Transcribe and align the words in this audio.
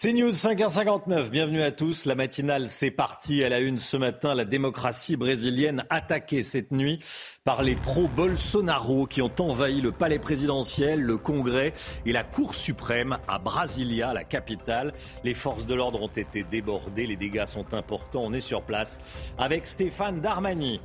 C'est 0.00 0.12
News 0.12 0.30
5h59, 0.30 1.28
bienvenue 1.28 1.60
à 1.60 1.72
tous. 1.72 2.04
La 2.04 2.14
matinale, 2.14 2.68
c'est 2.68 2.92
parti 2.92 3.42
à 3.42 3.48
la 3.48 3.58
une 3.58 3.78
ce 3.78 3.96
matin. 3.96 4.32
La 4.32 4.44
démocratie 4.44 5.16
brésilienne 5.16 5.84
attaquée 5.90 6.44
cette 6.44 6.70
nuit 6.70 7.00
par 7.42 7.64
les 7.64 7.74
pro-Bolsonaro 7.74 9.08
qui 9.08 9.22
ont 9.22 9.32
envahi 9.40 9.80
le 9.80 9.90
palais 9.90 10.20
présidentiel, 10.20 11.00
le 11.00 11.18
Congrès 11.18 11.74
et 12.06 12.12
la 12.12 12.22
Cour 12.22 12.54
suprême 12.54 13.18
à 13.26 13.40
Brasilia, 13.40 14.12
la 14.12 14.22
capitale. 14.22 14.92
Les 15.24 15.34
forces 15.34 15.66
de 15.66 15.74
l'ordre 15.74 16.00
ont 16.00 16.06
été 16.06 16.44
débordées, 16.44 17.08
les 17.08 17.16
dégâts 17.16 17.46
sont 17.46 17.74
importants. 17.74 18.22
On 18.22 18.32
est 18.32 18.38
sur 18.38 18.62
place 18.62 19.00
avec 19.36 19.66
Stéphane 19.66 20.20
Darmani. 20.20 20.80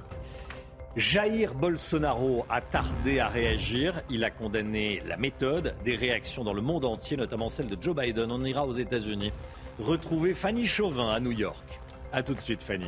Jair 0.95 1.55
Bolsonaro 1.55 2.45
a 2.49 2.61
tardé 2.61 3.19
à 3.19 3.27
réagir. 3.27 4.03
Il 4.11 4.23
a 4.23 4.29
condamné 4.29 5.01
la 5.07 5.17
méthode 5.17 5.73
des 5.83 5.95
réactions 5.95 6.43
dans 6.43 6.53
le 6.53 6.61
monde 6.61 6.85
entier, 6.85 7.17
notamment 7.17 7.49
celle 7.49 7.65
de 7.65 7.77
Joe 7.81 7.95
Biden. 7.95 8.31
On 8.31 8.45
ira 8.45 8.67
aux 8.67 8.73
États-Unis 8.73 9.31
retrouver 9.79 10.35
Fanny 10.35 10.65
Chauvin 10.65 11.09
à 11.09 11.19
New 11.19 11.31
York. 11.31 11.79
A 12.11 12.21
tout 12.21 12.35
de 12.35 12.41
suite, 12.41 12.61
Fanny. 12.61 12.85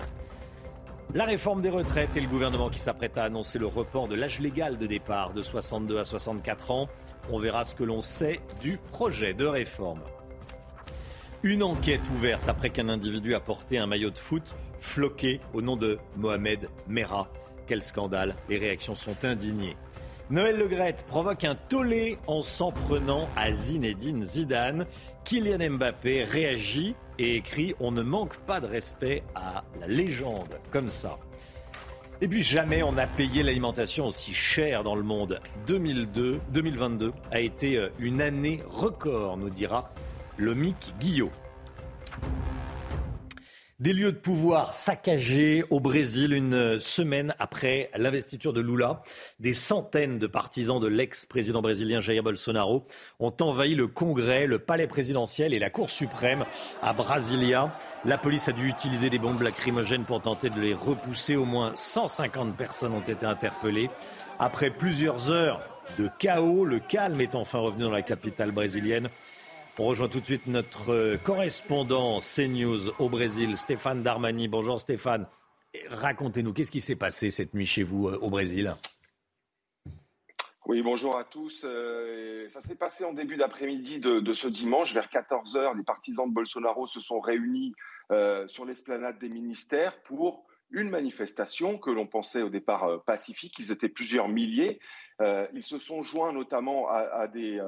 La 1.15 1.25
réforme 1.25 1.63
des 1.63 1.69
retraites 1.69 2.15
et 2.15 2.21
le 2.21 2.27
gouvernement 2.27 2.69
qui 2.69 2.77
s'apprête 2.77 3.17
à 3.17 3.23
annoncer 3.23 3.57
le 3.57 3.65
report 3.65 4.07
de 4.07 4.13
l'âge 4.13 4.39
légal 4.39 4.77
de 4.77 4.85
départ 4.85 5.33
de 5.33 5.41
62 5.41 5.97
à 5.97 6.03
64 6.03 6.69
ans. 6.69 6.87
On 7.31 7.39
verra 7.39 7.65
ce 7.65 7.73
que 7.73 7.83
l'on 7.83 8.01
sait 8.01 8.39
du 8.61 8.77
projet 8.91 9.33
de 9.33 9.45
réforme. 9.45 10.01
Une 11.41 11.63
enquête 11.63 12.01
ouverte 12.15 12.47
après 12.47 12.69
qu'un 12.69 12.89
individu 12.89 13.33
a 13.33 13.39
porté 13.39 13.79
un 13.79 13.87
maillot 13.87 14.11
de 14.11 14.17
foot 14.17 14.55
floqué 14.77 15.39
au 15.53 15.63
nom 15.63 15.75
de 15.75 15.97
Mohamed 16.17 16.69
Merah. 16.87 17.29
Quel 17.67 17.81
scandale 17.81 18.35
Les 18.49 18.57
réactions 18.57 18.95
sont 18.95 19.23
indignées. 19.23 19.75
Noël 20.29 20.57
Legrette 20.57 21.05
provoque 21.07 21.43
un 21.43 21.53
tollé 21.53 22.17
en 22.25 22.41
s'en 22.41 22.71
prenant 22.71 23.29
à 23.35 23.51
Zinedine 23.51 24.23
Zidane. 24.23 24.87
Kylian 25.23 25.69
Mbappé 25.71 26.23
réagit 26.23 26.95
et 27.19 27.35
écrit 27.35 27.75
On 27.79 27.91
ne 27.91 28.01
manque 28.01 28.35
pas 28.37 28.59
de 28.59 28.65
respect 28.65 29.23
à 29.35 29.63
la 29.79 29.87
légende, 29.87 30.59
comme 30.71 30.89
ça. 30.89 31.19
Et 32.21 32.27
puis 32.27 32.43
jamais 32.43 32.81
on 32.81 32.97
a 32.97 33.07
payé 33.07 33.43
l'alimentation 33.43 34.07
aussi 34.07 34.33
cher 34.33 34.83
dans 34.83 34.95
le 34.95 35.03
monde. 35.03 35.39
2002, 35.67 36.39
2022 36.49 37.11
a 37.31 37.39
été 37.39 37.77
euh, 37.77 37.89
une 37.99 38.21
année 38.21 38.61
record, 38.67 39.37
nous 39.37 39.49
dira 39.49 39.91
le 40.37 40.55
Guillot. 40.99 41.31
Des 43.81 43.91
lieux 43.91 44.13
de 44.13 44.17
pouvoir 44.17 44.73
saccagés 44.73 45.65
au 45.69 45.81
Brésil 45.81 46.31
une 46.31 46.79
semaine 46.79 47.35
après 47.39 47.89
l'investiture 47.97 48.53
de 48.53 48.61
Lula. 48.61 49.01
Des 49.41 49.51
centaines 49.51 50.17
de 50.17 50.27
partisans 50.27 50.79
de 50.79 50.87
l'ex-président 50.87 51.61
brésilien 51.61 51.99
Jair 51.99 52.23
Bolsonaro 52.23 52.87
ont 53.19 53.33
envahi 53.41 53.75
le 53.75 53.87
Congrès, 53.87 54.47
le 54.47 54.59
palais 54.59 54.87
présidentiel 54.87 55.53
et 55.53 55.59
la 55.59 55.69
Cour 55.69 55.89
suprême 55.89 56.45
à 56.81 56.93
Brasilia. 56.93 57.77
La 58.05 58.17
police 58.17 58.47
a 58.47 58.53
dû 58.53 58.69
utiliser 58.69 59.09
des 59.09 59.19
bombes 59.19 59.41
lacrymogènes 59.41 60.05
pour 60.05 60.21
tenter 60.21 60.49
de 60.49 60.61
les 60.61 60.73
repousser. 60.73 61.35
Au 61.35 61.43
moins 61.43 61.73
150 61.75 62.55
personnes 62.55 62.93
ont 62.93 63.01
été 63.01 63.25
interpellées. 63.25 63.89
Après 64.39 64.69
plusieurs 64.69 65.31
heures 65.31 65.59
de 65.99 66.09
chaos, 66.17 66.63
le 66.63 66.79
calme 66.79 67.19
est 67.19 67.35
enfin 67.35 67.59
revenu 67.59 67.83
dans 67.83 67.91
la 67.91 68.03
capitale 68.03 68.51
brésilienne. 68.51 69.09
On 69.77 69.87
rejoint 69.87 70.07
tout 70.07 70.21
de 70.21 70.25
suite 70.25 70.47
notre 70.47 70.91
euh, 70.91 71.17
correspondant 71.17 72.21
CNews 72.21 72.91
au 72.97 73.09
Brésil, 73.09 73.57
Stéphane 73.57 74.03
Darmani. 74.03 74.47
Bonjour 74.47 74.79
Stéphane. 74.79 75.27
Racontez-nous, 75.89 76.53
qu'est-ce 76.53 76.71
qui 76.71 76.79
s'est 76.79 76.95
passé 76.95 77.29
cette 77.29 77.53
nuit 77.53 77.65
chez 77.65 77.83
vous 77.83 78.07
euh, 78.07 78.17
au 78.21 78.29
Brésil? 78.29 78.73
Oui, 80.65 80.81
bonjour 80.81 81.17
à 81.17 81.25
tous. 81.25 81.63
Euh, 81.65 82.47
ça 82.47 82.61
s'est 82.61 82.75
passé 82.75 83.03
en 83.03 83.11
début 83.11 83.35
d'après-midi 83.35 83.99
de, 83.99 84.33
ce 84.33 84.47
dimanche, 84.47 84.93
vers 84.93 85.09
14h. 85.09 85.75
Les 85.75 85.83
partisans 85.83 86.29
de 86.29 86.33
Bolsonaro 86.33 86.87
se 86.87 87.01
sont 87.01 87.19
réunis 87.19 87.73
sur 88.47 88.63
l'esplanade 88.63 89.19
des 89.19 89.29
ministères 89.29 90.01
pour 90.03 90.45
une 90.71 90.89
manifestation 90.89 91.77
que 91.77 91.89
l'on 91.89 92.07
pensait 92.07 92.43
au 92.43 92.49
départ 92.49 93.03
pacifique. 93.03 93.59
Ils 93.59 93.71
étaient 93.71 93.89
plusieurs 93.89 94.29
milliers. 94.29 94.79
ils 95.19 95.63
se 95.63 95.79
sont 95.79 96.01
joints 96.01 96.31
notamment 96.31 96.87
à 96.89 97.27
des 97.27 97.59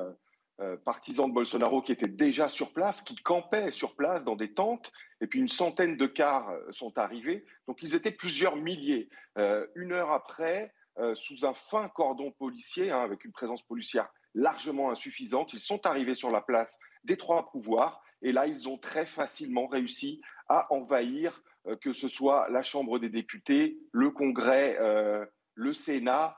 partisans 0.85 1.29
de 1.29 1.33
Bolsonaro 1.33 1.81
qui 1.81 1.91
étaient 1.91 2.07
déjà 2.07 2.49
sur 2.49 2.73
place, 2.73 3.01
qui 3.01 3.15
campaient 3.15 3.71
sur 3.71 3.95
place 3.95 4.23
dans 4.23 4.35
des 4.35 4.53
tentes, 4.53 4.91
et 5.21 5.27
puis 5.27 5.39
une 5.39 5.47
centaine 5.47 5.97
de 5.97 6.05
cars 6.05 6.49
euh, 6.49 6.71
sont 6.71 6.97
arrivés. 6.97 7.45
Donc 7.67 7.81
ils 7.83 7.95
étaient 7.95 8.11
plusieurs 8.11 8.55
milliers. 8.55 9.09
Euh, 9.37 9.67
une 9.75 9.91
heure 9.91 10.11
après, 10.11 10.73
sous 11.13 11.45
un 11.45 11.53
fin 11.53 11.89
cordon 11.89 12.31
policier, 12.31 12.89
hein, 12.89 13.01
avec 13.01 13.23
une 13.23 13.31
présence 13.31 13.61
policière 13.61 14.09
largement 14.33 14.89
insuffisante, 14.89 15.53
ils 15.53 15.59
sont 15.59 15.85
arrivés 15.85 16.15
sur 16.15 16.31
la 16.31 16.41
place 16.41 16.79
des 17.03 17.17
trois 17.17 17.51
pouvoirs, 17.51 18.01
et 18.23 18.31
là 18.31 18.47
ils 18.47 18.67
ont 18.67 18.79
très 18.79 19.05
facilement 19.05 19.67
réussi 19.67 20.21
à 20.49 20.73
envahir 20.73 21.43
que 21.81 21.93
ce 21.93 22.07
soit 22.07 22.49
la 22.49 22.63
Chambre 22.63 22.97
des 22.97 23.09
députés, 23.09 23.77
le 23.91 24.09
Congrès, 24.09 24.75
le 25.53 25.73
Sénat 25.73 26.35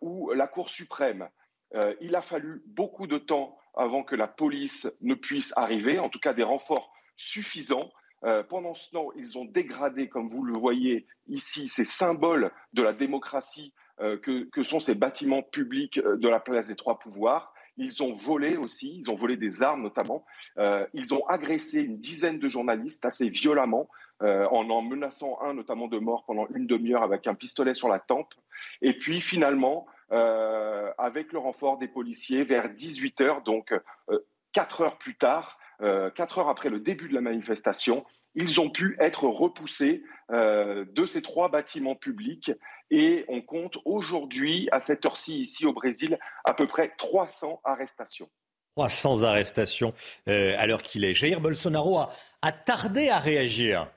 ou 0.00 0.32
la 0.32 0.48
Cour 0.48 0.68
suprême. 0.68 1.28
Euh, 1.74 1.94
il 2.00 2.14
a 2.16 2.22
fallu 2.22 2.62
beaucoup 2.66 3.06
de 3.06 3.18
temps 3.18 3.56
avant 3.74 4.02
que 4.02 4.14
la 4.14 4.28
police 4.28 4.90
ne 5.00 5.14
puisse 5.14 5.52
arriver, 5.56 5.98
en 5.98 6.08
tout 6.08 6.18
cas 6.18 6.34
des 6.34 6.42
renforts 6.42 6.92
suffisants. 7.16 7.90
Euh, 8.24 8.42
pendant 8.42 8.74
ce 8.74 8.90
temps, 8.90 9.08
ils 9.16 9.38
ont 9.38 9.44
dégradé, 9.44 10.08
comme 10.08 10.28
vous 10.28 10.44
le 10.44 10.52
voyez 10.52 11.06
ici, 11.28 11.68
ces 11.68 11.84
symboles 11.84 12.52
de 12.72 12.82
la 12.82 12.92
démocratie 12.92 13.72
euh, 14.00 14.16
que, 14.18 14.62
sont 14.62 14.80
ces 14.80 14.94
bâtiments 14.94 15.42
publics 15.42 15.98
de 15.98 16.28
la 16.28 16.40
place 16.40 16.66
des 16.66 16.76
trois 16.76 16.98
pouvoirs. 16.98 17.52
Ils 17.78 18.02
ont 18.02 18.12
volé 18.12 18.56
aussi, 18.56 18.98
ils 18.98 19.10
ont 19.10 19.16
volé 19.16 19.38
des 19.38 19.62
armes 19.62 19.82
notamment. 19.82 20.26
ils 20.92 21.14
ont 21.14 21.24
agressé 21.26 21.80
une 21.80 22.00
dizaine 22.00 22.38
de 22.38 22.46
journalistes 22.46 23.06
assez 23.06 23.30
violemment, 23.30 23.88
en 24.20 24.68
en 24.68 24.82
menaçant 24.82 25.40
un 25.40 25.54
notamment 25.54 25.88
de 25.88 25.98
mort 25.98 26.24
pendant 26.26 26.46
une 26.54 26.66
demi-heure 26.66 27.02
avec 27.02 27.26
un 27.26 27.34
pistolet 27.34 27.72
sur 27.72 27.88
la 27.88 27.98
tempe. 27.98 28.34
Et 28.82 28.92
puis 28.92 29.22
finalement, 29.22 29.86
euh, 30.12 30.92
avec 30.98 31.32
le 31.32 31.38
renfort 31.38 31.78
des 31.78 31.88
policiers 31.88 32.44
vers 32.44 32.68
18 32.68 33.20
heures, 33.22 33.42
donc 33.42 33.72
euh, 34.10 34.18
heures 34.80 34.98
plus 34.98 35.16
tard, 35.16 35.58
euh, 35.80 36.10
heures 36.36 36.48
après 36.48 36.68
le 36.68 36.80
début 36.80 37.08
de 37.08 37.14
la 37.14 37.22
manifestation, 37.22 38.04
ils 38.34 38.60
ont 38.60 38.68
pu 38.68 38.96
être 38.98 39.24
repoussés 39.24 40.02
de 40.30 41.04
ces 41.04 41.20
trois 41.20 41.50
bâtiments 41.50 41.94
publics 41.94 42.50
et 42.90 43.26
on 43.28 43.42
compte 43.42 43.76
aujourd'hui, 43.84 44.68
à 44.72 44.80
cette 44.80 45.04
heure-ci, 45.04 45.40
ici 45.40 45.66
au 45.66 45.74
Brésil, 45.74 46.18
à 46.44 46.54
peu 46.54 46.66
près 46.66 46.92
300 46.96 47.60
arrestations. 47.62 48.30
300 48.76 49.24
arrestations 49.24 49.92
à 50.26 50.66
l'heure 50.66 50.80
qu'il 50.80 51.04
est. 51.04 51.12
Jair 51.12 51.42
Bolsonaro 51.42 51.98
a, 52.40 52.52
tardé 52.52 53.10
à 53.10 53.18
réagir. 53.18 53.90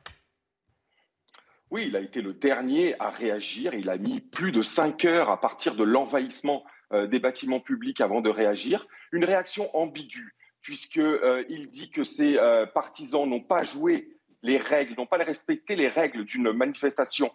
Oui, 1.72 1.86
il 1.88 1.96
a 1.96 2.00
été 2.00 2.22
le 2.22 2.34
dernier 2.34 2.96
à 3.00 3.10
réagir. 3.10 3.74
Il 3.74 3.90
a 3.90 3.98
mis 3.98 4.22
plus 4.22 4.52
de 4.52 4.62
cinq 4.62 5.04
heures 5.06 5.30
à 5.30 5.42
partir 5.42 5.76
de 5.76 5.84
l'envahissement 5.84 6.64
euh, 6.94 7.08
des 7.08 7.20
bâtiments 7.20 7.60
publics 7.60 8.02
avant 8.02 8.22
de 8.22 8.30
réagir. 8.30 8.88
Une 9.12 9.26
réaction 9.26 9.76
ambiguë, 9.76 10.36
puisqu'il 10.62 11.02
euh, 11.02 11.44
dit 11.72 11.90
que 11.90 12.04
ses 12.04 12.38
euh, 12.38 12.68
partisans 12.68 13.28
n'ont 13.28 13.42
pas 13.42 13.64
joué 13.64 14.10
les 14.44 14.58
règles, 14.58 14.94
n'ont 14.96 15.08
pas 15.08 15.18
respecté 15.18 15.76
les 15.76 15.88
règles 15.88 16.26
d'une 16.26 16.52
manifestation 16.52 17.34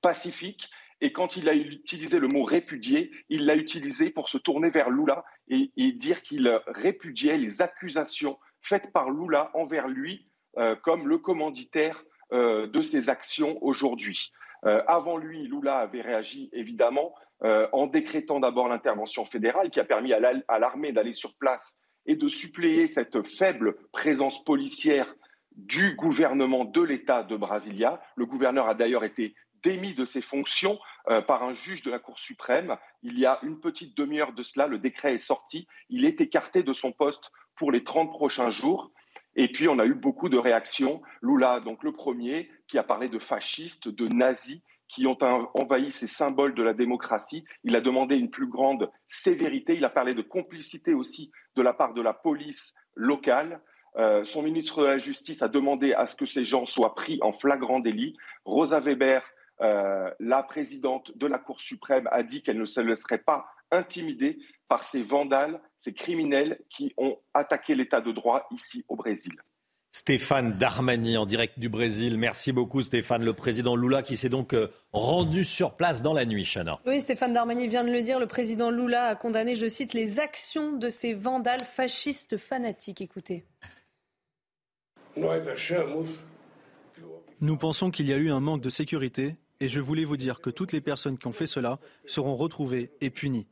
pacifique. 0.00 0.70
Et 1.00 1.12
quand 1.12 1.36
il 1.36 1.48
a 1.48 1.54
utilisé 1.54 2.20
le 2.20 2.28
mot 2.28 2.44
répudier, 2.44 3.10
il 3.28 3.46
l'a 3.46 3.56
utilisé 3.56 4.10
pour 4.10 4.28
se 4.28 4.38
tourner 4.38 4.70
vers 4.70 4.90
Lula 4.90 5.24
et, 5.48 5.72
et 5.76 5.90
dire 5.90 6.22
qu'il 6.22 6.48
répudiait 6.68 7.36
les 7.36 7.60
accusations 7.60 8.38
faites 8.62 8.92
par 8.92 9.10
Lula 9.10 9.50
envers 9.54 9.88
lui 9.88 10.26
comme 10.82 11.06
le 11.06 11.18
commanditaire 11.18 12.02
euh, 12.32 12.66
de 12.66 12.82
ses 12.82 13.08
actions 13.08 13.56
aujourd'hui. 13.62 14.32
Euh, 14.64 14.82
avant 14.88 15.16
lui, 15.16 15.46
Lula 15.46 15.78
avait 15.78 16.00
réagi 16.00 16.50
évidemment 16.52 17.14
euh, 17.44 17.68
en 17.72 17.86
décrétant 17.86 18.40
d'abord 18.40 18.66
l'intervention 18.66 19.24
fédérale 19.24 19.70
qui 19.70 19.78
a 19.78 19.84
permis 19.84 20.12
à 20.12 20.58
l'armée 20.58 20.90
d'aller 20.90 21.12
sur 21.12 21.36
place 21.36 21.78
et 22.04 22.16
de 22.16 22.26
suppléer 22.26 22.88
cette 22.88 23.22
faible 23.22 23.76
présence 23.92 24.42
policière 24.42 25.14
du 25.52 25.94
gouvernement 25.94 26.64
de 26.64 26.82
l'État 26.82 27.22
de 27.22 27.36
Brasilia. 27.36 28.02
Le 28.16 28.26
gouverneur 28.26 28.68
a 28.68 28.74
d'ailleurs 28.74 29.04
été 29.04 29.36
démis 29.62 29.94
de 29.94 30.04
ses 30.04 30.20
fonctions 30.20 30.78
par 31.26 31.44
un 31.44 31.52
juge 31.52 31.82
de 31.82 31.90
la 31.90 31.98
Cour 31.98 32.18
suprême. 32.18 32.76
Il 33.02 33.18
y 33.18 33.26
a 33.26 33.38
une 33.42 33.60
petite 33.60 33.96
demi-heure 33.96 34.32
de 34.32 34.42
cela, 34.42 34.66
le 34.66 34.78
décret 34.78 35.14
est 35.14 35.18
sorti. 35.18 35.66
Il 35.88 36.04
est 36.04 36.20
écarté 36.20 36.62
de 36.62 36.72
son 36.72 36.92
poste 36.92 37.30
pour 37.56 37.72
les 37.72 37.84
30 37.84 38.10
prochains 38.10 38.50
jours. 38.50 38.90
Et 39.36 39.48
puis, 39.48 39.68
on 39.68 39.78
a 39.78 39.84
eu 39.84 39.94
beaucoup 39.94 40.28
de 40.28 40.38
réactions. 40.38 41.02
Lula, 41.22 41.60
donc 41.60 41.84
le 41.84 41.92
premier, 41.92 42.50
qui 42.68 42.78
a 42.78 42.82
parlé 42.82 43.08
de 43.08 43.18
fascistes, 43.18 43.88
de 43.88 44.08
nazis, 44.08 44.60
qui 44.88 45.06
ont 45.06 45.18
envahi 45.54 45.90
ces 45.90 46.06
symboles 46.06 46.54
de 46.54 46.62
la 46.62 46.72
démocratie. 46.72 47.44
Il 47.64 47.76
a 47.76 47.80
demandé 47.80 48.16
une 48.16 48.30
plus 48.30 48.46
grande 48.46 48.90
sévérité. 49.08 49.76
Il 49.76 49.84
a 49.84 49.90
parlé 49.90 50.14
de 50.14 50.22
complicité 50.22 50.94
aussi 50.94 51.30
de 51.54 51.62
la 51.62 51.74
part 51.74 51.92
de 51.92 52.02
la 52.02 52.14
police 52.14 52.74
locale. 52.94 53.60
Euh, 53.96 54.24
son 54.24 54.42
ministre 54.42 54.82
de 54.82 54.86
la 54.86 54.98
Justice 54.98 55.42
a 55.42 55.48
demandé 55.48 55.92
à 55.92 56.06
ce 56.06 56.14
que 56.16 56.26
ces 56.26 56.44
gens 56.44 56.66
soient 56.66 56.94
pris 56.94 57.18
en 57.22 57.32
flagrant 57.32 57.80
délit. 57.80 58.16
Rosa 58.44 58.80
Weber, 58.80 59.22
euh, 59.62 60.10
la 60.20 60.42
présidente 60.42 61.16
de 61.16 61.26
la 61.26 61.38
Cour 61.38 61.60
suprême, 61.60 62.08
a 62.12 62.22
dit 62.22 62.42
qu'elle 62.42 62.58
ne 62.58 62.66
se 62.66 62.80
laisserait 62.80 63.18
pas 63.18 63.46
intimider 63.70 64.38
par 64.68 64.84
ces 64.84 65.02
vandales, 65.02 65.60
ces 65.78 65.92
criminels 65.92 66.60
qui 66.70 66.92
ont 66.96 67.18
attaqué 67.34 67.74
l'état 67.74 68.00
de 68.00 68.12
droit 68.12 68.46
ici 68.50 68.84
au 68.88 68.96
Brésil. 68.96 69.32
Stéphane 69.92 70.52
Darmani 70.52 71.16
en 71.16 71.24
direct 71.24 71.58
du 71.58 71.70
Brésil. 71.70 72.18
Merci 72.18 72.52
beaucoup 72.52 72.82
Stéphane, 72.82 73.24
le 73.24 73.32
président 73.32 73.76
Lula 73.76 74.02
qui 74.02 74.18
s'est 74.18 74.28
donc 74.28 74.52
euh, 74.52 74.68
rendu 74.92 75.42
sur 75.42 75.74
place 75.74 76.02
dans 76.02 76.12
la 76.12 76.26
nuit, 76.26 76.44
Chana. 76.44 76.78
Oui, 76.84 77.00
Stéphane 77.00 77.32
Darmani 77.32 77.66
vient 77.66 77.82
de 77.82 77.90
le 77.90 78.02
dire, 78.02 78.20
le 78.20 78.26
président 78.26 78.70
Lula 78.70 79.04
a 79.04 79.14
condamné, 79.14 79.56
je 79.56 79.66
cite, 79.66 79.94
les 79.94 80.20
actions 80.20 80.72
de 80.72 80.90
ces 80.90 81.14
vandales 81.14 81.64
fascistes 81.64 82.36
fanatiques. 82.36 83.00
Écoutez. 83.00 83.46
Nous 87.40 87.56
pensons 87.56 87.90
qu'il 87.90 88.06
y 88.06 88.12
a 88.12 88.16
eu 88.16 88.30
un 88.30 88.40
manque 88.40 88.60
de 88.60 88.68
sécurité 88.68 89.36
et 89.60 89.68
je 89.68 89.80
voulais 89.80 90.04
vous 90.04 90.18
dire 90.18 90.42
que 90.42 90.50
toutes 90.50 90.72
les 90.72 90.82
personnes 90.82 91.16
qui 91.16 91.26
ont 91.26 91.32
fait 91.32 91.46
cela 91.46 91.78
seront 92.06 92.34
retrouvées 92.34 92.90
et 93.00 93.08
punies. 93.08 93.46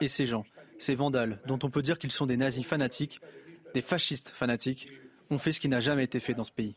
Et 0.00 0.08
ces 0.08 0.26
gens, 0.26 0.44
ces 0.80 0.96
vandales, 0.96 1.38
dont 1.46 1.58
on 1.62 1.70
peut 1.70 1.82
dire 1.82 2.00
qu'ils 2.00 2.10
sont 2.10 2.26
des 2.26 2.36
nazis 2.36 2.66
fanatiques, 2.66 3.20
des 3.74 3.80
fascistes 3.80 4.30
fanatiques, 4.30 4.88
ont 5.30 5.38
fait 5.38 5.52
ce 5.52 5.60
qui 5.60 5.68
n'a 5.68 5.78
jamais 5.78 6.02
été 6.02 6.18
fait 6.18 6.34
dans 6.34 6.42
ce 6.42 6.50
pays. 6.50 6.74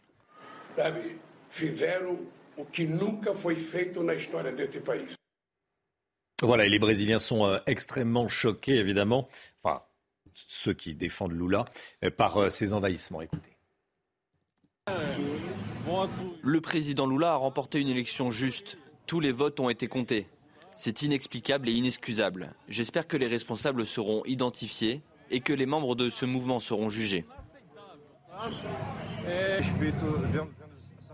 Voilà, 6.44 6.66
et 6.66 6.70
les 6.70 6.80
Brésiliens 6.80 7.18
sont 7.18 7.48
euh, 7.48 7.58
extrêmement 7.66 8.28
choqués, 8.28 8.76
évidemment, 8.76 9.28
enfin, 9.64 9.82
ceux 10.34 10.74
qui 10.74 10.94
défendent 10.94 11.32
Lula, 11.32 11.66
euh, 12.04 12.12
par 12.12 12.38
euh, 12.38 12.50
ces 12.52 12.72
envahissements. 12.72 13.22
Écoutez. 13.22 13.55
Le 16.42 16.62
président 16.62 17.08
Lula 17.08 17.34
a 17.34 17.36
remporté 17.36 17.80
une 17.80 17.88
élection 17.88 18.30
juste. 18.30 18.78
Tous 19.08 19.20
les 19.20 19.32
votes 19.32 19.60
ont 19.60 19.70
été 19.70 19.88
comptés. 19.88 20.28
C'est 20.76 21.02
inexplicable 21.02 21.70
et 21.70 21.72
inexcusable. 21.72 22.54
J'espère 22.70 23.08
que 23.08 23.18
les 23.18 23.28
responsables 23.28 23.86
seront 23.86 24.24
identifiés 24.26 25.02
et 25.32 25.40
que 25.40 25.54
les 25.54 25.66
membres 25.66 25.96
de 25.96 26.10
ce 26.10 26.26
mouvement 26.26 26.60
seront 26.60 26.90
jugés. 26.90 27.26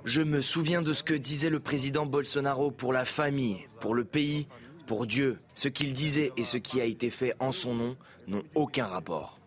Je 0.03 0.21
me 0.21 0.41
souviens 0.41 0.81
de 0.81 0.93
ce 0.93 1.03
que 1.03 1.13
disait 1.13 1.49
le 1.49 1.59
président 1.59 2.05
Bolsonaro 2.05 2.71
pour 2.71 2.91
la 2.91 3.05
famille, 3.05 3.67
pour 3.79 3.93
le 3.93 4.03
pays, 4.03 4.47
pour 4.85 5.05
Dieu. 5.05 5.39
Ce 5.53 5.67
qu'il 5.69 5.93
disait 5.93 6.31
et 6.35 6.43
ce 6.43 6.57
qui 6.57 6.81
a 6.81 6.85
été 6.85 7.09
fait 7.09 7.35
en 7.39 7.51
son 7.51 7.75
nom 7.75 7.95
n'ont 8.27 8.43
aucun 8.55 8.85
rapport. 8.85 9.40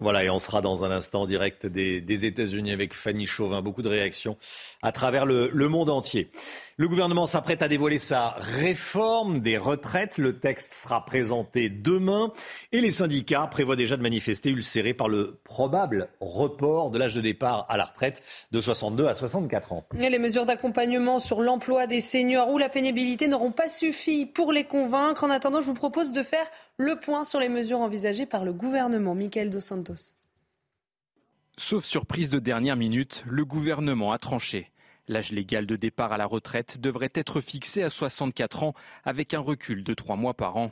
Voilà, 0.00 0.22
et 0.22 0.30
on 0.30 0.38
sera 0.38 0.60
dans 0.60 0.84
un 0.84 0.92
instant 0.92 1.26
direct 1.26 1.66
des, 1.66 2.24
États-Unis 2.24 2.72
avec 2.72 2.94
Fanny 2.94 3.26
Chauvin. 3.26 3.62
Beaucoup 3.62 3.82
de 3.82 3.88
réactions 3.88 4.36
à 4.80 4.92
travers 4.92 5.26
le, 5.26 5.50
monde 5.68 5.90
entier. 5.90 6.30
Le 6.80 6.86
gouvernement 6.86 7.26
s'apprête 7.26 7.60
à 7.62 7.66
dévoiler 7.66 7.98
sa 7.98 8.36
réforme 8.38 9.40
des 9.40 9.58
retraites. 9.58 10.16
Le 10.16 10.38
texte 10.38 10.72
sera 10.72 11.04
présenté 11.04 11.70
demain 11.70 12.32
et 12.70 12.80
les 12.80 12.92
syndicats 12.92 13.48
prévoient 13.48 13.74
déjà 13.74 13.96
de 13.96 14.02
manifester 14.02 14.50
ulcérés 14.50 14.94
par 14.94 15.08
le 15.08 15.40
probable 15.42 16.06
report 16.20 16.92
de 16.92 16.98
l'âge 17.00 17.16
de 17.16 17.20
départ 17.20 17.66
à 17.68 17.76
la 17.78 17.84
retraite 17.84 18.22
de 18.52 18.60
62 18.60 19.08
à 19.08 19.14
64 19.14 19.72
ans. 19.72 19.84
Et 19.98 20.08
les 20.08 20.20
mesures 20.20 20.46
d'accompagnement 20.46 21.18
sur 21.18 21.40
l'emploi 21.40 21.88
des 21.88 22.00
seniors 22.00 22.48
ou 22.48 22.58
la 22.58 22.68
pénibilité 22.68 23.26
n'auront 23.26 23.50
pas 23.50 23.68
suffi 23.68 24.24
pour 24.24 24.52
les 24.52 24.62
convaincre. 24.62 25.24
En 25.24 25.30
attendant, 25.30 25.60
je 25.60 25.66
vous 25.66 25.74
propose 25.74 26.12
de 26.12 26.22
faire 26.22 26.46
le 26.76 26.94
point 26.94 27.24
sur 27.24 27.40
les 27.40 27.48
mesures 27.48 27.80
envisagées 27.80 28.26
par 28.26 28.44
le 28.44 28.52
gouvernement. 28.52 29.16
Michael 29.16 29.50
Dos 29.50 29.58
Santos. 29.58 30.14
Sauf 31.56 31.84
surprise 31.84 32.30
de 32.30 32.38
dernière 32.38 32.76
minute, 32.76 33.24
le 33.26 33.44
gouvernement 33.44 34.12
a 34.12 34.18
tranché. 34.18 34.70
L'âge 35.08 35.32
légal 35.32 35.64
de 35.64 35.76
départ 35.76 36.12
à 36.12 36.18
la 36.18 36.26
retraite 36.26 36.80
devrait 36.80 37.12
être 37.14 37.40
fixé 37.40 37.82
à 37.82 37.88
64 37.88 38.62
ans 38.62 38.74
avec 39.04 39.32
un 39.32 39.40
recul 39.40 39.82
de 39.82 39.94
3 39.94 40.16
mois 40.16 40.34
par 40.34 40.58
an. 40.58 40.70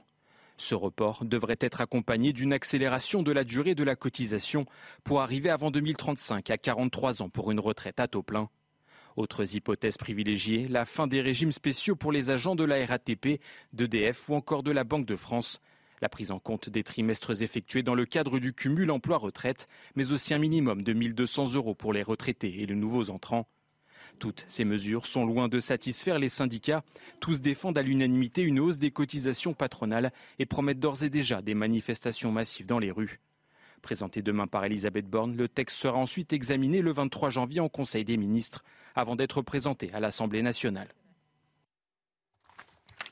Ce 0.59 0.75
report 0.75 1.25
devrait 1.25 1.57
être 1.61 1.81
accompagné 1.81 2.35
d'une 2.35 2.53
accélération 2.53 3.23
de 3.23 3.33
la 3.33 3.45
durée 3.45 3.75
de 3.75 3.83
la 3.83 3.97
cotisation 3.97 4.67
pour 5.05 5.23
arriver 5.23 5.49
avant 5.49 5.71
2035 5.71 6.51
à 6.51 6.59
43 6.59 7.23
ans 7.23 7.31
pour 7.31 7.51
une 7.51 7.61
retraite 7.61 7.99
à 7.99 8.09
taux 8.09 8.23
plein. 8.23 8.51
Autres 9.17 9.57
hypothèses 9.57 9.97
privilégiées, 9.97 10.69
la 10.69 10.85
fin 10.85 11.07
des 11.07 11.23
régimes 11.23 11.53
spéciaux 11.53 11.97
pour 11.97 12.13
les 12.13 12.29
agents 12.29 12.57
de 12.57 12.65
la 12.65 12.85
RATP, 12.85 13.41
d'EDF 13.73 14.29
ou 14.29 14.35
encore 14.35 14.63
de 14.63 14.71
la 14.71 14.85
Banque 14.85 15.07
de 15.07 15.17
France. 15.17 15.61
La 16.03 16.11
prise 16.11 16.31
en 16.31 16.39
compte 16.39 16.69
des 16.69 16.85
trimestres 16.85 17.43
effectués 17.43 17.83
dans 17.83 17.95
le 17.95 18.05
cadre 18.05 18.39
du 18.39 18.53
cumul 18.53 18.91
emploi-retraite, 18.91 19.67
mais 19.95 20.13
aussi 20.13 20.35
un 20.35 20.39
minimum 20.39 20.83
de 20.83 20.93
1200 20.93 21.55
euros 21.55 21.75
pour 21.75 21.95
les 21.95 22.03
retraités 22.03 22.61
et 22.61 22.67
les 22.67 22.75
nouveaux 22.75 23.09
entrants. 23.09 23.49
Toutes 24.19 24.45
ces 24.49 24.65
mesures 24.65 25.07
sont 25.07 25.27
loin 25.27 25.49
de 25.49 25.61
satisfaire 25.61 26.19
les 26.19 26.29
syndicats. 26.29 26.83
Tous 27.21 27.41
défendent 27.41 27.79
à 27.79 27.83
l'unanimité 27.83 28.43
une 28.43 28.61
hausse 28.61 28.79
des 28.79 28.91
cotisations 28.91 29.55
patronales 29.55 30.13
et 30.39 30.47
promettent 30.47 30.81
d'ores 30.81 31.03
et 31.03 31.11
déjà 31.11 31.43
des 31.43 31.55
manifestations 31.55 32.33
massives 32.33 32.67
dans 32.67 32.79
les 32.79 32.91
rues. 32.91 33.21
Présenté 33.83 34.23
demain 34.23 34.47
par 34.47 34.65
Elisabeth 34.65 35.07
Borne, 35.07 35.37
le 35.37 35.49
texte 35.49 35.77
sera 35.77 35.99
ensuite 35.99 36.33
examiné 36.33 36.81
le 36.81 36.93
23 36.93 37.31
janvier 37.31 37.61
en 37.61 37.69
Conseil 37.69 38.05
des 38.05 38.17
ministres 38.17 38.65
avant 38.95 39.17
d'être 39.17 39.43
présenté 39.43 39.91
à 39.93 40.01
l'Assemblée 40.01 40.43
nationale. 40.43 40.89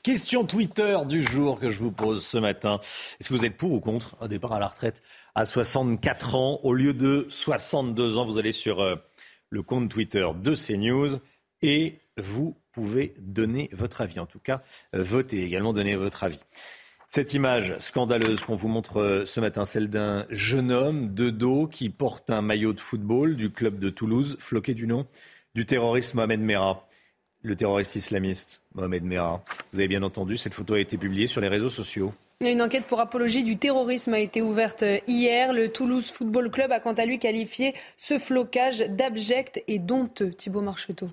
Question 0.05 0.45
Twitter 0.45 0.97
du 1.07 1.23
jour 1.23 1.59
que 1.59 1.71
je 1.71 1.79
vous 1.79 1.91
pose 1.91 2.23
ce 2.23 2.37
matin. 2.37 2.79
Est-ce 3.19 3.29
que 3.29 3.33
vous 3.33 3.45
êtes 3.45 3.57
pour 3.57 3.71
ou 3.71 3.79
contre 3.79 4.15
un 4.21 4.27
départ 4.27 4.53
à 4.53 4.59
la 4.59 4.67
retraite 4.67 5.01
à 5.33 5.45
64 5.45 6.35
ans 6.35 6.59
au 6.63 6.73
lieu 6.73 6.93
de 6.93 7.25
62 7.29 8.17
ans? 8.17 8.25
Vous 8.25 8.37
allez 8.37 8.51
sur 8.51 8.81
euh, 8.81 8.95
le 9.49 9.61
compte 9.61 9.89
Twitter 9.89 10.27
de 10.35 10.55
CNews 10.55 11.19
et 11.61 11.99
vous 12.17 12.55
pouvez 12.71 13.13
donner 13.19 13.69
votre 13.73 14.01
avis. 14.01 14.19
En 14.19 14.25
tout 14.25 14.39
cas, 14.39 14.61
euh, 14.93 15.01
votez 15.01 15.43
également, 15.43 15.73
donner 15.73 15.95
votre 15.95 16.23
avis. 16.23 16.41
Cette 17.09 17.33
image 17.33 17.77
scandaleuse 17.79 18.41
qu'on 18.41 18.55
vous 18.55 18.67
montre 18.67 18.99
euh, 18.99 19.25
ce 19.25 19.39
matin, 19.39 19.65
celle 19.65 19.89
d'un 19.89 20.25
jeune 20.29 20.71
homme 20.71 21.13
de 21.13 21.29
dos 21.29 21.67
qui 21.67 21.89
porte 21.89 22.29
un 22.29 22.41
maillot 22.41 22.73
de 22.73 22.79
football 22.79 23.35
du 23.35 23.51
club 23.51 23.79
de 23.79 23.89
Toulouse, 23.89 24.37
floqué 24.39 24.73
du 24.73 24.87
nom 24.87 25.07
du 25.53 25.65
terroriste 25.65 26.15
Mohamed 26.15 26.41
Merah 26.41 26.85
le 27.45 27.55
terroriste 27.55 27.95
islamiste 27.95 28.63
Mohamed 28.73 29.03
Merah. 29.03 29.43
Vous 29.71 29.79
avez 29.79 29.87
bien 29.87 30.01
entendu, 30.01 30.35
cette 30.35 30.55
photo 30.55 30.73
a 30.73 30.79
été 30.79 30.97
publiée 30.97 31.27
sur 31.27 31.41
les 31.41 31.47
réseaux 31.47 31.69
sociaux. 31.69 32.11
Une 32.41 32.61
enquête 32.61 32.85
pour 32.85 32.99
apologie 32.99 33.45
du 33.45 33.57
terrorisme 33.57 34.13
a 34.13 34.19
été 34.19 34.41
ouverte 34.41 34.83
hier. 35.07 35.53
Le 35.53 35.69
Toulouse 35.69 36.11
Football 36.11 36.51
Club 36.51 36.73
a 36.73 36.81
quant 36.81 36.91
à 36.91 37.05
lui 37.05 37.17
qualifié 37.17 37.73
ce 37.97 38.19
flocage 38.19 38.79
d'abject 38.89 39.63
et 39.69 39.79
d'honteux. 39.79 40.31
Thibaut 40.31 40.59
Marcheteau. 40.59 41.09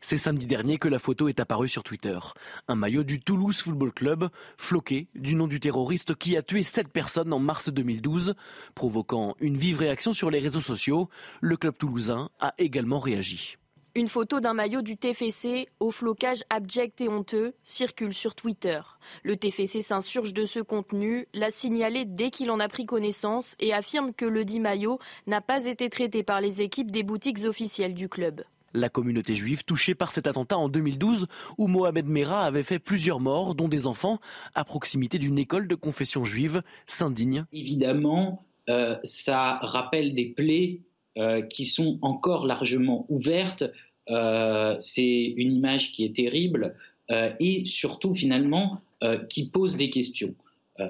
C'est 0.00 0.18
samedi 0.18 0.48
dernier 0.48 0.76
que 0.76 0.88
la 0.88 0.98
photo 0.98 1.28
est 1.28 1.38
apparue 1.38 1.68
sur 1.68 1.84
Twitter. 1.84 2.18
Un 2.66 2.74
maillot 2.74 3.04
du 3.04 3.20
Toulouse 3.20 3.60
Football 3.60 3.92
Club, 3.92 4.28
floqué 4.58 5.06
du 5.14 5.36
nom 5.36 5.46
du 5.46 5.60
terroriste 5.60 6.16
qui 6.16 6.36
a 6.36 6.42
tué 6.42 6.64
sept 6.64 6.88
personnes 6.88 7.32
en 7.32 7.38
mars 7.38 7.70
2012, 7.70 8.34
provoquant 8.74 9.36
une 9.38 9.56
vive 9.56 9.78
réaction 9.78 10.12
sur 10.12 10.30
les 10.30 10.40
réseaux 10.40 10.60
sociaux. 10.60 11.08
Le 11.40 11.56
club 11.56 11.78
toulousain 11.78 12.28
a 12.40 12.54
également 12.58 12.98
réagi. 12.98 13.56
Une 13.96 14.08
photo 14.08 14.40
d'un 14.40 14.54
maillot 14.54 14.82
du 14.82 14.96
TFC 14.96 15.68
au 15.78 15.92
flocage 15.92 16.42
abject 16.50 17.00
et 17.00 17.08
honteux 17.08 17.54
circule 17.62 18.12
sur 18.12 18.34
Twitter. 18.34 18.80
Le 19.22 19.36
TFC 19.36 19.82
s'insurge 19.82 20.34
de 20.34 20.46
ce 20.46 20.58
contenu, 20.58 21.28
l'a 21.32 21.52
signalé 21.52 22.04
dès 22.04 22.30
qu'il 22.30 22.50
en 22.50 22.58
a 22.58 22.66
pris 22.66 22.86
connaissance 22.86 23.54
et 23.60 23.72
affirme 23.72 24.12
que 24.12 24.24
le 24.24 24.44
dit 24.44 24.58
maillot 24.58 24.98
n'a 25.28 25.40
pas 25.40 25.66
été 25.66 25.88
traité 25.90 26.24
par 26.24 26.40
les 26.40 26.60
équipes 26.60 26.90
des 26.90 27.04
boutiques 27.04 27.44
officielles 27.44 27.94
du 27.94 28.08
club. 28.08 28.42
La 28.72 28.88
communauté 28.88 29.36
juive 29.36 29.62
touchée 29.62 29.94
par 29.94 30.10
cet 30.10 30.26
attentat 30.26 30.58
en 30.58 30.68
2012 30.68 31.28
où 31.56 31.68
Mohamed 31.68 32.06
Merah 32.06 32.46
avait 32.46 32.64
fait 32.64 32.80
plusieurs 32.80 33.20
morts, 33.20 33.54
dont 33.54 33.68
des 33.68 33.86
enfants, 33.86 34.18
à 34.56 34.64
proximité 34.64 35.20
d'une 35.20 35.38
école 35.38 35.68
de 35.68 35.76
confession 35.76 36.24
juive, 36.24 36.62
s'indigne. 36.88 37.44
Évidemment, 37.52 38.44
euh, 38.68 38.96
ça 39.04 39.60
rappelle 39.62 40.16
des 40.16 40.30
plaies 40.30 40.80
euh, 41.16 41.42
qui 41.42 41.64
sont 41.64 41.98
encore 42.02 42.44
largement 42.44 43.06
ouvertes. 43.08 43.62
Euh, 44.10 44.74
c'est 44.80 45.32
une 45.36 45.52
image 45.52 45.92
qui 45.92 46.04
est 46.04 46.16
terrible 46.16 46.74
euh, 47.12 47.30
et 47.38 47.64
surtout 47.64 48.16
finalement 48.16 48.80
qui 49.28 49.50
pose 49.50 49.76
des 49.76 49.90
questions. 49.90 50.34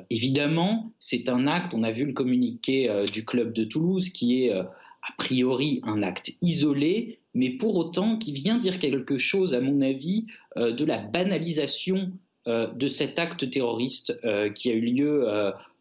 évidemment, 0.08 0.92
c'est 1.00 1.28
un 1.28 1.48
acte, 1.48 1.74
on 1.74 1.82
a 1.82 1.90
vu 1.90 2.04
le 2.04 2.12
communiqué 2.12 2.88
du 3.12 3.24
club 3.24 3.52
de 3.52 3.64
Toulouse, 3.64 4.10
qui 4.10 4.44
est 4.44 4.52
a 4.52 4.70
priori 5.18 5.80
un 5.82 6.00
acte 6.00 6.30
isolé, 6.40 7.18
mais 7.34 7.50
pour 7.50 7.76
autant 7.76 8.16
qui 8.16 8.32
vient 8.32 8.56
dire 8.56 8.78
quelque 8.78 9.18
chose, 9.18 9.52
à 9.52 9.60
mon 9.60 9.80
avis, 9.80 10.26
de 10.56 10.84
la 10.84 10.98
banalisation 10.98 12.12
de 12.46 12.86
cet 12.86 13.18
acte 13.18 13.50
terroriste 13.50 14.16
qui 14.54 14.70
a 14.70 14.74
eu 14.74 14.80
lieu 14.80 15.26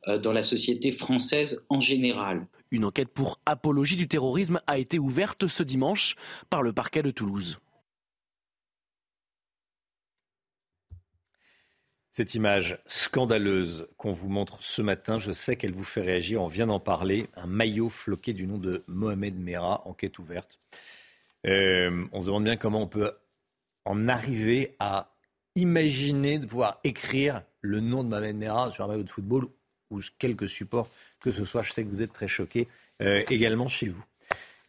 dans 0.08 0.34
la 0.34 0.42
société 0.42 0.92
française 0.92 1.66
en 1.70 1.80
général. 1.80 2.46
Une 2.72 2.86
enquête 2.86 3.10
pour 3.10 3.40
apologie 3.46 3.96
du 3.96 4.08
terrorisme 4.08 4.60
a 4.68 4.78
été 4.78 5.00
ouverte 5.00 5.48
ce 5.48 5.64
dimanche 5.64 6.16
par 6.50 6.64
le 6.64 6.74
parquet 6.74 7.04
de 7.04 7.12
Toulouse. 7.12 7.60
Cette 12.16 12.36
image 12.36 12.80
scandaleuse 12.86 13.88
qu'on 13.98 14.12
vous 14.12 14.30
montre 14.30 14.62
ce 14.62 14.84
matin, 14.84 15.18
je 15.18 15.32
sais 15.32 15.56
qu'elle 15.56 15.72
vous 15.72 15.84
fait 15.84 16.02
réagir, 16.02 16.44
on 16.44 16.48
vient 16.48 16.68
d'en 16.68 16.80
parler, 16.80 17.28
un 17.36 17.48
maillot 17.48 17.90
floqué 17.90 18.34
du 18.34 18.46
nom 18.46 18.60
de 18.60 18.84
Mohamed 18.86 19.40
Merah, 19.40 19.82
enquête 19.88 20.20
ouverte. 20.20 20.60
Euh, 21.48 22.06
on 22.12 22.20
se 22.20 22.28
demande 22.28 22.44
bien 22.44 22.56
comment 22.56 22.84
on 22.84 22.88
peut 22.88 23.14
en 23.86 24.08
arriver 24.08 24.76
à 24.78 25.16
imaginer 25.56 26.38
de 26.38 26.46
pouvoir 26.46 26.80
écrire 26.84 27.42
le 27.62 27.80
nom 27.80 28.04
de 28.04 28.10
Mohamed 28.10 28.36
Merah 28.36 28.72
sur 28.72 28.84
un 28.84 28.90
maillot 28.90 29.04
de 29.04 29.10
football 29.10 29.48
ou 29.94 30.02
quelques 30.20 30.50
supports 30.50 30.90
que 31.22 31.32
ce 31.32 31.46
soit. 31.46 31.64
Je 31.64 31.72
sais 31.72 31.84
que 31.84 31.90
vous 31.90 32.02
êtes 32.02 32.14
très 32.14 32.28
choqués 32.28 32.68
euh, 33.02 33.24
également 33.30 33.68
chez 33.68 33.90
vous. 33.90 34.04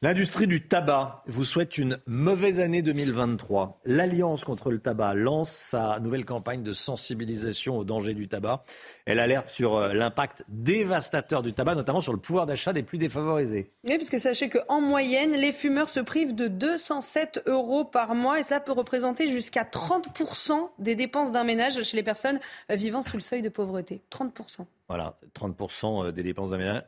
L'industrie 0.05 0.47
du 0.47 0.61
tabac 0.61 1.23
vous 1.27 1.47
souhaite 1.47 1.79
une 1.79 1.99
mauvaise 2.07 2.61
année 2.61 2.83
2023. 2.83 3.81
L'Alliance 3.87 4.45
contre 4.45 4.71
le 4.71 4.79
tabac 4.79 5.15
lance 5.15 5.51
sa 5.51 5.99
nouvelle 5.99 6.27
campagne 6.27 6.63
de 6.63 6.75
sensibilisation 6.75 7.79
au 7.79 7.85
danger 7.85 8.13
du 8.13 8.29
tabac. 8.29 8.65
Elle 9.07 9.19
alerte 9.19 9.49
sur 9.49 9.77
euh, 9.77 9.95
l'impact 9.95 10.45
dévastateur 10.49 11.43
du 11.43 11.55
tabac, 11.55 11.75
notamment 11.75 12.03
sur 12.03 12.13
le 12.13 12.19
pouvoir 12.19 12.45
d'achat 12.45 12.75
des 12.75 12.83
plus 12.83 12.99
défavorisés. 12.99 13.73
Oui, 13.85 13.97
puisque 13.97 14.19
sachez 14.19 14.51
qu'en 14.51 14.83
moyenne, 14.83 15.33
les 15.33 15.53
fumeurs 15.53 15.89
se 15.89 16.01
privent 16.01 16.35
de 16.35 16.49
207 16.49 17.45
euros 17.47 17.87
par 17.87 18.15
mois 18.15 18.39
et 18.39 18.43
ça 18.43 18.61
peut 18.61 18.73
représenter 18.73 19.27
jusqu'à 19.27 19.63
30% 19.63 20.69
des 20.81 20.97
dépenses 20.97 21.33
d'un 21.33 21.45
ménage 21.45 21.83
chez 21.83 21.97
les 21.97 22.03
personnes 22.03 22.41
euh, 22.71 22.75
vivant 22.75 23.01
sous 23.01 23.17
le 23.17 23.23
seuil 23.23 23.41
de 23.41 23.49
pauvreté. 23.49 24.03
30%. 24.11 24.67
Voilà, 24.87 25.19
30% 25.35 26.09
euh, 26.09 26.13
des 26.13 26.23
dépenses 26.23 26.51
d'un 26.51 26.59
ménage 26.59 26.83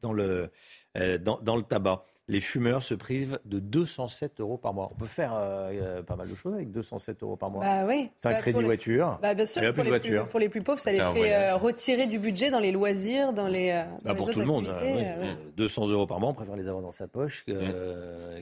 dans 0.00 0.14
le, 0.14 0.50
dans 1.20 1.56
le 1.56 1.62
tabac 1.62 2.06
les 2.30 2.40
fumeurs 2.40 2.84
se 2.84 2.94
privent 2.94 3.40
de 3.44 3.58
207 3.58 4.40
euros 4.40 4.56
par 4.56 4.72
mois. 4.72 4.88
On 4.92 4.94
peut 4.94 5.08
faire 5.08 5.32
euh, 5.34 6.00
pas 6.02 6.14
mal 6.14 6.28
de 6.28 6.34
choses 6.36 6.54
avec 6.54 6.70
207 6.70 7.24
euros 7.24 7.36
par 7.36 7.50
mois. 7.50 7.64
Bah 7.64 7.84
oui. 7.86 8.08
C'est 8.20 8.28
un 8.28 8.32
bah, 8.32 8.38
crédit 8.38 8.62
voiture. 8.62 9.18
Bah 9.20 9.34
bien 9.34 9.44
sûr, 9.44 9.60
pour 9.74 9.82
les, 9.82 9.98
plus, 9.98 10.20
pour 10.30 10.38
les, 10.38 10.48
plus, 10.48 10.60
pauvres, 10.60 10.78
ça 10.78 10.92
les 10.92 10.98
fait 10.98 11.34
euh, 11.34 11.56
retirer 11.56 12.06
du 12.06 12.20
budget 12.20 12.52
dans 12.52 12.60
les 12.60 12.70
loisirs, 12.70 13.32
dans 13.32 13.48
les. 13.48 13.70
Euh, 13.70 13.82
bah, 14.04 14.14
pour 14.14 14.30
tout 14.30 14.38
le 14.38 14.46
monde. 14.46 14.72
200 15.56 15.88
euros 15.88 16.06
par 16.06 16.20
mois, 16.20 16.30
on 16.30 16.34
préfère 16.34 16.56
les 16.56 16.68
avoir 16.68 16.82
dans 16.82 16.92
sa 16.92 17.08
poche 17.08 17.44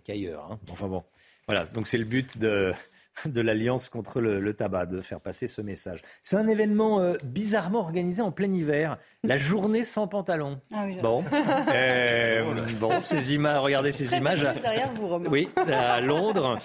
qu'ailleurs. 0.05 0.49
Hein. 0.53 0.59
Enfin 0.71 0.87
bon. 0.87 1.03
Voilà, 1.47 1.65
donc 1.65 1.89
c'est 1.89 1.97
le 1.97 2.05
but 2.05 2.37
de, 2.37 2.75
de 3.27 3.41
l'Alliance 3.41 3.89
contre 3.89 4.21
le, 4.21 4.55
tabac, 4.55 4.87
de 4.87 5.01
faire 5.01 5.21
passer 5.21 5.47
ce 5.47 5.61
message. 5.61 6.01
C'est 6.23 6.37
un 6.37 6.49
événement 6.49 7.01
euh, 7.01 7.17
bizarrement 7.25 7.81
organisé 7.81 8.23
en 8.23 8.33
plein 8.33 8.53
hiver, 8.53 8.99
la 9.25 9.39
journée 9.39 9.85
sans 9.85 10.09
pantalon. 10.09 10.61
Ah 10.73 10.85
oui, 10.87 10.99
bon, 11.03 11.25
euh, 11.75 12.67
bon, 12.81 13.01
ces 13.03 13.35
images, 13.35 13.61
regardez 13.61 13.93
ces 13.93 14.17
images. 14.17 14.43
derrière 14.63 14.93
vous, 14.93 15.09
Romain. 15.09 15.29
Oui, 15.31 15.49
à 15.57 16.01
Londres, 16.01 16.59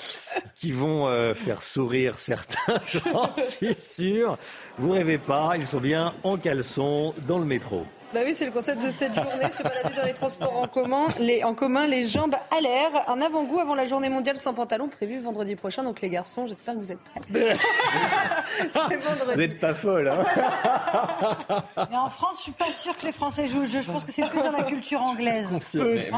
qui 0.55 0.71
vont 0.71 1.07
euh, 1.07 1.33
faire 1.33 1.61
sourire 1.61 2.19
certains, 2.19 2.79
j'en 2.85 3.33
suis 3.35 3.75
sûr. 3.75 4.37
Vous 4.77 4.91
rêvez 4.91 5.17
pas, 5.17 5.53
ils 5.57 5.67
sont 5.67 5.79
bien 5.79 6.13
en 6.23 6.37
caleçon 6.37 7.13
dans 7.27 7.39
le 7.39 7.45
métro. 7.45 7.85
Bah 8.13 8.19
oui, 8.23 8.33
c'est 8.35 8.45
le 8.45 8.51
concept 8.51 8.83
de 8.83 8.91
cette 8.91 9.15
journée, 9.15 9.49
se 9.49 9.63
balader 9.63 9.95
dans 9.95 10.05
les 10.05 10.13
transports 10.13 10.55
en 10.55 10.67
commun, 10.67 11.07
les, 11.19 11.43
en 11.43 11.55
commun, 11.55 11.87
les 11.87 12.07
jambes 12.07 12.35
à 12.55 12.61
l'air. 12.61 13.09
Un 13.09 13.21
avant-goût 13.21 13.59
avant 13.59 13.73
la 13.73 13.85
journée 13.85 14.09
mondiale 14.09 14.37
sans 14.37 14.53
pantalon 14.53 14.87
prévue 14.87 15.17
vendredi 15.17 15.55
prochain. 15.55 15.83
Donc 15.83 15.99
les 16.01 16.09
garçons, 16.09 16.45
j'espère 16.45 16.75
que 16.75 16.79
vous 16.79 16.91
êtes 16.91 16.99
prêts. 16.99 17.21
c'est 18.61 18.73
vendredi. 18.73 19.31
Vous 19.33 19.37
n'êtes 19.37 19.59
pas 19.59 19.73
folle, 19.73 20.09
hein 20.09 20.23
Mais 21.89 21.97
en 21.97 22.09
France, 22.09 22.37
je 22.37 22.43
suis 22.43 22.51
pas 22.51 22.71
sûre 22.71 22.95
que 22.97 23.05
les 23.07 23.11
Français 23.11 23.47
jouent 23.47 23.61
le 23.61 23.65
jeu. 23.65 23.81
Je 23.81 23.91
pense 23.91 24.05
que 24.05 24.11
c'est 24.11 24.29
plus 24.29 24.43
dans 24.43 24.51
la 24.51 24.63
culture 24.63 25.01
anglaise. 25.01 25.51
Mais, 25.73 26.11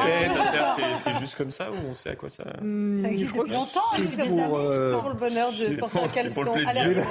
c'est 0.99 1.13
juste 1.19 1.35
comme 1.35 1.51
ça 1.51 1.71
ou 1.71 1.75
on 1.91 1.95
sait 1.95 2.09
à 2.09 2.15
quoi 2.15 2.27
ça 2.27 2.43
Ça 2.43 3.07
existe 3.07 3.35
depuis 3.35 3.51
longtemps, 3.51 3.81
années. 3.93 4.43
Euh, 4.53 4.97
pour 4.97 5.09
le 5.09 5.15
bonheur 5.15 5.51
de 5.51 5.75
porter 5.77 5.99
un 5.99 6.07
caleçon 6.09 6.53
à 6.67 6.73
l'air 6.73 7.03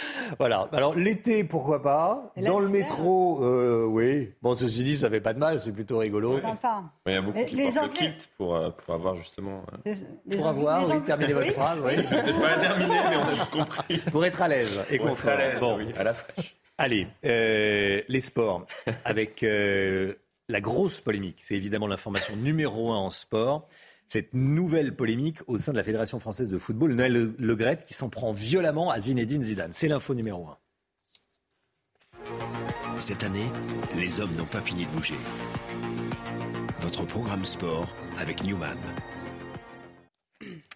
voilà. 0.38 0.68
Alors 0.72 0.94
l'été, 0.96 1.44
pourquoi 1.44 1.82
pas? 1.82 2.32
Dans 2.36 2.60
le 2.60 2.68
métro, 2.68 3.41
euh, 3.42 3.84
oui. 3.84 4.32
Bon, 4.42 4.54
ceci 4.54 4.84
dit, 4.84 4.96
ça 4.96 5.10
fait 5.10 5.20
pas 5.20 5.34
de 5.34 5.38
mal, 5.38 5.60
c'est 5.60 5.72
plutôt 5.72 5.98
rigolo. 5.98 6.38
Sympa. 6.40 6.84
Il 7.06 7.12
y 7.12 7.16
a 7.16 7.22
beaucoup 7.22 7.44
qui 7.44 7.56
portent 7.56 7.82
le 7.82 7.88
kit 7.88 8.28
pour, 8.36 8.56
euh, 8.56 8.70
pour 8.70 8.94
avoir 8.94 9.16
justement. 9.16 9.64
Euh, 9.86 9.94
pour 10.30 10.46
avoir, 10.46 10.88
oui, 10.88 11.00
terminer 11.02 11.32
votre 11.32 11.52
phrase. 11.52 11.82
Oui. 11.84 11.92
Je 11.96 12.02
vais 12.02 12.22
peut-être 12.22 12.40
pas 12.40 12.56
la 12.56 12.62
terminer, 12.62 13.00
mais 13.10 13.16
on 13.16 13.26
a 13.26 13.36
tous 13.36 13.50
compris. 13.50 13.98
Pour 14.10 14.24
être 14.24 14.42
à 14.42 14.48
l'aise 14.48 14.80
et 14.90 14.96
être 14.96 15.28
à 15.28 15.36
l'aise, 15.36 15.60
bon. 15.60 15.76
oui, 15.78 15.92
à 15.96 16.04
la 16.04 16.14
fraîche. 16.14 16.56
Allez, 16.78 17.06
les 17.22 18.20
sports 18.20 18.66
avec 19.04 19.42
la 19.42 20.60
grosse 20.60 21.00
polémique. 21.00 21.42
C'est 21.44 21.54
évidemment 21.54 21.86
l'information 21.86 22.36
numéro 22.36 22.92
un 22.92 22.98
en 22.98 23.10
sport 23.10 23.68
cette 24.12 24.34
nouvelle 24.34 24.94
polémique 24.94 25.38
au 25.46 25.56
sein 25.56 25.72
de 25.72 25.78
la 25.78 25.82
Fédération 25.82 26.18
française 26.18 26.50
de 26.50 26.58
football, 26.58 26.92
Noël 26.92 27.32
Le, 27.38 27.74
qui 27.76 27.94
s'en 27.94 28.10
prend 28.10 28.32
violemment 28.32 28.90
à 28.90 29.00
Zinedine 29.00 29.42
Zidane. 29.42 29.72
C'est 29.72 29.88
l'info 29.88 30.14
numéro 30.14 30.48
1. 30.48 30.58
Cette 33.02 33.24
année, 33.24 33.50
les 33.96 34.20
hommes 34.20 34.32
n'ont 34.36 34.44
pas 34.44 34.60
fini 34.60 34.86
de 34.86 34.90
bouger. 34.90 35.16
Votre 36.78 37.04
programme 37.04 37.44
sport 37.44 37.88
avec 38.16 38.44
Newman. 38.44 38.78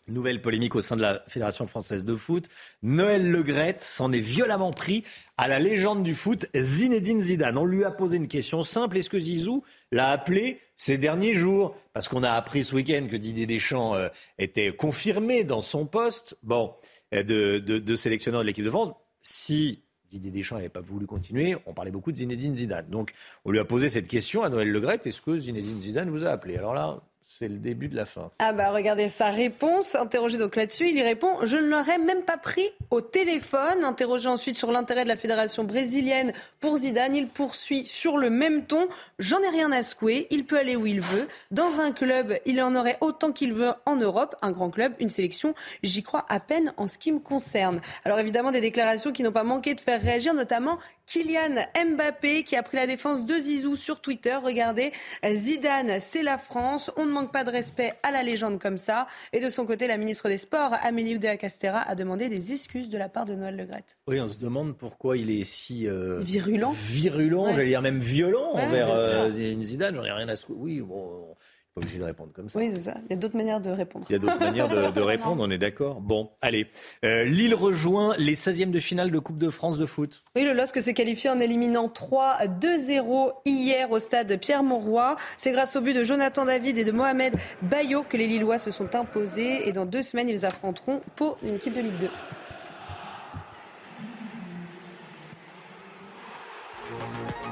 Nouvelle 0.08 0.42
polémique 0.42 0.74
au 0.74 0.80
sein 0.80 0.96
de 0.96 1.02
la 1.02 1.22
Fédération 1.28 1.68
française 1.68 2.04
de 2.04 2.16
foot. 2.16 2.48
Noël 2.82 3.30
Legrette 3.30 3.80
s'en 3.80 4.10
est 4.10 4.18
violemment 4.18 4.72
pris 4.72 5.04
à 5.36 5.46
la 5.46 5.60
légende 5.60 6.02
du 6.02 6.16
foot, 6.16 6.46
Zinedine 6.52 7.20
Zidane. 7.20 7.56
On 7.58 7.64
lui 7.64 7.84
a 7.84 7.92
posé 7.92 8.16
une 8.16 8.26
question 8.26 8.64
simple. 8.64 8.96
Est-ce 8.96 9.08
que 9.08 9.20
Zizou 9.20 9.62
l'a 9.92 10.10
appelé 10.10 10.58
ces 10.76 10.98
derniers 10.98 11.32
jours? 11.32 11.76
Parce 11.92 12.08
qu'on 12.08 12.24
a 12.24 12.32
appris 12.32 12.64
ce 12.64 12.74
week-end 12.74 13.06
que 13.08 13.16
Didier 13.16 13.46
Deschamps 13.46 13.94
euh, 13.94 14.08
était 14.38 14.74
confirmé 14.74 15.44
dans 15.44 15.60
son 15.60 15.86
poste 15.86 16.36
bon, 16.42 16.72
euh, 17.14 17.22
de, 17.22 17.60
de 17.60 17.94
sélectionneur 17.94 18.40
de 18.40 18.46
l'équipe 18.46 18.64
de 18.64 18.70
France. 18.70 18.94
Si 19.22 19.85
Didier 20.10 20.30
Deschamps 20.30 20.56
n'avait 20.56 20.68
pas 20.68 20.80
voulu 20.80 21.06
continuer, 21.06 21.56
on 21.66 21.74
parlait 21.74 21.90
beaucoup 21.90 22.12
de 22.12 22.16
Zinedine 22.16 22.54
Zidane. 22.54 22.88
Donc 22.88 23.12
on 23.44 23.50
lui 23.50 23.58
a 23.58 23.64
posé 23.64 23.88
cette 23.88 24.08
question 24.08 24.42
à 24.42 24.48
Noël 24.48 24.70
Legrette. 24.70 25.06
Est-ce 25.06 25.20
que 25.20 25.38
Zinedine 25.38 25.80
Zidane 25.80 26.10
vous 26.10 26.24
a 26.24 26.30
appelé? 26.30 26.56
Alors 26.56 26.74
là, 26.74 27.02
c'est 27.28 27.48
le 27.48 27.56
début 27.56 27.88
de 27.88 27.96
la 27.96 28.04
fin. 28.04 28.30
Ah 28.38 28.52
bah 28.52 28.70
regardez 28.70 29.08
sa 29.08 29.30
réponse, 29.30 29.96
interrogé 29.96 30.38
donc 30.38 30.54
là-dessus, 30.54 30.88
il 30.88 30.96
y 30.96 31.02
répond 31.02 31.28
Je 31.42 31.56
ne 31.56 31.66
l'aurais 31.66 31.98
même 31.98 32.22
pas 32.22 32.36
pris 32.36 32.70
au 32.90 33.00
téléphone. 33.00 33.82
Interrogé 33.82 34.28
ensuite 34.28 34.56
sur 34.56 34.70
l'intérêt 34.70 35.02
de 35.02 35.08
la 35.08 35.16
fédération 35.16 35.64
brésilienne 35.64 36.32
pour 36.60 36.76
Zidane, 36.76 37.16
il 37.16 37.26
poursuit 37.26 37.84
sur 37.84 38.16
le 38.16 38.30
même 38.30 38.64
ton 38.66 38.86
J'en 39.18 39.40
ai 39.40 39.48
rien 39.48 39.72
à 39.72 39.82
secouer, 39.82 40.28
il 40.30 40.46
peut 40.46 40.56
aller 40.56 40.76
où 40.76 40.86
il 40.86 41.00
veut. 41.00 41.26
Dans 41.50 41.80
un 41.80 41.90
club, 41.90 42.38
il 42.46 42.62
en 42.62 42.76
aurait 42.76 42.96
autant 43.00 43.32
qu'il 43.32 43.52
veut 43.54 43.72
en 43.86 43.96
Europe, 43.96 44.36
un 44.40 44.52
grand 44.52 44.70
club, 44.70 44.94
une 45.00 45.10
sélection. 45.10 45.54
J'y 45.82 46.04
crois 46.04 46.24
à 46.28 46.38
peine 46.38 46.72
en 46.76 46.86
ce 46.86 46.96
qui 46.96 47.10
me 47.10 47.18
concerne. 47.18 47.80
Alors 48.04 48.20
évidemment, 48.20 48.52
des 48.52 48.60
déclarations 48.60 49.10
qui 49.10 49.24
n'ont 49.24 49.32
pas 49.32 49.42
manqué 49.42 49.74
de 49.74 49.80
faire 49.80 50.00
réagir, 50.00 50.32
notamment 50.32 50.78
Kylian 51.06 51.66
Mbappé 51.74 52.42
qui 52.42 52.56
a 52.56 52.62
pris 52.62 52.76
la 52.76 52.86
défense 52.86 53.26
de 53.26 53.34
Zizou 53.34 53.76
sur 53.76 54.00
Twitter. 54.00 54.36
Regardez, 54.42 54.92
Zidane, 55.24 55.98
c'est 56.00 56.22
la 56.22 56.38
France. 56.38 56.90
Manque 57.16 57.32
pas 57.32 57.44
de 57.44 57.50
respect 57.50 57.94
à 58.02 58.10
la 58.10 58.22
légende 58.22 58.60
comme 58.60 58.78
ça. 58.78 59.06
Et 59.32 59.40
de 59.40 59.48
son 59.48 59.64
côté, 59.64 59.86
la 59.86 59.96
ministre 59.96 60.28
des 60.28 60.38
Sports, 60.38 60.74
Amélie 60.82 61.16
Oudéa-Castera, 61.16 61.80
a 61.80 61.94
demandé 61.94 62.28
des 62.28 62.52
excuses 62.52 62.88
de 62.88 62.98
la 62.98 63.08
part 63.08 63.24
de 63.24 63.34
Noël 63.34 63.56
Legrette. 63.56 63.96
Oui, 64.06 64.20
on 64.20 64.28
se 64.28 64.36
demande 64.36 64.76
pourquoi 64.76 65.16
il 65.16 65.30
est 65.30 65.44
si 65.44 65.88
euh, 65.88 66.20
virulent. 66.20 66.74
Virulent, 66.76 67.54
j'allais 67.54 67.68
dire 67.68 67.82
même 67.82 68.00
violent 68.00 68.52
envers 68.52 68.88
euh, 68.90 69.30
Zidane. 69.30 69.94
J'en 69.94 70.04
ai 70.04 70.12
rien 70.12 70.28
à 70.28 70.34
Oui, 70.50 70.80
bon 70.80 71.34
pas 71.76 71.82
obligé 71.82 71.98
de 71.98 72.04
répondre 72.04 72.32
comme 72.32 72.48
ça. 72.48 72.58
Oui, 72.58 72.70
c'est 72.74 72.80
ça. 72.80 72.94
Il 73.04 73.10
y 73.10 73.12
a 73.12 73.16
d'autres 73.16 73.36
manières 73.36 73.60
de 73.60 73.68
répondre. 73.68 74.06
Il 74.08 74.12
y 74.12 74.16
a 74.16 74.18
d'autres 74.18 74.40
manières 74.40 74.68
de, 74.68 75.00
répondre, 75.02 75.44
on 75.46 75.50
est 75.50 75.58
d'accord. 75.58 76.00
Bon, 76.00 76.30
allez. 76.40 76.68
Euh, 77.04 77.24
Lille 77.24 77.54
rejoint 77.54 78.16
les 78.16 78.34
16e 78.34 78.70
de 78.70 78.80
finale 78.80 79.10
de 79.10 79.18
Coupe 79.18 79.36
de 79.36 79.50
France 79.50 79.76
de 79.76 79.84
foot. 79.84 80.24
Oui, 80.36 80.44
le 80.44 80.54
LOSC 80.54 80.80
s'est 80.80 80.94
qualifié 80.94 81.28
en 81.28 81.38
éliminant 81.38 81.88
3-2-0 81.88 83.32
hier 83.44 83.90
au 83.90 83.98
stade 83.98 84.38
Pierre-Mauroy. 84.40 85.16
C'est 85.36 85.52
grâce 85.52 85.76
au 85.76 85.82
but 85.82 85.92
de 85.92 86.02
Jonathan 86.02 86.46
David 86.46 86.78
et 86.78 86.84
de 86.84 86.92
Mohamed 86.92 87.36
Bayo 87.60 88.04
que 88.08 88.16
les 88.16 88.26
Lillois 88.26 88.56
se 88.56 88.70
sont 88.70 88.94
imposés. 88.94 89.68
Et 89.68 89.72
dans 89.72 89.84
deux 89.84 90.02
semaines, 90.02 90.30
ils 90.30 90.46
affronteront 90.46 91.02
pour 91.14 91.36
une 91.42 91.56
équipe 91.56 91.74
de 91.74 91.82
Ligue 91.82 91.98
2. 92.00 92.08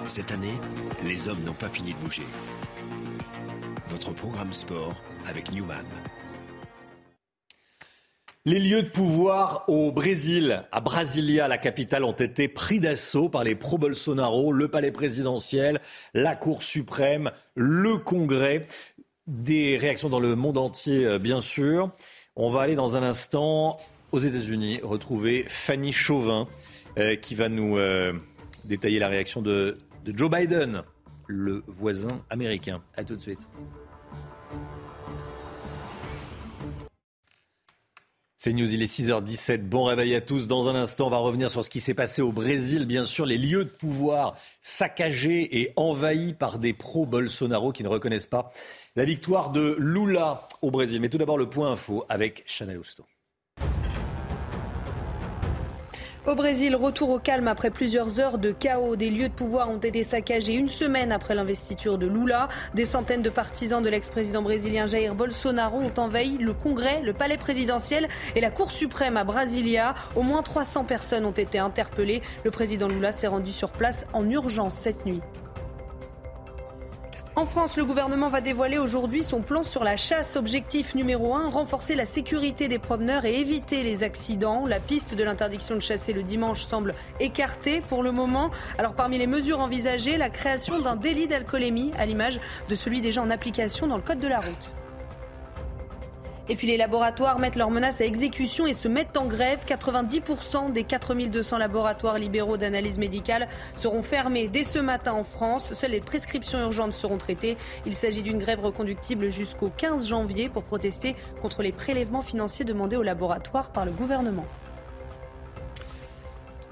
Cette 0.06 0.32
année, 0.32 0.54
les 1.02 1.28
hommes 1.28 1.42
n'ont 1.44 1.52
pas 1.52 1.68
fini 1.68 1.92
de 1.92 1.98
bouger. 1.98 2.22
Votre 3.88 4.12
programme 4.14 4.52
sport 4.52 4.94
avec 5.26 5.52
Newman. 5.52 5.84
Les 8.46 8.58
lieux 8.58 8.82
de 8.82 8.88
pouvoir 8.88 9.64
au 9.68 9.92
Brésil, 9.92 10.64
à 10.72 10.80
Brasilia, 10.80 11.48
la 11.48 11.58
capitale, 11.58 12.04
ont 12.04 12.12
été 12.12 12.48
pris 12.48 12.80
d'assaut 12.80 13.28
par 13.28 13.44
les 13.44 13.54
pro-Bolsonaro, 13.54 14.52
le 14.52 14.68
palais 14.68 14.90
présidentiel, 14.90 15.80
la 16.12 16.34
Cour 16.34 16.62
suprême, 16.62 17.30
le 17.54 17.98
Congrès. 17.98 18.66
Des 19.26 19.78
réactions 19.78 20.10
dans 20.10 20.20
le 20.20 20.34
monde 20.34 20.58
entier, 20.58 21.06
euh, 21.06 21.18
bien 21.18 21.40
sûr. 21.40 21.90
On 22.36 22.50
va 22.50 22.62
aller 22.62 22.74
dans 22.74 22.96
un 22.96 23.02
instant 23.02 23.78
aux 24.12 24.18
États-Unis 24.18 24.80
retrouver 24.82 25.44
Fanny 25.48 25.92
Chauvin 25.92 26.46
euh, 26.98 27.16
qui 27.16 27.34
va 27.34 27.48
nous 27.48 27.78
euh, 27.78 28.12
détailler 28.64 28.98
la 28.98 29.08
réaction 29.08 29.40
de, 29.40 29.78
de 30.04 30.16
Joe 30.16 30.30
Biden, 30.30 30.82
le 31.26 31.64
voisin 31.66 32.22
américain. 32.30 32.82
A 32.96 33.04
tout 33.04 33.16
de 33.16 33.20
suite. 33.20 33.48
C'est 38.44 38.52
News, 38.52 38.74
il 38.74 38.82
est 38.82 38.92
6h17. 38.92 39.62
Bon 39.68 39.84
réveil 39.84 40.14
à 40.14 40.20
tous. 40.20 40.46
Dans 40.46 40.68
un 40.68 40.74
instant, 40.74 41.06
on 41.06 41.10
va 41.10 41.16
revenir 41.16 41.50
sur 41.50 41.64
ce 41.64 41.70
qui 41.70 41.80
s'est 41.80 41.94
passé 41.94 42.20
au 42.20 42.30
Brésil. 42.30 42.84
Bien 42.84 43.04
sûr, 43.04 43.24
les 43.24 43.38
lieux 43.38 43.64
de 43.64 43.70
pouvoir 43.70 44.36
saccagés 44.60 45.62
et 45.62 45.72
envahis 45.76 46.34
par 46.34 46.58
des 46.58 46.74
pro-Bolsonaro 46.74 47.72
qui 47.72 47.82
ne 47.84 47.88
reconnaissent 47.88 48.26
pas 48.26 48.50
la 48.96 49.06
victoire 49.06 49.50
de 49.50 49.76
Lula 49.78 50.46
au 50.60 50.70
Brésil. 50.70 51.00
Mais 51.00 51.08
tout 51.08 51.16
d'abord, 51.16 51.38
le 51.38 51.48
point 51.48 51.72
info 51.72 52.04
avec 52.10 52.42
Chanel 52.46 52.76
Housteau. 52.76 53.06
Au 56.26 56.34
Brésil, 56.34 56.74
retour 56.74 57.10
au 57.10 57.18
calme 57.18 57.48
après 57.48 57.68
plusieurs 57.68 58.18
heures 58.18 58.38
de 58.38 58.50
chaos. 58.50 58.96
Des 58.96 59.10
lieux 59.10 59.28
de 59.28 59.34
pouvoir 59.34 59.68
ont 59.68 59.76
été 59.76 60.04
saccagés 60.04 60.54
une 60.54 60.70
semaine 60.70 61.12
après 61.12 61.34
l'investiture 61.34 61.98
de 61.98 62.06
Lula. 62.06 62.48
Des 62.72 62.86
centaines 62.86 63.20
de 63.20 63.28
partisans 63.28 63.82
de 63.82 63.90
l'ex-président 63.90 64.40
brésilien 64.40 64.86
Jair 64.86 65.14
Bolsonaro 65.14 65.76
ont 65.76 65.92
envahi 65.98 66.38
le 66.38 66.54
Congrès, 66.54 67.02
le 67.02 67.12
palais 67.12 67.36
présidentiel 67.36 68.08
et 68.34 68.40
la 68.40 68.50
Cour 68.50 68.72
suprême 68.72 69.18
à 69.18 69.24
Brasilia. 69.24 69.94
Au 70.16 70.22
moins 70.22 70.42
300 70.42 70.84
personnes 70.84 71.26
ont 71.26 71.30
été 71.30 71.58
interpellées. 71.58 72.22
Le 72.42 72.50
président 72.50 72.88
Lula 72.88 73.12
s'est 73.12 73.26
rendu 73.26 73.52
sur 73.52 73.70
place 73.70 74.06
en 74.14 74.26
urgence 74.30 74.76
cette 74.76 75.04
nuit. 75.04 75.20
En 77.36 77.46
France, 77.46 77.76
le 77.76 77.84
gouvernement 77.84 78.28
va 78.28 78.40
dévoiler 78.40 78.78
aujourd'hui 78.78 79.24
son 79.24 79.40
plan 79.40 79.64
sur 79.64 79.82
la 79.82 79.96
chasse. 79.96 80.36
Objectif 80.36 80.94
numéro 80.94 81.34
un, 81.34 81.48
renforcer 81.48 81.96
la 81.96 82.04
sécurité 82.04 82.68
des 82.68 82.78
promeneurs 82.78 83.24
et 83.24 83.40
éviter 83.40 83.82
les 83.82 84.04
accidents. 84.04 84.66
La 84.68 84.78
piste 84.78 85.16
de 85.16 85.24
l'interdiction 85.24 85.74
de 85.74 85.80
chasser 85.80 86.12
le 86.12 86.22
dimanche 86.22 86.64
semble 86.64 86.94
écartée 87.18 87.80
pour 87.80 88.04
le 88.04 88.12
moment. 88.12 88.52
Alors 88.78 88.94
parmi 88.94 89.18
les 89.18 89.26
mesures 89.26 89.58
envisagées, 89.58 90.16
la 90.16 90.30
création 90.30 90.78
d'un 90.78 90.94
délit 90.94 91.26
d'alcoolémie 91.26 91.90
à 91.98 92.06
l'image 92.06 92.38
de 92.68 92.76
celui 92.76 93.00
déjà 93.00 93.20
en 93.20 93.30
application 93.30 93.88
dans 93.88 93.96
le 93.96 94.02
Code 94.02 94.20
de 94.20 94.28
la 94.28 94.38
route. 94.38 94.72
Et 96.50 96.56
puis 96.56 96.66
les 96.66 96.76
laboratoires 96.76 97.38
mettent 97.38 97.56
leurs 97.56 97.70
menaces 97.70 98.02
à 98.02 98.04
exécution 98.04 98.66
et 98.66 98.74
se 98.74 98.86
mettent 98.86 99.16
en 99.16 99.24
grève. 99.24 99.64
90% 99.66 100.72
des 100.72 100.84
4200 100.84 101.56
laboratoires 101.56 102.18
libéraux 102.18 102.58
d'analyse 102.58 102.98
médicale 102.98 103.48
seront 103.76 104.02
fermés 104.02 104.48
dès 104.48 104.64
ce 104.64 104.78
matin 104.78 105.14
en 105.14 105.24
France. 105.24 105.72
Seules 105.72 105.92
les 105.92 106.00
prescriptions 106.00 106.60
urgentes 106.60 106.92
seront 106.92 107.16
traitées. 107.16 107.56
Il 107.86 107.94
s'agit 107.94 108.22
d'une 108.22 108.38
grève 108.38 108.60
reconductible 108.60 109.30
jusqu'au 109.30 109.70
15 109.74 110.06
janvier 110.06 110.50
pour 110.50 110.64
protester 110.64 111.16
contre 111.40 111.62
les 111.62 111.72
prélèvements 111.72 112.20
financiers 112.20 112.66
demandés 112.66 112.96
aux 112.96 113.02
laboratoires 113.02 113.70
par 113.70 113.86
le 113.86 113.92
gouvernement. 113.92 114.44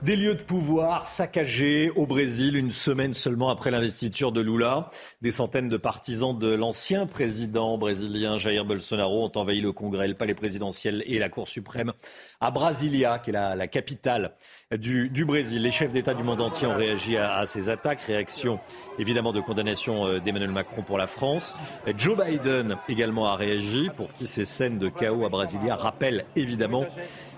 Des 0.02 0.16
lieux 0.16 0.34
de 0.34 0.42
pouvoir 0.42 1.06
saccagés 1.06 1.92
au 1.94 2.06
Brésil 2.06 2.56
une 2.56 2.72
semaine 2.72 3.14
seulement 3.14 3.50
après 3.50 3.70
l'investiture 3.70 4.32
de 4.32 4.40
Lula. 4.40 4.90
Des 5.20 5.30
centaines 5.30 5.68
de 5.68 5.76
partisans 5.76 6.36
de 6.36 6.48
l'ancien 6.48 7.06
président 7.06 7.78
brésilien 7.78 8.36
Jair 8.36 8.64
Bolsonaro 8.64 9.24
ont 9.24 9.38
envahi 9.38 9.60
le 9.60 9.70
Congrès, 9.70 10.08
le 10.08 10.14
palais 10.14 10.34
présidentiel 10.34 11.04
et 11.06 11.20
la 11.20 11.28
Cour 11.28 11.46
suprême 11.46 11.92
à 12.40 12.50
Brasilia, 12.50 13.20
qui 13.20 13.30
est 13.30 13.32
la, 13.32 13.68
capitale 13.68 14.34
du, 14.76 15.24
Brésil. 15.24 15.62
Les 15.62 15.70
chefs 15.70 15.92
d'État 15.92 16.14
du 16.14 16.24
monde 16.24 16.40
entier 16.40 16.66
ont 16.66 16.74
réagi 16.74 17.16
à, 17.16 17.46
ces 17.46 17.68
attaques. 17.68 18.00
Réaction 18.00 18.58
évidemment 18.98 19.32
de 19.32 19.40
condamnation 19.40 20.08
euh, 20.08 20.18
d'Emmanuel 20.18 20.50
Macron 20.50 20.82
pour 20.82 20.98
la 20.98 21.06
France. 21.06 21.54
Joe 21.96 22.18
Biden 22.18 22.76
également 22.88 23.28
a 23.28 23.36
réagi 23.36 23.88
pour 23.96 24.12
qui 24.14 24.26
ces 24.26 24.46
scènes 24.46 24.80
de 24.80 24.88
chaos 24.88 25.24
à 25.24 25.28
Brasilia 25.28 25.76
rappellent 25.76 26.24
évidemment 26.34 26.84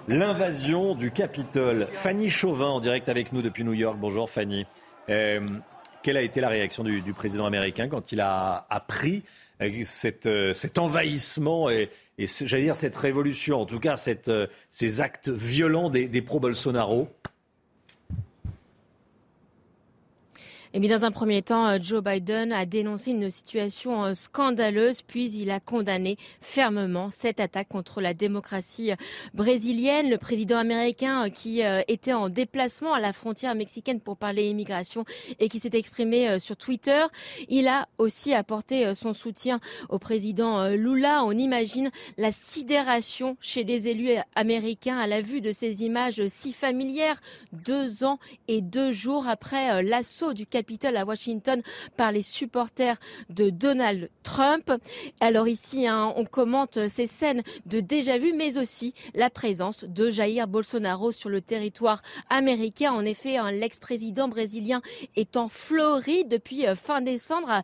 l'invasion 0.08 0.94
du 0.94 1.10
Capitole. 1.10 1.88
Fanny 1.92 2.28
Chauvin 2.28 2.68
en 2.68 2.80
direct 2.80 3.08
avec 3.08 3.32
nous 3.32 3.42
depuis 3.42 3.64
New 3.64 3.72
York. 3.72 3.96
Bonjour 3.98 4.28
Fanny. 4.28 4.66
Euh, 5.08 5.40
quelle 6.02 6.16
a 6.16 6.22
été 6.22 6.40
la 6.40 6.48
réaction 6.48 6.84
du, 6.84 7.12
président 7.14 7.46
américain 7.46 7.88
quand 7.88 8.12
il 8.12 8.20
a 8.20 8.66
appris 8.68 9.22
euh, 9.62 9.84
euh, 10.26 10.52
cet 10.52 10.78
envahissement 10.78 11.70
et, 11.70 11.90
j'allais 12.18 12.64
dire 12.64 12.76
cette 12.76 12.96
révolution, 12.96 13.60
en 13.60 13.66
tout 13.66 13.80
cas 13.80 13.96
ces 13.96 15.00
actes 15.00 15.28
violents 15.28 15.90
des, 15.90 16.06
des 16.06 16.22
pro-Bolsonaro? 16.22 17.08
Et 20.76 20.80
bien, 20.80 20.98
dans 20.98 21.04
un 21.04 21.12
premier 21.12 21.40
temps, 21.40 21.68
euh, 21.68 21.78
Joe 21.80 22.02
Biden 22.02 22.52
a 22.52 22.66
dénoncé 22.66 23.12
une 23.12 23.30
situation 23.30 24.06
euh, 24.06 24.14
scandaleuse, 24.14 25.02
puis 25.02 25.30
il 25.30 25.52
a 25.52 25.60
condamné 25.60 26.16
fermement 26.40 27.10
cette 27.10 27.38
attaque 27.38 27.68
contre 27.68 28.00
la 28.00 28.12
démocratie 28.12 28.90
euh, 28.90 28.96
brésilienne. 29.34 30.10
Le 30.10 30.18
président 30.18 30.58
américain 30.58 31.30
qui 31.30 31.62
était 31.86 32.12
en 32.12 32.28
déplacement 32.28 32.92
à 32.92 32.98
la 32.98 33.12
frontière 33.12 33.54
mexicaine 33.54 34.00
pour 34.00 34.16
parler 34.16 34.48
immigration 34.48 35.04
et 35.38 35.48
qui 35.48 35.60
s'est 35.60 35.70
exprimé 35.74 36.38
sur 36.38 36.56
Twitter, 36.56 37.04
il 37.48 37.68
a 37.68 37.88
aussi 37.98 38.34
apporté 38.34 38.94
son 38.94 39.12
soutien 39.12 39.60
au 39.88 39.98
président 39.98 40.68
Lula. 40.68 41.22
On 41.24 41.32
imagine 41.32 41.90
la 42.18 42.32
sidération 42.32 43.36
chez 43.40 43.64
les 43.64 43.88
élus 43.88 44.16
américains 44.34 44.98
à 44.98 45.06
la 45.06 45.20
vue 45.20 45.40
de 45.40 45.52
ces 45.52 45.84
images 45.84 46.26
si 46.28 46.52
familières, 46.52 47.20
deux 47.52 48.04
ans 48.04 48.18
et 48.48 48.60
deux 48.60 48.92
jours 48.92 49.28
après 49.28 49.82
l'assaut 49.82 50.32
du 50.32 50.46
Capitole 50.46 50.63
à 50.96 51.04
Washington 51.04 51.62
par 51.96 52.12
les 52.12 52.22
supporters 52.22 52.98
de 53.30 53.50
Donald 53.50 54.10
Trump. 54.22 54.72
Alors 55.20 55.48
ici, 55.48 55.86
hein, 55.86 56.12
on 56.16 56.24
commente 56.24 56.88
ces 56.88 57.06
scènes 57.06 57.42
de 57.66 57.80
déjà-vu, 57.80 58.32
mais 58.32 58.58
aussi 58.58 58.94
la 59.14 59.30
présence 59.30 59.84
de 59.84 60.10
Jair 60.10 60.48
Bolsonaro 60.48 61.12
sur 61.12 61.30
le 61.30 61.40
territoire 61.40 62.02
américain. 62.30 62.92
En 62.92 63.04
effet, 63.04 63.36
hein, 63.36 63.50
l'ex-président 63.50 64.28
brésilien 64.28 64.80
est 65.16 65.36
en 65.36 65.48
Floride 65.48 66.28
depuis 66.28 66.66
euh, 66.66 66.74
fin 66.74 67.00
décembre, 67.00 67.62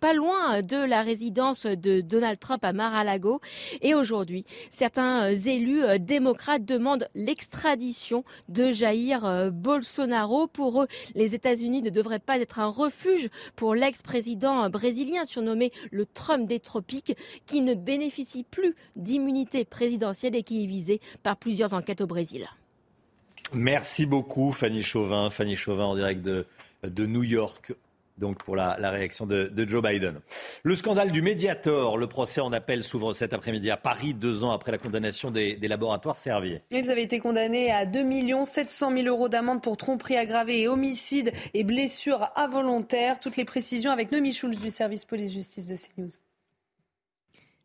pas 0.00 0.14
loin 0.14 0.62
de 0.62 0.76
la 0.76 1.02
résidence 1.02 1.66
de 1.66 2.00
Donald 2.00 2.38
Trump 2.38 2.64
à 2.64 2.72
Mar-a-Lago. 2.72 3.40
Et 3.82 3.94
aujourd'hui, 3.94 4.44
certains 4.70 5.32
euh, 5.32 5.34
élus 5.34 5.82
euh, 5.82 5.98
démocrates 5.98 6.64
demandent 6.64 7.08
l'extradition 7.14 8.24
de 8.48 8.70
Jair 8.70 9.50
Bolsonaro. 9.52 10.46
Pour 10.46 10.82
eux, 10.82 10.88
les 11.14 11.34
États-Unis 11.34 11.82
ne 11.82 11.90
devraient 11.90 12.18
pas 12.18 12.38
être 12.38 12.60
un 12.60 12.68
refuge 12.68 13.28
pour 13.56 13.74
l'ex-président 13.74 14.68
brésilien 14.70 15.24
surnommé 15.24 15.72
le 15.90 16.06
Trump 16.06 16.46
des 16.46 16.60
tropiques 16.60 17.16
qui 17.46 17.60
ne 17.60 17.74
bénéficie 17.74 18.44
plus 18.44 18.74
d'immunité 18.96 19.64
présidentielle 19.64 20.36
et 20.36 20.42
qui 20.42 20.64
est 20.64 20.66
visé 20.66 21.00
par 21.22 21.36
plusieurs 21.36 21.74
enquêtes 21.74 22.00
au 22.00 22.06
Brésil. 22.06 22.48
Merci 23.54 24.06
beaucoup 24.06 24.52
Fanny 24.52 24.82
Chauvin. 24.82 25.30
Fanny 25.30 25.56
Chauvin 25.56 25.86
en 25.86 25.96
direct 25.96 26.22
de, 26.22 26.46
de 26.82 27.06
New 27.06 27.22
York 27.22 27.72
donc 28.18 28.42
pour 28.42 28.56
la, 28.56 28.74
réaction 28.90 29.26
de, 29.26 29.50
Joe 29.66 29.82
Biden. 29.82 30.20
Le 30.62 30.74
scandale 30.74 31.10
du 31.10 31.22
Mediator, 31.22 31.96
le 31.96 32.06
procès 32.06 32.40
en 32.40 32.52
appel 32.52 32.84
s'ouvre 32.84 33.12
cet 33.12 33.32
après-midi 33.32 33.70
à 33.70 33.76
Paris, 33.76 34.14
deux 34.14 34.44
ans 34.44 34.50
après 34.50 34.72
la 34.72 34.78
condamnation 34.78 35.30
des, 35.30 35.56
laboratoires 35.68 36.16
Servier. 36.16 36.62
Ils 36.70 36.90
avaient 36.90 37.02
été 37.02 37.18
condamnés 37.18 37.70
à 37.70 37.84
2 37.86 38.04
700 38.44 38.92
000 38.96 39.06
euros 39.08 39.28
d'amende 39.28 39.62
pour 39.62 39.76
tromperie 39.76 40.16
aggravée 40.16 40.62
et 40.62 40.68
homicide 40.68 41.32
et 41.54 41.64
blessures 41.64 42.30
involontaires. 42.36 43.20
Toutes 43.20 43.36
les 43.36 43.44
précisions 43.44 43.90
avec 43.90 44.10
Nomi 44.12 44.32
Schulz 44.32 44.58
du 44.58 44.70
service 44.70 45.04
police-justice 45.04 45.66
de 45.66 45.76
CNews. 45.76 46.27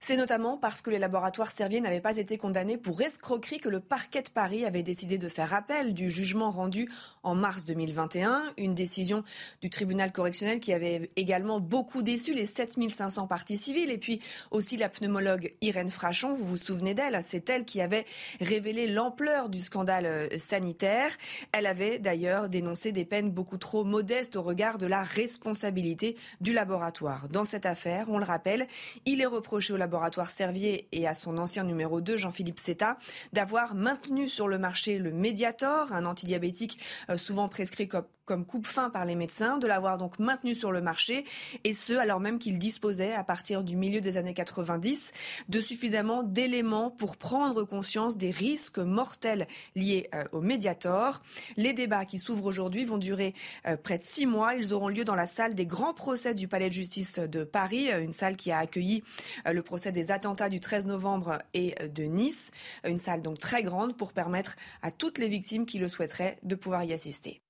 C'est 0.05 0.17
notamment 0.17 0.57
parce 0.57 0.81
que 0.81 0.89
les 0.89 0.99
laboratoires 0.99 1.49
Servier 1.49 1.79
n'avaient 1.79 2.01
pas 2.01 2.17
été 2.17 2.37
condamnés 2.37 2.77
pour 2.77 3.01
escroquerie 3.01 3.61
que 3.61 3.69
le 3.69 3.79
parquet 3.79 4.21
de 4.21 4.29
Paris 4.29 4.65
avait 4.65 4.83
décidé 4.83 5.17
de 5.17 5.29
faire 5.29 5.53
appel 5.53 5.93
du 5.93 6.11
jugement 6.11 6.51
rendu 6.51 6.91
en 7.23 7.35
mars 7.35 7.63
2021. 7.63 8.43
Une 8.57 8.75
décision 8.75 9.23
du 9.61 9.69
tribunal 9.69 10.11
correctionnel 10.11 10.59
qui 10.59 10.73
avait 10.73 11.09
également 11.15 11.61
beaucoup 11.61 12.03
déçu 12.03 12.33
les 12.33 12.45
7500 12.45 13.27
parties 13.27 13.55
civiles 13.55 13.91
et 13.91 13.97
puis 13.97 14.19
aussi 14.51 14.75
la 14.75 14.89
pneumologue 14.89 15.53
Irène 15.61 15.89
Frachon. 15.89 16.33
Vous 16.33 16.43
vous 16.43 16.57
souvenez 16.57 16.93
d'elle 16.93 17.17
C'est 17.25 17.49
elle 17.49 17.63
qui 17.63 17.79
avait 17.79 18.05
révélé 18.41 18.89
l'ampleur 18.89 19.47
du 19.47 19.61
scandale 19.61 20.05
euh, 20.05 20.27
sanitaire. 20.37 21.11
Elle 21.53 21.65
avait 21.65 21.97
d'ailleurs 21.97 22.49
dénoncé 22.49 22.91
des 22.91 23.05
peines 23.05 23.31
beaucoup 23.31 23.57
trop 23.57 23.85
modestes 23.85 24.35
au 24.35 24.41
regard 24.41 24.79
de 24.79 24.85
la 24.85 25.01
responsabilité 25.01 26.17
du 26.41 26.51
laboratoire. 26.51 27.29
Dans 27.29 27.45
cette 27.45 27.65
affaire, 27.65 28.07
on 28.09 28.17
le 28.17 28.25
rappelle, 28.25 28.67
il 29.05 29.21
est 29.21 29.25
reproché 29.25 29.71
au 29.71 29.77
laboratoire 29.77 29.92
laboratoire 29.93 30.31
Servier 30.31 30.87
et 30.91 31.07
à 31.07 31.13
son 31.13 31.37
ancien 31.37 31.63
numéro 31.63 32.01
2, 32.01 32.17
Jean-Philippe 32.17 32.59
Seta, 32.59 32.97
d'avoir 33.31 33.75
maintenu 33.75 34.27
sur 34.27 34.47
le 34.47 34.57
marché 34.57 34.97
le 34.97 35.11
Mediator, 35.11 35.93
un 35.93 36.07
antidiabétique 36.07 36.79
euh, 37.11 37.17
souvent 37.19 37.47
prescrit 37.47 37.87
comme 37.87 38.05
comme 38.25 38.45
coupe-fin 38.45 38.89
par 38.89 39.05
les 39.05 39.15
médecins, 39.15 39.57
de 39.57 39.67
l'avoir 39.67 39.97
donc 39.97 40.19
maintenu 40.19 40.55
sur 40.55 40.71
le 40.71 40.81
marché, 40.81 41.25
et 41.63 41.73
ce, 41.73 41.93
alors 41.93 42.19
même 42.19 42.39
qu'il 42.39 42.57
disposait, 42.57 43.13
à 43.13 43.23
partir 43.23 43.63
du 43.63 43.75
milieu 43.75 44.01
des 44.01 44.17
années 44.17 44.33
90, 44.33 45.11
de 45.49 45.61
suffisamment 45.61 46.23
d'éléments 46.23 46.89
pour 46.89 47.17
prendre 47.17 47.63
conscience 47.63 48.17
des 48.17 48.31
risques 48.31 48.79
mortels 48.79 49.47
liés 49.75 50.09
euh, 50.13 50.23
au 50.31 50.41
Mediator. 50.41 51.21
Les 51.57 51.73
débats 51.73 52.05
qui 52.05 52.17
s'ouvrent 52.17 52.45
aujourd'hui 52.45 52.85
vont 52.85 52.97
durer 52.97 53.33
euh, 53.67 53.77
près 53.77 53.97
de 53.97 54.03
six 54.03 54.25
mois. 54.25 54.55
Ils 54.55 54.73
auront 54.73 54.87
lieu 54.87 55.03
dans 55.03 55.15
la 55.15 55.27
salle 55.27 55.53
des 55.55 55.65
grands 55.65 55.93
procès 55.93 56.33
du 56.33 56.47
Palais 56.47 56.69
de 56.69 56.73
justice 56.73 57.19
de 57.19 57.43
Paris, 57.43 57.91
euh, 57.91 58.01
une 58.01 58.13
salle 58.13 58.37
qui 58.37 58.51
a 58.51 58.59
accueilli 58.59 59.03
le 59.51 59.61
procès 59.61 59.91
des 59.91 60.11
attentats 60.11 60.49
du 60.49 60.59
13 60.59 60.85
novembre 60.85 61.39
et 61.53 61.75
de 61.89 62.03
Nice, 62.03 62.51
une 62.85 62.97
salle 62.97 63.21
donc 63.21 63.39
très 63.39 63.63
grande 63.63 63.97
pour 63.97 64.13
permettre 64.13 64.55
à 64.81 64.91
toutes 64.91 65.17
les 65.17 65.27
victimes 65.27 65.65
qui 65.65 65.79
le 65.79 65.87
souhaiteraient 65.87 66.37
de 66.43 66.55
pouvoir 66.55 66.83
y 66.83 66.93
assister. 66.93 67.41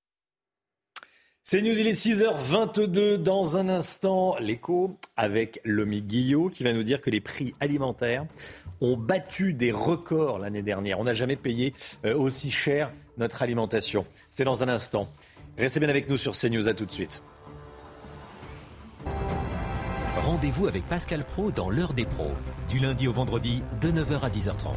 C'est 1.46 1.62
News, 1.62 1.78
il 1.78 1.88
est 1.88 1.92
6h22. 1.92 3.18
Dans 3.18 3.58
un 3.58 3.68
instant, 3.68 4.38
l'écho 4.40 4.98
avec 5.18 5.60
Lomi 5.66 6.02
Guillot 6.02 6.48
qui 6.48 6.64
va 6.64 6.72
nous 6.72 6.84
dire 6.84 7.02
que 7.02 7.10
les 7.10 7.20
prix 7.20 7.54
alimentaires 7.60 8.26
ont 8.80 8.96
battu 8.96 9.54
des 9.54 9.74
records 9.74 10.40
l'année 10.40 10.62
dernière. 10.62 11.00
On 11.00 11.04
n'a 11.04 11.14
jamais 11.14 11.36
payé 11.36 11.74
euh, 12.06 12.16
aussi 12.16 12.50
cher 12.50 12.94
notre 13.18 13.42
alimentation. 13.42 14.06
C'est 14.32 14.46
dans 14.46 14.64
un 14.64 14.70
instant. 14.70 15.10
Restez 15.58 15.82
bien 15.82 15.90
avec 15.90 16.08
nous 16.08 16.16
sur 16.16 16.32
CNews. 16.32 16.70
À 16.70 16.74
tout 16.74 16.86
de 16.86 16.92
suite. 16.92 17.22
Rendez-vous 20.16 20.68
avec 20.68 20.88
Pascal 20.88 21.26
Pro 21.26 21.52
dans 21.52 21.70
l'heure 21.70 21.94
des 21.94 22.06
pros, 22.06 22.32
du 22.70 22.80
lundi 22.80 23.06
au 23.10 23.12
vendredi 23.12 23.64
de 23.82 23.92
9h 23.92 24.22
à 24.22 24.30
10h30. 24.30 24.72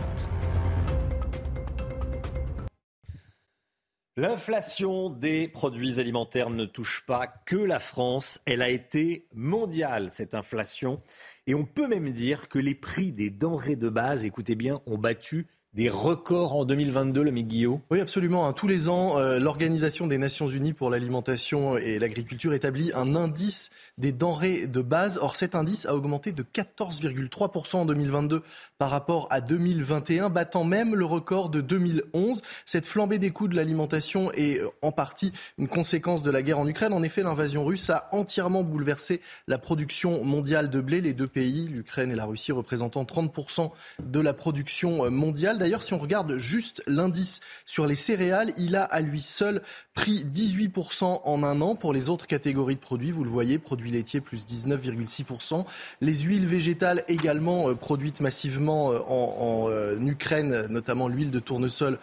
L'inflation 4.19 5.11
des 5.11 5.47
produits 5.47 6.01
alimentaires 6.01 6.49
ne 6.49 6.65
touche 6.65 7.05
pas 7.05 7.27
que 7.27 7.57
la 7.57 7.79
France, 7.79 8.41
elle 8.47 8.63
a 8.63 8.71
été 8.71 9.29
mondiale, 9.35 10.11
cette 10.11 10.35
inflation. 10.35 11.03
Et 11.47 11.55
on 11.55 11.67
peut 11.67 11.87
même 11.87 12.11
dire 12.13 12.49
que 12.49 12.59
les 12.59 12.75
prix 12.75 13.13
des 13.13 13.29
denrées 13.29 13.77
de 13.77 13.91
base, 13.91 14.25
écoutez 14.25 14.55
bien, 14.55 14.81
ont 14.87 14.97
battu 14.97 15.49
des 15.77 15.91
records 15.91 16.57
en 16.57 16.65
2022, 16.65 17.23
le 17.23 17.31
Guillaume? 17.43 17.81
Oui, 17.91 18.01
absolument. 18.01 18.49
Hein. 18.49 18.55
Tous 18.55 18.67
les 18.67 18.89
ans, 18.89 19.19
euh, 19.19 19.39
l'Organisation 19.39 20.07
des 20.07 20.17
Nations 20.17 20.49
Unies 20.49 20.73
pour 20.73 20.89
l'alimentation 20.89 21.77
et 21.77 21.99
l'agriculture 21.99 22.55
établit 22.55 22.93
un 22.95 23.15
indice 23.15 23.71
des 23.99 24.11
denrées 24.11 24.67
de 24.67 24.81
base. 24.81 25.19
Or, 25.21 25.37
cet 25.37 25.55
indice 25.55 25.85
a 25.85 25.95
augmenté 25.95 26.33
de 26.33 26.43
14,3% 26.43 27.77
en 27.77 27.85
2022 27.85 28.43
par 28.79 28.89
rapport 28.89 29.29
à 29.31 29.43
2021, 29.43 30.31
battant 30.31 30.65
même 30.65 30.95
le 30.95 31.05
record 31.05 31.51
de 31.51 31.61
2011. 31.61 32.41
Cette 32.65 32.87
flambée 32.87 33.19
des 33.19 33.31
coûts 33.31 33.49
de 33.49 33.55
l'alimentation 33.55 34.33
est 34.33 34.59
euh, 34.61 34.71
en 34.81 34.93
partie 34.93 35.33
une 35.59 35.69
conséquence 35.69 36.23
de 36.23 36.31
la 36.31 36.43
guerre 36.43 36.59
en 36.59 36.67
Ukraine. 36.67 36.95
En 36.95 37.03
effet, 37.03 37.23
l'invasion 37.23 37.67
russe 37.67 37.91
a 37.91 38.09
entièrement 38.13 38.63
bouleversé 38.63 39.21
la 39.47 39.59
production 39.59 40.25
mondiale 40.25 40.71
de 40.71 40.81
blé. 40.81 41.03
Les 41.03 41.13
deux 41.13 41.29
pays, 41.29 41.69
l'Ukraine 41.69 42.13
et 42.13 42.17
la 42.17 42.25
Russie, 42.25 42.53
représentant 42.53 43.05
30% 43.05 43.73
de 44.03 44.21
la 44.21 44.33
production 44.33 45.05
euh, 45.05 45.11
mondiale. 45.11 45.66
D'ailleurs, 45.67 45.83
si 45.83 45.95
on 45.95 45.99
regarde 45.99 46.39
juste 46.39 46.81
l'indice 46.87 47.41
sur 47.65 47.89
les 47.89 47.97
céréales, 47.97 48.53
il 48.57 48.77
a 48.77 48.85
à 48.85 49.01
lui 49.01 49.21
seul 49.21 49.63
pris 49.95 50.25
18% 50.25 51.23
en 51.25 51.43
un 51.43 51.61
an. 51.61 51.75
Pour 51.75 51.93
les 51.93 52.09
autres 52.09 52.29
catégories 52.29 52.77
de 52.77 52.81
produits, 52.81 53.11
vous 53.11 53.25
le 53.25 53.31
voyez, 53.31 53.59
produits 53.59 53.91
laitiers 53.91 54.21
plus 54.21 54.47
19,6%. 54.47 55.65
Les 56.03 56.15
huiles 56.19 56.47
végétales 56.47 57.03
également 57.09 57.69
euh, 57.69 57.75
produites 57.75 58.21
massivement 58.21 58.93
euh, 58.93 59.01
en, 59.09 59.67
euh, 59.69 59.99
Ukraine, 59.99 60.69
notamment 60.71 61.09
l'huile 61.09 61.33
de 61.33 61.41
tournesol, 61.41 61.99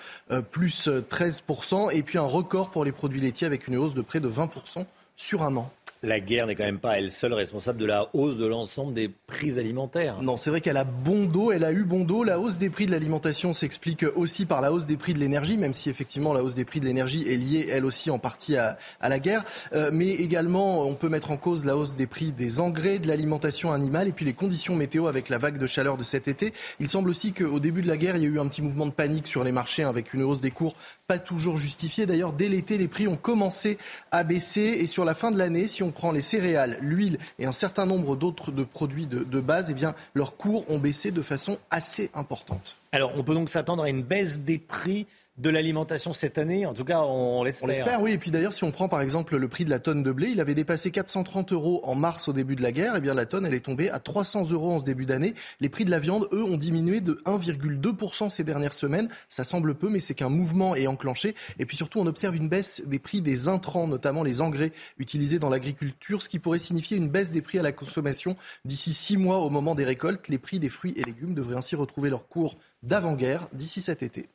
plus 0.52 0.89
13%. 0.89 1.93
Et 1.93 2.04
puis 2.04 2.17
un 2.17 2.23
record 2.23 2.69
pour 2.69 2.84
les 2.84 2.91
produits 2.91 3.21
laitiers 3.21 3.47
avec 3.47 3.69
une 3.69 3.78
hausse 3.78 3.93
de 3.93 4.02
près 4.02 4.19
de 4.19 4.28
20% 4.28 4.84
sur 5.15 5.41
un 5.41 5.56
an 5.56 5.71
la 6.03 6.19
guerre 6.19 6.47
n'est 6.47 6.55
quand 6.55 6.65
même 6.65 6.79
pas 6.79 6.99
elle 6.99 7.11
seule 7.11 7.33
responsable 7.33 7.79
de 7.79 7.85
la 7.85 8.09
hausse 8.13 8.35
de 8.35 8.45
l'ensemble 8.45 8.93
des 8.93 9.09
prix 9.09 9.57
alimentaires. 9.57 10.21
Non, 10.21 10.35
c'est 10.35 10.49
vrai 10.49 10.59
qu'elle 10.59 10.77
a 10.77 10.83
bon 10.83 11.23
dos, 11.23 11.51
elle 11.51 11.63
a 11.63 11.71
eu 11.71 11.85
bon 11.85 12.03
dos. 12.03 12.25
La 12.25 12.39
hausse 12.39 12.57
des 12.57 12.69
prix 12.69 12.85
de 12.85 12.91
l'alimentation 12.91 13.53
s'explique 13.53 14.05
aussi 14.15 14.45
par 14.45 14.61
la 14.61 14.73
hausse 14.73 14.85
des 14.85 14.97
prix 14.97 15.13
de 15.13 15.19
l'énergie, 15.19 15.55
même 15.55 15.73
si 15.73 15.89
effectivement 15.89 16.33
la 16.33 16.43
hausse 16.43 16.55
des 16.55 16.65
prix 16.65 16.81
de 16.81 16.85
l'énergie 16.85 17.23
est 17.27 17.37
liée 17.37 17.69
elle 17.71 17.85
aussi 17.85 18.11
en 18.11 18.19
partie 18.19 18.57
à, 18.57 18.77
la 19.01 19.19
guerre. 19.19 19.45
Euh, 19.73 19.91
mais 19.93 20.09
également, 20.09 20.85
on 20.85 20.93
peut 20.93 21.09
mettre 21.09 21.31
en 21.31 21.37
cause 21.37 21.63
la 21.63 21.77
hausse 21.77 21.95
des 21.95 22.07
prix 22.07 22.33
des 22.33 22.59
engrais, 22.59 22.99
de 22.99 23.07
l'alimentation 23.07 23.71
animale 23.71 24.09
et 24.09 24.11
puis 24.11 24.25
les 24.25 24.33
conditions 24.33 24.75
météo 24.75 25.07
avec 25.07 25.29
la 25.29 25.37
vague 25.37 25.57
de 25.57 25.67
chaleur 25.67 25.95
de 25.97 26.03
cet 26.03 26.27
été. 26.27 26.53
Il 26.81 26.89
semble 26.89 27.09
aussi 27.09 27.31
qu'au 27.31 27.59
début 27.59 27.81
de 27.81 27.87
la 27.87 27.95
guerre, 27.95 28.17
il 28.17 28.23
y 28.23 28.25
a 28.25 28.29
eu 28.29 28.39
un 28.39 28.47
petit 28.47 28.61
mouvement 28.61 28.85
de 28.85 28.91
panique 28.91 29.27
sur 29.27 29.43
les 29.43 29.53
marchés 29.53 29.83
avec 29.83 30.13
une 30.13 30.23
hausse 30.23 30.41
des 30.41 30.51
cours 30.51 30.75
pas 31.07 31.19
toujours 31.19 31.57
justifiée. 31.57 32.05
D'ailleurs, 32.05 32.33
dès 32.33 32.49
l'été, 32.49 32.77
les 32.77 32.87
prix 32.87 33.07
ont 33.07 33.17
commencé 33.17 33.77
à 34.11 34.23
baisser 34.23 34.77
et 34.79 34.87
sur 34.87 35.05
la 35.05 35.15
fin 35.15 35.31
de 35.31 35.37
l'année, 35.37 35.67
si 35.67 35.83
on 35.83 35.91
prend 35.91 36.11
les 36.11 36.21
céréales, 36.21 36.77
l'huile 36.81 37.19
et 37.39 37.45
un 37.45 37.51
certain 37.51 37.85
nombre 37.85 38.15
d'autres 38.15 38.51
produits 38.51 39.05
de, 39.05 39.23
de 39.23 39.41
base, 39.41 39.69
eh 39.71 39.73
bien, 39.73 39.95
leurs 40.13 40.37
cours 40.37 40.69
ont 40.69 40.79
baissé 40.79 41.11
de 41.11 41.21
façon 41.21 41.57
assez 41.71 42.09
importante. 42.13 42.77
Alors, 42.93 43.12
on 43.15 43.23
peut 43.23 43.34
donc 43.34 43.49
s'attendre 43.49 43.82
à 43.82 43.89
une 43.89 44.03
baisse 44.03 44.41
des 44.41 44.60
prix 44.60 45.08
de 45.38 45.49
l'alimentation 45.49 46.13
cette 46.13 46.38
année. 46.38 46.67
En 46.67 46.73
tout 46.73 46.86
cas, 46.86 47.01
on 47.01 47.43
l'espère. 47.43 47.65
On 47.65 47.67
l'espère, 47.67 48.01
oui. 48.01 48.12
Et 48.12 48.17
puis 48.19 48.29
d'ailleurs, 48.29 48.53
si 48.53 48.63
on 48.63 48.71
prend 48.71 48.88
par 48.88 49.01
exemple 49.01 49.36
le 49.36 49.47
prix 49.47 49.65
de 49.65 49.71
la 49.71 49.79
tonne 49.79 50.03
de 50.03 50.12
blé, 50.12 50.29
il 50.29 50.39
avait 50.39 50.53
dépassé 50.53 50.91
430 50.91 51.53
euros 51.53 51.82
en 51.84 51.95
mars 51.95 52.27
au 52.27 52.34
début 52.34 52.56
de 52.56 52.62
la 52.62 52.71
guerre. 52.71 52.93
Et 52.93 52.99
eh 52.99 53.01
bien 53.01 53.15
la 53.15 53.25
tonne, 53.25 53.45
elle 53.45 53.56
est 53.56 53.65
tombée 53.65 53.89
à 53.89 53.99
300 53.99 54.51
euros 54.51 54.73
en 54.73 54.79
ce 54.79 54.84
début 54.84 55.06
d'année. 55.06 55.34
Les 55.60 55.69
prix 55.69 55.86
de 55.86 55.91
la 55.91 55.97
viande, 55.97 56.27
eux, 56.32 56.43
ont 56.43 56.58
diminué 56.58 57.01
de 57.01 57.13
1,2% 57.25 58.29
ces 58.29 58.43
dernières 58.43 58.73
semaines. 58.73 59.10
Ça 59.27 59.43
semble 59.43 59.73
peu, 59.73 59.89
mais 59.89 59.99
c'est 59.99 60.13
qu'un 60.13 60.29
mouvement 60.29 60.75
est 60.75 60.86
enclenché. 60.86 61.34
Et 61.58 61.65
puis 61.65 61.77
surtout, 61.77 61.99
on 61.99 62.06
observe 62.06 62.36
une 62.36 62.47
baisse 62.47 62.84
des 62.86 62.99
prix 62.99 63.21
des 63.21 63.47
intrants, 63.47 63.88
notamment 63.88 64.23
les 64.23 64.41
engrais 64.41 64.71
utilisés 64.99 65.39
dans 65.39 65.49
l'agriculture, 65.49 66.21
ce 66.21 66.29
qui 66.29 66.38
pourrait 66.38 66.60
signifier 66.60 66.97
une 66.97 67.10
baisse 67.10 67.32
des 67.32 67.41
prix 67.41 67.58
à 67.58 67.63
la 67.63 67.71
consommation 67.71 68.36
d'ici 68.65 68.93
six 68.93 69.17
mois 69.17 69.39
au 69.39 69.49
moment 69.49 69.73
des 69.73 69.84
récoltes. 69.84 70.27
Les 70.27 70.38
prix 70.38 70.60
des 70.60 70.69
fruits 70.69 70.93
et 70.95 71.03
légumes 71.03 71.34
devraient 71.34 71.56
ainsi 71.56 71.75
retrouver 71.75 72.12
leur 72.12 72.27
cours 72.27 72.56
d'avant-guerre 72.83 73.49
d'ici 73.53 73.81
cet 73.81 74.03
été. 74.03 74.29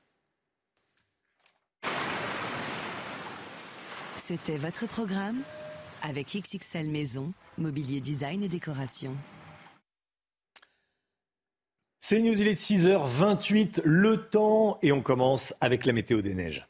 C'était 4.16 4.58
votre 4.58 4.86
programme 4.86 5.40
avec 6.02 6.36
XXL 6.36 6.90
Maison, 6.90 7.32
Mobilier 7.56 8.00
Design 8.00 8.42
et 8.42 8.48
Décoration. 8.48 9.16
C'est 12.00 12.20
News, 12.20 12.40
il 12.40 12.46
est 12.46 12.60
6h28, 12.60 13.82
le 13.84 14.28
temps, 14.28 14.78
et 14.82 14.92
on 14.92 15.02
commence 15.02 15.54
avec 15.60 15.84
la 15.84 15.92
météo 15.92 16.22
des 16.22 16.34
neiges. 16.34 16.67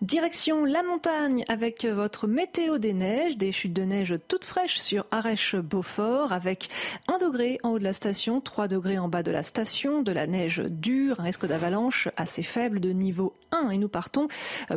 Direction 0.00 0.64
la 0.64 0.84
montagne 0.84 1.44
avec 1.48 1.84
votre 1.84 2.28
météo 2.28 2.78
des 2.78 2.92
neiges, 2.92 3.36
des 3.36 3.50
chutes 3.50 3.72
de 3.72 3.82
neige 3.82 4.14
toutes 4.28 4.44
fraîches 4.44 4.78
sur 4.78 5.06
Arèche-Beaufort 5.10 6.32
avec 6.32 6.68
1 7.08 7.18
degré 7.18 7.58
en 7.64 7.70
haut 7.70 7.78
de 7.80 7.84
la 7.84 7.92
station, 7.92 8.40
3 8.40 8.68
degrés 8.68 9.00
en 9.00 9.08
bas 9.08 9.24
de 9.24 9.32
la 9.32 9.42
station, 9.42 10.02
de 10.02 10.12
la 10.12 10.28
neige 10.28 10.62
dure, 10.68 11.18
un 11.18 11.24
risque 11.24 11.46
d'avalanche 11.46 12.08
assez 12.16 12.44
faible 12.44 12.78
de 12.78 12.90
niveau 12.90 13.34
1 13.50 13.70
et 13.70 13.78
nous 13.78 13.88
partons 13.88 14.28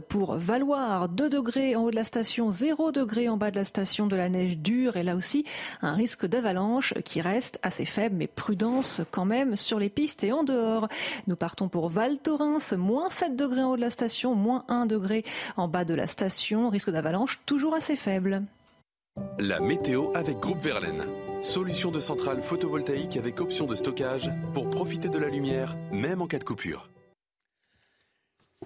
pour 0.10 0.38
Valoir, 0.38 1.08
2 1.08 1.30
degrés 1.30 1.76
en 1.76 1.84
haut 1.84 1.92
de 1.92 1.96
la 1.96 2.04
station, 2.04 2.50
0 2.50 2.92
degré 2.92 3.30
en 3.30 3.38
bas 3.38 3.52
de 3.52 3.58
la 3.58 3.66
station, 3.66 4.08
de 4.08 4.16
la 4.16 4.28
neige 4.28 4.58
dure 4.58 4.98
et 4.98 5.04
là 5.04 5.16
aussi 5.16 5.46
un 5.84 5.94
risque 5.94 6.26
d'avalanche 6.26 6.96
qui 7.06 7.22
reste 7.22 7.60
assez 7.62 7.86
faible 7.86 8.16
mais 8.16 8.28
prudence 8.28 9.02
quand 9.12 9.26
même 9.26 9.56
sur 9.56 9.78
les 9.78 9.90
pistes 9.90 10.24
et 10.24 10.32
en 10.32 10.44
dehors. 10.44 10.88
Nous 11.28 11.36
partons 11.36 11.70
pour 11.70 11.90
Val 11.90 12.18
Thorens, 12.18 12.74
moins 12.76 13.12
7 13.12 13.36
degrés 13.36 13.62
en 13.62 13.74
haut 13.74 13.76
de 13.76 13.82
la 13.82 13.92
station, 13.92 14.34
moins 14.34 14.66
1 14.68 14.88
degré 14.88 15.11
en 15.58 15.68
bas 15.68 15.86
de 15.86 15.94
la 15.94 16.08
station. 16.08 16.70
Risque 16.70 16.90
d'avalanche 16.90 17.40
toujours 17.46 17.74
assez 17.74 17.96
faible. 17.96 18.44
La 19.40 19.60
météo 19.60 20.12
avec 20.14 20.40
Groupe 20.40 20.62
Verlaine. 20.62 21.06
Solution 21.42 21.92
de 21.92 22.00
centrale 22.00 22.42
photovoltaïque 22.42 23.18
avec 23.18 23.42
option 23.42 23.66
de 23.66 23.76
stockage 23.76 24.32
pour 24.54 24.70
profiter 24.70 25.10
de 25.10 25.18
la 25.18 25.28
lumière, 25.28 25.76
même 25.92 26.22
en 26.22 26.28
cas 26.28 26.40
de 26.40 26.44
coupure. 26.44 26.90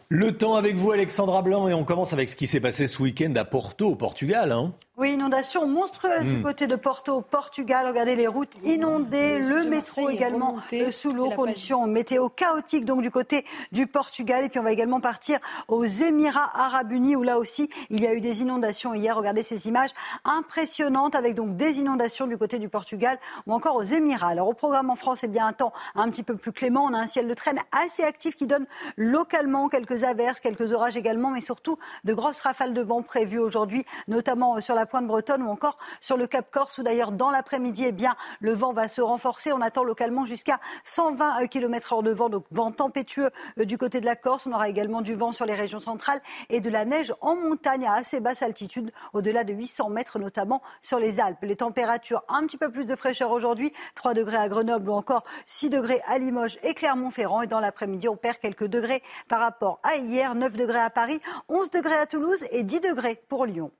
Le 0.09 0.37
temps 0.37 0.53
avec 0.53 0.75
vous, 0.75 0.91
Alexandra 0.91 1.41
Blanc, 1.41 1.67
et 1.67 1.73
on 1.73 1.83
commence 1.83 2.13
avec 2.13 2.29
ce 2.29 2.35
qui 2.35 2.45
s'est 2.45 2.59
passé 2.59 2.85
ce 2.85 3.01
week-end 3.01 3.33
à 3.35 3.43
Porto, 3.43 3.87
au 3.87 3.95
Portugal. 3.95 4.51
Hein. 4.51 4.71
Oui, 4.97 5.11
inondation 5.11 5.67
monstrueuse 5.67 6.23
du 6.23 6.37
hmm. 6.37 6.43
côté 6.43 6.67
de 6.67 6.77
Porto, 6.77 7.19
Portugal. 7.19 7.85
Regardez 7.85 8.15
les 8.15 8.27
routes 8.27 8.53
inondées, 8.63 9.39
le 9.39 9.65
métro 9.65 10.09
également 10.09 10.55
euh, 10.71 10.89
sous 10.89 11.11
l'eau, 11.11 11.31
conditions 11.31 11.85
météo 11.85 12.29
chaotiques 12.29 12.85
donc 12.85 13.01
du 13.01 13.11
côté 13.11 13.43
du 13.73 13.87
Portugal. 13.87 14.45
Et 14.45 14.49
puis 14.49 14.57
on 14.57 14.63
va 14.63 14.71
également 14.71 15.01
partir 15.01 15.39
aux 15.67 15.83
Émirats 15.83 16.49
Arabes 16.53 16.93
Unis 16.93 17.17
où 17.17 17.23
là 17.23 17.37
aussi 17.37 17.69
il 17.89 18.01
y 18.01 18.07
a 18.07 18.13
eu 18.13 18.21
des 18.21 18.41
inondations 18.41 18.93
hier. 18.93 19.17
Regardez 19.17 19.43
ces 19.43 19.67
images 19.67 19.89
impressionnantes 20.23 21.15
avec 21.15 21.35
donc 21.35 21.57
des 21.57 21.81
inondations 21.81 22.25
du 22.25 22.37
côté 22.37 22.57
du 22.57 22.69
Portugal 22.69 23.19
ou 23.47 23.53
encore 23.53 23.75
aux 23.75 23.83
Émirats. 23.83 24.29
Alors 24.29 24.47
au 24.47 24.53
programme 24.53 24.89
en 24.89 24.95
France, 24.95 25.19
c'est 25.19 25.27
bien 25.27 25.45
un 25.45 25.53
temps 25.53 25.73
un 25.95 26.09
petit 26.09 26.23
peu 26.23 26.37
plus 26.37 26.53
clément. 26.53 26.85
On 26.85 26.93
a 26.93 26.99
un 26.99 27.07
ciel 27.07 27.27
de 27.27 27.33
traîne 27.33 27.59
assez 27.73 28.03
actif 28.03 28.37
qui 28.37 28.47
donne 28.47 28.65
localement 28.95 29.67
quelques 29.67 29.94
quelques 29.95 30.03
averses, 30.03 30.39
quelques 30.39 30.73
orages 30.73 30.97
également, 30.97 31.29
mais 31.29 31.41
surtout 31.41 31.77
de 32.03 32.13
grosses 32.13 32.41
rafales 32.41 32.73
de 32.73 32.81
vent 32.81 33.01
prévues 33.01 33.39
aujourd'hui, 33.39 33.85
notamment 34.07 34.59
sur 34.59 34.75
la 34.75 34.85
pointe 34.85 35.07
bretonne 35.07 35.41
ou 35.41 35.49
encore 35.49 35.77
sur 36.01 36.17
le 36.17 36.27
Cap 36.27 36.51
Corse, 36.51 36.77
où 36.77 36.83
d'ailleurs 36.83 37.11
dans 37.13 37.29
l'après-midi, 37.29 37.85
eh 37.87 37.91
bien, 37.91 38.15
le 38.41 38.53
vent 38.53 38.73
va 38.73 38.87
se 38.89 39.01
renforcer. 39.01 39.53
On 39.53 39.61
attend 39.61 39.83
localement 39.83 40.25
jusqu'à 40.25 40.59
120 40.83 41.47
km 41.47 41.93
heure 41.93 42.03
de 42.03 42.11
vent, 42.11 42.29
donc 42.29 42.45
vent 42.51 42.71
tempétueux 42.71 43.29
euh, 43.57 43.65
du 43.65 43.77
côté 43.77 44.01
de 44.01 44.05
la 44.05 44.17
Corse. 44.17 44.47
On 44.47 44.51
aura 44.51 44.67
également 44.67 45.01
du 45.01 45.13
vent 45.13 45.31
sur 45.31 45.45
les 45.45 45.55
régions 45.55 45.79
centrales 45.79 46.21
et 46.49 46.59
de 46.59 46.69
la 46.69 46.83
neige 46.83 47.13
en 47.21 47.35
montagne 47.35 47.85
à 47.85 47.93
assez 47.93 48.19
basse 48.19 48.41
altitude, 48.41 48.91
au-delà 49.13 49.45
de 49.45 49.53
800 49.53 49.89
mètres, 49.89 50.19
notamment 50.19 50.61
sur 50.81 50.99
les 50.99 51.21
Alpes. 51.21 51.43
Les 51.43 51.55
températures 51.55 52.23
un 52.27 52.45
petit 52.45 52.57
peu 52.57 52.69
plus 52.69 52.85
de 52.85 52.95
fraîcheur 52.95 53.31
aujourd'hui, 53.31 53.71
3 53.95 54.13
degrés 54.13 54.37
à 54.37 54.49
Grenoble 54.49 54.89
ou 54.89 54.93
encore 54.93 55.23
6 55.45 55.69
degrés 55.69 56.01
à 56.07 56.17
Limoges 56.17 56.57
et 56.63 56.73
Clermont-Ferrand. 56.73 57.43
Et 57.43 57.47
dans 57.47 57.61
l'après-midi, 57.61 58.09
on 58.09 58.17
perd 58.17 58.39
quelques 58.39 58.67
degrés 58.67 59.01
par 59.29 59.39
rapport 59.39 59.79
à 59.85 59.97
hier, 59.97 60.35
9 60.35 60.57
degrés 60.57 60.79
à 60.79 60.89
Paris, 60.89 61.19
11 61.47 61.69
degrés 61.69 61.95
à 61.95 62.05
Toulouse 62.05 62.43
et 62.51 62.63
10 62.63 62.81
degrés 62.81 63.21
pour 63.29 63.45
Lyon. 63.45 63.71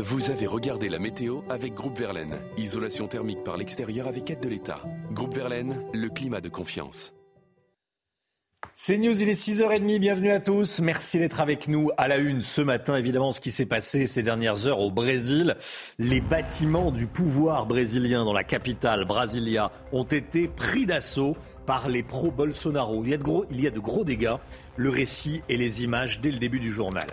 Vous 0.00 0.30
avez 0.30 0.46
regardé 0.46 0.88
la 0.88 0.98
météo 0.98 1.40
avec 1.48 1.74
Groupe 1.74 1.98
Verlaine. 1.98 2.40
Isolation 2.56 3.08
thermique 3.08 3.42
par 3.44 3.56
l'extérieur 3.56 4.06
avec 4.06 4.30
aide 4.30 4.40
de 4.40 4.48
l'État. 4.48 4.82
Groupe 5.12 5.34
Verlaine, 5.34 5.84
le 5.92 6.08
climat 6.08 6.40
de 6.40 6.48
confiance. 6.48 7.12
C'est 8.74 8.96
News, 8.96 9.22
il 9.22 9.28
est 9.28 9.32
6h30, 9.32 9.98
bienvenue 9.98 10.30
à 10.30 10.40
tous. 10.40 10.78
Merci 10.80 11.18
d'être 11.18 11.40
avec 11.40 11.66
nous 11.66 11.90
à 11.96 12.06
la 12.06 12.16
une 12.16 12.42
ce 12.42 12.60
matin. 12.60 12.96
Évidemment, 12.96 13.32
ce 13.32 13.40
qui 13.40 13.50
s'est 13.50 13.66
passé 13.66 14.06
ces 14.06 14.22
dernières 14.22 14.66
heures 14.66 14.80
au 14.80 14.90
Brésil, 14.90 15.56
les 15.98 16.20
bâtiments 16.20 16.92
du 16.92 17.06
pouvoir 17.06 17.66
brésilien 17.66 18.24
dans 18.24 18.32
la 18.32 18.44
capitale, 18.44 19.04
Brasilia, 19.04 19.72
ont 19.92 20.04
été 20.04 20.46
pris 20.46 20.86
d'assaut 20.86 21.36
par 21.68 21.90
les 21.90 22.02
pro-Bolsonaro. 22.02 23.04
Il, 23.04 23.20
il 23.50 23.60
y 23.60 23.66
a 23.66 23.70
de 23.70 23.78
gros 23.78 24.02
dégâts. 24.02 24.36
Le 24.76 24.88
récit 24.88 25.42
et 25.50 25.58
les 25.58 25.84
images 25.84 26.18
dès 26.22 26.30
le 26.30 26.38
début 26.38 26.60
du 26.60 26.72
journal. 26.72 27.06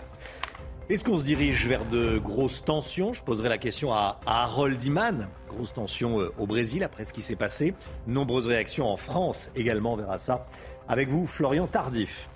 Est-ce 0.88 1.04
qu'on 1.04 1.18
se 1.18 1.24
dirige 1.24 1.66
vers 1.66 1.84
de 1.84 2.16
grosses 2.16 2.64
tensions? 2.64 3.12
Je 3.12 3.22
poserai 3.22 3.50
la 3.50 3.58
question 3.58 3.92
à, 3.92 4.18
Harold 4.24 4.82
Iman. 4.82 5.28
Grosse 5.46 5.74
tension 5.74 6.22
euh, 6.22 6.32
au 6.38 6.46
Brésil 6.46 6.82
après 6.84 7.04
ce 7.04 7.12
qui 7.12 7.20
s'est 7.20 7.36
passé. 7.36 7.74
Nombreuses 8.06 8.46
réactions 8.46 8.88
en 8.90 8.96
France 8.96 9.50
également, 9.56 9.92
on 9.92 9.96
verra 9.96 10.16
ça. 10.16 10.46
Avec 10.88 11.10
vous, 11.10 11.26
Florian 11.26 11.66
Tardif. 11.66 12.30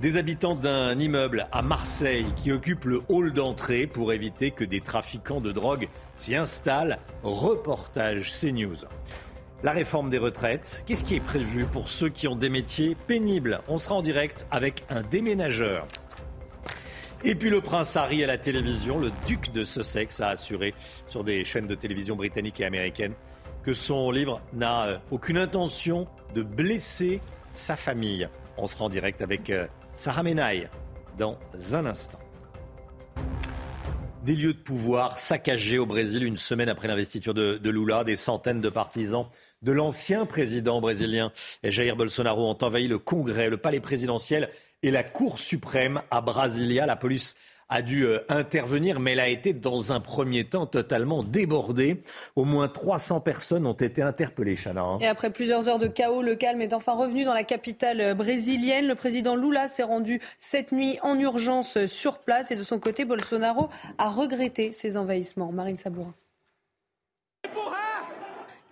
Des 0.00 0.16
habitants 0.16 0.56
d'un 0.56 0.98
immeuble 0.98 1.46
à 1.52 1.62
Marseille 1.62 2.26
qui 2.34 2.50
occupe 2.50 2.84
le 2.84 3.02
hall 3.08 3.32
d'entrée 3.32 3.86
pour 3.86 4.12
éviter 4.12 4.50
que 4.50 4.64
des 4.64 4.80
trafiquants 4.80 5.40
de 5.40 5.52
drogue 5.52 5.88
s'y 6.16 6.34
installent. 6.34 6.98
Reportage 7.22 8.32
CNews. 8.32 8.86
La 9.62 9.72
réforme 9.72 10.10
des 10.10 10.18
retraites, 10.18 10.84
qu'est-ce 10.86 11.02
qui 11.02 11.14
est 11.14 11.20
prévu 11.20 11.64
pour 11.64 11.88
ceux 11.88 12.10
qui 12.10 12.28
ont 12.28 12.36
des 12.36 12.50
métiers 12.50 12.94
pénibles? 13.06 13.60
On 13.68 13.78
sera 13.78 13.94
en 13.94 14.02
direct 14.02 14.46
avec 14.50 14.84
un 14.90 15.00
déménageur. 15.00 15.86
Et 17.24 17.34
puis 17.34 17.48
le 17.48 17.62
prince 17.62 17.96
Harry 17.96 18.22
à 18.22 18.26
la 18.26 18.36
télévision, 18.36 18.98
le 18.98 19.10
duc 19.26 19.50
de 19.52 19.64
Sussex 19.64 20.20
a 20.20 20.28
assuré 20.28 20.74
sur 21.08 21.24
des 21.24 21.42
chaînes 21.44 21.66
de 21.66 21.74
télévision 21.74 22.16
britanniques 22.16 22.60
et 22.60 22.66
américaines 22.66 23.14
que 23.64 23.72
son 23.72 24.10
livre 24.10 24.42
n'a 24.52 24.86
euh, 24.86 24.98
aucune 25.10 25.38
intention 25.38 26.06
de 26.34 26.42
blesser 26.42 27.20
sa 27.54 27.76
famille. 27.76 28.28
On 28.58 28.66
sera 28.66 28.84
en 28.84 28.88
direct 28.90 29.22
avec 29.22 29.48
euh, 29.48 29.66
Sarah 29.94 30.22
Menaille 30.22 30.68
dans 31.18 31.38
un 31.72 31.86
instant. 31.86 32.18
Des 34.26 34.34
lieux 34.34 34.54
de 34.54 34.58
pouvoir 34.58 35.18
saccagés 35.18 35.78
au 35.78 35.86
Brésil 35.86 36.24
une 36.24 36.36
semaine 36.36 36.68
après 36.68 36.88
l'investiture 36.88 37.32
de, 37.32 37.60
Lula. 37.70 38.02
Des 38.02 38.16
centaines 38.16 38.60
de 38.60 38.68
partisans 38.68 39.28
de 39.62 39.70
l'ancien 39.70 40.26
président 40.26 40.80
brésilien 40.80 41.30
Jair 41.62 41.94
Bolsonaro 41.94 42.50
ont 42.50 42.58
envahi 42.60 42.88
le 42.88 42.98
Congrès, 42.98 43.48
le 43.48 43.56
palais 43.56 43.78
présidentiel 43.78 44.50
et 44.82 44.90
la 44.90 45.04
Cour 45.04 45.38
suprême 45.38 46.02
à 46.10 46.22
Brasilia. 46.22 46.86
La 46.86 46.96
police 46.96 47.36
a 47.68 47.82
dû 47.82 48.04
euh, 48.04 48.20
intervenir, 48.28 49.00
mais 49.00 49.12
elle 49.12 49.20
a 49.20 49.28
été 49.28 49.52
dans 49.52 49.92
un 49.92 50.00
premier 50.00 50.44
temps 50.44 50.66
totalement 50.66 51.22
débordée. 51.22 52.02
Au 52.36 52.44
moins 52.44 52.68
300 52.68 53.20
personnes 53.20 53.66
ont 53.66 53.72
été 53.72 54.02
interpellées, 54.02 54.56
Chana. 54.56 54.82
Hein. 54.82 54.98
Et 55.00 55.06
après 55.06 55.30
plusieurs 55.30 55.68
heures 55.68 55.78
de 55.78 55.88
chaos, 55.88 56.22
le 56.22 56.36
calme 56.36 56.60
est 56.60 56.72
enfin 56.72 56.92
revenu 56.92 57.24
dans 57.24 57.34
la 57.34 57.44
capitale 57.44 58.00
euh, 58.00 58.14
brésilienne. 58.14 58.86
Le 58.86 58.94
président 58.94 59.36
Lula 59.36 59.68
s'est 59.68 59.82
rendu 59.82 60.20
cette 60.38 60.72
nuit 60.72 60.98
en 61.02 61.18
urgence 61.18 61.76
euh, 61.76 61.86
sur 61.86 62.18
place 62.20 62.50
et 62.50 62.56
de 62.56 62.62
son 62.62 62.78
côté, 62.78 63.04
Bolsonaro 63.04 63.68
a 63.98 64.08
regretté 64.08 64.72
ces 64.72 64.96
envahissements. 64.96 65.52
Marine 65.52 65.76
Sabourin. 65.76 66.14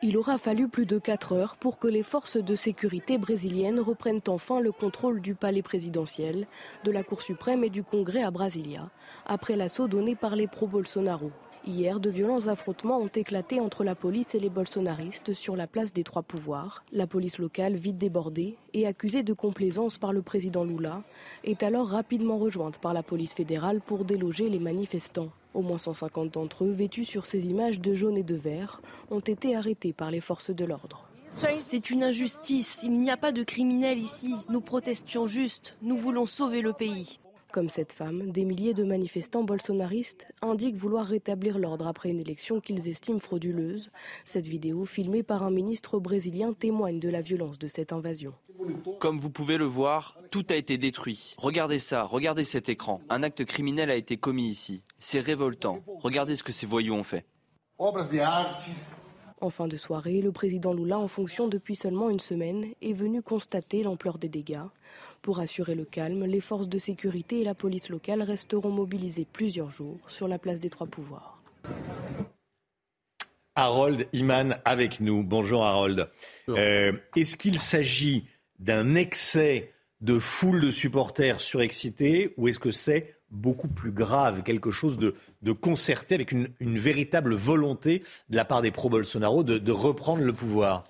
Il 0.06 0.18
aura 0.18 0.36
fallu 0.36 0.68
plus 0.68 0.84
de 0.84 0.98
4 0.98 1.32
heures 1.32 1.56
pour 1.56 1.78
que 1.78 1.88
les 1.88 2.02
forces 2.02 2.36
de 2.36 2.56
sécurité 2.56 3.16
brésiliennes 3.16 3.80
reprennent 3.80 4.20
enfin 4.28 4.60
le 4.60 4.70
contrôle 4.70 5.22
du 5.22 5.34
palais 5.34 5.62
présidentiel, 5.62 6.46
de 6.84 6.90
la 6.90 7.02
Cour 7.02 7.22
suprême 7.22 7.64
et 7.64 7.70
du 7.70 7.82
Congrès 7.82 8.22
à 8.22 8.30
Brasilia, 8.30 8.90
après 9.24 9.56
l'assaut 9.56 9.88
donné 9.88 10.14
par 10.14 10.36
les 10.36 10.46
pro-Bolsonaro. 10.46 11.30
Hier, 11.66 11.98
de 11.98 12.10
violents 12.10 12.48
affrontements 12.48 12.98
ont 12.98 13.08
éclaté 13.08 13.58
entre 13.58 13.84
la 13.84 13.94
police 13.94 14.34
et 14.34 14.38
les 14.38 14.50
bolsonaristes 14.50 15.32
sur 15.32 15.56
la 15.56 15.66
place 15.66 15.94
des 15.94 16.04
trois 16.04 16.22
pouvoirs. 16.22 16.84
La 16.92 17.06
police 17.06 17.38
locale, 17.38 17.76
vite 17.76 17.96
débordée 17.96 18.56
et 18.74 18.86
accusée 18.86 19.22
de 19.22 19.32
complaisance 19.32 19.96
par 19.96 20.12
le 20.12 20.20
président 20.20 20.64
Lula, 20.64 21.02
est 21.42 21.62
alors 21.62 21.88
rapidement 21.88 22.36
rejointe 22.36 22.76
par 22.76 22.92
la 22.92 23.02
police 23.02 23.32
fédérale 23.32 23.80
pour 23.80 24.04
déloger 24.04 24.50
les 24.50 24.58
manifestants. 24.58 25.30
Au 25.54 25.62
moins 25.62 25.78
150 25.78 26.34
d'entre 26.34 26.64
eux, 26.64 26.70
vêtus 26.70 27.06
sur 27.06 27.24
ces 27.24 27.46
images 27.46 27.80
de 27.80 27.94
jaune 27.94 28.18
et 28.18 28.22
de 28.22 28.34
vert, 28.34 28.82
ont 29.10 29.20
été 29.20 29.56
arrêtés 29.56 29.94
par 29.94 30.10
les 30.10 30.20
forces 30.20 30.50
de 30.50 30.66
l'ordre. 30.66 31.08
C'est 31.28 31.90
une 31.90 32.04
injustice. 32.04 32.80
Il 32.82 32.98
n'y 32.98 33.10
a 33.10 33.16
pas 33.16 33.32
de 33.32 33.42
criminels 33.42 33.98
ici. 33.98 34.34
Nous 34.50 34.60
protestions 34.60 35.26
juste. 35.26 35.76
Nous 35.80 35.96
voulons 35.96 36.26
sauver 36.26 36.60
le 36.60 36.74
pays. 36.74 37.16
Comme 37.54 37.68
cette 37.68 37.92
femme, 37.92 38.32
des 38.32 38.44
milliers 38.44 38.74
de 38.74 38.82
manifestants 38.82 39.44
bolsonaristes 39.44 40.26
indiquent 40.42 40.74
vouloir 40.74 41.06
rétablir 41.06 41.56
l'ordre 41.56 41.86
après 41.86 42.08
une 42.08 42.18
élection 42.18 42.58
qu'ils 42.58 42.88
estiment 42.88 43.20
frauduleuse. 43.20 43.92
Cette 44.24 44.48
vidéo, 44.48 44.86
filmée 44.86 45.22
par 45.22 45.44
un 45.44 45.52
ministre 45.52 46.00
brésilien, 46.00 46.52
témoigne 46.52 46.98
de 46.98 47.08
la 47.08 47.20
violence 47.20 47.60
de 47.60 47.68
cette 47.68 47.92
invasion. 47.92 48.34
Comme 48.98 49.20
vous 49.20 49.30
pouvez 49.30 49.56
le 49.56 49.66
voir, 49.66 50.18
tout 50.32 50.44
a 50.50 50.56
été 50.56 50.78
détruit. 50.78 51.36
Regardez 51.38 51.78
ça, 51.78 52.02
regardez 52.02 52.42
cet 52.42 52.68
écran. 52.68 53.00
Un 53.08 53.22
acte 53.22 53.44
criminel 53.44 53.88
a 53.88 53.94
été 53.94 54.16
commis 54.16 54.48
ici. 54.48 54.82
C'est 54.98 55.20
révoltant. 55.20 55.78
Regardez 56.02 56.34
ce 56.34 56.42
que 56.42 56.50
ces 56.50 56.66
voyous 56.66 56.94
ont 56.94 57.04
fait. 57.04 57.24
En 59.44 59.50
fin 59.50 59.68
de 59.68 59.76
soirée, 59.76 60.22
le 60.22 60.32
président 60.32 60.72
Lula, 60.72 60.98
en 60.98 61.06
fonction 61.06 61.48
depuis 61.48 61.76
seulement 61.76 62.08
une 62.08 62.18
semaine, 62.18 62.68
est 62.80 62.94
venu 62.94 63.20
constater 63.20 63.82
l'ampleur 63.82 64.16
des 64.16 64.30
dégâts. 64.30 64.64
Pour 65.20 65.38
assurer 65.38 65.74
le 65.74 65.84
calme, 65.84 66.24
les 66.24 66.40
forces 66.40 66.66
de 66.66 66.78
sécurité 66.78 67.42
et 67.42 67.44
la 67.44 67.54
police 67.54 67.90
locale 67.90 68.22
resteront 68.22 68.70
mobilisées 68.70 69.26
plusieurs 69.30 69.70
jours 69.70 70.00
sur 70.08 70.28
la 70.28 70.38
place 70.38 70.60
des 70.60 70.70
Trois 70.70 70.86
Pouvoirs. 70.86 71.42
Harold 73.54 74.08
Iman 74.14 74.56
avec 74.64 75.00
nous. 75.00 75.22
Bonjour 75.22 75.62
Harold. 75.62 76.08
Euh, 76.48 76.92
est-ce 77.14 77.36
qu'il 77.36 77.58
s'agit 77.58 78.26
d'un 78.60 78.94
excès 78.94 79.74
de 80.00 80.18
foule 80.18 80.62
de 80.62 80.70
supporters 80.70 81.42
surexcités 81.42 82.32
ou 82.38 82.48
est-ce 82.48 82.58
que 82.58 82.70
c'est 82.70 83.14
beaucoup 83.34 83.68
plus 83.68 83.90
grave, 83.90 84.42
quelque 84.42 84.70
chose 84.70 84.98
de, 84.98 85.52
concerté 85.52 86.14
avec 86.14 86.32
une, 86.32 86.48
véritable 86.60 87.34
volonté 87.34 88.02
de 88.30 88.36
la 88.36 88.44
part 88.44 88.62
des 88.62 88.70
pro-Bolsonaro 88.70 89.42
de, 89.42 89.72
reprendre 89.72 90.22
le 90.22 90.32
pouvoir 90.32 90.84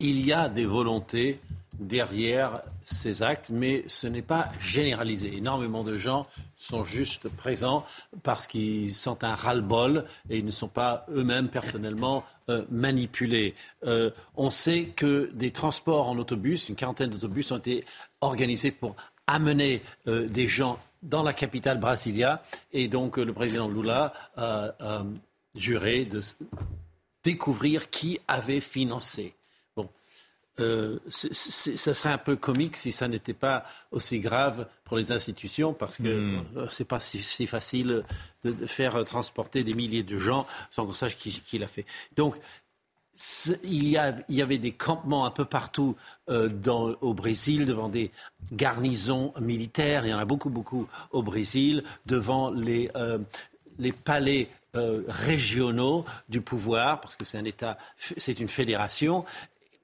Il 0.00 0.24
y 0.24 0.32
a 0.32 0.48
des 0.48 0.64
volontés 0.64 1.38
derrière 1.78 2.60
ces 2.84 3.22
actes, 3.22 3.50
mais 3.50 3.84
ce 3.86 4.06
n'est 4.06 4.22
pas 4.22 4.48
généralisé. 4.60 5.36
Énormément 5.36 5.84
de 5.84 5.96
gens 5.96 6.26
sont 6.56 6.84
juste 6.84 7.28
présents 7.28 7.84
parce 8.22 8.46
qu'ils 8.46 8.94
sentent 8.94 9.24
un 9.24 9.34
ras-le-bol 9.34 10.04
et 10.30 10.38
ils 10.38 10.44
ne 10.44 10.50
sont 10.50 10.68
pas 10.68 11.06
eux-mêmes 11.10 11.48
personnellement 11.48 12.24
euh, 12.50 12.64
manipulés. 12.70 13.54
Euh, 13.84 14.10
on 14.36 14.50
sait 14.50 14.92
que 14.94 15.30
des 15.32 15.50
transports 15.50 16.08
en 16.08 16.18
autobus, 16.18 16.68
une 16.68 16.76
quarantaine 16.76 17.10
d'autobus 17.10 17.50
ont 17.50 17.58
été 17.58 17.84
organisés 18.20 18.70
pour 18.70 18.94
amener 19.26 19.82
euh, 20.08 20.28
des 20.28 20.48
gens 20.48 20.78
dans 21.02 21.22
la 21.22 21.32
capitale 21.32 21.78
Brasilia. 21.78 22.42
Et 22.72 22.88
donc, 22.88 23.18
euh, 23.18 23.24
le 23.24 23.32
président 23.32 23.68
Lula 23.68 24.12
a 24.36 25.04
juré 25.54 26.04
de 26.04 26.20
découvrir 27.22 27.90
qui 27.90 28.18
avait 28.28 28.60
financé. 28.60 29.34
Bon, 29.76 29.88
euh, 30.60 30.98
ce 31.08 31.94
serait 31.94 32.12
un 32.12 32.18
peu 32.18 32.36
comique 32.36 32.76
si 32.76 32.92
ça 32.92 33.08
n'était 33.08 33.34
pas 33.34 33.64
aussi 33.90 34.20
grave 34.20 34.66
pour 34.84 34.96
les 34.96 35.12
institutions, 35.12 35.72
parce 35.72 35.96
que 35.96 36.02
hmm. 36.02 36.44
euh, 36.56 36.66
c'est 36.70 36.84
pas 36.84 37.00
si, 37.00 37.46
facile 37.46 38.04
de, 38.44 38.52
faire 38.66 39.04
transporter 39.04 39.64
des 39.64 39.74
milliers 39.74 40.02
de 40.02 40.18
gens 40.18 40.46
sans 40.70 40.86
qu'on 40.86 40.92
sache 40.92 41.16
qui, 41.16 41.30
qui 41.40 41.58
l'a 41.58 41.68
fait. 41.68 41.86
Donc, 42.16 42.36
il 43.64 43.88
y, 43.88 44.42
avait 44.42 44.58
des 44.58 44.72
campements 44.72 45.26
un 45.26 45.30
peu 45.30 45.44
partout 45.44 45.96
euh, 46.30 46.48
au 47.00 47.14
Brésil, 47.14 47.66
devant 47.66 47.88
des 47.88 48.10
garnisons 48.52 49.32
militaires. 49.40 50.06
Il 50.06 50.10
y 50.10 50.14
en 50.14 50.18
a 50.18 50.24
beaucoup, 50.24 50.50
beaucoup 50.50 50.88
au 51.10 51.22
Brésil, 51.22 51.84
devant 52.06 52.50
les, 52.50 52.90
euh, 52.96 53.18
palais 54.04 54.48
euh, 54.76 55.02
régionaux 55.08 56.04
du 56.28 56.40
pouvoir, 56.40 57.00
parce 57.00 57.16
que 57.16 57.24
c'est 57.24 57.38
un 57.38 57.44
État, 57.44 57.76
c'est 57.98 58.40
une 58.40 58.48
fédération. 58.48 59.24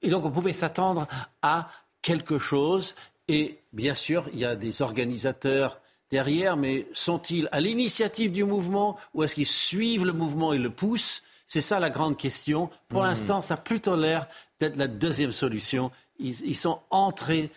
Et 0.01 0.09
donc 0.09 0.25
on 0.25 0.31
pouvait 0.31 0.53
s'attendre 0.53 1.07
à 1.41 1.69
quelque 2.01 2.39
chose. 2.39 2.95
Et 3.27 3.59
bien 3.73 3.93
sûr, 3.93 4.27
il 4.33 4.39
y 4.39 4.45
a 4.45 4.55
des 4.55 4.81
organisateurs 4.81 5.79
derrière, 6.09 6.57
mais 6.57 6.87
sont-ils 6.93 7.47
à 7.51 7.59
l'initiative 7.59 8.31
du 8.31 8.43
mouvement 8.43 8.97
ou 9.13 9.23
est-ce 9.23 9.35
qu'ils 9.35 9.45
suivent 9.45 10.05
le 10.05 10.13
mouvement 10.13 10.53
et 10.53 10.57
le 10.57 10.71
poussent? 10.71 11.21
C'est 11.49 11.61
ça 11.61 11.81
la 11.81 11.89
grande 11.89 12.15
question. 12.15 12.69
Pour 12.87 13.01
mmh. 13.01 13.05
l'instant, 13.05 13.41
ça 13.41 13.55
a 13.55 13.57
plutôt 13.57 13.97
l'air 13.97 14.27
d'être 14.61 14.77
la 14.77 14.87
deuxième 14.87 15.33
solution. 15.33 15.91
Ils, 16.19 16.55
sont 16.55 16.79
entrés 16.89 17.49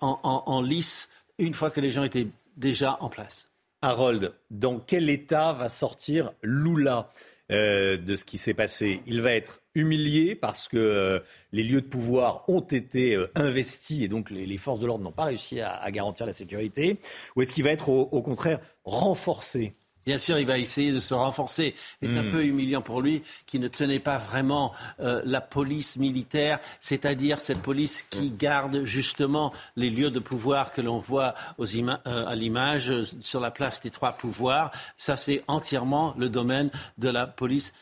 en 0.00 0.62
lice 0.62 1.08
une 1.38 1.54
fois 1.54 1.70
que 1.70 1.80
les 1.80 1.90
gens 1.90 2.04
étaient 2.04 2.28
déjà 2.56 2.98
en 3.00 3.08
place. 3.08 3.50
Harold, 3.82 4.32
dans 4.50 4.78
quel 4.78 5.08
état 5.08 5.52
va 5.52 5.68
sortir 5.68 6.32
Lula 6.42 7.10
euh, 7.50 7.96
de 7.96 8.14
ce 8.14 8.24
qui 8.24 8.36
s'est 8.36 8.54
passé? 8.54 9.00
Il 9.06 9.22
va 9.22 9.32
être 9.32 9.62
humilié 9.74 10.34
parce 10.34 10.68
que 10.68 10.76
euh, 10.76 11.20
les 11.52 11.62
lieux 11.62 11.80
de 11.80 11.86
pouvoir 11.86 12.44
ont 12.48 12.60
été 12.60 13.14
euh, 13.14 13.30
investis 13.34 14.02
et 14.02 14.08
donc 14.08 14.30
les, 14.30 14.58
forces 14.58 14.80
de 14.80 14.86
l'ordre 14.86 15.02
n'ont 15.02 15.12
pas 15.12 15.24
réussi 15.24 15.60
à, 15.60 15.90
garantir 15.90 16.26
la 16.26 16.34
sécurité? 16.34 16.98
Ou 17.36 17.42
est-ce 17.42 17.52
qu'il 17.52 17.64
va 17.64 17.70
être 17.70 17.88
au 17.88 18.22
contraire 18.22 18.60
renforcé? 18.84 19.72
Bien 20.06 20.18
sûr, 20.18 20.38
il 20.38 20.46
va 20.46 20.58
essayer 20.58 20.92
de 20.92 21.00
se 21.00 21.12
renforcer. 21.12 21.74
Mais 22.00 22.08
c'est 22.08 22.18
un 22.18 22.22
hmm. 22.22 22.30
peu 22.30 22.44
humiliant 22.44 22.80
pour 22.80 23.02
lui 23.02 23.22
qui 23.46 23.58
ne 23.58 23.68
tenait 23.68 23.98
pas 23.98 24.16
vraiment 24.16 24.72
euh, 25.00 25.20
la 25.24 25.40
police 25.40 25.98
militaire, 25.98 26.58
c'est-à-dire 26.80 27.38
cette 27.40 27.60
police 27.60 28.06
qui 28.08 28.30
garde 28.30 28.84
justement 28.84 29.52
les 29.76 29.90
lieux 29.90 30.10
de 30.10 30.18
pouvoir 30.18 30.72
que 30.72 30.80
l'on 30.80 30.98
voit 30.98 31.34
euh, 31.58 32.26
à 32.26 32.34
l'image 32.34 32.90
euh, 32.90 33.04
sur 33.20 33.40
la 33.40 33.50
place 33.50 33.82
des 33.82 33.90
trois 33.90 34.12
pouvoirs. 34.12 34.70
Ça, 34.96 35.16
c'est 35.16 35.44
entièrement 35.48 36.14
le 36.16 36.28
domaine 36.28 36.70
de 36.98 37.08
la 37.08 37.26
police 37.26 37.74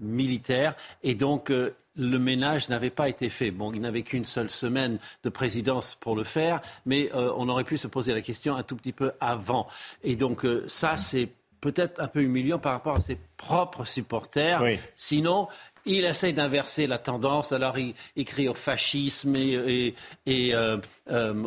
militaire. 0.00 0.74
Et 1.02 1.14
donc, 1.14 1.50
le 1.50 2.18
ménage 2.18 2.70
n'avait 2.70 2.88
pas 2.88 3.10
été 3.10 3.28
fait. 3.28 3.50
Bon, 3.50 3.70
il 3.74 3.82
n'avait 3.82 4.02
qu'une 4.02 4.24
seule 4.24 4.48
semaine 4.48 4.98
de 5.24 5.28
présidence 5.28 5.94
pour 6.00 6.16
le 6.16 6.24
faire, 6.24 6.62
mais 6.86 7.10
on 7.12 7.50
aurait 7.50 7.64
pu 7.64 7.76
se 7.76 7.86
poser 7.86 8.14
la 8.14 8.22
question 8.22 8.56
un 8.56 8.62
tout 8.62 8.76
petit 8.76 8.94
peu 8.94 9.12
avant. 9.20 9.68
Et 10.02 10.16
donc, 10.16 10.46
ça, 10.68 10.96
c'est 10.96 11.28
peut-être 11.60 12.00
un 12.00 12.08
peu 12.08 12.22
humiliant 12.22 12.58
par 12.58 12.72
rapport 12.72 12.96
à 12.96 13.00
ses 13.00 13.18
propres 13.36 13.84
supporters. 13.84 14.62
Sinon, 14.96 15.48
il 15.88 16.04
essaie 16.04 16.32
d'inverser 16.32 16.86
la 16.86 16.98
tendance, 16.98 17.52
alors 17.52 17.76
il, 17.78 18.24
crie 18.24 18.48
au 18.48 18.54
fascisme 18.54 19.34
et, 19.36 19.94
euh, 20.28 20.76
euh, 21.10 21.44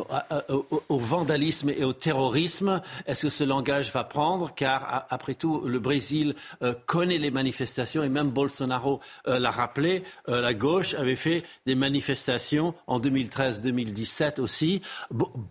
au, 0.88 0.98
vandalisme 0.98 1.70
et 1.70 1.84
au 1.84 1.92
terrorisme. 1.92 2.82
Est-ce 3.06 3.22
que 3.22 3.28
ce 3.28 3.44
langage 3.44 3.92
va 3.92 4.02
prendre? 4.04 4.52
Car 4.54 5.06
après 5.10 5.34
tout, 5.34 5.60
le 5.60 5.78
Brésil 5.78 6.34
euh, 6.62 6.74
connaît 6.86 7.18
les 7.18 7.30
manifestations 7.30 8.02
et 8.02 8.08
même 8.08 8.30
Bolsonaro 8.30 9.00
l'a 9.26 9.50
rappelé. 9.50 10.02
la 10.26 10.54
gauche 10.54 10.94
avait 10.94 11.16
fait 11.16 11.44
des 11.66 11.74
manifestations 11.74 12.74
en 12.86 12.98
2013-2017 13.00 14.40
aussi, 14.40 14.82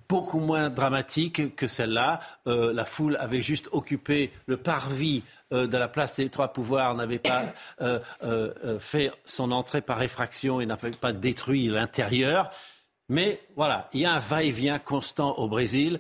beaucoup 0.10 0.39
moins 0.39 0.69
dramatiques 0.69 1.56
que 1.56 1.67
celle-là. 1.67 2.19
la 2.45 2.86
foule 2.86 3.17
avait 3.19 3.41
juste 3.41 3.69
occupé 3.71 4.32
le 4.47 4.58
parvis 4.58 5.23
euh, 5.54 5.68
de 5.68 5.78
la 5.78 5.88
place 5.88 6.18
des 6.18 6.30
trois 6.30 6.54
pouvoirs 6.54 6.96
n'avait 6.96 7.20
pas 7.20 7.44
euh, 7.82 8.00
euh, 8.24 8.80
fait 8.80 9.12
son 9.26 9.52
entrée 9.52 9.82
par 9.82 10.02
effraction 10.02 10.62
et 10.62 10.66
n'avait 10.66 10.92
pas 10.92 11.12
détruit 11.12 11.68
l'intérieur. 11.68 12.52
Mais 13.10 13.42
voilà, 13.56 13.90
il 13.94 14.02
y 14.02 14.06
a 14.06 14.14
un 14.14 14.20
va-et-vient 14.20 14.80
constant 14.80 15.38
au 15.38 15.50
Brésil. 15.50 16.00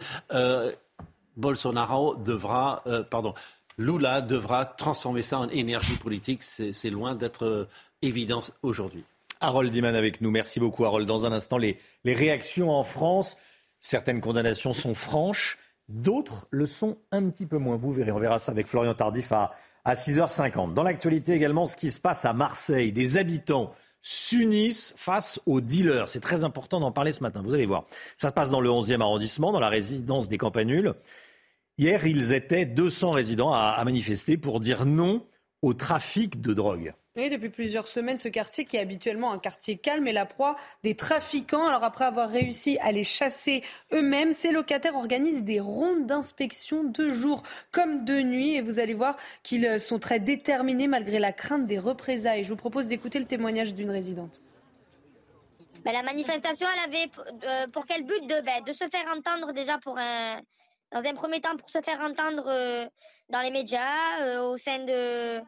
Bolsonaro 1.35 2.15
devra, 2.15 2.83
pardon, 3.09 3.33
Lula 3.77 4.21
devra 4.21 4.63
transformer 4.63 5.21
ça 5.21 5.39
en 5.39 5.49
énergie 5.49 5.97
politique. 5.97 6.41
C'est 6.43 6.89
loin 6.89 7.15
d'être 7.15 7.67
évident 8.01 8.41
aujourd'hui. 8.61 9.03
Harold 9.41 9.73
Diman 9.73 9.93
avec 9.93 10.21
nous. 10.21 10.31
Merci 10.31 10.61
beaucoup, 10.61 10.85
Harold. 10.85 11.05
Dans 11.05 11.25
un 11.25 11.33
instant, 11.33 11.57
les, 11.57 11.77
les 12.05 12.13
réactions 12.13 12.71
en 12.71 12.83
France. 12.83 13.35
Certaines 13.81 14.21
condamnations 14.21 14.73
sont 14.73 14.95
franches. 14.95 15.57
D'autres 15.89 16.47
le 16.51 16.65
sont 16.65 16.97
un 17.11 17.29
petit 17.29 17.45
peu 17.45 17.57
moins. 17.57 17.75
Vous 17.75 17.91
verrez, 17.91 18.11
on 18.11 18.19
verra 18.19 18.39
ça 18.39 18.51
avec 18.51 18.67
Florian 18.67 18.93
Tardif 18.93 19.31
à, 19.31 19.51
6h50. 19.85 20.73
Dans 20.73 20.83
l'actualité 20.83 21.33
également, 21.33 21.65
ce 21.65 21.75
qui 21.75 21.91
se 21.91 21.99
passe 21.99 22.25
à 22.25 22.33
Marseille. 22.33 22.91
Des 22.91 23.17
habitants 23.17 23.73
s'unissent 24.01 24.93
face 24.97 25.39
aux 25.45 25.61
dealers. 25.61 26.07
C'est 26.07 26.19
très 26.19 26.43
important 26.43 26.79
d'en 26.79 26.91
parler 26.91 27.11
ce 27.11 27.21
matin, 27.21 27.41
vous 27.43 27.53
allez 27.53 27.65
voir. 27.65 27.85
Ça 28.17 28.29
se 28.29 28.33
passe 28.33 28.49
dans 28.49 28.61
le 28.61 28.69
11e 28.69 29.01
arrondissement, 29.01 29.51
dans 29.51 29.59
la 29.59 29.69
résidence 29.69 30.29
des 30.29 30.37
Campanules. 30.37 30.93
Hier, 31.77 32.05
ils 32.05 32.33
étaient 32.33 32.65
200 32.65 33.11
résidents 33.11 33.53
à 33.53 33.81
manifester 33.83 34.37
pour 34.37 34.59
dire 34.59 34.85
non 34.85 35.25
au 35.61 35.73
trafic 35.73 36.41
de 36.41 36.53
drogue. 36.53 36.93
Depuis 37.17 37.49
plusieurs 37.49 37.89
semaines, 37.89 38.17
ce 38.17 38.29
quartier 38.29 38.63
qui 38.63 38.77
est 38.77 38.79
habituellement 38.79 39.33
un 39.33 39.37
quartier 39.37 39.75
calme 39.77 40.07
est 40.07 40.13
la 40.13 40.25
proie 40.25 40.55
des 40.81 40.95
trafiquants. 40.95 41.67
Alors 41.67 41.83
après 41.83 42.05
avoir 42.05 42.29
réussi 42.29 42.77
à 42.79 42.93
les 42.93 43.03
chasser 43.03 43.63
eux-mêmes, 43.91 44.31
ces 44.31 44.51
locataires 44.51 44.95
organisent 44.95 45.43
des 45.43 45.59
rondes 45.59 46.05
d'inspection 46.05 46.85
de 46.85 47.09
jour 47.09 47.43
comme 47.71 48.05
de 48.05 48.21
nuit. 48.21 48.55
Et 48.55 48.61
vous 48.61 48.79
allez 48.79 48.93
voir 48.93 49.17
qu'ils 49.43 49.77
sont 49.81 49.99
très 49.99 50.21
déterminés 50.21 50.87
malgré 50.87 51.19
la 51.19 51.33
crainte 51.33 51.67
des 51.67 51.79
représailles. 51.79 52.45
Je 52.45 52.49
vous 52.49 52.55
propose 52.55 52.87
d'écouter 52.87 53.19
le 53.19 53.25
témoignage 53.25 53.73
d'une 53.73 53.91
résidente. 53.91 54.41
Ben, 55.83 55.91
la 55.91 56.03
manifestation, 56.03 56.67
elle 56.73 56.93
avait 56.93 57.11
euh, 57.43 57.67
pour 57.67 57.85
quel 57.85 58.05
but 58.05 58.21
de, 58.21 58.39
ben, 58.39 58.63
de 58.63 58.71
se 58.71 58.87
faire 58.87 59.05
entendre 59.13 59.51
déjà 59.51 59.79
pour 59.79 59.97
un, 59.97 60.39
dans 60.93 61.03
un 61.03 61.13
premier 61.13 61.41
temps 61.41 61.57
pour 61.57 61.69
se 61.69 61.81
faire 61.81 61.99
entendre 61.99 62.45
euh, 62.47 62.85
dans 63.29 63.41
les 63.41 63.51
médias, 63.51 64.21
euh, 64.21 64.43
au 64.43 64.55
sein 64.55 64.79
de 64.85 65.41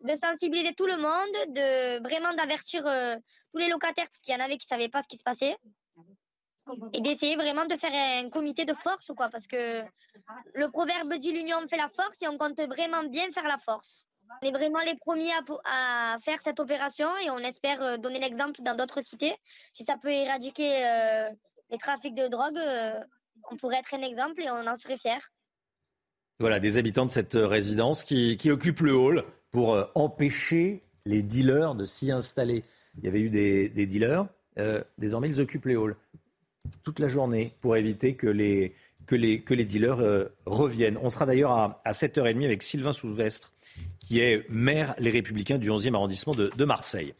de 0.00 0.14
sensibiliser 0.14 0.74
tout 0.74 0.86
le 0.86 0.96
monde, 0.96 1.54
de 1.54 2.02
vraiment 2.02 2.34
d'avertir 2.34 2.86
euh, 2.86 3.16
tous 3.52 3.58
les 3.58 3.68
locataires, 3.68 4.06
parce 4.06 4.20
qu'il 4.20 4.34
y 4.34 4.36
en 4.36 4.44
avait 4.44 4.58
qui 4.58 4.66
ne 4.66 4.76
savaient 4.76 4.88
pas 4.88 5.02
ce 5.02 5.08
qui 5.08 5.16
se 5.16 5.22
passait. 5.22 5.56
Et 6.92 7.00
d'essayer 7.00 7.36
vraiment 7.36 7.66
de 7.66 7.76
faire 7.76 7.92
un 7.92 8.30
comité 8.30 8.64
de 8.64 8.72
force, 8.72 9.10
quoi, 9.16 9.28
parce 9.28 9.46
que 9.46 9.82
le 10.54 10.70
proverbe 10.70 11.12
dit 11.14 11.32
l'union 11.32 11.66
fait 11.68 11.76
la 11.76 11.88
force 11.88 12.22
et 12.22 12.28
on 12.28 12.38
compte 12.38 12.60
vraiment 12.60 13.02
bien 13.04 13.30
faire 13.32 13.48
la 13.48 13.58
force. 13.58 14.06
On 14.42 14.48
est 14.48 14.52
vraiment 14.52 14.78
les 14.80 14.94
premiers 14.94 15.32
à, 15.64 16.16
faire 16.24 16.40
cette 16.40 16.60
opération 16.60 17.08
et 17.18 17.30
on 17.30 17.38
espère 17.38 17.82
euh, 17.82 17.96
donner 17.96 18.20
l'exemple 18.20 18.62
dans 18.62 18.76
d'autres 18.76 19.02
cités. 19.02 19.34
Si 19.72 19.84
ça 19.84 19.96
peut 20.00 20.10
éradiquer 20.10 20.86
euh, 20.86 21.28
les 21.70 21.78
trafics 21.78 22.14
de 22.14 22.28
drogue, 22.28 22.58
on 23.50 23.56
pourrait 23.56 23.78
être 23.78 23.94
un 23.94 24.02
exemple 24.02 24.42
et 24.42 24.50
on 24.50 24.66
en 24.66 24.76
serait 24.76 24.96
fiers. 24.96 25.18
Voilà, 26.38 26.60
des 26.60 26.76
habitants 26.76 27.06
de 27.06 27.10
cette 27.10 27.34
résidence 27.34 28.04
qui, 28.04 28.36
qui 28.36 28.50
occupent 28.50 28.80
le 28.80 28.94
hall 28.94 29.24
pour 29.52 29.74
euh, 29.74 29.84
empêcher 29.94 30.82
les 31.04 31.22
dealers 31.22 31.74
de 31.74 31.84
s'y 31.84 32.10
installer. 32.10 32.64
Il 32.98 33.04
y 33.04 33.08
avait 33.08 33.20
eu 33.20 33.30
des, 33.30 33.86
dealers, 33.86 34.26
euh, 34.58 34.82
désormais 34.98 35.28
ils 35.28 35.40
occupent 35.40 35.66
les 35.66 35.76
halls 35.76 35.96
toute 36.82 36.98
la 36.98 37.08
journée 37.08 37.54
pour 37.60 37.76
éviter 37.76 38.14
que 38.14 38.26
les, 38.26 38.74
dealers 39.08 40.00
euh, 40.00 40.28
reviennent. 40.46 40.98
On 41.02 41.10
sera 41.10 41.26
d'ailleurs 41.26 41.52
à, 41.52 41.92
7h30 41.92 42.44
avec 42.44 42.62
Sylvain 42.62 42.92
Souvestre, 42.92 43.52
qui 44.00 44.20
est 44.20 44.48
maire 44.48 44.94
Les 44.98 45.10
Républicains 45.10 45.58
du 45.58 45.70
11e 45.70 45.94
arrondissement 45.94 46.34
de, 46.34 46.64
Marseille. 46.64 47.14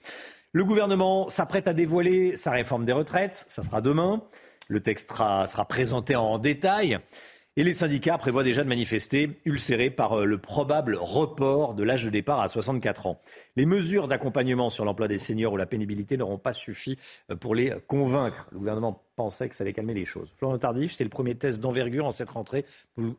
Le 0.53 0.64
gouvernement 0.64 1.29
s'apprête 1.29 1.66
à 1.66 1.75
dévoiler 1.75 2.37
sa 2.37 2.51
réforme 2.51 2.85
des 2.85 2.92
retraites, 2.92 3.47
ça 3.49 3.62
sera 3.62 3.81
demain. 3.81 4.23
Le 4.68 4.81
texte 4.81 5.11
sera 5.11 5.64
présenté 5.68 6.14
en 6.14 6.38
détail. 6.38 6.99
Et 7.59 7.65
les 7.65 7.75
syndicats 7.75 8.17
prévoient 8.17 8.45
déjà 8.45 8.65
de 8.65 8.69
manifester, 8.71 9.38
ulcérés 9.45 9.91
par 9.91 10.21
euh, 10.21 10.25
le 10.25 10.38
probable 10.38 10.97
report 10.99 11.75
de 11.75 11.83
l'âge 11.83 12.03
de 12.03 12.09
départ 12.09 12.41
à 12.41 12.49
64 12.49 13.05
ans. 13.05 13.21
Les 13.57 13.67
mesures 13.67 14.09
d'accompagnement 14.09 14.71
sur 14.71 14.87
l'emploi 14.87 15.07
des 15.07 15.19
seniors 15.19 15.53
ou 15.53 15.59
la 15.59 15.67
pénibilité 15.67 16.17
n'auront 16.17 16.38
pas 16.38 16.55
suffi 16.55 16.97
euh, 17.31 17.37
pour 17.37 17.55
les 17.55 17.75
convaincre. 17.87 18.49
Le 18.53 18.59
gouvernement 18.59 19.05
pensait 19.16 19.48
que 19.48 19.55
ça 19.55 19.64
allait 19.64 19.72
calmer 19.72 19.94
les 19.94 20.05
choses. 20.05 20.31
Florent 20.37 20.59
Tardif, 20.59 20.92
c'est 20.92 21.05
le 21.05 21.11
premier 21.11 21.35
test 21.35 21.61
d'envergure 21.61 22.07
en 22.07 22.12
cette 22.12 22.31
rentrée 22.31 22.64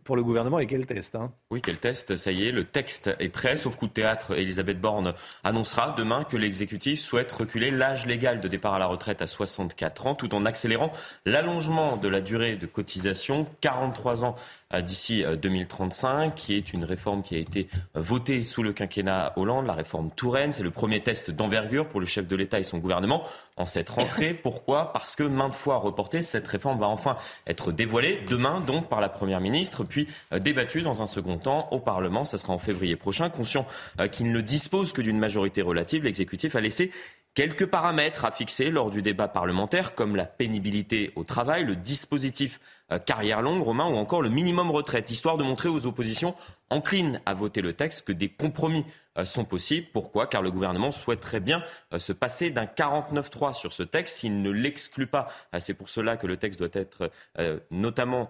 pour 0.03 0.15
le 0.15 0.23
gouvernement. 0.23 0.59
Et 0.59 0.67
quel 0.67 0.85
test 0.85 1.15
hein? 1.15 1.33
Oui, 1.51 1.61
quel 1.61 1.77
test? 1.77 2.15
Ça 2.15 2.31
y 2.31 2.47
est, 2.47 2.51
le 2.51 2.65
texte 2.65 3.11
est 3.19 3.29
prêt. 3.29 3.57
Sauf 3.57 3.75
coup 3.75 3.87
de 3.87 3.93
théâtre, 3.93 4.37
Elisabeth 4.37 4.79
Borne 4.79 5.13
annoncera 5.43 5.93
demain 5.97 6.23
que 6.23 6.37
l'exécutif 6.37 6.99
souhaite 6.99 7.31
reculer 7.31 7.71
l'âge 7.71 8.05
légal 8.05 8.39
de 8.39 8.47
départ 8.47 8.73
à 8.73 8.79
la 8.79 8.87
retraite 8.87 9.21
à 9.21 9.27
64 9.27 10.07
ans, 10.07 10.15
tout 10.15 10.33
en 10.33 10.45
accélérant 10.45 10.91
l'allongement 11.25 11.97
de 11.97 12.07
la 12.07 12.21
durée 12.21 12.55
de 12.55 12.65
cotisation, 12.65 13.47
43 13.61 14.25
ans 14.25 14.35
d'ici 14.81 15.23
2035, 15.41 16.27
euh, 16.27 16.29
qui 16.31 16.55
est 16.55 16.73
une 16.73 16.83
réforme 16.83 17.21
qui 17.21 17.35
a 17.35 17.37
été 17.37 17.67
euh, 17.95 18.01
votée 18.01 18.43
sous 18.43 18.63
le 18.63 18.73
quinquennat 18.73 19.33
Hollande, 19.35 19.65
la 19.65 19.73
réforme 19.73 20.09
Touraine. 20.11 20.51
C'est 20.51 20.63
le 20.63 20.71
premier 20.71 21.01
test 21.01 21.31
d'envergure 21.31 21.87
pour 21.87 21.99
le 21.99 22.05
chef 22.05 22.27
de 22.27 22.35
l'État 22.35 22.59
et 22.59 22.63
son 22.63 22.79
gouvernement 22.79 23.23
en 23.57 23.65
cette 23.65 23.89
rentrée. 23.89 24.33
Pourquoi? 24.43 24.91
Parce 24.93 25.15
que 25.15 25.23
maintes 25.23 25.55
fois 25.55 25.77
reportée, 25.77 26.21
cette 26.21 26.47
réforme 26.47 26.79
va 26.79 26.87
enfin 26.87 27.17
être 27.47 27.71
dévoilée 27.71 28.21
demain, 28.27 28.59
donc 28.59 28.89
par 28.89 29.01
la 29.01 29.09
Première 29.09 29.41
ministre, 29.41 29.83
puis 29.83 30.07
débattue 30.39 30.81
dans 30.81 31.01
un 31.01 31.05
second 31.05 31.37
temps 31.37 31.67
au 31.71 31.79
Parlement. 31.79 32.25
Ça 32.25 32.37
sera 32.37 32.53
en 32.53 32.57
février 32.57 32.95
prochain. 32.95 33.29
Conscient 33.29 33.65
qu'il 34.11 34.31
ne 34.31 34.41
dispose 34.41 34.91
que 34.91 35.01
d'une 35.01 35.19
majorité 35.19 35.61
relative, 35.61 36.03
l'exécutif 36.03 36.55
a 36.55 36.61
laissé 36.61 36.91
quelques 37.33 37.65
paramètres 37.65 38.25
à 38.25 38.31
fixer 38.31 38.69
lors 38.69 38.91
du 38.91 39.01
débat 39.01 39.27
parlementaire, 39.27 39.95
comme 39.95 40.15
la 40.15 40.25
pénibilité 40.25 41.11
au 41.15 41.23
travail, 41.23 41.63
le 41.63 41.75
dispositif 41.75 42.59
euh, 42.59 42.82
carrière 42.99 43.41
longue, 43.41 43.61
Romain, 43.61 43.87
ou 43.87 43.95
encore 43.95 44.21
le 44.21 44.29
minimum 44.29 44.71
retraite, 44.71 45.11
histoire 45.11 45.37
de 45.37 45.43
montrer 45.43 45.69
aux 45.69 45.85
oppositions 45.85 46.35
enclines 46.69 47.21
à 47.25 47.33
voter 47.33 47.61
le 47.61 47.73
texte 47.73 48.07
que 48.07 48.11
des 48.11 48.29
compromis 48.29 48.85
euh, 49.17 49.25
sont 49.25 49.45
possibles. 49.45 49.87
Pourquoi? 49.93 50.27
Car 50.27 50.41
le 50.41 50.51
gouvernement 50.51 50.91
souhaiterait 50.91 51.39
bien 51.39 51.63
euh, 51.93 51.99
se 51.99 52.13
passer 52.13 52.49
d'un 52.49 52.65
49-3 52.65 53.53
sur 53.53 53.73
ce 53.73 53.83
texte 53.83 54.17
s'il 54.17 54.41
ne 54.41 54.49
l'exclut 54.49 55.07
pas. 55.07 55.27
C'est 55.59 55.73
pour 55.73 55.89
cela 55.89 56.17
que 56.17 56.27
le 56.27 56.37
texte 56.37 56.59
doit 56.59 56.69
être 56.73 57.11
notamment 57.71 58.29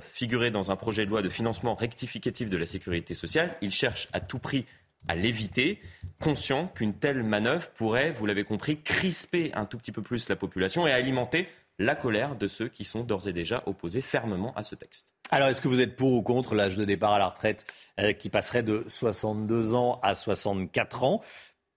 figuré 0.00 0.50
dans 0.50 0.70
un 0.70 0.76
projet 0.76 1.04
de 1.04 1.10
loi 1.10 1.22
de 1.22 1.28
financement 1.28 1.74
rectificatif 1.74 2.48
de 2.48 2.56
la 2.56 2.66
sécurité 2.66 3.14
sociale. 3.14 3.54
Il 3.60 3.72
cherche 3.72 4.08
à 4.12 4.20
tout 4.20 4.38
prix 4.38 4.66
à 5.08 5.14
l'éviter, 5.14 5.80
conscient 6.20 6.68
qu'une 6.68 6.94
telle 6.94 7.22
manœuvre 7.22 7.68
pourrait, 7.70 8.12
vous 8.12 8.26
l'avez 8.26 8.44
compris, 8.44 8.80
crisper 8.80 9.50
un 9.54 9.64
tout 9.64 9.78
petit 9.78 9.92
peu 9.92 10.02
plus 10.02 10.28
la 10.28 10.36
population 10.36 10.86
et 10.86 10.92
alimenter 10.92 11.48
la 11.78 11.94
colère 11.94 12.36
de 12.36 12.48
ceux 12.48 12.68
qui 12.68 12.84
sont 12.84 13.04
d'ores 13.04 13.28
et 13.28 13.32
déjà 13.32 13.62
opposés 13.66 14.00
fermement 14.00 14.52
à 14.54 14.62
ce 14.62 14.74
texte. 14.74 15.12
Alors, 15.30 15.48
est-ce 15.48 15.60
que 15.60 15.68
vous 15.68 15.80
êtes 15.80 15.96
pour 15.96 16.12
ou 16.12 16.22
contre 16.22 16.54
l'âge 16.54 16.76
de 16.76 16.84
départ 16.84 17.14
à 17.14 17.18
la 17.18 17.28
retraite 17.28 17.64
euh, 17.98 18.12
qui 18.12 18.28
passerait 18.28 18.62
de 18.62 18.84
62 18.86 19.74
ans 19.74 19.98
à 20.02 20.14
64 20.14 21.04
ans? 21.04 21.22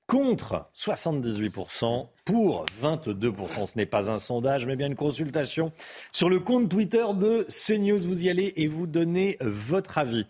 Contre 0.08 0.70
78%, 0.78 2.10
pour 2.26 2.66
22%. 2.82 3.66
Ce 3.66 3.78
n'est 3.78 3.86
pas 3.86 4.12
un 4.12 4.18
sondage, 4.18 4.66
mais 4.66 4.76
bien 4.76 4.88
une 4.88 4.96
consultation 4.96 5.72
sur 6.12 6.30
le 6.30 6.40
compte 6.40 6.70
Twitter 6.70 7.06
de 7.16 7.48
CNews. 7.50 8.00
Vous 8.00 8.26
y 8.26 8.30
allez 8.30 8.54
et 8.58 8.68
vous 8.68 8.86
donnez 8.88 9.38
votre 9.42 9.98
avis. 9.98 10.28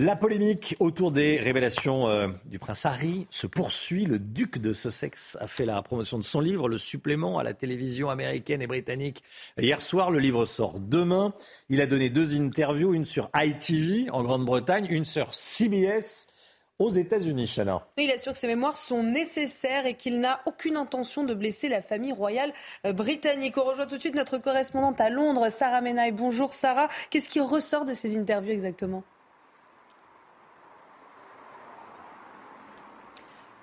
La 0.00 0.14
polémique 0.14 0.76
autour 0.78 1.10
des 1.10 1.40
révélations 1.40 2.06
euh, 2.06 2.28
du 2.44 2.60
prince 2.60 2.86
Harry 2.86 3.26
se 3.30 3.48
poursuit. 3.48 4.06
Le 4.06 4.20
duc 4.20 4.58
de 4.58 4.72
Sussex 4.72 5.36
a 5.40 5.48
fait 5.48 5.64
la 5.64 5.82
promotion 5.82 6.18
de 6.18 6.22
son 6.22 6.40
livre, 6.40 6.68
le 6.68 6.78
supplément 6.78 7.40
à 7.40 7.42
la 7.42 7.52
télévision 7.52 8.08
américaine 8.08 8.62
et 8.62 8.68
britannique. 8.68 9.24
Hier 9.58 9.80
soir, 9.80 10.12
le 10.12 10.20
livre 10.20 10.44
sort 10.44 10.78
demain. 10.78 11.34
Il 11.68 11.80
a 11.80 11.86
donné 11.86 12.10
deux 12.10 12.40
interviews, 12.40 12.94
une 12.94 13.04
sur 13.04 13.28
ITV 13.34 14.08
en 14.10 14.22
Grande-Bretagne, 14.22 14.86
une 14.88 15.04
sur 15.04 15.34
CBS 15.34 16.28
aux 16.78 16.90
États-Unis, 16.90 17.50
Chana. 17.52 17.84
Il 17.96 18.12
assure 18.12 18.34
que 18.34 18.38
ses 18.38 18.46
mémoires 18.46 18.76
sont 18.76 19.02
nécessaires 19.02 19.84
et 19.84 19.94
qu'il 19.94 20.20
n'a 20.20 20.42
aucune 20.46 20.76
intention 20.76 21.24
de 21.24 21.34
blesser 21.34 21.68
la 21.68 21.82
famille 21.82 22.12
royale 22.12 22.52
euh, 22.86 22.92
britannique. 22.92 23.58
On 23.58 23.64
rejoint 23.64 23.86
tout 23.86 23.96
de 23.96 24.00
suite 24.00 24.14
notre 24.14 24.38
correspondante 24.38 25.00
à 25.00 25.10
Londres, 25.10 25.48
Sarah 25.50 25.80
Menaille. 25.80 26.12
Bonjour 26.12 26.54
Sarah. 26.54 26.88
Qu'est-ce 27.10 27.28
qui 27.28 27.40
ressort 27.40 27.84
de 27.84 27.94
ces 27.94 28.16
interviews 28.16 28.52
exactement? 28.52 29.02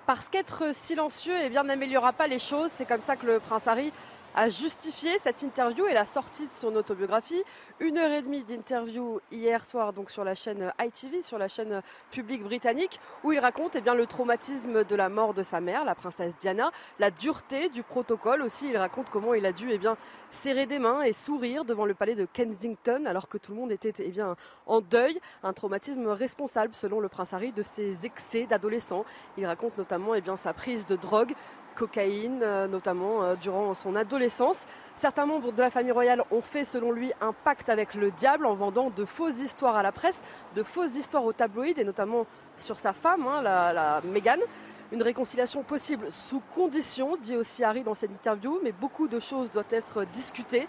Parce 0.06 0.28
qu'être 0.28 0.72
silencieux 0.72 1.36
eh 1.42 1.50
bien, 1.50 1.64
n'améliorera 1.64 2.12
pas 2.12 2.28
les 2.28 2.38
choses. 2.38 2.70
C'est 2.72 2.86
comme 2.86 3.00
ça 3.00 3.16
que 3.16 3.26
le 3.26 3.40
prince 3.40 3.66
Harry 3.66 3.92
a 4.36 4.50
justifié 4.50 5.18
cette 5.18 5.42
interview 5.42 5.86
et 5.86 5.94
la 5.94 6.04
sortie 6.04 6.44
de 6.44 6.50
son 6.50 6.76
autobiographie. 6.76 7.42
Une 7.80 7.96
heure 7.96 8.12
et 8.12 8.20
demie 8.20 8.44
d'interview 8.44 9.18
hier 9.32 9.64
soir 9.64 9.94
donc 9.94 10.10
sur 10.10 10.24
la 10.24 10.34
chaîne 10.34 10.72
ITV, 10.78 11.22
sur 11.22 11.38
la 11.38 11.48
chaîne 11.48 11.82
publique 12.10 12.44
britannique, 12.44 13.00
où 13.24 13.32
il 13.32 13.38
raconte 13.38 13.76
eh 13.76 13.80
bien, 13.80 13.94
le 13.94 14.06
traumatisme 14.06 14.84
de 14.84 14.94
la 14.94 15.08
mort 15.08 15.32
de 15.32 15.42
sa 15.42 15.62
mère, 15.62 15.84
la 15.84 15.94
princesse 15.94 16.34
Diana, 16.38 16.70
la 16.98 17.10
dureté 17.10 17.70
du 17.70 17.82
protocole 17.82 18.42
aussi. 18.42 18.68
Il 18.68 18.76
raconte 18.76 19.08
comment 19.08 19.32
il 19.32 19.46
a 19.46 19.52
dû 19.52 19.70
eh 19.70 19.78
bien, 19.78 19.96
serrer 20.30 20.66
des 20.66 20.78
mains 20.78 21.00
et 21.00 21.14
sourire 21.14 21.64
devant 21.64 21.86
le 21.86 21.94
palais 21.94 22.14
de 22.14 22.26
Kensington 22.26 23.06
alors 23.06 23.28
que 23.28 23.38
tout 23.38 23.52
le 23.52 23.58
monde 23.58 23.72
était 23.72 23.94
eh 23.98 24.10
bien, 24.10 24.36
en 24.66 24.82
deuil. 24.82 25.18
Un 25.44 25.54
traumatisme 25.54 26.08
responsable, 26.08 26.74
selon 26.74 27.00
le 27.00 27.08
prince 27.08 27.32
Harry, 27.32 27.52
de 27.52 27.62
ses 27.62 28.04
excès 28.04 28.44
d'adolescent. 28.44 29.06
Il 29.38 29.46
raconte 29.46 29.78
notamment 29.78 30.14
eh 30.14 30.20
bien, 30.20 30.36
sa 30.36 30.52
prise 30.52 30.84
de 30.84 30.96
drogue, 30.96 31.32
cocaïne, 31.76 32.40
euh, 32.42 32.66
notamment 32.66 33.22
euh, 33.22 33.34
durant 33.36 33.74
son 33.74 33.94
adolescence. 33.94 34.66
Certains 34.96 35.26
membres 35.26 35.52
de 35.52 35.60
la 35.62 35.70
famille 35.70 35.92
royale 35.92 36.22
ont 36.30 36.40
fait, 36.40 36.64
selon 36.64 36.90
lui, 36.90 37.12
un 37.20 37.32
pacte 37.32 37.68
avec 37.68 37.94
le 37.94 38.10
diable 38.10 38.46
en 38.46 38.54
vendant 38.54 38.90
de 38.90 39.04
fausses 39.04 39.40
histoires 39.40 39.76
à 39.76 39.82
la 39.82 39.92
presse, 39.92 40.20
de 40.54 40.62
fausses 40.62 40.96
histoires 40.96 41.24
aux 41.24 41.32
tabloïds 41.32 41.78
et 41.78 41.84
notamment 41.84 42.26
sur 42.56 42.78
sa 42.78 42.92
femme, 42.92 43.26
hein, 43.26 43.42
la, 43.42 43.72
la 43.72 44.00
Meghan. 44.02 44.38
Une 44.92 45.02
réconciliation 45.02 45.62
possible 45.62 46.10
sous 46.10 46.40
condition, 46.54 47.16
dit 47.16 47.36
aussi 47.36 47.62
Harry 47.64 47.82
dans 47.82 47.94
cette 47.94 48.12
interview, 48.12 48.60
mais 48.62 48.72
beaucoup 48.72 49.08
de 49.08 49.18
choses 49.18 49.50
doivent 49.50 49.64
être 49.70 50.04
discutées. 50.06 50.66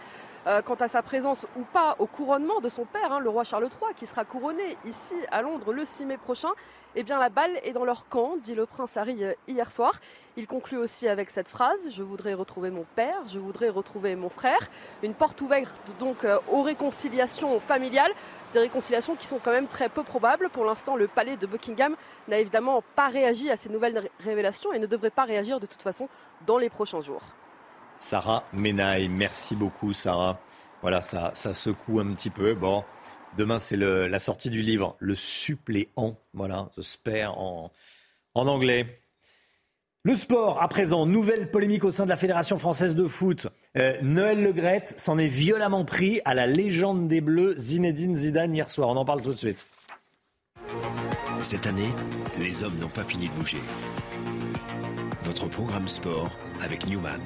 Euh, 0.47 0.61
quant 0.61 0.75
à 0.75 0.87
sa 0.87 1.01
présence 1.01 1.45
ou 1.57 1.63
pas 1.63 1.97
au 1.99 2.05
couronnement 2.05 2.61
de 2.61 2.69
son 2.69 2.85
père, 2.85 3.11
hein, 3.11 3.19
le 3.19 3.29
roi 3.29 3.43
Charles 3.43 3.65
III, 3.65 3.93
qui 3.97 4.05
sera 4.05 4.23
couronné 4.23 4.77
ici 4.85 5.15
à 5.29 5.41
Londres 5.41 5.73
le 5.73 5.83
6 5.83 6.05
mai 6.05 6.15
prochain, 6.15 6.51
eh 6.95 7.03
bien 7.03 7.19
la 7.19 7.27
balle 7.27 7.59
est 7.63 7.73
dans 7.73 7.83
leur 7.83 8.07
camp, 8.07 8.37
dit 8.37 8.55
le 8.55 8.65
prince 8.65 8.95
Harry 8.95 9.25
euh, 9.25 9.33
hier 9.49 9.69
soir. 9.69 9.99
Il 10.37 10.47
conclut 10.47 10.77
aussi 10.77 11.09
avec 11.09 11.31
cette 11.31 11.49
phrase 11.49 11.91
Je 11.91 12.01
voudrais 12.01 12.33
retrouver 12.33 12.69
mon 12.69 12.85
père, 12.95 13.27
je 13.27 13.39
voudrais 13.39 13.67
retrouver 13.67 14.15
mon 14.15 14.29
frère. 14.29 14.69
Une 15.03 15.13
porte 15.13 15.41
ouverte 15.41 15.93
donc 15.99 16.23
euh, 16.23 16.37
aux 16.49 16.61
réconciliations 16.61 17.59
familiales, 17.59 18.13
des 18.53 18.59
réconciliations 18.59 19.15
qui 19.15 19.27
sont 19.27 19.39
quand 19.43 19.51
même 19.51 19.67
très 19.67 19.89
peu 19.89 20.03
probables. 20.03 20.47
Pour 20.47 20.63
l'instant, 20.63 20.95
le 20.95 21.09
palais 21.09 21.35
de 21.35 21.45
Buckingham 21.45 21.97
n'a 22.29 22.39
évidemment 22.39 22.81
pas 22.95 23.09
réagi 23.09 23.49
à 23.49 23.57
ces 23.57 23.67
nouvelles 23.67 24.09
révélations 24.21 24.71
et 24.71 24.79
ne 24.79 24.87
devrait 24.87 25.09
pas 25.09 25.25
réagir 25.25 25.59
de 25.59 25.65
toute 25.65 25.81
façon 25.81 26.07
dans 26.45 26.57
les 26.57 26.69
prochains 26.69 27.01
jours. 27.01 27.33
Sarah 27.99 28.43
Menaille, 28.53 29.09
merci 29.09 29.55
beaucoup 29.55 29.93
Sarah. 29.93 30.39
Voilà, 30.81 31.01
ça, 31.01 31.31
ça 31.33 31.53
secoue 31.53 31.99
un 31.99 32.13
petit 32.13 32.29
peu. 32.29 32.53
Bon, 32.53 32.83
Demain, 33.37 33.59
c'est 33.59 33.77
la 33.77 34.19
sortie 34.19 34.49
du 34.49 34.63
livre 34.63 34.95
Le 34.99 35.13
suppléant. 35.13 36.17
Voilà, 36.33 36.69
The 36.75 36.81
Spare 36.81 37.37
en, 37.37 37.71
anglais. 38.33 38.99
Le 40.03 40.15
sport, 40.15 40.61
à 40.61 40.67
présent, 40.67 41.05
nouvelle 41.05 41.51
polémique 41.51 41.83
au 41.83 41.91
sein 41.91 42.05
de 42.05 42.09
la 42.09 42.15
Fédération 42.15 42.57
française 42.57 42.95
de 42.95 43.07
foot. 43.07 43.47
Euh, 43.77 43.97
Noël 44.01 44.41
Legrette 44.41 44.99
s'en 44.99 45.19
est 45.19 45.27
violemment 45.27 45.85
pris 45.85 46.19
à 46.25 46.33
la 46.33 46.47
légende 46.47 47.07
des 47.07 47.21
Bleus, 47.21 47.55
Zinedine 47.57 48.15
Zidane, 48.15 48.55
hier 48.55 48.69
soir. 48.69 48.89
On 48.89 48.95
en 48.95 49.05
parle 49.05 49.21
tout 49.21 49.33
de 49.33 49.37
suite. 49.37 49.67
Cette 51.41 51.67
année, 51.67 51.89
les 52.39 52.63
hommes 52.63 52.77
n'ont 52.79 52.87
pas 52.87 53.03
fini 53.03 53.27
de 53.27 53.33
bouger. 53.33 53.61
Votre 55.21 55.47
programme 55.47 55.87
sport 55.87 56.31
avec 56.61 56.87
Newman. 56.87 57.21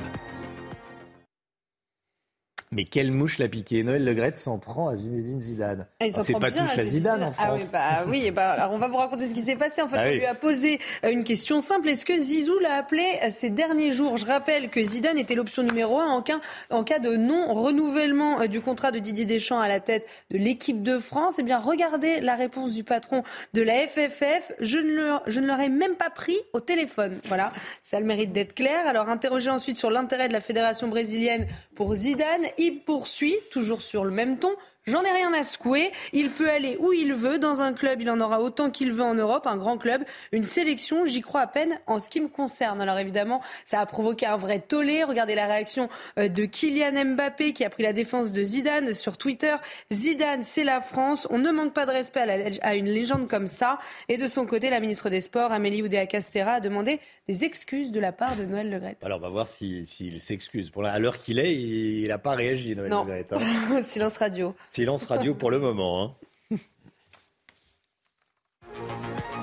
Mais 2.73 2.85
quelle 2.85 3.11
mouche 3.11 3.37
l'a 3.37 3.49
piqué 3.49 3.83
Noël 3.83 4.05
Legrette 4.05 4.37
s'en 4.37 4.57
prend 4.57 4.87
à 4.87 4.95
Zinedine 4.95 5.41
Zidane. 5.41 5.87
Ah, 5.99 6.05
c'est 6.23 6.39
pas 6.39 6.51
touche 6.51 6.77
à 6.77 6.85
Zidane, 6.85 7.21
en 7.21 7.33
France. 7.33 7.69
Ah 7.73 8.05
oui, 8.05 8.21
bah, 8.21 8.23
oui 8.23 8.31
bah, 8.31 8.51
alors 8.51 8.71
on 8.71 8.77
va 8.77 8.87
vous 8.87 8.95
raconter 8.95 9.27
ce 9.27 9.33
qui 9.33 9.41
s'est 9.41 9.57
passé. 9.57 9.81
En 9.81 9.89
fait, 9.89 9.97
ah 9.97 10.05
on 10.07 10.11
lui 10.11 10.25
a 10.25 10.35
posé 10.35 10.79
euh, 11.03 11.11
une 11.11 11.25
question 11.25 11.59
simple. 11.59 11.89
Est-ce 11.89 12.05
que 12.05 12.17
Zizou 12.17 12.57
l'a 12.59 12.75
appelé 12.75 13.03
ces 13.29 13.49
derniers 13.49 13.91
jours? 13.91 14.15
Je 14.15 14.25
rappelle 14.25 14.69
que 14.69 14.81
Zidane 14.81 15.17
était 15.17 15.35
l'option 15.35 15.63
numéro 15.63 15.99
un 15.99 16.07
en 16.11 16.21
cas, 16.21 16.39
en 16.69 16.85
cas 16.85 16.99
de 16.99 17.17
non-renouvellement 17.17 18.39
euh, 18.39 18.47
du 18.47 18.61
contrat 18.61 18.91
de 18.91 18.99
Didier 18.99 19.25
Deschamps 19.25 19.59
à 19.59 19.67
la 19.67 19.81
tête 19.81 20.05
de 20.29 20.37
l'équipe 20.37 20.81
de 20.81 20.97
France. 20.97 21.35
Eh 21.39 21.43
bien, 21.43 21.57
regardez 21.57 22.21
la 22.21 22.35
réponse 22.35 22.71
du 22.71 22.85
patron 22.85 23.23
de 23.53 23.63
la 23.63 23.85
FFF. 23.85 24.53
Je 24.61 24.77
ne, 24.77 25.17
je 25.27 25.41
ne 25.41 25.47
l'aurais 25.47 25.67
même 25.67 25.95
pas 25.95 26.09
pris 26.09 26.37
au 26.53 26.61
téléphone. 26.61 27.19
Voilà, 27.25 27.51
ça 27.81 27.97
a 27.97 27.99
le 27.99 28.05
mérite 28.05 28.31
d'être 28.31 28.53
clair. 28.53 28.87
Alors, 28.87 29.09
interrogé 29.09 29.49
ensuite 29.49 29.77
sur 29.77 29.91
l'intérêt 29.91 30.29
de 30.29 30.33
la 30.33 30.39
fédération 30.39 30.87
brésilienne 30.87 31.47
pour 31.75 31.95
Zidane, 31.95 32.45
il 32.61 32.83
poursuit, 32.83 33.35
toujours 33.51 33.81
sur 33.81 34.05
le 34.05 34.11
même 34.11 34.39
ton, 34.39 34.55
J'en 34.87 35.03
ai 35.03 35.11
rien 35.11 35.31
à 35.33 35.43
secouer. 35.43 35.91
Il 36.11 36.31
peut 36.31 36.49
aller 36.49 36.75
où 36.79 36.91
il 36.91 37.13
veut. 37.13 37.37
Dans 37.37 37.61
un 37.61 37.71
club, 37.71 38.01
il 38.01 38.09
en 38.09 38.19
aura 38.19 38.41
autant 38.41 38.71
qu'il 38.71 38.91
veut 38.91 39.03
en 39.03 39.13
Europe. 39.13 39.45
Un 39.45 39.57
grand 39.57 39.77
club, 39.77 40.03
une 40.31 40.43
sélection, 40.43 41.05
j'y 41.05 41.21
crois 41.21 41.41
à 41.41 41.47
peine 41.47 41.79
en 41.85 41.99
ce 41.99 42.09
qui 42.09 42.19
me 42.19 42.27
concerne. 42.27 42.81
Alors 42.81 42.97
évidemment, 42.97 43.41
ça 43.63 43.79
a 43.79 43.85
provoqué 43.85 44.25
un 44.25 44.37
vrai 44.37 44.59
tollé. 44.59 45.03
Regardez 45.03 45.35
la 45.35 45.45
réaction 45.45 45.87
euh, 46.17 46.29
de 46.29 46.45
Kylian 46.45 47.13
Mbappé 47.13 47.53
qui 47.53 47.63
a 47.63 47.69
pris 47.69 47.83
la 47.83 47.93
défense 47.93 48.33
de 48.33 48.43
Zidane 48.43 48.95
sur 48.95 49.17
Twitter. 49.17 49.55
Zidane, 49.93 50.41
c'est 50.41 50.63
la 50.63 50.81
France. 50.81 51.27
On 51.29 51.37
ne 51.37 51.51
manque 51.51 51.73
pas 51.73 51.85
de 51.85 51.91
respect 51.91 52.59
à, 52.61 52.75
une 52.75 52.89
légende 52.89 53.27
comme 53.27 53.47
ça. 53.47 53.77
Et 54.09 54.17
de 54.17 54.25
son 54.25 54.47
côté, 54.47 54.71
la 54.71 54.79
ministre 54.79 55.09
des 55.11 55.21
Sports, 55.21 55.51
Amélie 55.51 55.83
Oudéa-Castera, 55.83 56.53
a 56.53 56.59
demandé 56.59 56.99
des 57.27 57.45
excuses 57.45 57.91
de 57.91 57.99
la 57.99 58.11
part 58.11 58.35
de 58.35 58.45
Noël 58.45 58.71
Legrette. 58.71 59.05
Alors 59.05 59.19
on 59.19 59.21
va 59.21 59.29
voir 59.29 59.47
s'il 59.47 60.19
s'excuse. 60.19 60.71
Pour 60.71 60.85
à 60.85 60.97
l'heure 60.97 61.19
qu'il 61.19 61.37
est, 61.37 61.53
il 61.53 62.07
n'a 62.07 62.17
pas 62.17 62.33
réagi, 62.33 62.75
Noël 62.75 62.89
non. 62.89 63.03
Legrette. 63.03 63.33
Hein. 63.33 63.83
Silence 63.83 64.17
radio. 64.17 64.55
Silence 64.81 65.05
radio 65.05 65.35
pour 65.35 65.51
le 65.51 65.59
moment. 65.59 66.17
Hein. 66.49 66.57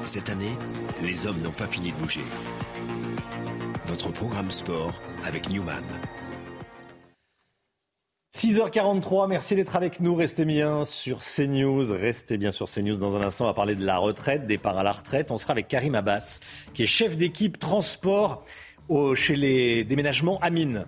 Cette 0.05 0.30
année, 0.30 0.51
les 1.01 1.28
hommes 1.28 1.41
n'ont 1.43 1.53
pas 1.53 1.68
fini 1.68 1.93
de 1.93 1.97
bouger. 1.97 2.24
Votre 3.86 4.11
programme 4.11 4.51
sport 4.51 4.93
avec 5.22 5.49
Newman. 5.49 5.84
6h43, 8.34 9.28
merci 9.28 9.55
d'être 9.55 9.76
avec 9.76 10.01
nous. 10.01 10.16
Restez 10.16 10.45
bien 10.45 10.84
sur 10.84 11.20
CNews. 11.20 11.93
Restez 11.93 12.36
bien 12.36 12.51
sur 12.51 12.68
CNews. 12.68 12.99
Dans 12.99 13.14
un 13.14 13.22
instant, 13.22 13.45
on 13.45 13.47
va 13.47 13.55
parler 13.55 13.76
de 13.76 13.86
la 13.86 13.99
retraite, 13.99 14.45
départ 14.45 14.76
à 14.76 14.82
la 14.82 14.91
retraite. 14.91 15.30
On 15.30 15.39
sera 15.39 15.53
avec 15.53 15.68
Karim 15.68 15.95
Abbas, 15.95 16.41
qui 16.74 16.82
est 16.82 16.86
chef 16.86 17.16
d'équipe 17.16 17.61
transport 17.61 18.45
chez 19.14 19.36
les 19.36 19.84
déménagements 19.84 20.41
Amine. 20.41 20.84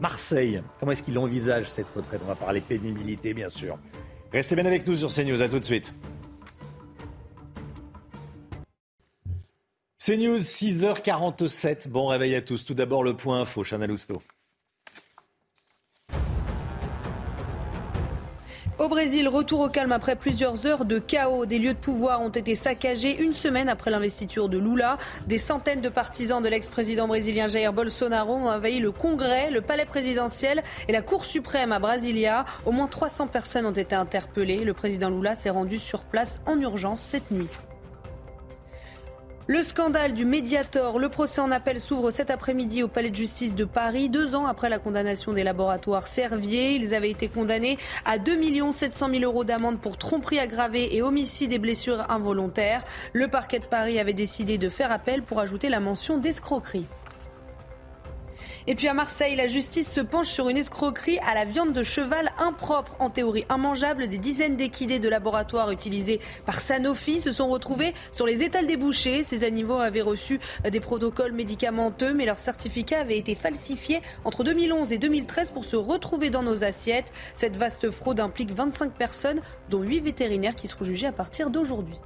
Marseille. 0.00 0.62
Comment 0.80 0.92
est-ce 0.92 1.02
qu'il 1.02 1.18
envisage 1.18 1.70
cette 1.70 1.90
retraite? 1.90 2.20
On 2.24 2.28
va 2.28 2.34
parler 2.34 2.60
pénibilité, 2.60 3.34
bien 3.34 3.48
sûr. 3.48 3.78
Restez 4.32 4.54
bien 4.56 4.66
avec 4.66 4.86
nous 4.86 4.96
sur 4.96 5.08
CNews, 5.08 5.42
à 5.42 5.48
tout 5.48 5.60
de 5.60 5.64
suite. 5.64 5.94
CNews, 10.04 10.36
6h47. 10.36 11.88
Bon 11.88 12.08
réveil 12.08 12.34
à 12.34 12.42
tous. 12.42 12.64
Tout 12.64 12.74
d'abord, 12.74 13.02
le 13.02 13.16
point 13.16 13.40
info, 13.40 13.64
Chanel 13.64 13.90
Housteau. 13.90 14.20
Au 18.76 18.88
Brésil, 18.88 19.28
retour 19.28 19.60
au 19.60 19.68
calme 19.68 19.92
après 19.92 20.16
plusieurs 20.16 20.66
heures 20.66 20.84
de 20.84 20.98
chaos. 20.98 21.46
Des 21.46 21.60
lieux 21.60 21.74
de 21.74 21.78
pouvoir 21.78 22.20
ont 22.20 22.28
été 22.28 22.56
saccagés 22.56 23.22
une 23.22 23.32
semaine 23.32 23.68
après 23.68 23.92
l'investiture 23.92 24.48
de 24.48 24.58
Lula. 24.58 24.98
Des 25.28 25.38
centaines 25.38 25.80
de 25.80 25.88
partisans 25.88 26.42
de 26.42 26.48
l'ex-président 26.48 27.06
brésilien 27.06 27.46
Jair 27.46 27.72
Bolsonaro 27.72 28.34
ont 28.34 28.48
envahi 28.48 28.80
le 28.80 28.90
Congrès, 28.90 29.48
le 29.50 29.60
palais 29.60 29.84
présidentiel 29.84 30.64
et 30.88 30.92
la 30.92 31.02
Cour 31.02 31.24
suprême 31.24 31.70
à 31.70 31.78
Brasilia. 31.78 32.46
Au 32.66 32.72
moins 32.72 32.88
300 32.88 33.28
personnes 33.28 33.66
ont 33.66 33.70
été 33.70 33.94
interpellées. 33.94 34.64
Le 34.64 34.74
président 34.74 35.08
Lula 35.08 35.36
s'est 35.36 35.50
rendu 35.50 35.78
sur 35.78 36.02
place 36.02 36.40
en 36.44 36.58
urgence 36.58 37.00
cette 37.00 37.30
nuit. 37.30 37.48
Le 39.46 39.62
scandale 39.62 40.14
du 40.14 40.24
Mediator, 40.24 40.98
le 40.98 41.10
procès 41.10 41.42
en 41.42 41.50
appel 41.50 41.78
s'ouvre 41.78 42.10
cet 42.10 42.30
après-midi 42.30 42.82
au 42.82 42.88
Palais 42.88 43.10
de 43.10 43.14
justice 43.14 43.54
de 43.54 43.66
Paris, 43.66 44.08
deux 44.08 44.34
ans 44.34 44.46
après 44.46 44.70
la 44.70 44.78
condamnation 44.78 45.34
des 45.34 45.44
laboratoires 45.44 46.06
Servier. 46.06 46.76
Ils 46.76 46.94
avaient 46.94 47.10
été 47.10 47.28
condamnés 47.28 47.76
à 48.06 48.16
2 48.16 48.72
700 48.72 49.10
000 49.10 49.22
euros 49.24 49.44
d'amende 49.44 49.78
pour 49.80 49.98
tromperie 49.98 50.38
aggravée 50.38 50.96
et 50.96 51.02
homicide 51.02 51.52
et 51.52 51.58
blessures 51.58 52.10
involontaires. 52.10 52.84
Le 53.12 53.28
parquet 53.28 53.58
de 53.58 53.66
Paris 53.66 53.98
avait 53.98 54.14
décidé 54.14 54.56
de 54.56 54.70
faire 54.70 54.90
appel 54.90 55.22
pour 55.22 55.40
ajouter 55.40 55.68
la 55.68 55.78
mention 55.78 56.16
d'escroquerie. 56.16 56.86
Et 58.66 58.74
puis 58.74 58.88
à 58.88 58.94
Marseille, 58.94 59.36
la 59.36 59.46
justice 59.46 59.92
se 59.92 60.00
penche 60.00 60.28
sur 60.28 60.48
une 60.48 60.56
escroquerie 60.56 61.18
à 61.18 61.34
la 61.34 61.44
viande 61.44 61.74
de 61.74 61.82
cheval 61.82 62.32
impropre, 62.38 62.96
en 62.98 63.10
théorie 63.10 63.44
immangeable. 63.54 64.08
Des 64.08 64.16
dizaines 64.16 64.56
d'équidés 64.56 64.98
de 64.98 65.08
laboratoire 65.10 65.70
utilisés 65.70 66.18
par 66.46 66.62
Sanofi 66.62 67.20
se 67.20 67.30
sont 67.30 67.48
retrouvés 67.48 67.92
sur 68.10 68.26
les 68.26 68.42
étals 68.42 68.66
des 68.66 68.78
bouchers. 68.78 69.22
Ces 69.22 69.44
animaux 69.44 69.80
avaient 69.80 70.00
reçu 70.00 70.40
des 70.70 70.80
protocoles 70.80 71.32
médicamenteux, 71.32 72.14
mais 72.14 72.24
leur 72.24 72.38
certificat 72.38 73.00
avait 73.00 73.18
été 73.18 73.34
falsifié 73.34 74.00
entre 74.24 74.44
2011 74.44 74.92
et 74.92 74.98
2013 74.98 75.50
pour 75.50 75.66
se 75.66 75.76
retrouver 75.76 76.30
dans 76.30 76.42
nos 76.42 76.64
assiettes. 76.64 77.12
Cette 77.34 77.58
vaste 77.58 77.90
fraude 77.90 78.18
implique 78.18 78.52
25 78.52 78.92
personnes, 78.92 79.42
dont 79.68 79.82
8 79.82 80.00
vétérinaires 80.00 80.56
qui 80.56 80.68
seront 80.68 80.86
jugés 80.86 81.06
à 81.06 81.12
partir 81.12 81.50
d'aujourd'hui. 81.50 81.96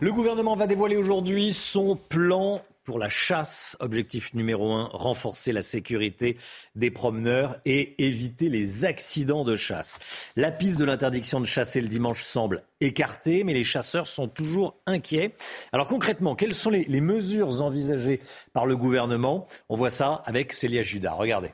Le 0.00 0.12
gouvernement 0.12 0.54
va 0.54 0.66
dévoiler 0.66 0.96
aujourd'hui 0.96 1.54
son 1.54 1.96
plan 1.96 2.60
pour 2.90 2.98
la 2.98 3.08
chasse. 3.08 3.76
Objectif 3.78 4.34
numéro 4.34 4.72
un, 4.72 4.90
renforcer 4.92 5.52
la 5.52 5.62
sécurité 5.62 6.36
des 6.74 6.90
promeneurs 6.90 7.60
et 7.64 8.04
éviter 8.04 8.48
les 8.48 8.84
accidents 8.84 9.44
de 9.44 9.54
chasse. 9.54 10.00
La 10.34 10.50
piste 10.50 10.76
de 10.76 10.84
l'interdiction 10.84 11.40
de 11.40 11.46
chasser 11.46 11.80
le 11.80 11.86
dimanche 11.86 12.20
semble 12.24 12.64
écartée, 12.80 13.44
mais 13.44 13.54
les 13.54 13.62
chasseurs 13.62 14.08
sont 14.08 14.26
toujours 14.26 14.74
inquiets. 14.86 15.34
Alors 15.72 15.86
concrètement, 15.86 16.34
quelles 16.34 16.52
sont 16.52 16.70
les, 16.70 17.00
mesures 17.00 17.62
envisagées 17.62 18.20
par 18.52 18.66
le 18.66 18.76
gouvernement? 18.76 19.46
On 19.68 19.76
voit 19.76 19.90
ça 19.90 20.24
avec 20.26 20.52
Célia 20.52 20.82
Judas. 20.82 21.12
Regardez. 21.12 21.52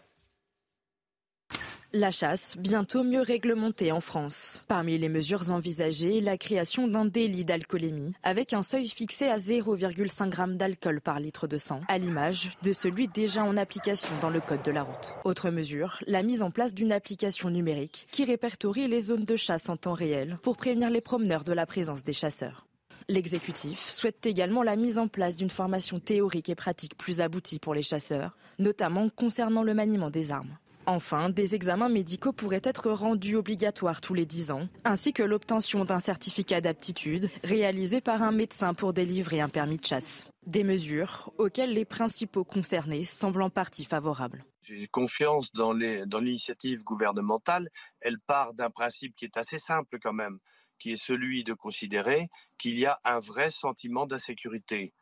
La 1.93 2.11
chasse, 2.11 2.57
bientôt 2.59 3.05
mieux 3.05 3.20
réglementée 3.20 3.93
en 3.93 4.01
France. 4.01 4.62
Parmi 4.66 4.99
les 4.99 5.09
mesures 5.09 5.51
envisagées, 5.51 6.20
la 6.20 6.37
création 6.37 6.89
d'un 6.89 7.05
délit 7.05 7.45
d'alcoolémie, 7.45 8.12
avec 8.24 8.53
un 8.53 8.62
seuil 8.62 8.89
fixé 8.89 9.28
à 9.28 9.37
0,5 9.37 10.34
g 10.34 10.57
d'alcool 10.57 11.01
par 11.01 11.20
litre 11.20 11.47
de 11.47 11.59
sang, 11.59 11.80
à 11.87 11.97
l'image 11.99 12.51
de 12.62 12.72
celui 12.72 13.07
déjà 13.07 13.45
en 13.45 13.57
application 13.57 14.11
dans 14.20 14.30
le 14.30 14.41
Code 14.41 14.62
de 14.62 14.72
la 14.72 14.82
route. 14.82 15.14
Autre 15.24 15.51
mesure, 15.51 15.99
la 16.07 16.24
mise 16.24 16.43
en 16.43 16.51
place 16.51 16.74
d'une 16.74 16.93
application 16.93 17.51
numérique 17.51 18.09
qui 18.11 18.24
répertorie 18.24 18.89
les 18.89 19.01
zones 19.01 19.24
de 19.24 19.37
chasse 19.37 19.68
en 19.68 19.76
temps 19.76 19.95
réel 19.95 20.39
pour 20.43 20.57
prévenir 20.57 20.91
les 20.91 21.01
promeneurs 21.01 21.45
de 21.45 21.53
la 21.53 21.66
présence 21.66 22.03
des 22.03 22.12
chasseurs. 22.12 22.66
L'exécutif 23.09 23.89
souhaite 23.89 24.26
également 24.26 24.64
la 24.64 24.74
mise 24.74 24.99
en 24.99 25.07
place 25.07 25.37
d'une 25.37 25.51
formation 25.51 26.01
théorique 26.01 26.49
et 26.49 26.57
pratique 26.57 26.99
plus 26.99 27.20
aboutie 27.20 27.61
pour 27.61 27.74
les 27.74 27.82
chasseurs, 27.82 28.37
notamment 28.59 29.09
concernant 29.09 29.62
le 29.62 29.74
maniement 29.74 30.11
des 30.11 30.32
armes. 30.32 30.59
Enfin, 30.89 31.30
des 31.30 31.57
examens 31.57 31.89
médicaux 31.89 32.32
pourraient 32.32 32.61
être 32.62 32.91
rendus 32.91 33.34
obligatoires 33.34 34.01
tous 34.01 34.14
les 34.14 34.24
10 34.24 34.53
ans, 34.53 34.68
ainsi 34.84 35.12
que 35.12 35.24
l'obtention 35.24 35.84
d'un 35.84 35.99
certificat 35.99 36.61
d'aptitude 36.61 37.28
réalisé 37.43 38.01
par 38.01 38.22
un 38.22 38.30
médecin 38.30 38.72
pour 38.72 38.93
délivrer 38.93 39.41
un 39.41 39.49
permis 39.49 39.78
de 39.78 39.84
chasse. 39.84 40.30
Des 40.47 40.62
mesures 40.62 41.32
auxquelles 41.39 41.74
les 41.74 41.84
principaux 41.84 42.45
concernés 42.45 43.05
semblent 43.05 43.43
en 43.43 43.51
partie 43.51 43.84
favorables. 43.84 44.45
J'ai 44.62 44.87
confiance 44.87 45.53
dans 45.53 45.72
l'initiative 45.72 46.84
gouvernementale. 46.84 47.68
Elle 48.01 48.20
part 48.20 48.55
d'un 48.55 48.70
principe 48.70 49.16
qui 49.16 49.24
est 49.24 49.37
assez 49.37 49.59
simple 49.59 49.99
quand 50.01 50.12
même, 50.12 50.39
qui 50.78 50.93
est 50.93 51.03
celui 51.03 51.43
de 51.43 51.53
considérer 51.53 52.28
qu'il 52.59 52.78
y 52.78 52.87
a 52.87 53.01
un 53.05 53.18
vrai 53.18 53.51
sentiment 53.51 54.07
d'insécurité. 54.07 54.93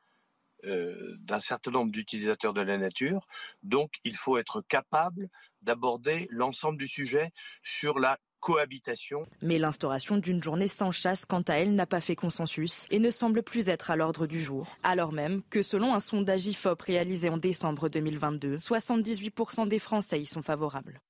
Euh, 0.66 1.16
d'un 1.20 1.40
certain 1.40 1.70
nombre 1.70 1.90
d'utilisateurs 1.90 2.52
de 2.52 2.60
la 2.60 2.76
nature. 2.76 3.26
Donc, 3.62 3.90
il 4.04 4.16
faut 4.16 4.36
être 4.36 4.62
capable 4.68 5.28
d'aborder 5.62 6.26
l'ensemble 6.30 6.78
du 6.78 6.86
sujet 6.86 7.30
sur 7.62 7.98
la 7.98 8.18
cohabitation. 8.40 9.26
Mais 9.40 9.58
l'instauration 9.58 10.18
d'une 10.18 10.42
journée 10.42 10.68
sans 10.68 10.90
chasse, 10.90 11.24
quant 11.24 11.42
à 11.48 11.54
elle, 11.54 11.74
n'a 11.74 11.86
pas 11.86 12.02
fait 12.02 12.16
consensus 12.16 12.84
et 12.90 12.98
ne 12.98 13.10
semble 13.10 13.42
plus 13.42 13.68
être 13.68 13.90
à 13.90 13.96
l'ordre 13.96 14.26
du 14.26 14.42
jour. 14.42 14.68
Alors 14.82 15.12
même 15.12 15.42
que 15.48 15.62
selon 15.62 15.94
un 15.94 16.00
sondage 16.00 16.46
IFOP 16.46 16.82
réalisé 16.82 17.30
en 17.30 17.38
décembre 17.38 17.88
2022, 17.88 18.56
78% 18.56 19.68
des 19.68 19.78
Français 19.78 20.20
y 20.20 20.26
sont 20.26 20.42
favorables. 20.42 21.00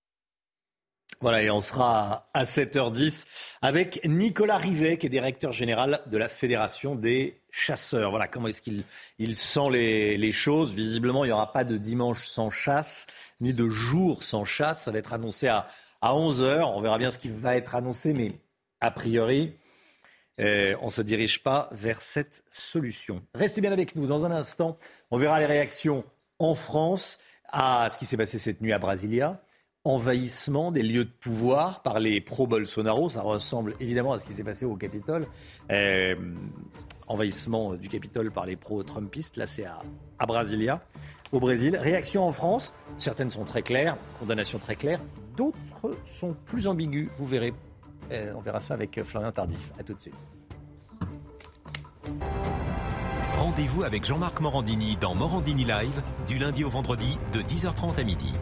Voilà, 1.24 1.42
et 1.42 1.50
on 1.50 1.62
sera 1.62 2.28
à 2.34 2.44
7h10 2.44 3.24
avec 3.62 3.98
Nicolas 4.04 4.58
Rivet, 4.58 4.98
qui 4.98 5.06
est 5.06 5.08
directeur 5.08 5.52
général 5.52 6.02
de 6.04 6.18
la 6.18 6.28
Fédération 6.28 6.96
des 6.96 7.40
chasseurs. 7.50 8.10
Voilà, 8.10 8.28
comment 8.28 8.48
est-ce 8.48 8.60
qu'il 8.60 8.84
il 9.18 9.34
sent 9.34 9.70
les, 9.70 10.32
choses 10.32 10.74
Visiblement, 10.74 11.24
il 11.24 11.28
n'y 11.28 11.32
aura 11.32 11.50
pas 11.50 11.64
de 11.64 11.78
dimanche 11.78 12.26
sans 12.26 12.50
chasse, 12.50 13.06
ni 13.40 13.54
de 13.54 13.70
jour 13.70 14.22
sans 14.22 14.44
chasse. 14.44 14.82
Ça 14.82 14.90
va 14.90 14.98
être 14.98 15.14
annoncé 15.14 15.48
à, 15.48 15.66
à 16.02 16.12
11h. 16.12 16.70
On 16.74 16.82
verra 16.82 16.98
bien 16.98 17.10
ce 17.10 17.16
qui 17.16 17.30
va 17.30 17.56
être 17.56 17.74
annoncé, 17.74 18.12
mais 18.12 18.32
a 18.82 18.90
priori, 18.90 19.54
euh, 20.40 20.76
on 20.82 20.86
ne 20.86 20.90
se 20.90 21.00
dirige 21.00 21.42
pas 21.42 21.70
vers 21.72 22.02
cette 22.02 22.44
solution. 22.50 23.22
Restez 23.34 23.62
bien 23.62 23.72
avec 23.72 23.96
nous. 23.96 24.06
Dans 24.06 24.26
un 24.26 24.30
instant, 24.30 24.76
on 25.10 25.16
verra 25.16 25.40
les 25.40 25.46
réactions 25.46 26.04
en 26.38 26.54
France 26.54 27.18
à 27.48 27.88
ce 27.90 27.96
qui 27.96 28.04
s'est 28.04 28.18
passé 28.18 28.38
cette 28.38 28.60
nuit 28.60 28.74
à 28.74 28.78
Brasilia 28.78 29.40
envahissement 29.84 30.72
des 30.72 30.82
lieux 30.82 31.04
de 31.04 31.10
pouvoir 31.10 31.82
par 31.82 32.00
les 32.00 32.20
pro-Bolsonaro. 32.20 33.10
Ça 33.10 33.20
ressemble 33.20 33.74
évidemment 33.80 34.12
à 34.14 34.18
ce 34.18 34.26
qui 34.26 34.32
s'est 34.32 34.44
passé 34.44 34.64
au 34.64 34.76
Capitole. 34.76 35.26
Euh, 35.70 36.16
envahissement 37.06 37.74
du 37.74 37.88
Capitole 37.88 38.30
par 38.30 38.46
les 38.46 38.56
pro-Trumpistes. 38.56 39.36
Là, 39.36 39.46
c'est 39.46 39.66
à, 39.66 40.26
Brasilia, 40.26 40.80
au 41.32 41.40
Brésil. 41.40 41.76
Réaction 41.76 42.26
en 42.26 42.32
France. 42.32 42.72
Certaines 42.96 43.30
sont 43.30 43.44
très 43.44 43.62
claires, 43.62 43.96
condamnation 44.18 44.58
très 44.58 44.74
claire. 44.74 45.00
D'autres 45.36 45.90
sont 46.06 46.34
plus 46.46 46.66
ambiguës. 46.66 47.10
Vous 47.18 47.26
verrez. 47.26 47.52
Euh, 48.10 48.32
on 48.36 48.40
verra 48.40 48.60
ça 48.60 48.74
avec 48.74 49.02
Florian 49.02 49.32
Tardif. 49.32 49.70
À 49.78 49.82
tout 49.82 49.94
de 49.94 50.00
suite. 50.00 50.14
Rendez-vous 53.38 53.82
avec 53.82 54.04
Jean-Marc 54.04 54.40
Morandini 54.40 54.96
dans 54.96 55.14
Morandini 55.14 55.64
Live 55.64 56.02
du 56.26 56.38
lundi 56.38 56.64
au 56.64 56.70
vendredi 56.70 57.18
de 57.32 57.40
10h30 57.40 57.98
à 57.98 58.04
midi. 58.04 58.32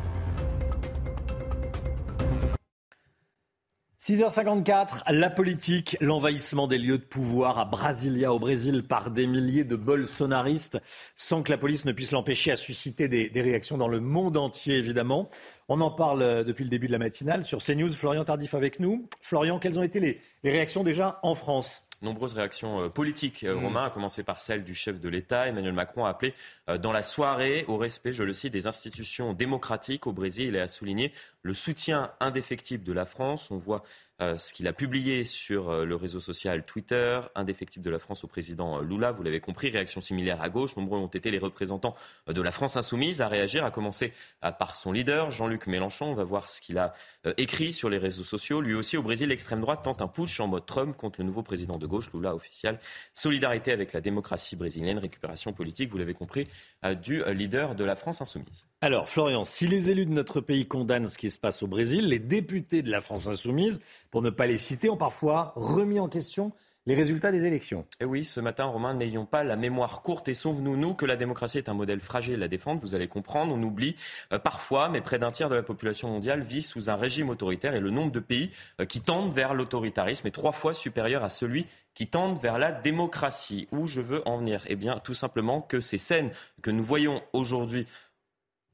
6h54, 4.03 5.13
la 5.13 5.31
politique, 5.31 5.97
l'envahissement 6.01 6.67
des 6.67 6.77
lieux 6.77 6.99
de 6.99 7.05
pouvoir 7.05 7.61
à 7.61 7.65
Brasilia, 7.65 8.33
au 8.33 8.41
Brésil, 8.41 8.83
par 8.83 9.13
des 9.13 9.29
milliers 9.29 9.63
de 9.63 9.77
bolsonaristes, 9.77 10.81
sans 11.15 11.45
que 11.45 11.53
la 11.53 11.57
police 11.57 11.85
ne 11.85 11.93
puisse 11.93 12.11
l'empêcher 12.11 12.51
à 12.51 12.57
susciter 12.57 13.07
des, 13.07 13.31
réactions 13.41 13.79
dans 13.79 13.87
le 13.87 14.01
monde 14.01 14.37
entier, 14.37 14.75
évidemment. 14.75 15.31
On 15.69 15.81
en 15.81 15.93
parle 15.93 16.43
depuis 16.45 16.65
le 16.65 16.71
début 16.71 16.89
de 16.89 16.93
la 16.93 16.99
matinale 16.99 17.45
sur 17.45 17.63
CNews. 17.63 17.93
Florian 17.93 18.25
Tardif 18.25 18.55
avec 18.55 18.81
nous. 18.81 19.09
Florian, 19.21 19.61
quelles 19.61 19.79
ont 19.79 19.85
été 19.85 20.01
les 20.01 20.51
réactions 20.51 20.83
déjà 20.83 21.21
en 21.23 21.37
France? 21.37 21.85
Nombreuses 22.03 22.35
réactions 22.35 22.91
politiques, 22.91 23.45
mmh. 23.45 23.65
Romain, 23.65 23.85
à 23.85 23.91
commencer 23.91 24.23
par 24.23 24.41
celle 24.41 24.65
du 24.65 24.75
chef 24.75 25.01
de 25.01 25.09
l'État. 25.09 25.49
Emmanuel 25.49 25.73
Macron 25.73 26.05
a 26.05 26.11
appelé 26.11 26.35
dans 26.81 26.93
la 26.93 27.03
soirée 27.03 27.65
au 27.69 27.77
respect, 27.77 28.13
je 28.13 28.23
le 28.23 28.33
cite, 28.33 28.53
des 28.53 28.67
institutions 28.67 29.33
démocratiques 29.33 30.07
au 30.07 30.13
Brésil 30.13 30.57
et 30.57 30.61
a 30.61 30.69
souligné 30.69 31.13
le 31.43 31.55
soutien 31.55 32.13
indéfectible 32.21 32.85
de 32.85 32.93
la 32.93 33.05
France. 33.05 33.51
On 33.51 33.57
voit 33.57 33.83
euh, 34.23 34.37
ce 34.37 34.53
qu'il 34.53 34.69
a 34.69 34.73
publié 34.73 35.25
sur 35.25 35.71
euh, 35.71 35.85
le 35.85 35.97
réseau 35.97 36.21
social 36.21 36.65
Twitter, 36.65 37.21
indéfectible 37.35 37.85
de 37.85 37.91
la 37.91 37.99
France 37.99 38.23
au 38.23 38.29
président 38.29 38.81
Lula. 38.81 39.11
Vous 39.11 39.25
l'avez 39.25 39.41
compris, 39.41 39.71
réaction 39.71 40.01
similaire 40.01 40.41
à 40.41 40.49
gauche. 40.49 40.77
Nombreux 40.77 40.99
ont 40.99 41.09
été 41.09 41.33
les 41.33 41.39
représentants 41.39 41.97
de 42.29 42.41
la 42.41 42.53
France 42.53 42.77
insoumise 42.77 43.21
à 43.21 43.27
réagir, 43.27 43.65
à 43.65 43.73
commencer 43.73 44.13
par 44.41 44.77
son 44.77 44.93
leader, 44.93 45.31
Jean-Luc 45.33 45.67
Mélenchon. 45.67 46.07
On 46.07 46.15
va 46.15 46.25
voir 46.25 46.49
ce 46.49 46.61
qu'il 46.61 46.79
a 46.79 46.95
écrit 47.37 47.73
sur 47.73 47.89
les 47.89 47.99
réseaux 47.99 48.25
sociaux. 48.25 48.61
Lui 48.61 48.75
aussi, 48.75 48.97
au 48.97 49.03
Brésil, 49.03 49.29
l'extrême 49.29 49.61
droite 49.61 49.83
tente 49.85 50.03
un 50.03 50.09
push 50.09 50.41
en 50.41 50.49
mode 50.49 50.66
Trump 50.66 50.97
contre 50.97 51.20
le 51.20 51.27
nouveau 51.27 51.43
président 51.43 51.79
de 51.79 51.87
gauche, 51.87 52.12
Lula 52.12 52.35
officiel. 52.35 52.79
Solidarité 53.14 53.73
avec 53.73 53.93
la 53.93 54.01
démocratie 54.01 54.57
brésilienne, 54.57 54.99
récupération 54.99 55.53
politique, 55.53 55.91
vous 55.91 55.99
l'avez 55.99 56.14
compris, 56.14 56.49
du 57.03 57.23
leader 57.33 57.75
de 57.75 57.85
la 57.85 57.97
France 57.97 58.20
insoumise. 58.20 58.66
Alors, 58.81 59.09
Florian, 59.09 59.45
si 59.45 59.68
les 59.68 59.91
élus 59.91 60.07
de 60.07 60.12
notre 60.12 60.41
pays 60.41 60.66
condamnent 60.66 61.07
ce 61.07 61.18
qui 61.18 61.31
se 61.31 61.39
passe 61.39 61.62
au 61.62 61.66
Brésil, 61.66 62.09
les 62.09 62.18
députés 62.18 62.83
de 62.83 62.91
la 62.91 63.01
France 63.01 63.27
insoumise, 63.27 63.81
pour 64.11 64.23
ne 64.23 64.31
pas 64.31 64.47
les 64.47 64.59
citer, 64.59 64.91
ont 64.91 64.97
parfois 64.97 65.53
remis 65.55 66.01
en 66.01 66.09
question 66.09 66.53
les 66.87 66.95
résultats 66.95 67.30
des 67.30 67.47
élections. 67.47 67.87
Et 68.01 68.05
oui, 68.05 68.24
ce 68.24 68.41
matin, 68.41 68.64
Romain, 68.64 68.95
n'ayons 68.95 69.24
pas 69.24 69.45
la 69.45 69.57
mémoire 69.57 70.03
courte 70.03 70.28
et 70.28 70.35
souvenons-nous 70.35 70.95
que 70.95 71.07
la 71.07 71.16
démocratie 71.16 71.59
est 71.59 71.68
un 71.68 71.74
modèle 71.74 72.01
fragile 72.01 72.43
à 72.43 72.49
défendre. 72.49 72.80
Vous 72.80 72.95
allez 72.95 73.07
comprendre, 73.07 73.55
on 73.55 73.62
oublie 73.62 73.95
euh, 74.33 74.39
parfois, 74.39 74.89
mais 74.89 75.01
près 75.01 75.18
d'un 75.18 75.30
tiers 75.30 75.49
de 75.49 75.55
la 75.55 75.62
population 75.62 76.09
mondiale 76.09 76.43
vit 76.43 76.62
sous 76.62 76.91
un 76.91 76.97
régime 76.97 77.30
autoritaire 77.30 77.74
et 77.74 77.80
le 77.80 77.91
nombre 77.91 78.11
de 78.11 78.20
pays 78.20 78.51
euh, 78.80 78.85
qui 78.85 79.01
tendent 79.01 79.33
vers 79.33 79.55
l'autoritarisme 79.55 80.26
est 80.26 80.33
trois 80.33 80.53
fois 80.53 80.74
supérieur 80.74 81.22
à 81.22 81.28
celui 81.28 81.66
qui 81.95 82.09
tendent 82.09 82.41
vers 82.41 82.59
la 82.59 82.72
démocratie. 82.72 83.68
Où 83.70 83.87
je 83.87 84.01
veux 84.01 84.26
en 84.26 84.39
venir? 84.39 84.62
Eh 84.66 84.76
bien, 84.76 84.99
tout 84.99 85.14
simplement 85.14 85.61
que 85.61 85.78
ces 85.78 85.99
scènes 85.99 86.33
que 86.62 86.70
nous 86.70 86.83
voyons 86.83 87.22
aujourd'hui 87.33 87.87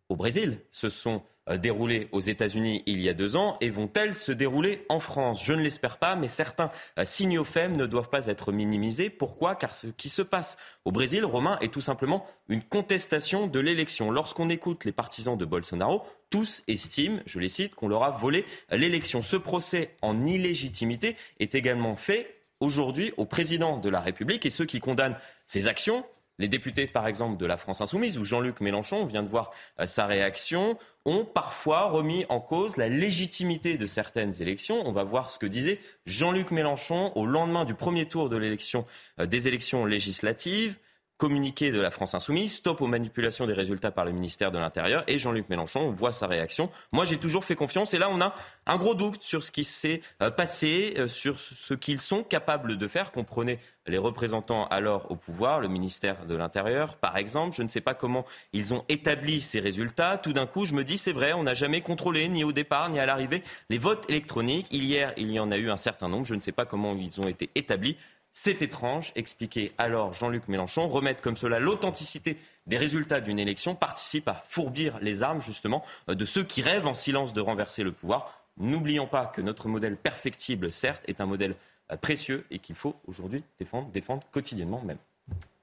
au 0.09 0.17
Brésil, 0.17 0.59
ce 0.73 0.89
sont 0.89 1.23
euh, 1.51 1.59
déroulées 1.59 2.09
aux 2.13 2.21
États-Unis 2.21 2.83
il 2.87 3.01
y 3.01 3.09
a 3.09 3.15
deux 3.15 3.37
ans 3.37 3.57
et 3.61 3.71
vont-elles 3.71 4.15
se 4.15 4.33
dérouler 4.33 4.85
en 4.89 5.01
France? 5.01 5.45
Je 5.45 5.53
ne 5.53 5.63
l'espère 5.63 5.99
pas, 5.99 6.17
mais 6.17 6.29
certains 6.29 6.71
euh, 6.99 7.05
signaux 7.05 7.45
faibles 7.45 7.77
ne 7.77 7.87
doivent 7.87 8.09
pas 8.09 8.27
être 8.27 8.53
minimisés. 8.53 9.11
Pourquoi? 9.11 9.55
Car 9.55 9.75
ce 9.75 9.89
qui 9.89 10.09
se 10.09 10.23
passe 10.23 10.57
au 10.85 10.93
Brésil, 10.93 11.25
Romain, 11.25 11.59
est 11.61 11.73
tout 11.73 11.81
simplement 11.81 12.27
une 12.49 12.63
contestation 12.63 13.47
de 13.47 13.61
l'élection. 13.61 14.11
Lorsqu'on 14.11 14.49
écoute 14.49 14.85
les 14.85 14.93
partisans 14.93 15.37
de 15.37 15.45
Bolsonaro, 15.45 16.03
tous 16.31 16.63
estiment, 16.69 17.21
je 17.27 17.39
les 17.39 17.49
cite, 17.49 17.75
qu'on 17.75 17.89
leur 17.89 18.03
a 18.03 18.11
volé 18.11 18.45
l'élection. 18.71 19.23
Ce 19.23 19.37
procès 19.37 19.95
en 20.03 20.27
illégitimité 20.27 21.17
est 21.39 21.55
également 21.55 21.97
fait 21.97 22.35
aujourd'hui 22.61 23.13
au 23.17 23.25
président 23.25 23.79
de 23.79 23.89
la 23.89 24.01
République 24.01 24.45
et 24.45 24.51
ceux 24.51 24.65
qui 24.65 24.81
condamnent 24.81 25.17
ces 25.47 25.69
actions 25.69 26.05
les 26.39 26.49
députés, 26.49 26.87
par 26.87 27.07
exemple, 27.07 27.37
de 27.37 27.47
la 27.47 27.57
France 27.57 27.81
Insoumise, 27.81 28.19
où 28.19 28.25
Jean-Luc 28.25 28.61
Mélenchon, 28.61 28.99
on 28.99 29.07
vient 29.07 29.23
de 29.23 29.29
voir 29.29 29.51
euh, 29.81 29.87
sa 29.87 30.07
réaction, 30.07 30.79
ont 31.05 31.25
parfois 31.25 31.89
remis 31.89 32.25
en 32.29 32.41
cause 32.41 32.77
la 32.77 32.89
légitimité 32.89 33.77
de 33.77 33.87
certaines 33.87 34.41
élections. 34.41 34.87
On 34.87 34.93
va 34.93 35.05
voir 35.05 35.31
ce 35.31 35.39
que 35.39 35.47
disait 35.47 35.81
Jean-Luc 36.07 36.51
Mélenchon 36.51 37.13
au 37.17 37.27
lendemain 37.27 37.65
du 37.65 37.75
premier 37.75 38.07
tour 38.07 38.29
de 38.29 38.37
l'élection, 38.37 38.87
euh, 39.21 39.27
des 39.27 39.49
élections 39.49 39.85
législatives 39.85 40.79
communiqué 41.19 41.73
de 41.73 41.81
la 41.81 41.91
France 41.91 42.15
Insoumise, 42.15 42.55
stop 42.55 42.81
aux 42.81 42.87
manipulations 42.87 43.47
des 43.47 43.53
résultats 43.53 43.91
par 43.91 44.05
le 44.05 44.13
ministère 44.13 44.53
de 44.53 44.59
l'Intérieur. 44.59 45.03
Et 45.09 45.19
Jean-Luc 45.19 45.49
Mélenchon, 45.49 45.81
on 45.81 45.91
voit 45.91 46.13
sa 46.13 46.29
réaction. 46.29 46.71
Moi, 46.93 47.05
j'ai 47.05 47.17
toujours 47.17 47.45
fait 47.45 47.57
confiance. 47.57 47.93
Et 47.93 47.99
là, 47.99 48.09
on 48.09 48.21
a 48.21 48.33
un 48.67 48.77
gros 48.77 48.95
doute 48.95 49.23
sur 49.23 49.43
ce 49.43 49.51
qui 49.51 49.65
s'est 49.65 50.01
euh, 50.23 50.31
passé, 50.31 50.95
euh, 50.97 51.09
sur 51.09 51.41
ce 51.41 51.75
qu'ils 51.75 52.01
sont 52.01 52.23
capables 52.23 52.79
de 52.79 52.87
faire. 52.87 53.11
Comprenez 53.11 53.59
les 53.89 53.99
représentants 53.99 54.67
alors 54.67 55.11
au 55.11 55.17
pouvoir, 55.17 55.61
le 55.61 55.69
ministère 55.69 56.25
de 56.27 56.37
l'Intérieur, 56.37 56.97
par 56.97 57.17
exemple. 57.17 57.57
Je 57.57 57.63
ne 57.63 57.69
sais 57.69 57.81
pas 57.81 57.95
comment 57.95 58.25
ils 58.53 58.73
ont 58.73 58.85
établi 58.89 59.41
ces 59.41 59.59
résultats. 59.59 60.19
Tout 60.19 60.33
d'un 60.33 60.47
coup, 60.47 60.67
je 60.67 60.75
me 60.75 60.85
dis, 60.85 60.99
c'est 60.99 61.13
vrai, 61.13 61.33
on 61.33 61.43
n'a 61.43 61.55
jamais 61.55 61.81
contrôlé, 61.81 62.29
ni 62.29 62.45
au 62.45 62.53
départ, 62.53 62.91
ni 62.91 63.01
à 63.01 63.07
l'arrivée, 63.07 63.43
les 63.71 63.79
votes 63.79 64.05
électroniques. 64.09 64.69
Hier, 64.71 65.13
il 65.17 65.33
y 65.33 65.41
en 65.41 65.51
a 65.51 65.57
eu 65.57 65.71
un 65.71 65.77
certain 65.77 66.09
nombre. 66.09 66.27
Je 66.27 66.35
ne 66.35 66.41
sais 66.41 66.53
pas 66.53 66.65
comment 66.65 66.95
ils 66.95 67.21
ont 67.21 67.27
été 67.27 67.51
établis. 67.57 67.97
C'est 68.41 68.63
étrange, 68.63 69.11
expliquait 69.17 69.73
alors 69.79 70.15
Jean-Luc 70.15 70.47
Mélenchon. 70.47 70.87
Remettre 70.87 71.25
comme 71.25 71.37
cela 71.37 71.59
l'authenticité 71.59 72.37
des 72.69 72.79
résultats 72.79 73.21
d'une 73.21 73.41
élection 73.41 73.75
participe 73.75 74.29
à 74.29 74.45
fourbir 74.47 75.01
les 75.03 75.25
armes 75.25 75.41
justement 75.41 75.85
euh, 76.09 76.15
de 76.15 76.25
ceux 76.25 76.45
qui 76.45 76.63
rêvent 76.63 76.87
en 76.87 76.95
silence 76.95 77.33
de 77.33 77.41
renverser 77.41 77.83
le 77.83 77.91
pouvoir. 77.91 78.45
N'oublions 78.57 79.09
pas 79.09 79.27
que 79.27 79.41
notre 79.41 79.67
modèle 79.67 79.97
perfectible, 79.97 80.71
certes, 80.71 81.03
est 81.09 81.21
un 81.21 81.27
modèle 81.27 81.57
euh, 81.91 81.97
précieux 81.97 82.47
et 82.53 82.61
qu'il 82.61 82.77
faut 82.77 82.95
aujourd'hui 83.09 83.43
défendre, 83.59 83.89
défendre 83.89 84.23
quotidiennement 84.31 84.83
même. 84.85 84.99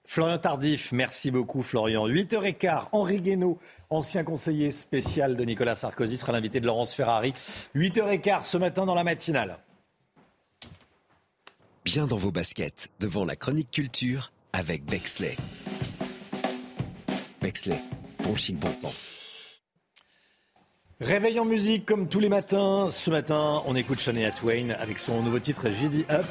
Florian 0.04 0.38
Tardif, 0.38 0.92
merci 0.92 1.32
beaucoup 1.32 1.64
Florian. 1.64 2.10
8h15, 2.10 2.90
Henri 2.92 3.22
Guénaud, 3.22 3.58
ancien 3.90 4.26
conseiller 4.26 4.72
spécial 4.72 5.38
de 5.38 5.46
Nicolas 5.46 5.76
Sarkozy, 5.76 6.18
sera 6.18 6.34
l'invité 6.34 6.60
de 6.60 6.66
Laurence 6.66 6.94
Ferrari. 6.94 7.34
8h15 7.74 8.44
ce 8.44 8.58
matin 8.58 8.86
dans 8.86 8.96
la 8.96 9.06
matinale 9.06 9.60
bien 11.86 12.08
dans 12.08 12.18
vos 12.18 12.32
baskets 12.32 12.90
devant 13.00 13.24
la 13.24 13.36
chronique 13.36 13.70
culture 13.70 14.32
avec 14.52 14.84
Bexley. 14.86 15.38
Bexley, 17.42 17.80
bon 18.24 18.36
chic, 18.36 18.58
bon 18.58 18.74
sens. 18.74 19.62
Réveil 21.00 21.40
en 21.40 21.46
musique 21.46 21.86
comme 21.86 22.10
tous 22.10 22.20
les 22.20 22.30
matins. 22.30 22.90
Ce 22.90 23.12
matin, 23.12 23.62
on 23.68 23.76
écoute 23.76 24.00
Shania 24.00 24.32
Twain 24.32 24.72
avec 24.80 24.98
son 24.98 25.22
nouveau 25.22 25.40
titre 25.40 25.70
JD 25.70 26.10
Up. 26.10 26.26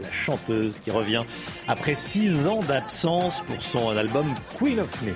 La 0.00 0.12
chanteuse 0.12 0.78
qui 0.78 0.92
revient 0.92 1.24
après 1.66 1.96
six 1.96 2.46
ans 2.46 2.62
d'absence 2.62 3.42
pour 3.42 3.60
son 3.60 3.96
album 3.96 4.32
Queen 4.56 4.78
of 4.78 5.02
Me. 5.02 5.12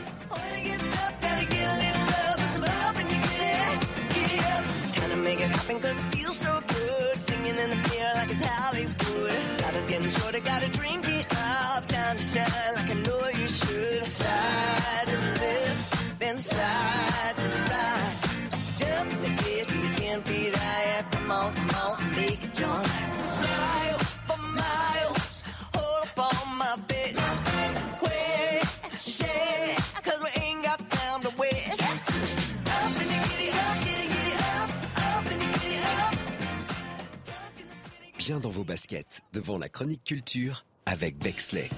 Bien 38.25 38.39
dans 38.39 38.51
vos 38.51 38.63
baskets, 38.63 39.23
devant 39.33 39.59
la 39.59 39.69
chronique 39.69 40.05
culture 40.05 40.65
avec 40.87 41.19
Bexley. 41.19 41.69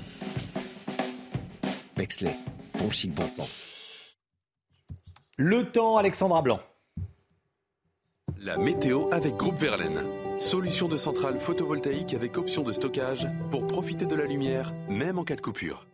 Bexley, 1.96 2.36
bon 2.78 2.90
chic, 2.90 3.14
bon 3.14 3.26
sens. 3.26 4.18
Le 5.38 5.72
temps, 5.72 5.96
Alexandra 5.96 6.42
Blanc. 6.42 6.60
La 8.42 8.58
météo 8.58 9.08
avec 9.10 9.36
Groupe 9.36 9.56
Verlaine. 9.56 10.04
Solution 10.38 10.86
de 10.86 10.98
centrale 10.98 11.38
photovoltaïque 11.38 12.12
avec 12.12 12.36
option 12.36 12.62
de 12.62 12.74
stockage 12.74 13.26
pour 13.50 13.66
profiter 13.66 14.04
de 14.04 14.14
la 14.14 14.26
lumière, 14.26 14.74
même 14.90 15.18
en 15.18 15.24
cas 15.24 15.36
de 15.36 15.40
coupure. 15.40 15.86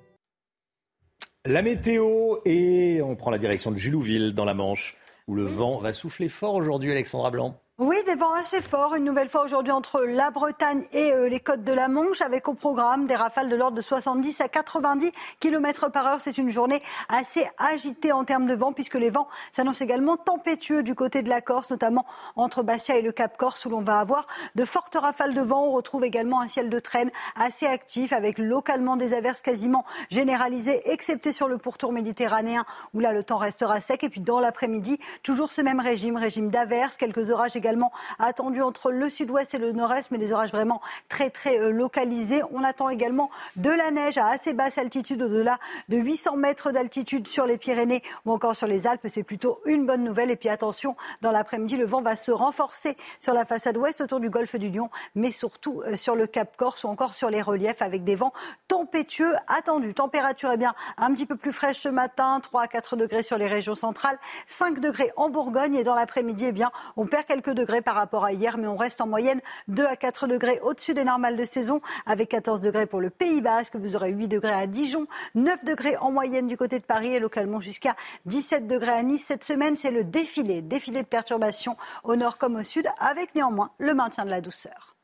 La 1.44 1.62
météo 1.62 2.38
et 2.44 3.00
on 3.02 3.14
prend 3.14 3.30
la 3.30 3.38
direction 3.38 3.70
de 3.70 3.76
Julouville 3.76 4.34
dans 4.34 4.44
la 4.44 4.54
Manche 4.54 4.96
où 5.28 5.36
le 5.36 5.44
vent 5.44 5.78
va 5.78 5.92
souffler 5.92 6.28
fort 6.28 6.54
aujourd'hui, 6.54 6.90
Alexandra 6.90 7.30
Blanc. 7.30 7.56
Oui, 7.82 7.96
des 8.04 8.14
vents 8.14 8.34
assez 8.34 8.60
forts, 8.60 8.94
une 8.94 9.04
nouvelle 9.04 9.30
fois 9.30 9.42
aujourd'hui 9.42 9.72
entre 9.72 10.02
la 10.02 10.30
Bretagne 10.30 10.84
et 10.92 11.14
euh, 11.14 11.30
les 11.30 11.40
côtes 11.40 11.64
de 11.64 11.72
la 11.72 11.88
Manche, 11.88 12.20
avec 12.20 12.46
au 12.46 12.52
programme 12.52 13.06
des 13.06 13.16
rafales 13.16 13.48
de 13.48 13.56
l'ordre 13.56 13.78
de 13.78 13.80
70 13.80 14.42
à 14.42 14.48
90 14.48 15.10
km 15.40 15.90
par 15.90 16.06
heure. 16.06 16.20
C'est 16.20 16.36
une 16.36 16.50
journée 16.50 16.82
assez 17.08 17.48
agitée 17.56 18.12
en 18.12 18.24
termes 18.24 18.46
de 18.46 18.52
vent, 18.52 18.74
puisque 18.74 18.96
les 18.96 19.08
vents 19.08 19.28
s'annoncent 19.50 19.82
également 19.82 20.18
tempétueux 20.18 20.82
du 20.82 20.94
côté 20.94 21.22
de 21.22 21.30
la 21.30 21.40
Corse, 21.40 21.70
notamment 21.70 22.04
entre 22.36 22.62
Bastia 22.62 22.98
et 22.98 23.00
le 23.00 23.12
Cap 23.12 23.38
Corse, 23.38 23.64
où 23.64 23.70
l'on 23.70 23.80
va 23.80 23.98
avoir 23.98 24.26
de 24.56 24.66
fortes 24.66 24.96
rafales 24.96 25.32
de 25.32 25.40
vent. 25.40 25.64
On 25.64 25.70
retrouve 25.70 26.04
également 26.04 26.42
un 26.42 26.48
ciel 26.48 26.68
de 26.68 26.80
traîne 26.80 27.10
assez 27.34 27.64
actif, 27.64 28.12
avec 28.12 28.36
localement 28.36 28.98
des 28.98 29.14
averses 29.14 29.40
quasiment 29.40 29.86
généralisées, 30.10 30.82
excepté 30.92 31.32
sur 31.32 31.48
le 31.48 31.56
pourtour 31.56 31.92
méditerranéen, 31.92 32.66
où 32.92 33.00
là 33.00 33.14
le 33.14 33.24
temps 33.24 33.38
restera 33.38 33.80
sec. 33.80 34.04
Et 34.04 34.10
puis 34.10 34.20
dans 34.20 34.38
l'après-midi, 34.38 34.98
toujours 35.22 35.50
ce 35.50 35.62
même 35.62 35.80
régime, 35.80 36.18
régime 36.18 36.50
d'averses, 36.50 36.98
quelques 36.98 37.30
orages 37.30 37.56
également 37.56 37.69
également 37.70 37.92
attendu 38.18 38.62
entre 38.62 38.90
le 38.90 39.08
sud-ouest 39.08 39.54
et 39.54 39.58
le 39.58 39.70
nord-est, 39.70 40.10
mais 40.10 40.18
des 40.18 40.32
orages 40.32 40.50
vraiment 40.50 40.80
très 41.08 41.30
très 41.30 41.60
euh, 41.60 41.70
localisés. 41.70 42.42
On 42.52 42.64
attend 42.64 42.88
également 42.88 43.30
de 43.54 43.70
la 43.70 43.92
neige 43.92 44.18
à 44.18 44.26
assez 44.26 44.52
basse 44.52 44.76
altitude, 44.76 45.22
au-delà 45.22 45.58
de 45.88 45.98
800 45.98 46.36
mètres 46.36 46.72
d'altitude 46.72 47.28
sur 47.28 47.46
les 47.46 47.58
Pyrénées 47.58 48.02
ou 48.26 48.32
encore 48.32 48.56
sur 48.56 48.66
les 48.66 48.88
Alpes. 48.88 49.06
C'est 49.06 49.22
plutôt 49.22 49.60
une 49.66 49.86
bonne 49.86 50.02
nouvelle. 50.02 50.32
Et 50.32 50.36
puis 50.36 50.48
attention, 50.48 50.96
dans 51.22 51.30
l'après-midi, 51.30 51.76
le 51.76 51.86
vent 51.86 52.02
va 52.02 52.16
se 52.16 52.32
renforcer 52.32 52.96
sur 53.20 53.34
la 53.34 53.44
façade 53.44 53.76
ouest 53.76 54.00
autour 54.00 54.18
du 54.18 54.30
golfe 54.30 54.56
du 54.56 54.68
Lion, 54.68 54.90
mais 55.14 55.30
surtout 55.30 55.82
euh, 55.86 55.96
sur 55.96 56.16
le 56.16 56.26
Cap 56.26 56.56
Corse 56.56 56.82
ou 56.82 56.88
encore 56.88 57.14
sur 57.14 57.30
les 57.30 57.40
reliefs 57.40 57.82
avec 57.82 58.02
des 58.02 58.16
vents 58.16 58.32
tempétueux 58.66 59.34
attendus. 59.46 59.94
Température 59.94 60.50
est 60.50 60.56
bien 60.56 60.74
un 60.98 61.12
petit 61.14 61.26
peu 61.26 61.36
plus 61.36 61.52
fraîche 61.52 61.78
ce 61.78 61.88
matin, 61.88 62.40
3 62.42 62.62
à 62.62 62.66
4 62.66 62.96
degrés 62.96 63.22
sur 63.22 63.38
les 63.38 63.46
régions 63.46 63.76
centrales, 63.76 64.18
5 64.48 64.80
degrés 64.80 65.12
en 65.14 65.28
Bourgogne 65.28 65.76
et 65.76 65.84
dans 65.84 65.94
l'après-midi, 65.94 66.46
eh 66.48 66.52
bien, 66.52 66.72
on 66.96 67.06
perd 67.06 67.26
quelques 67.26 67.54
degrés 67.60 67.82
par 67.82 67.94
rapport 67.94 68.24
à 68.24 68.32
hier, 68.32 68.58
mais 68.58 68.66
on 68.66 68.76
reste 68.76 69.00
en 69.00 69.06
moyenne 69.06 69.40
2 69.68 69.86
à 69.86 69.96
4 69.96 70.26
degrés 70.26 70.58
au-dessus 70.62 70.94
des 70.94 71.04
normales 71.04 71.36
de 71.36 71.44
saison, 71.44 71.80
avec 72.06 72.30
14 72.30 72.60
degrés 72.60 72.86
pour 72.86 73.00
le 73.00 73.10
Pays 73.10 73.40
Basque. 73.40 73.76
Vous 73.76 73.96
aurez 73.96 74.10
8 74.10 74.28
degrés 74.28 74.52
à 74.52 74.66
Dijon, 74.66 75.06
9 75.34 75.64
degrés 75.64 75.96
en 75.98 76.10
moyenne 76.10 76.48
du 76.48 76.56
côté 76.56 76.78
de 76.78 76.84
Paris 76.84 77.14
et 77.14 77.20
localement 77.20 77.60
jusqu'à 77.60 77.94
17 78.26 78.66
degrés 78.66 78.92
à 78.92 79.02
Nice. 79.02 79.24
Cette 79.24 79.44
semaine, 79.44 79.76
c'est 79.76 79.90
le 79.90 80.04
défilé, 80.04 80.62
défilé 80.62 81.02
de 81.02 81.08
perturbations 81.08 81.76
au 82.04 82.16
nord 82.16 82.38
comme 82.38 82.56
au 82.56 82.64
sud, 82.64 82.86
avec 82.98 83.34
néanmoins 83.34 83.70
le 83.78 83.94
maintien 83.94 84.24
de 84.24 84.30
la 84.30 84.40
douceur. 84.40 84.96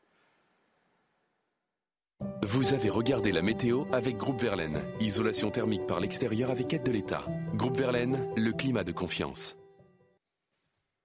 Vous 2.43 2.73
avez 2.73 2.89
regardé 2.89 3.31
la 3.31 3.41
météo 3.41 3.83
avec 3.91 4.17
Groupe 4.17 4.41
Verlaine. 4.41 4.81
Isolation 4.99 5.51
thermique 5.51 5.85
par 5.85 5.99
l'extérieur 5.99 6.49
avec 6.49 6.73
aide 6.73 6.83
de 6.83 6.91
l'État. 6.91 7.25
Groupe 7.53 7.77
Verlaine, 7.77 8.27
le 8.35 8.51
climat 8.53 8.83
de 8.83 8.91
confiance. 8.91 9.55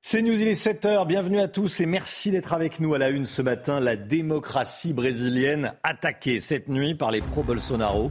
C'est 0.05 0.21
News, 0.21 0.43
il 0.43 0.49
est 0.49 0.61
7h, 0.61 1.07
bienvenue 1.07 1.39
à 1.39 1.47
tous 1.47 1.79
et 1.79 1.87
merci 1.87 2.33
d'être 2.33 2.53
avec 2.53 2.81
nous 2.81 2.93
à 2.93 2.99
la 2.99 3.09
une 3.09 3.25
ce 3.25 3.41
matin. 3.41 3.79
La 3.79 3.95
démocratie 3.95 4.93
brésilienne 4.93 5.75
attaquée 5.85 6.41
cette 6.41 6.69
nuit 6.69 6.97
par 6.97 7.13
les 7.13 7.21
pro-Bolsonaro 7.21 8.11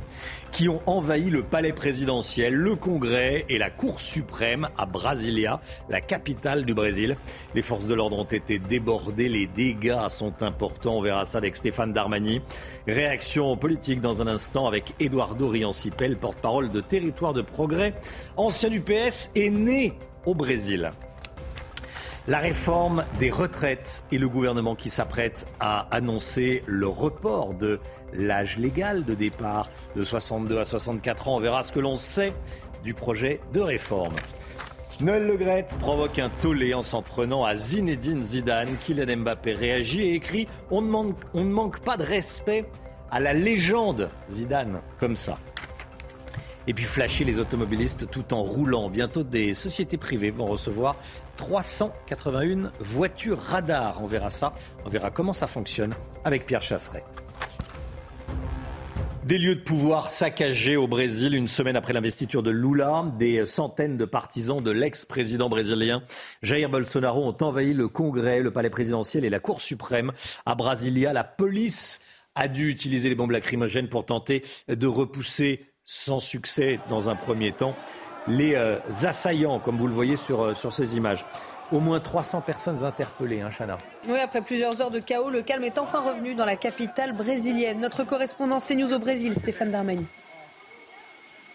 qui 0.53 0.69
ont 0.69 0.81
envahi 0.85 1.29
le 1.29 1.43
palais 1.43 1.73
présidentiel, 1.73 2.53
le 2.53 2.77
Congrès 2.77 3.45
et 3.49 3.57
la 3.57 3.69
Cour 3.69 3.99
suprême 3.99 4.69
à 4.77 4.85
Brasilia, 4.85 5.59
la 5.89 5.99
capitale 5.99 6.63
du 6.63 6.73
Brésil. 6.73 7.17
Les 7.55 7.61
forces 7.61 7.87
de 7.87 7.93
l'ordre 7.93 8.17
ont 8.17 8.23
été 8.23 8.57
débordées, 8.57 9.27
les 9.27 9.47
dégâts 9.47 10.07
sont 10.07 10.43
importants, 10.43 10.95
on 10.99 11.01
verra 11.01 11.25
ça 11.25 11.39
avec 11.39 11.57
Stéphane 11.57 11.91
Darmani. 11.91 12.41
Réaction 12.87 13.57
politique 13.57 13.99
dans 13.99 14.21
un 14.21 14.27
instant 14.27 14.65
avec 14.65 14.93
Eduardo 15.01 15.49
Riancipel, 15.49 16.15
porte-parole 16.15 16.71
de 16.71 16.79
Territoire 16.79 17.33
de 17.33 17.41
Progrès, 17.41 17.93
ancien 18.37 18.69
du 18.69 18.79
PS 18.79 19.29
et 19.35 19.49
né 19.49 19.93
au 20.25 20.33
Brésil. 20.33 20.89
La 22.27 22.37
réforme 22.37 23.03
des 23.17 23.31
retraites 23.31 24.03
et 24.11 24.19
le 24.19 24.29
gouvernement 24.29 24.75
qui 24.75 24.91
s'apprête 24.91 25.47
à 25.59 25.87
annoncer 25.89 26.61
le 26.67 26.87
report 26.87 27.55
de 27.55 27.79
l'âge 28.13 28.59
légal 28.59 29.03
de 29.03 29.15
départ 29.15 29.69
de 29.95 30.03
62 30.03 30.59
à 30.59 30.65
64 30.65 31.27
ans. 31.27 31.37
On 31.37 31.39
verra 31.39 31.63
ce 31.63 31.71
que 31.71 31.79
l'on 31.79 31.97
sait 31.97 32.33
du 32.83 32.93
projet 32.93 33.39
de 33.53 33.59
réforme. 33.59 34.13
Noël 35.01 35.25
Legrette 35.25 35.75
provoque 35.79 36.19
un 36.19 36.29
tollé 36.29 36.75
en 36.75 36.83
s'en 36.83 37.01
prenant 37.01 37.43
à 37.43 37.55
Zinedine 37.55 38.21
Zidane. 38.21 38.77
Kylian 38.85 39.17
Mbappé 39.17 39.53
réagit 39.53 40.03
et 40.03 40.13
écrit 40.13 40.47
on 40.69 40.83
ne, 40.83 40.89
manque, 40.89 41.17
on 41.33 41.43
ne 41.43 41.51
manque 41.51 41.79
pas 41.79 41.97
de 41.97 42.03
respect 42.03 42.65
à 43.09 43.19
la 43.19 43.33
légende 43.33 44.09
Zidane, 44.29 44.81
comme 44.99 45.15
ça. 45.15 45.39
Et 46.67 46.73
puis 46.75 46.83
flasher 46.83 47.23
les 47.23 47.39
automobilistes 47.39 48.11
tout 48.11 48.31
en 48.33 48.43
roulant. 48.43 48.91
Bientôt, 48.91 49.23
des 49.23 49.55
sociétés 49.55 49.97
privées 49.97 50.29
vont 50.29 50.45
recevoir 50.45 50.95
381 51.41 52.71
voitures 52.79 53.39
radar. 53.39 53.97
On 54.03 54.05
verra 54.05 54.29
ça, 54.29 54.53
on 54.85 54.89
verra 54.89 55.09
comment 55.09 55.33
ça 55.33 55.47
fonctionne 55.47 55.95
avec 56.23 56.45
Pierre 56.45 56.61
Chasseret. 56.61 57.03
Des 59.23 59.39
lieux 59.39 59.55
de 59.55 59.61
pouvoir 59.61 60.09
saccagés 60.09 60.77
au 60.77 60.87
Brésil 60.87 61.33
une 61.33 61.47
semaine 61.47 61.75
après 61.75 61.93
l'investiture 61.93 62.43
de 62.43 62.51
Lula. 62.51 63.05
Des 63.17 63.43
centaines 63.47 63.97
de 63.97 64.05
partisans 64.05 64.61
de 64.61 64.69
l'ex-président 64.69 65.49
brésilien 65.49 66.03
Jair 66.43 66.69
Bolsonaro 66.69 67.27
ont 67.27 67.37
envahi 67.41 67.73
le 67.73 67.87
Congrès, 67.87 68.39
le 68.39 68.51
palais 68.51 68.69
présidentiel 68.69 69.25
et 69.25 69.31
la 69.31 69.39
Cour 69.39 69.61
suprême 69.61 70.11
à 70.45 70.53
Brasilia. 70.53 71.11
La 71.11 71.23
police 71.23 72.01
a 72.35 72.49
dû 72.49 72.69
utiliser 72.69 73.09
les 73.09 73.15
bombes 73.15 73.31
lacrymogènes 73.31 73.89
pour 73.89 74.05
tenter 74.05 74.43
de 74.67 74.87
repousser 74.87 75.65
sans 75.85 76.19
succès 76.19 76.79
dans 76.87 77.09
un 77.09 77.15
premier 77.15 77.51
temps 77.51 77.75
les 78.27 78.55
euh, 78.55 78.77
assaillants, 79.03 79.59
comme 79.59 79.77
vous 79.77 79.87
le 79.87 79.93
voyez 79.93 80.15
sur, 80.15 80.43
euh, 80.43 80.53
sur 80.53 80.73
ces 80.73 80.97
images. 80.97 81.25
Au 81.71 81.79
moins 81.79 81.99
300 81.99 82.41
personnes 82.41 82.83
interpellées, 82.83 83.41
hein, 83.41 83.49
Chana. 83.49 83.77
Oui, 84.07 84.19
après 84.19 84.41
plusieurs 84.41 84.81
heures 84.81 84.91
de 84.91 84.99
chaos, 84.99 85.29
le 85.29 85.41
calme 85.41 85.63
est 85.63 85.77
enfin 85.77 86.01
revenu 86.01 86.35
dans 86.35 86.45
la 86.45 86.57
capitale 86.57 87.13
brésilienne. 87.13 87.79
Notre 87.79 88.03
correspondant 88.03 88.59
CNews 88.59 88.93
au 88.93 88.99
Brésil, 88.99 89.33
Stéphane 89.33 89.71
Darmani. 89.71 90.05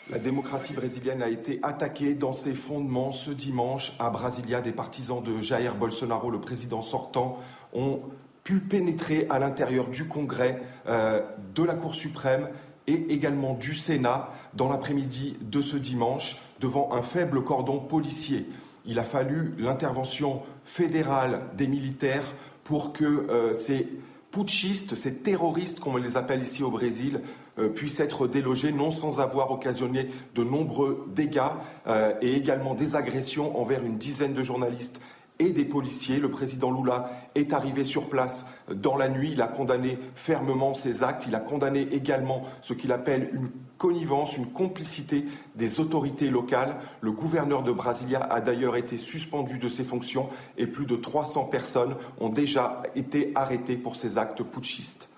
La 0.09 0.19
démocratie 0.19 0.73
brésilienne 0.73 1.21
a 1.21 1.29
été 1.29 1.59
attaquée 1.63 2.15
dans 2.15 2.33
ses 2.33 2.55
fondements 2.55 3.11
ce 3.11 3.31
dimanche 3.31 3.93
à 3.99 4.09
Brasilia. 4.09 4.61
Des 4.61 4.71
partisans 4.71 5.21
de 5.21 5.41
Jair 5.41 5.75
Bolsonaro, 5.75 6.31
le 6.31 6.41
président 6.41 6.81
sortant, 6.81 7.39
ont 7.73 8.01
pu 8.45 8.61
pénétrer 8.61 9.27
à 9.29 9.41
l'intérieur 9.41 9.89
du 9.89 10.07
Congrès, 10.07 10.63
euh, 10.87 11.21
de 11.57 11.65
la 11.65 11.75
Cour 11.75 11.97
suprême 11.97 12.49
et 12.87 13.13
également 13.13 13.55
du 13.55 13.75
Sénat 13.75 14.31
dans 14.55 14.69
l'après-midi 14.69 15.37
de 15.41 15.61
ce 15.61 15.77
dimanche 15.77 16.41
devant 16.61 16.93
un 16.93 17.03
faible 17.03 17.43
cordon 17.45 17.79
policier. 17.79 18.47
Il 18.85 18.99
a 18.99 19.05
fallu 19.05 19.55
l'intervention 19.59 20.43
fédérale 20.65 21.43
des 21.57 21.67
militaires 21.67 22.33
pour 22.65 22.93
que 22.93 23.05
euh, 23.05 23.55
ces 23.55 23.89
putschistes, 24.31 24.95
ces 24.95 25.15
terroristes, 25.15 25.81
comme 25.81 25.95
on 25.95 25.99
les 25.99 26.17
appelle 26.17 26.43
ici 26.43 26.63
au 26.63 26.71
Brésil, 26.71 27.21
euh, 27.59 27.69
puissent 27.69 28.01
être 28.01 28.27
délogés, 28.27 28.71
non 28.71 28.91
sans 28.91 29.21
avoir 29.21 29.51
occasionné 29.51 30.11
de 30.35 30.45
nombreux 30.45 31.07
dégâts 31.15 31.41
euh, 31.87 32.13
et 32.21 32.35
également 32.35 32.75
des 32.75 32.97
agressions 32.97 33.59
envers 33.59 33.83
une 33.83 33.97
dizaine 33.97 34.35
de 34.35 34.43
journalistes 34.43 35.01
et 35.39 35.51
des 35.51 35.65
policiers. 35.65 36.19
Le 36.19 36.31
président 36.31 36.71
Lula 36.71 37.11
est 37.35 37.53
arrivé 37.53 37.85
sur 37.85 38.09
place 38.09 38.47
dans 38.73 38.97
la 38.97 39.09
nuit. 39.09 39.31
Il 39.33 39.43
a 39.43 39.49
condamné 39.49 39.99
fermement 40.15 40.75
ces 40.75 41.03
actes. 41.03 41.27
Il 41.27 41.35
a 41.35 41.41
condamné 41.41 41.83
également 41.93 42.45
ce 42.63 42.73
qu'il 42.73 42.93
appelle 42.93 43.31
une 43.33 43.51
connivence, 43.79 44.37
une 44.37 44.47
complicité 44.47 45.27
des 45.55 45.81
autorités 45.81 46.31
locales. 46.31 46.77
Le 47.01 47.13
gouverneur 47.13 47.63
de 47.63 47.73
Brasilia 47.73 48.21
a 48.21 48.41
d'ailleurs 48.41 48.77
été 48.77 48.99
suspendu 48.99 49.59
de 49.59 49.69
ses 49.69 49.85
fonctions 49.85 50.29
et 50.57 50.67
plus 50.67 50.87
de 50.87 50.97
300 50.97 51.45
personnes 51.45 51.95
ont 52.21 52.31
déjà 52.31 52.83
été 52.95 53.33
arrêtées 53.35 53.77
pour 53.77 53.97
ces 53.97 54.19
actes 54.19 54.43
putschistes. 54.43 55.09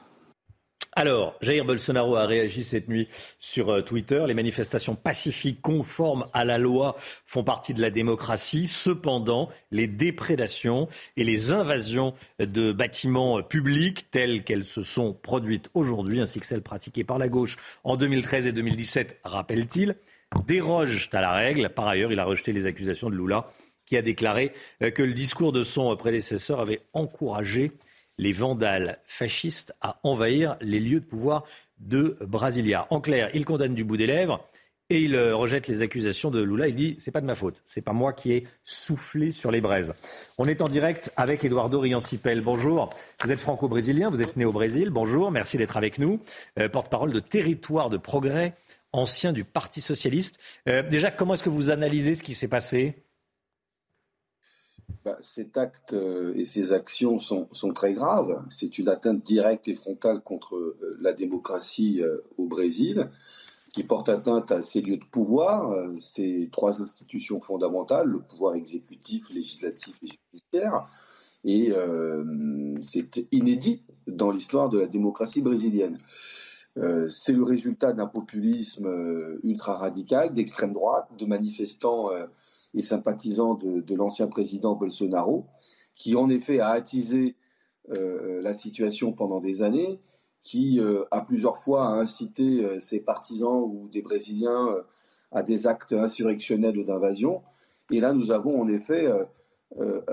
Alors, 0.99 1.37
Jair 1.43 1.65
Bolsonaro 1.65 2.17
a 2.17 2.27
réagi 2.27 2.65
cette 2.65 2.89
nuit 2.89 3.07
sur 3.39 3.71
euh, 3.71 3.83
Twitter. 3.83 4.25
Les 4.27 4.35
manifestations 4.35 4.97
pacifiques 4.97 5.63
conformes 5.63 6.27
à 6.33 6.45
la 6.45 6.59
loi 6.59 6.97
font 7.25 7.45
partie 7.45 7.73
de 7.73 7.81
la 7.81 7.91
démocratie. 7.91 8.67
Cependant, 8.67 9.49
les 9.71 9.87
déprédations 9.87 10.89
et 11.17 11.23
les 11.23 11.53
invasions 11.53 12.15
de 12.41 12.73
bâtiments 12.73 13.45
publics 13.45 14.11
telles 14.11 14.43
qu'elles 14.43 14.65
se 14.65 14.83
sont 14.83 15.13
produites 15.13 15.71
aujourd'hui, 15.73 16.21
ainsi 16.21 16.41
que 16.41 16.47
celles 16.47 16.63
pratiquées 16.63 17.05
par 17.05 17.19
la 17.19 17.29
gauche 17.29 17.59
en 17.85 17.97
2013 17.97 18.49
et 18.49 18.53
2017, 18.53 19.21
rappelle-t-il, 19.23 19.95
dérogent 20.49 21.11
à 21.13 21.21
la 21.21 21.31
règle. 21.31 21.69
Par 21.69 21.87
ailleurs, 21.87 22.11
il 22.11 22.19
a 22.19 22.25
rejeté 22.25 22.53
les 22.53 22.67
accusations 22.67 23.09
de 23.09 23.15
Lula 23.15 23.47
qui 23.87 23.97
a 23.97 24.03
déclaré 24.03 24.53
euh, 24.83 24.91
que 24.91 25.05
le 25.05 25.13
discours 25.13 25.53
de 25.53 25.63
son 25.63 25.97
prédécesseur 25.97 26.59
avait 26.59 26.81
encouragé 26.93 27.71
les 28.19 28.33
vandales 28.33 28.99
fascistes 29.07 29.73
à 29.81 30.01
envahir 30.03 30.57
les 30.61 30.81
lieux 30.81 31.01
de 31.01 31.05
pouvoir 31.05 31.45
de 31.79 32.17
Brasilia. 32.21 32.87
En 32.91 33.01
clair, 33.01 33.31
il 33.35 33.45
condamne 33.45 33.75
du 33.75 33.85
bout 33.85 33.97
des 33.97 34.07
lèvres 34.07 34.45
et 34.91 35.03
il 35.03 35.15
euh, 35.15 35.37
rejette 35.37 35.69
les 35.69 35.83
accusations 35.83 36.31
de 36.31 36.41
Lula. 36.41 36.69
Il 36.69 36.75
dit 36.75 36.97
c'est 36.99 37.11
pas 37.11 37.21
de 37.21 37.27
ma 37.27 37.35
faute, 37.35 37.63
c'est 37.67 37.83
pas 37.83 37.93
moi 37.93 38.13
qui 38.13 38.33
ai 38.33 38.47
soufflé 38.65 39.31
sur 39.31 39.51
les 39.51 39.61
braises. 39.61 39.95
On 40.39 40.47
est 40.47 40.63
en 40.63 40.69
direct 40.69 41.13
avec 41.17 41.45
Eduardo 41.45 41.79
Riancipel. 41.81 42.41
Bonjour. 42.41 42.91
Vous 43.23 43.33
êtes 43.33 43.41
franco-brésilien, 43.41 44.11
vous 44.11 44.23
êtes 44.23 44.37
né 44.37 44.45
au 44.45 44.53
Brésil. 44.53 44.91
Bonjour, 44.91 45.31
merci 45.31 45.57
d'être 45.57 45.77
avec 45.77 45.99
nous. 45.99 46.21
Euh, 46.59 46.69
porte-parole 46.69 47.13
de 47.13 47.21
Territoire 47.21 47.91
de 47.91 47.97
Progrès, 47.97 48.55
ancien 48.93 49.33
du 49.33 49.45
Parti 49.45 49.81
socialiste. 49.81 50.39
Euh, 50.69 50.83
déjà, 50.83 51.11
comment 51.11 51.35
est-ce 51.35 51.43
que 51.43 51.51
vous 51.51 51.71
analysez 51.71 52.15
ce 52.15 52.23
qui 52.23 52.35
s'est 52.35 52.49
passé? 52.49 52.95
Bah, 55.05 55.17
cet 55.21 55.57
acte 55.57 55.93
euh, 55.93 56.35
et 56.35 56.45
ces 56.45 56.73
actions 56.73 57.19
sont, 57.19 57.47
très 57.75 57.95
graves. 57.95 58.43
C'est 58.51 58.79
une 58.79 58.89
atteinte 58.89 59.25
directe 59.25 59.69
et 59.69 59.75
frontale 59.75 60.21
contre 60.21 60.57
euh, 60.57 60.99
la 61.01 61.13
démocratie 61.13 62.03
euh, 62.03 62.19
au 62.37 62.47
Brésil, 62.47 63.09
qui 63.73 63.85
porte 63.85 64.09
atteinte 64.09 64.51
à 64.51 64.63
ces 64.63 64.81
lieux 64.81 64.97
de 64.97 65.05
pouvoir, 65.05 65.89
ces 66.01 66.49
trois 66.51 66.83
institutions 66.83 67.41
fondamentales, 67.41 68.09
le 68.09 68.19
pouvoir 68.19 68.55
exécutif, 68.55 69.31
législatif 69.31 69.95
et 70.03 70.09
judiciaire. 70.09 70.89
Et 71.45 71.73
c'est 72.83 73.27
inédit 73.31 73.83
dans 74.07 74.31
l'histoire 74.31 74.71
de 74.71 74.79
la 74.79 74.87
démocratie 74.87 75.43
brésilienne. 75.43 75.99
c'est 77.11 77.35
le 77.35 77.45
résultat 77.45 77.93
d'un 77.93 78.07
populisme 78.07 78.89
ultra 79.45 79.75
radical, 79.75 80.33
d'extrême 80.33 80.73
droite, 80.73 81.09
de 81.19 81.27
manifestants 81.27 82.09
et 82.75 82.83
sympathisant 82.83 83.55
de, 83.55 83.95
l'ancien 83.95 84.27
président 84.27 84.75
Bolsonaro, 84.75 85.47
qui 85.95 86.15
en 86.17 86.29
effet 86.29 86.61
a 86.61 86.69
attisé 86.69 87.37
euh, 87.91 88.41
la 88.43 88.55
situation 88.55 89.13
pendant 89.13 89.41
des 89.41 89.63
années, 89.63 90.01
qui 90.43 90.79
euh, 90.79 91.05
a 91.11 91.23
plusieurs 91.23 91.59
fois 91.59 91.87
incité 91.87 92.65
euh, 92.65 92.79
ses 92.79 93.01
partisans 93.01 93.63
ou 93.63 93.89
des 93.89 94.03
Brésiliens 94.03 94.69
à 95.33 95.43
des 95.43 95.67
actes 95.67 95.93
insurrectionnels 95.93 96.79
ou 96.79 96.85
d'invasion. 96.85 97.43
Et 97.91 98.01
là, 98.01 98.13
nous 98.13 98.31
avons 98.31 98.61
en 98.61 98.69
effet 98.69 99.11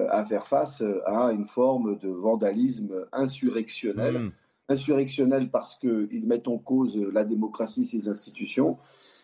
à 0.09 0.25
faire 0.25 0.47
face 0.47 0.83
à 1.05 1.31
une 1.31 1.45
forme 1.45 1.97
de 1.99 2.09
vandalisme 2.09 3.05
insurrectionnel. 3.13 4.19
Mmh. 4.19 4.31
Insurrectionnel 4.67 5.51
parce 5.51 5.75
qu'ils 5.75 6.25
mettent 6.25 6.47
en 6.47 6.57
cause 6.57 6.97
la 6.97 7.23
démocratie, 7.23 7.85
ses 7.85 8.09
institutions, 8.09 8.77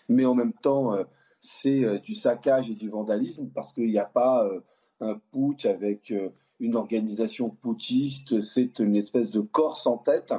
mais 0.08 0.24
en 0.24 0.36
même 0.36 0.54
temps 0.54 0.96
c'est 1.42 1.84
euh, 1.84 1.98
du 1.98 2.14
saccage 2.14 2.70
et 2.70 2.76
du 2.76 2.90
vandalisme 2.90 3.50
parce 3.54 3.74
qu'il 3.74 3.90
n'y 3.90 3.98
a 3.98 4.06
pas 4.06 4.46
euh, 4.46 4.62
un 5.02 5.20
putsch 5.32 5.66
avec 5.66 6.12
euh, 6.12 6.30
une 6.60 6.76
organisation 6.76 7.50
putschiste, 7.50 8.42
c'est 8.42 8.80
une 8.80 8.96
espèce 8.96 9.32
de 9.32 9.42
corse 9.42 9.88
en 9.88 9.98
tête 9.98 10.34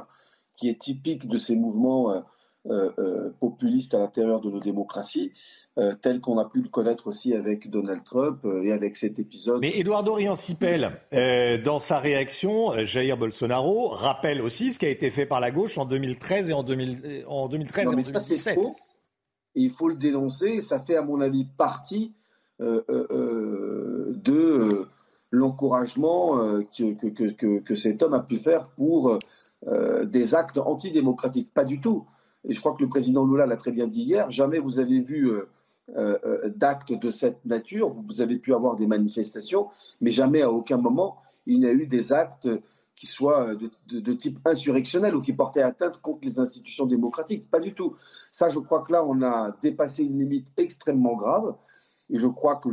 qui 0.55 0.69
est 0.69 0.79
typique 0.79 1.27
de 1.27 1.37
ces 1.37 1.55
mouvements 1.55 2.23
populistes 3.41 3.93
à 3.93 3.97
l'intérieur 3.97 4.39
de 4.39 4.49
nos 4.49 4.61
démocraties, 4.61 5.33
tel 6.01 6.21
qu'on 6.21 6.37
a 6.37 6.45
pu 6.45 6.61
le 6.61 6.69
connaître 6.69 7.07
aussi 7.07 7.33
avec 7.33 7.69
Donald 7.69 8.05
Trump 8.05 8.45
et 8.63 8.71
avec 8.71 8.95
cet 8.95 9.19
épisode. 9.19 9.59
Mais 9.59 9.77
Eduardo 9.77 10.13
Riancipel, 10.13 11.01
dans 11.65 11.79
sa 11.79 11.99
réaction, 11.99 12.85
Jair 12.85 13.17
Bolsonaro 13.17 13.89
rappelle 13.89 14.41
aussi 14.41 14.71
ce 14.71 14.79
qui 14.79 14.85
a 14.85 14.89
été 14.89 15.09
fait 15.09 15.25
par 15.25 15.41
la 15.41 15.51
gauche 15.51 15.77
en 15.77 15.83
2013 15.83 16.51
et 16.51 16.53
en, 16.53 16.63
2000, 16.63 17.25
en 17.27 17.49
2013 17.49 17.83
et 17.83 17.87
en 17.87 17.91
2017 17.97 18.59
il 19.55 19.71
faut 19.71 19.89
le 19.89 19.95
dénoncer. 19.95 20.61
Ça 20.61 20.79
fait, 20.79 20.95
à 20.95 21.01
mon 21.01 21.21
avis, 21.21 21.45
partie 21.45 22.13
euh, 22.61 22.81
euh, 22.89 23.07
euh, 23.11 24.13
de 24.23 24.87
l'encouragement 25.31 26.37
que, 26.77 27.59
que, 27.59 27.75
cet 27.75 28.03
homme 28.03 28.13
a 28.13 28.19
pu 28.19 28.37
faire 28.37 28.67
pour 28.67 29.17
des 30.05 30.35
actes 30.35 30.59
antidémocratiques. 30.59 31.51
Pas 31.51 31.65
du 31.65 31.81
tout. 31.81 32.05
Et 32.47 32.53
je 32.53 32.59
crois 32.59 32.75
que 32.75 32.83
le 32.83 32.89
président 32.89 33.25
Lula 33.25 33.47
l'a 33.47 33.57
très 33.57 33.71
bien 33.71 33.87
dit 33.87 34.03
hier, 34.03 34.29
jamais 34.29 34.59
vous 34.59 34.77
avez 34.77 35.01
vu 35.01 35.31
d'actes 36.55 36.93
de 36.93 37.09
cette 37.09 37.43
nature, 37.45 37.89
vous 37.89 38.21
avez 38.21 38.37
pu 38.37 38.53
avoir 38.53 38.75
des 38.75 38.85
manifestations, 38.85 39.69
mais 40.01 40.11
jamais 40.11 40.43
à 40.43 40.51
aucun 40.51 40.77
moment 40.77 41.17
il 41.47 41.59
n'y 41.59 41.65
a 41.65 41.73
eu 41.73 41.87
des 41.87 42.13
actes 42.13 42.47
qui 42.95 43.07
soient 43.07 43.55
de, 43.55 44.13
type 44.13 44.39
insurrectionnel 44.45 45.15
ou 45.15 45.21
qui 45.21 45.33
portaient 45.33 45.61
atteinte 45.61 45.99
contre 45.99 46.19
les 46.23 46.39
institutions 46.39 46.85
démocratiques. 46.85 47.49
Pas 47.49 47.59
du 47.59 47.73
tout. 47.73 47.95
Ça, 48.31 48.49
je 48.49 48.59
crois 48.59 48.83
que 48.83 48.91
là, 48.91 49.03
on 49.05 49.21
a 49.21 49.55
dépassé 49.61 50.03
une 50.03 50.19
limite 50.19 50.47
extrêmement 50.57 51.15
grave. 51.15 51.55
Et 52.09 52.19
je 52.19 52.27
crois 52.27 52.57
que 52.57 52.69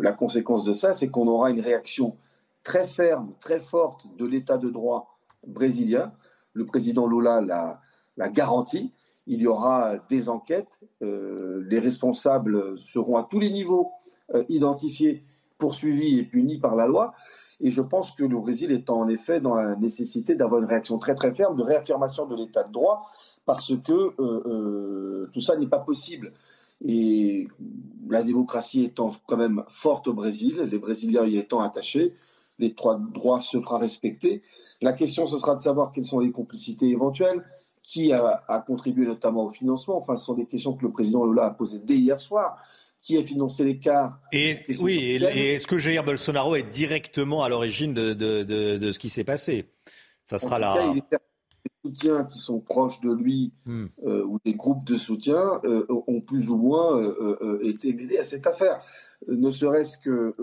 la 0.00 0.12
conséquence 0.12 0.64
de 0.64 0.72
ça, 0.72 0.94
c'est 0.94 1.08
qu'on 1.08 1.26
aura 1.26 1.50
une 1.50 1.60
réaction 1.60 2.16
très 2.62 2.86
ferme, 2.86 3.34
très 3.40 3.60
forte 3.60 4.06
de 4.16 4.24
l'état 4.24 4.56
de 4.56 4.68
droit 4.68 5.18
brésilien. 5.46 6.12
Le 6.54 6.64
président 6.64 7.06
Lula 7.06 7.40
l'a 7.40 8.28
garanti. 8.30 8.92
Il 9.26 9.40
y 9.40 9.46
aura 9.46 9.98
des 10.08 10.28
enquêtes. 10.28 10.80
Euh, 11.02 11.64
les 11.68 11.78
responsables 11.78 12.78
seront 12.78 13.16
à 13.16 13.24
tous 13.24 13.40
les 13.40 13.50
niveaux 13.50 13.90
euh, 14.34 14.44
identifiés, 14.48 15.22
poursuivis 15.58 16.18
et 16.18 16.24
punis 16.24 16.58
par 16.58 16.76
la 16.76 16.86
loi. 16.86 17.14
Et 17.60 17.70
je 17.70 17.82
pense 17.82 18.12
que 18.12 18.24
le 18.24 18.38
Brésil 18.38 18.72
est 18.72 18.90
en 18.90 19.08
effet 19.08 19.40
dans 19.40 19.54
la 19.54 19.76
nécessité 19.76 20.34
d'avoir 20.34 20.60
une 20.60 20.68
réaction 20.68 20.98
très 20.98 21.14
très 21.14 21.34
ferme 21.34 21.56
de 21.56 21.62
réaffirmation 21.62 22.26
de 22.26 22.34
l'état 22.34 22.64
de 22.64 22.72
droit, 22.72 23.06
parce 23.46 23.72
que 23.76 23.92
euh, 23.92 24.14
euh, 24.20 25.30
tout 25.32 25.40
ça 25.40 25.56
n'est 25.56 25.66
pas 25.66 25.78
possible. 25.78 26.32
Et 26.84 27.48
la 28.08 28.22
démocratie 28.22 28.84
étant 28.84 29.12
quand 29.26 29.36
même 29.36 29.64
forte 29.68 30.08
au 30.08 30.12
Brésil, 30.12 30.68
les 30.70 30.78
Brésiliens 30.78 31.24
y 31.24 31.36
étant 31.36 31.60
attachés, 31.60 32.14
les 32.58 32.74
trois 32.74 32.98
droits 32.98 33.40
se 33.40 33.60
fera 33.60 33.78
respecter. 33.78 34.42
La 34.80 34.92
question, 34.92 35.26
ce 35.26 35.38
sera 35.38 35.54
de 35.54 35.62
savoir 35.62 35.92
quelles 35.92 36.04
sont 36.04 36.20
les 36.20 36.30
complicités 36.30 36.88
éventuelles, 36.88 37.44
qui 37.82 38.12
a, 38.12 38.42
a 38.48 38.60
contribué 38.60 39.06
notamment 39.06 39.44
au 39.44 39.50
financement. 39.50 39.98
Enfin, 39.98 40.16
ce 40.16 40.24
sont 40.24 40.34
des 40.34 40.46
questions 40.46 40.72
que 40.74 40.84
le 40.84 40.90
président 40.90 41.26
Lula 41.26 41.44
a 41.44 41.50
posées 41.50 41.80
dès 41.80 41.96
hier 41.96 42.18
soir 42.18 42.56
qui 43.04 43.18
a 43.18 43.22
financé 43.22 43.64
l'écart. 43.64 44.18
Et 44.32 44.56
oui, 44.80 44.96
et, 44.96 45.54
est-ce 45.54 45.66
que 45.66 45.76
Jair 45.76 46.02
Bolsonaro 46.04 46.56
est 46.56 46.62
directement 46.62 47.44
à 47.44 47.50
l'origine 47.50 47.92
de, 47.92 48.14
de, 48.14 48.42
de, 48.42 48.90
ce 48.90 48.98
qui 48.98 49.10
s'est 49.10 49.24
passé? 49.24 49.66
Ça 50.24 50.38
sera 50.38 50.58
là. 50.58 50.92
Il 50.96 51.02
des 51.02 51.90
soutiens 51.90 52.24
qui 52.24 52.38
sont 52.38 52.60
proches 52.60 53.00
de 53.00 53.12
lui 53.12 53.52
hmm. 53.66 53.86
euh, 54.06 54.24
ou 54.24 54.38
des 54.44 54.54
groupes 54.54 54.84
de 54.84 54.96
soutien 54.96 55.60
euh, 55.64 55.86
ont 55.88 56.20
plus 56.20 56.50
ou 56.50 56.56
moins 56.56 56.98
euh, 56.98 57.58
été 57.62 57.92
mêlés 57.92 58.18
à 58.18 58.24
cette 58.24 58.46
affaire. 58.46 58.80
Ne 59.28 59.50
serait-ce 59.50 59.98
que 59.98 60.34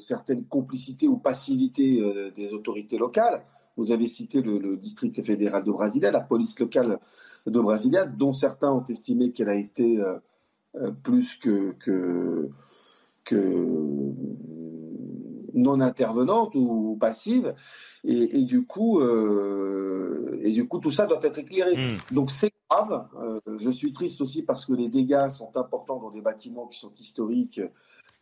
certaines 0.00 0.44
complicités 0.44 1.08
ou 1.08 1.16
passivités 1.16 2.32
des 2.36 2.52
autorités 2.52 2.98
locales. 2.98 3.42
Vous 3.78 3.92
avez 3.92 4.06
cité 4.06 4.42
le, 4.42 4.58
le, 4.58 4.76
district 4.76 5.22
fédéral 5.22 5.64
de 5.64 5.70
Brasilia, 5.70 6.10
la 6.10 6.20
police 6.20 6.58
locale 6.58 6.98
de 7.46 7.60
Brasilia, 7.60 8.04
dont 8.04 8.32
certains 8.32 8.72
ont 8.72 8.84
estimé 8.84 9.32
qu'elle 9.32 9.48
a 9.48 9.54
été 9.54 9.98
plus 11.02 11.36
que, 11.36 11.74
que, 11.78 12.50
non 15.54 15.80
intervenante 15.80 16.54
ou 16.54 16.96
passive. 17.00 17.54
Et, 18.04 18.44
du 18.44 18.64
coup, 18.64 19.00
euh, 19.00 20.38
et 20.42 20.52
du 20.52 20.68
coup, 20.68 20.78
tout 20.78 20.90
ça 20.90 21.06
doit 21.06 21.20
être 21.22 21.38
éclairé. 21.38 21.76
Hmm. 21.76 21.96
Donc 22.12 22.30
c'est 22.30 22.52
grave. 22.70 23.06
Euh, 23.20 23.40
je 23.58 23.70
suis 23.70 23.92
triste 23.92 24.20
aussi 24.20 24.42
parce 24.42 24.66
que 24.66 24.74
les 24.74 24.88
dégâts 24.88 25.28
sont 25.30 25.56
importants 25.56 25.98
dans 25.98 26.10
des 26.10 26.20
bâtiments 26.20 26.66
qui 26.66 26.78
sont 26.78 26.92
historiques 26.94 27.60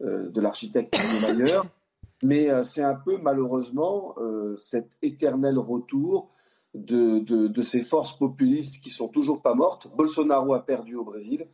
de 0.01 0.41
l'architecte 0.41 0.97
ailleurs. 1.29 1.67
Mais 2.23 2.49
c'est 2.65 2.83
un 2.83 2.95
peu 2.95 3.19
malheureusement 3.19 4.15
cet 4.57 4.89
éternel 5.03 5.59
retour 5.59 6.31
de, 6.75 7.21
de, 7.21 7.47
de, 7.47 7.63
ces 7.63 7.85
forces 7.85 8.17
populistes 8.17 8.83
qui 8.83 8.91
sont 8.91 9.09
toujours 9.09 9.41
pas 9.41 9.55
mortes. 9.55 9.89
Bolsonaro 9.97 10.55
a 10.55 10.65
perdu 10.65 10.97
au 10.97 11.05
Brésil 11.05 11.47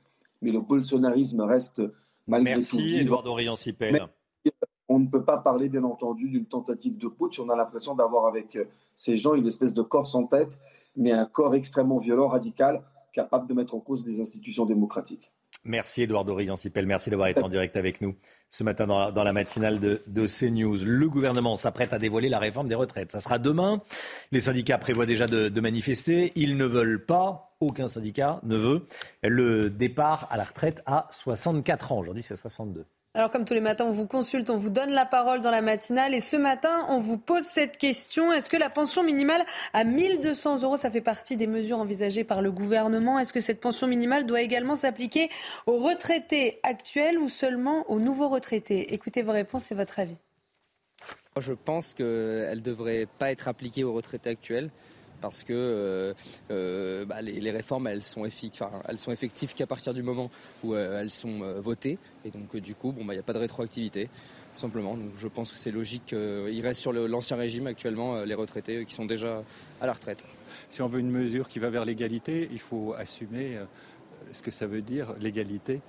mais 0.43 0.51
le 0.51 0.61
bolsonarisme 0.61 1.41
reste 1.43 1.83
malgré 2.27 2.55
Merci, 2.55 2.71
tout. 2.71 2.77
Merci, 2.79 2.97
Edouard. 2.97 3.25
On 4.89 4.99
ne 4.99 5.07
peut 5.07 5.25
pas 5.25 5.39
parler, 5.39 5.69
bien 5.69 5.85
entendu, 5.85 6.29
d'une 6.29 6.47
tentative 6.47 6.99
de 6.99 7.07
putsch. 7.07 7.39
On 7.39 7.49
a 7.49 7.55
l'impression 7.55 7.95
d'avoir 7.95 8.27
avec 8.27 8.57
euh, 8.57 8.65
ces 8.97 9.17
gens 9.17 9.35
une 9.35 9.47
espèce 9.47 9.73
de 9.73 9.83
corps 9.83 10.09
sans 10.09 10.27
tête, 10.27 10.59
mais 10.97 11.13
un 11.13 11.27
corps 11.27 11.55
extrêmement 11.55 11.99
violent, 11.99 12.27
radical, 12.27 12.83
capable 13.13 13.47
de 13.47 13.55
mettre 13.55 13.77
en 13.77 13.81
cause 13.81 14.05
des 14.05 14.21
institutions 14.21 14.67
démocratiques. 14.67 15.31
Merci 15.65 16.03
Edouard 16.03 16.25
Dorian-Sipel, 16.25 16.87
merci 16.87 17.11
d'avoir 17.11 17.29
été 17.29 17.43
en 17.43 17.51
direct 17.51 17.77
avec 17.77 18.01
nous 18.01 18.17
ce 18.49 18.65
matin 18.65 18.87
dans 18.87 19.25
la, 19.25 19.33
matinale 19.33 19.79
de, 19.79 20.27
CNews. 20.27 20.79
Le 20.85 21.09
gouvernement 21.09 21.55
s'apprête 21.55 21.93
à 21.93 21.99
dévoiler 21.99 22.31
la 22.31 22.39
réforme 22.39 22.67
des 22.67 22.75
retraites. 22.75 23.13
Ça 23.13 23.21
sera 23.21 23.39
demain. 23.39 23.83
Les 24.33 24.41
syndicats 24.41 24.79
prévoient 24.79 25.07
déjà 25.07 25.27
de, 25.27 25.51
de 25.51 25.61
manifester. 25.61 26.33
Ils 26.35 26.57
ne 26.57 26.65
veulent 26.65 27.05
pas, 27.05 27.43
aucun 27.61 27.89
syndicat 27.89 28.41
ne 28.43 28.57
veut, 28.57 28.87
le 29.23 29.69
départ 29.69 30.29
à 30.31 30.39
la 30.39 30.45
retraite 30.45 30.83
à 30.87 31.07
64 31.11 31.93
ans. 31.93 31.99
Aujourd'hui 31.99 32.23
c'est 32.23 32.37
62. 32.37 32.87
Alors 33.13 33.33
comme 33.33 33.45
tous 33.45 33.55
les 33.55 33.61
matins, 33.61 33.87
on 33.87 33.91
vous 33.91 34.07
consulte, 34.07 34.51
on 34.51 34.57
vous 34.57 34.71
donne 34.71 34.91
la 34.91 35.05
parole 35.05 35.41
dans 35.41 35.51
la 35.51 35.63
matinale 35.63 36.15
et 36.15 36.21
ce 36.21 36.37
matin, 36.37 36.87
on 36.91 37.01
vous 37.01 37.19
pose 37.19 37.43
cette 37.43 37.77
question. 37.77 38.33
Est-ce 38.33 38.49
que 38.49 38.57
la 38.57 38.71
pension 38.71 39.03
minimale 39.03 39.45
à 39.73 39.83
1200 39.83 40.63
euros, 40.63 40.77
ça 40.77 40.93
fait 40.93 41.01
partie 41.01 41.37
des 41.37 41.49
mesures 41.49 41.81
envisagées 41.81 42.23
par 42.23 42.41
le 42.41 42.53
gouvernement? 42.53 43.19
Est-ce 43.19 43.33
que 43.33 43.41
cette 43.41 43.59
pension 43.59 43.89
minimale 43.89 44.27
doit 44.27 44.43
également 44.43 44.77
s'appliquer 44.77 45.29
aux 45.67 45.79
retraités 45.79 46.61
actuels 46.63 47.19
ou 47.19 47.29
seulement 47.29 47.85
aux 47.91 47.99
nouveaux 47.99 48.29
retraités? 48.29 48.95
Écoutez 48.95 49.23
vos 49.23 49.33
réponses 49.33 49.73
et 49.73 49.75
votre 49.75 49.99
avis. 49.99 50.19
Je 51.37 51.53
pense 51.53 51.95
qu'elle 51.95 52.59
ne 52.59 52.61
devrait 52.61 53.09
pas 53.19 53.33
être 53.33 53.49
appliquée 53.49 53.83
aux 53.83 53.93
retraités 53.93 54.31
actuels 54.31 54.71
parce 55.21 55.43
que 55.43 55.53
euh, 55.53 56.15
euh, 56.51 57.05
bah, 57.05 57.23
les, 57.23 57.51
réformes 57.51 57.87
elles 57.87 58.03
sont, 58.03 58.27
sont 58.97 59.13
effectives 59.13 59.55
qu'à 59.55 59.67
partir 59.67 59.95
du 59.95 60.03
moment 60.03 60.31
où 60.65 60.75
euh, 60.75 61.01
elles 61.01 61.11
sont 61.11 61.61
votées. 61.61 61.99
Et 62.25 62.31
donc 62.31 62.57
du 62.57 62.75
coup 62.75 62.93
bon 62.93 63.05
bah, 63.05 63.15
il 63.15 63.17
n'y 63.17 63.21
a 63.21 63.25
pas 63.25 63.33
de 63.33 63.39
rétroactivité 63.39 64.09
tout 64.55 64.61
simplement. 64.61 64.97
Donc 64.97 65.13
je 65.17 65.29
pense 65.29 65.53
que 65.53 65.59
c'est 65.59 65.71
logique 65.71 66.07
qu'il 66.07 66.61
reste 66.63 66.81
sur 66.81 66.93
l'ancien 66.93 67.37
régime 67.37 67.67
actuellement 67.67 68.23
les 68.25 68.35
retraités 68.35 68.85
qui 68.85 68.95
sont 68.95 69.07
déjà 69.07 69.45
à 69.81 69.87
la 69.87 69.93
retraite. 69.93 70.25
Si 70.69 70.83
on 70.83 70.89
veut 70.89 71.01
une 71.01 71.11
mesure 71.11 71.49
qui 71.49 71.61
va 71.61 71.71
vers 71.71 71.85
l'égalité, 71.85 72.49
il 72.51 72.59
faut 72.59 72.95
assumer 72.95 73.59
ce 74.33 74.43
que 74.43 74.51
ça 74.51 74.67
veut 74.67 74.83
dire 74.83 75.15
l'égalité 75.21 75.81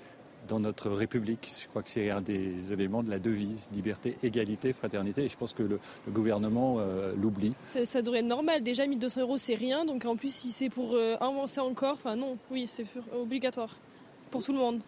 dans 0.48 0.60
notre 0.60 0.90
République. 0.90 1.52
Je 1.62 1.68
crois 1.68 1.84
que 1.84 1.90
c'est 1.90 2.10
un 2.10 2.22
des 2.22 2.74
éléments 2.74 3.04
de 3.04 3.10
la 3.10 3.20
devise 3.20 3.70
liberté, 3.74 4.18
égalité, 4.24 4.74
fraternité. 4.74 5.24
Et 5.24 5.30
je 5.30 5.38
pense 5.38 5.54
que 5.54 5.64
le, 5.64 5.80
gouvernement 6.10 6.78
euh, 6.80 7.14
l'oublie. 7.16 7.54
Ça, 7.68 8.02
devrait 8.02 8.20
être 8.20 8.26
normal. 8.26 8.64
Déjà, 8.64 8.86
1200 8.86 9.22
euros, 9.22 9.38
c'est 9.38 9.56
rien. 9.56 9.86
Donc 9.86 10.06
en 10.06 10.16
plus, 10.16 10.34
si 10.34 10.52
c'est 10.52 10.70
pour 10.70 10.96
euh, 10.96 11.16
avancer 11.20 11.60
encore, 11.60 11.94
enfin 11.94 12.16
non, 12.16 12.38
oui, 12.50 12.68
c'est 12.68 12.86
obligatoire 13.14 13.76
pour 14.30 14.44
tout 14.44 14.54
le 14.54 14.60
monde. 14.60 14.82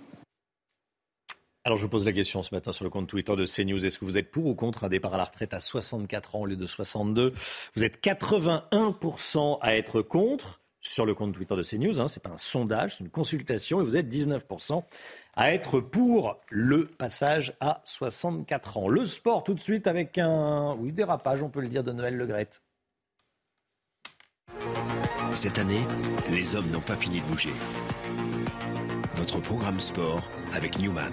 Alors 1.66 1.78
je 1.78 1.84
vous 1.84 1.90
pose 1.90 2.04
la 2.04 2.12
question 2.12 2.42
ce 2.42 2.54
matin 2.54 2.74
sur 2.74 2.84
le 2.84 2.90
compte 2.90 3.08
Twitter 3.08 3.38
de 3.38 3.46
CNews. 3.46 3.86
Est-ce 3.86 3.98
que 3.98 4.04
vous 4.04 4.18
êtes 4.18 4.32
pour 4.32 4.48
ou 4.48 4.54
contre 4.54 4.84
un 4.84 4.90
départ 4.90 5.14
à 5.14 5.18
la 5.18 5.24
retraite 5.24 5.54
à 5.54 5.62
64 5.62 6.36
ans 6.36 6.42
au 6.42 6.46
lieu 6.46 6.58
de 6.58 6.68
62 6.68 7.32
Vous 7.76 7.84
êtes 7.86 8.04
81% 8.04 9.60
à 9.62 9.78
être 9.78 10.02
contre 10.02 10.60
sur 10.84 11.06
le 11.06 11.16
compte 11.16 11.34
Twitter 11.34 11.56
de 11.56 11.64
CNews. 11.64 12.00
Hein, 12.00 12.08
Ce 12.08 12.20
n'est 12.20 12.22
pas 12.22 12.30
un 12.30 12.38
sondage, 12.38 12.98
c'est 12.98 13.04
une 13.04 13.10
consultation. 13.10 13.82
Et 13.82 13.84
vous 13.84 13.98
êtes 13.98 14.14
19% 14.14 14.84
à 15.36 15.54
être 15.54 15.80
pour 15.80 16.40
le 16.50 16.86
passage 16.86 17.56
à 17.60 17.82
64 17.86 18.78
ans. 18.78 18.88
Le 18.88 19.06
sport 19.06 19.44
tout 19.44 19.56
de 19.56 19.60
suite 19.60 19.88
avec 19.88 20.20
un 20.20 20.76
oui, 20.78 20.92
dérapage, 20.92 21.42
on 21.42 21.50
peut 21.50 21.62
le 21.62 21.70
dire, 21.70 21.84
de 21.84 21.92
Noël 21.92 22.16
Legrette. 22.16 22.62
Cette 25.34 25.58
année, 25.58 25.82
les 26.30 26.56
hommes 26.56 26.70
n'ont 26.70 26.80
pas 26.80 26.96
fini 26.96 27.20
de 27.22 27.26
bouger. 27.26 27.54
Votre 29.16 29.40
programme 29.40 29.80
sport 29.80 30.22
avec 30.52 30.78
Newman. 30.78 31.12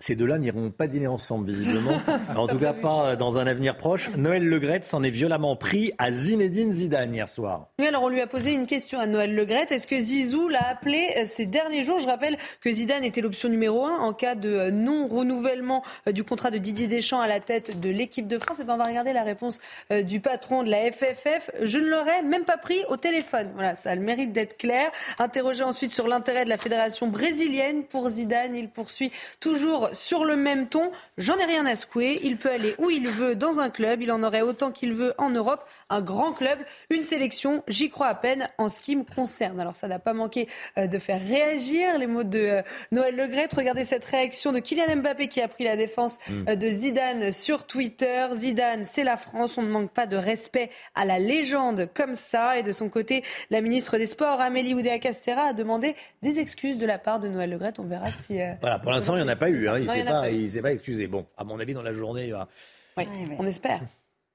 Ces 0.00 0.14
deux-là 0.14 0.38
n'iront 0.38 0.70
pas 0.70 0.86
dîner 0.86 1.08
ensemble, 1.08 1.46
visiblement. 1.46 2.00
en 2.36 2.46
tout 2.46 2.58
cas, 2.58 2.72
pas 2.72 3.16
dans 3.16 3.38
un 3.38 3.48
avenir 3.48 3.76
proche. 3.76 4.10
Noël 4.16 4.44
Legrette 4.44 4.86
s'en 4.86 5.02
est 5.02 5.10
violemment 5.10 5.56
pris 5.56 5.92
à 5.98 6.12
Zinedine 6.12 6.72
Zidane 6.72 7.12
hier 7.12 7.28
soir. 7.28 7.70
Oui, 7.80 7.86
alors 7.88 8.04
on 8.04 8.08
lui 8.08 8.20
a 8.20 8.28
posé 8.28 8.52
une 8.52 8.66
question 8.66 9.00
à 9.00 9.08
Noël 9.08 9.34
Legrette. 9.34 9.72
Est-ce 9.72 9.88
que 9.88 9.98
Zizou 9.98 10.48
l'a 10.48 10.68
appelé 10.68 11.04
euh, 11.16 11.24
ces 11.26 11.46
derniers 11.46 11.82
jours? 11.82 11.98
Je 11.98 12.06
rappelle 12.06 12.38
que 12.60 12.70
Zidane 12.70 13.02
était 13.02 13.20
l'option 13.20 13.48
numéro 13.48 13.86
un 13.86 13.98
en 13.98 14.12
cas 14.12 14.36
de 14.36 14.48
euh, 14.48 14.70
non-renouvellement 14.70 15.82
euh, 16.06 16.12
du 16.12 16.22
contrat 16.22 16.52
de 16.52 16.58
Didier 16.58 16.86
Deschamps 16.86 17.20
à 17.20 17.26
la 17.26 17.40
tête 17.40 17.80
de 17.80 17.88
l'équipe 17.88 18.28
de 18.28 18.38
France. 18.38 18.60
Et 18.60 18.64
bien, 18.64 18.74
on 18.74 18.78
va 18.78 18.84
regarder 18.84 19.12
la 19.12 19.24
réponse 19.24 19.58
du 20.04 20.20
patron 20.20 20.62
de 20.62 20.70
la 20.70 20.92
FFF. 20.92 21.50
Je 21.62 21.78
ne 21.78 21.86
l'aurais 21.86 22.22
même 22.22 22.44
pas 22.44 22.56
pris 22.56 22.84
au 22.88 22.96
téléphone. 22.96 23.50
Voilà, 23.54 23.74
ça 23.74 23.90
a 23.90 23.94
le 23.96 24.02
mérite 24.02 24.32
d'être 24.32 24.56
clair. 24.56 24.90
Interrogé 25.18 25.64
ensuite 25.64 25.90
sur 25.90 26.06
l'intérêt 26.06 26.44
de 26.44 26.48
la 26.48 26.56
fédération 26.56 27.08
brésilienne 27.08 27.82
pour 27.84 28.08
Zidane, 28.08 28.54
il 28.54 28.68
poursuit 28.68 29.10
toujours 29.40 29.87
sur 29.92 30.24
le 30.24 30.36
même 30.36 30.68
ton. 30.68 30.90
J'en 31.16 31.36
ai 31.38 31.44
rien 31.44 31.66
à 31.66 31.76
secouer. 31.76 32.18
Il 32.22 32.36
peut 32.36 32.50
aller 32.50 32.74
où 32.78 32.90
il 32.90 33.08
veut 33.08 33.34
dans 33.34 33.60
un 33.60 33.70
club. 33.70 34.02
Il 34.02 34.12
en 34.12 34.22
aurait 34.22 34.42
autant 34.42 34.70
qu'il 34.70 34.92
veut 34.92 35.14
en 35.18 35.30
Europe. 35.30 35.64
Un 35.90 36.00
grand 36.00 36.32
club, 36.32 36.58
une 36.90 37.02
sélection. 37.02 37.62
J'y 37.68 37.90
crois 37.90 38.08
à 38.08 38.14
peine 38.14 38.48
en 38.58 38.68
ce 38.68 38.80
qui 38.80 38.96
me 38.96 39.04
concerne. 39.04 39.60
Alors 39.60 39.76
ça 39.76 39.88
n'a 39.88 39.98
pas 39.98 40.12
manqué 40.12 40.48
euh, 40.76 40.86
de 40.86 40.98
faire 40.98 41.20
réagir 41.20 41.98
les 41.98 42.06
mots 42.06 42.24
de 42.24 42.38
euh, 42.38 42.62
Noël 42.92 43.16
Legrette. 43.16 43.54
Regardez 43.54 43.84
cette 43.84 44.04
réaction 44.04 44.52
de 44.52 44.58
Kylian 44.58 44.96
Mbappé 44.96 45.28
qui 45.28 45.40
a 45.40 45.48
pris 45.48 45.64
la 45.64 45.76
défense 45.76 46.18
mm. 46.28 46.48
euh, 46.48 46.56
de 46.56 46.68
Zidane 46.68 47.32
sur 47.32 47.64
Twitter. 47.66 48.26
Zidane, 48.34 48.84
c'est 48.84 49.04
la 49.04 49.16
France. 49.16 49.58
On 49.58 49.62
ne 49.62 49.68
manque 49.68 49.90
pas 49.90 50.06
de 50.06 50.16
respect 50.16 50.70
à 50.94 51.04
la 51.04 51.18
légende 51.18 51.88
comme 51.94 52.14
ça. 52.14 52.58
Et 52.58 52.62
de 52.62 52.72
son 52.72 52.88
côté, 52.88 53.24
la 53.50 53.60
ministre 53.60 53.98
des 53.98 54.06
Sports, 54.06 54.40
Amélie 54.40 54.74
Oudéa-Castera, 54.74 55.48
a 55.48 55.52
demandé 55.52 55.96
des 56.22 56.40
excuses 56.40 56.78
de 56.78 56.86
la 56.86 56.98
part 56.98 57.20
de 57.20 57.28
Noël 57.28 57.50
Legrette. 57.50 57.78
On 57.78 57.84
verra 57.84 58.10
si. 58.10 58.38
voilà, 58.60 58.78
pour 58.78 58.92
l'instant, 58.92 59.16
il 59.16 59.22
n'y 59.22 59.28
en 59.28 59.32
a 59.32 59.36
pas 59.36 59.50
eu. 59.50 59.68
Hein. 59.68 59.77
Il 59.78 59.86
ne 59.86 60.46
s'est 60.46 60.60
pas, 60.60 60.68
pas, 60.68 60.72
excusé. 60.72 61.06
Bon, 61.06 61.26
à 61.36 61.44
mon 61.44 61.58
avis, 61.58 61.74
dans 61.74 61.82
la 61.82 61.94
journée, 61.94 62.26
il 62.26 62.32
va. 62.32 62.48
Oui, 62.96 63.04
on 63.38 63.46
espère. 63.46 63.80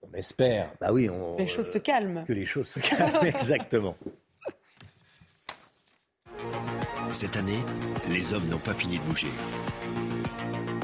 On 0.01 0.13
espère. 0.13 0.69
Bah 0.79 0.91
oui, 0.91 1.09
on, 1.09 1.37
les 1.37 1.47
choses 1.47 1.71
se 1.71 1.77
calment. 1.77 2.23
Que 2.25 2.33
les 2.33 2.45
choses 2.45 2.67
se 2.67 2.79
calment, 2.79 3.25
exactement. 3.25 3.95
Cette 7.11 7.37
année, 7.37 7.59
les 8.09 8.33
hommes 8.33 8.47
n'ont 8.47 8.57
pas 8.57 8.73
fini 8.73 8.97
de 8.97 9.03
bouger. 9.03 9.27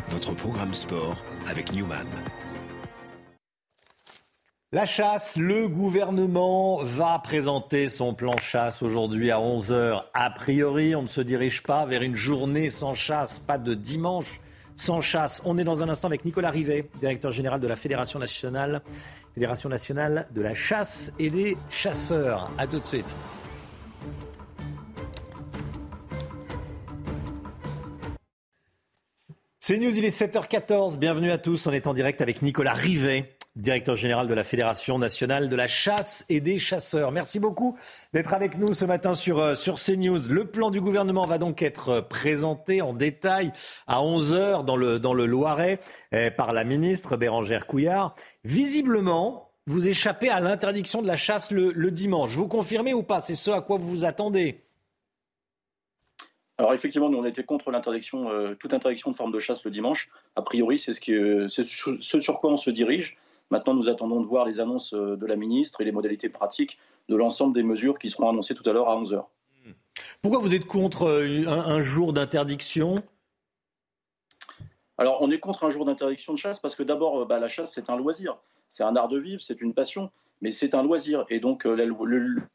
Votre 0.10 0.34
programme 0.36 0.74
sport 0.74 1.18
avec 1.48 1.74
Newman. 1.74 2.08
La 4.72 4.86
chasse, 4.86 5.36
le 5.36 5.68
gouvernement 5.68 6.84
va 6.84 7.18
présenter 7.24 7.90
son 7.90 8.14
plan 8.14 8.38
chasse 8.38 8.84
aujourd'hui 8.84 9.32
à 9.32 9.40
11h. 9.40 10.04
A 10.14 10.30
priori, 10.30 10.96
on 10.96 11.02
ne 11.02 11.08
se 11.08 11.22
dirige 11.22 11.64
pas 11.64 11.88
vers 11.88 12.04
une 12.04 12.16
journée 12.16 12.70
sans 12.70 12.94
chasse, 12.94 13.40
pas 13.40 13.58
de 13.58 13.74
dimanche 13.74 14.40
sans 14.80 15.02
chasse. 15.02 15.42
On 15.46 15.58
est 15.58 15.64
dans 15.64 15.84
un 15.84 15.90
instant 15.90 16.08
avec 16.08 16.24
Nicolas 16.24 16.52
Rivet, 16.52 16.90
directeur 17.00 17.32
général 17.32 17.60
de 17.60 17.68
la 17.68 17.76
Fédération 17.76 18.18
nationale, 18.18 18.82
Fédération 19.34 19.68
nationale 19.68 20.28
de 20.32 20.42
la 20.42 20.54
chasse 20.54 21.12
et 21.20 21.30
des 21.30 21.58
chasseurs. 21.70 22.50
A 22.58 22.66
tout 22.66 22.80
de 22.80 22.86
suite. 22.86 23.16
C'est 29.60 29.78
News, 29.78 29.96
il 29.96 30.06
est 30.06 30.18
7h14. 30.18 30.98
Bienvenue 30.98 31.30
à 31.30 31.38
tous. 31.38 31.68
On 31.68 31.74
est 31.74 31.86
en 31.86 31.94
direct 31.94 32.22
avec 32.22 32.42
Nicolas 32.42 32.74
Rivet, 32.74 33.36
directeur 33.62 33.96
général 33.96 34.28
de 34.28 34.34
la 34.34 34.44
Fédération 34.44 34.98
nationale 34.98 35.50
de 35.50 35.56
la 35.56 35.68
chasse 35.68 36.26
et 36.30 36.42
des 36.42 36.58
chasseurs. 36.58 37.12
Merci 37.12 37.40
beaucoup 37.40 37.78
d'être 38.14 38.34
avec 38.34 38.58
nous 38.58 38.74
ce 38.74 38.86
matin 38.86 39.14
sur, 39.14 39.40
euh, 39.40 39.56
sur 39.56 39.76
CNews. 39.76 40.28
Le 40.30 40.46
plan 40.46 40.72
du 40.72 40.82
gouvernement 40.82 41.26
va 41.26 41.38
donc 41.38 41.62
être 41.62 41.90
euh, 41.90 42.02
présenté 42.02 42.82
en 42.82 42.94
détail 42.94 43.52
à 43.88 44.00
11h 44.02 44.66
dans 44.66 44.78
le, 44.78 45.00
dans 45.00 45.14
le 45.14 45.26
Loiret 45.26 45.80
eh, 46.12 46.32
par 46.32 46.54
la 46.54 46.64
ministre 46.64 47.18
Bérangère 47.18 47.68
Couillard. 47.68 48.14
Visiblement, 48.44 49.52
vous 49.68 49.88
échappez 49.88 50.30
à 50.30 50.40
l'interdiction 50.40 51.02
de 51.02 51.08
la 51.08 51.16
chasse 51.16 51.52
le, 51.52 51.72
le 51.72 51.92
dimanche. 51.92 52.32
Vous 52.32 52.48
confirmez 52.48 52.94
ou 52.94 53.04
pas? 53.04 53.22
C'est 53.22 53.36
ce 53.36 53.52
à 53.52 53.62
quoi 53.62 53.78
vous 53.78 53.88
vous 53.88 54.06
attendez? 54.06 54.64
Alors 56.60 56.74
effectivement, 56.74 57.10
nous 57.10 57.18
on 57.18 57.26
était 57.26 57.46
contre 57.46 57.72
l'interdiction, 57.72 58.30
euh, 58.30 58.54
toute 58.54 58.74
interdiction 58.74 59.12
de 59.12 59.16
forme 59.16 59.32
de 59.32 59.40
chasse 59.40 59.64
le 59.64 59.72
dimanche. 59.72 60.10
A 60.36 60.42
priori, 60.42 60.78
c'est 60.78 60.94
ce, 60.94 61.48
ce, 61.48 62.20
sur 62.20 62.40
quoi 62.42 62.52
on 62.52 62.58
se 62.58 62.70
dirige. 62.70 63.18
Maintenant, 63.52 63.74
nous 63.74 63.90
attendons 63.90 64.22
de 64.22 64.28
voir 64.28 64.46
les 64.46 64.60
annonces 64.60 64.94
euh, 64.94 65.16
de 65.16 65.26
la 65.26 65.36
ministre 65.36 65.82
et 65.82 65.86
les 65.86 65.92
modalités 65.92 66.30
pratiques 66.30 66.78
de 67.08 67.16
l'ensemble 67.16 67.54
des 67.54 67.64
mesures 67.64 67.98
qui 67.98 68.10
seront 68.10 68.30
annoncées 68.30 68.54
tout 68.54 68.68
à 68.70 68.74
l'heure 68.74 68.90
à 68.90 68.96
11h. 68.96 69.24
Pourquoi 70.22 70.40
vous 70.40 70.54
êtes 70.54 70.66
contre 70.66 71.04
euh, 71.04 71.48
un, 71.48 71.82
jour 71.82 72.14
d'interdiction? 72.14 73.02
Alors, 74.98 75.22
on 75.22 75.32
est 75.32 75.40
contre 75.40 75.64
un 75.64 75.70
jour 75.70 75.86
d'interdiction 75.86 76.34
de 76.34 76.38
chasse 76.38 76.60
parce 76.60 76.76
que 76.76 76.84
d'abord, 76.84 77.26
bah, 77.26 77.40
la 77.40 77.48
chasse, 77.48 77.74
c'est 77.74 77.90
un 77.90 77.98
loisir. 77.98 78.38
C'est 78.68 78.84
un 78.84 78.96
art 78.96 79.08
de 79.08 79.18
vivre, 79.18 79.42
c'est 79.42 79.62
une 79.62 79.74
passion, 79.74 80.12
mais 80.42 80.52
c'est 80.52 80.76
un 80.76 80.84
loisir. 80.84 81.26
Et 81.30 81.40
donc, 81.40 81.64
le, 81.64 81.86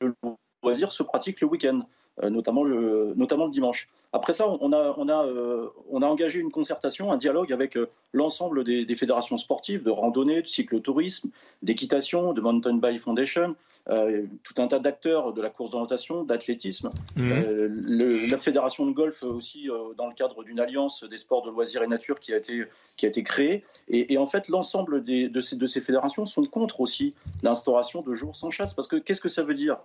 le 0.00 0.14
loisir 0.62 0.92
se 0.92 1.02
pratique 1.02 1.40
le 1.40 1.48
week-end. 1.48 1.82
Euh, 2.22 2.30
notamment, 2.30 2.62
le, 2.62 3.12
notamment 3.16 3.46
le 3.46 3.50
dimanche. 3.50 3.88
Après 4.12 4.32
ça, 4.32 4.48
on 4.48 4.72
a, 4.72 4.94
on, 4.96 5.08
a, 5.08 5.26
euh, 5.26 5.66
on 5.90 6.00
a 6.00 6.06
engagé 6.06 6.38
une 6.38 6.52
concertation, 6.52 7.10
un 7.10 7.16
dialogue 7.16 7.52
avec 7.52 7.76
euh, 7.76 7.90
l'ensemble 8.12 8.62
des, 8.62 8.86
fédérations 8.94 9.36
sportives 9.36 9.82
de 9.82 9.90
randonnée, 9.90 10.40
de 10.42 10.46
cyclotourisme, 10.46 11.30
d'équitation, 11.62 12.32
de 12.32 12.40
Mountain 12.40 12.74
Bike 12.74 13.00
Foundation, 13.00 13.56
tout 13.86 14.54
un 14.62 14.68
tas 14.68 14.78
d'acteurs 14.78 15.32
de 15.32 15.42
la 15.42 15.50
course 15.50 15.72
d'orientation, 15.72 16.22
d'athlétisme. 16.22 16.90
Mmh. 17.16 18.28
la 18.30 18.38
fédération 18.38 18.86
de 18.86 18.92
golf 18.92 19.22
aussi, 19.24 19.68
dans 19.98 20.06
le 20.06 20.14
cadre 20.14 20.44
d'une 20.44 20.60
alliance 20.60 21.02
des 21.04 21.18
sports 21.18 21.42
de 21.42 21.50
loisirs 21.50 21.82
et 21.82 21.86
nature 21.88 22.20
qui 22.20 22.32
a 22.32 22.38
été, 22.38 22.64
qui 22.96 23.04
a 23.04 23.08
été 23.08 23.22
créée. 23.24 23.64
Et, 23.88 24.16
en 24.16 24.26
fait, 24.26 24.48
l'ensemble 24.48 25.02
de 25.02 25.40
ces, 25.40 25.56
de 25.56 25.66
ces 25.66 25.80
fédérations 25.80 26.24
sont 26.24 26.44
contre 26.44 26.80
aussi 26.80 27.14
l'instauration 27.42 28.00
de 28.00 28.14
jours 28.14 28.36
sans 28.36 28.50
chasse. 28.50 28.72
Parce 28.72 28.88
que 28.88 28.96
qu'est-ce 28.96 29.20
que 29.20 29.28
ça 29.28 29.42
veut 29.42 29.54
dire? 29.54 29.78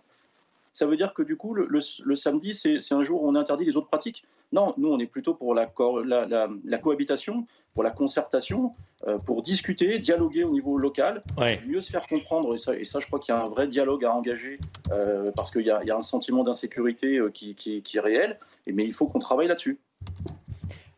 Ça 0.73 0.85
veut 0.85 0.97
dire 0.97 1.13
que 1.13 1.21
du 1.21 1.35
coup, 1.35 1.53
le, 1.53 2.15
samedi, 2.15 2.53
c'est 2.53 2.93
un 2.93 3.03
jour 3.03 3.23
où 3.23 3.29
on 3.29 3.35
interdit 3.35 3.65
les 3.65 3.75
autres 3.75 3.87
pratiques 3.87 4.23
Non, 4.51 4.73
nous, 4.77 4.89
on 4.89 4.99
est 4.99 5.07
plutôt 5.07 5.33
pour 5.33 5.53
la, 5.53 5.71
la, 6.05 6.77
cohabitation, 6.77 7.45
pour 7.73 7.83
la 7.83 7.91
concertation, 7.91 8.73
euh, 9.07 9.17
pour 9.17 9.41
discuter, 9.41 9.99
dialoguer 9.99 10.43
au 10.43 10.51
niveau 10.51 10.77
local, 10.77 11.23
mieux 11.65 11.81
se 11.81 11.91
faire 11.91 12.07
comprendre. 12.07 12.53
Et 12.53 12.57
ça, 12.57 12.75
et 12.75 12.85
ça 12.85 12.99
je 12.99 13.07
crois 13.07 13.19
qu'il 13.19 13.33
y 13.33 13.37
a 13.37 13.41
un 13.41 13.49
vrai 13.49 13.67
dialogue 13.67 14.05
à 14.05 14.13
engager 14.13 14.59
euh, 14.91 15.31
parce 15.35 15.51
qu'il 15.51 15.65
y, 15.65 15.71
a 15.71 15.95
un 15.95 16.01
sentiment 16.01 16.43
d'insécurité 16.43 17.17
euh, 17.17 17.29
qui, 17.29 17.83
est 17.93 17.99
réel, 17.99 18.39
mais 18.67 18.85
il 18.85 18.93
faut 18.93 19.07
qu'on 19.07 19.19
travaille 19.19 19.47
là-dessus. 19.47 19.79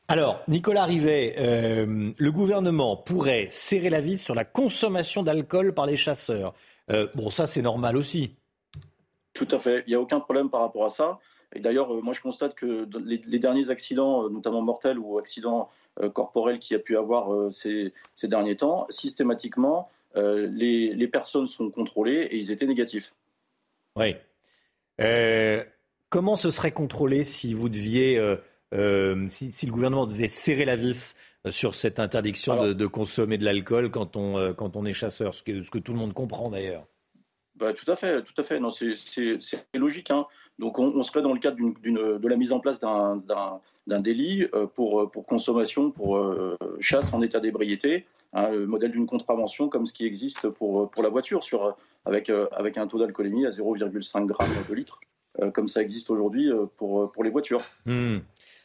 Alors, 0.08 0.42
Nicolas 0.50 0.84
Rivet, 0.84 1.36
le 1.38 2.30
gouvernement 2.32 2.98
pourrait 2.98 3.48
serrer 3.50 3.90
la 3.90 4.02
vis 4.02 4.18
sur 4.18 4.36
la 4.36 4.44
consommation 4.44 5.24
d'alcool 5.24 5.74
par 5.74 5.86
les 5.86 5.96
chasseurs. 5.96 6.54
bon, 7.16 7.30
ça, 7.30 7.46
c'est 7.46 7.62
normal 7.62 7.96
aussi. 7.96 8.36
Tout 9.34 9.48
à 9.52 9.60
fait. 9.60 9.84
Il 9.88 9.90
n'y 9.90 9.96
a 9.96 10.02
aucun 10.02 10.20
problème 10.20 10.50
par 10.50 10.62
rapport 10.62 10.86
à 10.86 10.90
ça. 10.90 11.20
Et 11.54 11.60
d'ailleurs, 11.60 11.94
euh, 11.94 12.02
moi, 12.02 12.14
je 12.14 12.22
constate 12.22 12.56
que 12.56 12.88
les, 13.06 13.40
derniers 13.40 13.70
accidents, 13.70 14.26
euh, 14.26 14.30
notamment 14.30 14.62
mortels 14.62 14.98
ou 14.98 15.18
accidents 15.18 15.70
euh, 16.00 16.10
corporels 16.10 16.60
qu'il 16.60 16.76
y 16.76 16.80
a 16.80 16.84
pu 16.84 16.98
avoir 16.98 17.52
ces, 17.52 17.94
derniers 18.24 18.58
temps, 18.58 18.88
systématiquement, 18.90 19.90
les, 20.16 21.10
personnes 21.12 21.48
sont 21.48 21.70
contrôlées 21.70 22.28
et 22.32 22.38
ils 22.38 22.52
étaient 22.52 22.68
négatifs. 22.68 23.14
Oui. 23.98 24.16
comment 26.10 26.36
ce 26.38 26.50
serait 26.50 26.72
contrôlé 26.72 27.24
si 27.26 27.54
vous 27.54 27.68
deviez, 27.68 28.16
si, 28.72 29.66
le 29.66 29.72
gouvernement 29.72 30.06
devait 30.06 30.30
serrer 30.30 30.64
la 30.64 30.78
vis 30.78 31.16
sur 31.50 31.76
cette 31.76 32.00
interdiction 32.00 32.74
de, 32.74 32.88
consommer 32.88 33.38
de 33.38 33.44
l'alcool 33.44 33.92
quand 33.92 34.16
on, 34.16 34.54
quand 34.54 34.78
on 34.78 34.86
est 34.86 34.94
chasseur, 34.94 35.34
ce 35.34 35.44
que 35.44 35.80
tout 35.80 35.92
le 35.92 36.00
monde 36.00 36.14
comprend 36.14 36.50
d'ailleurs? 36.50 36.86
Bah, 37.62 37.74
tout 37.74 37.90
à 37.92 37.96
fait, 37.96 38.24
tout 38.24 38.34
à 38.38 38.44
fait. 38.44 38.60
Non, 38.60 38.72
c'est 38.72 38.96
logique. 39.76 40.10
Hein. 40.10 40.26
Donc, 40.58 40.80
on, 40.80 41.04
serait 41.04 41.22
dans 41.22 41.32
le 41.32 41.40
cadre 41.40 41.58
de 41.58 42.28
la 42.28 42.36
mise 42.36 42.52
en 42.52 42.60
place 42.60 42.80
d'un 42.80 43.62
délit 43.88 44.48
euh, 44.56 44.66
pour, 44.66 45.12
pour 45.12 45.28
consommation, 45.28 45.92
pour 45.92 46.18
euh, 46.18 46.58
chasse 46.80 47.14
en 47.14 47.22
état 47.22 47.40
d'ébriété, 47.40 48.08
hein, 48.34 48.50
le 48.50 48.66
modèle 48.66 48.92
d'une 48.92 49.06
contravention 49.06 49.70
comme 49.70 49.86
ce 49.86 49.94
qui 49.94 50.08
existe 50.08 50.50
pour, 50.50 50.90
la 51.04 51.10
voiture, 51.10 51.42
avec, 52.06 52.32
euh, 52.32 52.48
un 52.76 52.88
taux 52.88 52.98
d'alcoolémie 52.98 53.46
à 53.46 53.52
0,5 53.52 54.28
g 54.28 54.62
de 54.68 54.74
litre, 54.74 55.00
comme 55.54 55.68
ça 55.68 55.84
existe 55.84 56.10
aujourd'hui 56.10 56.50
pour, 56.78 57.24
les 57.24 57.30
voitures. 57.30 57.62
Hmm. 57.86 58.18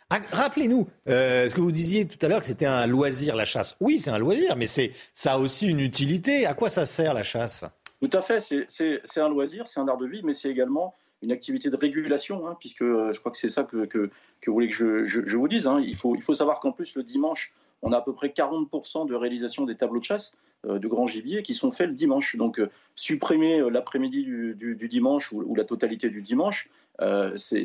Ah, 0.09 0.20
rappelez-nous, 0.32 0.86
ce 1.07 1.53
que 1.53 1.61
vous 1.61 1.72
disiez 1.72 2.09
tout 2.09 2.24
à 2.24 2.28
l'heure 2.28 2.40
que 2.40 2.47
c'était 2.47 2.64
un 2.64 2.86
loisir 2.86 3.36
la 3.36 3.44
chasse. 3.44 3.76
Oui, 3.80 3.99
c'est 3.99 4.11
un 4.11 4.18
loisir, 4.18 4.57
mais 4.57 4.66
ça 4.66 5.32
a 5.34 5.38
aussi 5.38 5.68
une 5.68 5.80
utilité. 5.80 6.47
À 6.47 6.55
quoi 6.55 6.70
ça 6.70 6.86
sert 6.86 7.12
la 7.12 7.22
chasse? 7.22 7.64
Tout 8.01 8.11
à 8.12 8.20
fait, 8.20 8.40
c'est 8.40 9.20
un 9.20 9.28
loisir, 9.28 9.66
c'est 9.66 9.80
un 9.80 9.88
art 9.88 9.97
de 9.97 10.07
vie, 10.07 10.22
mais 10.22 10.34
c'est 10.34 10.51
également 10.51 10.94
une 11.22 11.32
activité 11.32 11.70
de 11.70 11.76
régulation, 11.76 12.47
hein, 12.47 12.57
puisque 12.59 12.82
euh, 12.82 13.12
je 13.12 13.20
crois 13.20 13.32
que 13.32 13.38
c'est 13.38 13.49
ça 13.49 13.64
que, 13.64 13.76
vous 14.47 14.53
voulez 14.53 14.68
que 14.68 15.07
je, 15.07 15.36
vous 15.36 15.49
dise. 15.49 15.66
Hein. 15.66 15.80
Il, 15.80 15.97
faut, 15.97 16.16
savoir 16.34 16.61
qu'en 16.61 16.72
plus, 16.72 16.94
le 16.94 17.03
dimanche, 17.03 17.55
on 17.82 17.92
a 17.92 17.99
à 17.99 18.03
peu 18.03 18.12
près 18.12 18.28
40% 18.28 19.09
de 19.09 19.14
réalisation 19.14 19.64
des 19.64 19.76
tableaux 19.76 20.01
de 20.01 20.05
chasse 20.05 20.36
euh, 20.66 20.78
de 20.78 20.88
grands 20.88 21.07
gibiers 21.07 21.42
qui 21.42 21.55
sont 21.55 21.72
faits 21.72 21.88
le 21.88 21.94
dimanche. 21.94 22.36
Donc, 22.36 22.59
euh, 22.59 22.70
supprimer 22.97 23.68
l'après-midi 23.70 24.24
du, 24.24 24.88
dimanche 24.88 25.32
ou, 25.32 25.55
la 25.55 25.64
totalité 25.64 26.11
du 26.11 26.20
dimanche, 26.20 26.68
ce 26.99 27.64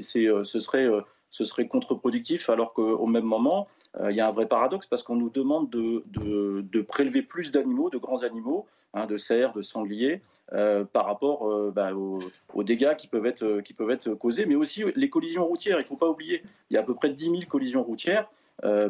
serait 1.46 1.68
contre-productif, 1.68 2.50
alors 2.50 2.74
qu'au 2.74 3.06
même 3.06 3.24
moment, 3.24 3.68
il 4.10 4.16
y 4.16 4.22
a 4.22 4.28
un 4.28 4.32
vrai 4.32 4.48
paradoxe 4.48 4.88
parce 4.88 5.04
qu'on 5.04 5.16
nous 5.16 5.30
demande 5.30 5.70
de, 5.70 6.04
de 6.08 6.82
prélever 6.82 7.22
plus 7.22 7.52
d'animaux, 7.52 7.90
de 7.90 7.98
grands 7.98 8.24
animaux, 8.24 8.66
Hein, 8.94 9.06
de 9.06 9.16
cerfs, 9.16 9.54
de 9.54 9.62
sangliers, 9.62 10.22
euh, 10.52 10.84
par 10.84 11.06
rapport 11.06 11.50
euh, 11.50 11.72
bah, 11.74 11.94
aux, 11.94 12.64
dégâts 12.64 12.94
qui 12.98 13.08
peuvent, 13.08 13.26
être, 13.26 13.44
euh, 13.46 14.16
causés, 14.16 14.46
mais 14.46 14.56
aussi 14.56 14.84
les 14.98 15.10
collisions 15.10 15.46
routières. 15.46 15.78
Il 15.80 15.84
ne 15.84 15.88
faut 15.88 15.96
pas 15.96 16.10
oublier, 16.10 16.44
il 16.70 16.74
y 16.74 16.78
a 16.78 16.82
à 16.82 16.84
peu 16.84 16.94
près 16.94 17.10
10 17.10 17.24
000 17.24 17.38
collisions 17.48 17.84
routières. 17.84 18.30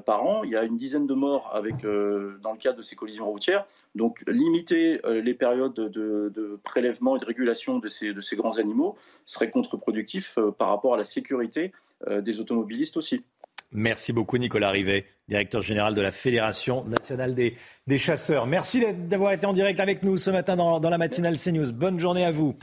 par 0.05 0.25
an. 0.25 0.43
Il 0.43 0.49
y 0.49 0.57
a 0.57 0.63
une 0.63 0.75
dizaine 0.75 1.05
de 1.05 1.13
morts 1.13 1.51
avec, 1.53 1.83
dans 1.83 2.51
le 2.51 2.57
cadre 2.57 2.79
de 2.79 2.81
ces 2.81 2.95
collisions 2.95 3.29
routières. 3.29 3.65
Donc 3.95 4.21
limiter 4.27 4.99
les 5.07 5.33
périodes 5.33 5.75
de, 5.75 6.59
prélèvement 6.63 7.15
et 7.15 7.19
de 7.19 7.25
régulation 7.25 7.79
de 7.79 7.87
ces, 7.87 8.13
de 8.13 8.21
ces 8.21 8.35
grands 8.35 8.57
animaux 8.57 8.97
serait 9.25 9.49
contre-productif 9.49 10.37
par 10.57 10.67
rapport 10.69 10.95
à 10.95 10.97
la 10.97 11.05
sécurité 11.05 11.71
des 12.09 12.41
automobilistes 12.41 12.97
aussi. 12.97 13.23
Merci 13.71 14.11
beaucoup 14.11 14.37
Nicolas 14.37 14.69
Rivet, 14.69 15.05
directeur 15.29 15.61
général 15.61 15.95
de 15.95 16.01
la 16.01 16.11
Fédération 16.11 16.83
nationale 16.85 17.33
des, 17.35 17.97
chasseurs. 17.97 18.45
Merci 18.45 18.83
d'avoir 18.93 19.31
été 19.31 19.45
en 19.45 19.53
direct 19.53 19.79
avec 19.79 20.03
nous 20.03 20.17
ce 20.17 20.29
matin 20.29 20.55
dans, 20.55 20.79
dans 20.79 20.89
la 20.89 20.97
matinale 20.97 21.37
CNews. 21.37 21.71
Bonne 21.71 21.99
journée 21.99 22.25
à 22.25 22.31
vous. 22.31 22.57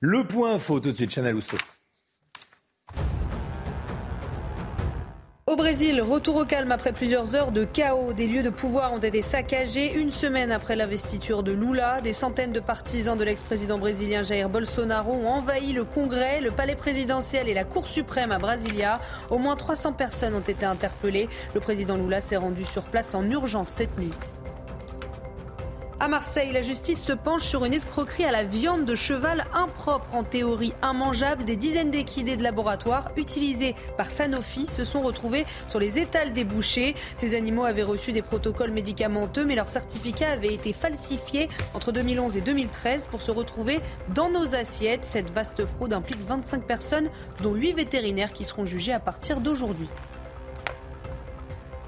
Le 0.00 0.24
point 0.24 0.54
info 0.54 0.80
tout 0.80 0.90
de 0.90 0.96
suite, 0.96 1.12
Chanel 1.12 1.34
Housteau. 1.34 1.56
Au 5.50 5.56
Brésil, 5.56 6.00
retour 6.00 6.36
au 6.36 6.44
calme 6.44 6.70
après 6.70 6.92
plusieurs 6.92 7.34
heures 7.34 7.50
de 7.50 7.64
chaos. 7.64 8.12
Des 8.12 8.28
lieux 8.28 8.44
de 8.44 8.50
pouvoir 8.50 8.92
ont 8.92 9.00
été 9.00 9.20
saccagés 9.20 9.92
une 9.94 10.12
semaine 10.12 10.52
après 10.52 10.76
l'investiture 10.76 11.42
de 11.42 11.50
Lula. 11.50 12.00
Des 12.02 12.12
centaines 12.12 12.52
de 12.52 12.60
partisans 12.60 13.18
de 13.18 13.24
l'ex-président 13.24 13.76
brésilien 13.76 14.22
Jair 14.22 14.48
Bolsonaro 14.48 15.12
ont 15.12 15.26
envahi 15.26 15.72
le 15.72 15.82
Congrès, 15.82 16.40
le 16.40 16.52
palais 16.52 16.76
présidentiel 16.76 17.48
et 17.48 17.54
la 17.54 17.64
Cour 17.64 17.84
suprême 17.88 18.30
à 18.30 18.38
Brasilia. 18.38 19.00
Au 19.28 19.38
moins 19.38 19.56
300 19.56 19.94
personnes 19.94 20.36
ont 20.36 20.38
été 20.38 20.64
interpellées. 20.64 21.28
Le 21.52 21.58
président 21.58 21.96
Lula 21.96 22.20
s'est 22.20 22.36
rendu 22.36 22.64
sur 22.64 22.84
place 22.84 23.12
en 23.16 23.28
urgence 23.28 23.70
cette 23.70 23.98
nuit. 23.98 24.12
À 26.02 26.08
Marseille, 26.08 26.50
la 26.50 26.62
justice 26.62 27.04
se 27.04 27.12
penche 27.12 27.42
sur 27.42 27.66
une 27.66 27.74
escroquerie 27.74 28.24
à 28.24 28.30
la 28.30 28.42
viande 28.42 28.86
de 28.86 28.94
cheval 28.94 29.44
impropre, 29.52 30.06
en 30.14 30.24
théorie 30.24 30.72
immangeable. 30.82 31.44
Des 31.44 31.56
dizaines 31.56 31.90
d'équidés 31.90 32.38
de 32.38 32.42
laboratoire 32.42 33.10
utilisés 33.18 33.74
par 33.98 34.10
Sanofi 34.10 34.64
se 34.64 34.82
sont 34.82 35.02
retrouvés 35.02 35.44
sur 35.68 35.78
les 35.78 35.98
étals 35.98 36.32
des 36.32 36.44
bouchers. 36.44 36.94
Ces 37.14 37.34
animaux 37.34 37.64
avaient 37.64 37.82
reçu 37.82 38.12
des 38.12 38.22
protocoles 38.22 38.70
médicamenteux, 38.70 39.44
mais 39.44 39.56
leur 39.56 39.68
certificat 39.68 40.30
avait 40.30 40.54
été 40.54 40.72
falsifié 40.72 41.50
entre 41.74 41.92
2011 41.92 42.34
et 42.38 42.40
2013 42.40 43.08
pour 43.08 43.20
se 43.20 43.30
retrouver 43.30 43.80
dans 44.14 44.30
nos 44.30 44.54
assiettes. 44.54 45.04
Cette 45.04 45.30
vaste 45.30 45.66
fraude 45.66 45.92
implique 45.92 46.26
25 46.26 46.62
personnes, 46.62 47.10
dont 47.42 47.52
8 47.52 47.74
vétérinaires 47.74 48.32
qui 48.32 48.44
seront 48.44 48.64
jugés 48.64 48.94
à 48.94 49.00
partir 49.00 49.42
d'aujourd'hui. 49.42 49.90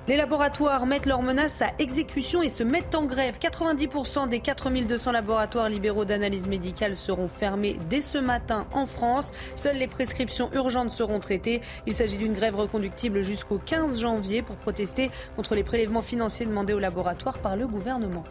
Les 0.08 0.16
laboratoires 0.16 0.84
mettent 0.84 1.06
leurs 1.06 1.22
menaces 1.22 1.62
à 1.62 1.70
exécution 1.78 2.42
et 2.42 2.48
se 2.48 2.64
mettent 2.64 2.96
en 2.96 3.04
grève. 3.04 3.38
90% 3.38 4.28
des 4.28 4.40
4200 4.40 5.12
laboratoires 5.12 5.68
libéraux 5.68 6.04
d'analyse 6.04 6.48
médicale 6.48 6.96
seront 6.96 7.28
fermés 7.28 7.78
dès 7.88 8.00
ce 8.00 8.18
matin 8.18 8.66
en 8.72 8.86
France. 8.86 9.30
Seules 9.54 9.76
les 9.76 9.86
prescriptions 9.86 10.50
urgentes 10.54 10.90
seront 10.90 11.20
traitées. 11.20 11.60
Il 11.86 11.92
s'agit 11.92 12.16
d'une 12.16 12.32
grève 12.32 12.56
reconductible 12.56 13.22
jusqu'au 13.22 13.58
15 13.58 14.00
janvier 14.00 14.42
pour 14.42 14.56
protester 14.56 15.08
contre 15.36 15.54
les 15.54 15.62
prélèvements 15.62 16.02
financiers 16.02 16.46
demandés 16.46 16.72
aux 16.72 16.80
laboratoires 16.80 17.38
par 17.38 17.56
le 17.56 17.68
gouvernement. 17.68 18.24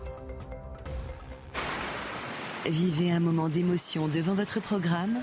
Vivez 2.66 3.12
un 3.12 3.22
moment 3.22 3.48
d'émotion 3.48 4.10
devant 4.10 4.34
votre 4.34 4.60
programme 4.60 5.18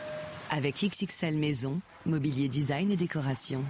avec 0.50 0.76
XXL 0.76 1.36
Maison, 1.36 1.80
mobilier 2.06 2.48
design 2.48 2.90
et 2.90 2.96
décoration. 2.96 3.62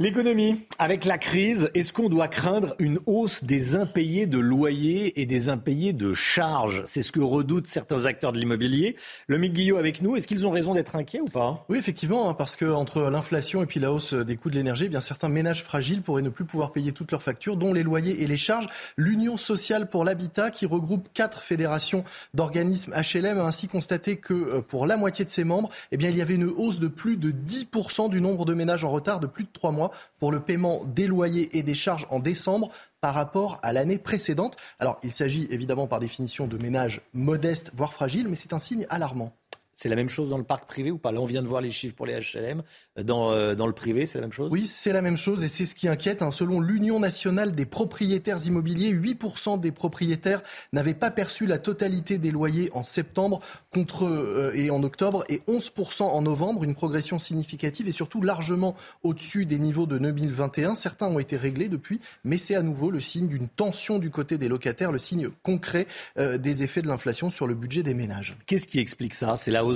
L'économie, 0.00 0.60
avec 0.78 1.04
la 1.04 1.18
crise, 1.18 1.70
est-ce 1.74 1.92
qu'on 1.92 2.08
doit 2.08 2.28
craindre 2.28 2.76
une 2.78 3.00
hausse 3.06 3.42
des 3.42 3.74
impayés 3.74 4.26
de 4.26 4.38
loyers 4.38 5.20
et 5.20 5.26
des 5.26 5.48
impayés 5.48 5.92
de 5.92 6.12
charges? 6.12 6.84
C'est 6.86 7.02
ce 7.02 7.10
que 7.10 7.18
redoutent 7.18 7.66
certains 7.66 8.06
acteurs 8.06 8.30
de 8.30 8.38
l'immobilier. 8.38 8.94
Le 9.26 9.38
Guillot 9.38 9.76
avec 9.76 10.00
nous, 10.00 10.14
est-ce 10.14 10.28
qu'ils 10.28 10.46
ont 10.46 10.52
raison 10.52 10.72
d'être 10.74 10.94
inquiets 10.94 11.20
ou 11.20 11.24
pas? 11.24 11.66
Oui, 11.68 11.78
effectivement, 11.78 12.28
hein, 12.28 12.34
parce 12.34 12.54
que 12.54 12.66
entre 12.66 13.10
l'inflation 13.10 13.60
et 13.60 13.66
puis 13.66 13.80
la 13.80 13.92
hausse 13.92 14.14
des 14.14 14.36
coûts 14.36 14.50
de 14.50 14.54
l'énergie, 14.54 14.84
eh 14.84 14.88
bien 14.88 15.00
certains 15.00 15.28
ménages 15.28 15.64
fragiles 15.64 16.00
pourraient 16.00 16.22
ne 16.22 16.28
plus 16.28 16.44
pouvoir 16.44 16.70
payer 16.70 16.92
toutes 16.92 17.10
leurs 17.10 17.24
factures, 17.24 17.56
dont 17.56 17.72
les 17.72 17.82
loyers 17.82 18.22
et 18.22 18.28
les 18.28 18.36
charges. 18.36 18.68
L'Union 18.96 19.36
sociale 19.36 19.90
pour 19.90 20.04
l'habitat, 20.04 20.52
qui 20.52 20.64
regroupe 20.64 21.08
quatre 21.12 21.40
fédérations 21.40 22.04
d'organismes 22.34 22.94
HLM, 22.94 23.40
a 23.40 23.46
ainsi 23.46 23.66
constaté 23.66 24.14
que 24.14 24.32
euh, 24.32 24.60
pour 24.60 24.86
la 24.86 24.96
moitié 24.96 25.24
de 25.24 25.30
ses 25.30 25.42
membres, 25.42 25.70
eh 25.90 25.96
bien 25.96 26.10
il 26.10 26.16
y 26.16 26.22
avait 26.22 26.36
une 26.36 26.44
hausse 26.44 26.78
de 26.78 26.86
plus 26.86 27.16
de 27.16 27.32
10% 27.32 28.10
du 28.10 28.20
nombre 28.20 28.44
de 28.44 28.54
ménages 28.54 28.84
en 28.84 28.90
retard 28.90 29.18
de 29.18 29.26
plus 29.26 29.42
de 29.42 29.50
trois 29.52 29.72
mois 29.72 29.87
pour 30.18 30.32
le 30.32 30.40
paiement 30.40 30.82
des 30.84 31.06
loyers 31.06 31.56
et 31.56 31.62
des 31.62 31.74
charges 31.74 32.06
en 32.10 32.20
décembre 32.20 32.70
par 33.00 33.14
rapport 33.14 33.58
à 33.62 33.72
l'année 33.72 33.98
précédente. 33.98 34.56
Alors, 34.78 34.98
il 35.02 35.12
s'agit 35.12 35.46
évidemment 35.50 35.86
par 35.86 36.00
définition 36.00 36.46
de 36.46 36.58
ménages 36.58 37.00
modestes, 37.12 37.70
voire 37.74 37.92
fragiles, 37.92 38.28
mais 38.28 38.36
c'est 38.36 38.52
un 38.52 38.58
signe 38.58 38.86
alarmant. 38.90 39.37
C'est 39.78 39.88
la 39.88 39.94
même 39.94 40.08
chose 40.08 40.28
dans 40.28 40.38
le 40.38 40.44
parc 40.44 40.66
privé 40.66 40.90
ou 40.90 40.98
pas? 40.98 41.12
Là, 41.12 41.20
on 41.20 41.24
vient 41.24 41.40
de 41.40 41.46
voir 41.46 41.60
les 41.60 41.70
chiffres 41.70 41.94
pour 41.94 42.04
les 42.04 42.18
HLM. 42.18 42.64
Dans, 43.00 43.30
euh, 43.30 43.54
dans 43.54 43.68
le 43.68 43.72
privé, 43.72 44.06
c'est 44.06 44.18
la 44.18 44.22
même 44.22 44.32
chose? 44.32 44.50
Oui, 44.50 44.66
c'est 44.66 44.92
la 44.92 45.02
même 45.02 45.16
chose 45.16 45.44
et 45.44 45.48
c'est 45.48 45.66
ce 45.66 45.76
qui 45.76 45.86
inquiète. 45.86 46.20
Hein. 46.20 46.32
Selon 46.32 46.58
l'Union 46.58 46.98
nationale 46.98 47.52
des 47.52 47.64
propriétaires 47.64 48.44
immobiliers, 48.44 48.92
8% 48.92 49.60
des 49.60 49.70
propriétaires 49.70 50.42
n'avaient 50.72 50.94
pas 50.94 51.12
perçu 51.12 51.46
la 51.46 51.58
totalité 51.58 52.18
des 52.18 52.32
loyers 52.32 52.70
en 52.72 52.82
septembre 52.82 53.38
contre, 53.72 54.04
euh, 54.04 54.50
et 54.52 54.70
en 54.70 54.82
octobre 54.82 55.24
et 55.28 55.42
11% 55.46 56.02
en 56.02 56.22
novembre, 56.22 56.64
une 56.64 56.74
progression 56.74 57.20
significative 57.20 57.86
et 57.86 57.92
surtout 57.92 58.20
largement 58.20 58.74
au-dessus 59.04 59.46
des 59.46 59.60
niveaux 59.60 59.86
de 59.86 59.96
2021. 59.96 60.74
Certains 60.74 61.06
ont 61.06 61.20
été 61.20 61.36
réglés 61.36 61.68
depuis, 61.68 62.00
mais 62.24 62.36
c'est 62.36 62.56
à 62.56 62.62
nouveau 62.62 62.90
le 62.90 62.98
signe 62.98 63.28
d'une 63.28 63.46
tension 63.46 64.00
du 64.00 64.10
côté 64.10 64.38
des 64.38 64.48
locataires, 64.48 64.90
le 64.90 64.98
signe 64.98 65.28
concret 65.44 65.86
euh, 66.18 66.36
des 66.36 66.64
effets 66.64 66.82
de 66.82 66.88
l'inflation 66.88 67.30
sur 67.30 67.46
le 67.46 67.54
budget 67.54 67.84
des 67.84 67.94
ménages. 67.94 68.36
Qu'est-ce 68.46 68.66
qui 68.66 68.80
explique 68.80 69.14
ça? 69.14 69.36
C'est 69.36 69.52
la 69.52 69.67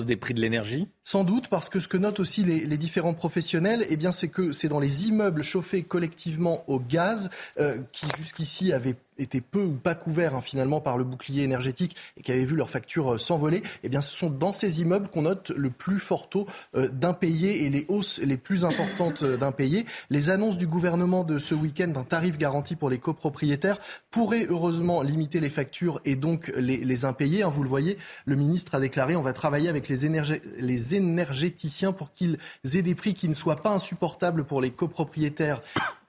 Sans 1.05 1.25
doute, 1.25 1.49
parce 1.49 1.69
que 1.69 1.81
ce 1.81 1.89
que 1.89 1.97
notent 1.97 2.21
aussi 2.21 2.43
les, 2.43 2.77
différents 2.77 3.15
professionnels, 3.15 3.87
eh 3.89 3.97
c'est 4.13 4.29
que 4.29 4.53
c'est 4.53 4.69
dans 4.69 4.81
les 4.81 5.07
immeubles 5.07 5.43
chauffés 5.43 5.83
collectivement 5.83 6.65
au 6.67 6.79
gaz 6.79 7.31
euh, 7.61 7.79
qui 7.93 8.07
jusqu'ici 8.17 8.73
avaient 8.73 8.97
étaient 9.19 9.41
peu 9.41 9.63
ou 9.63 9.75
pas 9.75 9.95
couverts 9.95 10.35
hein, 10.35 10.43
finalement 10.43 10.81
par 10.81 10.99
le 10.99 11.05
bouclier 11.05 11.43
énergétique 11.43 11.97
et 12.17 12.23
qui 12.23 12.33
avaient 12.33 12.45
vu 12.45 12.57
leurs 12.57 12.71
factures 12.71 13.15
euh, 13.15 13.19
s'envoler, 13.19 13.63
eh 13.83 13.89
bien 13.89 14.01
ce 14.01 14.15
sont 14.15 14.31
dans 14.31 14.53
ces 14.53 14.81
immeubles 14.81 15.09
qu'on 15.09 15.23
note 15.23 15.51
le 15.51 15.71
plus 15.71 15.99
fort 15.99 16.29
taux 16.29 16.47
euh, 16.75 16.89
d'impayés 16.89 17.65
et 17.65 17.71
les 17.71 17.85
hausses 17.89 18.21
les 18.21 18.37
plus 18.37 18.65
importantes 18.65 19.23
euh, 19.23 19.37
d'impayés. 19.37 19.87
Les 20.11 20.31
annonces 20.31 20.59
du 20.59 20.67
gouvernement 20.67 21.25
de 21.25 21.39
ce 21.39 21.55
week-end 21.55 21.89
d'un 21.89 22.05
tarif 22.05 22.39
garanti 22.39 22.77
pour 22.77 22.91
les 22.91 22.99
copropriétaires 22.99 23.79
pourraient 24.11 24.47
heureusement 24.49 25.03
limiter 25.03 25.41
les 25.41 25.51
factures 25.51 26.01
et 26.05 26.17
donc 26.17 26.53
les, 26.57 27.05
impayés. 27.05 27.43
Hein. 27.43 27.49
Vous 27.49 27.63
le 27.63 27.69
voyez, 27.69 27.99
le 28.27 28.37
ministre 28.37 28.75
a 28.75 28.81
déclaré 28.81 29.17
on 29.17 29.23
va 29.23 29.33
travailler 29.33 29.69
avec 29.69 29.89
les 29.89 30.95
énergéticiens 30.95 31.93
pour 31.93 32.13
qu'ils 32.13 32.39
aient 32.75 32.83
des 32.83 32.95
prix 32.95 33.15
qui 33.15 33.29
ne 33.29 33.35
soient 33.35 33.63
pas 33.63 33.71
insupportables 33.71 34.45
pour 34.45 34.61
les 34.61 34.71
copropriétaires 34.71 35.61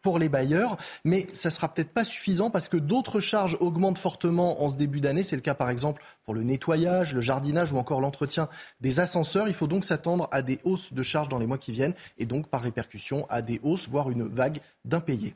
pour 0.03 0.19
les 0.19 0.29
bailleurs, 0.29 0.77
mais 1.03 1.27
ça 1.33 1.49
sera 1.49 1.73
peut-être 1.73 1.91
pas 1.91 2.03
suffisant 2.03 2.51
parce 2.51 2.67
que 2.67 2.77
d'autres 2.77 3.21
charges 3.21 3.57
augmentent 3.59 3.97
fortement 3.97 4.61
en 4.61 4.69
ce 4.69 4.75
début 4.75 4.99
d'année. 4.99 5.23
C'est 5.23 5.37
le 5.37 5.41
cas 5.41 5.55
par 5.55 5.71
exemple 5.71 6.03
pour 6.23 6.35
le 6.35 6.43
nettoyage, 6.43 7.15
le 7.15 7.21
jardinage 7.21 7.71
ou 7.71 7.77
encore 7.77 8.01
l'entretien 8.01 8.49
des 8.81 8.99
ascenseurs. 8.99 9.47
Il 9.47 9.55
faut 9.55 9.67
donc 9.67 9.85
s'attendre 9.85 10.27
à 10.31 10.41
des 10.41 10.59
hausses 10.65 10.93
de 10.93 11.01
charges 11.01 11.29
dans 11.29 11.39
les 11.39 11.47
mois 11.47 11.57
qui 11.57 11.71
viennent 11.71 11.95
et 12.19 12.25
donc 12.25 12.47
par 12.47 12.61
répercussion 12.61 13.25
à 13.29 13.41
des 13.41 13.59
hausses, 13.63 13.87
voire 13.87 14.11
une 14.11 14.27
vague 14.27 14.59
d'impayés. 14.85 15.35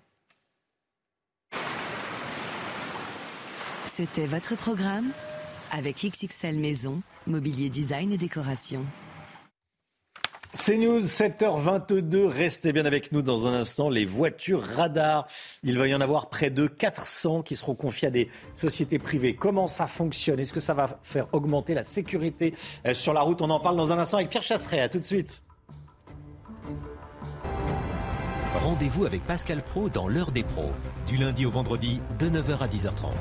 C'était 3.86 4.28
votre 4.28 4.56
programme 4.56 5.08
avec 5.72 6.06
XXL 6.06 6.60
Maison, 6.60 7.02
mobilier 7.26 7.70
design 7.70 8.12
et 8.12 8.18
décoration. 8.18 8.86
C'est 10.54 10.78
News, 10.78 11.00
7h22. 11.00 12.26
Restez 12.26 12.72
bien 12.72 12.86
avec 12.86 13.12
nous 13.12 13.22
dans 13.22 13.48
un 13.48 13.54
instant. 13.54 13.90
Les 13.90 14.06
voitures 14.06 14.64
radars. 14.64 15.28
Il 15.64 15.78
va 15.78 15.88
y 15.88 15.94
en 15.94 16.02
avoir 16.02 16.30
près 16.30 16.50
de 16.50 16.68
400 16.68 17.44
qui 17.44 17.56
seront 17.56 17.76
confiées 17.76 18.08
à 18.08 18.12
des 18.12 18.30
sociétés 18.56 18.98
privées. 18.98 19.36
Comment 19.36 19.68
ça 19.68 19.88
fonctionne? 19.88 20.40
Est-ce 20.40 20.54
que 20.54 20.60
ça 20.60 20.74
va 20.74 21.00
faire 21.04 21.28
augmenter 21.34 21.74
la 21.74 21.84
sécurité 21.84 22.54
euh, 22.86 22.94
sur 22.94 23.14
la 23.14 23.22
route? 23.22 23.42
On 23.42 23.50
en 23.50 23.60
parle 23.60 23.78
dans 23.78 23.92
un 23.92 24.00
instant 24.00 24.18
avec 24.18 24.30
Pierre 24.30 24.44
Chasseret. 24.44 24.82
À 24.82 24.90
tout 24.90 25.00
de 25.00 25.04
suite. 25.04 25.44
Rendez-vous 28.64 29.06
avec 29.06 29.24
Pascal 29.24 29.62
Pro 29.62 29.90
dans 29.90 30.08
l'heure 30.08 30.32
des 30.32 30.44
pros. 30.44 30.72
Du 31.06 31.18
lundi 31.18 31.46
au 31.46 31.52
vendredi, 31.52 32.02
de 32.20 32.30
9h 32.30 32.60
à 32.60 32.68
10h30. 32.68 33.12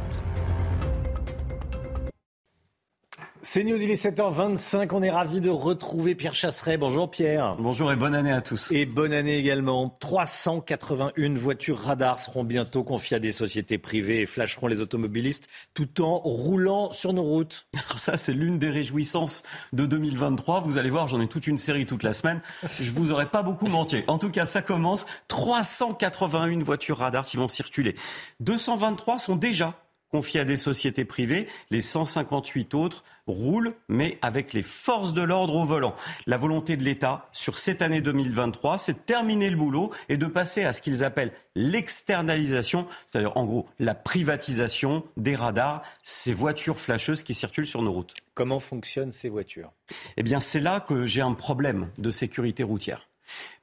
C'est 3.48 3.62
News, 3.62 3.80
il 3.80 3.92
est 3.92 4.04
7h25. 4.04 4.88
On 4.90 5.04
est 5.04 5.10
ravi 5.10 5.40
de 5.40 5.50
retrouver 5.50 6.16
Pierre 6.16 6.34
Chasseret. 6.34 6.76
Bonjour 6.76 7.08
Pierre. 7.08 7.52
Bonjour 7.60 7.92
et 7.92 7.96
bonne 7.96 8.16
année 8.16 8.32
à 8.32 8.40
tous. 8.40 8.72
Et 8.72 8.86
bonne 8.86 9.12
année 9.12 9.38
également. 9.38 9.94
381 10.00 11.34
voitures 11.34 11.78
radars 11.78 12.18
seront 12.18 12.42
bientôt 12.42 12.82
confiées 12.82 13.18
à 13.18 13.20
des 13.20 13.30
sociétés 13.30 13.78
privées 13.78 14.22
et 14.22 14.26
flasheront 14.26 14.66
les 14.66 14.80
automobilistes 14.80 15.46
tout 15.74 16.02
en 16.02 16.18
roulant 16.18 16.90
sur 16.90 17.12
nos 17.12 17.22
routes. 17.22 17.68
Alors 17.86 18.00
ça, 18.00 18.16
c'est 18.16 18.32
l'une 18.32 18.58
des 18.58 18.68
réjouissances 18.68 19.44
de 19.72 19.86
2023. 19.86 20.62
Vous 20.62 20.76
allez 20.76 20.90
voir, 20.90 21.06
j'en 21.06 21.20
ai 21.20 21.28
toute 21.28 21.46
une 21.46 21.56
série 21.56 21.86
toute 21.86 22.02
la 22.02 22.12
semaine. 22.12 22.42
Je 22.80 22.90
vous 22.90 23.12
aurais 23.12 23.30
pas 23.30 23.44
beaucoup 23.44 23.68
menti. 23.68 24.02
En 24.08 24.18
tout 24.18 24.30
cas, 24.30 24.44
ça 24.44 24.60
commence. 24.60 25.06
381 25.28 26.64
voitures 26.64 26.98
radars 26.98 27.24
qui 27.24 27.36
vont 27.36 27.48
circuler. 27.48 27.94
223 28.40 29.18
sont 29.20 29.36
déjà 29.36 29.85
confiées 30.10 30.40
à 30.40 30.44
des 30.44 30.56
sociétés 30.56 31.04
privées. 31.04 31.46
Les 31.70 31.80
158 31.80 32.74
autres 32.74 33.04
roule, 33.26 33.74
mais 33.88 34.18
avec 34.22 34.52
les 34.52 34.62
forces 34.62 35.12
de 35.12 35.22
l'ordre 35.22 35.54
au 35.56 35.64
volant. 35.64 35.94
La 36.26 36.36
volonté 36.36 36.76
de 36.76 36.84
l'État 36.84 37.28
sur 37.32 37.58
cette 37.58 37.82
année 37.82 38.00
2023, 38.00 38.78
c'est 38.78 38.92
de 38.92 38.98
terminer 38.98 39.50
le 39.50 39.56
boulot 39.56 39.90
et 40.08 40.16
de 40.16 40.26
passer 40.26 40.64
à 40.64 40.72
ce 40.72 40.80
qu'ils 40.80 41.02
appellent 41.02 41.32
l'externalisation, 41.54 42.86
c'est-à-dire 43.10 43.36
en 43.36 43.44
gros 43.44 43.66
la 43.78 43.94
privatisation 43.94 45.04
des 45.16 45.34
radars, 45.34 45.82
ces 46.04 46.32
voitures 46.32 46.78
flasheuses 46.78 47.22
qui 47.22 47.34
circulent 47.34 47.66
sur 47.66 47.82
nos 47.82 47.92
routes. 47.92 48.14
Comment 48.34 48.60
fonctionnent 48.60 49.12
ces 49.12 49.28
voitures? 49.28 49.72
Eh 50.16 50.22
bien, 50.22 50.40
c'est 50.40 50.60
là 50.60 50.80
que 50.80 51.06
j'ai 51.06 51.22
un 51.22 51.34
problème 51.34 51.88
de 51.98 52.10
sécurité 52.10 52.62
routière. 52.62 53.08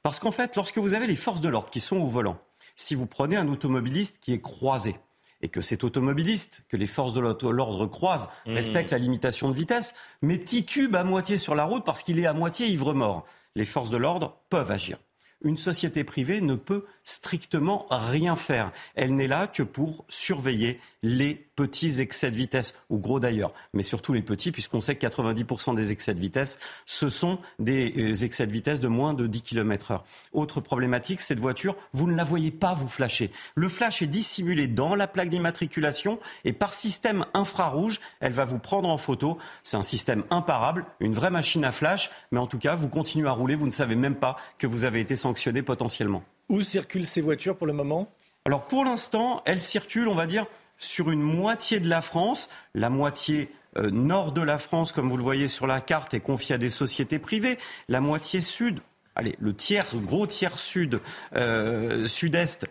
Parce 0.02 0.18
qu'en 0.18 0.32
fait, 0.32 0.56
lorsque 0.56 0.78
vous 0.78 0.94
avez 0.94 1.06
les 1.06 1.16
forces 1.16 1.40
de 1.40 1.48
l'ordre 1.48 1.70
qui 1.70 1.80
sont 1.80 1.96
au 1.96 2.06
volant, 2.06 2.38
si 2.76 2.94
vous 2.94 3.06
prenez 3.06 3.36
un 3.36 3.48
automobiliste 3.48 4.18
qui 4.20 4.32
est 4.32 4.40
croisé, 4.40 4.96
et 5.44 5.48
que 5.48 5.60
cet 5.60 5.84
automobiliste, 5.84 6.64
que 6.68 6.76
les 6.76 6.86
forces 6.86 7.12
de 7.12 7.20
l'ordre 7.20 7.86
croisent, 7.86 8.30
mmh. 8.46 8.54
respecte 8.54 8.90
la 8.92 8.98
limitation 8.98 9.50
de 9.50 9.54
vitesse, 9.54 9.94
mais 10.22 10.38
titube 10.38 10.96
à 10.96 11.04
moitié 11.04 11.36
sur 11.36 11.54
la 11.54 11.64
route 11.64 11.84
parce 11.84 12.02
qu'il 12.02 12.18
est 12.18 12.26
à 12.26 12.32
moitié 12.32 12.66
ivre-mort. 12.66 13.26
Les 13.54 13.66
forces 13.66 13.90
de 13.90 13.98
l'ordre 13.98 14.40
peuvent 14.48 14.70
agir 14.70 14.98
une 15.44 15.56
société 15.56 16.02
privée 16.04 16.40
ne 16.40 16.56
peut 16.56 16.84
strictement 17.04 17.86
rien 17.90 18.36
faire. 18.36 18.72
Elle 18.94 19.14
n'est 19.14 19.28
là 19.28 19.46
que 19.46 19.62
pour 19.62 20.04
surveiller 20.08 20.80
les 21.02 21.34
petits 21.54 22.00
excès 22.00 22.30
de 22.30 22.36
vitesse, 22.36 22.74
ou 22.90 22.98
gros 22.98 23.20
d'ailleurs, 23.20 23.52
mais 23.74 23.82
surtout 23.82 24.12
les 24.12 24.22
petits, 24.22 24.50
puisqu'on 24.50 24.80
sait 24.80 24.96
que 24.96 25.06
90% 25.06 25.74
des 25.74 25.92
excès 25.92 26.14
de 26.14 26.20
vitesse, 26.20 26.58
ce 26.86 27.08
sont 27.08 27.38
des 27.58 27.92
euh, 27.98 28.24
excès 28.24 28.46
de 28.46 28.52
vitesse 28.52 28.80
de 28.80 28.88
moins 28.88 29.14
de 29.14 29.26
10 29.26 29.42
km 29.42 29.92
heure. 29.92 30.04
Autre 30.32 30.60
problématique, 30.60 31.20
cette 31.20 31.38
voiture, 31.38 31.76
vous 31.92 32.06
ne 32.06 32.16
la 32.16 32.24
voyez 32.24 32.50
pas 32.50 32.74
vous 32.74 32.88
flasher. 32.88 33.30
Le 33.54 33.68
flash 33.68 34.02
est 34.02 34.06
dissimulé 34.06 34.66
dans 34.66 34.94
la 34.94 35.06
plaque 35.06 35.28
d'immatriculation 35.28 36.18
et 36.44 36.52
par 36.52 36.74
système 36.74 37.24
infrarouge, 37.34 38.00
elle 38.20 38.32
va 38.32 38.44
vous 38.44 38.58
prendre 38.58 38.88
en 38.88 38.98
photo. 38.98 39.38
C'est 39.62 39.76
un 39.76 39.82
système 39.82 40.24
imparable, 40.30 40.86
une 41.00 41.14
vraie 41.14 41.30
machine 41.30 41.64
à 41.64 41.72
flash, 41.72 42.10
mais 42.32 42.38
en 42.38 42.46
tout 42.46 42.58
cas, 42.58 42.74
vous 42.74 42.88
continuez 42.88 43.28
à 43.28 43.32
rouler, 43.32 43.54
vous 43.54 43.66
ne 43.66 43.70
savez 43.70 43.94
même 43.94 44.16
pas 44.16 44.36
que 44.58 44.66
vous 44.66 44.84
avez 44.84 45.00
été 45.00 45.16
sanctionné 45.16 45.62
potentiellement. 45.62 46.22
Où 46.48 46.62
circulent 46.62 47.06
ces 47.06 47.20
voitures 47.20 47.56
pour 47.56 47.66
le 47.66 47.72
moment? 47.72 48.10
Alors 48.44 48.66
pour 48.66 48.84
l'instant, 48.84 49.42
elles 49.46 49.60
circulent, 49.60 50.08
on 50.08 50.14
va 50.14 50.26
dire, 50.26 50.46
sur 50.78 51.10
une 51.10 51.22
moitié 51.22 51.80
de 51.80 51.88
la 51.88 52.02
France, 52.02 52.50
la 52.74 52.90
moitié 52.90 53.50
euh, 53.78 53.90
nord 53.90 54.32
de 54.32 54.42
la 54.42 54.58
France, 54.58 54.92
comme 54.92 55.08
vous 55.08 55.16
le 55.16 55.22
voyez 55.22 55.48
sur 55.48 55.66
la 55.66 55.80
carte, 55.80 56.14
est 56.14 56.20
confiée 56.20 56.54
à 56.54 56.58
des 56.58 56.70
sociétés 56.70 57.18
privées. 57.18 57.58
La 57.88 58.00
moitié 58.00 58.40
sud, 58.40 58.80
allez, 59.14 59.36
le 59.38 59.54
tiers, 59.54 59.86
gros 59.94 60.26
tiers 60.26 60.58
sud, 60.58 61.00
euh, 61.36 62.06
sud-est, 62.06 62.66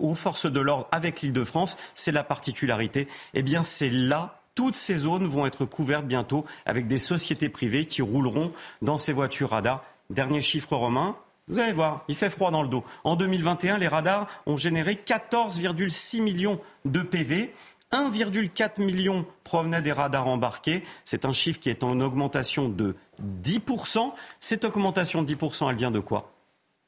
aux 0.00 0.14
forces 0.14 0.50
de 0.50 0.60
l'ordre 0.60 0.88
avec 0.90 1.20
l'Île-de-France. 1.20 1.76
C'est 1.94 2.12
la 2.12 2.24
particularité. 2.24 3.08
Eh 3.34 3.42
bien, 3.42 3.62
c'est 3.62 3.90
là 3.90 4.40
toutes 4.54 4.76
ces 4.76 4.96
zones 4.98 5.26
vont 5.26 5.46
être 5.46 5.64
couvertes 5.64 6.06
bientôt 6.06 6.44
avec 6.64 6.86
des 6.86 6.98
sociétés 6.98 7.48
privées 7.48 7.86
qui 7.86 8.02
rouleront 8.02 8.52
dans 8.82 8.98
ces 8.98 9.12
voitures 9.12 9.50
radars. 9.50 9.84
Dernier 10.10 10.42
chiffre 10.42 10.76
romain, 10.76 11.16
vous 11.48 11.58
allez 11.58 11.72
voir, 11.72 12.04
il 12.08 12.14
fait 12.14 12.30
froid 12.30 12.50
dans 12.50 12.62
le 12.62 12.68
dos. 12.68 12.84
En 13.04 13.16
2021, 13.16 13.78
les 13.78 13.88
radars 13.88 14.28
ont 14.46 14.56
généré 14.56 14.94
14,6 14.94 16.22
millions 16.22 16.60
de 16.84 17.02
PV. 17.02 17.52
1,4 17.92 18.82
million 18.82 19.24
provenaient 19.44 19.82
des 19.82 19.92
radars 19.92 20.26
embarqués. 20.26 20.82
C'est 21.04 21.24
un 21.24 21.32
chiffre 21.32 21.60
qui 21.60 21.70
est 21.70 21.84
en 21.84 22.00
augmentation 22.00 22.68
de 22.68 22.96
10%. 23.42 24.12
Cette 24.40 24.64
augmentation 24.64 25.22
de 25.22 25.32
10%, 25.32 25.70
elle 25.70 25.76
vient 25.76 25.90
de 25.90 26.00
quoi? 26.00 26.32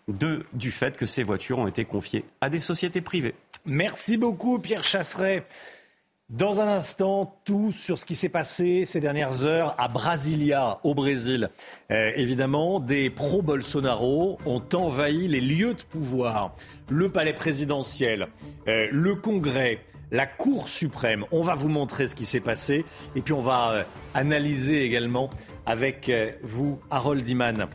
Du 0.09 0.71
fait 0.71 0.97
que 0.97 1.07
ces 1.07 1.23
voitures 1.23 1.59
ont 1.59 1.67
été 1.67 1.85
confiées 1.85 2.25
à 2.41 2.49
des 2.49 2.61
sociétés 2.61 3.03
privées. 3.03 3.35
Merci 3.67 4.17
beaucoup, 4.17 4.59
Pierre 4.59 4.85
Chasseret. 4.85 5.47
Dans 6.29 6.61
un 6.61 6.67
instant, 6.67 7.41
tout 7.45 7.71
sur 7.71 8.01
ce 8.01 8.05
qui 8.05 8.17
s'est 8.17 8.29
passé 8.29 8.85
ces 8.85 8.99
dernières 8.99 9.45
heures 9.45 9.77
à 9.79 9.87
Brasilia, 9.87 10.81
au 10.83 10.93
Brésil. 10.93 11.51
Euh, 11.93 12.11
évidemment, 12.17 12.81
des 12.81 13.11
pro-Bolsonaro 13.11 14.37
ont 14.45 14.63
envahi 14.73 15.29
les 15.29 15.41
lieux 15.41 15.75
de 15.75 15.83
pouvoir. 15.85 16.57
Le 16.89 17.11
palais 17.11 17.33
présidentiel, 17.33 18.27
euh, 18.67 18.89
le 18.91 19.15
Congrès, 19.15 19.79
la 20.11 20.27
Cour 20.27 20.69
suprême. 20.69 21.25
On 21.31 21.43
va 21.43 21.55
vous 21.55 21.69
montrer 21.69 22.09
ce 22.09 22.17
qui 22.17 22.27
s'est 22.27 22.41
passé 22.41 22.85
et 23.15 23.23
puis 23.23 23.33
on 23.33 23.41
va 23.41 23.71
euh, 23.71 23.85
analyser 24.15 24.83
également 24.83 25.31
avec 25.65 26.11
vous 26.43 26.81
Harold 26.91 27.27
Iman, 27.29 27.69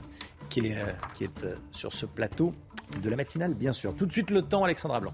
qui 0.49 0.67
est, 0.67 0.77
qui 1.13 1.23
est 1.23 1.47
sur 1.71 1.93
ce 1.93 2.05
plateau 2.05 2.53
de 3.01 3.09
la 3.09 3.15
matinale, 3.15 3.53
bien 3.53 3.71
sûr. 3.71 3.95
Tout 3.95 4.05
de 4.05 4.11
suite 4.11 4.29
le 4.29 4.41
temps, 4.41 4.65
Alexandra 4.65 4.99
Blanc. 4.99 5.13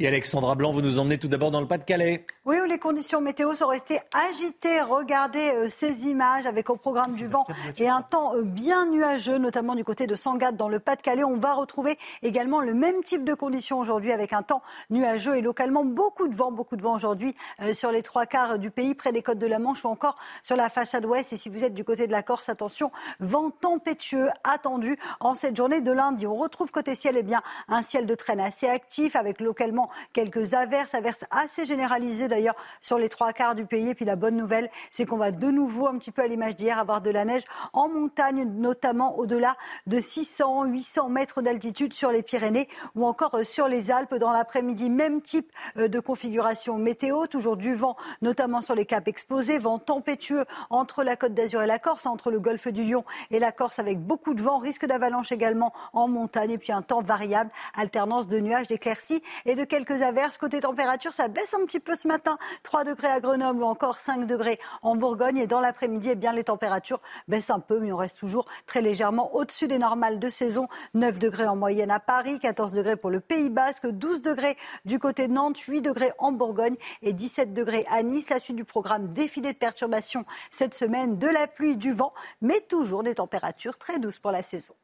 Et 0.00 0.06
Alexandra 0.06 0.54
Blanc, 0.54 0.70
vous 0.70 0.80
nous 0.80 1.00
emmenez 1.00 1.18
tout 1.18 1.26
d'abord 1.26 1.50
dans 1.50 1.60
le 1.60 1.66
Pas-de-Calais. 1.66 2.24
Oui, 2.44 2.56
où 2.60 2.64
les 2.66 2.78
conditions 2.78 3.20
météo 3.20 3.56
sont 3.56 3.66
restées 3.66 3.98
agitées. 4.30 4.80
Regardez 4.80 5.50
euh, 5.56 5.66
ces 5.68 6.06
images 6.06 6.46
avec 6.46 6.70
au 6.70 6.76
programme 6.76 7.16
du 7.16 7.26
vent 7.26 7.44
et 7.78 7.88
un 7.88 8.02
temps 8.02 8.36
euh, 8.36 8.42
bien 8.42 8.86
nuageux, 8.86 9.38
notamment 9.38 9.74
du 9.74 9.82
côté 9.82 10.06
de 10.06 10.14
Sangatte 10.14 10.56
dans 10.56 10.68
le 10.68 10.78
Pas-de-Calais. 10.78 11.24
On 11.24 11.36
va 11.36 11.52
retrouver 11.52 11.98
également 12.22 12.60
le 12.60 12.74
même 12.74 13.02
type 13.02 13.24
de 13.24 13.34
conditions 13.34 13.80
aujourd'hui 13.80 14.12
avec 14.12 14.32
un 14.32 14.44
temps 14.44 14.62
nuageux 14.88 15.36
et 15.36 15.40
localement 15.40 15.84
beaucoup 15.84 16.28
de 16.28 16.36
vent, 16.36 16.52
beaucoup 16.52 16.76
de 16.76 16.82
vent 16.82 16.94
aujourd'hui 16.94 17.34
euh, 17.60 17.74
sur 17.74 17.90
les 17.90 18.04
trois 18.04 18.24
quarts 18.24 18.60
du 18.60 18.70
pays, 18.70 18.94
près 18.94 19.10
des 19.10 19.22
côtes 19.22 19.40
de 19.40 19.48
la 19.48 19.58
Manche 19.58 19.84
ou 19.84 19.88
encore 19.88 20.16
sur 20.44 20.54
la 20.54 20.70
façade 20.70 21.06
ouest. 21.06 21.32
Et 21.32 21.36
si 21.36 21.48
vous 21.48 21.64
êtes 21.64 21.74
du 21.74 21.82
côté 21.82 22.06
de 22.06 22.12
la 22.12 22.22
Corse, 22.22 22.48
attention, 22.48 22.92
vent 23.18 23.50
tempétueux 23.50 24.28
attendu 24.44 24.96
en 25.18 25.34
cette 25.34 25.56
journée 25.56 25.80
de 25.80 25.90
lundi. 25.90 26.24
On 26.24 26.36
retrouve 26.36 26.70
côté 26.70 26.94
ciel, 26.94 27.16
eh 27.16 27.24
bien, 27.24 27.42
un 27.66 27.82
ciel 27.82 28.06
de 28.06 28.14
traîne 28.14 28.38
assez 28.38 28.68
actif 28.68 29.16
avec 29.16 29.40
localement 29.40 29.87
quelques 30.12 30.54
averses, 30.54 30.94
averses 30.94 31.24
assez 31.30 31.64
généralisées 31.64 32.28
d'ailleurs 32.28 32.56
sur 32.80 32.98
les 32.98 33.08
trois 33.08 33.32
quarts 33.32 33.54
du 33.54 33.66
pays. 33.66 33.90
Et 33.90 33.94
puis 33.94 34.04
la 34.04 34.16
bonne 34.16 34.36
nouvelle, 34.36 34.70
c'est 34.90 35.04
qu'on 35.04 35.18
va 35.18 35.30
de 35.30 35.50
nouveau, 35.50 35.86
un 35.86 35.98
petit 35.98 36.10
peu 36.10 36.22
à 36.22 36.26
l'image 36.26 36.56
d'hier, 36.56 36.78
avoir 36.78 37.00
de 37.00 37.10
la 37.10 37.24
neige 37.24 37.44
en 37.72 37.88
montagne, 37.88 38.44
notamment 38.44 39.18
au-delà 39.18 39.56
de 39.86 40.00
600, 40.00 40.64
800 40.64 41.08
mètres 41.08 41.42
d'altitude 41.42 41.92
sur 41.92 42.10
les 42.10 42.22
Pyrénées 42.22 42.68
ou 42.94 43.06
encore 43.06 43.34
euh, 43.34 43.44
sur 43.44 43.68
les 43.68 43.90
Alpes 43.90 44.14
dans 44.14 44.32
l'après-midi. 44.32 44.90
Même 44.90 45.22
type 45.22 45.50
euh, 45.76 45.88
de 45.88 46.00
configuration 46.00 46.78
météo, 46.78 47.26
toujours 47.26 47.56
du 47.56 47.74
vent, 47.74 47.96
notamment 48.22 48.62
sur 48.62 48.74
les 48.74 48.84
caps 48.84 49.08
exposés, 49.08 49.58
vent 49.58 49.78
tempétueux 49.78 50.44
entre 50.70 51.02
la 51.02 51.16
Côte 51.16 51.34
d'Azur 51.34 51.62
et 51.62 51.66
la 51.66 51.78
Corse, 51.78 52.06
entre 52.06 52.30
le 52.30 52.40
golfe 52.40 52.68
du 52.68 52.84
Lion 52.84 53.04
et 53.30 53.38
la 53.38 53.52
Corse 53.52 53.78
avec 53.78 54.00
beaucoup 54.00 54.34
de 54.34 54.42
vent, 54.42 54.58
risque 54.58 54.86
d'avalanche 54.86 55.32
également 55.32 55.72
en 55.92 56.08
montagne 56.08 56.52
et 56.52 56.58
puis 56.58 56.72
un 56.72 56.82
temps 56.82 57.02
variable, 57.02 57.50
alternance 57.74 58.28
de 58.28 58.38
nuages, 58.40 58.68
d'éclaircies 58.68 59.22
et 59.46 59.54
de 59.54 59.64
quelques 59.64 59.77
averses. 60.02 60.38
Côté 60.38 60.60
température, 60.60 61.12
ça 61.12 61.28
baisse 61.28 61.54
un 61.54 61.64
petit 61.64 61.80
peu 61.80 61.94
ce 61.94 62.08
matin. 62.08 62.36
3 62.62 62.84
degrés 62.84 63.08
à 63.08 63.20
Grenoble 63.20 63.62
ou 63.62 63.66
encore 63.66 63.98
5 63.98 64.26
degrés 64.26 64.58
en 64.82 64.96
Bourgogne. 64.96 65.38
Et 65.38 65.46
dans 65.46 65.60
l'après-midi, 65.60 66.10
eh 66.12 66.14
bien, 66.14 66.32
les 66.32 66.44
températures 66.44 67.00
baissent 67.28 67.50
un 67.50 67.60
peu, 67.60 67.78
mais 67.80 67.92
on 67.92 67.96
reste 67.96 68.18
toujours 68.18 68.46
très 68.66 68.82
légèrement 68.82 69.34
au-dessus 69.34 69.68
des 69.68 69.78
normales 69.78 70.18
de 70.18 70.28
saison. 70.28 70.68
9 70.94 71.18
degrés 71.18 71.46
en 71.46 71.56
moyenne 71.56 71.90
à 71.90 72.00
Paris, 72.00 72.38
14 72.38 72.72
degrés 72.72 72.96
pour 72.96 73.10
le 73.10 73.20
Pays 73.20 73.50
Basque, 73.50 73.86
12 73.86 74.22
degrés 74.22 74.56
du 74.84 74.98
côté 74.98 75.28
de 75.28 75.32
Nantes, 75.32 75.58
8 75.58 75.82
degrés 75.82 76.12
en 76.18 76.32
Bourgogne 76.32 76.76
et 77.02 77.12
17 77.12 77.52
degrés 77.52 77.86
à 77.90 78.02
Nice. 78.02 78.30
La 78.30 78.38
suite 78.38 78.56
du 78.56 78.64
programme 78.64 79.08
défilé 79.08 79.52
de 79.52 79.58
perturbations 79.58 80.24
cette 80.50 80.74
semaine, 80.74 81.18
de 81.18 81.28
la 81.28 81.46
pluie, 81.46 81.76
du 81.76 81.92
vent, 81.92 82.12
mais 82.40 82.60
toujours 82.60 83.02
des 83.02 83.14
températures 83.14 83.78
très 83.78 83.98
douces 83.98 84.18
pour 84.18 84.30
la 84.30 84.42
saison. 84.42 84.74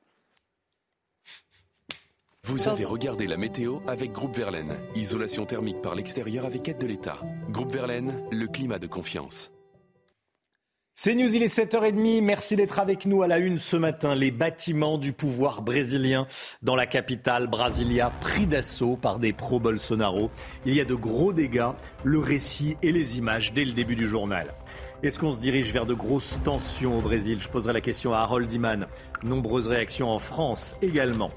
Vous 2.46 2.68
avez 2.68 2.84
regardé 2.84 3.26
la 3.26 3.38
météo 3.38 3.78
avec 3.86 4.12
Groupe 4.12 4.36
Verlaine. 4.36 4.78
Isolation 4.94 5.46
thermique 5.46 5.80
par 5.80 5.94
l'extérieur 5.94 6.44
avec 6.44 6.68
aide 6.68 6.76
de 6.76 6.86
l'État. 6.86 7.16
Groupe 7.48 7.72
Verlaine, 7.72 8.20
le 8.30 8.46
climat 8.48 8.78
de 8.78 8.86
confiance. 8.86 9.50
C'est 10.92 11.14
News, 11.14 11.34
il 11.34 11.42
est 11.42 11.46
7h30. 11.46 12.22
Merci 12.22 12.54
d'être 12.54 12.80
avec 12.80 13.06
nous 13.06 13.22
à 13.22 13.28
la 13.28 13.38
une 13.38 13.58
ce 13.58 13.78
matin. 13.78 14.14
Les 14.14 14.30
bâtiments 14.30 14.98
du 14.98 15.14
pouvoir 15.14 15.62
brésilien 15.62 16.26
dans 16.60 16.76
la 16.76 16.86
capitale, 16.86 17.46
Brasilia, 17.46 18.12
pris 18.20 18.46
d'assaut 18.46 18.96
par 18.96 19.18
des 19.18 19.32
pro-Bolsonaro. 19.32 20.30
Il 20.66 20.74
y 20.74 20.82
a 20.82 20.84
de 20.84 20.94
gros 20.94 21.32
dégâts. 21.32 21.70
Le 22.04 22.18
récit 22.18 22.76
et 22.82 22.92
les 22.92 23.16
images 23.16 23.54
dès 23.54 23.64
le 23.64 23.72
début 23.72 23.96
du 23.96 24.06
journal. 24.06 24.52
Est-ce 25.02 25.18
qu'on 25.18 25.30
se 25.30 25.40
dirige 25.40 25.72
vers 25.72 25.86
de 25.86 25.94
grosses 25.94 26.38
tensions 26.44 26.98
au 26.98 27.00
Brésil? 27.00 27.38
Je 27.40 27.48
poserai 27.48 27.72
la 27.72 27.80
question 27.80 28.12
à 28.12 28.18
Harold 28.18 28.52
Iman. 28.52 28.86
Nombreuses 29.24 29.66
réactions 29.66 30.10
en 30.10 30.18
France 30.18 30.76
également 30.82 31.30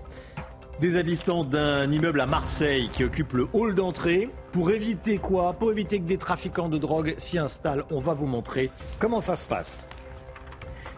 des 0.79 0.95
habitants 0.97 1.43
d'un 1.43 1.91
immeuble 1.91 2.21
à 2.21 2.25
Marseille 2.25 2.89
qui 2.93 3.03
occupe 3.03 3.33
le 3.33 3.47
hall 3.53 3.73
d'entrée. 3.73 4.29
Pour 4.51 4.71
éviter 4.71 5.17
quoi? 5.17 5.53
Pour 5.53 5.71
éviter 5.71 5.99
que 5.99 6.05
des 6.05 6.17
trafiquants 6.17 6.69
de 6.69 6.77
drogue 6.77 7.15
s'y 7.17 7.37
installent. 7.37 7.83
On 7.91 7.99
va 7.99 8.13
vous 8.13 8.27
montrer 8.27 8.69
comment 8.99 9.19
ça 9.19 9.35
se 9.35 9.45
passe. 9.45 9.87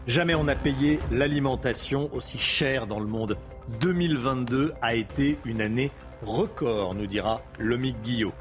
Jamais 0.08 0.36
on 0.36 0.46
n'a 0.46 0.56
payé 0.56 1.00
l'alimentation 1.12 2.10
aussi 2.14 2.38
cher 2.38 2.88
dans 2.88 3.00
le 3.00 3.06
monde. 3.06 3.38
2022 3.82 4.74
a 4.82 4.96
été 4.96 5.38
une 5.46 5.62
année 5.62 5.92
record, 6.24 6.96
nous 6.96 7.08
dira 7.08 7.42
Lomic 7.60 7.96
Guillot. 8.02 8.34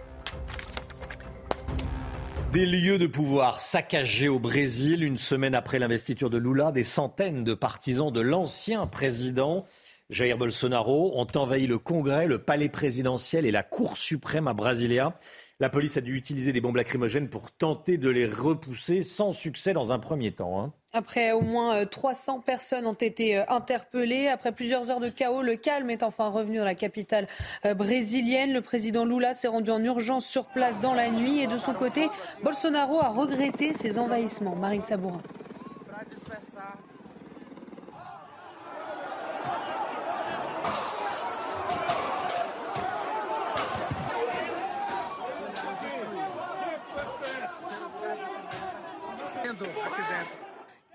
Des 2.52 2.65
lieux 2.65 2.97
de 2.97 3.06
pouvoir 3.06 3.60
saccagés 3.60 4.28
au 4.28 4.39
Brésil 4.39 5.05
une 5.05 5.19
semaine 5.19 5.55
après 5.55 5.78
l'investiture 5.78 6.31
de 6.31 6.39
Lula, 6.39 6.73
des 6.73 6.82
centaines 6.82 7.44
de 7.44 7.52
partisans 7.52 8.10
de 8.10 8.23
l'ancien 8.23 8.86
président 8.86 9.66
Jair 10.10 10.39
Bolsonaro 10.39 11.12
ont 11.16 11.26
envahi 11.35 11.66
le 11.66 11.76
Congrès, 11.76 12.26
le 12.26 12.39
palais 12.39 12.70
présidentiel 12.70 13.44
et 13.44 13.51
la 13.51 13.62
Cour 13.62 13.98
suprême 13.98 14.48
à 14.48 14.55
Brasilia. 14.55 15.18
La 15.60 15.68
police 15.68 15.98
a 15.98 16.01
dû 16.01 16.16
utiliser 16.16 16.55
des 16.55 16.62
bombes 16.62 16.76
lacrymogènes 16.76 17.28
pour 17.28 17.51
tenter 17.51 17.98
de 17.98 18.09
les 18.09 18.24
repousser 18.24 19.02
sans 19.02 19.35
succès 19.35 19.74
dans 19.74 19.93
un 19.93 19.98
premier 19.98 20.32
temps. 20.32 20.62
Hein. 20.62 20.72
Après 20.94 21.32
au 21.32 21.43
moins 21.43 21.85
300 21.85 22.40
personnes 22.40 22.86
ont 22.86 22.94
été 22.94 23.36
interpellées. 23.36 24.28
Après 24.28 24.52
plusieurs 24.52 24.89
heures 24.89 25.01
de 25.01 25.10
chaos, 25.10 25.43
le 25.43 25.56
calme 25.56 25.90
est 25.90 26.02
enfin 26.02 26.28
revenu 26.28 26.56
dans 26.56 26.64
la 26.64 26.74
capitale 26.74 27.28
brésilienne. 27.76 28.55
Le 28.55 28.62
président 28.62 29.05
Lula 29.05 29.35
s'est 29.35 29.48
rendu 29.48 29.70
en 29.70 29.85
urgence 29.85 30.24
sur 30.24 30.47
place 30.47 30.80
dans 30.80 30.94
la 30.94 31.10
nuit 31.10 31.40
et 31.43 31.47
de 31.48 31.59
son 31.59 31.74
côté, 31.74 32.09
Bolsonaro 32.43 33.01
a 33.01 33.09
regretté 33.09 33.74
ces 33.74 33.98
envahissements. 33.98 34.56
Marine 34.56 34.82
Sabourin. 34.82 35.20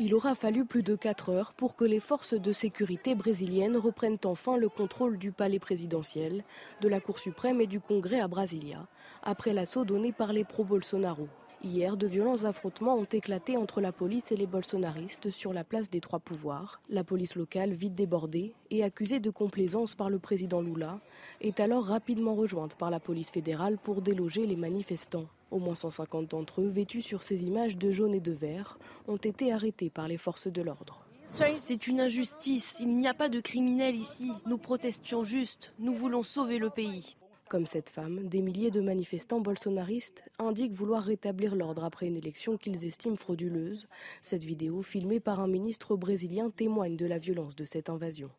Il 0.06 0.14
aura 0.16 0.36
fallu 0.36 0.66
plus 0.66 0.84
de 0.84 0.98
4 0.98 1.30
heures 1.30 1.54
pour 1.54 1.78
que 1.78 1.86
les 1.86 2.02
forces 2.02 2.34
de 2.34 2.52
sécurité 2.52 3.16
brésiliennes 3.16 3.78
reprennent 3.78 4.18
enfin 4.26 4.58
le 4.58 4.68
contrôle 4.68 5.18
du 5.18 5.32
palais 5.32 5.60
présidentiel, 5.60 6.44
de 6.82 6.90
la 6.90 7.00
Cour 7.00 7.20
suprême 7.20 7.62
et 7.62 7.68
du 7.68 7.80
Congrès 7.80 8.20
à 8.20 8.28
Brasilia, 8.28 8.86
après 9.24 9.54
l'assaut 9.54 9.86
donné 9.86 10.12
par 10.12 10.34
les 10.34 10.44
pro-Bolsonaro. 10.44 11.30
Hier, 11.64 11.96
de 11.96 12.06
violents 12.06 12.44
affrontements 12.44 12.98
ont 12.98 13.06
éclaté 13.06 13.56
entre 13.56 13.80
la 13.80 13.94
police 13.94 14.30
et 14.34 14.36
les 14.36 14.46
bolsonaristes 14.46 15.32
sur 15.32 15.54
la 15.54 15.64
place 15.64 15.90
des 15.90 16.02
trois 16.02 16.20
pouvoirs. 16.20 16.82
La 16.90 17.06
police 17.06 17.36
locale, 17.36 17.72
vite 17.72 17.96
débordée 17.96 18.56
et 18.72 18.84
accusée 18.84 19.22
de 19.22 19.30
complaisance 19.30 19.96
par 19.96 20.10
le 20.10 20.20
président 20.20 20.60
Lula, 20.60 21.00
est 21.40 21.62
alors 21.62 21.86
rapidement 21.86 22.36
rejointe 22.36 22.76
par 22.76 22.90
la 22.90 23.00
police 23.00 23.32
fédérale 23.32 23.78
pour 23.82 24.02
déloger 24.02 24.46
les 24.46 24.58
manifestants. 24.58 25.30
Au 25.54 25.60
moins 25.60 25.76
150 25.76 26.32
d'entre 26.32 26.62
eux, 26.62 26.68
vêtus 26.68 27.04
sur 27.04 27.22
ces 27.22 27.44
images 27.44 27.78
de 27.78 27.92
jaune 27.92 28.16
et 28.16 28.20
de 28.20 28.32
vert, 28.32 28.80
ont 29.08 29.18
été 29.18 29.54
arrêtés 29.54 29.92
par 29.92 30.08
les 30.08 30.18
forces 30.18 30.48
de 30.48 30.64
l'ordre. 30.64 31.06
C'est 31.26 31.86
une 31.86 32.02
injustice, 32.02 32.78
il 32.80 32.96
n'y 32.96 33.08
a 33.08 33.14
pas 33.14 33.30
de 33.30 33.40
criminels 33.40 33.96
ici. 33.96 34.32
Nous 34.48 34.58
protestions 34.58 35.24
juste, 35.24 35.72
nous 35.78 35.94
voulons 35.94 36.24
sauver 36.24 36.58
le 36.58 36.72
pays. 36.72 37.14
Comme 37.54 37.68
cette 37.68 37.92
femme, 37.92 38.28
des 38.28 38.42
milliers 38.42 38.72
de 38.72 38.82
manifestants 38.82 39.40
bolsonaristes 39.40 40.24
indiquent 40.40 40.74
vouloir 40.74 41.04
rétablir 41.04 41.56
l'ordre 41.56 41.84
après 41.84 42.08
une 42.08 42.18
élection 42.18 42.58
qu'ils 42.58 42.84
estiment 42.84 43.16
frauduleuse. 43.16 43.88
Cette 44.24 44.44
vidéo, 44.44 44.82
filmée 44.82 45.20
par 45.20 45.40
un 45.40 45.46
ministre 45.46 45.96
brésilien, 45.96 46.50
témoigne 46.50 46.98
de 46.98 47.06
la 47.06 47.20
violence 47.20 47.56
de 47.56 47.64
cette 47.64 47.92
invasion. 47.92 48.32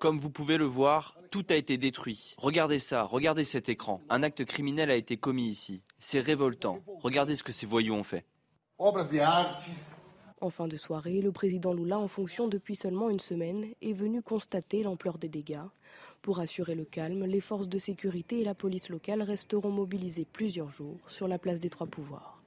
Comme 0.00 0.18
vous 0.18 0.30
pouvez 0.30 0.56
le 0.56 0.64
voir, 0.64 1.18
tout 1.30 1.44
a 1.50 1.54
été 1.54 1.76
détruit. 1.76 2.34
Regardez 2.38 2.78
ça, 2.78 3.02
regardez 3.02 3.44
cet 3.44 3.68
écran. 3.68 4.00
Un 4.08 4.22
acte 4.22 4.42
criminel 4.46 4.90
a 4.90 4.96
été 4.96 5.18
commis 5.18 5.48
ici. 5.48 5.82
C'est 5.98 6.20
révoltant. 6.20 6.78
Regardez 7.02 7.36
ce 7.36 7.42
que 7.42 7.52
ces 7.52 7.66
voyous 7.66 7.92
ont 7.92 8.04
fait. 8.04 8.24
En 10.40 10.50
fin 10.50 10.68
de 10.68 10.76
soirée, 10.76 11.22
le 11.22 11.32
président 11.32 11.72
Lula, 11.72 11.98
en 11.98 12.08
fonction 12.08 12.46
depuis 12.46 12.76
seulement 12.76 13.08
une 13.08 13.20
semaine, 13.20 13.66
est 13.80 13.94
venu 13.94 14.22
constater 14.22 14.82
l'ampleur 14.82 15.18
des 15.18 15.28
dégâts. 15.28 15.64
Pour 16.26 16.40
assurer 16.40 16.74
le 16.74 16.84
calme, 16.84 17.24
les 17.24 17.40
forces 17.40 17.68
de 17.68 17.78
sécurité 17.78 18.40
et 18.40 18.44
la 18.44 18.56
police 18.56 18.88
locale 18.88 19.22
resteront 19.22 19.70
mobilisées 19.70 20.26
plusieurs 20.32 20.72
jours 20.72 20.98
sur 21.06 21.28
la 21.28 21.38
place 21.38 21.60
des 21.60 21.70
Trois 21.70 21.86
Pouvoirs. 21.86 22.42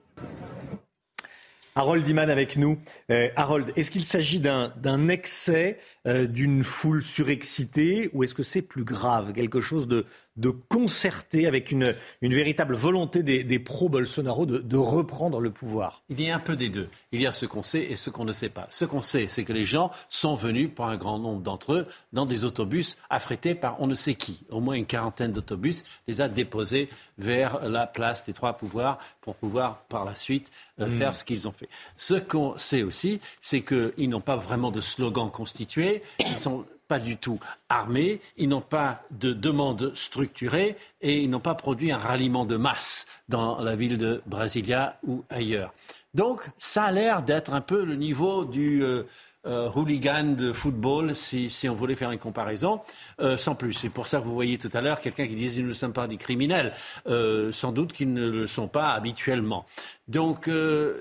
Harold 1.75 2.05
Iman 2.05 2.29
avec 2.29 2.57
nous. 2.57 2.77
Euh, 3.09 3.29
Harold, 3.37 3.71
est-ce 3.77 3.89
qu'il 3.89 4.03
s'agit 4.03 4.41
d'un 4.41 5.07
excès, 5.07 5.79
euh, 6.07 6.27
d'une 6.27 6.65
foule 6.65 7.01
surexcitée, 7.01 8.09
ou 8.11 8.25
est-ce 8.25 8.33
que 8.33 8.43
c'est 8.43 8.61
plus 8.61 8.83
grave, 8.83 9.31
quelque 9.31 9.61
chose 9.61 9.87
de, 9.87 10.05
de 10.37 10.49
concerté 10.49 11.47
avec 11.47 11.71
une, 11.71 11.95
une 12.21 12.33
véritable 12.33 12.75
volonté 12.75 13.23
des, 13.23 13.43
des 13.43 13.59
pro-Bolsonaro 13.59 14.45
de, 14.45 14.59
de, 14.59 14.77
reprendre 14.77 15.39
le 15.41 15.51
pouvoir 15.51 16.03
Il 16.09 16.21
y 16.21 16.29
a 16.29 16.35
un 16.35 16.39
peu 16.39 16.55
des 16.55 16.69
deux. 16.69 16.87
Il 17.11 17.21
y 17.21 17.27
a 17.27 17.33
ce 17.33 17.45
qu'on 17.45 17.61
sait 17.61 17.83
et 17.83 17.95
ce 17.95 18.09
qu'on 18.09 18.25
ne 18.25 18.31
sait 18.31 18.49
pas. 18.49 18.67
Ce 18.69 18.85
qu'on 18.85 19.01
sait, 19.01 19.27
c'est 19.29 19.43
que 19.43 19.51
les 19.53 19.65
gens 19.65 19.91
sont 20.09 20.35
venus, 20.35 20.69
pour 20.73 20.85
un 20.85 20.97
grand 20.97 21.19
nombre 21.19 21.41
d'entre 21.41 21.73
eux, 21.73 21.87
dans 22.13 22.25
des 22.25 22.45
autobus 22.45 22.97
affrétés 23.09 23.53
par 23.53 23.81
on 23.81 23.87
ne 23.87 23.95
sait 23.95 24.15
qui. 24.15 24.45
Au 24.51 24.61
moins 24.61 24.75
une 24.75 24.85
quarantaine 24.85 25.33
d'autobus 25.33 25.83
les 26.07 26.21
a 26.21 26.29
déposés 26.29 26.89
vers 27.17 27.67
la 27.67 27.85
place 27.85 28.25
des 28.25 28.33
trois 28.33 28.53
pouvoirs 28.53 28.97
pour 29.21 29.35
pouvoir 29.35 29.83
par 29.89 30.05
la 30.05 30.15
suite 30.15 30.51
euh, 30.79 30.87
mmh. 30.87 30.97
faire 30.97 31.15
ce 31.15 31.23
qu'ils 31.25 31.47
ont 31.47 31.51
fait. 31.51 31.69
Ce 31.97 32.13
qu'on 32.13 32.57
sait 32.57 32.83
aussi, 32.83 33.19
c'est 33.41 33.61
qu'ils 33.61 34.09
n'ont 34.09 34.21
pas 34.21 34.37
vraiment 34.37 34.71
de 34.71 34.81
slogan 34.81 35.29
constitué. 35.29 36.01
Ils 36.19 36.37
sont 36.37 36.65
pas 36.89 36.99
du 36.99 37.15
tout 37.17 37.39
armés, 37.69 38.19
ils 38.35 38.49
n'ont 38.49 38.61
pas 38.61 39.03
de 39.11 39.31
demande 39.31 39.93
structurée 39.95 40.75
et 41.01 41.21
ils 41.21 41.29
n'ont 41.29 41.39
pas 41.39 41.55
produit 41.55 41.91
un 41.91 41.97
ralliement 41.97 42.45
de 42.45 42.57
masse 42.57 43.05
dans 43.29 43.61
la 43.61 43.75
ville 43.75 43.97
de 43.97 44.21
Brasilia 44.25 44.97
ou 45.07 45.23
ailleurs. 45.29 45.71
Donc 46.15 46.49
ça 46.57 46.85
a 46.85 46.91
l'air 46.91 47.21
d'être 47.21 47.53
un 47.53 47.61
peu 47.61 47.85
le 47.85 47.95
niveau 47.95 48.43
du 48.43 48.83
euh, 48.83 49.03
euh, 49.45 49.69
hooligan 49.75 50.35
de 50.35 50.51
football, 50.51 51.15
si, 51.15 51.69
on 51.69 51.75
voulait 51.75 51.93
faire 51.93 52.09
une 52.09 52.17
comparaison, 52.17 52.81
euh, 53.21 53.37
sans 53.37 53.53
plus. 53.53 53.73
C'est 53.73 53.89
pour 53.89 54.07
ça 54.07 54.17
que 54.17 54.23
vous 54.23 54.33
voyez 54.33 54.57
tout 54.57 54.71
à 54.73 54.81
l'heure 54.81 54.99
quelqu'un 54.99 55.27
qui 55.27 55.35
disait 55.35 55.61
nous 55.61 55.67
ne 55.67 55.73
sommes 55.73 55.93
pas 55.93 56.07
des 56.07 56.17
criminels. 56.17 56.73
Sans 57.05 57.71
doute 57.71 57.93
qu'ils 57.93 58.13
ne 58.13 58.27
le 58.27 58.47
sont 58.47 58.67
pas 58.67 58.93
habituellement. 58.93 59.67
Donc 60.07 60.49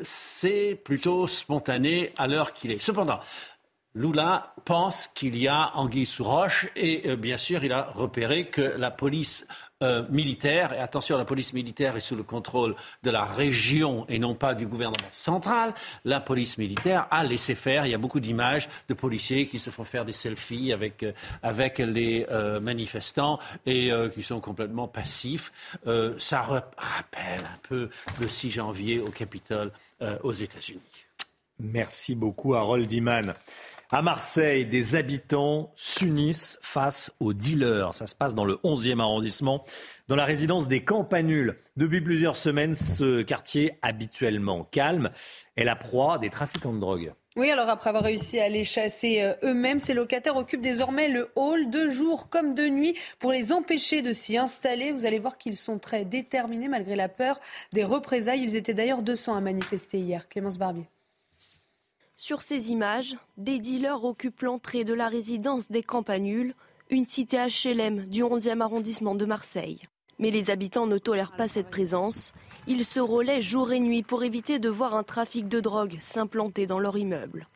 c'est 0.02 0.78
plutôt 0.84 1.26
spontané 1.26 2.12
à 2.18 2.26
l'heure 2.26 2.52
qu'il 2.52 2.70
est. 2.72 2.82
Cependant, 2.82 3.20
Lula 3.94 4.54
pense 4.64 5.08
qu'il 5.08 5.36
y 5.36 5.48
a 5.48 5.74
anguille 5.74 6.06
sous 6.06 6.22
roche 6.22 6.68
et 6.76 7.08
euh, 7.08 7.16
bien 7.16 7.38
sûr 7.38 7.64
il 7.64 7.72
a 7.72 7.84
repéré 7.84 8.46
que 8.46 8.60
la 8.60 8.90
police 8.90 9.46
euh, 9.82 10.04
militaire, 10.10 10.72
et 10.74 10.78
attention 10.78 11.16
la 11.16 11.24
police 11.24 11.52
militaire 11.54 11.96
est 11.96 12.00
sous 12.00 12.14
le 12.14 12.22
contrôle 12.22 12.76
de 13.02 13.10
la 13.10 13.24
région 13.24 14.04
et 14.08 14.18
non 14.18 14.34
pas 14.34 14.54
du 14.54 14.66
gouvernement 14.66 15.08
central, 15.10 15.72
la 16.04 16.20
police 16.20 16.58
militaire 16.58 17.06
a 17.10 17.24
laissé 17.24 17.54
faire, 17.54 17.86
il 17.86 17.90
y 17.92 17.94
a 17.94 17.98
beaucoup 17.98 18.20
d'images 18.20 18.68
de 18.88 18.94
policiers 18.94 19.46
qui 19.46 19.58
se 19.58 19.70
font 19.70 19.84
faire 19.84 20.04
des 20.04 20.12
selfies 20.12 20.72
avec, 20.72 21.02
euh, 21.02 21.86
les 21.86 22.26
manifestants 22.60 23.38
et 23.64 23.90
qui 24.14 24.22
sont 24.22 24.40
complètement 24.40 24.88
passifs. 24.88 25.52
Ça 26.18 26.40
rappelle 26.42 27.40
un 27.40 27.58
peu 27.62 27.88
le 28.20 28.28
6 28.28 28.50
janvier 28.50 29.00
au 29.00 29.10
Capitole 29.10 29.70
aux 30.22 30.32
États-Unis. 30.32 30.80
Merci 31.60 32.14
beaucoup 32.14 32.54
Harold 32.54 32.90
Iman. 32.92 33.32
À 33.90 34.02
Marseille, 34.02 34.66
des 34.66 34.96
habitants 34.96 35.72
s'unissent 35.74 36.58
face 36.60 37.16
aux 37.20 37.32
dealers. 37.32 37.94
Ça 37.94 38.06
se 38.06 38.14
passe 38.14 38.34
dans 38.34 38.44
le 38.44 38.56
11e 38.56 39.00
arrondissement, 39.00 39.64
dans 40.08 40.16
la 40.16 40.26
résidence 40.26 40.68
des 40.68 40.84
Campanules. 40.84 41.56
Depuis 41.78 42.02
plusieurs 42.02 42.36
semaines, 42.36 42.74
ce 42.74 43.22
quartier 43.22 43.78
habituellement 43.80 44.64
calme 44.64 45.08
est 45.56 45.64
la 45.64 45.74
proie 45.74 46.18
des 46.18 46.28
trafiquants 46.28 46.74
de 46.74 46.80
drogue. 46.80 47.14
Oui, 47.36 47.50
alors 47.50 47.70
après 47.70 47.88
avoir 47.88 48.04
réussi 48.04 48.38
à 48.38 48.50
les 48.50 48.64
chasser 48.64 49.22
euh, 49.22 49.32
eux-mêmes, 49.42 49.80
ces 49.80 49.94
locataires 49.94 50.36
occupent 50.36 50.60
désormais 50.60 51.08
le 51.08 51.30
hall 51.34 51.70
de 51.70 51.88
jour 51.88 52.28
comme 52.28 52.54
de 52.54 52.68
nuit 52.68 52.94
pour 53.20 53.32
les 53.32 53.52
empêcher 53.52 54.02
de 54.02 54.12
s'y 54.12 54.36
installer. 54.36 54.92
Vous 54.92 55.06
allez 55.06 55.18
voir 55.18 55.38
qu'ils 55.38 55.56
sont 55.56 55.78
très 55.78 56.04
déterminés 56.04 56.68
malgré 56.68 56.94
la 56.94 57.08
peur 57.08 57.40
des 57.72 57.84
représailles. 57.84 58.42
Ils 58.42 58.56
étaient 58.56 58.74
d'ailleurs 58.74 59.00
200 59.00 59.34
à 59.34 59.40
manifester 59.40 59.98
hier. 59.98 60.28
Clémence 60.28 60.58
Barbier. 60.58 60.84
Sur 62.20 62.42
ces 62.42 62.72
images, 62.72 63.16
des 63.36 63.60
dealers 63.60 64.04
occupent 64.04 64.42
l'entrée 64.42 64.82
de 64.82 64.92
la 64.92 65.06
résidence 65.06 65.70
des 65.70 65.84
Campanules, 65.84 66.56
une 66.90 67.04
cité 67.04 67.36
HLM 67.36 68.06
du 68.06 68.24
11e 68.24 68.60
arrondissement 68.60 69.14
de 69.14 69.24
Marseille. 69.24 69.82
Mais 70.18 70.32
les 70.32 70.50
habitants 70.50 70.88
ne 70.88 70.98
tolèrent 70.98 71.36
pas 71.36 71.46
cette 71.46 71.70
présence. 71.70 72.32
Ils 72.66 72.84
se 72.84 72.98
relaient 72.98 73.40
jour 73.40 73.70
et 73.70 73.78
nuit 73.78 74.02
pour 74.02 74.24
éviter 74.24 74.58
de 74.58 74.68
voir 74.68 74.96
un 74.96 75.04
trafic 75.04 75.46
de 75.46 75.60
drogue 75.60 75.96
s'implanter 76.00 76.66
dans 76.66 76.80
leur 76.80 76.98
immeuble. 76.98 77.46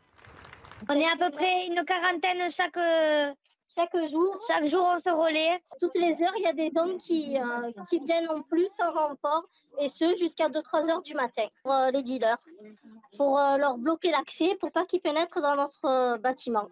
On 0.87 0.93
est 0.93 1.11
à 1.11 1.17
peu 1.19 1.35
près 1.35 1.67
une 1.67 1.83
quarantaine 1.83 2.49
chaque, 2.49 2.79
chaque 3.73 3.95
jour. 4.07 4.37
Chaque 4.47 4.65
jour, 4.65 4.85
on 4.95 4.99
se 4.99 5.09
relaie. 5.09 5.59
Toutes 5.79 5.95
les 5.95 6.21
heures, 6.21 6.33
il 6.37 6.43
y 6.43 6.47
a 6.47 6.53
des 6.53 6.71
qui, 6.99 7.37
euh, 7.37 7.71
qui 7.89 7.99
viennent 7.99 8.29
en 8.29 8.41
plus 8.41 8.71
en 8.79 8.91
renfort, 8.91 9.45
et 9.79 9.89
ce 9.89 10.15
jusqu'à 10.15 10.49
2-3 10.49 10.89
heures 10.89 11.01
du 11.01 11.13
matin, 11.13 11.45
pour 11.63 11.73
euh, 11.73 11.91
les 11.91 12.03
dealers, 12.03 12.37
pour 13.17 13.39
euh, 13.39 13.57
leur 13.57 13.77
bloquer 13.77 14.11
l'accès, 14.11 14.55
pour 14.59 14.71
pas 14.71 14.85
qu'ils 14.85 15.01
pénètrent 15.01 15.41
dans 15.41 15.55
notre 15.55 16.17
bâtiment. 16.17 16.67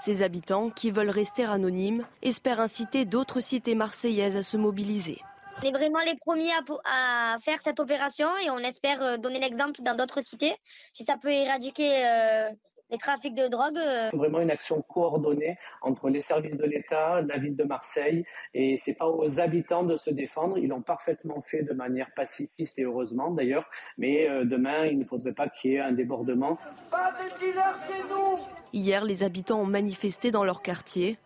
Ces 0.00 0.22
habitants, 0.22 0.70
qui 0.70 0.90
veulent 0.90 1.10
rester 1.10 1.44
anonymes, 1.44 2.06
espèrent 2.22 2.60
inciter 2.60 3.04
d'autres 3.04 3.40
cités 3.40 3.74
marseillaises 3.74 4.36
à 4.36 4.42
se 4.42 4.56
mobiliser. 4.56 5.20
On 5.62 5.68
est 5.68 5.70
vraiment 5.70 6.00
les 6.00 6.16
premiers 6.16 6.50
à, 6.52 7.34
à 7.34 7.38
faire 7.38 7.60
cette 7.60 7.78
opération 7.78 8.28
et 8.38 8.50
on 8.50 8.58
espère 8.58 9.18
donner 9.18 9.38
l'exemple 9.38 9.80
dans 9.82 9.94
d'autres 9.94 10.20
cités. 10.20 10.56
Si 10.92 11.04
ça 11.04 11.16
peut 11.18 11.30
éradiquer 11.30 12.50
les 12.92 12.98
trafics 12.98 13.34
de 13.34 13.48
drogue. 13.48 13.78
Euh... 13.78 14.08
C'est 14.10 14.16
vraiment 14.16 14.40
une 14.40 14.50
action 14.50 14.82
coordonnée 14.82 15.58
entre 15.80 16.10
les 16.10 16.20
services 16.20 16.56
de 16.56 16.64
l'État, 16.64 17.22
la 17.22 17.38
ville 17.38 17.56
de 17.56 17.64
Marseille, 17.64 18.24
et 18.54 18.76
c'est 18.76 18.94
pas 18.94 19.08
aux 19.08 19.40
habitants 19.40 19.82
de 19.82 19.96
se 19.96 20.10
défendre. 20.10 20.58
Ils 20.58 20.68
l'ont 20.68 20.82
parfaitement 20.82 21.40
fait 21.40 21.62
de 21.62 21.72
manière 21.72 22.12
pacifiste 22.14 22.78
et 22.78 22.82
heureusement 22.82 23.30
d'ailleurs. 23.30 23.68
Mais 23.96 24.28
euh, 24.28 24.44
demain, 24.44 24.86
il 24.86 24.98
ne 24.98 25.04
faudrait 25.04 25.32
pas 25.32 25.48
qu'il 25.48 25.72
y 25.72 25.74
ait 25.76 25.80
un 25.80 25.92
débordement. 25.92 26.56
Pas 26.90 27.12
de 27.12 27.38
dealers 27.40 27.74
chez 27.88 28.02
nous 28.08 28.36
Hier, 28.72 29.04
les 29.04 29.22
habitants 29.22 29.60
ont 29.60 29.66
manifesté 29.66 30.30
dans 30.30 30.44
leur 30.44 30.62
quartier. 30.62 31.18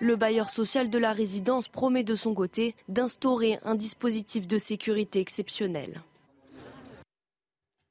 Le 0.00 0.16
bailleur 0.16 0.50
social 0.50 0.90
de 0.90 0.98
la 0.98 1.12
résidence 1.12 1.68
promet 1.68 2.02
de 2.02 2.16
son 2.16 2.34
côté 2.34 2.74
d'instaurer 2.88 3.58
un 3.64 3.76
dispositif 3.76 4.46
de 4.46 4.58
sécurité 4.58 5.20
exceptionnel. 5.20 6.02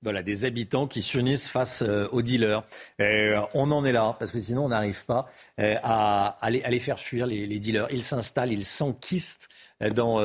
Voilà, 0.04 0.22
des 0.22 0.46
habitants 0.46 0.88
qui 0.88 1.02
s'unissent 1.02 1.48
face 1.48 1.82
euh, 1.82 2.08
aux 2.12 2.22
dealers. 2.22 2.64
Euh, 3.00 3.42
on 3.54 3.72
en 3.72 3.86
est 3.86 3.94
là, 3.94 4.16
parce 4.20 4.32
que 4.32 4.40
sinon 4.40 4.66
on 4.66 4.70
n'arrive 4.70 5.06
pas 5.06 5.30
euh, 5.60 5.76
à, 5.82 6.38
à, 6.42 6.50
les, 6.50 6.80
faire 6.80 7.00
fuir 7.00 7.26
les, 7.26 7.60
dealers. 7.60 7.88
Ils 7.92 8.04
s'installent, 8.04 8.52
ils 8.52 8.66
s'enquistent 8.66 9.50
dans 9.96 10.22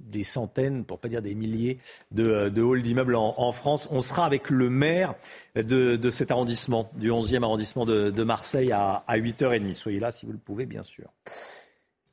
des 0.00 0.22
centaines, 0.22 0.84
pour 0.84 0.98
pas 0.98 1.08
dire 1.08 1.22
des 1.22 1.34
milliers, 1.34 1.78
de, 2.10 2.50
halls 2.54 2.82
d'immeubles 2.82 3.16
en, 3.16 3.52
France. 3.52 3.88
On 3.90 4.02
sera 4.02 4.26
avec 4.26 4.50
le 4.50 4.68
maire 4.68 5.14
de, 5.54 6.10
cet 6.10 6.30
arrondissement, 6.30 6.90
du 6.94 7.10
11e 7.10 7.42
arrondissement 7.42 7.86
de, 7.86 8.22
Marseille, 8.22 8.72
à, 8.72 9.02
à 9.06 9.18
8h30. 9.18 9.72
Soyez 9.72 9.98
là 9.98 10.10
si 10.10 10.26
vous 10.26 10.32
le 10.32 10.38
pouvez, 10.38 10.66
bien 10.66 10.82
sûr. 10.82 11.06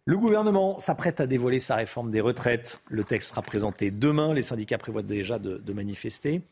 Le 0.06 0.18
gouvernement 0.18 0.80
s'apprête 0.80 1.20
à 1.20 1.28
dévoiler 1.28 1.60
sa 1.60 1.76
réforme 1.76 2.12
des 2.12 2.22
retraites. 2.22 2.82
Le 2.90 3.04
texte 3.04 3.32
sera 3.32 3.42
présenté 3.42 3.92
demain. 3.92 4.34
Les 4.34 4.44
syndicats 4.44 4.78
prévoient 4.78 5.04
déjà 5.04 5.40
de 5.40 5.74
manifester. 5.74 6.44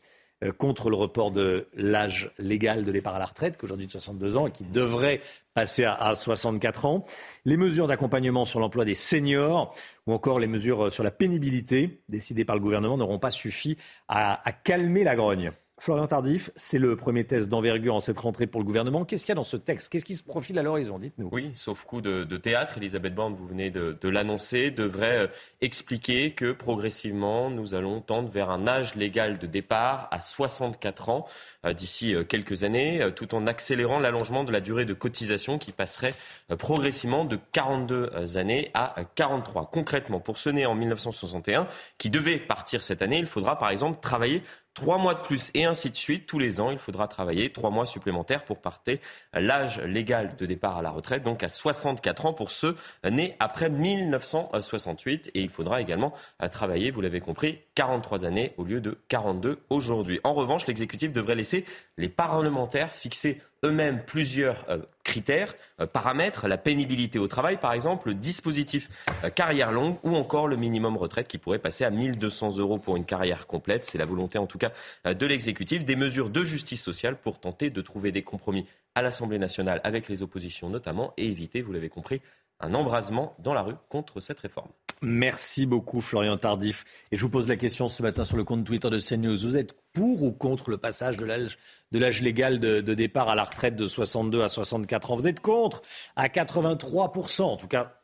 Euh, 0.42 0.52
contre 0.52 0.90
le 0.90 0.96
report 0.96 1.30
de 1.30 1.68
l'âge 1.74 2.32
légal 2.38 2.84
de 2.84 2.92
départ 2.92 3.14
à 3.14 3.18
la 3.18 3.26
retraite, 3.26 3.56
qui 3.56 3.64
aujourd'hui 3.64 3.86
de 3.86 3.92
62 3.92 4.36
ans 4.36 4.46
et 4.48 4.50
qui 4.50 4.64
devrait 4.64 5.20
passer 5.54 5.84
à, 5.84 6.14
64 6.14 6.86
ans, 6.86 7.04
les 7.44 7.56
mesures 7.56 7.86
d'accompagnement 7.86 8.44
sur 8.44 8.58
l'emploi 8.58 8.84
des 8.84 8.94
seniors 8.94 9.74
ou 10.06 10.12
encore 10.12 10.40
les 10.40 10.46
mesures 10.46 10.92
sur 10.92 11.04
la 11.04 11.10
pénibilité 11.10 12.00
décidées 12.08 12.44
par 12.44 12.56
le 12.56 12.62
gouvernement 12.62 12.96
n'auront 12.96 13.18
pas 13.18 13.30
suffi 13.30 13.76
à 14.08 14.40
calmer 14.64 15.04
la 15.04 15.14
grogne. 15.14 15.52
Florian 15.82 16.06
Tardif, 16.06 16.52
c'est 16.54 16.78
le 16.78 16.94
premier 16.94 17.24
test 17.24 17.48
d'envergure 17.48 17.96
en 17.96 17.98
cette 17.98 18.20
rentrée 18.20 18.46
pour 18.46 18.60
le 18.60 18.64
gouvernement. 18.64 19.04
Qu'est-ce 19.04 19.24
qu'il 19.24 19.30
y 19.30 19.32
a 19.32 19.34
dans 19.34 19.42
ce 19.42 19.56
texte? 19.56 19.88
Qu'est-ce 19.88 20.04
qui 20.04 20.14
se 20.14 20.22
profile 20.22 20.56
à 20.60 20.62
l'horizon? 20.62 20.96
Dites-nous. 20.96 21.28
Oui, 21.32 21.50
sauf 21.56 21.82
coup 21.82 22.00
de, 22.00 22.22
théâtre, 22.36 22.78
Elisabeth 22.78 23.16
Borne, 23.16 23.34
vous 23.34 23.48
venez 23.48 23.70
de, 23.70 24.08
l'annoncer, 24.08 24.70
devrait 24.70 25.18
euh, 25.18 25.26
expliquer 25.60 26.34
que 26.34 26.52
progressivement, 26.52 27.50
nous 27.50 27.74
allons 27.74 28.00
tendre 28.00 28.28
vers 28.28 28.50
un 28.50 28.68
âge 28.68 28.94
légal 28.94 29.38
de 29.38 29.48
départ 29.48 30.06
à 30.12 30.20
64 30.20 31.08
ans 31.08 31.26
euh, 31.66 31.72
d'ici 31.72 32.14
euh, 32.14 32.22
quelques 32.22 32.62
années, 32.62 33.04
tout 33.16 33.34
en 33.34 33.48
accélérant 33.48 33.98
l'allongement 33.98 34.44
de 34.44 34.52
la 34.52 34.60
durée 34.60 34.84
de 34.84 34.94
cotisation 34.94 35.58
qui 35.58 35.72
passerait 35.72 36.14
progressivement 36.60 37.24
de 37.24 37.40
42 37.50 38.36
années 38.36 38.70
à 38.74 38.94
43. 39.16 39.68
Concrètement, 39.72 40.20
pour 40.20 40.38
ce 40.38 40.48
né 40.48 40.64
en 40.64 40.76
1961, 40.76 41.66
qui 41.98 42.08
devait 42.08 42.38
partir 42.38 42.84
cette 42.84 43.02
année, 43.02 43.18
il 43.18 43.26
faudra 43.26 43.58
par 43.58 43.70
exemple 43.70 43.98
travailler 44.00 44.44
trois 44.74 44.98
mois 44.98 45.14
de 45.14 45.20
plus 45.20 45.50
et 45.54 45.64
ainsi 45.64 45.90
de 45.90 45.96
suite. 45.96 46.26
Tous 46.26 46.38
les 46.38 46.60
ans, 46.60 46.70
il 46.70 46.78
faudra 46.78 47.08
travailler 47.08 47.52
trois 47.52 47.70
mois 47.70 47.86
supplémentaires 47.86 48.44
pour 48.44 48.60
partir 48.60 48.98
l'âge 49.34 49.80
légal 49.80 50.36
de 50.36 50.46
départ 50.46 50.78
à 50.78 50.82
la 50.82 50.90
retraite, 50.90 51.22
donc 51.22 51.42
à 51.42 51.48
64 51.48 52.26
ans 52.26 52.32
pour 52.32 52.50
ceux 52.50 52.76
nés 53.08 53.36
après 53.40 53.70
1968. 53.70 55.30
Et 55.34 55.42
il 55.42 55.50
faudra 55.50 55.80
également 55.80 56.12
travailler, 56.50 56.90
vous 56.90 57.00
l'avez 57.00 57.20
compris, 57.20 57.60
43 57.74 58.24
années 58.24 58.52
au 58.56 58.64
lieu 58.64 58.80
de 58.80 58.98
42 59.08 59.58
aujourd'hui. 59.70 60.20
En 60.24 60.34
revanche, 60.34 60.66
l'exécutif 60.66 61.12
devrait 61.12 61.34
laisser 61.34 61.64
les 61.96 62.08
parlementaires 62.08 62.92
fixer 62.92 63.40
eux-mêmes 63.64 64.02
plusieurs 64.04 64.64
euh, 64.68 64.78
critères, 65.04 65.54
euh, 65.80 65.86
paramètres, 65.86 66.48
la 66.48 66.58
pénibilité 66.58 67.18
au 67.18 67.28
travail 67.28 67.58
par 67.58 67.72
exemple, 67.72 68.08
le 68.08 68.14
dispositif 68.14 68.88
euh, 69.24 69.30
carrière 69.30 69.72
longue 69.72 69.96
ou 70.02 70.16
encore 70.16 70.48
le 70.48 70.56
minimum 70.56 70.96
retraite 70.96 71.28
qui 71.28 71.38
pourrait 71.38 71.58
passer 71.58 71.84
à 71.84 71.90
1200 71.90 72.58
euros 72.58 72.78
pour 72.78 72.96
une 72.96 73.04
carrière 73.04 73.46
complète. 73.46 73.84
C'est 73.84 73.98
la 73.98 74.06
volonté 74.06 74.38
en 74.38 74.46
tout 74.46 74.58
cas 74.58 74.72
de 75.04 75.26
l'exécutif. 75.26 75.84
Des 75.84 75.96
mesures 75.96 76.30
de 76.30 76.44
justice 76.44 76.82
sociale 76.82 77.16
pour 77.16 77.38
tenter 77.38 77.70
de 77.70 77.80
trouver 77.80 78.12
des 78.12 78.22
compromis 78.22 78.66
à 78.94 79.02
l'Assemblée 79.02 79.38
nationale 79.38 79.80
avec 79.84 80.08
les 80.08 80.22
oppositions 80.22 80.68
notamment 80.68 81.14
et 81.16 81.26
éviter, 81.26 81.62
vous 81.62 81.72
l'avez 81.72 81.88
compris, 81.88 82.20
un 82.60 82.74
embrasement 82.74 83.34
dans 83.38 83.54
la 83.54 83.62
rue 83.62 83.74
contre 83.88 84.20
cette 84.20 84.40
réforme. 84.40 84.70
Merci 85.02 85.66
beaucoup 85.66 86.00
Florian 86.00 86.36
Tardif. 86.36 86.84
Et 87.10 87.16
je 87.16 87.22
vous 87.22 87.28
pose 87.28 87.48
la 87.48 87.56
question 87.56 87.88
ce 87.88 88.02
matin 88.02 88.22
sur 88.24 88.36
le 88.36 88.44
compte 88.44 88.64
Twitter 88.64 88.88
de 88.88 89.00
CNews. 89.00 89.36
Vous 89.36 89.56
êtes 89.56 89.74
pour 89.92 90.22
ou 90.22 90.32
contre 90.32 90.70
le 90.70 90.78
passage 90.78 91.16
de 91.16 91.24
l'âge 91.26 92.22
légal 92.22 92.58
de, 92.58 92.80
départ 92.80 93.28
à 93.28 93.34
la 93.34 93.44
retraite 93.44 93.76
de 93.76 93.86
62 93.86 94.42
à 94.42 94.48
64 94.48 95.10
ans? 95.12 95.16
Vous 95.16 95.28
êtes 95.28 95.40
contre? 95.40 95.82
À 96.16 96.28
83%. 96.28 97.42
En 97.42 97.56
tout 97.56 97.68
cas, 97.68 98.00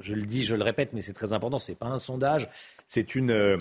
je 0.00 0.14
le 0.14 0.26
dis, 0.26 0.44
je 0.44 0.54
le 0.54 0.62
répète, 0.62 0.90
mais 0.92 1.00
c'est 1.00 1.12
très 1.12 1.32
important. 1.32 1.58
Ce 1.58 1.70
n'est 1.70 1.76
pas 1.76 1.86
un 1.86 1.98
sondage. 1.98 2.48
C'est 2.86 3.14
une, 3.14 3.58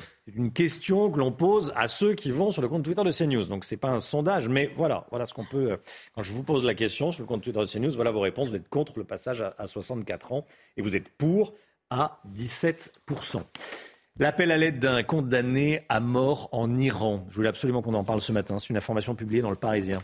question 0.54 1.12
que 1.12 1.20
l'on 1.20 1.32
pose 1.32 1.74
à 1.76 1.88
ceux 1.88 2.14
qui 2.14 2.32
vont 2.32 2.52
sur 2.52 2.62
le 2.62 2.70
compte 2.70 2.84
Twitter 2.84 3.04
de 3.04 3.12
CNews. 3.12 3.46
Donc 3.46 3.66
ce 3.66 3.76
n'est 3.76 3.80
pas 3.80 3.90
un 3.90 4.00
sondage, 4.00 4.48
mais 4.48 4.72
voilà, 4.76 5.06
voilà 5.10 5.26
ce 5.26 5.34
qu'on 5.34 5.46
peut. 5.46 5.78
Quand 6.16 6.24
je 6.24 6.32
vous 6.32 6.44
pose 6.44 6.64
la 6.64 6.76
question 6.76 7.12
sur 7.12 7.24
le 7.24 7.28
compte 7.28 7.44
Twitter 7.44 7.60
de 7.60 7.66
CNews, 7.66 7.92
voilà 7.92 8.12
vos 8.12 8.22
réponses. 8.22 8.50
Vous 8.50 8.56
êtes 8.56 8.70
contre 8.70 8.98
le 8.98 9.04
passage 9.04 9.42
à, 9.42 9.54
à 9.58 9.68
64 9.68 10.32
ans 10.32 10.46
et 10.78 10.82
vous 10.82 10.96
êtes 10.96 11.10
pour 11.10 11.54
à 11.90 12.22
17%. 12.34 13.44
L'appel 14.20 14.52
à 14.52 14.58
l'aide 14.58 14.80
d'un 14.80 15.04
condamné 15.04 15.82
à 15.90 16.00
mort 16.00 16.50
en 16.52 16.76
Iran. 16.76 17.24
Je 17.30 17.36
voulais 17.36 17.50
absolument 17.50 17.84
qu'on 17.84 17.94
en 17.94 18.04
parle 18.04 18.20
ce 18.20 18.32
matin. 18.32 18.58
C'est 18.58 18.70
une 18.70 18.78
information 18.78 19.14
publiée 19.14 19.44
dans 19.44 19.52
le 19.52 19.56
Parisien. 19.56 20.02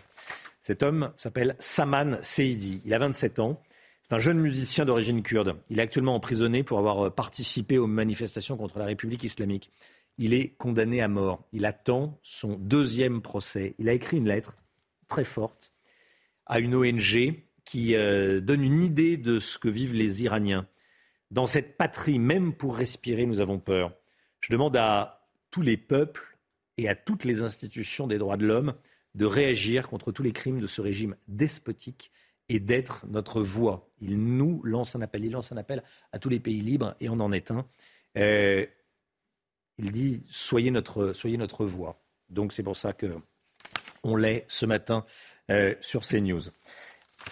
Cet 0.62 0.84
homme 0.84 1.12
s'appelle 1.18 1.56
Saman 1.58 2.20
Seidi. 2.22 2.84
Il 2.86 2.94
a 2.94 3.00
27 3.00 3.40
ans. 3.40 3.60
C'est 4.04 4.14
un 4.14 4.20
jeune 4.20 4.38
musicien 4.38 4.86
d'origine 4.86 5.24
kurde. 5.24 5.56
Il 5.72 5.80
est 5.80 5.82
actuellement 5.82 6.14
emprisonné 6.14 6.62
pour 6.62 6.78
avoir 6.78 7.12
participé 7.12 7.80
aux 7.80 7.88
manifestations 7.88 8.56
contre 8.56 8.78
la 8.78 8.86
République 8.86 9.24
islamique. 9.24 9.72
Il 10.20 10.36
est 10.36 10.50
condamné 10.50 11.02
à 11.02 11.08
mort. 11.08 11.44
Il 11.52 11.66
attend 11.66 12.20
son 12.22 12.50
deuxième 12.50 13.20
procès. 13.24 13.74
Il 13.80 13.90
a 13.90 13.94
écrit 13.94 14.18
une 14.18 14.28
lettre 14.28 14.58
très 15.08 15.24
forte 15.24 15.72
à 16.46 16.60
une 16.60 16.76
ONG 16.76 17.34
qui 17.66 17.96
euh, 17.96 18.42
donne 18.42 18.64
une 18.64 18.84
idée 18.84 19.18
de 19.18 19.40
ce 19.40 19.58
que 19.58 19.70
vivent 19.70 19.96
les 19.96 20.24
Iraniens. 20.24 20.68
Dans 21.32 21.48
cette 21.48 21.78
patrie, 21.78 22.20
même 22.20 22.54
pour 22.54 22.78
respirer, 22.78 23.26
nous 23.26 23.42
avons 23.42 23.58
peur. 23.58 23.92
Je 24.44 24.52
demande 24.52 24.76
à 24.76 25.26
tous 25.52 25.62
les 25.62 25.78
peuples 25.78 26.38
et 26.78 26.90
à 26.90 26.96
toutes 26.96 27.24
les 27.24 27.44
institutions 27.44 28.08
des 28.08 28.18
droits 28.18 28.36
de 28.36 28.46
l'homme 28.46 28.74
de 29.16 29.26
réagir 29.26 29.88
contre 29.88 30.12
tous 30.12 30.22
les 30.22 30.34
crimes 30.34 30.60
de 30.60 30.68
ce 30.68 30.82
régime 30.82 31.16
despotique 31.30 32.12
et 32.50 32.60
d'être 32.60 33.06
notre 33.08 33.42
voix. 33.42 33.90
Il 34.02 34.18
nous 34.18 34.62
lance 34.64 34.98
un 34.98 35.02
appel, 35.02 35.24
il 35.24 35.32
lance 35.32 35.54
un 35.54 35.58
appel 35.58 35.82
à 36.12 36.20
tous 36.20 36.28
les 36.28 36.42
pays 36.42 36.60
libres 36.60 36.94
et 37.00 37.08
on 37.08 37.22
en 37.22 37.32
est 37.32 37.52
un. 37.52 37.66
Euh, 38.18 38.66
il 39.78 39.94
dit 39.94 40.24
soyez 40.30 40.72
notre, 40.72 41.14
voix. 41.64 42.04
Donc 42.30 42.52
c'est 42.52 42.64
pour 42.64 42.76
ça 42.76 42.92
que 42.92 43.16
on 44.04 44.18
l'est 44.18 44.44
ce 44.50 44.66
matin 44.66 45.06
euh, 45.52 45.74
sur 45.80 46.02
CNews. 46.02 46.42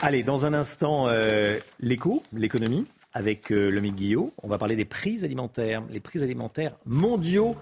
Allez, 0.01 0.23
dans 0.23 0.45
un 0.45 0.53
instant, 0.53 1.09
euh, 1.09 1.59
l'écho, 1.81 2.23
l'économie 2.31 2.87
avec 3.13 3.51
euh, 3.51 3.69
le 3.69 3.81
Guillot. 3.81 4.33
On 4.41 4.47
va 4.47 4.57
parler 4.57 4.75
des 4.75 4.85
prix 4.85 5.23
alimentaires, 5.23 5.83
les 5.89 5.99
prix 5.99 6.23
alimentaires 6.23 6.77
mondiaux 6.85 7.55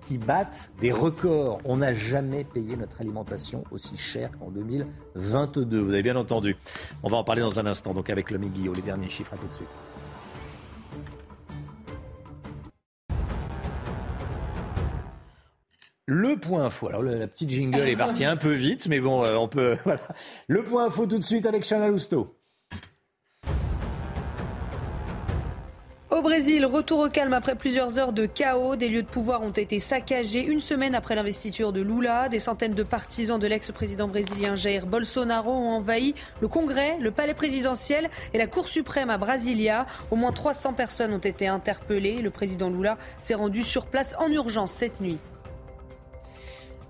qui 0.00 0.18
battent 0.18 0.72
des 0.80 0.92
records. 0.92 1.60
On 1.64 1.78
n'a 1.78 1.94
jamais 1.94 2.44
payé 2.44 2.76
notre 2.76 3.00
alimentation 3.00 3.64
aussi 3.70 3.96
cher 3.96 4.30
qu'en 4.38 4.50
2022. 4.50 5.80
Vous 5.80 5.92
avez 5.92 6.02
bien 6.02 6.16
entendu. 6.16 6.56
On 7.02 7.08
va 7.08 7.18
en 7.18 7.24
parler 7.24 7.42
dans 7.42 7.60
un 7.60 7.66
instant, 7.66 7.94
donc 7.94 8.10
avec 8.10 8.30
le 8.30 8.38
Guillot. 8.38 8.72
Les 8.72 8.82
derniers 8.82 9.08
chiffres, 9.08 9.34
à 9.34 9.36
tout 9.36 9.48
de 9.48 9.54
suite. 9.54 9.78
Le 16.12 16.34
point 16.36 16.64
info. 16.64 16.88
Alors 16.88 17.02
la 17.02 17.28
petite 17.28 17.50
jingle 17.50 17.88
est 17.88 17.94
partie 17.94 18.24
un 18.24 18.36
peu 18.36 18.50
vite, 18.50 18.88
mais 18.88 18.98
bon, 18.98 19.22
euh, 19.24 19.36
on 19.36 19.46
peut. 19.46 19.76
Voilà. 19.84 20.00
Le 20.48 20.64
point 20.64 20.86
info 20.86 21.06
tout 21.06 21.18
de 21.18 21.22
suite 21.22 21.46
avec 21.46 21.64
Chana 21.64 21.86
Lousteau. 21.86 22.34
Au 26.20 26.22
Brésil, 26.22 26.66
retour 26.66 26.98
au 26.98 27.08
calme 27.08 27.32
après 27.32 27.54
plusieurs 27.54 27.98
heures 27.98 28.12
de 28.12 28.26
chaos. 28.26 28.76
Des 28.76 28.90
lieux 28.90 29.02
de 29.02 29.08
pouvoir 29.08 29.40
ont 29.40 29.52
été 29.52 29.78
saccagés 29.78 30.44
une 30.44 30.60
semaine 30.60 30.94
après 30.94 31.14
l'investiture 31.14 31.72
de 31.72 31.80
Lula. 31.80 32.28
Des 32.28 32.40
centaines 32.40 32.74
de 32.74 32.82
partisans 32.82 33.38
de 33.38 33.46
l'ex-président 33.46 34.06
brésilien 34.06 34.54
Jair 34.54 34.84
Bolsonaro 34.84 35.50
ont 35.50 35.70
envahi 35.70 36.14
le 36.42 36.48
Congrès, 36.48 36.98
le 37.00 37.10
palais 37.10 37.32
présidentiel 37.32 38.10
et 38.34 38.38
la 38.38 38.46
Cour 38.46 38.68
suprême 38.68 39.08
à 39.08 39.16
Brasilia. 39.16 39.86
Au 40.10 40.16
moins 40.16 40.32
300 40.32 40.74
personnes 40.74 41.14
ont 41.14 41.18
été 41.18 41.46
interpellées. 41.46 42.16
Le 42.16 42.28
président 42.28 42.68
Lula 42.68 42.98
s'est 43.18 43.32
rendu 43.32 43.64
sur 43.64 43.86
place 43.86 44.14
en 44.18 44.30
urgence 44.30 44.72
cette 44.72 45.00
nuit. 45.00 45.16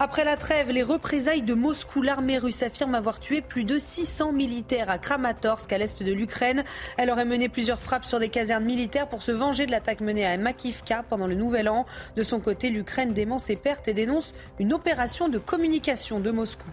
Après 0.02 0.24
la 0.24 0.38
trêve, 0.38 0.70
les 0.70 0.82
représailles 0.82 1.42
de 1.42 1.52
Moscou, 1.52 2.00
l'armée 2.00 2.38
russe 2.38 2.62
affirme 2.62 2.94
avoir 2.94 3.20
tué 3.20 3.42
plus 3.42 3.64
de 3.64 3.78
600 3.78 4.32
militaires 4.32 4.88
à 4.88 4.96
Kramatorsk, 4.96 5.70
à 5.74 5.76
l'est 5.76 6.02
de 6.02 6.10
l'Ukraine. 6.10 6.64
Elle 6.96 7.10
aurait 7.10 7.26
mené 7.26 7.50
plusieurs 7.50 7.82
frappes 7.82 8.06
sur 8.06 8.18
des 8.18 8.30
casernes 8.30 8.64
militaires 8.64 9.10
pour 9.10 9.20
se 9.20 9.30
venger 9.30 9.66
de 9.66 9.70
l'attaque 9.70 10.00
menée 10.00 10.24
à 10.24 10.38
Makivka 10.38 11.04
pendant 11.10 11.26
le 11.26 11.34
Nouvel 11.34 11.68
An. 11.68 11.84
De 12.16 12.22
son 12.22 12.40
côté, 12.40 12.70
l'Ukraine 12.70 13.12
dément 13.12 13.38
ses 13.38 13.56
pertes 13.56 13.88
et 13.88 13.92
dénonce 13.92 14.32
une 14.58 14.72
opération 14.72 15.28
de 15.28 15.38
communication 15.38 16.18
de 16.18 16.30
Moscou. 16.30 16.70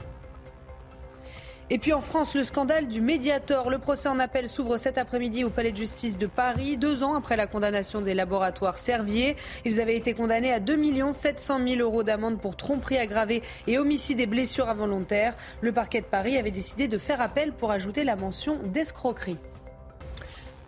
Et 1.70 1.80
puis 1.80 1.92
en 1.92 2.00
France, 2.00 2.34
le 2.34 2.46
scandale 2.46 2.88
du 2.88 3.02
Mediator. 3.02 3.70
Le 3.70 3.78
procès 3.78 4.08
en 4.08 4.20
appel 4.20 4.48
s'ouvre 4.48 4.78
cet 4.78 4.98
après-midi 4.98 5.44
au 5.44 5.50
Palais 5.50 5.74
de 5.74 5.78
justice 5.78 6.18
de 6.18 6.26
Paris, 6.26 6.78
deux 6.78 7.04
ans 7.04 7.14
après 7.14 7.36
la 7.36 7.46
condamnation 7.46 8.00
des 8.00 8.14
laboratoires 8.14 8.80
Servier. 8.80 9.36
Ils 9.66 9.82
avaient 9.82 9.98
été 9.98 10.14
condamnés 10.14 10.54
à 10.54 10.62
2 10.62 10.78
700 11.12 11.60
000 11.68 11.82
euros 11.82 12.04
d'amende 12.04 12.40
pour 12.40 12.56
tromperie 12.56 12.98
aggravée 12.98 13.44
et 13.68 13.78
homicide 13.78 14.22
et 14.22 14.28
blessures 14.28 14.70
involontaires. 14.70 15.36
Le 15.60 15.74
parquet 15.74 16.00
de 16.00 16.06
Paris 16.06 16.38
avait 16.38 16.52
décidé 16.52 16.88
de 16.88 16.98
faire 16.98 17.20
appel 17.20 17.52
pour 17.52 17.72
ajouter 17.72 18.06
la 18.06 18.16
mention 18.16 18.58
d'escroquerie. 18.64 19.38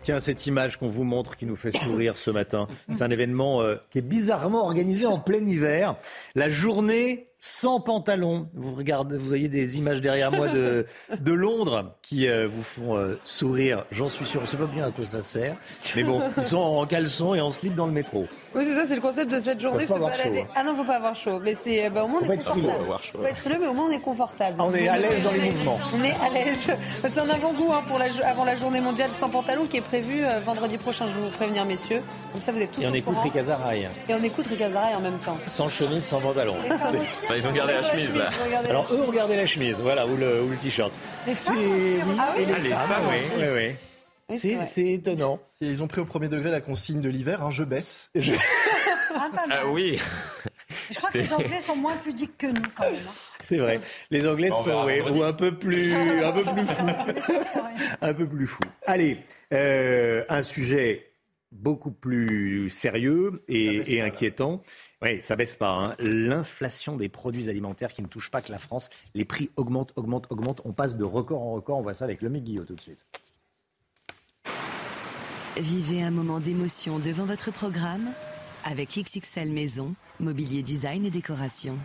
Tiens, 0.02 0.18
cette 0.18 0.46
image 0.46 0.76
qu'on 0.76 0.88
vous 0.88 1.04
montre 1.04 1.36
qui 1.38 1.46
nous 1.46 1.56
fait 1.56 1.72
sourire 1.72 2.18
ce 2.18 2.30
matin, 2.30 2.68
c'est 2.92 3.02
un 3.02 3.10
événement 3.10 3.62
euh, 3.62 3.76
qui 3.90 3.98
est 3.98 4.02
bizarrement 4.02 4.64
organisé 4.64 5.06
en 5.06 5.18
plein 5.18 5.44
hiver. 5.44 5.94
La 6.34 6.50
journée 6.50 7.29
sans 7.42 7.80
pantalon. 7.80 8.48
Vous 8.54 8.74
regardez, 8.74 9.16
vous 9.16 9.24
voyez 9.24 9.48
des 9.48 9.78
images 9.78 10.02
derrière 10.02 10.30
moi 10.30 10.48
de, 10.48 10.86
de 11.20 11.32
Londres 11.32 11.94
qui 12.02 12.28
euh, 12.28 12.46
vous 12.46 12.62
font 12.62 12.96
euh, 12.96 13.18
sourire. 13.24 13.86
J'en 13.90 14.08
suis 14.08 14.26
sûr. 14.26 14.42
Je 14.44 14.50
sais 14.50 14.56
pas 14.58 14.66
bien 14.66 14.86
à 14.86 14.90
quoi 14.90 15.06
ça 15.06 15.22
sert. 15.22 15.56
Mais 15.96 16.02
bon, 16.02 16.22
ils 16.36 16.44
sont 16.44 16.58
en 16.58 16.84
caleçon 16.86 17.34
et 17.34 17.40
en 17.40 17.50
slip 17.50 17.74
dans 17.74 17.86
le 17.86 17.92
métro. 17.92 18.26
Oui, 18.54 18.64
c'est 18.66 18.74
ça, 18.74 18.84
c'est 18.84 18.94
le 18.94 19.00
concept 19.00 19.30
de 19.32 19.38
cette 19.38 19.58
journée. 19.60 19.86
Faut 19.86 19.94
pas 19.94 20.00
se 20.00 20.04
avoir 20.04 20.10
balader. 20.10 20.40
chaud, 20.40 20.46
hein. 20.50 20.52
Ah 20.54 20.64
non, 20.64 20.74
faut 20.74 20.84
pas 20.84 20.96
avoir 20.96 21.14
chaud. 21.14 21.40
Mais 21.42 21.54
c'est, 21.54 21.88
bah, 21.88 22.04
au 22.04 22.08
moins 22.08 22.20
on 22.22 22.26
Faut 22.26 22.32
est 22.32 22.36
confortable. 22.36 22.66
frileux, 22.66 22.80
avoir 22.82 23.02
chaud. 23.02 23.12
Faut 23.16 23.22
pas 23.22 23.30
être 23.30 23.38
frileux, 23.38 23.58
mais 23.60 23.66
au 23.68 23.74
moins 23.74 23.86
on 23.88 23.92
est 23.92 24.00
confortable. 24.00 24.56
Ah, 24.58 24.64
on 24.68 24.74
est 24.74 24.88
à 24.88 24.98
l'aise 24.98 25.22
dans 25.24 25.32
les 25.32 25.50
mouvements. 25.50 25.78
On 25.98 26.04
est 26.04 26.10
à 26.10 26.28
l'aise. 26.34 26.66
C'est 27.02 27.18
un 27.18 27.28
avant-goût 27.30 27.72
hein, 27.72 27.82
pour 27.88 27.98
la, 27.98 28.06
avant 28.28 28.44
la 28.44 28.56
journée 28.56 28.80
mondiale 28.80 29.08
sans 29.10 29.30
pantalon 29.30 29.64
qui 29.64 29.78
est 29.78 29.80
prévue 29.82 30.24
euh, 30.26 30.40
vendredi 30.40 30.76
prochain. 30.76 31.06
Je 31.06 31.12
vais 31.14 31.20
vous 31.24 31.30
prévenir, 31.36 31.64
messieurs. 31.64 32.02
Comme 32.32 32.42
ça, 32.42 32.52
vous 32.52 32.60
êtes 32.60 32.72
tous 32.72 32.82
Et 32.82 32.86
on 32.86 32.92
écoute. 32.92 33.16
Ricazaraï. 33.22 33.88
Et 34.08 34.14
on 34.14 34.22
écoute 34.22 34.46
Ricazaraï 34.46 34.94
en 34.94 35.00
même 35.00 35.18
temps. 35.18 35.38
Sans 35.46 35.68
chemise, 35.68 36.04
sans 36.04 36.20
pantalon. 36.20 36.56
Ils 37.36 37.46
ont 37.46 37.52
gardé 37.52 37.72
la 37.74 37.82
chemise 37.82 38.16
là. 38.16 38.28
Alors 38.68 38.92
eux 38.92 39.00
ont 39.00 39.12
gardé 39.12 39.36
la 39.36 39.46
chemise, 39.46 39.80
voilà, 39.80 40.06
ou 40.06 40.16
le, 40.16 40.42
ou 40.42 40.50
le 40.50 40.56
t-shirt. 40.56 40.92
Les 41.26 41.34
C'est 41.34 41.52
ah 41.52 42.34
oui 42.36 42.44
les 42.62 42.72
Ah, 42.72 42.78
femmes, 42.78 42.88
femmes 42.94 43.04
oui, 43.10 43.14
aussi. 43.16 43.32
oui, 43.36 43.44
oui. 43.54 43.74
Oui, 44.28 44.56
c'est 44.66 44.86
étonnant. 44.92 45.40
C'est- 45.48 45.66
Ils 45.66 45.82
ont 45.82 45.88
pris 45.88 46.00
au 46.00 46.04
premier 46.04 46.28
degré 46.28 46.50
la 46.50 46.60
consigne 46.60 47.00
de 47.00 47.08
l'hiver, 47.08 47.42
hein, 47.42 47.50
je 47.50 47.64
baisse. 47.64 48.10
Ah, 48.16 49.28
pas 49.34 49.46
mal. 49.46 49.48
Ah 49.50 49.66
oui. 49.68 49.98
Je 50.90 50.96
crois 50.98 51.10
que 51.10 51.18
les 51.18 51.32
Anglais 51.32 51.60
sont 51.60 51.74
moins 51.76 51.96
pudiques 51.96 52.38
que 52.38 52.46
nous, 52.46 52.62
quand 52.76 52.84
même. 52.84 52.94
hein. 52.94 53.12
C'est 53.48 53.56
vrai. 53.58 53.80
Les 54.12 54.26
Anglais 54.28 54.50
On 54.52 54.62
sont 54.62 55.16
ou 55.18 55.22
un 55.24 55.32
peu 55.32 55.56
plus, 55.56 55.92
un 56.24 56.30
peu 56.32 56.44
plus 56.44 56.66
fous, 56.66 56.86
un 58.00 58.14
peu 58.14 58.28
plus 58.28 58.46
fous. 58.46 58.60
Allez, 58.86 59.18
euh, 59.52 60.24
un 60.28 60.42
sujet 60.42 61.10
beaucoup 61.50 61.90
plus 61.90 62.70
sérieux 62.70 63.42
et, 63.48 63.96
et 63.96 64.00
inquiétant. 64.00 64.62
Oui, 65.02 65.22
ça 65.22 65.34
baisse 65.34 65.56
pas. 65.56 65.70
hein. 65.70 65.94
L'inflation 65.98 66.96
des 66.96 67.08
produits 67.08 67.48
alimentaires 67.48 67.92
qui 67.92 68.02
ne 68.02 68.06
touche 68.06 68.30
pas 68.30 68.42
que 68.42 68.52
la 68.52 68.58
France. 68.58 68.90
Les 69.14 69.24
prix 69.24 69.50
augmentent, 69.56 69.92
augmentent, 69.96 70.30
augmentent. 70.30 70.60
On 70.64 70.72
passe 70.72 70.96
de 70.96 71.04
record 71.04 71.42
en 71.42 71.52
record. 71.52 71.78
On 71.78 71.82
voit 71.82 71.94
ça 71.94 72.04
avec 72.04 72.20
le 72.20 72.28
Guillot 72.28 72.64
tout 72.64 72.74
de 72.74 72.80
suite. 72.80 73.06
Vivez 75.56 76.02
un 76.02 76.10
moment 76.10 76.38
d'émotion 76.38 76.98
devant 76.98 77.24
votre 77.24 77.50
programme 77.50 78.10
avec 78.64 78.90
XXL 78.90 79.50
Maison, 79.50 79.94
mobilier 80.18 80.62
design 80.62 81.04
et 81.06 81.10
décoration. 81.10 81.76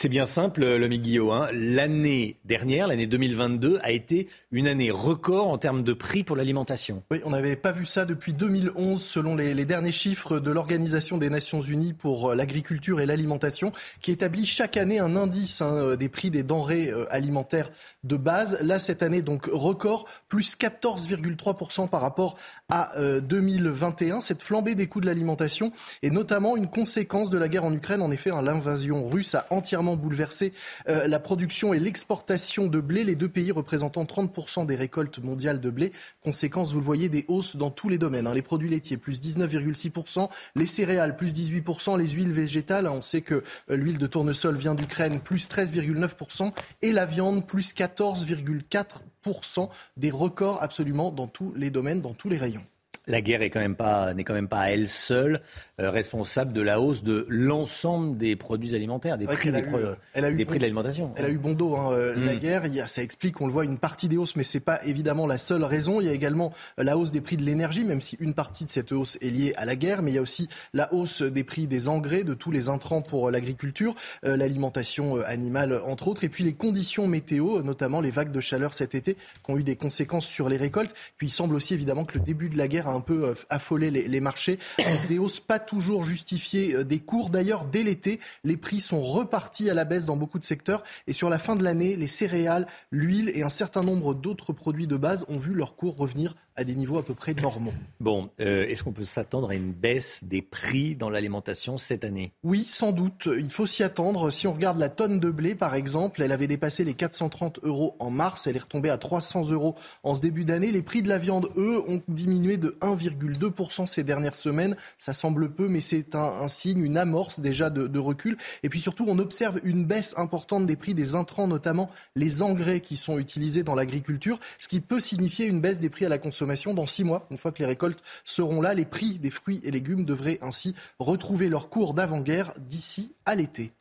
C'est 0.00 0.08
bien 0.08 0.26
simple, 0.26 0.60
le 0.60 0.86
Guillot. 0.86 1.32
Hein. 1.32 1.48
L'année 1.52 2.36
dernière, 2.44 2.86
l'année 2.86 3.08
2022, 3.08 3.80
a 3.82 3.90
été 3.90 4.28
une 4.52 4.68
année 4.68 4.92
record 4.92 5.48
en 5.48 5.58
termes 5.58 5.82
de 5.82 5.92
prix 5.92 6.22
pour 6.22 6.36
l'alimentation. 6.36 7.02
Oui, 7.10 7.20
on 7.24 7.30
n'avait 7.30 7.56
pas 7.56 7.72
vu 7.72 7.84
ça 7.84 8.04
depuis 8.04 8.32
2011, 8.32 9.02
selon 9.02 9.34
les, 9.34 9.64
derniers 9.64 9.90
chiffres 9.90 10.38
de 10.38 10.52
l'Organisation 10.52 11.18
des 11.18 11.28
Nations 11.30 11.62
Unies 11.62 11.94
pour 11.94 12.30
euh, 12.30 12.36
l'agriculture 12.36 13.00
et 13.00 13.06
l'alimentation, 13.06 13.72
qui 14.00 14.12
établit 14.12 14.46
chaque 14.46 14.76
année 14.76 15.00
un 15.00 15.16
indice 15.16 15.62
hein, 15.62 15.74
euh, 15.74 15.96
des 15.96 16.08
prix 16.08 16.30
des 16.30 16.44
denrées 16.44 16.90
euh, 16.90 17.12
alimentaires 17.12 17.68
de 18.04 18.16
base. 18.16 18.56
Là, 18.60 18.78
cette 18.78 19.02
année, 19.02 19.20
donc 19.20 19.46
record, 19.50 20.06
plus 20.28 20.56
14,3% 20.56 21.88
par 21.88 22.02
rapport 22.02 22.36
à 22.68 22.96
euh, 22.98 23.20
2021. 23.20 24.20
Cette 24.20 24.42
flambée 24.42 24.74
des 24.74 24.86
coûts 24.86 25.00
de 25.00 25.06
l'alimentation 25.06 25.72
est 26.02 26.10
notamment 26.10 26.56
une 26.56 26.68
conséquence 26.68 27.30
de 27.30 27.38
la 27.38 27.48
guerre 27.48 27.64
en 27.64 27.72
Ukraine. 27.72 28.02
En 28.02 28.10
effet, 28.10 28.30
hein, 28.30 28.42
l'invasion 28.42 29.08
russe 29.08 29.34
a 29.34 29.46
entièrement 29.50 29.87
bouleversé 29.96 30.52
euh, 30.88 31.06
la 31.06 31.18
production 31.18 31.74
et 31.74 31.78
l'exportation 31.78 32.66
de 32.66 32.80
blé, 32.80 33.04
les 33.04 33.16
deux 33.16 33.28
pays 33.28 33.52
représentant 33.52 34.04
30% 34.04 34.66
des 34.66 34.76
récoltes 34.76 35.18
mondiales 35.18 35.60
de 35.60 35.70
blé. 35.70 35.92
Conséquence, 36.22 36.72
vous 36.72 36.78
le 36.78 36.84
voyez, 36.84 37.08
des 37.08 37.24
hausses 37.28 37.56
dans 37.56 37.70
tous 37.70 37.88
les 37.88 37.98
domaines. 37.98 38.26
hein. 38.26 38.34
Les 38.34 38.42
produits 38.42 38.68
laitiers, 38.68 38.96
plus 38.96 39.20
19,6%, 39.20 40.28
les 40.54 40.66
céréales, 40.66 41.16
plus 41.16 41.32
18%, 41.32 41.98
les 41.98 42.08
huiles 42.08 42.32
végétales, 42.32 42.86
hein, 42.86 42.92
on 42.94 43.02
sait 43.02 43.22
que 43.22 43.42
euh, 43.70 43.76
l'huile 43.76 43.98
de 43.98 44.06
tournesol 44.06 44.56
vient 44.56 44.74
d'Ukraine, 44.74 45.20
plus 45.20 45.48
13,9%, 45.48 46.52
et 46.82 46.92
la 46.92 47.06
viande, 47.06 47.46
plus 47.46 47.74
14,4%, 47.74 49.68
des 49.96 50.10
records 50.10 50.62
absolument 50.62 51.10
dans 51.10 51.26
tous 51.26 51.52
les 51.54 51.70
domaines, 51.70 52.00
dans 52.00 52.14
tous 52.14 52.28
les 52.28 52.38
rayons. 52.38 52.64
La 53.08 53.20
guerre 53.20 53.42
est 53.42 53.50
quand 53.50 53.58
même 53.60 53.74
pas 53.74 54.14
n'est 54.14 54.22
quand 54.22 54.34
même 54.34 54.48
pas 54.48 54.60
à 54.60 54.68
elle 54.70 54.86
seule 54.86 55.40
euh, 55.80 55.90
responsable 55.90 56.52
de 56.52 56.60
la 56.60 56.80
hausse 56.80 57.02
de 57.02 57.24
l'ensemble 57.28 58.16
des 58.18 58.36
produits 58.36 58.74
alimentaires, 58.74 59.16
des 59.18 59.26
prix, 59.26 59.50
des, 59.50 59.60
eu- 59.60 59.62
pro- 59.64 59.78
des 59.78 59.84
bon- 60.32 60.44
prix 60.44 60.58
de 60.58 60.62
l'alimentation. 60.62 61.12
Elle 61.16 61.24
a 61.24 61.30
eu 61.30 61.38
bon 61.38 61.52
dos, 61.54 61.76
hein, 61.76 61.92
euh, 61.92 62.14
la 62.24 62.34
Mm. 62.34 62.38
guerre. 62.38 62.66
Il 62.66 62.74
y 62.74 62.80
a- 62.80 62.86
ça 62.86 63.02
explique, 63.02 63.40
on 63.40 63.46
le 63.46 63.52
voit, 63.52 63.64
une 63.64 63.78
partie 63.78 64.08
des 64.08 64.16
hausses, 64.16 64.36
mais 64.36 64.44
c'est 64.44 64.60
pas 64.60 64.80
évidemment 64.84 65.26
la 65.26 65.38
seule 65.38 65.64
raison. 65.64 66.00
Il 66.00 66.06
y 66.06 66.10
a 66.10 66.12
également 66.12 66.52
la 66.76 66.98
hausse 66.98 67.10
des 67.12 67.20
prix 67.20 67.36
de 67.36 67.42
l'énergie, 67.44 67.84
même 67.84 68.00
si 68.00 68.16
une 68.20 68.34
partie 68.34 68.64
de 68.64 68.70
cette 68.70 68.92
hausse 68.92 69.16
est 69.22 69.30
liée 69.30 69.52
à 69.56 69.64
la 69.64 69.74
guerre, 69.76 70.02
mais 70.02 70.10
il 70.10 70.14
y 70.14 70.18
a 70.18 70.22
aussi 70.22 70.48
la 70.74 70.92
hausse 70.92 71.22
des 71.22 71.44
prix 71.44 71.66
des 71.66 71.88
engrais, 71.88 72.24
de 72.24 72.34
tous 72.34 72.50
les 72.50 72.68
intrants 72.68 73.00
pour 73.02 73.28
euh, 73.28 73.30
l'agriculture, 73.30 73.94
euh, 74.26 74.36
l'alimentation 74.36 75.20
animale, 75.24 75.80
entre 75.86 76.08
autres, 76.08 76.24
et 76.24 76.28
puis 76.28 76.44
les 76.44 76.52
conditions 76.54 77.06
météo, 77.08 77.62
notamment 77.62 78.00
les 78.00 78.10
vagues 78.10 78.32
de 78.32 78.40
chaleur 78.40 78.74
cet 78.74 78.94
été, 78.94 79.14
qui 79.14 79.50
ont 79.50 79.56
eu 79.58 79.62
des 79.62 79.76
conséquences 79.76 80.26
sur 80.26 80.48
les 80.48 80.56
récoltes. 80.56 80.94
Puis 81.16 81.28
il 81.28 81.30
semble 81.30 81.54
aussi 81.54 81.72
évidemment 81.74 82.04
que 82.04 82.18
le 82.18 82.24
début 82.24 82.48
de 82.48 82.58
la 82.58 82.68
guerre 82.68 82.88
a 82.88 82.97
un 82.98 83.00
peu 83.00 83.28
euh, 83.28 83.34
affolé 83.48 83.90
les, 83.90 84.08
les 84.08 84.20
marchés, 84.20 84.58
avec 84.84 85.08
des 85.08 85.18
hausses 85.18 85.40
pas 85.40 85.58
toujours 85.58 86.04
justifiées 86.04 86.74
euh, 86.74 86.84
des 86.84 86.98
cours. 86.98 87.30
D'ailleurs, 87.30 87.64
dès 87.64 87.82
l'été, 87.82 88.20
les 88.44 88.56
prix 88.56 88.80
sont 88.80 89.00
repartis 89.00 89.70
à 89.70 89.74
la 89.74 89.84
baisse 89.84 90.04
dans 90.04 90.16
beaucoup 90.16 90.38
de 90.38 90.44
secteurs. 90.44 90.82
Et 91.06 91.12
sur 91.12 91.30
la 91.30 91.38
fin 91.38 91.56
de 91.56 91.64
l'année, 91.64 91.96
les 91.96 92.06
céréales, 92.06 92.66
l'huile 92.90 93.30
et 93.34 93.42
un 93.42 93.48
certain 93.48 93.82
nombre 93.82 94.14
d'autres 94.14 94.52
produits 94.52 94.86
de 94.86 94.96
base 94.96 95.24
ont 95.28 95.38
vu 95.38 95.54
leurs 95.54 95.76
cours 95.76 95.96
revenir 95.96 96.34
à 96.56 96.64
des 96.64 96.74
niveaux 96.74 96.98
à 96.98 97.04
peu 97.04 97.14
près 97.14 97.34
normaux. 97.34 97.72
Bon, 98.00 98.30
euh, 98.40 98.66
est-ce 98.66 98.82
qu'on 98.82 98.92
peut 98.92 99.04
s'attendre 99.04 99.50
à 99.50 99.54
une 99.54 99.72
baisse 99.72 100.24
des 100.24 100.42
prix 100.42 100.96
dans 100.96 101.08
l'alimentation 101.08 101.78
cette 101.78 102.04
année? 102.04 102.32
Oui, 102.42 102.64
sans 102.64 102.90
doute. 102.90 103.28
Il 103.38 103.50
faut 103.50 103.66
s'y 103.66 103.84
attendre. 103.84 104.30
Si 104.30 104.46
on 104.48 104.52
regarde 104.52 104.78
la 104.78 104.88
tonne 104.88 105.20
de 105.20 105.30
blé, 105.30 105.54
par 105.54 105.74
exemple, 105.74 106.20
elle 106.20 106.32
avait 106.32 106.48
dépassé 106.48 106.84
les 106.84 106.94
430 106.94 107.60
euros 107.62 107.94
en 108.00 108.10
mars. 108.10 108.46
Elle 108.46 108.56
est 108.56 108.60
retombée 108.60 108.90
à 108.90 108.98
300 108.98 109.50
euros 109.50 109.76
en 110.02 110.14
ce 110.14 110.20
début 110.20 110.44
d'année. 110.44 110.72
Les 110.72 110.82
prix 110.82 111.02
de 111.02 111.08
la 111.08 111.18
viande, 111.18 111.48
eux, 111.56 111.82
ont 111.86 112.02
diminué 112.08 112.56
de 112.56 112.76
1,2% 112.94 113.86
ces 113.86 114.04
dernières 114.04 114.34
semaines. 114.34 114.76
Ça 114.98 115.14
semble 115.14 115.52
peu, 115.52 115.68
mais 115.68 115.80
c'est 115.80 116.14
un, 116.14 116.48
signe, 116.48 116.84
une 116.84 116.98
amorce 116.98 117.40
déjà 117.40 117.70
de, 117.70 117.86
de 117.86 117.98
recul. 117.98 118.36
Et 118.62 118.68
puis 118.68 118.80
surtout, 118.80 119.04
on 119.08 119.18
observe 119.18 119.60
une 119.64 119.84
baisse 119.84 120.14
importante 120.16 120.66
des 120.66 120.76
prix 120.76 120.94
des 120.94 121.14
intrants, 121.14 121.46
notamment 121.46 121.90
les 122.16 122.42
engrais 122.42 122.80
qui 122.80 122.96
sont 122.96 123.18
utilisés 123.18 123.62
dans 123.62 123.74
l'agriculture, 123.74 124.38
ce 124.58 124.68
qui 124.68 124.80
peut 124.80 125.00
signifier 125.00 125.46
une 125.46 125.60
baisse 125.60 125.78
des 125.78 125.90
prix 125.90 126.06
à 126.06 126.08
la 126.08 126.18
consommation 126.18 126.74
dans 126.74 126.86
six 126.86 127.04
mois. 127.04 127.26
Une 127.30 127.38
fois 127.38 127.52
que 127.52 127.60
les 127.60 127.66
récoltes 127.66 128.02
seront 128.24 128.60
là, 128.60 128.74
les 128.74 128.84
prix 128.84 129.18
des 129.18 129.30
fruits 129.30 129.60
et 129.62 129.70
légumes 129.70 130.04
devraient 130.04 130.38
ainsi 130.42 130.74
retrouver 130.98 131.48
leur 131.48 131.68
cours 131.68 131.94
d'avant-guerre 131.94 132.52
d'ici 132.58 133.12
à 133.24 133.34
l'été. 133.34 133.72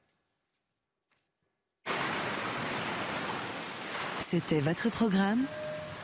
C'était 4.20 4.60
votre 4.60 4.90
programme 4.90 5.46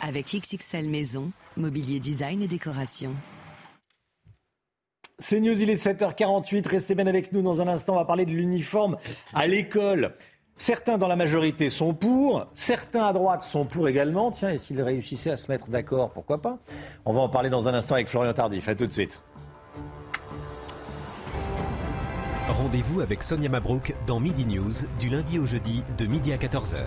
avec 0.02 0.34
XXL 0.34 0.88
Maison, 0.88 1.32
mobilier 1.58 2.00
design 2.00 2.42
et 2.42 2.48
décoration. 2.48 3.12
C'est 5.20 5.40
News, 5.40 5.62
il 5.62 5.70
est 5.70 5.82
7h48. 5.82 6.68
Restez 6.68 6.96
bien 6.96 7.08
avec 7.08 7.32
nous 7.32 7.42
dans 7.42 7.62
un 7.62 7.68
instant. 7.68 7.94
On 7.94 7.98
va 7.98 8.06
parler 8.06 8.26
de 8.26 8.32
l'uniforme 8.32 8.98
à 9.34 9.48
l'école. 9.48 10.16
Certains 10.56 10.98
dans 10.98 11.08
la 11.08 11.16
majorité 11.16 11.70
sont 11.70 11.94
pour, 11.94 12.46
certains 12.54 13.06
à 13.06 13.14
droite 13.14 13.42
sont 13.42 13.66
pour 13.66 13.88
également. 13.88 14.32
Tiens, 14.32 14.52
et 14.52 14.58
s'ils 14.58 14.82
réussissaient 14.82 15.32
à 15.32 15.38
se 15.38 15.52
mettre 15.52 15.70
d'accord, 15.70 16.12
pourquoi 16.14 16.42
pas? 16.42 16.60
On 17.06 17.14
va 17.14 17.22
en 17.22 17.30
parler 17.30 17.50
dans 17.50 17.68
un 17.68 17.74
instant 17.74 17.96
avec 17.96 18.08
Florian 18.08 18.34
Tardif. 18.34 18.68
À 18.68 18.76
tout 18.76 18.86
de 18.86 18.92
suite. 18.92 19.24
Rendez-vous 22.50 23.02
avec 23.02 23.24
Sonia 23.24 23.50
Mabrouk 23.50 23.96
dans 24.06 24.20
Midi 24.20 24.46
News 24.46 24.74
du 25.00 25.10
lundi 25.10 25.40
au 25.40 25.46
jeudi 25.46 25.82
de 25.98 26.06
midi 26.06 26.34
à 26.34 26.38
14h. 26.38 26.78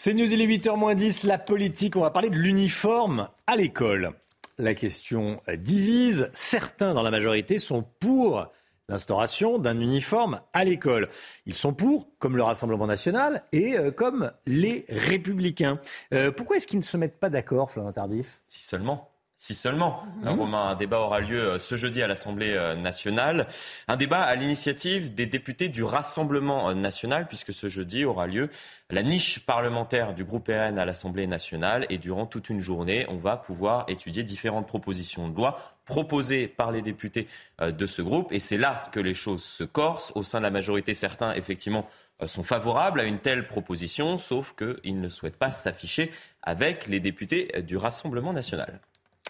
C'est 0.00 0.14
News, 0.14 0.32
il 0.32 0.40
est 0.40 0.46
8h10, 0.46 1.26
la 1.26 1.38
politique. 1.38 1.96
On 1.96 2.02
va 2.02 2.12
parler 2.12 2.30
de 2.30 2.36
l'uniforme 2.36 3.30
à 3.48 3.56
l'école. 3.56 4.12
La 4.56 4.74
question 4.74 5.42
divise. 5.56 6.30
Certains 6.34 6.94
dans 6.94 7.02
la 7.02 7.10
majorité 7.10 7.58
sont 7.58 7.84
pour 7.98 8.46
l'instauration 8.88 9.58
d'un 9.58 9.80
uniforme 9.80 10.40
à 10.52 10.64
l'école. 10.64 11.08
Ils 11.46 11.56
sont 11.56 11.74
pour, 11.74 12.06
comme 12.20 12.36
le 12.36 12.44
Rassemblement 12.44 12.86
national 12.86 13.42
et 13.50 13.76
euh, 13.76 13.90
comme 13.90 14.30
les 14.46 14.84
Républicains. 14.88 15.80
Euh, 16.14 16.30
pourquoi 16.30 16.58
est-ce 16.58 16.68
qu'ils 16.68 16.78
ne 16.78 16.84
se 16.84 16.96
mettent 16.96 17.18
pas 17.18 17.28
d'accord, 17.28 17.72
Florent 17.72 17.90
Tardif? 17.90 18.40
Si 18.46 18.62
seulement. 18.62 19.10
Si 19.40 19.54
seulement. 19.54 20.02
Euh, 20.26 20.32
Romain, 20.32 20.70
un 20.70 20.74
débat 20.74 20.98
aura 20.98 21.20
lieu 21.20 21.40
euh, 21.40 21.58
ce 21.60 21.76
jeudi 21.76 22.02
à 22.02 22.08
l'Assemblée 22.08 22.54
euh, 22.56 22.74
nationale. 22.74 23.46
Un 23.86 23.96
débat 23.96 24.20
à 24.20 24.34
l'initiative 24.34 25.14
des 25.14 25.26
députés 25.26 25.68
du 25.68 25.84
Rassemblement 25.84 26.70
euh, 26.70 26.74
national, 26.74 27.28
puisque 27.28 27.52
ce 27.52 27.68
jeudi 27.68 28.04
aura 28.04 28.26
lieu 28.26 28.50
la 28.90 29.04
niche 29.04 29.46
parlementaire 29.46 30.12
du 30.12 30.24
groupe 30.24 30.48
RN 30.48 30.76
à 30.76 30.84
l'Assemblée 30.84 31.28
nationale. 31.28 31.86
Et 31.88 31.98
durant 31.98 32.26
toute 32.26 32.50
une 32.50 32.58
journée, 32.58 33.06
on 33.10 33.18
va 33.18 33.36
pouvoir 33.36 33.84
étudier 33.86 34.24
différentes 34.24 34.66
propositions 34.66 35.28
de 35.28 35.36
loi 35.36 35.56
proposées 35.84 36.48
par 36.48 36.72
les 36.72 36.82
députés 36.82 37.28
de 37.62 37.86
ce 37.86 38.02
groupe. 38.02 38.32
Et 38.32 38.40
c'est 38.40 38.56
là 38.56 38.88
que 38.92 38.98
les 38.98 39.14
choses 39.14 39.44
se 39.44 39.62
corsent. 39.62 40.12
Au 40.16 40.24
sein 40.24 40.38
de 40.38 40.42
la 40.42 40.50
majorité, 40.50 40.94
certains, 40.94 41.32
effectivement, 41.34 41.88
sont 42.26 42.42
favorables 42.42 43.00
à 43.00 43.04
une 43.04 43.20
telle 43.20 43.46
proposition, 43.46 44.18
sauf 44.18 44.54
qu'ils 44.54 45.00
ne 45.00 45.08
souhaitent 45.08 45.38
pas 45.38 45.52
s'afficher 45.52 46.10
avec 46.42 46.88
les 46.88 47.00
députés 47.00 47.62
du 47.62 47.76
Rassemblement 47.76 48.32
national. 48.32 48.80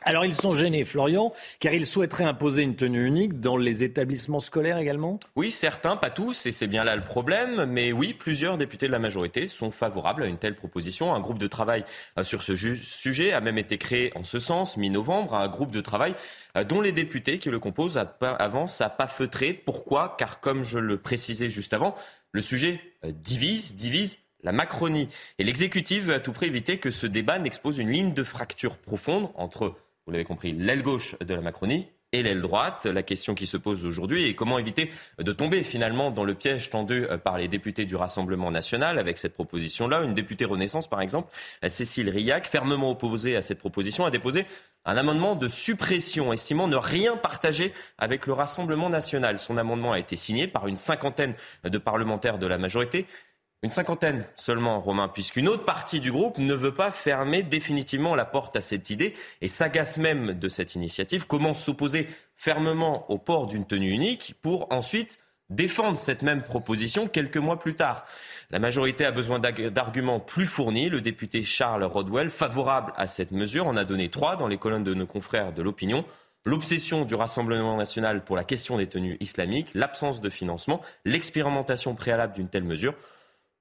Alors 0.05 0.25
ils 0.25 0.35
sont 0.35 0.55
gênés, 0.55 0.85
Florian, 0.85 1.33
car 1.61 1.75
ils 1.75 1.85
souhaiteraient 1.85 2.25
imposer 2.25 2.63
une 2.63 2.77
tenue 2.77 3.05
unique 3.05 3.41
dans 3.41 3.57
les 3.57 3.85
établissements 3.85 4.41
scolaires 4.41 4.79
également? 4.79 5.19
Oui, 5.37 5.51
certains, 5.51 5.97
pas 5.97 6.11
tous, 6.11 6.47
et 6.47 6.53
c'est 6.53 6.67
bien 6.67 6.85
là 6.85 6.97
le 6.97 7.03
problème, 7.03 7.67
mais 7.67 7.93
oui, 7.93 8.15
plusieurs 8.15 8.57
députés 8.57 8.87
de 8.87 8.93
la 8.93 9.01
majorité 9.01 9.47
sont 9.47 9.71
favorables 9.71 10.23
à 10.23 10.27
une 10.27 10.39
telle 10.39 10.55
proposition. 10.55 11.15
Un 11.15 11.21
groupe 11.21 11.39
de 11.39 11.47
travail 11.49 11.85
euh, 12.17 12.23
sur 12.23 12.43
ce 12.43 12.55
sujet 12.57 13.33
a 13.33 13.41
même 13.41 13.59
été 13.59 13.77
créé 13.77 14.13
en 14.15 14.25
ce 14.25 14.39
sens, 14.39 14.77
mi-novembre, 14.77 15.35
un 15.35 15.49
groupe 15.49 15.73
de 15.73 15.81
travail 15.81 16.15
euh, 16.57 16.65
dont 16.65 16.81
les 16.81 16.93
députés 16.93 17.39
qui 17.39 17.51
le 17.51 17.59
composent 17.59 18.01
avancent 18.21 18.81
à 18.81 18.91
pas 18.91 19.09
feutrer. 19.09 19.53
Pourquoi? 19.53 20.15
Car 20.19 20.41
comme 20.41 20.63
je 20.63 20.79
le 20.79 20.99
précisais 20.99 21.49
juste 21.49 21.75
avant, 21.75 21.95
le 22.33 22.41
sujet 22.41 22.81
euh, 23.05 23.11
divise, 23.13 23.75
divise 23.75 24.19
la 24.43 24.53
Macronie. 24.53 25.09
Et 25.39 25.45
l'exécutif 25.45 26.05
veut 26.05 26.15
à 26.15 26.21
tout 26.21 26.33
prix 26.33 26.47
éviter 26.47 26.79
que 26.79 26.93
ce 26.93 27.07
débat 27.07 27.39
n'expose 27.39 27.79
une 27.79 27.91
ligne 27.91 28.15
de 28.15 28.23
fracture 28.23 28.77
profonde 28.77 29.31
entre 29.35 29.75
vous 30.09 30.13
l'avez 30.13 30.25
compris, 30.25 30.53
l'aile 30.53 30.83
gauche 30.83 31.17
de 31.21 31.35
la 31.35 31.43
Macronie 31.43 31.87
et 32.13 32.23
l'aile 32.23 32.41
droite. 32.41 32.87
La 32.87 33.03
question 33.03 33.35
qui 33.35 33.45
se 33.45 33.59
pose 33.59 33.85
aujourd'hui 33.85 34.27
est 34.27 34.35
comment 34.35 34.59
éviter 34.59 34.91
de 35.19 35.33
tomber 35.33 35.63
finalement 35.63 36.11
dans 36.11 36.25
le 36.25 36.33
piège 36.33 36.71
tendu 36.71 37.05
euh, 37.05 37.19
par 37.19 37.37
les 37.37 37.47
députés 37.47 37.85
du 37.85 37.95
Rassemblement 37.95 38.51
national 38.51 38.99
avec 38.99 39.19
cette 39.19 39.35
proposition-là. 39.35 40.05
Une 40.05 40.15
députée 40.15 40.47
Renaissance, 40.47 40.89
par 40.89 41.03
exemple, 41.03 41.31
Cécile 41.67 42.09
Riac, 42.09 42.47
fermement 42.47 42.91
opposée 42.91 43.37
à 43.37 43.43
cette 43.43 43.59
proposition, 43.59 44.07
a 44.07 44.11
déposé 44.11 44.47
un 44.87 44.97
amendement 44.97 45.35
de 45.35 45.47
suppression, 45.47 46.33
estimant 46.33 46.69
ne 46.69 46.77
rien 46.77 47.19
partager 47.19 47.75
avec 47.99 48.27
le 48.27 48.33
Rassemblement 48.33 48.89
national. 48.89 49.39
Son 49.39 49.59
amendement 49.59 49.93
a 49.93 49.99
été 49.99 50.17
signé 50.17 50.49
par 50.49 50.69
une 50.69 50.77
cinquantaine 50.77 51.35
de 51.65 51.77
parlementaires 51.77 52.39
de 52.39 52.47
la 52.47 52.57
majorité. 52.57 53.05
Une 53.65 53.71
cinquantaine 53.71 54.25
seulement, 54.37 54.81
Romain, 54.81 55.09
puisqu'une 55.09 55.49
autre 55.49 55.65
partie 55.65 55.99
du 55.99 56.13
groupe 56.13 56.39
ne 56.39 56.55
veut 56.55 56.75
pas 56.75 56.93
fermer 56.93 57.43
définitivement 57.43 58.15
la 58.15 58.25
porte 58.25 58.55
à 58.55 58.61
cette 58.61 58.89
idée 58.89 59.17
et 59.41 59.49
s'agace 59.49 59.99
même 59.99 60.35
de 60.35 60.49
cette 60.49 60.77
initiative, 60.77 61.27
commence 61.27 61.65
s'opposer 61.65 62.09
fermement 62.37 63.11
au 63.11 63.19
port 63.19 63.49
d'une 63.49 63.67
tenue 63.67 63.91
unique 63.91 64.37
pour 64.43 64.73
ensuite 64.73 65.19
défendre 65.51 65.99
cette 65.99 66.23
même 66.23 66.45
proposition 66.45 67.09
quelques 67.09 67.37
mois 67.37 67.59
plus 67.59 67.75
tard? 67.75 68.07
La 68.51 68.61
majorité 68.61 69.05
a 69.05 69.11
besoin 69.11 69.41
d'arguments 69.41 70.21
plus 70.21 70.47
fournis. 70.47 70.89
Le 70.89 71.01
député 71.01 71.43
Charles 71.43 71.83
Rodwell, 71.83 72.31
favorable 72.31 72.93
à 72.95 73.09
cette 73.09 73.33
mesure, 73.33 73.67
en 73.67 73.77
a 73.77 73.85
donné 73.85 74.09
trois 74.09 74.37
dans 74.37 74.47
les 74.47 74.59
colonnes 74.59 74.85
de 74.85 74.95
nos 74.95 75.07
confrères 75.07 75.53
de 75.53 75.63
l'opinion 75.63 76.05
l'obsession 76.45 77.05
du 77.05 77.15
Rassemblement 77.15 77.77
national 77.77 78.25
pour 78.25 78.37
la 78.37 78.45
question 78.45 78.79
des 78.79 78.87
tenues 78.87 79.19
islamiques, 79.21 79.75
l'absence 79.75 80.21
de 80.21 80.31
financement, 80.31 80.81
l'expérimentation 81.05 81.95
préalable 81.95 82.33
d'une 82.35 82.49
telle 82.49 82.65
mesure. 82.65 82.95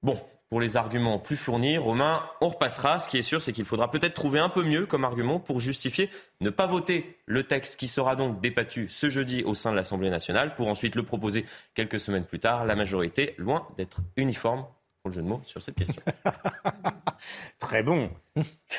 Bon, 0.02 0.20
pour 0.48 0.60
les 0.60 0.76
arguments 0.76 1.18
plus 1.18 1.36
fournis, 1.36 1.76
Romain, 1.76 2.22
on 2.40 2.48
repassera. 2.48 2.98
Ce 2.98 3.08
qui 3.08 3.18
est 3.18 3.22
sûr, 3.22 3.42
c'est 3.42 3.52
qu'il 3.52 3.66
faudra 3.66 3.90
peut-être 3.90 4.14
trouver 4.14 4.38
un 4.38 4.48
peu 4.48 4.62
mieux 4.62 4.86
comme 4.86 5.04
argument 5.04 5.40
pour 5.40 5.60
justifier 5.60 6.08
ne 6.40 6.50
pas 6.50 6.66
voter 6.66 7.18
le 7.26 7.42
texte 7.42 7.78
qui 7.78 7.86
sera 7.86 8.16
donc 8.16 8.40
débattu 8.40 8.88
ce 8.88 9.08
jeudi 9.08 9.42
au 9.44 9.54
sein 9.54 9.72
de 9.72 9.76
l'Assemblée 9.76 10.08
nationale, 10.08 10.54
pour 10.54 10.68
ensuite 10.68 10.94
le 10.94 11.02
proposer 11.02 11.44
quelques 11.74 12.00
semaines 12.00 12.24
plus 12.24 12.38
tard. 12.38 12.64
La 12.64 12.76
majorité, 12.76 13.34
loin 13.36 13.68
d'être 13.76 14.00
uniforme, 14.16 14.64
pour 15.08 15.14
le 15.14 15.14
jeu 15.14 15.22
de 15.22 15.28
mots, 15.28 15.40
sur 15.46 15.62
cette 15.62 15.74
question. 15.74 16.02
Très 17.58 17.82
bon. 17.82 18.10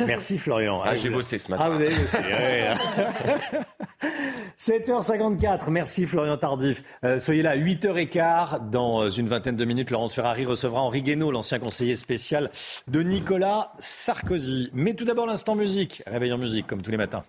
Merci 0.06 0.38
Florian. 0.38 0.82
Ah, 0.84 0.96
j'ai 0.96 1.10
bossé 1.10 1.38
ce 1.38 1.52
matin. 1.52 1.66
Ah, 1.66 1.70
vous 1.70 1.76
avez 1.76 1.90
bossé. 1.90 2.18
7h54, 4.58 5.70
merci 5.72 6.06
Florian 6.06 6.38
Tardif. 6.38 6.84
Euh, 7.04 7.20
soyez 7.20 7.42
là, 7.42 7.58
8h15. 7.58 8.70
Dans 8.70 9.04
euh, 9.04 9.10
une 9.10 9.28
vingtaine 9.28 9.56
de 9.56 9.66
minutes, 9.66 9.90
Laurence 9.90 10.14
Ferrari 10.14 10.46
recevra 10.46 10.82
Henri 10.82 11.02
Guénaud, 11.02 11.32
l'ancien 11.32 11.60
conseiller 11.60 11.96
spécial 11.96 12.52
de 12.88 13.02
Nicolas 13.02 13.74
Sarkozy. 13.80 14.70
Mais 14.74 14.94
tout 14.94 15.06
d'abord, 15.06 15.26
l'instant 15.26 15.56
musique. 15.56 16.04
Réveil 16.08 16.32
en 16.32 16.38
musique, 16.38 16.68
comme 16.68 16.82
tous 16.82 16.92
les 16.92 16.98
matins. 16.98 17.26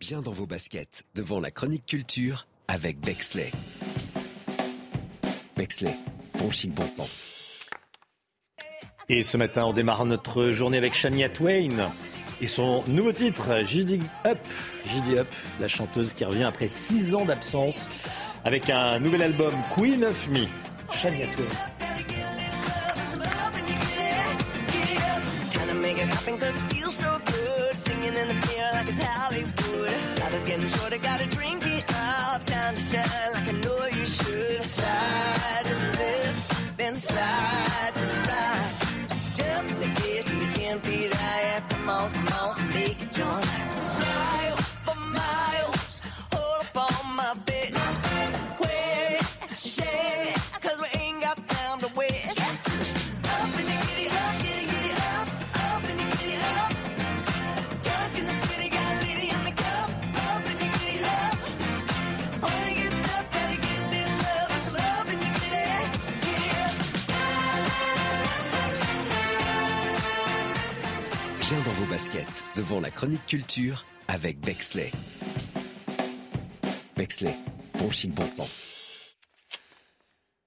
Bien 0.00 0.22
dans 0.22 0.32
vos 0.32 0.46
baskets, 0.46 1.04
devant 1.14 1.40
la 1.40 1.50
chronique 1.50 1.86
culture 1.86 2.46
avec 2.68 3.00
Bexley. 3.00 3.50
Bexley, 5.56 5.94
bon 6.38 6.50
chic, 6.50 6.72
bon 6.72 6.86
sens. 6.86 7.37
Et 9.10 9.22
ce 9.22 9.38
matin, 9.38 9.64
on 9.64 9.72
démarre 9.72 10.04
notre 10.04 10.50
journée 10.50 10.76
avec 10.76 10.92
Shania 10.92 11.30
Twain 11.30 11.90
et 12.42 12.46
son 12.46 12.84
nouveau 12.88 13.12
titre, 13.12 13.64
JD 13.66 14.02
Up. 14.26 14.38
JD 14.84 15.18
Up, 15.20 15.26
la 15.60 15.68
chanteuse 15.68 16.12
qui 16.12 16.26
revient 16.26 16.44
après 16.44 16.68
six 16.68 17.14
ans 17.14 17.24
d'absence 17.24 17.88
avec 18.44 18.68
un 18.68 19.00
nouvel 19.00 19.22
album, 19.22 19.54
Queen 19.74 20.04
of 20.04 20.28
Me. 20.28 20.44
Shania 20.92 21.24
Twain. 21.24 21.46
Devant 72.58 72.80
la 72.80 72.90
chronique 72.90 73.24
culture 73.24 73.84
avec 74.08 74.40
Bexley. 74.40 74.90
Bexley, 76.96 77.34
bon 77.78 77.88
chic, 77.88 78.12
bon 78.12 78.26
sens. 78.26 79.14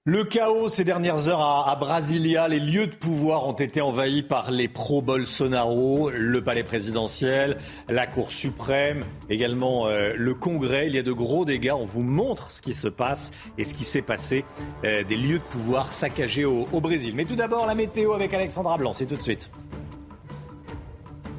Le 0.04 0.24
chaos 0.24 0.68
ces 0.68 0.84
dernières 0.84 1.30
heures 1.30 1.40
à, 1.40 1.74
Brasilia, 1.76 2.48
les 2.48 2.60
lieux 2.60 2.86
de 2.86 2.94
pouvoir 2.94 3.48
ont 3.48 3.54
été 3.54 3.80
envahis 3.80 4.22
par 4.22 4.50
les 4.50 4.68
pro-Bolsonaro, 4.68 6.10
le 6.10 6.44
palais 6.44 6.64
présidentiel, 6.64 7.56
la 7.88 8.06
Cour 8.06 8.30
suprême, 8.30 9.06
également 9.30 9.86
euh, 9.86 10.12
le 10.14 10.34
Congrès. 10.34 10.88
Il 10.88 10.94
y 10.94 10.98
a 10.98 11.02
de 11.02 11.12
gros 11.12 11.46
dégâts. 11.46 11.72
On 11.74 11.86
vous 11.86 12.02
montre 12.02 12.50
ce 12.50 12.60
qui 12.60 12.74
se 12.74 12.88
passe 12.88 13.30
et 13.56 13.64
ce 13.64 13.72
qui 13.72 13.84
s'est 13.84 14.02
passé. 14.02 14.44
Euh, 14.84 15.02
des 15.02 15.16
lieux 15.16 15.38
de 15.38 15.44
pouvoir 15.44 15.92
saccagés 15.92 16.44
au, 16.44 16.68
au 16.72 16.80
Brésil. 16.82 17.14
Mais 17.14 17.24
tout 17.24 17.36
d'abord, 17.36 17.64
la 17.64 17.74
météo 17.74 18.12
avec 18.12 18.34
Alexandra 18.34 18.76
Blanc. 18.76 18.92
C'est 18.92 19.06
tout 19.06 19.16
de 19.16 19.22
suite 19.22 19.50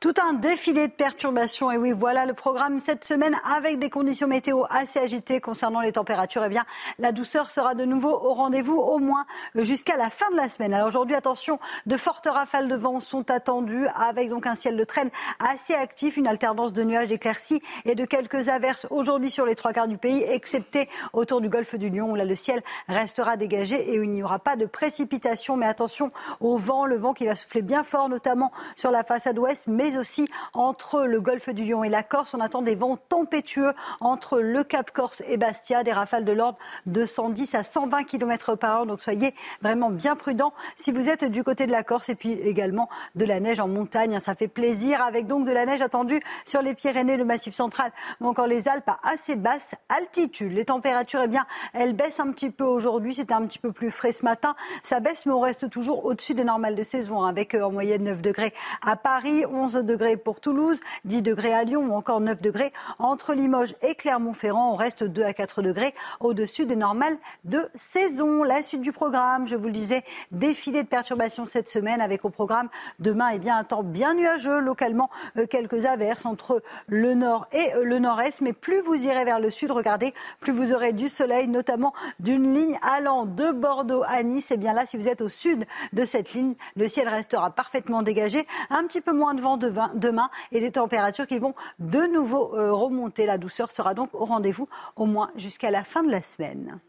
Tout 0.00 0.14
un 0.18 0.32
défilé 0.32 0.88
de 0.88 0.92
perturbations. 0.94 1.70
Et 1.70 1.76
oui, 1.76 1.92
voilà 1.92 2.24
le 2.24 2.32
programme 2.32 2.80
cette 2.80 3.04
semaine 3.04 3.36
avec 3.54 3.78
des 3.78 3.90
conditions 3.90 4.26
météo 4.26 4.62
assez 4.70 4.98
agitées 4.98 5.42
concernant 5.42 5.82
les 5.82 5.92
températures. 5.92 6.42
Eh 6.42 6.48
bien, 6.48 6.64
la 6.98 7.12
douceur 7.12 7.50
sera 7.50 7.74
de 7.74 7.84
nouveau 7.84 8.08
au 8.08 8.32
rendez-vous 8.32 8.78
au 8.78 8.98
moins 8.98 9.26
jusqu'à 9.54 9.98
la 9.98 10.08
fin 10.08 10.30
de 10.30 10.36
la 10.36 10.48
semaine. 10.48 10.72
Alors 10.72 10.86
aujourd'hui, 10.86 11.14
attention, 11.16 11.58
de 11.84 11.98
fortes 11.98 12.26
rafales 12.26 12.66
de 12.66 12.74
vent 12.76 13.00
sont 13.00 13.30
attendues 13.30 13.86
avec 13.88 14.30
donc 14.30 14.46
un 14.46 14.54
ciel 14.54 14.78
de 14.78 14.84
traîne 14.84 15.10
assez 15.38 15.74
actif, 15.74 16.16
une 16.16 16.26
alternance 16.26 16.72
de 16.72 16.82
nuages 16.82 17.12
éclaircis 17.12 17.60
et 17.84 17.94
de 17.94 18.06
quelques 18.06 18.48
averses 18.48 18.86
aujourd'hui 18.88 19.28
sur 19.28 19.44
les 19.44 19.54
trois 19.54 19.74
quarts 19.74 19.86
du 19.86 19.98
pays, 19.98 20.22
excepté 20.22 20.88
autour 21.12 21.42
du 21.42 21.50
golfe 21.50 21.74
du 21.74 21.90
Lion 21.90 22.12
où 22.12 22.14
là 22.14 22.24
le 22.24 22.36
ciel 22.36 22.62
restera 22.88 23.36
dégagé 23.36 23.92
et 23.92 24.00
où 24.00 24.04
il 24.04 24.12
n'y 24.12 24.22
aura 24.22 24.38
pas 24.38 24.56
de 24.56 24.64
précipitations. 24.64 25.58
Mais 25.58 25.66
attention 25.66 26.10
au 26.40 26.56
vent, 26.56 26.86
le 26.86 26.96
vent 26.96 27.12
qui 27.12 27.26
va 27.26 27.36
souffler 27.36 27.60
bien 27.60 27.82
fort, 27.82 28.08
notamment 28.08 28.50
sur 28.76 28.90
la 28.90 29.04
façade 29.04 29.38
ouest, 29.38 29.66
aussi 29.96 30.28
entre 30.54 31.02
le 31.02 31.20
golfe 31.20 31.50
du 31.50 31.64
Lion 31.64 31.84
et 31.84 31.88
la 31.88 32.02
Corse. 32.02 32.34
On 32.34 32.40
attend 32.40 32.62
des 32.62 32.74
vents 32.74 32.96
tempétueux 32.96 33.72
entre 34.00 34.40
le 34.40 34.64
Cap 34.64 34.90
Corse 34.90 35.22
et 35.28 35.36
Bastia, 35.36 35.82
des 35.84 35.92
rafales 35.92 36.24
de 36.24 36.32
l'ordre 36.32 36.58
de 36.86 37.06
110 37.06 37.54
à 37.54 37.62
120 37.62 38.04
km 38.04 38.54
par 38.54 38.80
heure. 38.80 38.86
Donc 38.86 39.00
soyez 39.00 39.34
vraiment 39.62 39.90
bien 39.90 40.16
prudents 40.16 40.52
si 40.76 40.92
vous 40.92 41.08
êtes 41.08 41.24
du 41.24 41.44
côté 41.44 41.66
de 41.66 41.72
la 41.72 41.82
Corse 41.82 42.08
et 42.08 42.14
puis 42.14 42.32
également 42.32 42.88
de 43.14 43.24
la 43.24 43.40
neige 43.40 43.60
en 43.60 43.68
montagne. 43.68 44.18
Ça 44.20 44.34
fait 44.34 44.48
plaisir 44.48 45.02
avec 45.02 45.26
donc 45.26 45.46
de 45.46 45.52
la 45.52 45.66
neige 45.66 45.82
attendue 45.82 46.20
sur 46.44 46.62
les 46.62 46.74
Pyrénées, 46.74 47.16
le 47.16 47.24
Massif 47.24 47.54
central 47.54 47.92
ou 48.20 48.28
encore 48.28 48.46
les 48.46 48.68
Alpes 48.68 48.88
à 48.88 49.10
assez 49.10 49.36
basse 49.36 49.74
altitude. 49.88 50.52
Les 50.52 50.64
températures, 50.64 51.22
eh 51.24 51.28
bien, 51.28 51.46
elles 51.74 51.94
baissent 51.94 52.20
un 52.20 52.30
petit 52.32 52.50
peu 52.50 52.64
aujourd'hui. 52.64 53.14
C'était 53.14 53.34
un 53.34 53.46
petit 53.46 53.58
peu 53.58 53.72
plus 53.72 53.90
frais 53.90 54.12
ce 54.12 54.24
matin. 54.24 54.54
Ça 54.82 55.00
baisse, 55.00 55.26
mais 55.26 55.32
on 55.32 55.40
reste 55.40 55.68
toujours 55.68 56.04
au-dessus 56.04 56.34
des 56.34 56.44
normales 56.44 56.74
de 56.74 56.82
saison 56.82 57.22
avec 57.24 57.54
euh, 57.54 57.62
en 57.62 57.72
moyenne 57.72 58.04
9 58.04 58.22
degrés 58.22 58.54
à 58.86 58.96
Paris, 58.96 59.44
11 59.46 59.74
degrés 59.82 60.16
pour 60.16 60.40
Toulouse, 60.40 60.80
10 61.04 61.22
degrés 61.22 61.54
à 61.54 61.64
Lyon 61.64 61.86
ou 61.90 61.94
encore 61.94 62.20
9 62.20 62.40
degrés 62.40 62.72
entre 62.98 63.34
Limoges 63.34 63.74
et 63.82 63.94
Clermont-Ferrand. 63.94 64.72
On 64.72 64.76
reste 64.76 65.04
2 65.04 65.22
à 65.22 65.32
4 65.32 65.62
degrés 65.62 65.94
au-dessus 66.20 66.66
des 66.66 66.76
normales 66.76 67.16
de 67.44 67.68
saison. 67.74 68.42
La 68.42 68.62
suite 68.62 68.80
du 68.80 68.92
programme, 68.92 69.46
je 69.46 69.56
vous 69.56 69.66
le 69.66 69.72
disais, 69.72 70.04
défilé 70.30 70.82
de 70.82 70.88
perturbations 70.88 71.46
cette 71.46 71.68
semaine 71.68 72.00
avec 72.00 72.24
au 72.24 72.30
programme 72.30 72.68
demain 72.98 73.30
eh 73.32 73.38
bien, 73.38 73.56
un 73.56 73.64
temps 73.64 73.82
bien 73.82 74.14
nuageux, 74.14 74.60
localement 74.60 75.10
euh, 75.36 75.46
quelques 75.46 75.84
averses 75.84 76.26
entre 76.26 76.62
le 76.86 77.14
nord 77.14 77.46
et 77.52 77.74
euh, 77.74 77.84
le 77.84 77.98
nord-est. 77.98 78.40
Mais 78.40 78.52
plus 78.52 78.80
vous 78.80 79.06
irez 79.06 79.24
vers 79.24 79.40
le 79.40 79.50
sud, 79.50 79.70
regardez, 79.70 80.14
plus 80.40 80.52
vous 80.52 80.72
aurez 80.72 80.92
du 80.92 81.08
soleil, 81.08 81.48
notamment 81.48 81.92
d'une 82.18 82.54
ligne 82.54 82.78
allant 82.82 83.26
de 83.26 83.50
Bordeaux 83.50 84.02
à 84.06 84.22
Nice. 84.22 84.50
Et 84.50 84.56
bien 84.56 84.72
là, 84.72 84.86
si 84.86 84.96
vous 84.96 85.08
êtes 85.08 85.20
au 85.20 85.28
sud 85.28 85.66
de 85.92 86.04
cette 86.04 86.32
ligne, 86.32 86.54
le 86.76 86.88
ciel 86.88 87.08
restera 87.08 87.50
parfaitement 87.50 88.02
dégagé, 88.02 88.46
un 88.70 88.84
petit 88.84 89.00
peu 89.00 89.12
moins 89.12 89.34
de 89.34 89.40
vent 89.40 89.56
demain 89.94 90.30
et 90.52 90.60
des 90.60 90.72
températures 90.72 91.26
qui 91.26 91.38
vont 91.38 91.54
de 91.78 92.12
nouveau 92.12 92.54
euh, 92.54 92.72
remonter. 92.72 93.26
La 93.26 93.38
douceur 93.38 93.70
sera 93.70 93.94
donc 93.94 94.08
au 94.14 94.24
rendez-vous 94.24 94.68
au 94.96 95.06
moins 95.06 95.30
jusqu'à 95.36 95.70
la 95.70 95.84
fin 95.84 96.02
de 96.02 96.10
la 96.10 96.22
semaine. 96.22 96.80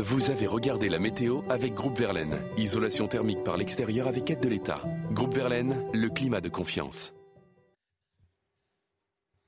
Vous 0.00 0.30
avez 0.30 0.46
regardé 0.46 0.88
la 0.88 0.98
météo 0.98 1.42
avec 1.48 1.74
Groupe 1.74 1.98
Verlaine. 1.98 2.42
Isolation 2.56 3.06
thermique 3.06 3.44
par 3.44 3.56
l'extérieur 3.56 4.08
avec 4.08 4.30
aide 4.30 4.40
de 4.40 4.48
l'État. 4.48 4.82
Groupe 5.12 5.34
Verlaine, 5.34 5.84
le 5.92 6.08
climat 6.08 6.40
de 6.40 6.48
confiance. 6.48 7.12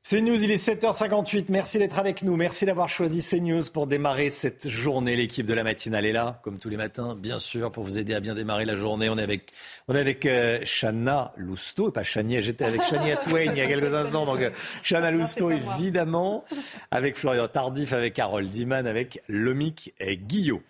CNews, 0.02 0.42
il 0.42 0.50
est 0.50 0.66
7h58. 0.66 1.46
Merci 1.50 1.76
d'être 1.78 1.98
avec 1.98 2.22
nous. 2.22 2.34
Merci 2.34 2.64
d'avoir 2.64 2.88
choisi 2.88 3.20
CNews 3.20 3.64
pour 3.70 3.86
démarrer 3.86 4.30
cette 4.30 4.66
journée. 4.66 5.14
L'équipe 5.14 5.44
de 5.44 5.52
la 5.52 5.62
matinale 5.62 6.06
est 6.06 6.12
là, 6.12 6.40
comme 6.42 6.58
tous 6.58 6.70
les 6.70 6.78
matins, 6.78 7.14
bien 7.14 7.38
sûr, 7.38 7.70
pour 7.70 7.84
vous 7.84 7.98
aider 7.98 8.14
à 8.14 8.20
bien 8.20 8.34
démarrer 8.34 8.64
la 8.64 8.76
journée. 8.76 9.10
On 9.10 9.18
est 9.18 9.22
avec, 9.22 9.52
on 9.88 9.94
est 9.94 10.00
avec 10.00 10.24
euh, 10.24 10.60
Chana 10.64 11.34
Lousteau, 11.36 11.90
pas 11.90 12.02
Chania. 12.02 12.40
J'étais 12.40 12.64
avec 12.64 12.82
Chania 12.84 13.18
Twain 13.18 13.52
il 13.52 13.58
y 13.58 13.60
a 13.60 13.66
quelques 13.66 13.92
instants. 13.92 14.24
Donc, 14.24 14.40
euh, 14.40 14.48
Chana 14.82 15.10
Lousteau, 15.10 15.50
évidemment, 15.50 16.46
avec 16.90 17.14
Florian 17.14 17.48
Tardif, 17.48 17.92
avec 17.92 18.14
Carole 18.14 18.48
Diman, 18.48 18.86
avec 18.86 19.22
Lomic 19.28 19.92
et 20.00 20.16
Guillot. 20.16 20.62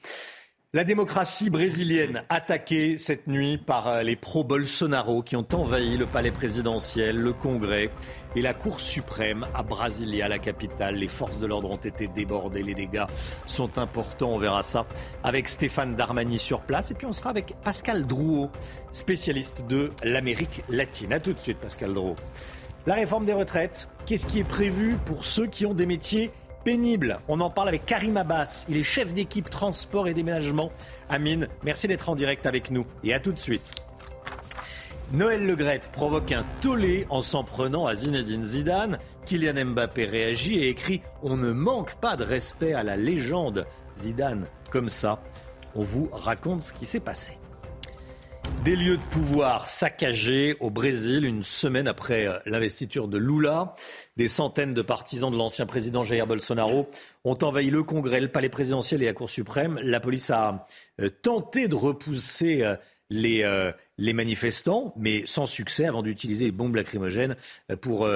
La 0.72 0.84
démocratie 0.84 1.50
brésilienne 1.50 2.22
attaquée 2.28 2.96
cette 2.96 3.26
nuit 3.26 3.58
par 3.58 3.88
euh, 3.88 4.02
les 4.04 4.14
pro-Bolsonaro 4.14 5.20
qui 5.20 5.34
ont 5.34 5.46
envahi 5.52 5.96
le 5.96 6.06
palais 6.06 6.30
présidentiel, 6.30 7.16
le 7.16 7.32
Congrès 7.32 7.90
et 8.36 8.40
la 8.40 8.54
Cour 8.54 8.78
suprême 8.78 9.48
à 9.52 9.64
Brasilia, 9.64 10.28
la 10.28 10.38
capitale. 10.38 10.94
Les 10.94 11.08
forces 11.08 11.40
de 11.40 11.46
l'ordre 11.48 11.72
ont 11.72 11.76
été 11.76 12.06
débordées, 12.06 12.62
les 12.62 12.74
dégâts 12.74 13.06
sont 13.46 13.78
importants, 13.78 14.30
on 14.34 14.38
verra 14.38 14.62
ça 14.62 14.86
avec 15.24 15.48
Stéphane 15.48 15.96
Darmani 15.96 16.38
sur 16.38 16.60
place 16.60 16.92
et 16.92 16.94
puis 16.94 17.08
on 17.08 17.12
sera 17.12 17.30
avec 17.30 17.56
Pascal 17.64 18.06
Drouot, 18.06 18.48
spécialiste 18.92 19.64
de 19.66 19.90
l'Amérique 20.04 20.62
latine. 20.68 21.12
A 21.12 21.18
tout 21.18 21.32
de 21.32 21.40
suite 21.40 21.58
Pascal 21.58 21.94
Drouot. 21.94 22.14
La 22.86 22.94
réforme 22.94 23.26
des 23.26 23.32
retraites, 23.32 23.88
qu'est-ce 24.06 24.24
qui 24.24 24.38
est 24.38 24.44
prévu 24.44 24.96
pour 25.04 25.24
ceux 25.24 25.48
qui 25.48 25.66
ont 25.66 25.74
des 25.74 25.86
métiers 25.86 26.30
pénible. 26.64 27.18
On 27.28 27.40
en 27.40 27.50
parle 27.50 27.68
avec 27.68 27.86
Karim 27.86 28.16
Abbas. 28.16 28.64
Il 28.68 28.76
est 28.76 28.82
chef 28.82 29.12
d'équipe 29.12 29.50
transport 29.50 30.08
et 30.08 30.14
déménagement. 30.14 30.70
Amine, 31.08 31.48
merci 31.62 31.88
d'être 31.88 32.08
en 32.08 32.14
direct 32.14 32.46
avec 32.46 32.70
nous 32.70 32.86
et 33.04 33.14
à 33.14 33.20
tout 33.20 33.32
de 33.32 33.38
suite. 33.38 33.72
Noël 35.12 35.44
Legrette 35.44 35.90
provoque 35.90 36.30
un 36.30 36.44
tollé 36.60 37.06
en 37.10 37.20
s'en 37.20 37.42
prenant 37.42 37.86
à 37.86 37.96
Zinedine 37.96 38.44
Zidane. 38.44 38.98
Kylian 39.26 39.64
Mbappé 39.64 40.04
réagit 40.04 40.56
et 40.56 40.68
écrit 40.68 41.02
On 41.22 41.36
ne 41.36 41.50
manque 41.50 41.96
pas 41.96 42.16
de 42.16 42.22
respect 42.22 42.74
à 42.74 42.84
la 42.84 42.96
légende 42.96 43.66
Zidane. 43.96 44.46
Comme 44.70 44.88
ça, 44.88 45.20
on 45.74 45.82
vous 45.82 46.08
raconte 46.12 46.62
ce 46.62 46.72
qui 46.72 46.86
s'est 46.86 47.00
passé. 47.00 47.39
Des 48.64 48.76
lieux 48.76 48.98
de 48.98 49.02
pouvoir 49.10 49.66
saccagés 49.68 50.54
au 50.60 50.68
Brésil 50.68 51.24
une 51.24 51.42
semaine 51.42 51.88
après 51.88 52.26
euh, 52.26 52.38
l'investiture 52.44 53.08
de 53.08 53.16
Lula. 53.16 53.74
Des 54.18 54.28
centaines 54.28 54.74
de 54.74 54.82
partisans 54.82 55.30
de 55.30 55.36
l'ancien 55.36 55.64
président 55.64 56.04
Jair 56.04 56.26
Bolsonaro 56.26 56.88
ont 57.24 57.38
envahi 57.42 57.70
le 57.70 57.82
Congrès, 57.82 58.20
le 58.20 58.28
palais 58.28 58.50
présidentiel 58.50 59.02
et 59.02 59.06
la 59.06 59.14
Cour 59.14 59.30
suprême. 59.30 59.80
La 59.82 59.98
police 59.98 60.28
a 60.28 60.66
euh, 61.00 61.08
tenté 61.08 61.68
de 61.68 61.74
repousser 61.74 62.62
euh, 62.62 63.72
les, 63.98 64.12
manifestants, 64.12 64.92
mais 64.96 65.22
sans 65.24 65.46
succès, 65.46 65.86
avant 65.86 66.02
d'utiliser 66.02 66.44
les 66.44 66.52
bombes 66.52 66.74
lacrymogènes 66.74 67.36
pour 67.80 68.06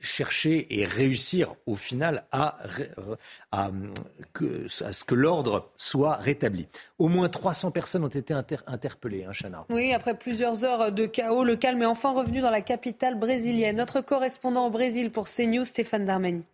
chercher 0.00 0.80
et 0.80 0.84
réussir 0.84 1.54
au 1.66 1.76
final 1.76 2.24
à, 2.32 2.58
à, 3.52 3.70
ce 4.34 5.04
que 5.04 5.14
l'ordre 5.14 5.70
soit 5.76 6.16
rétabli. 6.16 6.66
Au 6.98 7.08
moins 7.08 7.28
300 7.28 7.70
personnes 7.70 8.04
ont 8.04 8.08
été 8.08 8.34
interpellées, 8.66 9.24
hein, 9.24 9.32
Chana. 9.32 9.66
Oui, 9.68 9.92
après 9.92 10.16
plusieurs 10.16 10.64
heures 10.64 10.90
de 10.90 11.06
chaos, 11.06 11.44
le 11.44 11.56
calme 11.56 11.82
est 11.82 11.86
enfin 11.86 12.12
revenu 12.12 12.40
dans 12.40 12.50
la 12.50 12.62
capitale 12.62 13.18
brésilienne. 13.18 13.76
Notre 13.76 14.00
correspondant 14.00 14.66
au 14.66 14.70
Brésil 14.70 15.10
pour 15.10 15.28
CNews, 15.28 15.64
Stéphane 15.64 16.04
Darmani. 16.04 16.44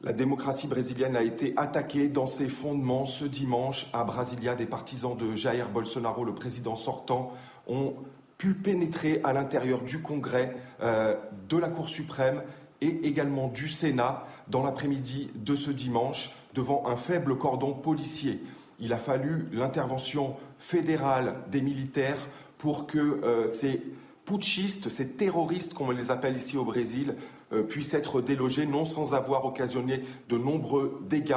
La 0.00 0.12
démocratie 0.12 0.68
brésilienne 0.68 1.16
a 1.16 1.22
été 1.22 1.54
attaquée 1.56 2.08
dans 2.08 2.28
ses 2.28 2.48
fondements 2.48 3.06
ce 3.06 3.24
dimanche 3.24 3.86
à 3.92 4.04
Brasilia. 4.04 4.54
Des 4.54 4.66
partisans 4.66 5.16
de 5.16 5.34
Jair 5.34 5.70
Bolsonaro, 5.70 6.24
le 6.24 6.34
président 6.34 6.76
sortant, 6.76 7.32
ont 7.66 7.94
pu 8.38 8.54
pénétrer 8.54 9.20
à 9.24 9.32
l'intérieur 9.32 9.82
du 9.82 10.00
Congrès, 10.00 10.56
euh, 10.80 11.16
de 11.48 11.56
la 11.56 11.68
Cour 11.68 11.88
suprême 11.88 12.42
et 12.80 13.06
également 13.06 13.48
du 13.48 13.68
Sénat 13.68 14.26
dans 14.46 14.62
l'après-midi 14.62 15.30
de 15.34 15.56
ce 15.56 15.72
dimanche 15.72 16.30
devant 16.54 16.86
un 16.86 16.96
faible 16.96 17.36
cordon 17.36 17.74
policier. 17.74 18.40
Il 18.78 18.92
a 18.92 18.98
fallu 18.98 19.48
l'intervention 19.52 20.36
fédérale 20.60 21.34
des 21.50 21.60
militaires 21.60 22.28
pour 22.58 22.86
que 22.86 22.98
euh, 22.98 23.48
ces 23.48 23.82
putschistes, 24.24 24.88
ces 24.88 25.08
terroristes, 25.08 25.74
comme 25.74 25.88
on 25.88 25.90
les 25.90 26.12
appelle 26.12 26.36
ici 26.36 26.56
au 26.56 26.64
Brésil, 26.64 27.16
euh, 27.52 27.64
puissent 27.64 27.94
être 27.94 28.20
délogés, 28.20 28.66
non 28.66 28.84
sans 28.84 29.14
avoir 29.14 29.46
occasionné 29.46 30.04
de 30.28 30.38
nombreux 30.38 31.04
dégâts 31.08 31.34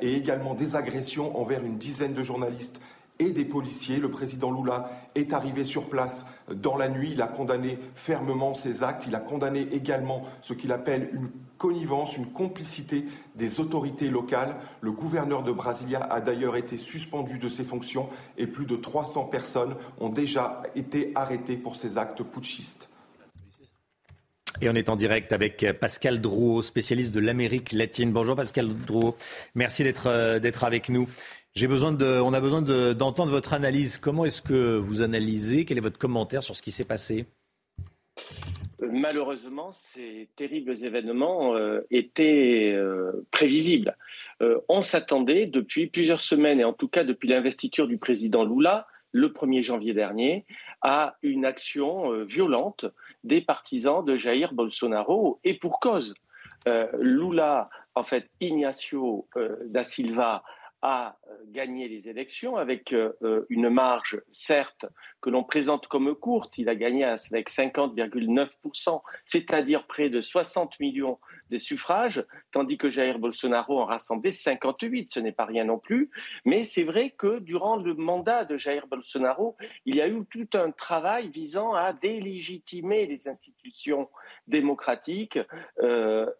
et 0.00 0.14
également 0.14 0.54
des 0.54 0.76
agressions 0.76 1.38
envers 1.38 1.64
une 1.64 1.76
dizaine 1.76 2.14
de 2.14 2.22
journalistes 2.22 2.80
et 3.18 3.30
des 3.30 3.44
policiers. 3.44 3.98
Le 3.98 4.10
président 4.10 4.50
Lula 4.50 4.90
est 5.14 5.32
arrivé 5.32 5.64
sur 5.64 5.88
place 5.88 6.26
dans 6.52 6.76
la 6.76 6.88
nuit. 6.88 7.10
Il 7.12 7.22
a 7.22 7.26
condamné 7.26 7.78
fermement 7.94 8.54
ces 8.54 8.82
actes. 8.82 9.04
Il 9.06 9.14
a 9.14 9.20
condamné 9.20 9.68
également 9.72 10.24
ce 10.42 10.52
qu'il 10.52 10.72
appelle 10.72 11.10
une 11.12 11.30
connivence, 11.58 12.16
une 12.16 12.26
complicité 12.26 13.04
des 13.36 13.60
autorités 13.60 14.08
locales. 14.08 14.56
Le 14.80 14.92
gouverneur 14.92 15.42
de 15.42 15.52
Brasilia 15.52 16.00
a 16.00 16.20
d'ailleurs 16.20 16.56
été 16.56 16.76
suspendu 16.76 17.38
de 17.38 17.48
ses 17.48 17.64
fonctions 17.64 18.08
et 18.36 18.46
plus 18.46 18.66
de 18.66 18.76
300 18.76 19.26
personnes 19.26 19.74
ont 20.00 20.10
déjà 20.10 20.62
été 20.74 21.12
arrêtées 21.14 21.56
pour 21.56 21.76
ces 21.76 21.98
actes 21.98 22.22
putschistes. 22.22 22.88
Et 24.60 24.68
on 24.68 24.74
est 24.74 24.88
en 24.88 24.94
direct 24.94 25.32
avec 25.32 25.66
Pascal 25.80 26.20
Drouot, 26.20 26.62
spécialiste 26.62 27.12
de 27.12 27.18
l'Amérique 27.18 27.72
latine. 27.72 28.12
Bonjour 28.12 28.36
Pascal 28.36 28.68
Drouot, 28.68 29.16
merci 29.54 29.82
d'être 29.82 30.06
euh, 30.06 30.38
avec 30.62 30.88
nous. 30.90 31.08
J'ai 31.56 31.68
besoin 31.68 31.92
de, 31.92 32.20
on 32.20 32.32
a 32.32 32.40
besoin 32.40 32.62
d'entendre 32.62 33.30
votre 33.30 33.52
analyse. 33.52 33.96
Comment 33.96 34.24
est-ce 34.24 34.42
que 34.42 34.76
vous 34.76 35.02
analysez? 35.02 35.64
Quel 35.64 35.78
est 35.78 35.80
votre 35.80 35.98
commentaire 35.98 36.42
sur 36.42 36.56
ce 36.56 36.62
qui 36.62 36.72
s'est 36.72 36.84
passé? 36.84 37.26
Malheureusement, 38.80 39.70
ces 39.70 40.28
terribles 40.34 40.74
événements 40.84 41.54
euh, 41.54 41.86
étaient 41.92 42.72
euh, 42.74 43.24
prévisibles. 43.30 43.96
Euh, 44.42 44.58
on 44.68 44.82
s'attendait 44.82 45.46
depuis 45.46 45.86
plusieurs 45.86 46.20
semaines, 46.20 46.58
et 46.58 46.64
en 46.64 46.72
tout 46.72 46.88
cas 46.88 47.04
depuis 47.04 47.28
l'investiture 47.28 47.86
du 47.86 47.98
président 47.98 48.44
Lula, 48.44 48.88
le 49.12 49.28
1er 49.28 49.62
janvier 49.62 49.94
dernier, 49.94 50.44
à 50.82 51.14
une 51.22 51.44
action 51.44 52.24
violente 52.24 52.86
des 53.22 53.40
partisans 53.40 54.04
de 54.04 54.16
Jair 54.16 54.52
Bolsonaro, 54.54 55.38
et 55.44 55.54
pour 55.54 55.78
cause. 55.78 56.14
Lula, 56.98 57.70
en 57.94 58.02
fait, 58.02 58.28
Ignacio 58.40 59.28
da 59.66 59.84
Silva, 59.84 60.42
a 60.84 61.16
euh, 61.30 61.34
gagné 61.48 61.88
les 61.88 62.10
élections 62.10 62.56
avec 62.56 62.92
euh, 62.92 63.14
euh, 63.22 63.46
une 63.48 63.70
marge, 63.70 64.20
certes, 64.30 64.84
que 65.22 65.30
l'on 65.30 65.42
présente 65.42 65.86
comme 65.88 66.14
courte. 66.14 66.58
Il 66.58 66.68
a 66.68 66.74
gagné 66.74 67.04
avec 67.04 67.50
50,9%, 67.50 69.02
c'est-à-dire 69.24 69.86
près 69.86 70.10
de 70.10 70.20
60 70.20 70.78
millions 70.80 71.18
de 71.50 71.58
suffrages, 71.58 72.24
tandis 72.52 72.78
que 72.78 72.90
Jair 72.90 73.18
Bolsonaro 73.18 73.80
en 73.80 73.84
rassemblait 73.84 74.30
58. 74.30 75.10
Ce 75.12 75.20
n'est 75.20 75.32
pas 75.32 75.44
rien 75.44 75.64
non 75.64 75.78
plus. 75.78 76.10
Mais 76.44 76.64
c'est 76.64 76.84
vrai 76.84 77.10
que 77.10 77.38
durant 77.38 77.76
le 77.76 77.94
mandat 77.94 78.44
de 78.44 78.56
Jair 78.56 78.86
Bolsonaro, 78.86 79.56
il 79.84 79.96
y 79.96 80.00
a 80.00 80.08
eu 80.08 80.20
tout 80.30 80.48
un 80.54 80.70
travail 80.70 81.28
visant 81.28 81.74
à 81.74 81.92
délégitimer 81.92 83.06
les 83.06 83.28
institutions 83.28 84.08
démocratiques 84.46 85.38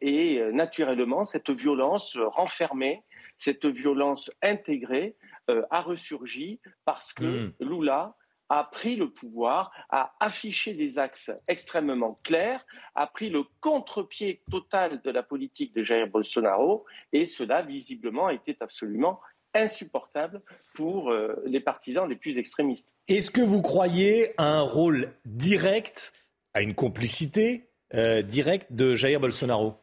et 0.01 0.43
naturellement 0.53 1.25
cette 1.25 1.51
violence 1.51 2.17
renfermée 2.17 3.03
cette 3.39 3.67
violence 3.67 4.31
intégrée 4.43 5.17
euh, 5.51 5.63
a 5.71 5.83
ressurgi 5.83 6.61
parce 6.85 7.13
que 7.13 7.49
hmm. 7.49 7.53
Lula 7.61 8.17
a 8.49 8.65
pris 8.65 8.97
le 8.97 9.11
pouvoir, 9.11 9.71
a 9.91 10.15
affiché 10.21 10.73
des 10.73 10.99
axes 10.99 11.31
extrêmement 11.49 12.21
clairs, 12.23 12.65
a 12.95 13.07
pris 13.07 13.31
le 13.31 13.45
contre-pied 13.61 14.43
total 14.51 15.01
de 15.03 15.11
la 15.11 15.23
politique 15.23 15.75
de 15.75 15.83
Jair 15.83 16.09
Bolsonaro, 16.09 16.85
et 17.13 17.25
cela 17.25 17.63
visiblement 17.63 18.29
était 18.31 18.57
absolument 18.61 19.21
insupportable 19.55 20.43
pour 20.75 21.11
euh, 21.11 21.43
les 21.47 21.61
partisans 21.61 22.09
les 22.09 22.17
plus 22.17 22.39
extrémistes. 22.39 22.89
Est-ce 23.09 23.31
que 23.31 23.41
vous 23.41 23.63
croyez 23.63 24.33
à 24.37 24.45
un 24.45 24.63
rôle 24.63 25.13
direct, 25.25 26.13
à 26.55 26.63
une 26.63 26.75
complicité 26.75 27.69
euh, 27.95 28.23
directe 28.23 28.73
de 28.73 28.95
Jair 28.95 29.21
Bolsonaro? 29.21 29.77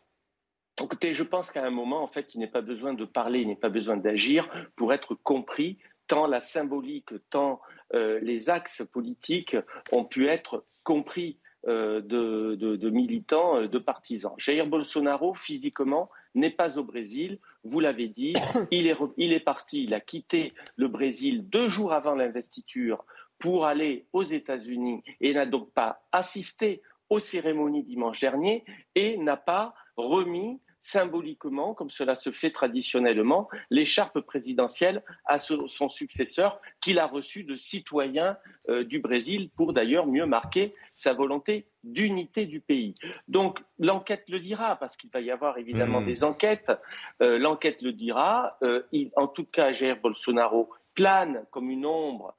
Écoutez, 0.81 1.13
je 1.13 1.23
pense 1.23 1.51
qu'à 1.51 1.63
un 1.63 1.69
moment, 1.69 2.03
en 2.03 2.07
fait, 2.07 2.33
il 2.33 2.39
n'est 2.39 2.47
pas 2.47 2.61
besoin 2.61 2.93
de 2.93 3.05
parler, 3.05 3.39
il 3.41 3.47
n'est 3.47 3.55
pas 3.55 3.69
besoin 3.69 3.97
d'agir 3.97 4.49
pour 4.75 4.93
être 4.93 5.15
compris, 5.15 5.77
tant 6.11 6.27
la 6.27 6.41
symbolique, 6.41 7.13
tant 7.29 7.61
euh, 7.93 8.19
les 8.21 8.49
axes 8.49 8.83
politiques 8.91 9.55
ont 9.93 10.03
pu 10.03 10.27
être 10.27 10.65
compris 10.83 11.38
euh, 11.69 12.01
de, 12.01 12.89
militants, 12.89 13.61
euh, 13.61 13.67
de 13.69 13.79
partisans. 13.79 14.33
Jair 14.38 14.67
Bolsonaro, 14.67 15.33
physiquement, 15.33 16.09
n'est 16.35 16.49
pas 16.49 16.77
au 16.77 16.83
Brésil. 16.83 17.39
Vous 17.63 17.79
l'avez 17.79 18.09
dit, 18.09 18.33
il 18.71 18.88
est, 18.88 18.97
il 19.15 19.31
est 19.31 19.39
parti, 19.39 19.85
il 19.85 19.93
a 19.93 20.01
quitté 20.01 20.51
le 20.75 20.89
Brésil 20.89 21.47
deux 21.47 21.69
jours 21.69 21.93
avant 21.93 22.15
l'investiture 22.15 23.05
pour 23.39 23.65
aller 23.65 24.05
aux 24.11 24.23
États-Unis 24.23 25.03
et 25.21 25.33
n'a 25.33 25.45
donc 25.45 25.71
pas 25.71 26.01
assisté 26.11 26.81
aux 27.09 27.19
cérémonies 27.19 27.83
dimanche 27.83 28.19
dernier 28.19 28.65
et 28.95 29.15
n'a 29.15 29.38
pas 29.38 29.73
remis 29.95 30.59
symboliquement, 30.81 31.75
comme 31.75 31.91
cela 31.91 32.15
se 32.15 32.31
fait 32.31 32.49
traditionnellement, 32.49 33.47
l'écharpe 33.69 34.19
présidentielle 34.19 35.03
à 35.25 35.37
son 35.37 35.87
successeur 35.87 36.59
qu'il 36.81 36.97
a 36.97 37.05
reçu 37.05 37.43
de 37.43 37.53
citoyens 37.53 38.37
euh, 38.67 38.83
du 38.83 38.99
Brésil 38.99 39.51
pour 39.55 39.73
d'ailleurs 39.73 40.07
mieux 40.07 40.25
marquer 40.25 40.73
sa 40.95 41.13
volonté 41.13 41.67
d'unité 41.83 42.47
du 42.47 42.59
pays. 42.59 42.95
Donc 43.27 43.59
l'enquête 43.77 44.23
le 44.27 44.39
dira, 44.39 44.75
parce 44.75 44.97
qu'il 44.97 45.11
va 45.11 45.21
y 45.21 45.29
avoir 45.29 45.59
évidemment 45.59 46.01
mmh. 46.01 46.05
des 46.05 46.23
enquêtes. 46.23 46.71
Euh, 47.21 47.37
l'enquête 47.37 47.83
le 47.83 47.93
dira. 47.93 48.57
Euh, 48.63 48.81
en 49.15 49.27
tout 49.27 49.45
cas, 49.45 49.71
Jair 49.71 50.01
Bolsonaro 50.01 50.69
plane 50.95 51.45
comme 51.51 51.69
une 51.69 51.85
ombre 51.85 52.35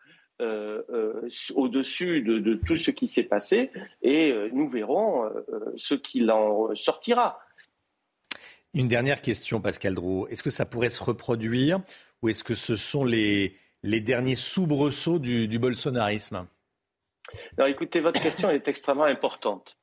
au-dessus 1.55 2.23
de, 2.23 2.55
tout 2.67 2.75
ce 2.75 2.91
qui 2.91 3.07
s'est 3.07 3.23
passé 3.23 3.71
et 4.03 4.35
nous 4.53 4.67
verrons 4.67 5.31
ce 5.77 5.95
qu'il 5.95 6.33
en 6.33 6.75
sortira. 6.75 7.39
Une 8.75 8.89
dernière 8.89 9.21
question, 9.21 9.61
Pascal 9.61 9.95
Drouot. 9.95 10.29
Est-ce 10.29 10.43
que 10.43 10.49
ça 10.49 10.65
pourrait 10.65 10.89
se 10.89 11.05
reproduire 11.05 11.81
ou 12.23 12.31
est-ce 12.31 12.43
que 12.43 12.55
ce 12.55 12.75
sont 12.75 13.05
les, 13.05 13.59
derniers 13.83 14.35
soubresauts 14.35 15.19
du, 15.19 15.59
bolsonarisme? 15.59 16.47
Écoutez, 17.67 18.01
votre 18.01 18.23
question 18.23 18.49
est 18.51 18.67
extrêmement 18.69 19.05
importante. 19.05 19.77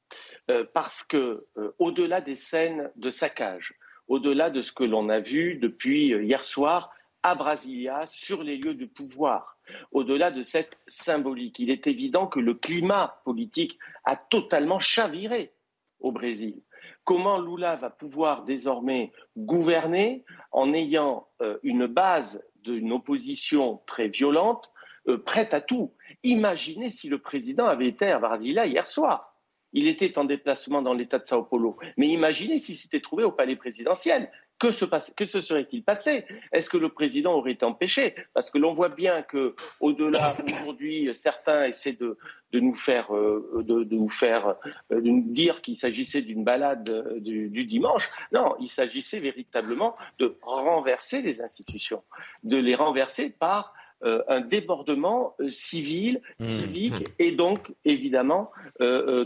Euh, 0.49 0.65
parce 0.73 1.03
que, 1.03 1.35
euh, 1.57 1.71
au-delà 1.77 2.19
des 2.19 2.35
scènes 2.35 2.89
de 2.95 3.11
saccage, 3.11 3.75
au-delà 4.07 4.49
de 4.49 4.61
ce 4.61 4.71
que 4.71 4.83
l'on 4.83 5.09
a 5.09 5.19
vu 5.19 5.55
depuis 5.55 6.11
euh, 6.11 6.23
hier 6.23 6.43
soir 6.43 6.91
à 7.21 7.35
Brasilia 7.35 8.07
sur 8.07 8.41
les 8.41 8.57
lieux 8.57 8.73
de 8.73 8.85
pouvoir, 8.87 9.59
au-delà 9.91 10.31
de 10.31 10.41
cette 10.41 10.79
symbolique, 10.87 11.59
il 11.59 11.69
est 11.69 11.85
évident 11.85 12.25
que 12.25 12.39
le 12.39 12.55
climat 12.55 13.21
politique 13.23 13.77
a 14.03 14.15
totalement 14.15 14.79
chaviré 14.79 15.53
au 15.99 16.11
Brésil 16.11 16.63
comment 17.09 17.39
Lula 17.39 17.75
va 17.75 17.89
pouvoir 17.89 18.43
désormais 18.43 19.11
gouverner 19.35 20.23
en 20.51 20.75
ayant 20.75 21.27
euh, 21.41 21.57
une 21.63 21.87
base 21.87 22.45
d'une 22.61 22.91
opposition 22.91 23.81
très 23.87 24.09
violente, 24.09 24.69
euh, 25.07 25.17
prête 25.17 25.55
à 25.55 25.59
tout? 25.59 25.95
Imaginez 26.21 26.91
si 26.91 27.09
le 27.09 27.17
président 27.17 27.65
avait 27.65 27.87
été 27.87 28.11
à 28.11 28.19
Brasilia 28.19 28.67
hier 28.67 28.85
soir. 28.85 29.33
Il 29.73 29.87
était 29.87 30.19
en 30.19 30.23
déplacement 30.23 30.83
dans 30.83 30.93
l'État 30.93 31.17
de 31.17 31.25
Sao 31.25 31.41
Paulo. 31.41 31.79
Mais 31.97 32.09
imaginez 32.09 32.59
s'il 32.59 32.77
s'était 32.77 33.01
trouvé 33.01 33.23
au 33.23 33.31
palais 33.31 33.55
présidentiel. 33.55 34.29
Que 34.59 34.71
se, 34.71 34.85
que 35.15 35.25
se 35.25 35.39
serait-il 35.39 35.83
passé? 35.83 36.25
Est-ce 36.51 36.69
que 36.69 36.77
le 36.77 36.89
président 36.89 37.33
aurait 37.33 37.53
été 37.53 37.65
empêché? 37.65 38.13
Parce 38.33 38.49
que 38.49 38.57
l'on 38.57 38.73
voit 38.73 38.89
bien 38.89 39.21
que, 39.21 39.55
au-delà, 39.79 40.35
aujourd'hui, 40.45 41.09
certains 41.13 41.63
essaient 41.63 41.93
de, 41.93 42.17
de 42.51 42.59
nous 42.59 42.73
faire, 42.73 43.15
euh, 43.15 43.63
de, 43.63 43.83
nous 43.95 44.09
faire, 44.09 44.55
euh, 44.91 45.01
de 45.01 45.09
nous 45.09 45.23
dire 45.31 45.61
qu'il 45.61 45.75
s'agissait 45.75 46.21
d'une 46.21 46.43
balade 46.43 46.89
euh, 46.89 47.19
du, 47.19 47.65
dimanche. 47.65 48.09
Non, 48.31 48.55
il 48.59 48.67
s'agissait 48.67 49.19
véritablement 49.19 49.95
de 50.17 50.35
renverser 50.41 51.21
les 51.21 51.41
institutions, 51.41 52.03
de 52.43 52.57
les 52.57 52.75
renverser 52.75 53.29
par 53.29 53.73
un 54.01 54.39
débordement 54.39 55.35
civil, 55.49 56.21
mmh. 56.39 56.43
civique, 56.45 56.99
mmh. 57.01 57.13
et 57.19 57.31
donc 57.33 57.73
évidemment 57.83 58.49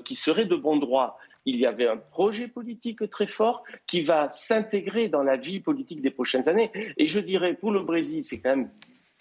qui 0.03 0.15
serait 0.15 0.45
de 0.45 0.55
bon 0.55 0.77
droit 0.77 1.19
il 1.45 1.57
y 1.57 1.65
avait 1.65 1.87
un 1.87 1.97
projet 1.97 2.47
politique 2.47 3.09
très 3.09 3.27
fort 3.27 3.63
qui 3.87 4.01
va 4.01 4.29
s'intégrer 4.31 5.07
dans 5.07 5.23
la 5.23 5.37
vie 5.37 5.59
politique 5.59 6.01
des 6.01 6.11
prochaines 6.11 6.47
années. 6.49 6.71
Et 6.97 7.07
je 7.07 7.19
dirais, 7.19 7.53
pour 7.53 7.71
le 7.71 7.81
Brésil, 7.81 8.23
c'est 8.23 8.39
quand 8.39 8.55
même 8.55 8.69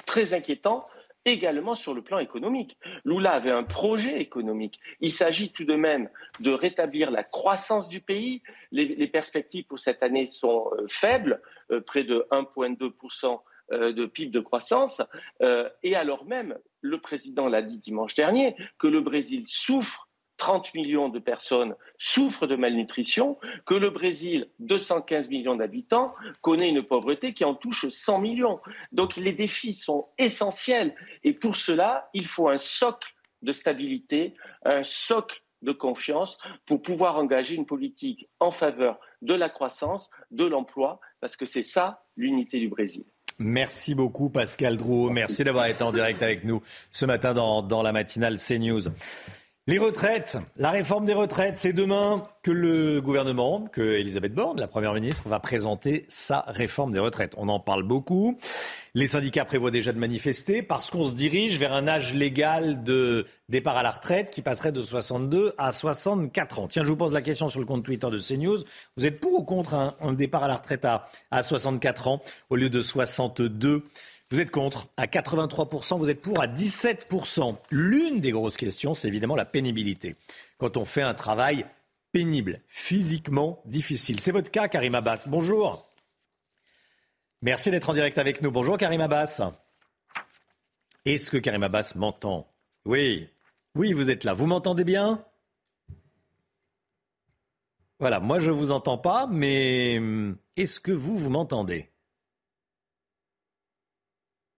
très 0.07 0.35
inquiétant 0.35 0.87
également 1.25 1.75
sur 1.75 1.95
le 1.95 2.03
plan 2.03 2.19
économique. 2.19 2.77
Lula 3.05 3.33
avait 3.33 3.51
un 3.51 3.63
projet 3.63 4.21
économique. 4.21 4.81
Il 5.01 5.13
s'agit 5.13 5.53
tout 5.53 5.65
de 5.65 5.75
même 5.75 6.09
de 6.41 6.53
rétablir 6.53 7.11
la 7.11 7.23
croissance 7.23 7.89
du 7.89 8.01
pays. 8.01 8.43
Les, 8.73 9.07
perspectives 9.07 9.67
pour 9.67 9.79
cette 9.79 10.03
année 10.03 10.27
sont 10.27 10.71
euh, 10.73 10.87
faibles, 10.89 11.41
euh, 11.71 11.81
près 11.81 12.05
de 12.05 12.27
1,2% 12.31 13.41
euh, 13.71 13.93
de 13.93 14.07
PIB 14.07 14.31
de 14.31 14.41
croissance. 14.41 15.01
et 15.83 15.95
alors 15.95 16.25
même, 16.27 16.59
le 16.81 17.01
président 17.01 17.47
l'a 17.49 17.63
dit 17.63 17.79
dimanche 17.79 18.15
dernier, 18.15 18.57
que 18.79 18.89
le 18.89 19.01
Brésil 19.01 19.45
souffre 19.47 20.09
30 20.43 20.75
millions 20.75 21.09
de 21.09 21.21
personnes 21.21 21.77
souffrent 21.99 22.49
de 22.49 22.57
malnutrition, 22.57 23.39
que 23.65 23.75
le 23.75 23.91
Brésil, 23.91 24.49
215 24.59 25.29
millions 25.29 25.55
d'habitants, 25.55 26.17
connaît 26.41 26.69
une 26.69 26.83
pauvreté 26.83 27.33
qui 27.33 27.45
en 27.45 27.55
touche 27.55 27.89
100 27.89 28.19
millions. 28.19 28.59
Donc 28.91 29.15
les 29.15 29.33
défis 29.33 29.73
sont 29.73 30.09
essentiels 30.19 30.97
et 31.23 31.33
pour 31.33 31.55
cela, 31.55 32.11
il 32.13 32.27
faut 32.27 32.49
un 32.49 32.57
socle 32.57 33.09
de 33.43 33.53
stabilité, 33.53 34.35
un 34.65 34.83
socle 34.83 35.41
de 35.63 35.71
confiance 35.71 36.39
pour 36.67 36.83
pouvoir 36.83 37.19
engager 37.19 37.55
une 37.55 37.67
politique 37.67 38.29
en 38.41 38.51
faveur 38.51 38.99
de 39.21 39.35
la 39.35 39.49
croissance, 39.49 40.11
de 40.33 40.45
l'emploi, 40.45 40.99
parce 41.21 41.37
que 41.37 41.45
c'est 41.45 41.63
ça 41.63 42.03
l'unité 42.17 42.59
du 42.59 42.69
Brésil. 42.69 43.05
Merci 43.39 43.95
beaucoup 43.95 44.29
Pascal 44.29 44.77
Drouot. 44.77 45.11
Merci 45.11 45.45
d'avoir 45.45 45.67
été 45.67 45.85
en 45.85 45.93
direct 45.93 46.21
avec 46.21 46.43
nous 46.43 46.63
ce 46.91 47.07
matin 47.07 47.33
dans, 47.33 47.63
dans 47.63 47.83
la 47.83 47.93
matinale 47.93 48.39
CNews. 48.39 48.89
Les 49.69 49.79
retraites, 49.79 50.39
la 50.57 50.73
réforme 50.73 51.05
des 51.05 51.15
retraites, 51.15 51.57
c'est 51.57 51.73
demain 51.73 52.25
que 52.43 52.51
le 52.51 53.01
gouvernement, 53.01 53.69
que 53.71 53.81
Elisabeth 53.81 54.35
Borne, 54.35 54.59
la 54.59 54.67
première 54.67 54.93
ministre, 54.93 55.29
va 55.29 55.39
présenter 55.39 56.05
sa 56.09 56.41
réforme 56.49 56.91
des 56.91 56.99
retraites. 56.99 57.35
On 57.37 57.49
en 57.49 57.61
parle 57.61 57.85
beaucoup. 57.85 58.37
Les 58.95 59.07
syndicats 59.07 59.45
prévoient 59.45 59.71
déjà 59.71 59.93
de 59.93 60.01
manifester 60.01 60.65
parce 60.65 60.91
qu'on 60.91 61.05
se 61.05 61.15
dirige 61.15 61.61
vers 61.61 61.75
un 61.75 61.87
âge 61.87 62.13
légal 62.13 62.83
de 62.83 63.25
départ 63.49 63.77
à 63.77 63.85
la 63.85 63.93
retraite 63.93 64.33
qui 64.33 64.43
passerait 64.43 64.73
de 64.73 64.83
62 64.83 65.55
à 65.59 65.71
64 65.71 66.59
ans. 66.59 66.67
Tiens, 66.67 66.83
je 66.83 66.89
vous 66.89 66.97
pose 66.97 67.13
la 67.13 67.23
question 67.23 67.49
sur 67.49 67.61
le 67.61 67.67
compte 67.67 67.85
Twitter 67.85 68.11
de 68.11 68.19
CNews. 68.19 68.65
Vous 68.97 69.07
êtes 69.07 69.21
pour 69.21 69.33
ou 69.33 69.45
contre 69.45 69.75
un, 69.75 70.13
départ 70.13 70.43
à 70.43 70.49
la 70.49 70.57
retraite 70.57 70.85
à, 70.85 71.07
à 71.31 71.45
64 71.45 72.09
ans 72.09 72.21
au 72.51 72.57
lieu 72.57 72.69
de 72.69 72.83
62 72.83 73.85
vous 74.33 74.41
êtes 74.41 74.51
contre 74.51 74.89
à 74.97 75.07
83%, 75.07 75.99
vous 75.99 76.09
êtes 76.09 76.23
pour 76.23 76.41
à 76.41 76.47
17%. 76.47 77.55
L'une 77.71 78.21
des 78.21 78.31
grosses 78.31 78.57
questions, 78.57 78.95
c'est 78.95 79.07
évidemment 79.07 79.37
la 79.37 79.45
pénibilité. 79.45 80.17
Quand 80.57 80.79
on 80.79 80.87
fait 80.87 81.03
un 81.03 81.13
travail 81.13 81.67
pénible, 82.13 82.57
physiquement 82.67 83.61
difficile. 83.67 84.21
C'est 84.21 84.33
votre 84.33 84.51
cas, 84.51 84.69
Karim 84.69 84.95
Abbas. 84.95 85.27
Bonjour. 85.29 85.87
Merci 87.43 87.71
d'être 87.71 87.91
en 87.91 87.93
direct 87.93 88.17
avec 88.17 88.41
nous. 88.41 88.51
Bonjour, 88.51 88.79
Karim 88.79 89.03
Abbas. 89.03 89.53
Est-ce 91.05 91.31
que 91.31 91.37
Karim 91.37 91.63
Abbas 91.63 91.93
m'entend? 91.97 92.51
Oui. 92.87 93.29
Oui, 93.75 93.93
vous 93.93 94.11
êtes 94.11 94.25
là. 94.25 94.33
Vous 94.33 94.47
m'entendez 94.47 94.85
bien? 94.85 95.23
Voilà, 98.01 98.19
moi 98.19 98.39
je 98.41 98.51
ne 98.51 98.57
vous 98.57 98.73
entends 98.73 98.99
pas, 98.99 99.27
mais 99.31 99.99
hum, 99.99 100.39
est-ce 100.57 100.81
que 100.81 100.91
vous, 100.91 101.19
vous 101.19 101.29
m'entendez? 101.29 101.92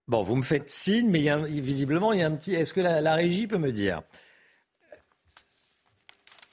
Bon, 0.07 0.21
vous 0.21 0.35
me 0.35 0.43
faites 0.43 0.69
signe, 0.69 1.09
mais 1.09 1.19
visiblement, 1.61 2.13
il 2.13 2.19
y 2.19 2.23
a 2.23 2.27
un 2.27 2.35
petit. 2.35 2.53
Est-ce 2.53 2.73
que 2.73 2.81
la, 2.81 3.15
régie 3.15 3.47
peut 3.47 3.57
me 3.57 3.71
dire? 3.71 4.03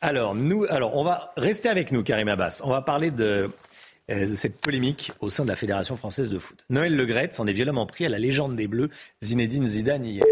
Alors, 0.00 0.34
nous, 0.34 0.64
alors, 0.70 0.96
on 0.96 1.04
va 1.04 1.32
rester 1.36 1.68
avec 1.68 1.92
nous, 1.92 2.02
Karim 2.02 2.28
Abbas. 2.28 2.62
On 2.64 2.70
va 2.70 2.80
parler 2.80 3.10
de, 3.10 3.50
euh, 4.10 4.34
cette 4.34 4.58
polémique 4.58 5.12
au 5.20 5.28
sein 5.28 5.44
de 5.44 5.48
la 5.48 5.56
Fédération 5.56 5.96
française 5.96 6.30
de 6.30 6.38
foot. 6.38 6.64
Noël 6.70 6.96
Legrette 6.96 7.34
s'en 7.34 7.46
est 7.46 7.52
violemment 7.52 7.86
pris 7.86 8.06
à 8.06 8.08
la 8.08 8.18
légende 8.18 8.56
des 8.56 8.66
Bleus, 8.66 8.88
Zinedine 9.22 9.66
Zidane 9.66 10.06
hier. 10.06 10.24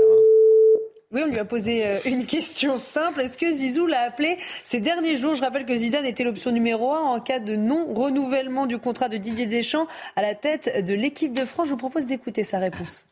Oui, 1.12 1.22
on 1.24 1.28
lui 1.28 1.38
a 1.38 1.44
posé 1.44 1.86
euh, 1.86 1.98
une 2.06 2.24
question 2.24 2.78
simple. 2.78 3.20
Est-ce 3.20 3.36
que 3.36 3.52
Zizou 3.52 3.86
l'a 3.86 4.02
appelé 4.02 4.38
ces 4.62 4.80
derniers 4.80 5.16
jours? 5.16 5.34
Je 5.34 5.42
rappelle 5.42 5.66
que 5.66 5.76
Zidane 5.76 6.06
était 6.06 6.24
l'option 6.24 6.52
numéro 6.52 6.92
un 6.92 7.02
en 7.02 7.20
cas 7.20 7.38
de 7.38 7.55
non-renouvellement 7.55 8.66
du 8.66 8.78
contrat 8.78 9.09
de 9.09 9.18
Didier 9.18 9.47
Deschamps 9.47 9.88
à 10.16 10.22
la 10.22 10.34
tête 10.34 10.84
de 10.84 10.94
l'équipe 10.94 11.34
de 11.34 11.44
France. 11.44 11.66
Je 11.66 11.72
vous 11.72 11.76
propose 11.76 12.06
d'écouter 12.06 12.44
sa 12.44 12.59
réponse. 12.59 13.05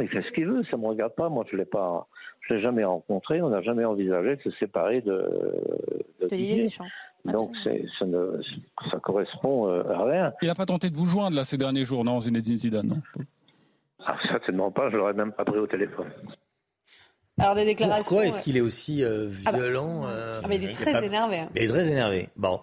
Il 0.00 0.08
fait 0.08 0.22
ce 0.22 0.30
qu'il 0.32 0.46
veut, 0.46 0.62
ça 0.70 0.76
ne 0.76 0.82
me 0.82 0.88
regarde 0.88 1.14
pas. 1.14 1.28
Moi, 1.28 1.44
je 1.50 1.54
ne 1.56 1.60
l'ai 1.60 1.66
pas, 1.66 2.06
je 2.48 2.54
l'ai 2.54 2.60
jamais 2.60 2.84
rencontré. 2.84 3.42
On 3.42 3.50
n'a 3.50 3.62
jamais 3.62 3.84
envisagé 3.84 4.36
de 4.36 4.42
se 4.42 4.50
séparer 4.52 5.00
de, 5.02 5.28
de, 6.20 6.28
Didier. 6.28 6.68
Donc 7.24 7.50
ça, 7.64 8.06
ne, 8.06 8.40
ça 8.90 8.98
correspond 9.00 9.68
euh, 9.68 9.82
à 9.92 10.04
rien. 10.04 10.32
Il 10.42 10.48
n'a 10.48 10.54
pas 10.54 10.66
tenté 10.66 10.90
de 10.90 10.96
vous 10.96 11.06
joindre 11.06 11.36
là 11.36 11.44
ces 11.44 11.58
derniers 11.58 11.84
jours, 11.84 12.04
non, 12.04 12.20
Zinedine 12.20 12.56
Zidane, 12.58 12.86
non? 12.86 13.02
Ah, 14.04 14.16
Certainement 14.28 14.70
pas, 14.70 14.88
je 14.90 14.96
l'aurais 14.96 15.12
même 15.14 15.32
pas 15.32 15.44
pris 15.44 15.58
au 15.58 15.66
téléphone. 15.66 16.06
Alors 17.38 17.54
des 17.56 17.64
déclarations. 17.64 18.04
Pourquoi 18.08 18.26
est-ce 18.26 18.40
qu'il 18.40 18.56
est 18.56 18.60
aussi 18.62 19.02
euh, 19.02 19.28
Ah 19.44 19.52
bah. 19.52 19.58
violent 19.58 20.04
euh, 20.06 20.40
Ah, 20.42 20.46
mais 20.48 20.56
il 20.56 20.64
est 20.64 20.72
très 20.72 21.04
énervé. 21.04 21.40
hein. 21.40 21.50
Il 21.56 21.62
est 21.62 21.68
très 21.68 21.88
énervé. 21.88 22.28
Bon. 22.36 22.60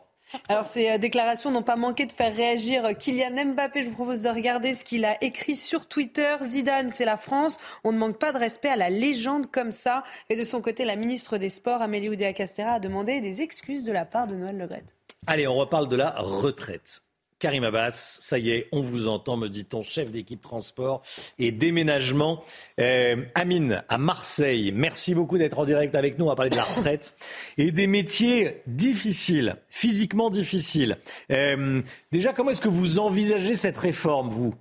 Alors 0.49 0.65
ces 0.65 0.89
euh, 0.89 0.97
déclarations 0.97 1.51
n'ont 1.51 1.63
pas 1.63 1.75
manqué 1.75 2.05
de 2.05 2.11
faire 2.11 2.35
réagir 2.35 2.85
euh, 2.85 2.93
Kylian 2.93 3.53
Mbappé. 3.53 3.83
Je 3.83 3.89
vous 3.89 3.95
propose 3.95 4.23
de 4.23 4.29
regarder 4.29 4.73
ce 4.73 4.85
qu'il 4.85 5.05
a 5.05 5.21
écrit 5.23 5.55
sur 5.55 5.87
Twitter. 5.87 6.35
Zidane, 6.41 6.89
c'est 6.89 7.05
la 7.05 7.17
France. 7.17 7.57
On 7.83 7.91
ne 7.91 7.97
manque 7.97 8.17
pas 8.17 8.31
de 8.31 8.37
respect 8.37 8.69
à 8.69 8.75
la 8.75 8.89
légende 8.89 9.49
comme 9.51 9.71
ça. 9.71 10.03
Et 10.29 10.35
de 10.35 10.43
son 10.43 10.61
côté, 10.61 10.85
la 10.85 10.95
ministre 10.95 11.37
des 11.37 11.49
Sports, 11.49 11.81
Amélie 11.81 12.09
Oudéa-Castera, 12.09 12.73
a 12.73 12.79
demandé 12.79 13.21
des 13.21 13.41
excuses 13.41 13.83
de 13.83 13.91
la 13.91 14.05
part 14.05 14.27
de 14.27 14.35
Noël 14.35 14.57
Legrette. 14.57 14.95
Allez, 15.27 15.47
on 15.47 15.55
reparle 15.55 15.87
de 15.87 15.95
la 15.95 16.11
retraite. 16.17 17.01
Karim 17.43 17.65
Abbas, 17.65 18.19
ça 18.21 18.39
y 18.39 18.51
est, 18.51 18.69
on 18.71 18.81
vous 18.81 19.09
entend, 19.09 19.35
me 19.35 19.49
dit-on, 19.49 19.81
chef 19.81 20.11
d'équipe 20.11 20.39
transport 20.39 21.01
et 21.39 21.51
déménagement. 21.51 22.41
Euh, 22.79 23.17
Amine, 23.35 23.83
à 23.89 23.97
Marseille, 23.97 24.71
merci 24.73 25.13
beaucoup 25.13 25.37
d'être 25.37 25.59
en 25.59 25.65
direct 25.65 25.93
avec 25.93 26.17
nous. 26.17 26.23
On 26.23 26.29
va 26.29 26.37
parler 26.37 26.51
de 26.51 26.55
la 26.55 26.63
retraite 26.63 27.13
et 27.57 27.73
des 27.73 27.85
métiers 27.85 28.61
difficiles, 28.65 29.57
physiquement 29.67 30.29
difficiles. 30.29 30.97
Euh, 31.31 31.81
déjà, 32.13 32.31
comment 32.31 32.51
est-ce 32.51 32.61
que 32.61 32.69
vous 32.69 32.99
envisagez 32.99 33.55
cette 33.55 33.77
réforme, 33.77 34.29
vous? 34.29 34.55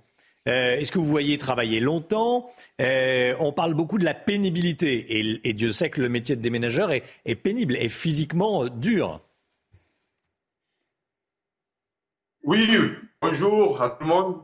Euh, 0.49 0.75
Est-ce 0.75 0.91
que 0.91 0.99
vous 0.99 1.05
voyez 1.05 1.37
travailler 1.37 1.79
longtemps? 1.79 2.51
Euh, 2.81 3.33
On 3.39 3.53
parle 3.53 3.75
beaucoup 3.75 3.97
de 3.97 4.03
la 4.03 4.13
pénibilité 4.13 5.39
et, 5.47 5.53
Dieu 5.53 5.71
sait 5.71 5.89
que 5.89 6.01
le 6.01 6.09
métier 6.09 6.35
de 6.35 6.41
déménageur 6.41 6.91
est, 6.91 7.03
est 7.23 7.35
pénible 7.35 7.77
et 7.77 7.87
physiquement 7.87 8.67
dur. 8.67 9.21
Oui, 12.43 12.67
bonjour 13.21 13.81
à 13.81 13.89
tout 13.91 14.01
le 14.01 14.07
monde. 14.07 14.41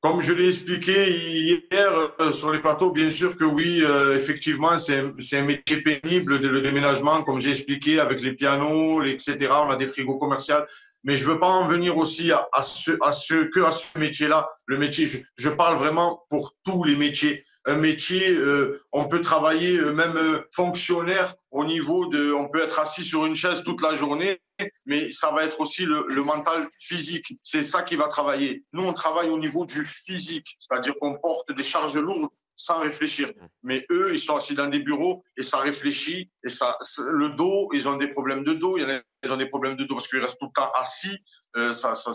Comme 0.00 0.20
je 0.20 0.32
l'ai 0.32 0.46
expliqué 0.46 1.50
hier 1.66 2.12
euh, 2.20 2.30
sur 2.30 2.52
les 2.52 2.60
plateaux, 2.60 2.92
bien 2.92 3.10
sûr 3.10 3.36
que 3.36 3.42
oui, 3.42 3.82
euh, 3.82 4.16
effectivement, 4.16 4.78
c'est 4.78 5.00
un, 5.00 5.44
métier 5.44 5.82
pénible, 5.82 6.38
le 6.38 6.60
déménagement, 6.60 7.24
comme 7.24 7.40
j'ai 7.40 7.50
expliqué, 7.50 7.98
avec 7.98 8.22
les 8.22 8.34
pianos, 8.34 9.02
etc. 9.02 9.48
On 9.50 9.70
a 9.70 9.76
des 9.76 9.88
frigos 9.88 10.18
commerciaux. 10.18 10.62
Mais 11.02 11.16
je 11.16 11.24
veux 11.24 11.40
pas 11.40 11.48
en 11.48 11.66
venir 11.66 11.98
aussi 11.98 12.30
à, 12.30 12.48
à 12.52 12.62
ce, 12.62 12.92
à 13.02 13.10
ce, 13.10 13.50
que 13.50 13.58
à 13.58 13.72
ce 13.72 13.98
métier-là. 13.98 14.48
Le 14.66 14.78
métier, 14.78 15.08
je 15.36 15.50
parle 15.50 15.78
vraiment 15.78 16.22
pour 16.30 16.52
tous 16.64 16.84
les 16.84 16.94
métiers. 16.94 17.44
Un 17.66 17.76
métier, 17.76 18.30
euh, 18.30 18.84
on 18.92 19.06
peut 19.06 19.22
travailler 19.22 19.76
euh, 19.78 19.92
même 19.92 20.16
euh, 20.16 20.42
fonctionnaire 20.52 21.34
au 21.50 21.64
niveau 21.64 22.06
de, 22.06 22.32
on 22.32 22.48
peut 22.48 22.62
être 22.62 22.78
assis 22.78 23.04
sur 23.04 23.24
une 23.24 23.34
chaise 23.34 23.62
toute 23.64 23.80
la 23.80 23.94
journée, 23.94 24.38
mais 24.84 25.10
ça 25.12 25.30
va 25.30 25.44
être 25.44 25.60
aussi 25.60 25.86
le, 25.86 26.04
le 26.08 26.22
mental 26.22 26.68
physique. 26.78 27.38
C'est 27.42 27.64
ça 27.64 27.82
qui 27.82 27.96
va 27.96 28.08
travailler. 28.08 28.64
Nous, 28.74 28.84
on 28.84 28.92
travaille 28.92 29.30
au 29.30 29.38
niveau 29.38 29.64
du 29.64 29.86
physique, 30.04 30.46
c'est-à-dire 30.58 30.94
qu'on 31.00 31.18
porte 31.18 31.50
des 31.52 31.62
charges 31.62 31.96
lourdes 31.96 32.28
sans 32.56 32.80
réfléchir. 32.80 33.30
Mais 33.62 33.84
eux, 33.90 34.10
ils 34.12 34.18
sont 34.18 34.36
assis 34.36 34.54
dans 34.54 34.68
des 34.68 34.80
bureaux 34.80 35.24
et 35.36 35.42
ça 35.42 35.58
réfléchit 35.58 36.30
et 36.44 36.48
ça, 36.48 36.76
le 37.10 37.30
dos, 37.30 37.68
ils 37.72 37.88
ont 37.88 37.96
des 37.96 38.08
problèmes 38.08 38.44
de 38.44 38.54
dos. 38.54 38.76
Il 38.78 38.82
y 38.82 38.86
en 38.86 38.90
a, 38.90 39.00
ils 39.24 39.32
ont 39.32 39.36
des 39.36 39.46
problèmes 39.46 39.76
de 39.76 39.84
dos 39.84 39.94
parce 39.94 40.08
qu'ils 40.08 40.20
restent 40.20 40.38
tout 40.38 40.46
le 40.46 40.52
temps 40.54 40.70
assis. 40.74 41.16
Euh, 41.56 41.72
ça, 41.72 41.94
ça, 41.94 42.10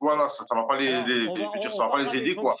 voilà, 0.00 0.28
ça, 0.28 0.44
ça 0.44 0.54
va 0.54 0.64
pas 0.64 0.76
les, 0.76 1.02
les- 1.04 1.26
dire, 1.60 1.72
ça 1.72 1.84
va 1.84 1.90
pas 1.90 2.02
les 2.02 2.16
aider, 2.16 2.34
quoi. 2.34 2.54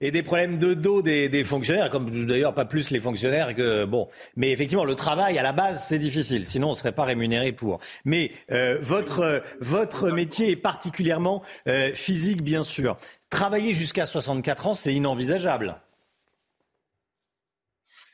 Et 0.00 0.10
des 0.10 0.22
problèmes 0.22 0.58
de 0.58 0.74
dos 0.74 1.00
des, 1.02 1.28
des 1.28 1.42
fonctionnaires, 1.42 1.88
comme 1.90 2.26
d'ailleurs 2.26 2.54
pas 2.54 2.66
plus 2.66 2.90
les 2.90 3.00
fonctionnaires 3.00 3.54
que 3.54 3.84
bon. 3.86 4.08
Mais 4.36 4.50
effectivement, 4.50 4.84
le 4.84 4.94
travail 4.94 5.38
à 5.38 5.42
la 5.42 5.52
base 5.52 5.86
c'est 5.88 5.98
difficile, 5.98 6.46
sinon 6.46 6.68
on 6.70 6.74
serait 6.74 6.92
pas 6.92 7.04
rémunéré 7.04 7.52
pour. 7.52 7.78
Mais 8.04 8.30
euh, 8.50 8.78
votre 8.82 9.20
euh, 9.20 9.40
votre 9.60 10.10
métier 10.10 10.50
est 10.50 10.56
particulièrement 10.56 11.42
euh, 11.66 11.92
physique, 11.94 12.42
bien 12.42 12.62
sûr. 12.62 12.96
Travailler 13.30 13.72
jusqu'à 13.72 14.04
64 14.06 14.66
ans, 14.68 14.74
c'est 14.74 14.92
inenvisageable. 14.94 15.80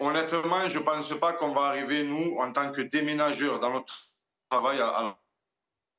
Honnêtement, 0.03 0.69
je 0.69 0.79
pense 0.81 1.17
pas 1.21 1.33
qu'on 1.35 1.53
va 1.55 1.63
arriver, 1.67 2.03
nous, 2.05 2.37
en 2.41 2.53
tant 2.53 2.73
que 2.73 2.81
déménageurs, 2.83 3.61
dans 3.61 3.73
notre 3.73 4.11
travail 4.51 4.81
à, 4.81 5.17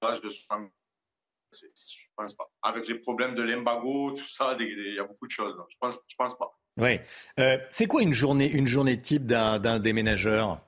l'âge 0.02 0.20
de 0.22 0.30
60 0.30 0.70
c'est- 1.52 1.72
Je 1.76 2.08
pense 2.16 2.34
pas. 2.36 2.48
Avec 2.62 2.88
les 2.88 2.96
problèmes 2.96 3.34
de 3.34 3.42
l'embargo, 3.44 4.12
tout 4.12 4.28
ça, 4.28 4.56
il 4.60 4.94
y 4.96 5.00
a 5.00 5.04
beaucoup 5.04 5.26
de 5.26 5.32
choses. 5.32 5.56
Je 5.70 5.76
pense, 5.80 6.00
je 6.08 6.16
pense 6.18 6.38
pas. 6.38 6.52
Oui. 6.78 7.00
Euh, 7.40 7.58
c'est 7.70 7.88
quoi 7.88 8.02
une 8.02 8.14
journée 8.14 8.50
une 8.50 8.68
journée 8.68 9.00
type 9.02 9.26
d'un 9.26 9.80
déménageur? 9.80 10.60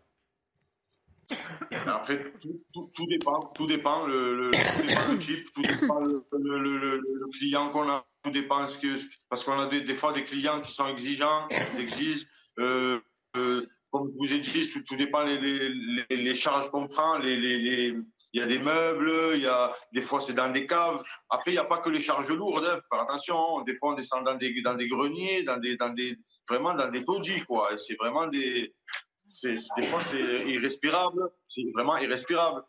Après, 1.87 2.31
tout, 2.39 2.63
tout- 2.73 2.91
tout 2.95 3.05
dépend, 3.07 3.39
tout 3.55 3.67
dépend 3.67 4.05
le, 4.05 4.35
le, 4.37 4.51
tout 4.51 4.87
dépend 4.87 5.11
le 5.11 5.17
type, 5.19 5.53
tout 5.53 5.61
dépend 5.61 5.99
le, 5.99 7.31
client 7.37 7.69
qu'on 7.69 7.89
a, 7.89 8.05
tout 8.23 8.29
dépend 8.31 8.67
ce 8.67 8.79
que, 8.79 8.95
parce 9.29 9.43
qu'on 9.43 9.59
a 9.59 9.67
des, 9.67 9.81
des 9.81 9.95
fois 9.95 10.13
des 10.13 10.23
clients 10.23 10.61
qui 10.61 10.71
sont 10.71 10.87
exigeants, 10.87 11.47
qui 11.75 11.81
exigent. 11.81 12.25
Euh, 12.59 12.99
euh, 13.37 13.67
comme 13.91 14.11
je 14.11 14.17
vous 14.17 14.33
ai 14.33 14.39
dit, 14.39 14.69
tout, 14.85 14.95
dépend 14.95 15.23
les, 15.23 15.37
les, 15.39 15.69
les, 16.09 16.17
les 16.17 16.33
charges 16.33 16.69
qu'on 16.69 16.87
prend. 16.87 17.19
Il 17.21 18.03
y 18.33 18.41
a 18.41 18.45
des 18.45 18.59
meubles, 18.59 19.11
il 19.35 19.41
y 19.43 19.47
a 19.47 19.73
des 19.93 20.01
fois 20.01 20.19
c'est 20.19 20.33
dans 20.33 20.51
des 20.51 20.67
caves. 20.67 21.01
Après, 21.29 21.51
il 21.51 21.53
n'y 21.53 21.59
a 21.59 21.63
pas 21.65 21.77
que 21.77 21.89
les 21.89 22.01
charges 22.01 22.29
lourdes. 22.29 22.65
hein, 22.65 22.79
faire 22.89 23.01
attention. 23.01 23.61
Des 23.61 23.77
fois, 23.77 23.93
on 23.93 23.95
descend 23.95 24.25
dans 24.25 24.35
des, 24.35 24.61
dans 24.61 24.73
des 24.75 24.89
greniers, 24.89 25.43
dans 25.43 25.57
des, 25.57 25.77
dans 25.77 25.89
des, 25.93 26.17
vraiment 26.49 26.73
dans 26.73 26.89
des 26.89 27.05
taudis, 27.05 27.41
quoi. 27.45 27.69
C'est 27.77 27.95
vraiment 27.95 28.27
des, 28.27 28.75
c'est, 29.27 29.55
des 29.77 29.83
fois, 29.83 30.01
c'est 30.01 30.19
irrespirable. 30.49 31.21
C'est 31.47 31.63
vraiment 31.73 31.97
irrespirable. 31.97 32.61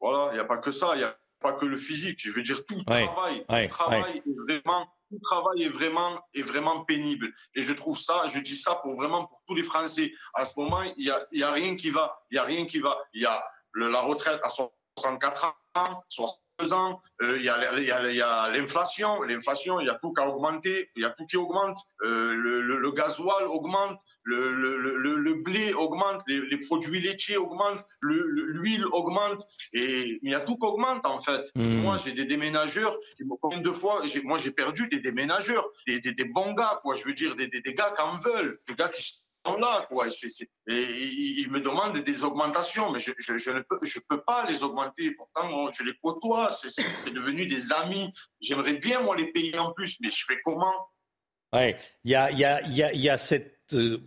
Voilà, 0.00 0.32
il 0.32 0.34
n'y 0.34 0.40
a 0.40 0.44
pas 0.44 0.58
que 0.58 0.70
ça. 0.72 0.90
Il 0.94 0.98
n'y 0.98 1.04
a 1.04 1.16
pas 1.40 1.52
que 1.52 1.64
le 1.64 1.78
physique. 1.78 2.18
Je 2.22 2.30
veux 2.30 2.42
dire, 2.42 2.64
tout 2.66 2.76
Ouais, 2.86 3.04
travail, 3.04 3.44
ouais, 3.48 3.68
tout 3.68 3.74
travail 3.74 4.22
est 4.26 4.52
vraiment, 4.52 4.86
tout 5.14 5.20
travail 5.22 5.62
est 5.62 5.68
vraiment, 5.68 6.20
est 6.34 6.42
vraiment 6.42 6.84
pénible. 6.84 7.32
Et 7.54 7.62
je 7.62 7.72
trouve 7.72 7.98
ça, 7.98 8.26
je 8.26 8.38
dis 8.40 8.56
ça 8.56 8.76
pour 8.76 8.96
vraiment 8.96 9.26
pour 9.26 9.42
tous 9.46 9.54
les 9.54 9.62
Français. 9.62 10.12
À 10.34 10.44
ce 10.44 10.58
moment, 10.58 10.82
il 10.82 11.06
y 11.06 11.10
a, 11.10 11.26
y 11.32 11.42
a 11.42 11.50
rien 11.52 11.76
qui 11.76 11.90
va. 11.90 12.18
Il 12.30 12.36
y 12.36 12.38
a 12.38 12.42
rien 12.42 12.66
qui 12.66 12.80
va. 12.80 12.96
Il 13.12 13.22
y 13.22 13.26
a 13.26 13.44
le- 13.72 13.90
la 13.90 14.00
retraite 14.00 14.40
à 14.42 14.50
64 14.50 15.44
ans, 15.76 16.04
62 16.08 16.43
ans. 16.72 17.00
euh, 17.22 17.36
il 17.38 17.44
y 17.44 17.48
a, 17.48 17.78
il 17.78 18.16
y 18.16 18.22
a- 18.22 18.48
l'inflation. 18.50 19.22
L'inflation, 19.22 19.80
il 19.80 19.86
y 19.86 19.90
a 19.90 19.94
tout 19.96 20.12
qui 20.12 20.22
a 20.22 20.28
augmenté. 20.28 20.90
Il 20.96 21.02
y 21.02 21.04
a 21.04 21.10
tout 21.10 21.26
qui 21.26 21.36
augmente. 21.36 21.76
Euh, 22.02 22.34
le, 22.34 22.60
le, 22.62 22.78
le 22.78 22.92
gasoil 22.92 23.44
augmente. 23.46 24.00
Le, 24.22 24.52
le, 24.52 25.34
blé 25.42 25.72
augmente. 25.74 26.22
Les, 26.26 26.40
les 26.40 26.58
produits 26.58 27.00
laitiers 27.00 27.36
augmentent. 27.36 27.84
le- 28.00 28.26
le- 28.26 28.44
L'huile 28.46 28.86
augmente. 28.92 29.42
Et 29.72 30.18
il 30.22 30.30
y 30.30 30.34
a 30.34 30.40
tout 30.40 30.56
qui 30.56 30.66
augmente, 30.66 31.04
en 31.06 31.20
fait. 31.20 31.50
Hmm. 31.56 31.80
Moi, 31.82 31.96
j'ai 32.04 32.12
des 32.12 32.24
déménageurs. 32.24 32.96
Combien 33.40 33.60
de 33.60 33.72
fois, 33.72 34.02
moi, 34.24 34.38
j'ai 34.38 34.50
perdu 34.52 34.88
des 34.88 35.00
déménageurs. 35.00 35.68
Des, 35.86 36.00
des, 36.00 36.12
des 36.12 36.24
bons 36.24 36.52
gars, 36.54 36.78
quoi. 36.82 36.94
Je 36.94 37.04
veux 37.04 37.14
dire, 37.14 37.34
des, 37.36 37.48
des, 37.48 37.60
des 37.60 37.74
gars 37.74 37.92
qui 37.96 38.02
en 38.02 38.18
veulent. 38.18 38.58
Des 38.68 38.74
gars 38.74 38.88
qui 38.88 39.23
là, 39.52 39.86
quoi. 39.88 40.06
Et 40.08 40.72
ils 40.72 41.50
me 41.50 41.60
demandent 41.60 41.98
des 41.98 42.24
augmentations, 42.24 42.90
mais 42.90 42.98
je, 43.00 43.10
ne 43.10 43.60
peux, 43.60 43.78
je 43.82 44.00
peux 44.08 44.22
pas 44.22 44.46
les 44.48 44.62
augmenter. 44.62 45.10
Pourtant, 45.12 45.70
je 45.70 45.82
les 45.84 45.94
côtoie. 46.02 46.50
C'est- 46.52 47.10
devenu 47.10 47.46
des 47.46 47.72
amis. 47.72 48.12
J'aimerais 48.40 48.74
bien, 48.74 49.00
moi, 49.02 49.16
les 49.16 49.30
payer 49.30 49.58
en 49.58 49.72
plus, 49.72 49.98
mais 50.00 50.10
je 50.10 50.24
fais 50.26 50.40
comment? 50.44 50.74
Ouais, 51.52 51.78
il 52.02 52.10
y 52.10 52.14
a, 52.16 52.30
y 52.32 52.44
a- 52.44 52.62
y 52.66 52.98
y 52.98 53.08
a 53.08 53.16
cette 53.16 53.60
euh, 53.74 53.98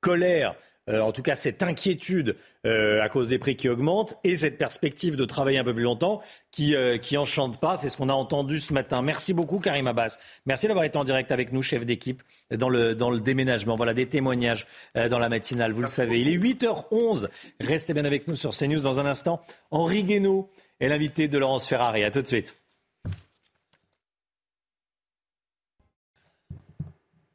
colère, 0.00 0.54
euh, 0.88 1.00
en 1.00 1.12
tout 1.12 1.22
cas 1.22 1.36
cette 1.36 1.62
inquiétude 1.62 2.36
euh, 2.64 3.02
à 3.02 3.08
cause 3.08 3.26
des 3.26 3.38
prix 3.38 3.56
qui 3.56 3.68
augmentent 3.68 4.16
et 4.22 4.36
cette 4.36 4.56
perspective 4.56 5.16
de 5.16 5.24
travailler 5.24 5.58
un 5.58 5.64
peu 5.64 5.74
plus 5.74 5.82
longtemps 5.82 6.22
qui, 6.52 6.76
euh, 6.76 6.96
qui 6.96 7.16
enchante 7.16 7.58
pas. 7.58 7.76
C'est 7.76 7.88
ce 7.88 7.96
qu'on 7.96 8.08
a 8.08 8.12
entendu 8.12 8.60
ce 8.60 8.72
matin. 8.72 9.02
Merci 9.02 9.34
beaucoup 9.34 9.58
Karim 9.58 9.88
Abbas. 9.88 10.18
Merci 10.46 10.68
d'avoir 10.68 10.84
été 10.84 10.96
en 10.96 11.04
direct 11.04 11.32
avec 11.32 11.52
nous, 11.52 11.62
chef 11.62 11.84
d'équipe, 11.84 12.22
dans 12.52 12.68
le, 12.68 12.94
dans 12.94 13.10
le 13.10 13.18
déménagement. 13.18 13.74
Voilà 13.74 13.94
des 13.94 14.06
témoignages 14.06 14.66
euh, 14.96 15.08
dans 15.08 15.18
la 15.18 15.28
matinale, 15.28 15.72
vous 15.72 15.82
le 15.82 15.88
savez. 15.88 16.20
Il 16.20 16.28
est 16.28 16.38
8h11. 16.38 17.28
Restez 17.58 17.94
bien 17.94 18.04
avec 18.04 18.28
nous 18.28 18.36
sur 18.36 18.50
CNews 18.50 18.80
dans 18.80 19.00
un 19.00 19.06
instant. 19.06 19.40
Henri 19.72 20.04
Guénaud 20.04 20.48
est 20.78 20.88
l'invité 20.88 21.26
de 21.26 21.38
Laurence 21.38 21.66
Ferrari. 21.66 22.04
À 22.04 22.12
tout 22.12 22.22
de 22.22 22.28
suite. 22.28 22.61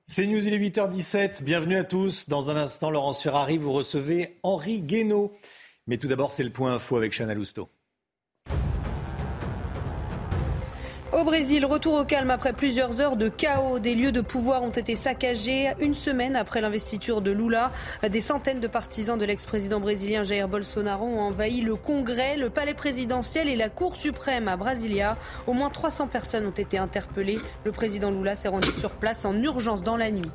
C'est 0.09 0.25
News, 0.25 0.47
il 0.47 0.53
est 0.53 0.57
8h17. 0.57 1.43
Bienvenue 1.43 1.75
à 1.75 1.83
tous. 1.83 2.29
Dans 2.29 2.49
un 2.49 2.55
instant, 2.55 2.89
Laurence 2.89 3.21
Ferrari, 3.21 3.57
vous 3.57 3.73
recevez 3.73 4.39
Henri 4.41 4.79
Guénaud. 4.79 5.33
Mais 5.85 5.97
tout 5.97 6.07
d'abord, 6.07 6.31
c'est 6.31 6.45
le 6.45 6.49
point 6.49 6.73
info 6.73 6.95
avec 6.95 7.11
Chana 7.11 7.33
Lousteau. 7.33 7.67
Au 11.17 11.23
Brésil, 11.23 11.65
retour 11.65 11.95
au 11.95 12.05
calme 12.05 12.29
après 12.29 12.53
plusieurs 12.53 13.01
heures 13.01 13.15
de 13.15 13.27
chaos. 13.27 13.79
Des 13.79 13.95
lieux 13.95 14.11
de 14.11 14.21
pouvoir 14.21 14.61
ont 14.61 14.69
été 14.69 14.95
saccagés 14.95 15.73
une 15.79 15.95
semaine 15.95 16.35
après 16.35 16.61
l'investiture 16.61 17.21
de 17.21 17.31
Lula. 17.31 17.71
Des 18.07 18.21
centaines 18.21 18.59
de 18.59 18.67
partisans 18.67 19.17
de 19.17 19.25
l'ex-président 19.25 19.79
brésilien 19.79 20.23
Jair 20.23 20.47
Bolsonaro 20.47 21.07
ont 21.07 21.21
envahi 21.21 21.61
le 21.61 21.75
Congrès, 21.75 22.37
le 22.37 22.51
palais 22.51 22.75
présidentiel 22.75 23.49
et 23.49 23.55
la 23.55 23.69
Cour 23.69 23.95
suprême 23.95 24.47
à 24.47 24.57
Brasilia. 24.57 25.17
Au 25.47 25.53
moins 25.53 25.71
300 25.71 26.05
personnes 26.05 26.45
ont 26.45 26.51
été 26.51 26.77
interpellées. 26.77 27.39
Le 27.65 27.71
président 27.71 28.11
Lula 28.11 28.35
s'est 28.35 28.49
rendu 28.49 28.69
sur 28.79 28.91
place 28.91 29.25
en 29.25 29.33
urgence 29.41 29.81
dans 29.81 29.97
la 29.97 30.11
nuit. 30.11 30.31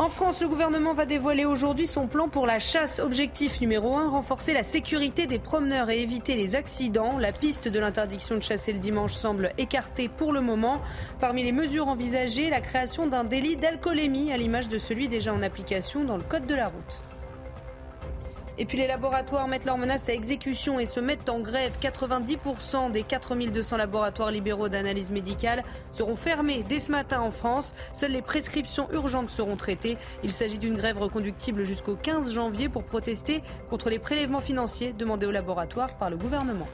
En 0.00 0.08
France, 0.08 0.40
le 0.40 0.48
gouvernement 0.48 0.94
va 0.94 1.04
dévoiler 1.04 1.44
aujourd'hui 1.44 1.86
son 1.86 2.06
plan 2.06 2.30
pour 2.30 2.46
la 2.46 2.58
chasse. 2.58 3.00
Objectif 3.00 3.60
numéro 3.60 3.98
1, 3.98 4.08
renforcer 4.08 4.54
la 4.54 4.62
sécurité 4.62 5.26
des 5.26 5.38
promeneurs 5.38 5.90
et 5.90 6.00
éviter 6.00 6.36
les 6.36 6.54
accidents. 6.54 7.18
La 7.18 7.32
piste 7.32 7.68
de 7.68 7.78
l'interdiction 7.78 8.36
de 8.36 8.42
chasser 8.42 8.72
le 8.72 8.78
dimanche 8.78 9.12
semble 9.12 9.52
écartée 9.58 10.08
pour 10.08 10.32
le 10.32 10.40
moment. 10.40 10.80
Parmi 11.20 11.44
les 11.44 11.52
mesures 11.52 11.88
envisagées, 11.88 12.48
la 12.48 12.62
création 12.62 13.08
d'un 13.08 13.24
délit 13.24 13.56
d'alcoolémie 13.56 14.32
à 14.32 14.38
l'image 14.38 14.70
de 14.70 14.78
celui 14.78 15.06
déjà 15.06 15.34
en 15.34 15.42
application 15.42 16.02
dans 16.02 16.16
le 16.16 16.22
Code 16.22 16.46
de 16.46 16.54
la 16.54 16.68
route. 16.68 17.09
Et 18.60 18.66
puis 18.66 18.76
les 18.76 18.86
laboratoires 18.86 19.48
mettent 19.48 19.64
leurs 19.64 19.78
menaces 19.78 20.10
à 20.10 20.12
exécution 20.12 20.78
et 20.78 20.84
se 20.84 21.00
mettent 21.00 21.30
en 21.30 21.40
grève. 21.40 21.78
90% 21.80 22.92
des 22.92 23.02
4200 23.02 23.78
laboratoires 23.78 24.30
libéraux 24.30 24.68
d'analyse 24.68 25.10
médicale 25.10 25.64
seront 25.92 26.14
fermés 26.14 26.62
dès 26.68 26.78
ce 26.78 26.90
matin 26.90 27.22
en 27.22 27.30
France. 27.30 27.74
Seules 27.94 28.12
les 28.12 28.20
prescriptions 28.20 28.86
urgentes 28.92 29.30
seront 29.30 29.56
traitées. 29.56 29.96
Il 30.22 30.30
s'agit 30.30 30.58
d'une 30.58 30.76
grève 30.76 30.98
reconductible 30.98 31.64
jusqu'au 31.64 31.96
15 31.96 32.34
janvier 32.34 32.68
pour 32.68 32.84
protester 32.84 33.42
contre 33.70 33.88
les 33.88 33.98
prélèvements 33.98 34.42
financiers 34.42 34.92
demandés 34.92 35.24
aux 35.24 35.30
laboratoires 35.30 35.96
par 35.96 36.10
le 36.10 36.18
gouvernement. 36.18 36.68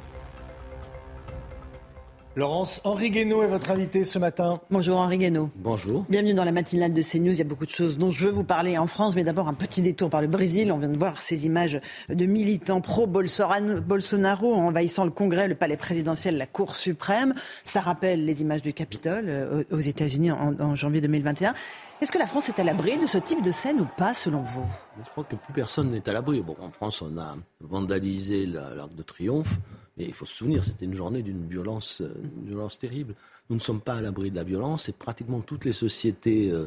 Laurence 2.37 2.83
Henri 2.85 3.09
Guénaud 3.09 3.43
est 3.43 3.47
votre 3.47 3.71
invité 3.71 4.05
ce 4.05 4.19
matin. 4.19 4.61
Bonjour 4.71 4.99
Henri 4.99 5.17
Guénaud. 5.17 5.49
Bonjour. 5.57 6.05
Bienvenue 6.11 6.35
dans 6.35 6.45
la 6.45 6.53
matinale 6.53 6.93
de 6.93 7.01
CNews. 7.01 7.33
Il 7.33 7.39
y 7.39 7.41
a 7.41 7.45
beaucoup 7.45 7.65
de 7.65 7.71
choses 7.71 7.97
dont 7.97 8.11
je 8.11 8.27
veux 8.27 8.31
vous 8.31 8.45
parler 8.45 8.77
en 8.77 8.87
France, 8.87 9.17
mais 9.17 9.25
d'abord 9.25 9.49
un 9.49 9.55
petit 9.55 9.81
détour 9.81 10.11
par 10.11 10.21
le 10.21 10.27
Brésil. 10.27 10.71
On 10.71 10.77
vient 10.77 10.91
de 10.91 10.99
voir 10.99 11.23
ces 11.23 11.47
images 11.47 11.81
de 12.11 12.27
militants 12.27 12.83
pro-Bolsonaro 12.83 14.53
envahissant 14.53 15.07
le 15.07 15.13
Congrès, 15.13 15.49
le 15.49 15.55
palais 15.55 15.79
présidentiel, 15.79 16.37
la 16.37 16.45
Cour 16.45 16.77
suprême. 16.77 17.33
Ça 17.65 17.81
rappelle 17.81 18.27
les 18.27 18.43
images 18.43 18.61
du 18.61 18.75
Capitole 18.75 19.25
euh, 19.29 19.65
aux 19.73 19.81
États-Unis 19.81 20.31
en, 20.31 20.75
janvier 20.75 21.01
2021. 21.01 21.55
Est-ce 22.03 22.13
que 22.13 22.19
la 22.19 22.27
France 22.27 22.51
est 22.51 22.61
à 22.61 22.65
l'abri 22.65 22.99
de 22.99 23.07
ce 23.07 23.17
type 23.17 23.41
de 23.41 23.51
scène 23.51 23.81
ou 23.81 23.89
pas, 23.97 24.13
selon 24.13 24.43
vous? 24.43 24.67
Je 25.03 25.09
crois 25.09 25.25
que 25.25 25.37
plus 25.37 25.55
personne 25.55 25.91
n'est 25.91 26.07
à 26.07 26.13
l'abri. 26.13 26.43
Bon, 26.43 26.57
en 26.61 26.71
France, 26.71 27.01
on 27.01 27.17
a 27.17 27.35
vandalisé 27.63 28.45
l'Arc 28.45 28.95
de 28.95 29.03
Triomphe. 29.03 29.59
Mais 29.97 30.05
il 30.05 30.15
faut 30.15 30.27
se 30.27 30.35
souvenir, 30.35 30.63
c'était 30.65 30.85
une 30.85 30.95
journée 30.95 31.23
d'une 31.23 31.49
violence, 31.49 32.03
euh, 32.03 32.13
violence 32.45 32.79
terrible. 32.79 33.15
Nous 33.49 33.57
ne 33.57 33.61
sommes 33.61 33.81
pas 33.81 33.95
à 33.95 34.01
l'abri 34.01 34.31
de 34.31 34.37
la 34.37 34.45
violence 34.45 34.89
et 34.89 34.93
pratiquement 34.93 35.41
toutes 35.41 35.65
les 35.65 35.73
sociétés 35.73 36.51
euh, 36.51 36.67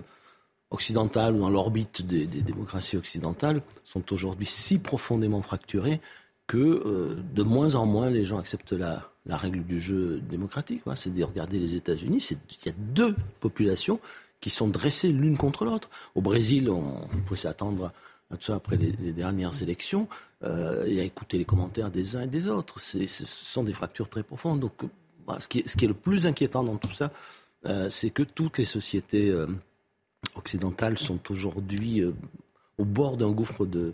occidentales 0.72 1.36
ou 1.36 1.40
dans 1.40 1.50
l'orbite 1.50 2.06
des, 2.06 2.26
démocraties 2.26 2.98
occidentales 2.98 3.62
sont 3.84 4.12
aujourd'hui 4.14 4.46
si 4.46 4.80
profondément 4.80 5.42
fracturées 5.42 6.02
que 6.48 6.58
euh, 6.58 7.16
de 7.34 7.44
moins 7.44 7.76
en 7.76 7.86
moins 7.86 8.10
les 8.10 8.26
gens 8.26 8.40
acceptent 8.40 8.74
la, 8.74 9.12
règle 9.28 9.64
du 9.64 9.80
jeu 9.80 10.20
démocratique. 10.22 10.82
C'est 10.96 11.14
de 11.14 11.24
regarder 11.24 11.60
les 11.60 11.76
États-Unis, 11.76 12.28
il 12.32 12.66
y 12.66 12.70
a 12.70 12.76
deux 12.78 13.16
populations 13.40 14.00
qui 14.42 14.50
sont 14.50 14.68
dressées 14.68 15.12
l'une 15.12 15.38
contre 15.38 15.66
l'autre. 15.66 15.90
Au 16.16 16.22
Brésil, 16.22 16.70
on, 16.70 17.08
pouvait 17.26 17.40
s'attendre 17.40 17.92
après 18.48 18.78
les, 18.78 19.14
dernières 19.14 19.62
élections, 19.62 20.08
euh, 20.44 20.86
et 20.86 21.02
à 21.02 21.04
écouter 21.04 21.38
les 21.38 21.44
commentaires 21.44 21.92
des 21.92 22.16
uns 22.16 22.22
et 22.22 22.28
des 22.28 22.48
autres. 22.48 22.80
Ce 22.80 23.06
sont 23.06 23.64
des 23.64 23.74
fractures 23.74 24.08
très 24.08 24.24
profondes. 24.24 24.62
Donc, 24.62 24.74
ce, 25.40 25.48
qui 25.48 25.60
est, 25.60 25.88
le 25.88 25.94
plus 25.94 26.28
inquiétant 26.28 26.64
dans 26.64 26.78
tout 26.78 26.92
ça, 26.92 27.12
euh, 27.66 27.90
c'est 27.90 28.10
que 28.10 28.24
toutes 28.24 28.58
les 28.58 28.66
sociétés 28.66 29.30
euh, 29.30 29.48
occidentales 30.36 30.98
sont 30.98 31.20
aujourd'hui 31.30 32.04
au 32.78 32.86
bord 32.86 33.18
d'un 33.18 33.32
gouffre 33.32 33.66
de, 33.66 33.94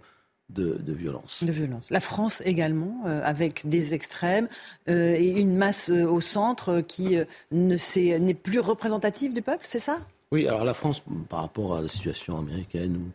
de, 0.49 0.93
violence. 0.93 1.43
De 1.43 1.51
violence. 1.51 1.89
La 1.89 1.99
France 1.99 2.43
également, 2.45 3.03
avec 3.05 3.67
des 3.67 3.95
extrêmes 3.95 4.47
et 4.85 5.39
une 5.39 5.55
masse 5.55 5.89
au 5.89 6.21
centre 6.21 6.81
qui 6.81 7.17
n'est 7.51 8.33
plus 8.35 8.59
représentative 8.59 9.33
du 9.33 9.41
peuple, 9.41 9.63
c'est 9.63 9.79
ça? 9.79 9.97
Oui, 10.31 10.47
alors 10.47 10.63
la 10.63 10.75
France, 10.75 11.01
par 11.27 11.41
rapport 11.41 11.75
à 11.75 11.81
la 11.81 11.87
situation 11.87 12.37
américaine 12.37 12.97
ou 12.97 13.11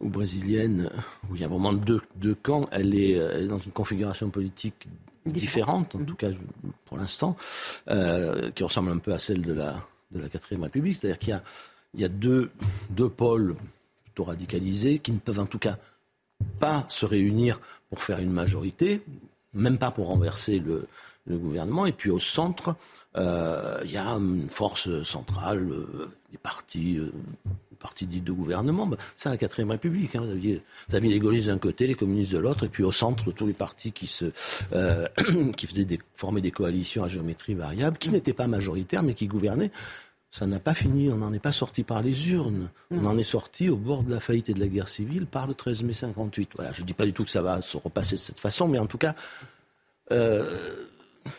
ou 0.00 0.08
brésilienne, 0.08 0.90
où 1.28 1.34
il 1.34 1.40
y 1.40 1.44
a 1.44 1.48
vraiment 1.48 1.72
deux, 1.72 2.00
deux 2.16 2.34
camps, 2.34 2.68
elle 2.70 2.94
est, 2.94 3.46
dans 3.46 3.58
une 3.58 3.72
configuration 3.72 4.30
politique 4.30 4.88
différente, 5.26 5.94
en 5.94 6.04
tout 6.04 6.14
cas 6.14 6.30
pour 6.84 6.96
l'instant, 6.96 7.36
euh, 7.90 8.50
qui 8.52 8.64
ressemble 8.64 8.90
un 8.90 8.98
peu 8.98 9.12
à 9.12 9.18
celle 9.18 9.42
de 9.42 9.52
la, 9.52 9.80
de 10.10 10.20
la 10.20 10.28
4 10.28 10.56
République. 10.60 10.96
C'est-à-dire 10.96 11.18
qu'il 11.18 11.30
y 11.30 11.32
a, 11.32 11.42
il 11.94 12.00
y 12.00 12.04
a 12.04 12.08
deux, 12.08 12.50
deux 12.90 13.08
pôles 13.08 13.56
plutôt 14.04 14.24
radicalisés 14.24 14.98
qui 14.98 15.12
ne 15.12 15.18
peuvent 15.18 15.40
en 15.40 15.46
tout 15.46 15.58
cas 15.58 15.78
pas 16.60 16.86
se 16.88 17.04
réunir 17.04 17.60
pour 17.90 18.00
faire 18.00 18.18
une 18.18 18.32
majorité, 18.32 19.02
même 19.54 19.78
pas 19.78 19.90
pour 19.90 20.06
renverser 20.06 20.58
le, 20.60 20.86
le 21.26 21.36
gouvernement. 21.36 21.86
Et 21.86 21.92
puis 21.92 22.10
au 22.10 22.20
centre, 22.20 22.76
euh, 23.16 23.80
il 23.84 23.90
y 23.90 23.96
a 23.96 24.06
une 24.06 24.48
force 24.48 25.02
centrale, 25.02 25.68
euh, 25.70 26.10
des 26.30 26.38
partis 26.38 27.00
parti 27.78 28.06
dit 28.06 28.20
de 28.20 28.32
gouvernement, 28.32 28.86
bah, 28.86 28.96
c'est 29.16 29.28
la 29.28 29.36
quatrième 29.36 29.70
République. 29.70 30.16
Hein. 30.16 30.22
Vous, 30.22 30.96
aviez, 30.96 31.10
les 31.10 31.18
gaullistes 31.18 31.48
d'un 31.48 31.58
côté, 31.58 31.86
les 31.86 31.94
communistes 31.94 32.32
de 32.32 32.38
l'autre, 32.38 32.64
et 32.64 32.68
puis 32.68 32.82
au 32.82 32.92
centre, 32.92 33.32
tous 33.32 33.46
les 33.46 33.52
partis 33.52 33.92
qui, 33.92 34.06
se, 34.06 34.26
euh, 34.72 35.06
qui 35.56 35.66
faisaient 35.66 35.84
des, 35.84 35.98
former 36.14 36.40
des 36.40 36.50
coalitions 36.50 37.04
à 37.04 37.08
géométrie 37.08 37.54
variable, 37.54 37.98
qui 37.98 38.10
n'étaient 38.10 38.32
pas 38.32 38.46
majoritaires, 38.46 39.02
mais 39.02 39.14
qui 39.14 39.26
gouvernaient. 39.26 39.70
Ça 40.30 40.46
n'a 40.46 40.60
pas 40.60 40.74
fini, 40.74 41.10
on 41.10 41.16
n'en 41.16 41.32
est 41.32 41.38
pas 41.38 41.52
sorti 41.52 41.84
par 41.84 42.02
les 42.02 42.32
urnes. 42.32 42.68
On 42.90 43.06
en 43.06 43.16
est 43.16 43.22
sorti 43.22 43.70
au 43.70 43.76
bord 43.76 44.02
de 44.02 44.10
la 44.10 44.20
faillite 44.20 44.50
et 44.50 44.54
de 44.54 44.60
la 44.60 44.68
guerre 44.68 44.88
civile 44.88 45.26
par 45.26 45.46
le 45.46 45.54
13 45.54 45.84
mai 45.84 45.94
58. 45.94 46.50
Voilà, 46.54 46.72
je 46.72 46.82
ne 46.82 46.86
dis 46.86 46.92
pas 46.92 47.06
du 47.06 47.14
tout 47.14 47.24
que 47.24 47.30
ça 47.30 47.40
va 47.40 47.62
se 47.62 47.78
repasser 47.78 48.16
de 48.16 48.20
cette 48.20 48.38
façon, 48.38 48.68
mais 48.68 48.78
en 48.78 48.86
tout 48.86 48.98
cas, 48.98 49.14
euh, 50.12 50.84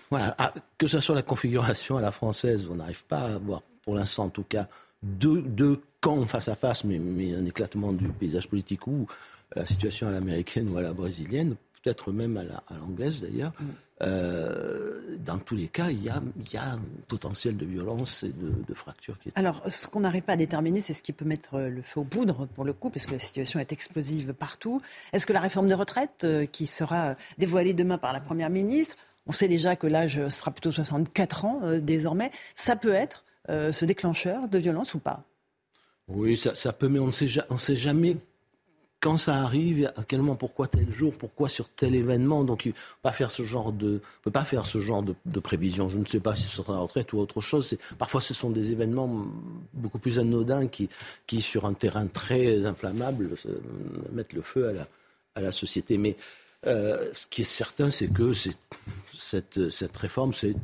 voilà, 0.10 0.36
ah, 0.40 0.54
que 0.78 0.88
ce 0.88 1.00
soit 1.00 1.14
la 1.14 1.22
configuration 1.22 1.98
à 1.98 2.02
la 2.02 2.12
française, 2.12 2.68
on 2.70 2.76
n'arrive 2.76 3.04
pas 3.06 3.20
à 3.20 3.36
avoir, 3.36 3.62
pour 3.84 3.96
l'instant 3.96 4.26
en 4.26 4.30
tout 4.30 4.44
cas, 4.44 4.68
deux, 5.04 5.42
deux 5.42 5.82
camps 6.02 6.26
face 6.26 6.48
à 6.48 6.56
face, 6.56 6.84
mais, 6.84 7.00
mais, 7.00 7.34
un 7.36 7.46
éclatement 7.46 7.94
du 7.94 8.08
paysage 8.08 8.48
politique 8.48 8.88
ou 8.88 9.08
la 9.56 9.66
situation 9.66 10.08
à 10.08 10.12
l'américaine 10.12 10.70
ou 10.70 10.78
à 10.78 10.82
la 10.82 10.94
brésilienne, 10.94 11.56
peut-être 11.82 12.12
même 12.12 12.38
à 12.38 12.74
l'anglaise 12.76 13.22
d'ailleurs. 13.22 13.54
Mm. 13.60 13.66
Euh, 14.02 15.18
dans 15.18 15.38
tous 15.40 15.56
les 15.56 15.68
cas, 15.68 15.90
il 15.90 16.02
y, 16.02 16.10
a, 16.10 16.22
il 16.38 16.54
y 16.54 16.58
a 16.58 16.74
un 16.74 16.80
potentiel 17.08 17.58
de 17.58 17.66
violence 17.66 18.24
et 18.24 18.30
de, 18.30 18.54
de 18.66 18.74
fracture. 18.74 19.20
Qui 19.20 19.30
est... 19.30 19.32
Alors, 19.36 19.62
ce 19.68 19.88
qu'on 19.88 20.00
n'arrive 20.00 20.22
pas 20.24 20.34
à 20.34 20.38
déterminer, 20.38 20.80
c'est 20.80 20.94
ce 20.94 21.04
qui 21.04 21.12
peut 21.12 21.26
mettre 21.26 21.60
le 21.60 21.82
feu 21.82 22.00
aux 22.00 22.06
poudres, 22.06 22.48
pour 22.56 22.64
le 22.64 22.72
coup, 22.72 22.90
parce 22.90 23.06
que 23.06 23.12
la 23.12 23.20
situation 23.20 23.60
est 23.60 23.74
explosive 23.74 24.34
partout. 24.34 24.82
Est-ce 25.12 25.26
que 25.26 25.34
la 25.34 25.42
réforme 25.42 25.68
des 25.68 25.74
retraites, 25.74 26.24
euh, 26.24 26.46
qui 26.46 26.66
sera 26.66 27.16
dévoilée 27.38 27.74
demain 27.74 27.98
par 27.98 28.14
la 28.14 28.22
Première 28.22 28.50
ministre, 28.50 28.96
on 29.28 29.34
sait 29.34 29.48
déjà 29.48 29.76
que 29.76 29.86
l'âge 29.86 30.28
sera 30.30 30.52
plutôt 30.52 30.72
64 30.72 31.46
ans 31.46 31.60
euh, 31.64 31.80
désormais, 31.80 32.32
ça 32.56 32.76
peut 32.76 32.94
être 32.94 33.26
euh, 33.50 33.72
ce 33.72 33.86
déclencheur 33.86 34.48
de 34.48 34.58
violence 34.58 34.94
ou 34.94 35.00
pas? 35.00 35.24
Oui, 36.10 36.38
ça, 36.38 36.74
peut, 36.74 36.88
mais 36.88 37.00
on 37.00 37.08
ne 37.08 37.12
sait, 37.12 37.76
jamais 37.76 38.18
quand 39.00 39.18
ça 39.18 39.36
arrive, 39.36 39.92
à 39.96 40.04
quel 40.04 40.20
moment, 40.20 40.36
pourquoi 40.36 40.68
tel 40.68 40.92
jour, 40.92 41.14
pourquoi 41.18 41.48
sur 41.50 41.70
tel 41.70 41.94
événement. 41.94 42.44
Donc, 42.44 42.66
il 42.66 42.70
ne 42.70 42.74
pas 43.02 43.12
faire 43.12 43.30
ce 43.32 43.44
genre 43.44 43.72
de, 43.72 44.02
peut 44.24 44.32
pas 44.32 44.44
faire 44.44 44.66
ce 44.66 44.80
genre 44.80 45.04
de, 45.04 45.40
prévision. 45.40 45.88
Je 45.88 46.00
ne 46.00 46.06
sais 46.06 46.20
pas 46.20 46.36
si 46.36 46.44
ce 46.44 46.58
sera 46.58 46.74
la 46.74 46.80
retraite 46.80 47.14
ou 47.14 47.20
autre 47.20 47.42
chose. 47.42 47.78
Parfois, 47.98 48.22
ce 48.22 48.34
sont 48.34 48.50
des 48.50 48.72
événements 48.72 49.28
beaucoup 49.74 50.00
plus 50.00 50.20
anodins 50.20 50.68
qui, 50.68 50.90
sur 51.42 51.66
un 51.66 51.74
terrain 51.74 52.08
très 52.08 52.66
inflammable, 52.66 53.30
mettent 54.12 54.34
le 54.34 54.42
feu 54.42 54.74
à 55.36 55.42
la, 55.42 55.52
société. 55.52 55.98
Mais 55.98 56.18
euh, 56.66 57.10
ce 57.14 57.28
qui 57.28 57.42
est 57.42 57.46
certain, 57.46 57.92
c'est 57.92 58.08
que 58.08 58.34
cette, 59.14 59.70
cette 59.70 59.96
réforme, 59.96 60.34
c'est 60.34 60.56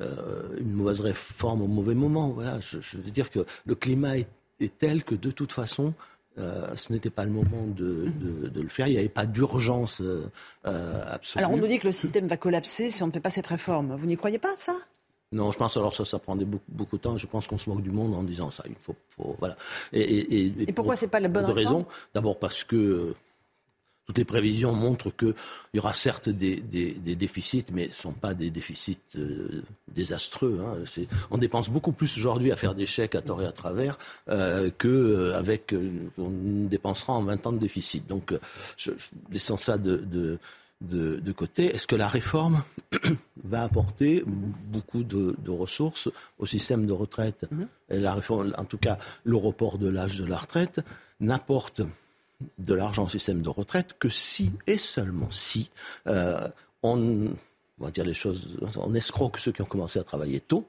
euh, 0.00 0.56
une 0.58 0.72
mauvaise 0.72 1.00
réforme 1.00 1.62
au 1.62 1.66
mauvais 1.66 1.94
moment. 1.94 2.28
Voilà, 2.28 2.58
je, 2.60 2.78
veux 2.96 3.10
dire 3.10 3.30
que 3.30 3.44
le 3.66 3.74
climat 3.74 4.16
est, 4.16 4.28
tel 4.68 5.04
que 5.04 5.14
de 5.14 5.30
toute 5.30 5.52
façon, 5.52 5.94
euh, 6.38 6.74
ce 6.76 6.92
n'était 6.92 7.10
pas 7.10 7.24
le 7.24 7.30
moment 7.30 7.66
de, 7.66 8.10
le 8.54 8.68
faire. 8.68 8.86
Il 8.88 8.92
n'y 8.92 8.98
avait 8.98 9.08
pas 9.08 9.26
d'urgence 9.26 10.00
euh, 10.00 10.24
absolue. 11.10 11.44
Alors 11.44 11.56
on 11.56 11.60
nous 11.60 11.66
dit 11.66 11.78
que 11.78 11.86
le 11.86 11.92
système 11.92 12.26
va 12.26 12.36
collapser 12.36 12.90
si 12.90 13.02
on 13.02 13.08
ne 13.08 13.12
fait 13.12 13.20
pas 13.20 13.30
cette 13.30 13.46
réforme. 13.46 13.94
Vous 13.96 14.06
n'y 14.06 14.16
croyez 14.16 14.38
pas 14.38 14.54
ça? 14.56 14.74
Non, 15.32 15.50
je 15.50 15.58
pense 15.58 15.76
alors 15.78 15.94
ça, 15.94 16.04
ça 16.04 16.18
prendrait 16.18 16.44
beaucoup, 16.44 16.64
beaucoup 16.68 16.96
de 16.96 17.02
temps. 17.02 17.16
Je 17.16 17.26
pense 17.26 17.46
qu'on 17.46 17.58
se 17.58 17.68
moque 17.68 17.82
du 17.82 17.90
monde 17.90 18.14
en 18.14 18.22
disant 18.22 18.50
ça. 18.50 18.64
Il 18.66 18.74
faut, 18.78 18.94
voilà. 19.38 19.56
Et, 19.92 20.46
et, 20.46 20.72
pourquoi 20.72 20.96
c'est 20.96 21.08
pas 21.08 21.20
la 21.20 21.28
bonne 21.28 21.46
raison 21.46 21.86
D'abord 22.14 22.38
parce 22.38 22.64
que 22.64 23.14
toutes 24.12 24.18
les 24.18 24.26
prévisions 24.26 24.74
montrent 24.74 25.10
qu'il 25.10 25.32
y 25.72 25.78
aura 25.78 25.94
certes 25.94 26.28
des, 26.28 26.60
déficits, 27.16 27.64
mais 27.72 27.84
ce 27.84 27.88
ne 27.88 27.94
sont 27.94 28.12
pas 28.12 28.34
des 28.34 28.50
déficits 28.50 28.98
euh, 29.16 29.62
désastreux. 29.88 30.60
Hein. 30.62 30.84
On 31.30 31.38
dépense 31.38 31.70
beaucoup 31.70 31.92
plus 31.92 32.14
aujourd'hui 32.18 32.52
à 32.52 32.56
faire 32.56 32.74
des 32.74 32.84
chèques 32.84 33.14
à 33.14 33.22
tort 33.22 33.40
et 33.40 33.46
à 33.46 33.52
travers 33.52 33.96
euh, 34.28 34.70
qu'avec 34.76 35.72
euh, 35.72 36.10
euh, 36.18 36.22
on 36.22 36.66
dépensera 36.66 37.14
en 37.14 37.22
20 37.22 37.46
ans 37.46 37.52
de 37.52 37.58
déficit. 37.58 38.06
Donc, 38.06 38.34
je, 38.76 38.90
laissons 39.30 39.56
ça 39.56 39.78
de, 39.78 39.96
de, 40.82 41.32
côté. 41.32 41.74
Est-ce 41.74 41.86
que 41.86 41.96
la 41.96 42.08
réforme 42.08 42.64
va 43.44 43.62
apporter 43.62 44.24
beaucoup 44.26 45.04
de, 45.04 45.34
ressources 45.48 46.10
au 46.38 46.44
système 46.44 46.84
de 46.84 46.92
retraite? 46.92 47.46
Mm-hmm. 47.50 47.98
La 47.98 48.14
réforme, 48.14 48.52
en 48.58 48.66
tout 48.66 48.76
cas, 48.76 48.98
le 49.24 49.36
report 49.36 49.78
de 49.78 49.88
l'âge 49.88 50.18
de 50.18 50.26
la 50.26 50.36
retraite 50.36 50.82
n'apporte 51.18 51.80
de 52.58 52.74
l'argent 52.74 53.04
au 53.04 53.08
système 53.08 53.42
de 53.42 53.48
retraite 53.48 53.96
que 53.98 54.08
si 54.08 54.52
et 54.66 54.76
seulement 54.76 55.30
si 55.30 55.70
euh, 56.06 56.48
on, 56.82 57.30
va 57.78 57.90
dire 57.90 58.04
les 58.04 58.14
choses, 58.14 58.56
on 58.76 58.94
escroque 58.94 59.38
ceux 59.38 59.52
qui 59.52 59.62
ont 59.62 59.66
commencé 59.66 59.98
à 59.98 60.04
travailler 60.04 60.40
tôt 60.40 60.66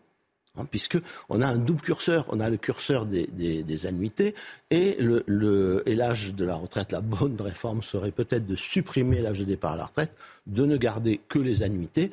Hein, 0.56 0.68
puisque 0.70 1.00
on 1.30 1.41
a 1.41 1.48
un 1.48 1.58
double 1.58 1.82
curseur, 1.82 2.26
on 2.30 2.40
a 2.40 2.48
le 2.48 2.58
curseur 2.58 3.08
des, 3.08 3.26
des, 3.26 3.86
annuités 3.88 4.36
et 4.70 4.98
l'âge 5.00 6.36
de 6.36 6.45
la 6.45 6.56
retraite. 6.56 6.91
La 6.91 7.02
bonne 7.02 7.41
réforme 7.41 7.82
serait 7.82 8.12
peut-être 8.12 8.45
de 8.45 8.56
supprimer 8.56 9.20
l'âge 9.20 9.40
de 9.40 9.45
départ 9.45 9.74
à 9.74 9.78
la 9.78 9.86
retraite, 9.86 10.12
de 10.45 10.66
ne 10.66 10.78
garder 10.78 11.20
que 11.28 11.40
les 11.40 11.64
annuités 11.64 12.12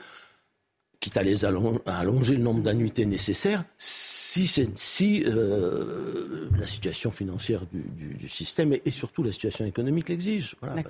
quitte 1.01 1.17
à 1.17 1.23
les 1.23 1.47
allonger 1.47 2.37
le 2.37 2.43
nombre 2.43 2.63
d'annuités 2.63 3.07
nécessaires, 3.07 3.65
si, 3.79 4.47
si 4.75 5.25
euh, 5.27 6.49
la 6.59 6.67
situation 6.67 7.11
financière 7.11 7.63
du, 7.73 8.29
système 8.29 8.75
et, 8.75 8.91
surtout 8.91 9.23
la 9.23 9.33
situation 9.33 9.65
économique 9.65 10.11
l'exige. 10.11 10.57
Voilà, 10.61 10.83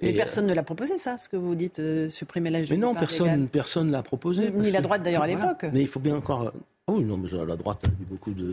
Mais 0.00 0.12
personne 0.14 0.46
ne 0.46 0.54
l'a 0.54 0.62
proposé, 0.62 0.98
ça, 0.98 1.18
ce 1.18 1.28
que 1.28 1.36
vous 1.36 1.54
dites, 1.54 1.78
euh, 1.78 2.08
supprimer 2.08 2.48
l'âge 2.48 2.70
Mais 2.70 2.78
non, 2.78 2.94
personne 2.94 3.48
personne 3.48 3.90
l'a 3.90 4.02
proposé. 4.02 4.50
Ni, 4.50 4.70
la 4.70 4.80
droite 4.80 5.02
d'ailleurs 5.02 5.22
à 5.22 5.26
l'époque. 5.26 5.66
Mais 5.72 5.82
il 5.82 5.88
faut 5.88 6.00
bien 6.00 6.16
encore... 6.16 6.52
Ah 6.86 6.92
oui, 6.92 7.04
non, 7.04 7.16
mais 7.16 7.30
la 7.30 7.56
droite 7.56 7.80
a 7.84 7.88
dit 7.88 8.04
beaucoup 8.08 8.32
de, 8.32 8.52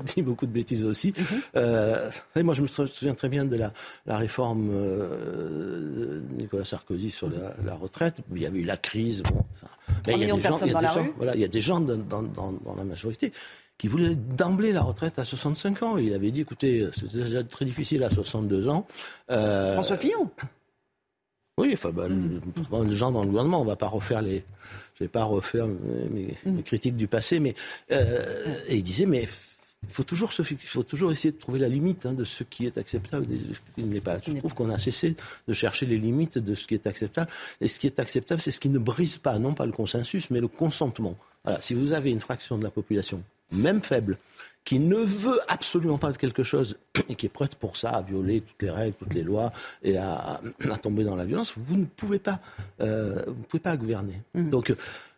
dit 0.04 0.22
beaucoup 0.22 0.46
de 0.46 0.52
bêtises 0.52 0.84
aussi. 0.84 1.14
Mhm. 1.16 1.24
euh, 1.56 2.10
moi, 2.36 2.54
je 2.54 2.62
me 2.62 2.66
souviens 2.66 3.14
très 3.14 3.28
bien 3.28 3.44
de 3.44 3.56
la, 3.56 3.72
la 4.06 4.16
réforme 4.16 4.70
euh, 4.72 6.20
de 6.28 6.36
Nicolas 6.36 6.64
Sarkozy 6.64 7.10
sur 7.10 7.28
la, 7.28 7.54
la, 7.64 7.74
retraite. 7.74 8.18
Il 8.34 8.42
y 8.42 8.46
avait 8.46 8.60
eu 8.60 8.64
la 8.64 8.76
crise. 8.76 9.22
Bon, 9.22 9.44
il 10.06 10.18
y 10.18 10.30
a 10.30 10.34
des 10.34 10.40
gens, 10.40 10.58
il 10.64 10.72
y 10.72 10.74
a 10.74 10.80
des 10.80 10.86
gens, 10.86 11.08
voilà, 11.16 11.34
il 11.34 11.40
y 11.40 11.44
a 11.44 11.48
des 11.48 11.60
gens 11.60 11.80
dans, 11.80 11.96
dans, 11.96 12.22
dans, 12.22 12.52
dans 12.52 12.74
la 12.74 12.84
majorité 12.84 13.32
qui 13.78 13.88
voulaient 13.88 14.14
d'emblée 14.14 14.72
la 14.72 14.82
retraite 14.82 15.18
à 15.18 15.24
65 15.24 15.82
ans. 15.82 15.96
Il 15.96 16.14
avait 16.14 16.30
dit, 16.30 16.42
écoutez, 16.42 16.88
c'est 16.92 17.12
déjà 17.12 17.42
très 17.42 17.64
difficile 17.64 18.04
à 18.04 18.10
62 18.10 18.68
ans. 18.68 18.86
Euh, 19.30 19.74
François 19.74 19.98
Fillon 19.98 20.30
oui, 21.58 21.72
enfin, 21.74 21.90
bah, 21.90 22.06
les 22.08 22.96
gens 22.96 23.12
dans 23.12 23.20
le 23.20 23.28
gouvernement, 23.28 23.60
on 23.60 23.64
ne 23.64 23.68
va 23.68 23.76
pas 23.76 23.88
refaire 23.88 24.22
les, 24.22 24.42
je 24.94 25.04
vais 25.04 25.08
pas 25.08 25.24
refaire 25.24 25.66
mes, 25.66 26.34
mes 26.44 26.52
mm. 26.52 26.62
critiques 26.62 26.96
du 26.96 27.08
passé, 27.08 27.40
mais 27.40 27.54
euh, 27.90 28.56
et 28.68 28.76
il 28.76 28.82
disait, 28.82 29.04
mais 29.04 29.28
il 29.88 29.92
faut 29.92 30.04
toujours, 30.04 30.32
il 30.38 30.56
faut 30.58 30.82
toujours 30.82 31.10
essayer 31.10 31.32
de 31.32 31.38
trouver 31.38 31.58
la 31.58 31.68
limite 31.68 32.06
hein, 32.06 32.12
de 32.12 32.24
ce 32.24 32.44
qui 32.44 32.66
est 32.66 32.78
acceptable 32.78 33.26
et 33.32 33.36
de 33.36 33.54
ce 33.54 33.60
qui 33.74 33.82
ne 33.84 33.92
l'est 33.92 34.00
pas. 34.00 34.18
Je 34.24 34.32
trouve 34.38 34.54
qu'on 34.54 34.70
a 34.70 34.78
cessé 34.78 35.16
de 35.48 35.52
chercher 35.52 35.86
les 35.86 35.98
limites 35.98 36.38
de 36.38 36.54
ce 36.54 36.66
qui 36.66 36.74
est 36.74 36.86
acceptable. 36.86 37.30
Et 37.60 37.68
ce 37.68 37.78
qui 37.78 37.88
est 37.88 37.98
acceptable, 37.98 38.40
c'est 38.40 38.52
ce 38.52 38.60
qui 38.60 38.68
ne 38.68 38.78
brise 38.78 39.18
pas, 39.18 39.38
non 39.38 39.54
pas 39.54 39.66
le 39.66 39.72
consensus, 39.72 40.30
mais 40.30 40.40
le 40.40 40.48
consentement. 40.48 41.16
Voilà. 41.44 41.60
Si 41.60 41.74
vous 41.74 41.92
avez 41.92 42.10
une 42.10 42.20
fraction 42.20 42.56
de 42.58 42.62
la 42.62 42.70
population, 42.70 43.22
même 43.50 43.82
faible, 43.82 44.18
qui 44.64 44.78
ne 44.78 44.96
veut 44.96 45.40
absolument 45.48 45.98
pas 45.98 46.12
de 46.12 46.16
quelque 46.16 46.44
chose 46.44 46.78
et 47.08 47.16
qui 47.16 47.26
est 47.26 47.30
prête 47.30 47.56
pour 47.56 47.76
ça 47.76 47.90
à 47.90 48.02
violer 48.02 48.40
toutes 48.42 48.62
les 48.62 48.70
règles, 48.70 48.94
toutes 48.94 49.14
les 49.14 49.24
lois 49.24 49.52
et 49.82 49.96
à, 49.96 50.40
tomber 50.80 51.02
dans 51.02 51.16
la 51.16 51.24
violence, 51.24 51.54
vous 51.56 51.76
ne 51.76 51.84
pouvez 51.84 52.20
pas, 52.20 52.40
euh, 52.80 53.24
vous 53.26 53.42
pouvez 53.42 53.60
pas 53.60 53.76
gouverner. 53.76 54.22
Mmh. 54.34 54.50
Donc, 54.50 54.72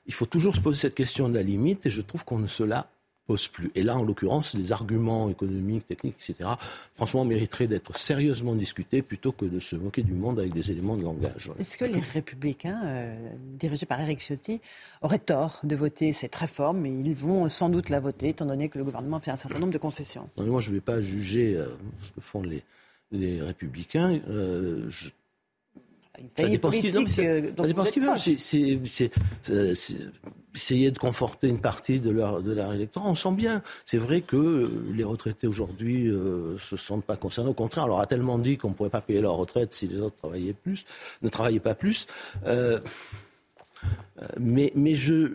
il 0.07 0.15
faut 0.15 0.27
toujours 0.27 0.55
se 0.55 0.61
poser 0.61 0.81
cette 0.81 0.95
question 0.95 1.29
de 1.29 1.35
la 1.35 1.43
limite 1.43 1.87
et 1.87 1.91
je 1.91 2.01
trouve 2.01 2.25
qu'on 2.25 2.39
ne 2.39 2.47
se 2.47 2.63
la 2.63 2.89
pose 3.27 3.49
plus. 3.49 3.71
Et 3.75 3.83
là, 3.83 3.97
en 3.97 4.03
l'occurrence, 4.03 4.55
les 4.55 4.73
arguments 4.73 5.31
économiques, 5.31 5.87
techniques, 5.87 6.17
etc., 6.29 6.51
franchement, 6.95 7.25
mériteraient 7.25 7.67
d'être 7.67 7.97
sérieusement 7.97 8.55
discutés 8.55 9.03
plutôt 9.03 9.33
que 9.33 9.45
de 9.45 9.61
se 9.61 9.77
moquer 9.77 10.03
du 10.03 10.13
monde 10.13 10.39
avec 10.39 10.53
des 10.53 10.71
éléments 10.71 10.97
de 10.97 11.03
langage. 11.03 11.51
Est-ce 11.59 11.79
que 11.79 11.85
les 11.85 12.01
républicains, 12.01 12.83
euh, 12.85 13.31
dirigés 13.59 13.87
par 13.87 14.01
Eric 14.01 14.21
Ciotti, 14.21 14.61
auraient 15.03 15.19
tort 15.19 15.61
de 15.63 15.77
voter 15.77 16.13
cette 16.13 16.35
réforme? 16.35 16.81
Mais 16.81 16.91
ils 16.91 17.15
vont 17.15 17.49
sans 17.49 17.69
doute 17.69 17.89
la 17.89 18.01
voter, 18.01 18.31
étant 18.31 18.47
donné 18.47 18.69
que 18.69 18.79
le 18.79 18.85
gouvernement 18.85 19.21
fait 19.21 19.31
un 19.31 19.37
certain 19.37 19.59
nombre 19.59 19.73
de 19.73 19.79
concessions. 19.79 20.29
moi, 20.37 20.61
je 20.61 20.71
ne 20.71 20.75
vais 20.75 20.81
pas 20.81 21.01
juger 21.01 21.57
euh, 21.57 21.67
ce 22.01 22.13
que 22.13 22.21
font 22.21 22.43
les, 22.43 22.63
les 23.11 23.41
républicains. 23.41 24.21
Euh, 24.29 24.91
ça 26.37 26.49
dépend 26.49 26.71
ce 26.71 26.81
qu'ils 26.81 28.03
veulent. 28.03 28.19
Essayer 30.57 30.93
de 30.93 30.99
conforter 30.99 31.49
une 31.49 31.61
partie 31.61 31.99
de 31.99 32.11
leur, 32.11 32.41
de 32.41 32.53
leur 32.53 32.73
électorat. 32.73 33.09
On 33.09 33.17
sent 33.17 33.33
bien. 33.33 33.61
C'est 33.85 33.99
vrai 33.99 34.21
que 34.21 34.71
les 34.93 35.03
retraités 35.03 35.49
aujourd'hui 35.49 36.09
euh, 36.09 36.57
se 36.59 36.77
sentent 36.77 37.05
pas 37.05 37.17
concernés. 37.17 37.51
Au 37.51 37.55
contraire, 37.55 37.87
on 37.87 37.89
leur 37.89 37.99
a 37.99 38.07
tellement 38.07 38.39
dit 38.39 38.57
qu'on 38.57 38.69
ne 38.69 38.75
pourrait 38.75 38.91
pas 38.91 39.01
payer 39.01 39.21
leur 39.21 39.35
retraite 39.35 39.73
si 39.73 39.89
les 39.89 40.01
autres 40.01 40.15
travaillaient 40.15 40.53
plus, 40.53 40.85
ne 41.23 41.29
travaillaient 41.29 41.59
pas 41.59 41.75
plus. 41.75 42.07
Euh, 42.47 42.79
euh 44.23 44.27
mais, 44.39 44.71
mais 44.77 44.95
je, 44.95 45.31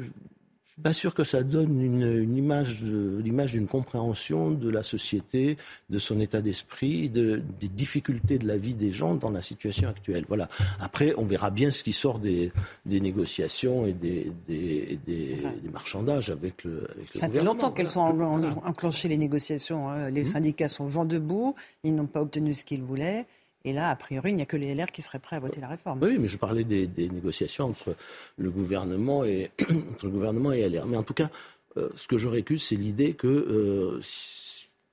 pas 0.82 0.94
sûr 0.94 1.14
que 1.14 1.24
ça 1.24 1.44
donne 1.44 1.82
une, 1.82 2.38
image, 2.38 2.82
l'image 2.84 3.52
d'une 3.52 3.68
compréhension 3.68 4.52
de 4.52 4.70
la 4.70 4.84
société, 4.84 5.58
de 5.90 6.00
son 6.00 6.20
état 6.20 6.42
d'esprit, 6.42 7.10
de, 7.10 7.42
des 7.60 7.68
difficultés 7.68 8.38
de 8.38 8.48
la 8.48 8.58
vie 8.58 8.76
des 8.76 8.92
gens 8.92 9.16
dans 9.16 9.32
la 9.32 9.42
situation 9.42 9.90
actuelle. 9.90 10.26
Voilà. 10.28 10.50
Après, 10.80 11.14
on 11.18 11.26
verra 11.26 11.50
bien 11.50 11.72
ce 11.72 11.84
qui 11.84 11.94
sort 11.94 12.20
des, 12.20 12.52
des 12.86 13.02
négociations 13.02 13.86
et 13.86 13.94
des, 13.94 14.32
des, 14.48 15.00
des, 15.06 15.38
marchandages 15.72 16.30
avec 16.30 16.64
le, 16.64 16.88
avec 16.92 17.10
Ça 17.16 17.30
fait 17.30 17.44
longtemps 17.44 17.72
qu'elles 17.72 17.88
sont 17.88 18.02
enclenchées 18.66 19.08
les 19.08 19.18
négociations. 19.18 19.90
Hein. 19.90 20.10
Les 20.10 20.22
mmh. 20.22 20.26
syndicats 20.26 20.70
sont 20.70 20.86
vent 20.86 21.06
debout, 21.06 21.56
ils 21.84 21.94
n'ont 21.94 22.08
pas 22.08 22.22
obtenu 22.22 22.54
ce 22.54 22.66
qu'ils 22.66 22.84
voulaient. 22.84 23.26
Et 23.66 23.74
là, 23.74 23.90
a 23.90 23.96
priori, 23.96 24.32
il 24.32 24.36
n'y 24.36 24.42
a 24.42 24.46
que 24.46 24.58
les 24.58 24.74
LR 24.74 24.88
qui 24.88 25.02
seraient 25.02 25.20
prêts 25.20 25.36
à 25.36 25.40
voter 25.40 25.60
la 25.60 25.68
réforme. 25.68 26.02
Oui, 26.02 26.18
mais 26.18 26.28
je 26.28 26.38
parlais 26.38 26.64
des, 26.64 26.88
négociations 27.10 27.66
entre 27.66 27.96
le 28.38 28.50
gouvernement 28.50 29.26
et 29.26 29.52
entre 29.92 30.06
le 30.06 30.12
gouvernement 30.12 30.52
et 30.54 30.68
LR. 30.68 30.86
Mais 30.86 30.98
en 30.98 31.04
tout 31.04 31.14
cas, 31.14 31.30
euh, 31.78 31.90
ce 31.96 32.08
que 32.08 32.18
je 32.18 32.28
récuse, 32.28 32.64
c'est 32.64 32.76
l'idée 32.76 33.14
que 33.14 33.28
euh, 33.28 34.02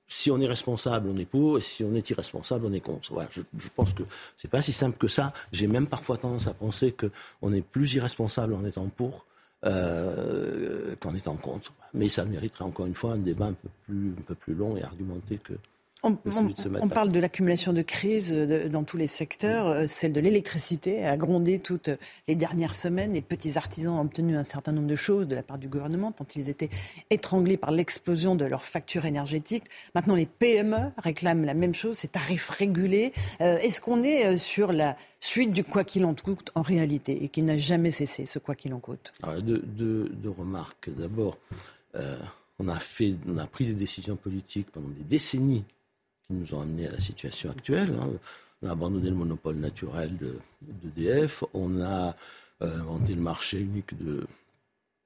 si 0.07 0.31
on 0.31 0.39
est 0.39 0.47
responsable, 0.47 1.09
on 1.09 1.17
est 1.17 1.25
pour, 1.25 1.57
et 1.57 1.61
si 1.61 1.83
on 1.83 1.93
est 1.95 2.09
irresponsable, 2.09 2.65
on 2.65 2.73
est 2.73 2.79
contre. 2.79 3.13
Voilà, 3.13 3.29
je, 3.31 3.41
pense 3.75 3.93
que 3.93 4.03
c'est 4.37 4.49
pas 4.49 4.61
si 4.61 4.73
simple 4.73 4.97
que 4.97 5.07
ça. 5.07 5.33
J'ai 5.51 5.67
même 5.67 5.87
parfois 5.87 6.17
tendance 6.17 6.47
à 6.47 6.53
penser 6.53 6.93
qu'on 6.93 7.53
est 7.53 7.61
plus 7.61 7.93
irresponsable 7.93 8.53
en 8.53 8.63
étant 8.65 8.87
pour 8.87 9.25
euh, 9.65 10.95
qu'en 10.99 11.13
étant 11.13 11.35
contre. 11.35 11.73
Mais 11.93 12.09
ça 12.09 12.25
mériterait 12.25 12.65
encore 12.65 12.85
une 12.85 12.95
fois 12.95 13.13
un 13.13 13.17
débat 13.17 13.47
un 13.47 13.53
peu 13.53 13.69
plus, 13.85 14.13
un 14.17 14.21
peu 14.21 14.35
plus 14.35 14.53
long 14.53 14.77
et 14.77 14.83
argumenté 14.83 15.39
que, 15.43 15.53
on, 16.81 16.89
parle 16.89 17.11
de 17.11 17.19
l'accumulation 17.19 17.73
de 17.73 17.81
crises 17.81 18.31
euh, 18.33 18.69
dans 18.69 18.83
tous 18.83 18.97
les 18.97 19.07
secteurs. 19.07 19.67
Euh, 19.67 19.87
celle 19.87 20.13
de 20.13 20.19
l'électricité 20.19 21.05
a 21.05 21.17
grondé 21.17 21.59
toutes 21.59 21.89
les 22.27 22.35
dernières 22.35 22.75
semaines. 22.75 23.13
Les 23.13 23.21
petits 23.21 23.57
artisans 23.57 23.97
ont 23.97 24.01
obtenu 24.01 24.37
un 24.37 24.43
certain 24.43 24.71
nombre 24.71 24.87
de 24.87 24.95
choses 24.95 25.27
de 25.27 25.35
la 25.35 25.43
part 25.43 25.57
du 25.57 25.67
gouvernement, 25.67 26.11
tant 26.11 26.25
ils 26.35 26.49
étaient 26.49 26.69
étranglés 27.09 27.57
par 27.57 27.71
l'explosion 27.71 28.35
de 28.35 28.45
leurs 28.45 28.65
factures 28.65 29.05
énergétiques. 29.05 29.63
Maintenant, 29.95 30.15
les 30.15 30.25
PME 30.25 30.91
réclament 30.97 31.45
la 31.45 31.53
même 31.53 31.75
chose, 31.75 31.97
ces 31.97 32.07
tarifs 32.07 32.49
régulés. 32.49 33.13
Euh, 33.41 33.57
est-ce 33.57 33.81
qu'on 33.81 34.03
est 34.03 34.37
sur 34.37 34.73
la 34.73 34.95
suite 35.19 35.51
du 35.51 35.63
quoi 35.63 35.83
qu'il 35.83 36.05
en 36.05 36.13
coûte 36.13 36.51
en 36.55 36.61
réalité 36.61 37.23
et 37.23 37.29
qui 37.29 37.43
n'a 37.43 37.57
jamais 37.57 37.91
cessé, 37.91 38.25
ce 38.25 38.39
quoi 38.39 38.55
qu'il 38.55 38.73
en 38.73 38.79
coûte? 38.79 39.13
Deux, 39.41 40.11
remarques. 40.37 40.89
D'abord, 40.89 41.37
on, 42.59 42.67
a 42.67 42.79
fait, 42.79 43.15
on 43.27 43.37
a 43.37 43.47
pris 43.47 43.65
des 43.65 43.73
décisions 43.73 44.15
politiques 44.15 44.69
pendant 44.71 44.89
des 44.89 45.03
décennies 45.03 45.63
qui 46.27 46.33
nous 46.33 46.53
ont 46.53 46.61
amenés 46.61 46.87
à 46.87 46.91
la 46.91 46.99
situation 46.99 47.49
actuelle. 47.49 47.95
Hein. 47.99 48.09
On 48.61 48.67
a 48.67 48.71
abandonné 48.71 49.09
le 49.09 49.15
monopole 49.15 49.55
naturel 49.57 50.11
d'EDF, 50.61 51.43
on 51.53 51.81
a 51.81 52.15
euh, 52.61 52.79
inventé 52.79 53.13
le 53.13 53.21
marché 53.21 53.59
unique 53.59 53.97
de, 54.03 54.25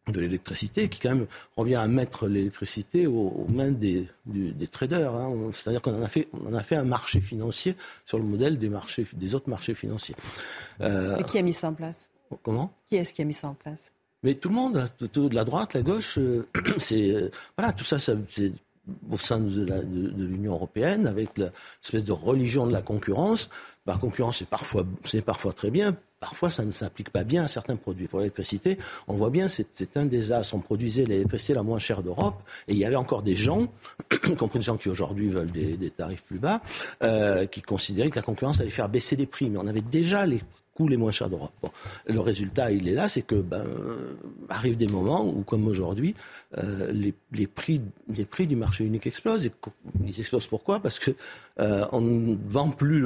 de 0.08 0.20
l'électricité, 0.20 0.88
qui 0.90 1.00
quand 1.00 1.10
même 1.10 1.28
revient 1.58 1.76
à 1.76 1.88
mettre 1.88 2.28
l'électricité 2.28 3.08
aux, 3.08 3.46
mains 3.50 3.72
des, 3.72 4.08
des 4.26 4.68
traders. 4.68 5.14
Hein. 5.14 5.52
C'est-à-dire 5.54 5.82
qu'on 5.82 6.00
en 6.00 6.04
a 6.04 6.08
fait, 6.08 6.30
on 6.46 6.54
a 6.54 6.64
fait 6.64 6.78
un 6.78 6.86
marché 6.86 7.20
financier 7.20 7.76
sur 8.06 8.18
le 8.18 8.24
modèle 8.24 8.58
des 8.58 8.70
marchés, 8.70 9.06
des 9.14 9.36
autres 9.36 9.50
marchés 9.50 9.76
financiers. 9.76 10.16
Euh, 10.80 11.18
Et 11.18 11.24
qui 11.24 11.38
a 11.38 11.42
mis 11.42 11.54
ça 11.54 11.70
en 11.70 11.74
place? 11.74 12.10
Comment? 12.44 12.74
Qui 12.88 12.96
est-ce 12.96 13.14
qui 13.14 13.22
a 13.22 13.26
mis 13.26 13.34
ça 13.34 13.50
en 13.50 13.54
place? 13.54 13.92
Mais 14.24 14.36
tout 14.36 14.50
le 14.50 14.56
monde, 14.56 14.88
de 15.02 15.36
la 15.36 15.44
droite, 15.44 15.74
la 15.74 15.82
gauche, 15.82 16.18
euh, 16.20 16.48
c'est 16.80 17.32
voilà, 17.58 17.74
tout 17.74 17.84
ça, 17.84 18.00
ça 18.00 18.14
c'est 18.30 18.54
au 19.12 19.18
sein 19.18 19.40
de 19.40 20.26
l'Union 20.26 20.54
européenne, 20.54 21.08
avec 21.08 21.38
l'espèce 21.38 22.04
de 22.04 22.12
religion 22.12 22.66
de 22.66 22.72
la 22.72 22.82
concurrence. 22.82 23.50
La 23.86 23.96
concurrence, 23.98 24.40
c'est 24.40 24.48
parfois, 24.48 24.86
parfois 25.26 25.54
très 25.54 25.72
bien, 25.72 25.96
parfois 26.20 26.50
ça 26.50 26.64
ne 26.64 26.72
s'applique 26.72 27.10
pas 27.10 27.24
bien 27.24 27.44
à 27.44 27.48
certains 27.48 27.76
produits. 27.76 28.08
Pour 28.08 28.20
l'électricité, 28.20 28.78
on 29.08 29.16
voit 29.16 29.30
bien, 29.30 29.48
c'est 29.48 29.98
un 29.98 30.06
des 30.06 30.32
as. 30.32 30.54
On 30.54 30.60
produisait 30.60 31.06
l'électricité 31.06 31.54
la 31.54 31.64
moins 31.64 31.80
chère 31.80 32.02
d'Europe, 32.04 32.42
et 32.68 32.74
il 32.74 32.78
y 32.78 32.86
avait 32.86 32.96
encore 32.96 33.24
des 33.24 33.36
gens, 33.36 33.68
y 34.28 34.36
compris 34.36 34.60
des 34.60 34.66
gens 34.66 34.78
qui 34.78 34.90
aujourd'hui 34.90 35.30
veulent 35.30 35.52
des, 35.52 35.92
tarifs 35.92 36.24
plus 36.24 36.40
bas, 36.40 36.62
euh, 37.04 37.46
qui 37.46 37.62
considéraient 37.62 38.10
que 38.10 38.16
la 38.16 38.22
concurrence 38.22 38.60
allait 38.62 38.70
faire 38.70 38.90
baisser 38.90 39.16
les 39.16 39.26
prix. 39.26 39.50
Mais 39.50 39.58
on 39.58 39.68
avait 39.68 39.82
déjà 39.82 40.26
les 40.26 40.42
les 40.88 40.98
moins 40.98 41.12
chers 41.12 41.30
d'Europe. 41.30 41.52
Le 42.06 42.20
résultat, 42.20 42.72
il 42.72 42.88
est 42.88 42.94
là, 42.94 43.08
c'est 43.08 43.22
que 43.22 43.36
ben, 43.36 43.66
arrivent 44.50 44.78
des 44.78 44.88
moments 44.88 45.26
où, 45.26 45.44
comme 45.44 45.68
aujourd'hui, 45.68 46.16
euh, 46.58 46.92
les, 46.92 47.48
prix, 47.48 47.82
du 48.08 48.56
marché 48.56 48.84
unique 48.84 49.08
explosent. 49.08 49.50
Ils 50.06 50.20
explosent 50.20 50.48
pourquoi? 50.48 50.80
Parce 50.80 51.00
que 51.00 51.12
euh, 51.60 51.86
on 51.92 52.02
ne 52.02 52.38
vend 52.48 52.70
plus 52.70 53.04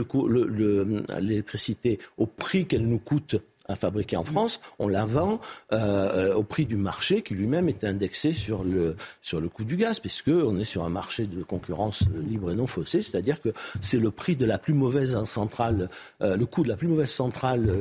l'électricité 1.20 2.00
le, 2.00 2.24
au 2.24 2.26
prix 2.26 2.66
qu'elle 2.66 2.88
nous 2.88 3.00
coûte 3.00 3.38
fabriquée 3.74 4.18
en 4.18 4.24
France, 4.24 4.60
on 4.80 4.88
la 4.88 5.06
vend 5.06 5.40
au 5.72 6.44
prix 6.44 6.66
du 6.66 6.76
marché 6.76 7.22
qui 7.22 7.34
lui-même 7.34 7.68
est 7.70 7.84
indexé 7.84 8.34
sur 8.34 8.64
le, 8.64 8.96
sur 9.22 9.40
le 9.40 9.50
coût 9.50 9.64
du 9.64 9.78
gaz, 9.78 10.00
puisqu'on 10.00 10.60
est 10.60 10.64
sur 10.64 10.84
un 10.84 10.90
marché 10.90 11.26
de 11.26 11.42
concurrence 11.44 12.04
libre 12.28 12.52
et 12.52 12.56
non 12.56 12.68
faussée, 12.68 13.02
c'est-à-dire 13.02 13.42
que 13.42 13.50
c'est 13.82 14.00
le 14.00 14.12
prix 14.12 14.36
de 14.36 14.46
la 14.46 14.58
plus 14.58 14.74
mauvaise 14.74 15.24
centrale, 15.26 15.90
le 16.20 16.46
coût 16.46 16.64
de 16.64 16.70
la 16.70 16.76
plus 16.76 16.88
mauvaise 16.88 17.10
centrale 17.10 17.72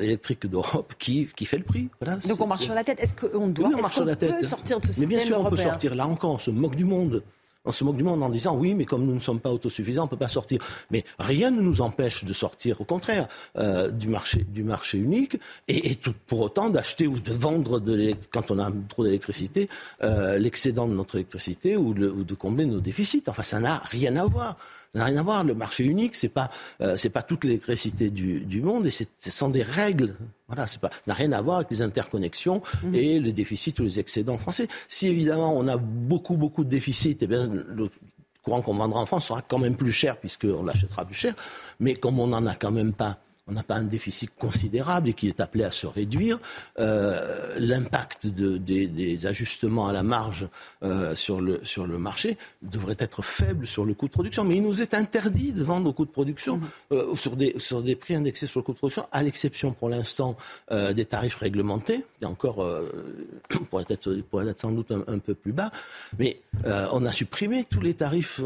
électrique 0.00 0.46
d'Europe 0.46 0.94
qui, 0.98 1.28
qui 1.36 1.46
fait 1.46 1.58
le 1.58 1.64
prix. 1.64 1.88
Donc 2.28 2.40
on 2.40 2.46
marche 2.46 2.64
sur 2.64 2.74
la 2.74 2.84
tête. 2.84 3.00
Est-ce 3.00 3.14
qu'on 3.14 3.48
doit 3.48 3.68
on 3.68 3.80
marche 3.82 3.94
sur 3.94 4.04
la 4.04 4.16
tête. 4.16 4.38
peut 4.40 4.46
sortir 4.46 4.80
de 4.80 4.86
ce 4.86 5.00
Mais 5.00 5.06
bien 5.06 5.18
sûr, 5.18 5.40
on 5.40 5.50
peut 5.50 5.56
sortir. 5.56 5.94
Là 5.94 6.06
encore, 6.06 6.32
on 6.32 6.38
se 6.38 6.50
moque 6.50 6.76
du 6.76 6.84
monde 6.84 7.22
on 7.64 7.72
se 7.72 7.84
moque 7.84 7.96
du 7.96 8.02
monde 8.02 8.22
en 8.22 8.28
disant 8.28 8.56
oui, 8.56 8.74
mais 8.74 8.84
comme 8.84 9.04
nous 9.04 9.14
ne 9.14 9.20
sommes 9.20 9.40
pas 9.40 9.50
autosuffisants, 9.50 10.02
on 10.02 10.06
ne 10.06 10.10
peut 10.10 10.16
pas 10.16 10.28
sortir. 10.28 10.60
Mais 10.90 11.04
rien 11.18 11.50
ne 11.50 11.60
nous 11.60 11.80
empêche 11.80 12.24
de 12.24 12.32
sortir, 12.32 12.80
au 12.80 12.84
contraire, 12.84 13.28
euh, 13.58 13.90
du, 13.90 14.08
marché, 14.08 14.44
du 14.48 14.64
marché 14.64 14.98
unique 14.98 15.38
et, 15.68 15.96
tout, 15.96 16.14
pour 16.26 16.40
autant 16.40 16.68
d'acheter 16.68 17.06
ou 17.06 17.18
de 17.18 17.32
vendre, 17.32 17.80
de 17.80 18.14
quand 18.30 18.50
on 18.50 18.58
a 18.58 18.70
trop 18.88 19.04
d'électricité, 19.04 19.68
euh, 20.02 20.38
l'excédent 20.38 20.86
de 20.88 20.94
notre 20.94 21.16
électricité 21.16 21.76
ou, 21.76 21.90
ou 21.90 22.24
de 22.24 22.34
combler 22.34 22.66
nos 22.66 22.80
déficits. 22.80 23.24
Enfin, 23.28 23.42
ça 23.42 23.60
n'a 23.60 23.78
rien 23.78 24.16
à 24.16 24.24
voir. 24.24 24.56
Ça 24.94 25.00
n'a 25.00 25.04
rien 25.06 25.16
à 25.16 25.22
voir. 25.22 25.44
Le 25.44 25.54
marché 25.54 25.84
unique, 25.84 26.14
c'est 26.14 26.28
pas 26.28 26.50
euh, 26.80 26.96
c'est 26.96 27.10
pas 27.10 27.22
toute 27.22 27.44
l'électricité 27.44 28.10
du, 28.10 28.40
du, 28.40 28.62
monde 28.62 28.86
et 28.86 28.90
ce 28.90 29.04
sont 29.18 29.50
des 29.50 29.62
règles. 29.62 30.14
Voilà, 30.46 30.66
c'est 30.66 30.80
pas 30.80 30.90
ça 30.90 31.00
n'a 31.08 31.14
rien 31.14 31.32
à 31.32 31.42
voir 31.42 31.56
avec 31.58 31.70
les 31.70 31.82
interconnexions 31.82 32.62
mmh. 32.84 32.94
et 32.94 33.18
le 33.18 33.32
déficit 33.32 33.78
ou 33.80 33.82
les 33.82 33.98
excédents 33.98 34.38
français. 34.38 34.68
Si 34.88 35.08
évidemment 35.08 35.52
on 35.56 35.66
a 35.66 35.76
beaucoup 35.76 36.36
beaucoup 36.36 36.64
de 36.64 36.70
déficits, 36.70 37.18
eh 37.20 37.26
bien 37.26 37.46
le 37.46 37.90
courant 38.42 38.62
qu'on 38.62 38.74
vendra 38.74 39.00
en 39.00 39.06
France 39.06 39.26
sera 39.26 39.42
quand 39.42 39.58
même 39.58 39.76
plus 39.76 39.92
cher 39.92 40.16
puisqu'on 40.16 40.62
l'achètera 40.62 41.04
plus 41.04 41.14
cher. 41.14 41.34
Mais 41.80 41.94
comme 41.94 42.20
on 42.20 42.28
n'en 42.28 42.46
a 42.46 42.54
quand 42.54 42.70
même 42.70 42.92
pas 42.92 43.18
on 43.46 43.52
n'a 43.52 43.62
pas 43.62 43.74
un 43.74 43.84
déficit 43.84 44.30
considérable 44.38 45.10
et 45.10 45.12
qui 45.12 45.28
est 45.28 45.40
appelé 45.40 45.64
à 45.64 45.70
se 45.70 45.86
réduire. 45.86 46.38
Euh, 46.78 47.56
l'impact 47.58 48.26
des, 48.26 49.26
ajustements 49.26 49.86
à 49.86 49.92
la 49.92 50.02
marge 50.02 50.48
euh, 50.82 51.14
sur, 51.14 51.40
le, 51.40 51.60
sur 51.62 51.86
le 51.86 51.98
marché 51.98 52.38
devrait 52.62 52.96
être 52.98 53.22
faible 53.22 53.66
sur 53.66 53.84
le 53.84 53.94
coût 53.94 54.06
de 54.06 54.12
production. 54.12 54.44
Mais 54.44 54.56
il 54.56 54.62
nous 54.62 54.80
est 54.80 54.94
interdit 54.94 55.52
de 55.52 55.62
vendre 55.62 55.90
au 55.90 55.92
coût 55.92 56.06
de 56.06 56.10
production 56.10 56.56
mmh. 56.56 56.62
euh, 56.92 57.14
sur, 57.16 57.36
des, 57.36 57.54
sur 57.58 57.82
des 57.82 57.96
prix 57.96 58.14
indexés 58.14 58.46
sur 58.46 58.60
le 58.60 58.64
coût 58.64 58.72
de 58.72 58.78
production, 58.78 59.06
à 59.12 59.22
l'exception 59.22 59.72
pour 59.72 59.88
l'instant 59.88 60.36
des 60.70 61.04
tarifs 61.04 61.36
réglementés. 61.36 62.04
Et 62.22 62.24
encore, 62.24 62.66
pourrait, 63.70 63.84
être, 63.88 64.12
pourrait 64.30 64.48
être 64.48 64.60
sans 64.60 64.72
doute 64.72 64.90
un, 64.90 65.18
peu 65.18 65.34
plus 65.34 65.52
bas. 65.52 65.70
Mais 66.18 66.40
on 66.64 67.04
a 67.04 67.12
supprimé 67.12 67.64
tous 67.64 67.80
les 67.80 67.94
tarifs 67.94 68.40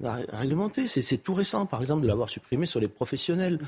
réglementés. 0.00 0.86
C'est 0.86 1.18
tout 1.18 1.34
récent, 1.34 1.66
par 1.66 1.80
exemple, 1.80 2.02
de 2.02 2.08
l'avoir 2.08 2.28
supprimé 2.28 2.66
sur 2.66 2.80
les 2.80 2.88
professionnels 2.88 3.58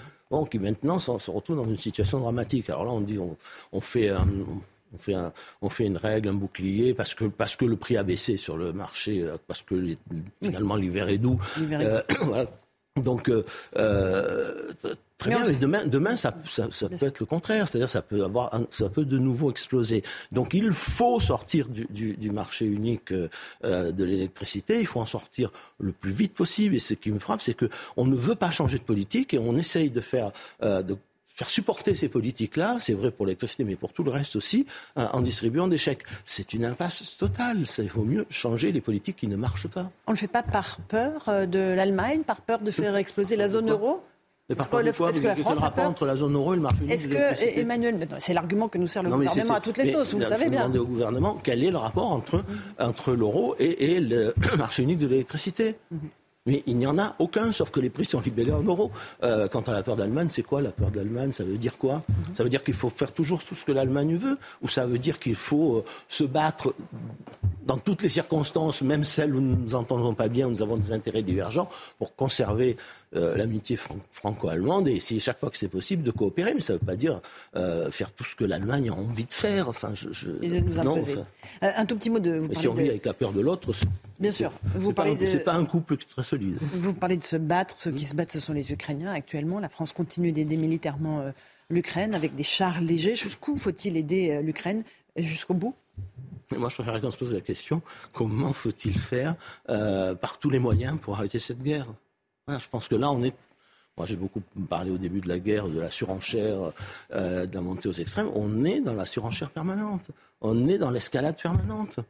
qui 0.51 0.59
maintenant 0.59 0.99
se 0.99 1.31
retrouvent 1.31 1.57
dans 1.57 1.69
une 1.69 1.77
situation 1.77 2.21
dramatique. 2.21 2.71
Alors 2.71 2.85
là, 2.85 2.91
on 2.91 3.01
dit, 3.01 3.19
on, 3.19 3.81
fait 3.81 4.11
on 4.95 4.99
fait, 4.99 5.15
on 5.61 5.69
fait 5.69 5.87
une 5.87 5.97
règle, 5.97 6.29
un 6.29 6.35
bouclier, 6.35 6.95
parce 6.95 7.15
que, 7.15 7.25
parce 7.25 7.57
que 7.57 7.65
le 7.65 7.77
prix 7.77 7.97
a 7.97 8.03
baissé 8.03 8.37
sur 8.37 8.57
le 8.57 8.73
marché, 8.73 9.23
euh, 9.23 9.37
parce 9.47 9.63
que 9.63 9.97
finalement 10.43 10.77
l'hiver 10.77 11.09
est 11.09 11.19
doux. 11.19 11.39
Euh, 11.61 12.03
Donc, 12.97 13.31
euh, 13.31 14.73
Très 15.23 15.31
bien, 15.31 15.47
mais 15.47 15.55
demain, 15.55 15.87
demain 15.87 16.17
ça, 16.17 16.35
ça, 16.45 16.67
ça 16.71 16.89
peut 16.89 17.07
être 17.07 17.21
le 17.21 17.27
contraire, 17.27 17.69
c'est-à-dire 17.69 17.89
ça 17.89 18.03
peut 18.03 18.25
avoir, 18.25 18.51
ça 18.71 18.89
peut 18.89 19.05
de 19.05 19.19
nouveau 19.19 19.53
exploser. 19.53 20.03
Donc 20.33 20.53
il 20.53 20.73
faut 20.73 21.21
sortir 21.21 21.69
du, 21.69 21.87
du, 21.91 22.15
du 22.15 22.31
marché 22.31 22.65
unique 22.65 23.13
euh, 23.13 23.93
de 23.93 24.05
l'électricité, 24.05 24.81
il 24.81 24.87
faut 24.87 24.99
en 24.99 25.07
sortir 25.07 25.53
le 25.79 25.93
plus 25.93 26.11
vite 26.11 26.35
possible. 26.35 26.75
Et 26.75 26.81
ce 26.81 26.95
qui 26.95 27.13
me 27.13 27.21
frappe, 27.21 27.41
c'est 27.41 27.55
que 27.55 27.69
on 27.97 28.05
ne 28.05 28.17
veut 28.17 28.35
pas 28.35 28.51
changer 28.51 28.79
de 28.79 28.83
politique 28.83 29.33
et 29.33 29.39
on 29.39 29.57
essaye 29.57 29.91
de 29.91 30.01
faire 30.01 30.33
euh, 30.65 30.83
de 30.83 30.97
faire 31.35 31.49
supporter 31.49 31.95
ces 31.95 32.09
politiques-là, 32.09 32.77
c'est 32.81 32.93
vrai 32.93 33.11
pour 33.11 33.27
l'électricité, 33.27 33.65
mais 33.65 33.77
pour 33.77 33.93
tout 33.93 34.05
le 34.05 34.11
reste 34.11 34.37
aussi, 34.37 34.67
euh, 34.99 35.07
en 35.13 35.21
distribuant 35.21 35.69
des 35.69 35.79
chèques. 35.79 36.03
C'est 36.25 36.53
une 36.53 36.65
impasse 36.65 37.17
totale. 37.17 37.65
Il 37.79 37.89
vaut 37.89 38.05
mieux 38.05 38.27
changer 38.29 38.73
les 38.73 38.81
politiques 38.81 39.17
qui 39.17 39.29
ne 39.29 39.37
marchent 39.37 39.69
pas. 39.69 39.91
On 40.07 40.13
ne 40.13 40.17
le 40.17 40.21
fait 40.21 40.29
pas 40.29 40.43
par 40.43 40.79
peur 40.89 41.29
euh, 41.29 41.47
de 41.47 41.59
l'Allemagne, 41.59 42.23
par 42.23 42.43
peur 42.43 42.59
de 42.61 42.71
faire 42.71 42.97
exploser 42.97 43.37
la 43.37 43.49
zone 43.49 43.71
euro 43.71 44.03
est-ce 44.51 44.69
que, 45.21 45.27
la 45.27 45.37
France 45.37 45.59
rapport 45.61 45.85
entre 45.85 46.05
la 46.05 46.17
zone 46.17 46.35
euro 46.35 46.53
et 46.53 46.57
le 46.57 46.63
marché 46.63 46.81
unique 46.83 46.93
Est-ce 46.93 47.09
que 47.09 47.59
Emmanuel, 47.61 48.07
c'est 48.19 48.35
l'argument 48.35 48.69
que 48.69 48.77
nous 48.77 48.89
sert 48.89 49.03
le 49.03 49.11
gouvernement 49.11 49.55
à 49.55 49.61
toutes 49.61 49.79
les 49.79 49.91
sauces, 49.91 50.13
vous 50.13 50.19
le 50.19 50.27
savez 50.27 50.49
bien. 50.49 50.63
demander 50.63 50.79
au 50.81 50.87
gouvernement 50.87 51.39
quel 51.43 51.65
est 51.65 51.71
le 51.71 51.79
rapport 51.79 52.11
entre, 52.11 52.45
entre 52.79 53.13
l'euro 53.13 53.55
et, 53.59 54.01
le 54.01 54.35
marché 54.59 54.83
unique 54.83 54.99
de 54.99 55.07
l'électricité. 55.07 55.77
Mm-hmm. 55.95 55.99
Mais 56.47 56.65
il 56.67 56.77
n'y 56.77 56.89
en 56.89 56.99
a 56.99 57.15
aucun, 57.21 57.53
sauf 57.53 57.71
que 57.71 57.79
les 57.79 57.89
prix 57.89 58.05
sont 58.05 58.21
libellés 58.21 58.51
en 58.51 58.63
euros. 58.63 58.91
Euh, 59.23 59.47
quant 59.47 59.61
à 59.61 59.73
la 59.73 59.85
peur 59.85 59.95
d'Allemagne, 59.95 60.27
c'est 60.29 60.43
quoi 60.43 60.61
la 60.61 60.73
peur 60.73 60.91
d'Allemagne? 60.91 61.31
Ça 61.31 61.45
veut 61.45 61.57
dire 61.57 61.79
quoi? 61.79 61.99
Mm-hmm. 61.99 62.35
Ça 62.35 62.43
veut 62.43 62.51
dire 62.51 62.65
qu'il 62.65 62.75
faut 62.75 62.91
faire 62.91 63.13
toujours 63.13 63.45
tout 63.45 63.55
ce 63.55 63.65
que 63.65 63.71
l'Allemagne 63.71 64.17
veut 64.17 64.37
Ou 64.61 64.69
ça 64.69 64.85
veut 64.87 64.99
dire 64.99 65.21
qu'il 65.21 65.37
faut 65.37 65.77
euh, 65.77 65.85
se 66.09 66.25
battre 66.25 66.75
dans 67.65 67.79
toutes 67.79 68.03
les 68.03 68.09
circonstances, 68.09 68.83
même 68.83 69.05
celles 69.05 69.35
où 69.35 69.41
nous 69.41 69.57
ne 69.57 69.63
nous 69.63 69.75
entendons 69.77 70.15
pas 70.15 70.29
bien, 70.29 70.49
où 70.49 70.51
nous 70.51 70.63
avons 70.63 70.77
des 70.77 70.91
intérêts 70.91 71.23
divergents, 71.23 71.69
pour 71.99 72.17
conserver 72.17 72.77
euh, 73.15 73.37
l'amitié 73.37 73.79
franco-allemande 74.11 74.89
et 74.89 74.97
essayer 74.97 75.21
chaque 75.21 75.39
fois 75.39 75.51
que 75.51 75.57
c'est 75.57 75.69
possible 75.69 76.03
de 76.03 76.11
coopérer. 76.11 76.55
Mais 76.55 76.61
ça 76.61 76.73
ne 76.73 76.79
veut 76.79 76.85
pas 76.85 76.97
dire 76.97 77.21
euh, 77.57 77.91
faire 77.91 78.11
tout 78.11 78.25
ce 78.25 78.35
que 78.35 78.45
l'Allemagne 78.45 78.89
a 78.89 78.95
envie 78.95 79.27
de 79.27 79.33
faire. 79.33 79.69
Enfin, 79.69 79.93
je, 79.95 80.13
je... 80.13 80.29
nous 80.29 80.83
non, 80.83 80.97
un 81.61 81.87
tout 81.87 81.97
petit 81.97 82.11
mot 82.11 82.19
de. 82.19 82.43
si 82.53 82.67
on 82.67 82.75
vit 82.75 82.89
avec 82.89 83.05
la 83.05 83.13
peur 83.13 83.33
de 83.33 83.41
l'autre, 83.41 83.73
bien 84.23 84.33
sûr. 84.33 84.53
Vous 84.77 84.93
parlez 84.93 85.17
de... 85.17 85.37
Pas 85.39 85.55
un 85.55 85.67
couple 85.67 85.99
très 85.99 86.23
solide. 86.23 86.59
Vous 86.61 86.95
parlez 86.95 87.19
de 87.19 87.25
se 87.25 87.37
battre. 87.37 87.75
Ceux 87.77 87.93
qui 87.93 88.05
se 88.05 88.15
battent, 88.15 88.33
ce 88.33 88.41
sont 88.41 88.55
les 88.55 88.73
Ukrainiens 88.73 89.13
actuellement. 89.13 89.59
La 89.59 89.69
France 89.69 89.93
continue 89.93 90.33
d'aider 90.33 90.57
militairement 90.57 91.25
l'Ukraine 91.69 92.15
avec 92.15 92.35
des 92.35 92.43
chars 92.43 92.81
légers. 92.81 93.17
Jusqu'où 93.17 93.57
faut-il 93.57 93.97
aider 93.97 94.41
l'Ukraine? 94.43 94.85
Jusqu'au 95.17 95.55
bout? 95.55 95.75
Moi, 96.57 96.69
je 96.69 96.75
préférerais 96.75 97.01
qu'on 97.01 97.11
se 97.11 97.19
pose 97.19 97.35
la 97.35 97.41
question 97.41 97.83
comment 98.13 98.53
faut-il 98.53 98.99
faire 98.99 99.35
par 99.67 100.39
tous 100.39 100.49
les 100.49 100.59
moyens 100.59 100.99
pour 101.01 101.17
arrêter 101.17 101.39
cette 101.39 101.63
guerre? 101.63 101.87
Je 102.49 102.69
pense 102.71 102.89
que 102.89 102.95
là, 102.95 103.11
on 103.11 103.23
est 103.23 103.35
moi, 103.97 104.07
j'ai 104.07 104.17
beaucoup 104.17 104.41
parlé 104.71 104.91
au 104.91 104.97
début 104.97 105.21
de 105.21 105.29
la 105.29 105.39
guerre 105.39 105.69
de 105.69 105.79
la 105.79 105.91
surenchère, 105.91 106.73
euh, 107.13 107.45
de 107.45 107.55
la 107.55 107.61
montée 107.61 107.89
aux 107.89 107.93
extrêmes. 107.93 108.31
On 108.35 108.65
est 108.65 108.81
dans 108.81 108.95
la 108.95 109.05
surenchère 109.05 109.51
permanente. 109.51 110.11
On 110.41 110.67
est 110.67 110.79
dans 110.79 110.91
l'escalade 110.91 111.37
permanente. 111.41 112.01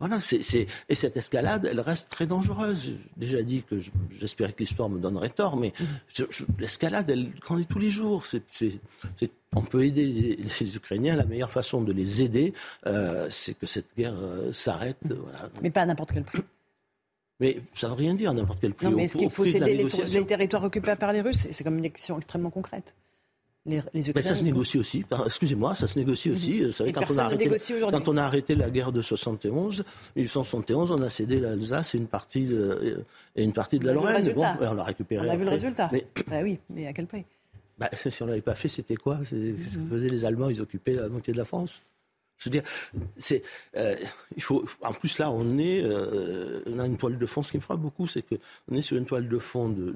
Voilà, 0.00 0.20
c'est, 0.20 0.66
et 0.88 0.94
cette 0.94 1.16
escalade, 1.16 1.68
elle 1.68 1.80
reste 1.80 2.08
très 2.08 2.26
dangereuse. 2.26 2.82
J'ai 2.82 2.98
déjà 3.16 3.42
dit 3.42 3.64
que 3.68 3.76
j'espérais 4.18 4.52
que 4.52 4.60
l'histoire 4.60 4.88
me 4.88 5.00
donnerait 5.00 5.30
tort, 5.30 5.56
mais 5.56 5.72
l'escalade, 6.58 7.10
elle 7.10 7.32
grandit 7.40 7.66
tous 7.66 7.80
les 7.80 7.90
jours. 7.90 8.24
C'est, 8.24 8.42
on 9.56 9.62
peut 9.62 9.84
aider 9.84 10.06
les, 10.06 10.76
Ukrainiens. 10.76 11.16
La 11.16 11.24
meilleure 11.24 11.50
façon 11.50 11.82
de 11.82 11.92
les 11.92 12.22
aider, 12.22 12.52
euh, 12.86 13.26
c'est 13.30 13.54
que 13.54 13.66
cette 13.66 13.96
guerre 13.96 14.16
euh, 14.16 14.52
s'arrête. 14.52 14.98
Voilà. 15.02 15.50
Mais 15.62 15.70
pas 15.70 15.82
à 15.82 15.86
n'importe 15.86 16.12
quel 16.12 16.22
prix. 16.22 16.42
Mais 17.40 17.60
ça 17.74 17.88
ne 17.88 17.92
veut 17.92 17.98
rien 17.98 18.14
dire, 18.14 18.32
n'importe 18.34 18.60
quel 18.60 18.74
prix. 18.74 18.86
Non, 18.86 18.92
mais 18.92 19.04
est-ce 19.04 19.16
qu'il 19.16 19.30
faut 19.30 19.44
céder 19.44 19.76
les, 19.76 20.26
territoires 20.26 20.64
occupés 20.64 20.96
par 20.96 21.12
les 21.12 21.20
Russes? 21.20 21.48
C'est 21.50 21.64
comme 21.64 21.78
une 21.78 21.90
question 21.90 22.16
extrêmement 22.16 22.50
concrète. 22.50 22.94
Les, 23.68 23.82
mais 23.92 24.22
ça 24.22 24.34
se 24.34 24.44
négocie 24.44 24.78
aussi. 24.78 25.04
Excusez-moi, 25.26 25.74
ça 25.74 25.86
se 25.86 25.98
négocie 25.98 26.30
aussi. 26.30 26.64
Vous 26.64 26.72
savez, 26.72 26.92
quand, 26.92 27.04
on 27.10 27.18
a 27.18 27.24
arrêté, 27.24 27.50
quand 27.90 28.08
on 28.08 28.16
a 28.16 28.22
arrêté 28.22 28.54
la 28.54 28.70
guerre 28.70 28.92
de 28.92 29.02
71, 29.02 29.84
1871, 30.16 30.90
on 30.92 31.02
a 31.02 31.08
cédé 31.10 31.38
l'Alsace 31.38 31.94
et 31.94 31.98
une 31.98 32.06
partie 32.06 32.46
de, 32.46 33.04
et 33.36 33.44
une 33.44 33.52
partie 33.52 33.78
de 33.78 33.86
la 33.86 33.92
Lorraine. 33.92 34.32
Bon, 34.32 34.44
on 34.60 34.74
l'a 34.74 34.84
récupéré. 34.84 35.28
On 35.28 35.30
a 35.30 35.36
vu 35.36 35.44
le 35.44 35.50
résultat. 35.50 35.90
Mais... 35.92 36.06
Bah 36.28 36.40
oui, 36.42 36.58
mais 36.70 36.86
à 36.86 36.92
quel 36.92 37.06
prix? 37.06 37.24
Bah, 37.78 37.90
Si 38.10 38.22
on 38.22 38.26
ne 38.26 38.30
l'avait 38.30 38.42
pas 38.42 38.54
fait, 38.54 38.68
c'était 38.68 38.96
quoi? 38.96 39.18
Ce 39.24 39.34
que 39.34 39.86
faisaient 39.90 40.10
les 40.10 40.24
Allemands, 40.24 40.48
ils 40.48 40.62
occupaient 40.62 40.94
la 40.94 41.08
moitié 41.08 41.32
de 41.32 41.38
la 41.38 41.44
France. 41.44 41.82
Je 42.38 42.44
veux 42.44 42.50
dire, 42.50 42.62
c'est, 43.16 43.42
euh, 43.76 43.96
il 44.36 44.42
faut. 44.42 44.64
En 44.82 44.92
plus 44.92 45.18
là, 45.18 45.30
on 45.30 45.58
est, 45.58 45.82
euh, 45.82 46.60
on 46.66 46.78
a 46.78 46.86
une 46.86 46.96
toile 46.96 47.18
de 47.18 47.26
fond. 47.26 47.42
Ce 47.42 47.50
qui 47.50 47.56
me 47.56 47.62
frappe 47.62 47.80
beaucoup, 47.80 48.06
c'est 48.06 48.22
que 48.22 48.36
on 48.70 48.76
est 48.76 48.82
sur 48.82 48.96
une 48.96 49.06
toile 49.06 49.28
de 49.28 49.38
fond 49.38 49.68
de, 49.68 49.94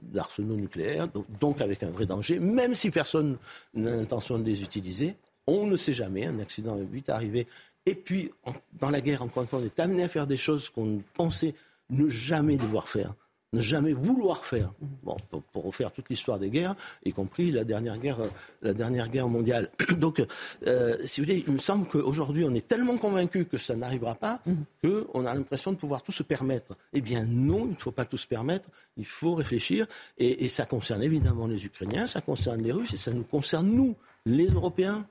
d'arsenaux 0.00 0.54
nucléaires, 0.54 1.08
donc, 1.40 1.60
avec 1.60 1.82
un 1.82 1.90
vrai 1.90 2.06
danger. 2.06 2.38
Même 2.38 2.74
si 2.74 2.90
personne 2.90 3.38
n'a 3.74 3.96
l'intention 3.96 4.38
de 4.38 4.44
les 4.44 4.62
utiliser, 4.62 5.16
on 5.48 5.66
ne 5.66 5.76
sait 5.76 5.92
jamais. 5.92 6.26
Un 6.26 6.38
accident 6.38 6.78
est 6.78 6.92
vite 6.92 7.10
arrivé. 7.10 7.48
Et 7.86 7.94
puis, 7.94 8.30
dans 8.78 8.90
la 8.90 9.00
guerre, 9.00 9.22
encore 9.22 9.42
une 9.42 9.58
on 9.58 9.64
est 9.64 9.80
amené 9.80 10.04
à 10.04 10.08
faire 10.08 10.26
des 10.26 10.36
choses 10.36 10.70
qu'on 10.70 11.02
pensait 11.14 11.54
ne 11.90 12.08
jamais 12.08 12.56
devoir 12.56 12.88
faire 12.88 13.14
ne 13.52 13.60
jamais 13.60 13.92
vouloir 13.92 14.44
faire. 14.44 14.72
Bon, 15.02 15.16
pour, 15.52 15.64
refaire 15.64 15.92
toute 15.92 16.08
l'histoire 16.08 16.38
des 16.38 16.50
guerres, 16.50 16.74
y 17.04 17.12
compris 17.12 17.50
la 17.50 17.64
dernière 17.64 17.98
guerre, 17.98 18.18
la 18.62 18.72
dernière 18.72 19.08
guerre 19.08 19.28
mondiale. 19.28 19.70
Donc, 19.98 20.22
euh, 20.66 20.96
si 21.04 21.20
vous 21.20 21.26
voulez, 21.26 21.44
il 21.46 21.52
me 21.52 21.58
semble 21.58 21.86
qu'aujourd'hui, 21.86 22.44
on 22.44 22.54
est 22.54 22.66
tellement 22.66 22.96
convaincu 22.96 23.44
que 23.46 23.56
ça 23.56 23.74
n'arrivera 23.74 24.14
pas 24.14 24.40
qu'on 24.82 25.26
a 25.26 25.34
l'impression 25.34 25.72
de 25.72 25.76
pouvoir 25.76 26.02
tout 26.02 26.12
se 26.12 26.22
permettre. 26.22 26.74
Eh 26.92 27.00
bien, 27.00 27.24
non, 27.24 27.66
il 27.66 27.70
ne 27.70 27.76
faut 27.76 27.90
pas 27.90 28.04
tout 28.04 28.16
se 28.16 28.26
permettre. 28.26 28.68
Il 28.96 29.06
faut 29.06 29.34
réfléchir. 29.34 29.86
Et, 30.18 30.44
et 30.44 30.48
ça 30.48 30.64
concerne 30.64 31.02
évidemment 31.02 31.46
les 31.46 31.64
Ukrainiens, 31.64 32.06
ça 32.06 32.20
concerne 32.20 32.62
les 32.62 32.72
Russes, 32.72 32.94
et 32.94 32.98
ça 32.98 33.12
nous 33.12 33.24
concerne 33.24 33.68
nous, 33.68 33.96
les 34.26 34.46
Européens. 34.46 35.06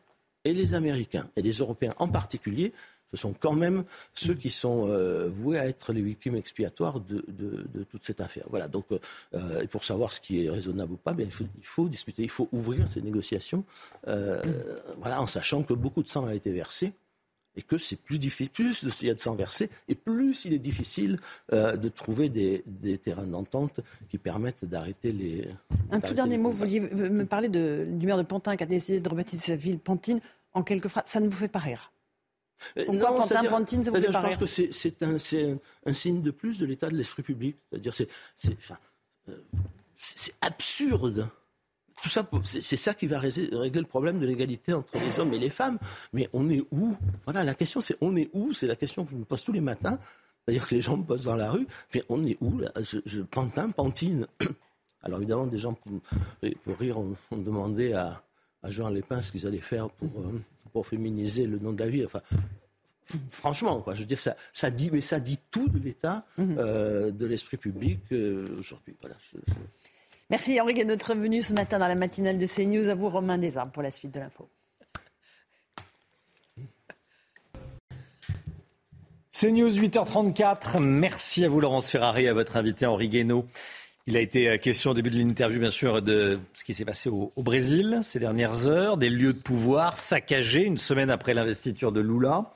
et 0.45 0.53
les 0.53 0.73
Américains, 0.73 1.29
et 1.35 1.41
les 1.41 1.57
Européens 1.57 1.93
en 1.97 2.07
particulier, 2.07 2.71
ce 3.11 3.17
sont 3.17 3.33
quand 3.33 3.53
même 3.53 3.83
ceux 4.13 4.33
qui 4.33 4.49
sont 4.49 4.87
euh, 4.87 5.29
voués 5.29 5.57
à 5.57 5.67
être 5.67 5.93
les 5.93 6.01
victimes 6.01 6.35
expiatoires 6.35 6.99
de, 6.99 7.23
toute 7.89 8.03
cette 8.03 8.21
affaire. 8.21 8.45
Voilà, 8.49 8.67
donc 8.67 8.85
euh, 8.91 9.65
pour 9.67 9.83
savoir 9.83 10.13
ce 10.13 10.21
qui 10.21 10.45
est 10.45 10.49
raisonnable 10.49 10.93
ou 10.93 10.97
pas, 10.97 11.13
bien, 11.13 11.25
il, 11.25 11.65
faut, 11.65 11.87
discuter, 11.87 12.23
il 12.23 12.29
faut 12.29 12.49
ouvrir 12.51 12.87
ces 12.87 13.01
négociations, 13.01 13.63
euh, 14.07 14.41
voilà, 14.99 15.21
en 15.21 15.27
sachant 15.27 15.63
que 15.63 15.73
beaucoup 15.73 16.03
de 16.03 16.07
sang 16.07 16.25
a 16.25 16.33
été 16.33 16.51
versé 16.51 16.93
et 17.55 17.63
que 17.63 17.77
c'est 17.77 17.95
plus 17.95 18.19
difficile, 18.19 18.51
plus 18.51 19.01
il 19.01 19.07
y 19.07 19.11
a 19.11 19.15
de 19.15 19.19
sang 19.19 19.35
versé, 19.35 19.69
et 19.87 19.95
plus 19.95 20.45
il 20.45 20.53
est 20.53 20.59
difficile 20.59 21.19
de 21.51 21.89
trouver 21.89 22.29
des, 22.29 22.63
terrains 22.99 23.25
d'entente 23.25 23.81
qui 24.07 24.17
permettent 24.17 24.65
d'arrêter 24.65 25.11
les. 25.11 25.47
Un 25.91 25.99
tout 25.99 26.13
dernier 26.13 26.37
mot, 26.37 26.51
vous 26.51 26.59
vouliez 26.59 26.79
me 26.79 27.25
parler 27.25 27.49
de, 27.49 27.85
du 27.89 28.05
maire 28.05 28.17
de 28.17 28.23
Pantin 28.23 28.55
qui 28.55 28.63
a 28.63 28.67
décidé 28.67 28.99
de 28.99 29.09
rebaptiser 29.09 29.43
sa 29.43 29.55
ville 29.55 29.79
Pantine 29.79 30.21
en 30.53 30.61
quelques 30.63 30.87
phrases. 30.87 31.05
Ça 31.07 31.19
ne 31.19 31.25
vous 31.25 31.35
fait 31.35 31.49
pas 31.49 31.59
rire? 31.59 31.91
Euh, 32.77 32.85
non, 32.87 33.23
ça 33.23 33.41
vous 33.41 33.65
fait 33.65 34.01
Je 34.01 34.11
pense 34.11 34.37
que 34.37 34.45
c'est 34.45 35.03
un, 35.03 35.93
signe 35.93 36.21
de 36.21 36.31
plus 36.31 36.59
de 36.59 36.65
l'état 36.65 36.89
de 36.89 36.95
l'esprit 36.95 37.23
public. 37.23 37.57
C'est-à-dire, 37.69 37.93
c'est 37.93 38.09
euh, 39.29 39.33
absurde. 40.41 41.27
Tout 42.01 42.09
ça, 42.09 42.29
c'est 42.45 42.77
ça 42.77 42.93
qui 42.93 43.07
va 43.07 43.19
régler 43.19 43.49
le 43.51 43.83
problème 43.83 44.19
de 44.19 44.25
l'égalité 44.25 44.73
entre 44.73 44.97
les 44.97 45.19
hommes 45.19 45.33
et 45.33 45.39
les 45.39 45.49
femmes. 45.49 45.77
Mais 46.13 46.29
on 46.31 46.49
est 46.49 46.63
où? 46.71 46.95
Voilà, 47.25 47.43
la 47.43 47.53
question, 47.53 47.81
c'est 47.81 47.97
on 47.99 48.15
est 48.15 48.29
où? 48.33 48.53
C'est 48.53 48.67
la 48.67 48.77
question 48.77 49.03
que 49.03 49.11
je 49.11 49.17
me 49.17 49.25
pose 49.25 49.43
tous 49.43 49.51
les 49.51 49.61
matins. 49.61 49.99
C'est-à-dire 50.45 50.67
que 50.67 50.75
les 50.75 50.81
gens 50.81 50.95
me 50.95 51.03
posent 51.03 51.25
dans 51.25 51.35
la 51.35 51.51
rue. 51.51 51.67
Mais 51.93 52.03
on 52.07 52.23
est 52.23 52.37
où 52.39 52.61
je, 52.81 53.21
Pantin, 53.21 53.69
Pantine. 53.71 54.27
Alors 55.03 55.19
évidemment, 55.19 55.47
des 55.47 55.59
gens, 55.59 55.73
pour, 55.73 55.99
rire, 56.79 56.99
ont, 56.99 57.15
demandé 57.31 57.93
à, 57.93 58.23
à 58.63 58.69
Jean 58.69 58.89
Lépin 58.89 59.21
ce 59.21 59.31
qu'ils 59.31 59.45
allaient 59.47 59.57
faire 59.57 59.89
pour, 59.89 60.09
euh, 60.19 60.41
pour 60.71 60.87
féminiser 60.87 61.45
le 61.45 61.59
nom 61.59 61.73
de 61.73 61.79
la 61.79 61.89
ville. 61.89 62.05
Enfin, 62.05 62.21
franchement, 63.29 63.81
quoi, 63.81 63.95
je 63.95 64.01
veux 64.01 64.05
dire, 64.05 64.19
ça, 64.19 64.35
ça 64.53 64.69
dit, 64.69 64.89
mais 64.91 65.01
ça 65.01 65.19
dit 65.19 65.39
tout 65.51 65.67
de 65.67 65.79
l'état 65.79 66.25
mhm. 66.37 66.55
euh, 66.59 67.11
de 67.11 67.25
l'esprit 67.25 67.57
public 67.57 67.99
euh, 68.11 68.47
aujourd'hui. 68.57 68.95
Voilà, 69.01 69.15
Merci 70.29 70.61
Henri 70.61 70.85
notre 70.85 71.15
venu 71.15 71.41
ce 71.41 71.53
matin 71.53 71.79
dans 71.79 71.87
la 71.87 71.95
matinale 71.95 72.37
de 72.37 72.45
CNews. 72.45 72.89
À 72.89 72.95
vous 72.95 73.09
Romain 73.09 73.39
Desarmes 73.39 73.71
pour 73.71 73.81
la 73.81 73.89
suite 73.89 74.13
de 74.13 74.19
l'info. 74.19 74.47
CNews 79.31 79.69
8h34. 79.69 80.79
Merci 80.79 81.45
à 81.45 81.49
vous 81.49 81.61
Laurence 81.61 81.89
Ferrari 81.89 82.25
et 82.25 82.27
à 82.27 82.33
votre 82.33 82.57
invité 82.57 82.85
Henri 82.85 83.09
Guénaud. 83.09 83.45
Il 84.09 84.17
a 84.17 84.21
été 84.21 84.49
euh, 84.49 84.57
question 84.57 84.89
au 84.89 84.93
début 84.95 85.11
de 85.11 85.17
l'interview, 85.17 85.59
bien 85.59 85.69
sûr, 85.69 86.01
de 86.01 86.39
ce 86.53 86.63
qui 86.63 86.73
s'est 86.73 86.83
passé 86.83 87.09
au, 87.09 87.31
Brésil 87.37 87.99
ces 88.01 88.17
dernières 88.17 88.65
heures, 88.65 88.97
des 88.97 89.07
lieux 89.07 89.33
de 89.33 89.39
pouvoir 89.39 89.99
saccagés 89.99 90.63
une 90.63 90.79
semaine 90.79 91.11
après 91.11 91.35
l'investiture 91.35 91.91
de 91.91 92.01
Lula. 92.01 92.49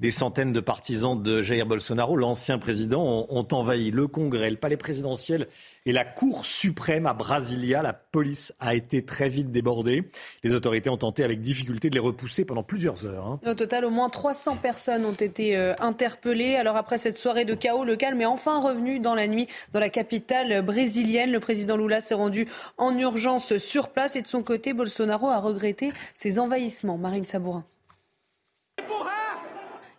Des 0.00 0.10
centaines 0.10 0.52
de 0.52 0.58
partisans 0.58 1.22
de 1.22 1.40
Jair 1.40 1.66
Bolsonaro, 1.66 2.16
l'ancien 2.16 2.58
président, 2.58 3.26
ont, 3.30 3.46
envahi 3.52 3.92
le 3.92 4.08
Congrès, 4.08 4.50
le 4.50 4.56
palais 4.56 4.76
présidentiel 4.76 5.46
et 5.86 5.92
la 5.92 6.04
Cour 6.04 6.46
suprême 6.46 7.06
à 7.06 7.14
Brasilia. 7.14 7.80
La 7.80 7.92
police 7.92 8.52
a 8.58 8.74
été 8.74 9.04
très 9.04 9.28
vite 9.28 9.52
débordée. 9.52 10.02
Les 10.42 10.52
autorités 10.52 10.90
ont 10.90 10.96
tenté 10.96 11.22
avec 11.22 11.40
difficulté 11.40 11.90
de 11.90 11.94
les 11.94 12.00
repousser 12.00 12.44
pendant 12.44 12.64
plusieurs 12.64 13.06
heures. 13.06 13.24
Hein. 13.24 13.40
Au 13.46 13.54
total, 13.54 13.84
au 13.84 13.90
moins 13.90 14.10
300 14.10 14.56
personnes 14.56 15.04
ont 15.04 15.12
été 15.12 15.56
euh, 15.56 15.74
interpellées. 15.78 16.56
Alors 16.56 16.76
après 16.76 16.98
cette 16.98 17.16
soirée 17.16 17.44
de 17.44 17.54
chaos, 17.54 17.84
le 17.84 17.94
calme 17.94 18.20
est 18.20 18.26
enfin 18.26 18.60
revenu 18.60 18.98
dans 18.98 19.14
la 19.14 19.28
nuit 19.28 19.46
dans 19.72 19.80
la 19.80 19.90
capitale 19.90 20.62
brésilienne. 20.62 21.30
Le 21.30 21.40
président 21.40 21.76
Lula 21.76 22.00
s'est 22.00 22.14
rendu 22.14 22.48
en 22.78 22.98
urgence 22.98 23.58
sur 23.58 23.90
place 23.90 24.16
et 24.16 24.22
de 24.22 24.26
son 24.26 24.42
côté, 24.42 24.72
Bolsonaro 24.72 25.28
a 25.28 25.38
regretté 25.38 25.92
ses 26.16 26.40
envahissements. 26.40 26.98
Marine 26.98 27.24
Sabourin. 27.24 27.64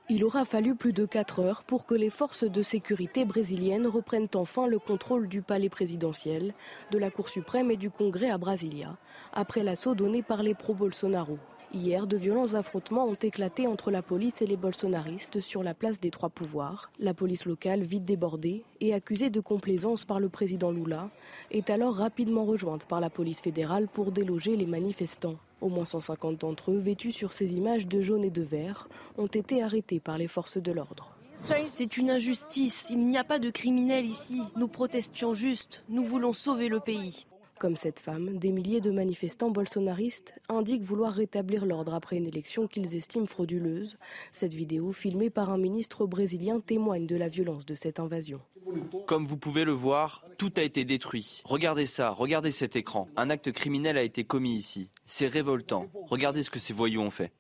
Il 0.08 0.24
aura 0.24 0.46
fallu 0.46 0.76
plus 0.76 0.94
de 0.94 1.08
4 1.08 1.40
heures 1.40 1.64
pour 1.64 1.88
que 1.88 1.96
les 1.96 2.12
forces 2.12 2.44
de 2.44 2.62
sécurité 2.62 3.26
brésiliennes 3.26 3.88
reprennent 3.88 4.28
enfin 4.36 4.68
le 4.68 4.78
contrôle 4.78 5.28
du 5.28 5.42
palais 5.42 5.70
présidentiel, 5.70 6.54
de 6.92 7.00
la 7.00 7.10
Cour 7.10 7.28
suprême 7.28 7.72
et 7.72 7.76
du 7.76 7.90
Congrès 7.90 8.30
à 8.30 8.38
Brasilia, 8.38 8.98
après 9.34 9.64
l'assaut 9.64 9.96
donné 9.96 10.22
par 10.22 10.44
les 10.44 10.54
pro-Bolsonaro. 10.54 11.40
Hier, 11.74 12.08
de 12.08 12.16
violents 12.16 12.54
affrontements 12.54 13.06
ont 13.06 13.16
éclaté 13.16 13.68
entre 13.68 13.92
la 13.92 14.02
police 14.02 14.42
et 14.42 14.46
les 14.46 14.56
bolsonaristes 14.56 15.42
sur 15.42 15.64
la 15.64 15.74
place 15.74 16.00
des 16.00 16.12
trois 16.12 16.30
pouvoirs. 16.30 16.92
La 17.00 17.14
police 17.14 17.46
locale, 17.46 17.84
vite 17.84 18.06
débordée 18.06 18.64
et 18.80 18.94
accusée 18.94 19.30
de 19.30 19.40
complaisance 19.40 20.06
par 20.06 20.20
le 20.20 20.30
président 20.30 20.72
Lula, 20.72 21.10
est 21.52 21.70
alors 21.70 21.96
rapidement 21.96 22.46
rejointe 22.46 22.86
par 22.86 23.02
la 23.02 23.10
police 23.10 23.42
fédérale 23.42 23.88
pour 23.88 24.12
déloger 24.12 24.56
les 24.56 24.66
manifestants. 24.66 25.36
Au 25.62 25.70
moins 25.70 25.86
150 25.86 26.42
d'entre 26.42 26.72
eux, 26.72 26.78
vêtus 26.78 27.12
sur 27.12 27.34
ces 27.34 27.56
images 27.56 27.88
de 27.88 28.02
jaune 28.02 28.24
et 28.24 28.30
de 28.30 28.44
vert, 28.44 28.88
ont 29.18 29.28
été 29.28 29.62
arrêtés 29.62 30.00
par 30.00 30.18
les 30.18 30.28
forces 30.28 30.58
de 30.58 30.72
l'ordre. 30.72 31.16
C'est 31.36 31.98
une 31.98 32.10
injustice, 32.10 32.88
il 32.90 33.06
n'y 33.06 33.18
a 33.18 33.26
pas 33.26 33.40
de 33.40 33.50
criminels 33.50 34.06
ici. 34.06 34.42
Nous 34.56 34.70
protestions 34.70 35.34
juste, 35.34 35.84
nous 35.90 36.04
voulons 36.04 36.34
sauver 36.34 36.70
le 36.70 36.80
pays. 36.80 37.26
Comme 37.60 37.78
cette 37.78 38.00
femme, 38.00 38.38
des 38.38 38.52
milliers 38.52 38.82
de 38.82 38.92
manifestants 38.92 39.50
bolsonaristes 39.50 40.34
indiquent 40.50 40.84
vouloir 40.84 41.14
rétablir 41.14 41.66
l'ordre 41.66 41.94
après 41.94 42.18
une 42.18 42.28
élection 42.28 42.68
qu'ils 42.68 42.96
estiment 42.96 43.26
frauduleuse. 43.26 43.98
Cette 44.34 44.54
vidéo, 44.54 44.92
filmée 44.92 45.30
par 45.30 45.50
un 45.50 45.58
ministre 45.58 46.06
brésilien, 46.06 46.60
témoigne 46.60 47.08
de 47.08 47.16
la 47.16 47.30
violence 47.30 47.66
de 47.66 47.76
cette 47.76 48.00
invasion. 48.00 48.42
Comme 49.08 49.26
vous 49.26 49.38
pouvez 49.38 49.64
le 49.64 49.72
voir, 49.72 50.26
tout 50.38 50.52
a 50.58 50.64
été 50.64 50.84
détruit. 50.84 51.42
Regardez 51.46 51.86
ça, 51.86 52.10
regardez 52.10 52.52
cet 52.52 52.76
écran. 52.76 53.08
Un 53.16 53.30
acte 53.30 53.52
criminel 53.52 53.98
a 53.98 54.04
été 54.04 54.26
commis 54.26 54.56
ici. 54.56 54.90
C'est 55.06 55.28
révoltant. 55.28 55.88
Regardez 56.10 56.44
ce 56.44 56.50
que 56.50 56.60
ces 56.60 56.74
voyous 56.74 57.02
ont 57.02 57.12
fait. 57.12 57.32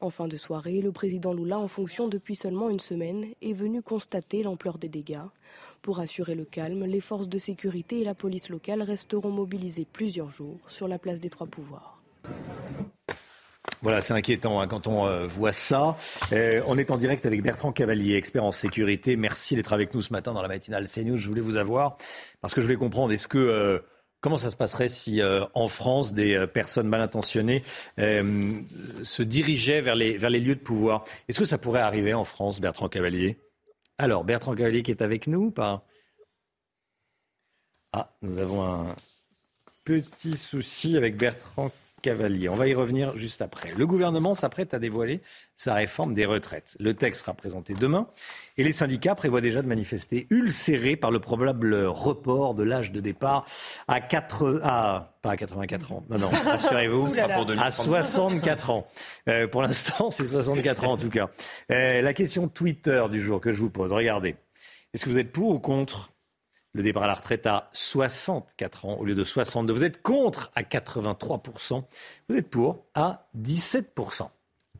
En 0.00 0.10
fin 0.10 0.28
de 0.28 0.36
soirée, 0.36 0.80
le 0.80 0.92
président 0.92 1.32
Lula, 1.32 1.58
en 1.58 1.66
fonction 1.66 2.06
depuis 2.06 2.36
seulement 2.36 2.70
une 2.70 2.78
semaine, 2.78 3.26
est 3.42 3.52
venu 3.52 3.82
constater 3.82 4.44
l'ampleur 4.44 4.78
des 4.78 4.88
dégâts. 4.88 5.26
Pour 5.82 5.98
assurer 5.98 6.36
le 6.36 6.44
calme, 6.44 6.84
les 6.84 7.00
forces 7.00 7.28
de 7.28 7.38
sécurité 7.38 8.00
et 8.00 8.04
la 8.04 8.14
police 8.14 8.48
locale 8.48 8.82
resteront 8.82 9.30
mobilisées 9.30 9.86
plusieurs 9.92 10.30
jours 10.30 10.58
sur 10.68 10.86
la 10.86 10.98
place 10.98 11.18
des 11.18 11.30
Trois 11.30 11.48
Pouvoirs. 11.48 12.00
Voilà, 13.82 14.00
c'est 14.00 14.14
inquiétant 14.14 14.60
hein, 14.60 14.68
quand 14.68 14.86
on 14.86 15.06
euh, 15.06 15.26
voit 15.26 15.52
ça. 15.52 15.96
Euh, 16.32 16.60
on 16.66 16.78
est 16.78 16.90
en 16.92 16.96
direct 16.96 17.26
avec 17.26 17.42
Bertrand 17.42 17.72
Cavalier, 17.72 18.14
expert 18.14 18.44
en 18.44 18.52
sécurité. 18.52 19.16
Merci 19.16 19.56
d'être 19.56 19.72
avec 19.72 19.94
nous 19.94 20.02
ce 20.02 20.12
matin 20.12 20.32
dans 20.32 20.42
la 20.42 20.48
matinale 20.48 20.86
CNews. 20.88 21.16
Je 21.16 21.28
voulais 21.28 21.40
vous 21.40 21.56
avoir 21.56 21.96
parce 22.40 22.54
que 22.54 22.60
je 22.60 22.66
voulais 22.66 22.78
comprendre, 22.78 23.12
est-ce 23.12 23.28
que... 23.28 23.38
Euh, 23.38 23.80
comment 24.20 24.38
ça 24.38 24.50
se 24.50 24.56
passerait 24.56 24.88
si 24.88 25.20
en 25.54 25.68
France 25.68 26.12
des 26.12 26.46
personnes 26.46 26.88
mal 26.88 27.00
intentionnées 27.00 27.62
se 27.96 29.22
dirigeaient 29.22 29.80
vers 29.80 29.94
les, 29.94 30.18
lieux 30.40 30.56
de 30.56 30.60
pouvoir? 30.60 31.04
Est-ce 31.28 31.38
que 31.38 31.44
ça 31.44 31.58
pourrait 31.58 31.80
arriver 31.80 32.14
en 32.14 32.24
France, 32.24 32.60
Bertrand 32.60 32.88
Cavalier? 32.88 33.38
Alors, 33.98 34.24
Bertrand 34.24 34.54
Cavalier 34.54 34.82
qui 34.82 34.90
est 34.90 35.02
avec 35.02 35.26
nous 35.26 35.50
pas 35.50 35.84
Ah, 37.92 38.16
nous 38.22 38.38
avons 38.38 38.64
un 38.64 38.96
petit 39.84 40.36
souci 40.36 40.96
avec 40.96 41.16
Bertrand 41.16 41.70
Cavalier. 42.00 42.48
On 42.48 42.54
va 42.54 42.68
y 42.68 42.74
revenir 42.74 43.16
juste 43.16 43.42
après. 43.42 43.72
Le 43.76 43.86
gouvernement 43.86 44.34
s'apprête 44.34 44.74
à 44.74 44.78
dévoiler 44.78 45.20
sa 45.56 45.74
réforme 45.74 46.14
des 46.14 46.26
retraites. 46.26 46.76
Le 46.80 46.94
texte 46.94 47.22
sera 47.22 47.34
présenté 47.34 47.74
demain 47.74 48.08
et 48.56 48.64
les 48.64 48.72
syndicats 48.72 49.14
prévoient 49.14 49.40
déjà 49.40 49.62
de 49.62 49.66
manifester 49.66 50.26
ulcérés 50.30 50.96
par 50.96 51.10
le 51.10 51.20
probable 51.20 51.74
report 51.84 52.54
de 52.54 52.62
l'âge 52.62 52.92
de 52.92 53.00
départ 53.00 53.44
à 53.88 54.00
4 54.00 54.60
à 54.62 55.18
pas 55.22 55.32
à 55.32 55.36
84 55.36 55.92
ans. 55.92 56.04
Non 56.08 56.18
non, 56.18 56.28
rassurez-vous, 56.44 57.08
à 57.58 57.70
64 57.70 58.70
ans. 58.70 58.86
Euh, 59.28 59.48
pour 59.48 59.62
l'instant, 59.62 60.10
c'est 60.10 60.26
64 60.26 60.84
ans 60.84 60.92
en 60.92 60.96
tout 60.96 61.10
cas. 61.10 61.28
Euh, 61.72 62.00
la 62.00 62.14
question 62.14 62.48
Twitter 62.48 63.02
du 63.10 63.20
jour 63.20 63.40
que 63.40 63.52
je 63.52 63.58
vous 63.58 63.70
pose, 63.70 63.92
regardez. 63.92 64.36
Est-ce 64.94 65.04
que 65.04 65.10
vous 65.10 65.18
êtes 65.18 65.32
pour 65.32 65.50
ou 65.50 65.58
contre 65.58 66.12
le 66.72 66.82
départ 66.82 67.04
à 67.04 67.06
la 67.06 67.14
retraite 67.14 67.46
à 67.46 67.70
64 67.72 68.84
ans 68.84 68.96
au 68.98 69.04
lieu 69.04 69.14
de 69.14 69.24
62. 69.24 69.72
Vous 69.72 69.84
êtes 69.84 70.02
contre 70.02 70.50
à 70.54 70.62
83%. 70.62 71.82
Vous 72.28 72.36
êtes 72.36 72.48
pour 72.48 72.84
à 72.94 73.28
17%. 73.38 74.28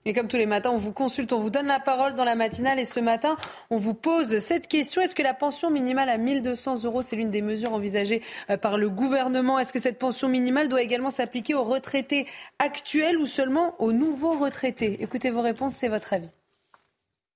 Et 0.05 0.15
comme 0.15 0.28
tous 0.28 0.36
les 0.36 0.47
matins, 0.47 0.70
on 0.70 0.78
vous 0.78 0.93
consulte, 0.93 1.32
on 1.32 1.40
vous 1.40 1.51
donne 1.51 1.66
la 1.66 1.81
parole 1.81 2.15
dans 2.15 2.24
la 2.24 2.35
matinale. 2.35 2.78
Et 2.78 2.85
ce 2.85 2.98
matin, 3.01 3.36
on 3.69 3.78
vous 3.78 3.94
pose 3.94 4.39
cette 4.39 4.66
question. 4.66 5.02
Est-ce 5.02 5.15
que 5.15 5.23
la 5.23 5.35
pension 5.35 5.70
minimale 5.70 6.09
à 6.09 6.16
1200 6.16 6.85
euros, 6.85 7.02
c'est 7.02 7.16
l'une 7.16 7.31
des 7.31 7.43
mesures 7.43 7.74
envisagées 7.74 8.23
euh, 8.48 8.56
par 8.56 8.78
le 8.78 8.89
gouvernement? 8.89 9.59
Est-ce 9.59 9.73
que 9.73 9.78
cette 9.78 9.98
pension 9.98 10.28
minimale 10.28 10.69
doit 10.69 10.82
également 10.82 11.10
s'appliquer 11.10 11.55
aux 11.55 11.65
retraités 11.65 12.27
actuels 12.59 13.19
ou 13.19 13.27
seulement 13.27 13.74
aux 13.82 13.93
nouveaux 13.93 14.39
retraités? 14.39 15.02
Écoutez 15.02 15.31
vos 15.31 15.43
réponses, 15.43 15.74
c'est 15.74 15.89
votre 15.89 16.12
avis. 16.15 16.32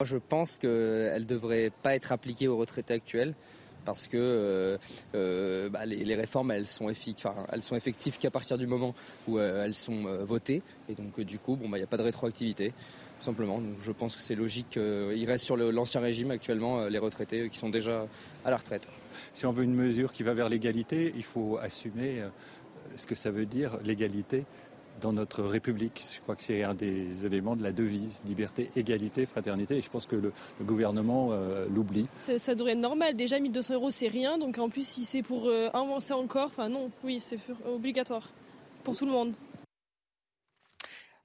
Je 0.03 0.17
pense 0.17 0.57
qu'elle 0.57 0.71
ne 1.21 1.25
devrait 1.25 1.71
pas 1.83 1.95
être 1.95 2.11
appliquée 2.11 2.49
aux 2.49 2.57
retraités 2.57 2.95
actuels 2.95 3.35
parce 3.85 4.07
que 4.07 4.17
euh, 4.17 4.79
euh, 5.15 5.69
bah, 5.69 5.85
les, 5.87 6.15
réformes 6.15 6.51
elles 6.51 6.67
sont, 6.67 6.91
sont 7.61 7.77
effectives 7.77 8.19
qu'à 8.19 8.31
partir 8.31 8.59
du 8.59 8.67
moment 8.67 8.95
où 9.29 9.39
euh, 9.39 9.65
elles 9.65 9.75
sont 9.75 10.25
votées 10.25 10.63
et 10.89 10.95
donc 10.95 11.21
du 11.21 11.39
coup 11.39 11.57
bon 11.57 11.69
bah, 11.69 11.79
il 11.79 11.81
n'y 11.81 11.85
a 11.85 11.89
pas 11.89 11.97
de 11.97 12.03
rétroactivité 12.03 12.71
tout 13.19 13.25
simplement 13.25 13.59
donc 13.59 13.77
je 13.81 13.93
pense 13.93 14.17
que 14.17 14.23
c'est 14.23 14.35
logique 14.35 14.77
il 14.77 15.25
reste 15.27 15.45
sur 15.45 15.57
l'ancien 15.57 16.01
régime 16.01 16.31
actuellement 16.31 16.87
les 16.87 16.99
retraités 16.99 17.49
qui 17.49 17.59
sont 17.59 17.71
déjà 17.71 18.07
à 18.45 18.51
la 18.51 18.57
retraite. 18.57 18.89
Si 19.33 19.47
on 19.47 19.53
veut 19.53 19.65
une 19.65 19.75
mesure 19.75 20.13
qui 20.13 20.23
va 20.23 20.35
vers 20.35 20.49
l'égalité 20.49 21.13
il 21.17 21.25
faut 21.25 21.59
assumer 21.59 22.23
ce 22.97 23.07
que 23.07 23.15
ça 23.15 23.31
veut 23.31 23.47
dire 23.47 23.79
l'égalité 23.85 24.45
dans 25.03 25.13
notre 25.13 25.43
République. 25.43 26.03
Je 26.15 26.21
crois 26.21 26.37
que 26.37 26.43
c'est 26.43 26.63
un 26.63 26.75
des 26.75 27.27
éléments 27.27 27.57
de 27.57 27.63
la 27.63 27.73
devise 27.73 28.23
liberté, 28.25 28.71
égalité, 28.77 29.27
fraternité. 29.27 29.77
Et 29.77 29.83
je 29.83 29.91
pense 29.91 30.07
que 30.07 30.17
le, 30.17 30.33
gouvernement 30.63 31.31
euh, 31.33 31.67
l'oublie. 31.69 32.07
Ça, 32.39 32.55
devrait 32.55 32.73
être 32.73 32.79
normal. 32.79 33.15
Déjà, 33.15 33.39
1200 33.39 33.75
euros, 33.75 33.91
c'est 33.91 34.09
rien. 34.09 34.39
Donc 34.39 34.57
en 34.59 34.69
plus, 34.69 34.87
si 34.87 35.05
c'est 35.05 35.23
pour 35.23 35.49
euh, 35.49 35.69
avancer 35.75 36.15
encore, 36.15 36.47
enfin 36.47 36.69
non, 36.69 36.91
oui, 37.05 37.21
c'est 37.21 37.39
obligatoire 37.67 38.31
pour 38.85 38.97
tout 38.97 39.05
le 39.05 39.13
monde. 39.13 39.35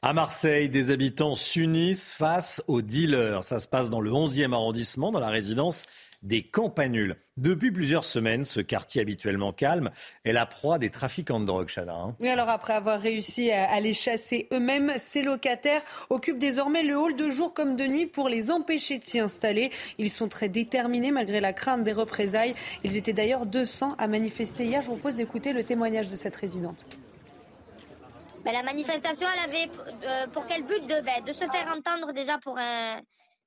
À 0.02 0.14
Marseille, 0.14 0.70
des 0.70 0.92
habitants 0.92 1.36
s'unissent 1.36 2.14
face 2.14 2.64
aux 2.68 2.82
dealers. 2.82 3.44
Ça 3.44 3.60
se 3.60 3.68
passe 3.68 3.90
dans 3.90 4.02
le 4.02 4.12
11e 4.12 4.54
arrondissement, 4.54 5.12
dans 5.12 5.20
la 5.20 5.30
résidence 5.30 5.86
des 6.24 6.44
Campanules. 6.44 7.16
Depuis 7.38 7.72
plusieurs 7.72 8.04
semaines, 8.04 8.44
ce 8.46 8.60
quartier 8.60 9.02
habituellement 9.02 9.54
calme 9.54 9.92
est 10.26 10.32
la 10.32 10.46
proie 10.46 10.80
des 10.80 10.90
trafiquants 10.90 11.40
de 11.40 11.46
drogue, 11.46 11.70
Chana. 11.74 11.94
Hein. 11.94 12.16
Oui, 12.20 12.30
alors 12.30 12.50
après 12.50 12.74
avoir 12.74 13.00
réussi 13.00 13.52
à 13.52 13.80
les 13.80 13.94
chasser 13.94 14.48
eux-mêmes, 14.52 14.94
ces 14.98 15.22
locataires 15.22 15.82
occupent 16.10 16.40
désormais 16.40 16.84
le 16.84 16.98
hall 16.98 17.16
de 17.16 17.30
jour 17.30 17.54
comme 17.54 17.76
de 17.76 17.86
nuit 17.86 18.08
pour 18.08 18.30
les 18.30 18.50
empêcher 18.50 18.98
de 18.98 19.04
s'y 19.04 19.20
installer. 19.20 19.72
Ils 20.00 20.10
sont 20.10 20.28
très 20.28 20.50
déterminés 20.50 21.12
malgré 21.12 21.40
la 21.40 21.54
crainte 21.54 21.84
des 21.84 21.94
représailles. 21.94 22.56
Ils 22.84 22.98
étaient 22.98 23.14
d'ailleurs 23.14 23.46
200 23.46 23.96
à 23.98 24.08
manifester 24.08 24.66
hier. 24.66 24.82
Je 24.82 24.88
vous 24.88 24.96
propose 24.96 25.18
d'écouter 25.18 25.54
le 25.54 25.64
témoignage 25.64 26.10
de 26.10 26.16
cette 26.16 26.36
résidente. 26.36 26.86
Ben, 28.44 28.54
la 28.54 28.64
manifestation, 28.64 29.28
elle 29.34 29.54
avait 29.54 29.70
euh, 30.06 30.28
pour 30.28 30.48
quel 30.48 30.64
but 30.64 30.82
de, 30.84 31.02
ben, 31.02 31.24
de 31.24 31.34
se 31.34 31.40
faire 31.40 31.68
entendre 31.76 32.14
déjà 32.14 32.38
pour 32.40 32.58
un, 32.58 33.02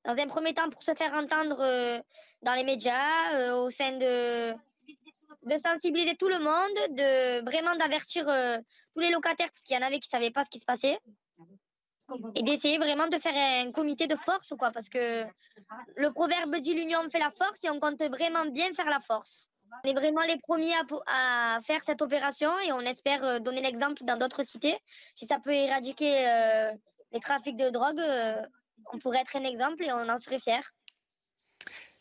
dans 0.04 0.12
un 0.12 0.26
premier 0.26 0.52
temps 0.52 0.68
pour 0.70 0.82
se 0.82 0.94
faire 0.94 1.14
entendre 1.14 1.58
euh, 1.60 1.98
dans 2.42 2.54
les 2.54 2.64
médias, 2.64 3.34
euh, 3.34 3.54
au 3.54 3.70
sein 3.70 3.92
de, 3.92 4.52
de 5.44 5.56
sensibiliser 5.58 6.16
tout 6.16 6.28
le 6.28 6.38
monde, 6.38 6.96
de 6.96 7.44
vraiment 7.44 7.76
d'avertir 7.76 8.28
euh, 8.28 8.58
tous 8.94 9.00
les 9.00 9.10
locataires, 9.10 9.50
parce 9.52 9.62
qu'il 9.62 9.76
y 9.76 9.78
en 9.78 9.86
avait 9.86 10.00
qui 10.00 10.08
ne 10.08 10.18
savaient 10.18 10.30
pas 10.30 10.44
ce 10.44 10.50
qui 10.50 10.58
se 10.58 10.64
passait, 10.64 10.98
et 12.34 12.42
d'essayer 12.42 12.78
vraiment 12.78 13.06
de 13.06 13.18
faire 13.18 13.36
un 13.36 13.70
comité 13.70 14.06
de 14.06 14.16
force, 14.16 14.52
quoi, 14.58 14.70
parce 14.72 14.88
que 14.88 15.24
le 15.96 16.12
proverbe 16.12 16.56
dit 16.56 16.74
l'union 16.74 17.08
fait 17.10 17.20
la 17.20 17.30
force, 17.30 17.62
et 17.64 17.70
on 17.70 17.78
compte 17.78 18.02
vraiment 18.02 18.46
bien 18.46 18.72
faire 18.74 18.90
la 18.90 19.00
force. 19.00 19.46
On 19.84 19.88
est 19.88 19.94
vraiment 19.94 20.22
les 20.22 20.36
premiers 20.36 20.74
à, 20.74 21.56
à 21.56 21.60
faire 21.60 21.80
cette 21.80 22.02
opération 22.02 22.50
et 22.58 22.72
on 22.72 22.80
espère 22.80 23.40
donner 23.40 23.62
l'exemple 23.62 24.02
dans 24.02 24.16
d'autres 24.16 24.42
cités. 24.42 24.76
Si 25.14 25.26
ça 25.26 25.38
peut 25.38 25.52
éradiquer 25.52 26.72
les 27.12 27.20
trafics 27.20 27.56
de 27.56 27.70
drogue, 27.70 28.02
on 28.92 28.98
pourrait 28.98 29.20
être 29.20 29.36
un 29.36 29.44
exemple 29.44 29.84
et 29.84 29.92
on 29.92 30.08
en 30.08 30.18
serait 30.18 30.40
fiers. 30.40 30.66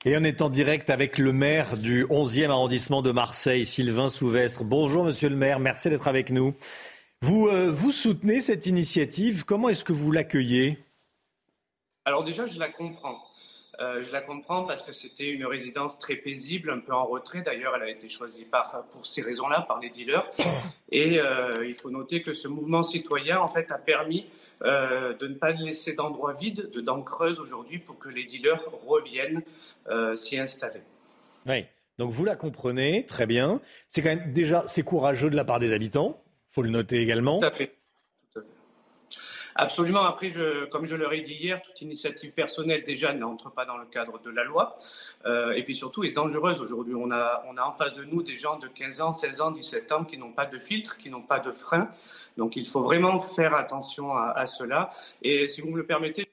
Et 0.06 0.16
on 0.16 0.24
est 0.24 0.42
en 0.42 0.50
direct 0.50 0.90
avec 0.90 1.18
le 1.18 1.34
maire 1.34 1.76
du 1.76 2.06
11e 2.06 2.52
arrondissement 2.52 3.02
de 3.02 3.12
Marseille, 3.12 3.66
Sylvain 3.66 4.08
Souvestre. 4.08 4.64
Bonjour 4.64 5.04
monsieur 5.04 5.28
le 5.28 5.36
maire, 5.36 5.60
merci 5.60 5.90
d'être 5.90 6.08
avec 6.08 6.30
nous. 6.30 6.56
Vous, 7.22 7.50
euh, 7.50 7.70
vous 7.70 7.92
soutenez 7.92 8.40
cette 8.40 8.66
initiative, 8.66 9.44
comment 9.44 9.68
est-ce 9.68 9.84
que 9.84 9.92
vous 9.92 10.14
l'accueillez? 10.14 10.80
Alors 12.06 12.24
déjà, 12.24 12.46
je 12.46 12.58
la 12.60 12.70
comprends. 12.70 13.28
Euh, 13.80 14.03
je 14.03 14.11
la 14.11 14.22
comprends 14.22 14.65
parce 14.65 14.84
que 14.84 14.91
c'était 14.91 15.30
une 15.30 15.45
résidence 15.45 15.99
très 15.99 16.15
paisible, 16.15 16.69
un 16.69 16.80
peu 16.80 16.93
en 16.93 17.06
retrait. 17.06 17.41
D'ailleurs, 17.41 17.73
elle 17.76 17.84
a 17.84 17.89
été 17.89 18.10
choisie 18.10 18.45
par, 18.45 18.84
pour 18.91 19.06
ces 19.06 19.22
raisons-là 19.22 19.61
par 19.61 19.80
les 19.80 19.89
dealers. 19.89 20.30
Et 20.91 21.19
euh, 21.19 21.65
il 21.65 21.76
faut 21.76 21.89
noter 21.89 22.22
que 22.22 22.34
ce 22.34 22.47
mouvement 22.47 22.84
citoyen, 22.84 23.39
en 23.39 23.47
fait, 23.47 23.72
a 23.72 23.77
permis 23.77 24.26
euh, 24.64 25.14
de 25.15 25.27
ne 25.27 25.35
pas 25.35 25.51
laisser 25.51 25.93
d'endroits 25.93 26.34
vides, 26.34 26.69
de 26.72 26.81
dents 26.81 27.01
creuses 27.01 27.39
aujourd'hui 27.39 27.80
pour 27.80 27.97
que 27.99 28.10
les 28.10 28.26
dealers 28.26 28.65
reviennent 28.85 29.43
s'y 30.15 30.38
installer. 30.38 30.81
Oui, 31.47 31.65
donc 31.97 32.11
vous 32.11 32.26
la 32.26 32.35
comprenez, 32.35 33.06
très 33.06 33.26
bien. 33.26 33.61
C'est 33.89 34.01
quand 34.01 34.10
même 34.10 34.34
déjà, 34.34 34.64
c'est 34.68 34.84
courageux 34.84 35.30
de 35.30 35.35
la 35.35 35.45
part 35.45 35.60
des 35.60 35.73
habitants, 35.73 36.22
faut 36.51 36.61
le 36.61 36.69
noter 36.69 37.01
également. 37.01 37.39
Tout 37.39 37.45
à 37.45 37.51
fait. 37.51 37.78
Absolument. 39.61 40.03
Après, 40.03 40.31
comme 40.72 40.86
je 40.86 40.95
leur 40.95 41.11
ai 41.11 41.19
dit 41.19 41.34
hier, 41.34 41.61
toute 41.61 41.81
initiative 41.81 42.31
personnelle 42.31 42.86
déjà 42.86 43.14
n'entre 43.14 43.52
pas 43.52 43.65
dans 43.65 43.76
le 43.76 43.86
cadre 43.86 44.18
de 44.22 44.30
la 44.30 44.45
loi. 44.45 44.77
Euh, 45.26 45.52
et 45.52 45.64
puis 45.64 45.76
surtout 45.76 46.06
est 46.06 46.11
dangereuse 46.11 46.61
aujourd'hui. 46.61 46.95
On 46.95 47.11
a, 47.11 47.44
on 47.45 47.57
a 47.57 47.64
en 47.64 47.73
face 47.73 47.94
de 47.94 48.06
nous 48.06 48.23
des 48.23 48.38
gens 48.38 48.57
de 48.57 48.68
15 48.68 49.02
ans, 49.02 49.11
16 49.11 49.41
ans, 49.41 49.52
17 49.52 49.91
ans 49.91 50.06
qui 50.06 50.18
n'ont 50.18 50.31
pas 50.31 50.45
de 50.45 50.57
filtre, 50.57 50.98
qui 50.98 51.10
n'ont 51.10 51.23
pas 51.23 51.41
de 51.41 51.52
frein. 51.52 51.90
Donc 52.38 52.56
il 52.56 52.65
faut 52.65 52.81
vraiment 52.81 53.19
faire 53.19 53.53
attention 53.53 54.15
à, 54.15 54.48
cela. 54.48 54.91
Et 55.22 55.49
si 55.49 55.60
vous 55.60 55.72
me 55.72 55.77
le 55.77 55.86
permettez. 55.86 56.30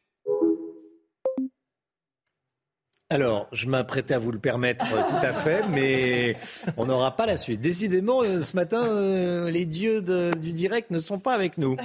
Alors, 3.10 3.48
je 3.50 3.66
m'apprêtais 3.66 4.14
à 4.14 4.18
vous 4.18 4.30
le 4.30 4.38
permettre 4.38 4.84
euh, 4.92 5.02
tout 5.08 5.26
à 5.26 5.32
fait, 5.32 5.66
mais 5.68 6.36
on 6.76 6.86
n'aura 6.86 7.16
pas 7.16 7.26
la 7.26 7.36
suite. 7.36 7.60
Décidément, 7.60 8.22
euh, 8.22 8.40
ce 8.42 8.54
matin, 8.54 9.50
les 9.50 9.66
dieux 9.66 10.00
du 10.00 10.52
direct 10.52 10.90
ne 10.90 11.00
sont 11.00 11.18
pas 11.18 11.34
avec 11.34 11.58
nous. 11.58 11.76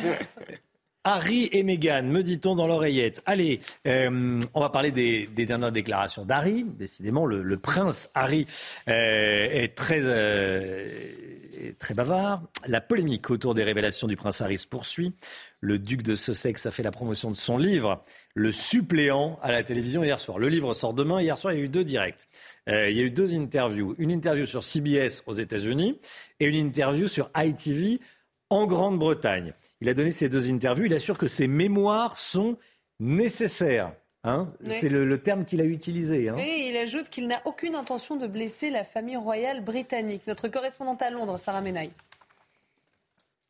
Harry 1.04 1.50
et 1.52 1.64
Meghan, 1.64 2.04
me 2.04 2.22
dit-on 2.22 2.54
dans 2.54 2.68
l'oreillette. 2.68 3.24
Allez, 3.26 3.62
euh, 3.88 4.40
on 4.54 4.60
va 4.60 4.70
parler 4.70 4.92
des, 4.92 5.26
dernières 5.46 5.72
déclarations 5.72 6.26
d'Harry. 6.26 6.64
Décidément, 6.64 7.26
le, 7.26 7.58
prince 7.58 8.12
Harry 8.14 8.46
euh, 8.88 9.48
est 9.50 9.76
très, 9.76 10.02
euh, 10.04 11.74
très 11.80 11.96
bavard. 11.96 12.44
La 12.68 12.82
polémique 12.82 13.32
autour 13.32 13.56
des 13.56 13.64
révélations 13.64 14.08
du 14.08 14.16
prince 14.16 14.42
Harry 14.42 14.60
se 14.60 14.68
poursuit. 14.68 15.14
Le 15.60 15.80
duc 15.80 16.04
de 16.04 16.16
Sussex 16.16 16.68
a 16.68 16.72
fait 16.72 16.84
la 16.84 16.92
promotion 16.92 17.32
de 17.32 17.38
son 17.38 17.58
livre, 17.58 18.04
Le 18.36 18.52
suppléant, 18.52 19.40
à 19.42 19.52
la 19.52 19.64
télévision 19.64 20.04
hier 20.04 20.20
soir. 20.20 20.38
Le 20.38 20.50
livre 20.50 20.76
sort 20.76 20.94
demain. 20.94 21.20
Hier 21.20 21.36
soir, 21.36 21.52
il 21.54 21.58
y 21.58 21.62
a 21.62 21.66
eu 21.66 21.70
deux 21.70 21.84
directs. 21.84 22.28
il 22.68 22.96
y 22.96 23.00
a 23.00 23.04
eu 23.04 23.12
deux 23.12 23.34
interviews. 23.34 23.96
Une 23.98 24.12
interview 24.12 24.46
sur 24.46 24.64
CBS 24.64 25.24
aux 25.26 25.34
États-Unis 25.34 26.00
et 26.40 26.46
une 26.46 26.56
interview 26.56 27.08
sur 27.08 27.32
ITV 27.36 28.00
en 28.52 28.68
Grande-Bretagne. 28.68 29.54
Il 29.82 29.90
a 29.90 29.94
donné 29.94 30.12
ces 30.12 30.30
deux 30.30 30.52
interviews. 30.52 30.86
Il 30.86 30.94
assure 30.94 31.18
que 31.18 31.28
ses 31.28 31.48
mémoires 31.48 32.16
sont 32.16 32.58
nécessaires. 33.00 33.94
Hein. 34.24 34.54
C'est 34.68 34.90
le, 34.90 35.18
terme 35.22 35.46
qu'il 35.46 35.60
a 35.62 35.66
utilisé. 35.66 36.30
Hein. 36.30 36.38
Et 36.38 36.70
il 36.70 36.78
ajoute 36.78 37.10
qu'il 37.10 37.28
n'a 37.28 37.42
aucune 37.46 37.76
intention 37.76 38.16
de 38.16 38.28
blesser 38.28 38.70
la 38.70 38.84
famille 38.84 39.18
royale 39.18 39.64
britannique. 39.64 40.22
Notre 40.28 40.48
correspondante 40.48 41.02
à 41.02 41.10
Londres, 41.10 41.40
Sarah 41.40 41.62
Menaille. 41.62 41.92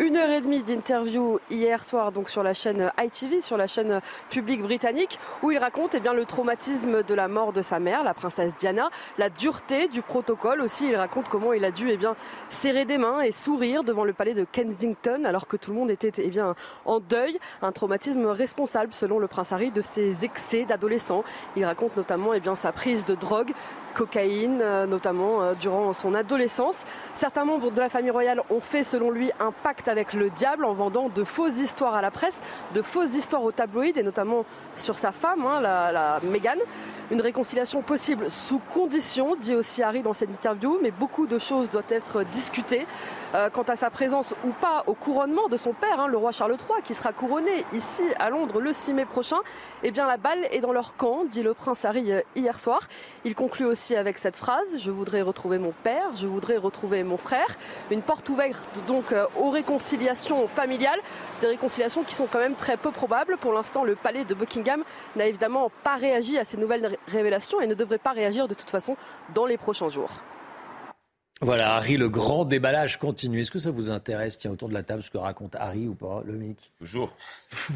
Une 0.02 0.18
heure 0.18 0.32
et 0.32 0.42
demie 0.42 0.64
d'interview 0.64 1.38
hier 1.52 1.84
soir 1.84 2.12
donc 2.12 2.28
sur 2.28 2.42
la 2.42 2.56
chaîne 2.56 2.92
ITV, 3.00 3.40
sur 3.40 3.56
la 3.56 3.68
chaîne 3.68 4.02
publique 4.32 4.64
britannique, 4.64 5.20
où 5.44 5.52
il 5.52 5.60
raconte 5.60 5.94
eh 5.94 6.00
le 6.00 6.26
traumatisme 6.26 7.04
de 7.04 7.14
la 7.14 7.28
mort 7.28 7.54
de 7.54 7.62
sa 7.62 7.80
mère, 7.80 8.04
la 8.04 8.16
princesse 8.16 8.56
Diana, 8.58 8.90
la 9.20 9.30
dureté 9.30 9.88
du 9.90 10.02
protocole 10.02 10.62
aussi. 10.62 10.88
Il 10.88 10.96
raconte 10.96 11.30
comment 11.30 11.54
il 11.54 11.64
a 11.64 11.70
dû 11.70 11.88
eh 11.92 12.00
serrer 12.50 12.86
des 12.86 12.98
mains 12.98 13.22
et 13.22 13.30
sourire 13.30 13.84
devant 13.84 14.04
le 14.04 14.14
palais 14.14 14.34
de 14.34 14.44
Kensington 14.44 15.24
alors 15.24 15.46
que 15.46 15.56
tout 15.56 15.70
le 15.70 15.78
monde 15.78 15.92
était 15.92 16.12
eh 16.18 16.32
en 16.86 17.00
deuil. 17.00 17.38
Un 17.62 17.72
traumatisme 17.72 18.26
responsable 18.26 18.96
selon 18.96 19.20
le 19.20 19.28
prince 19.28 19.52
Harry 19.52 19.70
de 19.70 19.84
ses 19.84 20.26
excès 20.26 20.66
d'adolescent. 20.66 21.24
Il 21.56 21.64
raconte 21.64 21.96
notamment 21.96 22.34
sa 22.56 22.72
prise 22.72 23.06
de 23.06 23.14
drogue 23.14 23.52
cocaïne, 23.94 24.60
euh, 24.62 24.86
notamment 24.86 25.42
euh, 25.42 25.54
durant 25.54 25.94
son 25.94 26.14
adolescence. 26.14 26.86
Certains 27.16 27.46
membres 27.46 27.72
de 27.72 27.80
la 27.80 27.90
famille 27.90 28.12
royale 28.12 28.42
ont 28.50 28.60
fait, 28.60 28.84
selon 28.84 29.12
lui, 29.12 29.32
un 29.40 29.52
pacte 29.52 29.88
avec 29.88 30.14
le 30.14 30.30
diable 30.30 30.66
en 30.66 30.74
vendant 30.74 31.10
de 31.10 31.24
fausses 31.24 31.60
histoires 31.60 31.96
à 31.96 32.02
la 32.02 32.12
presse, 32.12 32.40
de 32.74 32.82
fausses 32.82 33.16
histoires 33.16 33.44
aux 33.44 33.52
tabloïds 33.52 33.98
et 33.98 34.04
notamment 34.04 34.46
sur 34.76 34.98
sa 34.98 35.12
femme, 35.12 35.46
hein, 35.46 35.62
la, 35.62 35.92
la 35.92 36.20
Meghan. 36.24 36.60
Une 37.12 37.22
réconciliation 37.22 37.82
possible 37.82 38.30
sous 38.30 38.60
condition, 38.74 39.36
dit 39.36 39.56
aussi 39.56 39.84
Harry 39.84 40.02
dans 40.02 40.14
cette 40.14 40.30
interview, 40.30 40.80
mais 40.82 40.92
beaucoup 40.92 41.28
de 41.28 41.38
choses 41.38 41.70
doivent 41.70 41.84
être 41.90 42.24
discutées. 42.24 42.86
Euh, 43.34 43.50
quant 43.50 43.64
à 43.64 43.78
sa 43.78 43.90
présence 43.90 44.36
ou 44.44 44.50
pas 44.50 44.84
au 44.88 44.94
couronnement 44.94 45.48
de 45.48 45.56
son 45.56 45.72
père, 45.72 46.02
hein, 46.02 46.08
le 46.08 46.18
roi 46.18 46.34
Charles 46.34 46.52
III, 46.52 46.82
qui 46.84 46.94
sera 46.94 47.14
couronné 47.14 47.64
ici 47.72 48.04
à 48.20 48.30
Londres 48.30 48.60
le 48.60 48.74
6 48.74 48.94
mai 48.94 49.06
prochain, 49.06 49.38
eh 49.84 49.92
bien 49.92 50.06
la 50.06 50.18
balle 50.18 50.46
est 50.52 50.60
dans 50.60 50.74
leur 50.74 50.98
camp, 50.98 51.24
dit 51.24 51.42
le 51.42 51.54
prince 51.54 51.86
Harry 51.86 52.12
euh, 52.12 52.22
hier 52.36 52.60
soir. 52.60 52.82
Il 53.24 53.34
conclut 53.34 53.66
aussi 53.66 53.96
avec 53.96 54.18
cette 54.18 54.36
phrase 54.36 54.80
Je 54.80 54.92
voudrais 54.92 55.22
retrouver 55.22 55.60
mon 55.60 55.72
père, 55.72 56.14
je 56.16 56.28
voudrais 56.28 56.58
retrouver 56.58 57.04
mon 57.04 57.16
frère. 57.16 57.48
Une 57.90 58.02
porte 58.02 58.28
ouverte 58.28 58.82
donc 58.86 59.14
euh, 59.14 59.26
aux 59.40 59.50
réconciliations 59.50 60.50
familiales, 60.50 61.00
des 61.40 61.48
réconciliations 61.48 62.04
qui 62.04 62.16
sont 62.16 62.28
quand 62.30 62.40
même 62.40 62.56
très 62.56 62.76
peu 62.76 62.92
probables. 62.92 63.38
Pour 63.38 63.54
l'instant, 63.54 63.86
le 63.86 63.96
palais 63.96 64.26
de 64.26 64.34
Buckingham 64.34 64.84
n'a 65.16 65.28
évidemment 65.28 65.72
pas 65.84 65.96
réagi 65.96 66.38
à 66.38 66.44
ces 66.44 66.58
nouvelles 66.58 66.98
révélations 67.08 67.62
et 67.62 67.68
ne 67.68 67.76
devrait 67.76 67.98
pas 67.98 68.12
réagir 68.12 68.50
de 68.50 68.56
toute 68.56 68.70
façon 68.70 68.98
dans 69.34 69.46
les 69.46 69.58
prochains 69.58 69.88
jours. 69.88 70.22
Voilà, 71.44 71.76
Harry, 71.76 71.98
le 71.98 72.08
grand 72.08 72.46
déballage 72.46 73.00
continue. 73.00 73.42
Est-ce 73.42 73.50
que 73.50 73.58
ça 73.58 73.72
vous 73.72 73.90
intéresse, 73.90 74.38
tiens, 74.38 74.52
autour 74.52 74.70
de 74.70 74.76
la 74.76 74.84
table, 74.84 75.02
ce 75.02 75.10
que 75.10 75.18
raconte 75.18 75.56
Harry 75.56 75.88
ou 75.88 75.96
pas, 75.96 76.22
le 76.26 76.34
mec 76.34 76.56
Toujours. 76.80 77.16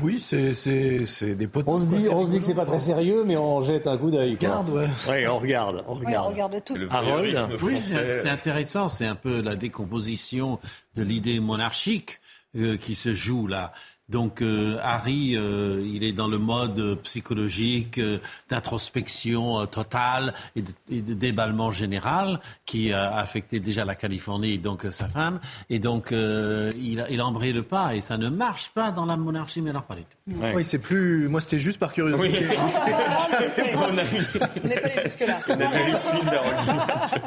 Oui, 0.03 0.19
c'est 0.19 1.35
des 1.35 1.47
potes. 1.47 1.65
On 1.67 1.79
se 1.79 1.87
dit, 1.87 2.07
on 2.11 2.23
se 2.23 2.29
dit 2.29 2.39
que 2.39 2.45
c'est 2.45 2.53
pas 2.53 2.65
très 2.65 2.79
sérieux, 2.79 3.23
mais 3.25 3.37
on 3.37 3.63
jette 3.63 3.87
un 3.87 3.97
coup 3.97 4.11
d'œil. 4.11 4.33
On 4.33 4.35
regarde, 4.35 4.69
ouais. 4.69 4.89
Oui, 5.09 5.27
on 5.27 5.37
regarde, 5.39 5.83
on 5.87 5.93
regarde. 5.95 6.27
on 6.27 6.29
regarde 6.29 6.63
tout. 6.63 6.75
Harold 6.91 7.35
Oui, 7.63 7.81
c'est 7.81 8.29
intéressant. 8.29 8.87
C'est 8.87 9.07
un 9.07 9.15
peu 9.15 9.41
la 9.41 9.55
décomposition 9.55 10.59
de 10.95 11.01
l'idée 11.01 11.39
monarchique 11.39 12.19
euh, 12.55 12.77
qui 12.77 12.95
se 12.95 13.13
joue 13.13 13.47
là. 13.47 13.73
Donc 14.07 14.41
euh, 14.41 14.77
Harry, 14.83 15.35
euh, 15.35 15.83
il 15.83 16.03
est 16.03 16.11
dans 16.11 16.27
le 16.27 16.37
mode 16.37 16.99
psychologique 17.01 17.97
euh, 17.97 18.19
d'introspection 18.49 19.65
totale 19.65 20.35
et 20.55 20.61
de, 21.01 21.13
déballement 21.15 21.71
général 21.71 22.39
qui 22.65 22.93
a 22.93 23.15
affecté 23.15 23.59
déjà 23.59 23.83
la 23.83 23.95
Californie 23.95 24.53
et 24.53 24.57
donc 24.59 24.85
sa 24.91 25.07
femme. 25.07 25.39
Et 25.69 25.79
donc 25.79 26.09
il, 26.11 27.05
il 27.09 27.21
embraye 27.21 27.53
le 27.53 27.63
pas 27.63 27.95
et 27.95 28.01
ça 28.01 28.17
ne 28.17 28.29
marche 28.29 28.69
pas 28.69 28.91
dans 28.91 29.05
la 29.05 29.17
monarchie 29.17 29.61
métropolitaine. 29.61 30.05
Oui, 30.27 30.63
c'est 30.63 30.79
plus. 30.79 31.27
Moi, 31.27 31.41
c'était 31.41 31.59
juste 31.59 31.79
par 31.79 31.91
curiosité. 31.91 32.45
On 33.75 33.93
n'est 33.93 34.03
pas 34.03 34.87
allé 34.87 35.01
jusque-là. 35.03 35.39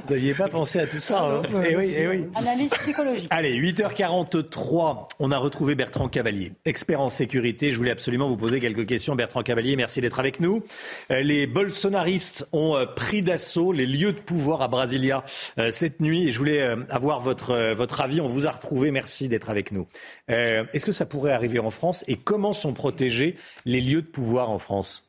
Vous 0.05 0.15
n'aviez 0.15 0.35
pas 0.35 0.49
pensé 0.49 0.81
à 0.81 0.87
tout 0.87 1.01
ça. 1.01 1.25
Hein 1.25 1.43
eh 1.69 1.77
oui, 1.77 1.93
eh 1.97 2.09
oui. 2.09 2.27
Analyse 2.35 2.71
psychologique. 2.73 3.29
Allez, 3.31 3.61
8h43, 3.61 5.09
on 5.19 5.31
a 5.31 5.39
retrouvé 5.39 5.75
Bertrand 5.75 6.09
Cavalier 6.09 6.53
expert 6.69 7.01
en 7.01 7.11
sécurité. 7.11 7.73
Je 7.73 7.77
voulais 7.77 7.91
absolument 7.91 8.29
vous 8.29 8.37
poser 8.37 8.61
quelques 8.61 8.87
questions. 8.87 9.17
Bertrand 9.17 9.43
Cavalier, 9.43 9.77
merci 9.77 10.01
d'être 10.01 10.21
avec 10.21 10.41
nous. 10.41 10.63
Euh, 11.11 11.23
les 11.23 11.47
bolsonaristes 11.47 12.47
ont 12.53 12.77
euh, 12.77 12.87
pris 12.87 13.23
d'assaut 13.23 13.73
les 13.73 13.87
lieux 13.87 14.13
de 14.13 14.21
pouvoir 14.21 14.63
à 14.63 14.69
Brasilia 14.69 15.25
euh, 15.59 15.71
cette 15.71 16.01
nuit. 16.01 16.31
Je 16.31 16.39
voulais 16.39 16.61
avoir 16.91 17.21
votre, 17.21 17.73
votre 17.73 18.01
avis. 18.01 18.21
On 18.21 18.29
vous 18.29 18.47
a 18.47 18.51
retrouvé. 18.51 18.91
Merci 18.91 19.29
d'être 19.29 19.51
avec 19.51 19.73
nous. 19.73 19.89
Est-ce 20.29 20.85
que 20.85 20.93
ça 20.93 21.07
pourrait 21.07 21.33
arriver 21.33 21.59
en 21.59 21.71
France? 21.71 22.05
Et 22.07 22.17
comment 22.17 22.53
sont 22.53 22.75
protégés 22.75 23.35
les 23.65 23.81
lieux 23.81 24.03
de 24.03 24.07
pouvoir 24.07 24.51
en 24.51 24.59
France? 24.59 25.05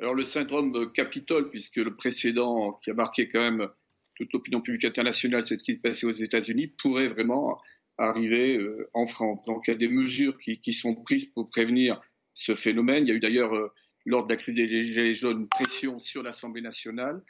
Alors 0.00 0.14
le 0.14 0.24
syndrome 0.24 0.92
Capitole, 0.92 1.50
puisque 1.50 1.76
le 1.76 1.94
précédent 1.94 2.78
qui 2.82 2.90
a 2.90 2.94
marqué 2.94 3.28
quand 3.28 3.40
même 3.40 3.68
toute 4.16 4.32
l'opinion 4.32 4.60
publique 4.60 4.84
internationale, 4.84 5.42
c'est 5.42 5.56
ce 5.56 5.64
qui 5.64 5.74
se 5.74 5.80
passait 5.80 6.06
aux 6.06 6.12
États-Unis, 6.12 6.68
pourrait 6.68 7.08
vraiment 7.08 7.60
arriver 7.98 8.56
euh, 8.56 8.88
en 8.94 9.06
France. 9.06 9.44
Donc 9.46 9.64
il 9.66 9.72
y 9.72 9.74
a 9.74 9.76
des 9.76 9.88
mesures 9.88 10.38
qui, 10.38 10.60
qui, 10.60 10.72
sont 10.72 10.94
prises 10.94 11.26
pour 11.26 11.50
prévenir 11.50 12.00
ce 12.34 12.54
phénomène. 12.54 13.04
Il 13.04 13.08
y 13.08 13.12
a 13.12 13.14
eu 13.14 13.20
d'ailleurs, 13.20 13.54
euh, 13.54 13.72
lors 14.06 14.26
de 14.26 14.32
la 14.32 14.36
crise 14.36 14.54
des 14.54 14.66
Gilets 14.66 15.14
jaunes, 15.14 15.40
une 15.40 15.48
pression 15.48 15.98
sur 15.98 16.22
l'Assemblée 16.22 16.62
nationale. 16.62 17.20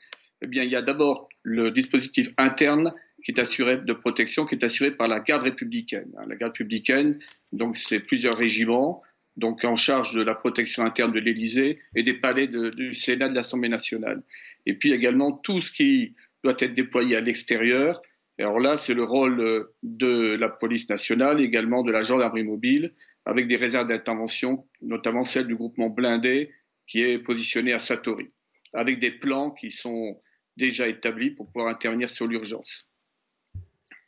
Eh 0.43 0.47
bien, 0.47 0.63
il 0.63 0.71
y 0.71 0.77
a 0.77 0.83
d'abord 0.83 1.29
le 1.43 1.71
dispositif 1.71 2.29
interne 2.37 2.95
qui 3.25 3.33
est 3.33 3.41
assuré 3.41 3.79
de 3.79 3.93
protection, 3.93 4.47
qui 4.47 4.55
est 4.55 4.63
assuré 4.63 4.93
par 4.93 5.09
la 5.09 5.21
garde 5.21 5.43
républicaine. 5.43 6.13
La 6.29 6.37
garde 6.37 6.53
républicaine, 6.53 7.19
donc 7.53 7.77
c'est 7.77 8.01
plusieurs 8.01 8.37
régiments, 8.37 9.03
donc 9.37 9.65
en 9.65 9.75
charge 9.75 10.15
de 10.15 10.23
la 10.23 10.35
protection 10.35 10.85
interne 10.85 11.13
de 11.13 11.19
l'Élysée 11.19 11.81
et 11.97 12.05
des 12.05 12.15
palais 12.15 12.47
du 12.47 12.95
Sénat 12.95 13.29
de 13.29 13.35
l'Assemblée 13.35 13.69
nationale. 13.69 14.23
Et 14.67 14.75
puis 14.75 14.93
également 14.93 15.33
tout 15.33 15.61
ce 15.61 15.73
qui 15.73 16.15
doit 16.45 16.57
être 16.59 16.75
déployé 16.75 17.17
à 17.17 17.21
l'extérieur, 17.21 18.01
alors 18.45 18.61
là, 18.61 18.77
c'est 18.77 18.95
le 18.95 19.05
rôle 19.05 19.41
euh, 19.41 19.75
de 19.83 20.37
la 20.37 20.49
police 20.49 20.89
nationale, 20.89 21.41
également 21.41 21.83
de 21.83 21.91
la 21.91 22.03
gendarmerie 22.03 22.45
mobile, 22.45 22.95
avec 23.25 23.49
des 23.49 23.57
réserves 23.57 23.89
d'intervention, 23.89 24.67
notamment 24.81 25.25
celle 25.25 25.47
du 25.47 25.57
groupement 25.57 25.91
blindé 25.91 26.53
qui 26.87 27.03
est 27.03 27.19
positionné 27.19 27.73
à 27.73 27.79
Satori, 27.79 28.31
avec 28.73 28.99
des 28.99 29.11
plans 29.11 29.51
qui 29.51 29.71
sont 29.71 30.19
déjà 30.57 30.89
établis 30.89 31.31
pour 31.31 31.47
pouvoir 31.47 31.69
intervenir 31.69 32.09
sur 32.09 32.27
l'urgence. 32.27 32.91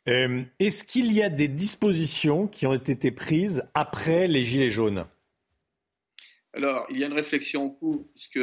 Euh, 0.07 0.41
est-ce 0.59 0.83
qu'il 0.83 1.13
y 1.13 1.21
a 1.21 1.29
des 1.29 1.47
dispositions 1.47 2.47
qui 2.47 2.65
ont 2.65 2.73
été 2.73 3.11
prises 3.11 3.63
après 3.73 4.27
les 4.27 4.43
Gilets 4.43 4.71
jaunes? 4.71 5.05
Alors, 6.53 6.87
il 6.89 6.97
y 6.97 7.03
a 7.03 7.07
une 7.07 7.13
réflexion 7.13 7.65
en 7.65 7.69
cours, 7.69 8.07
puisque 8.13 8.39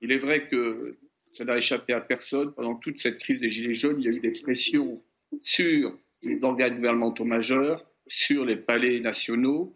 il 0.00 0.10
est 0.10 0.18
vrai 0.18 0.48
que 0.48 0.98
ça 1.32 1.44
n'a 1.44 1.56
échappé 1.56 1.92
à 1.92 2.00
personne. 2.00 2.52
Pendant 2.54 2.74
toute 2.74 2.98
cette 2.98 3.18
crise 3.18 3.40
des 3.40 3.50
Gilets 3.50 3.74
jaunes, 3.74 4.00
il 4.00 4.04
y 4.04 4.08
a 4.08 4.12
eu 4.12 4.20
des 4.20 4.32
pressions 4.32 5.00
sur 5.40 5.96
les 6.22 6.42
organes 6.42 6.76
gouvernementaux 6.76 7.24
majeurs, 7.24 7.84
sur 8.06 8.44
les 8.44 8.56
palais 8.56 9.00
nationaux. 9.00 9.74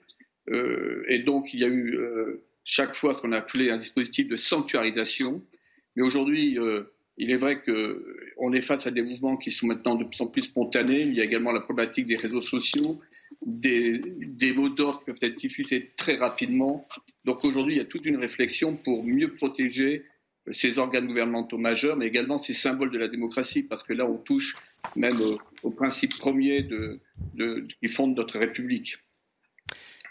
Euh, 0.51 1.05
et 1.09 1.21
donc, 1.21 1.55
il 1.55 1.61
y 1.61 1.65
a 1.65 1.69
eu 1.69 1.97
euh, 1.97 2.43
chaque 2.65 2.95
fois 2.95 3.15
ce 3.15 3.21
qu'on 3.21 3.33
a 3.33 3.39
appelé 3.39 3.71
un 3.71 3.77
dispositif 3.77 4.29
de 4.29 4.37
sanctuarisation. 4.37 5.43
Mais 5.97 6.03
aujourd'hui, 6.03 6.59
euh, 6.59 6.83
il 7.19 7.31
est 7.31 7.37
vrai 7.37 7.63
qu'on 7.63 8.53
est 8.53 8.61
face 8.61 8.87
à 8.87 8.91
des 8.91 9.03
mouvements 9.03 9.37
qui 9.37 9.51
sont 9.51 9.67
maintenant 9.67 9.95
de 9.95 10.05
plus 10.05 10.21
en 10.21 10.27
plus 10.27 10.43
spontanés. 10.43 11.03
Il 11.03 11.15
y 11.15 11.21
a 11.21 11.25
également 11.25 11.53
la 11.53 11.61
problématique 11.61 12.07
des 12.07 12.17
réseaux 12.17 12.41
sociaux, 12.41 13.01
des, 13.45 13.99
des 13.99 14.53
mots 14.53 14.71
d'ordre 14.71 15.01
qui 15.01 15.05
peuvent 15.07 15.19
être 15.21 15.37
diffusés 15.37 15.91
très 15.97 16.17
rapidement. 16.17 16.87
Donc 17.25 17.45
aujourd'hui, 17.45 17.75
il 17.75 17.79
y 17.79 17.83
a 17.83 17.85
toute 17.85 18.07
une 18.07 18.17
réflexion 18.17 18.77
pour 18.77 19.05
mieux 19.05 19.35
protéger 19.35 20.05
ces 20.51 20.79
organes 20.79 21.07
gouvernementaux 21.07 21.59
majeurs, 21.59 21.97
mais 21.97 22.07
également 22.07 22.39
ces 22.39 22.53
symboles 22.53 22.91
de 22.91 22.99
la 22.99 23.09
démocratie, 23.09 23.63
parce 23.63 23.83
que 23.83 23.93
là, 23.93 24.07
on 24.07 24.17
touche 24.17 24.57
même 24.97 25.19
au, 25.63 25.71
principe 25.71 26.13
qui 26.15 27.89
fonde 27.89 28.17
notre 28.17 28.39
République. 28.39 28.97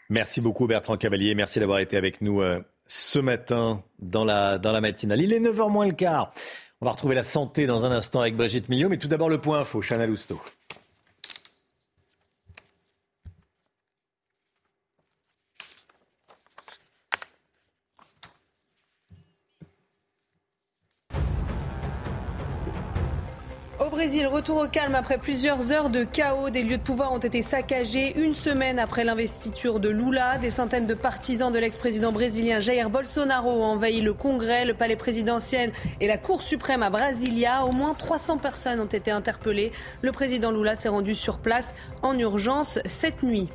Merci 0.10 0.42
beaucoup 0.42 0.68
Bertrand 0.68 0.98
Cavalier, 0.98 1.36
merci 1.36 1.60
d'avoir 1.60 1.80
été 1.80 1.96
avec 1.96 2.22
nous 2.22 2.42
euh, 2.42 2.60
ce 2.86 3.20
matin 3.20 3.84
dans 4.00 4.26
la, 4.26 4.58
dans 4.58 4.72
la 4.72 4.82
matinale. 4.82 5.22
Il 5.22 5.32
est 5.32 5.40
9h 5.40 5.72
moins 5.72 5.88
le 5.88 5.94
quart. 5.94 6.34
On 6.82 6.86
va 6.86 6.92
retrouver 6.92 7.16
la 7.16 7.24
santé 7.24 7.66
dans 7.68 7.86
un 7.86 7.92
instant 7.92 8.22
avec 8.22 8.36
Brigitte 8.36 8.68
Millot, 8.68 8.90
mais 8.90 8.98
tout 8.98 9.08
d'abord 9.08 9.30
le 9.30 9.40
point 9.40 9.60
info, 9.60 9.82
Chana 9.82 10.08
Lousteau. 10.08 10.42
Brésil, 24.02 24.26
retour 24.26 24.58
au 24.58 24.68
calme 24.68 24.96
après 24.96 25.20
plusieurs 25.20 25.72
heures 25.72 25.92
de 25.92 26.04
chaos. 26.04 26.50
Des 26.50 26.64
lieux 26.64 26.78
de 26.78 26.82
pouvoir 26.82 27.14
ont 27.14 27.20
été 27.20 27.44
saccagés 27.44 28.20
une 28.20 28.34
semaine 28.34 28.80
après 28.80 29.04
l'investiture 29.04 29.80
de 29.80 29.90
Lula. 29.90 30.40
Des 30.40 30.50
centaines 30.50 30.88
de 30.88 30.96
partisans 30.96 31.54
de 31.54 31.60
l'ex-président 31.60 32.12
brésilien 32.12 32.60
Jair 32.60 32.90
Bolsonaro 32.90 33.52
ont 33.52 33.64
envahi 33.64 34.02
le 34.02 34.14
Congrès, 34.14 34.66
le 34.66 34.74
palais 34.74 34.96
présidentiel 34.96 35.72
et 36.00 36.08
la 36.08 36.18
Cour 36.18 36.42
suprême 36.42 36.82
à 36.82 36.90
Brasilia. 36.90 37.64
Au 37.64 37.74
moins 37.74 37.94
300 37.94 38.40
personnes 38.40 38.80
ont 38.80 38.86
été 38.86 39.12
interpellées. 39.12 39.72
Le 40.02 40.12
président 40.12 40.50
Lula 40.50 40.76
s'est 40.76 40.90
rendu 40.90 41.14
sur 41.14 41.38
place 41.38 41.76
en 42.02 42.18
urgence 42.18 42.80
cette 42.86 43.22
nuit. 43.22 43.50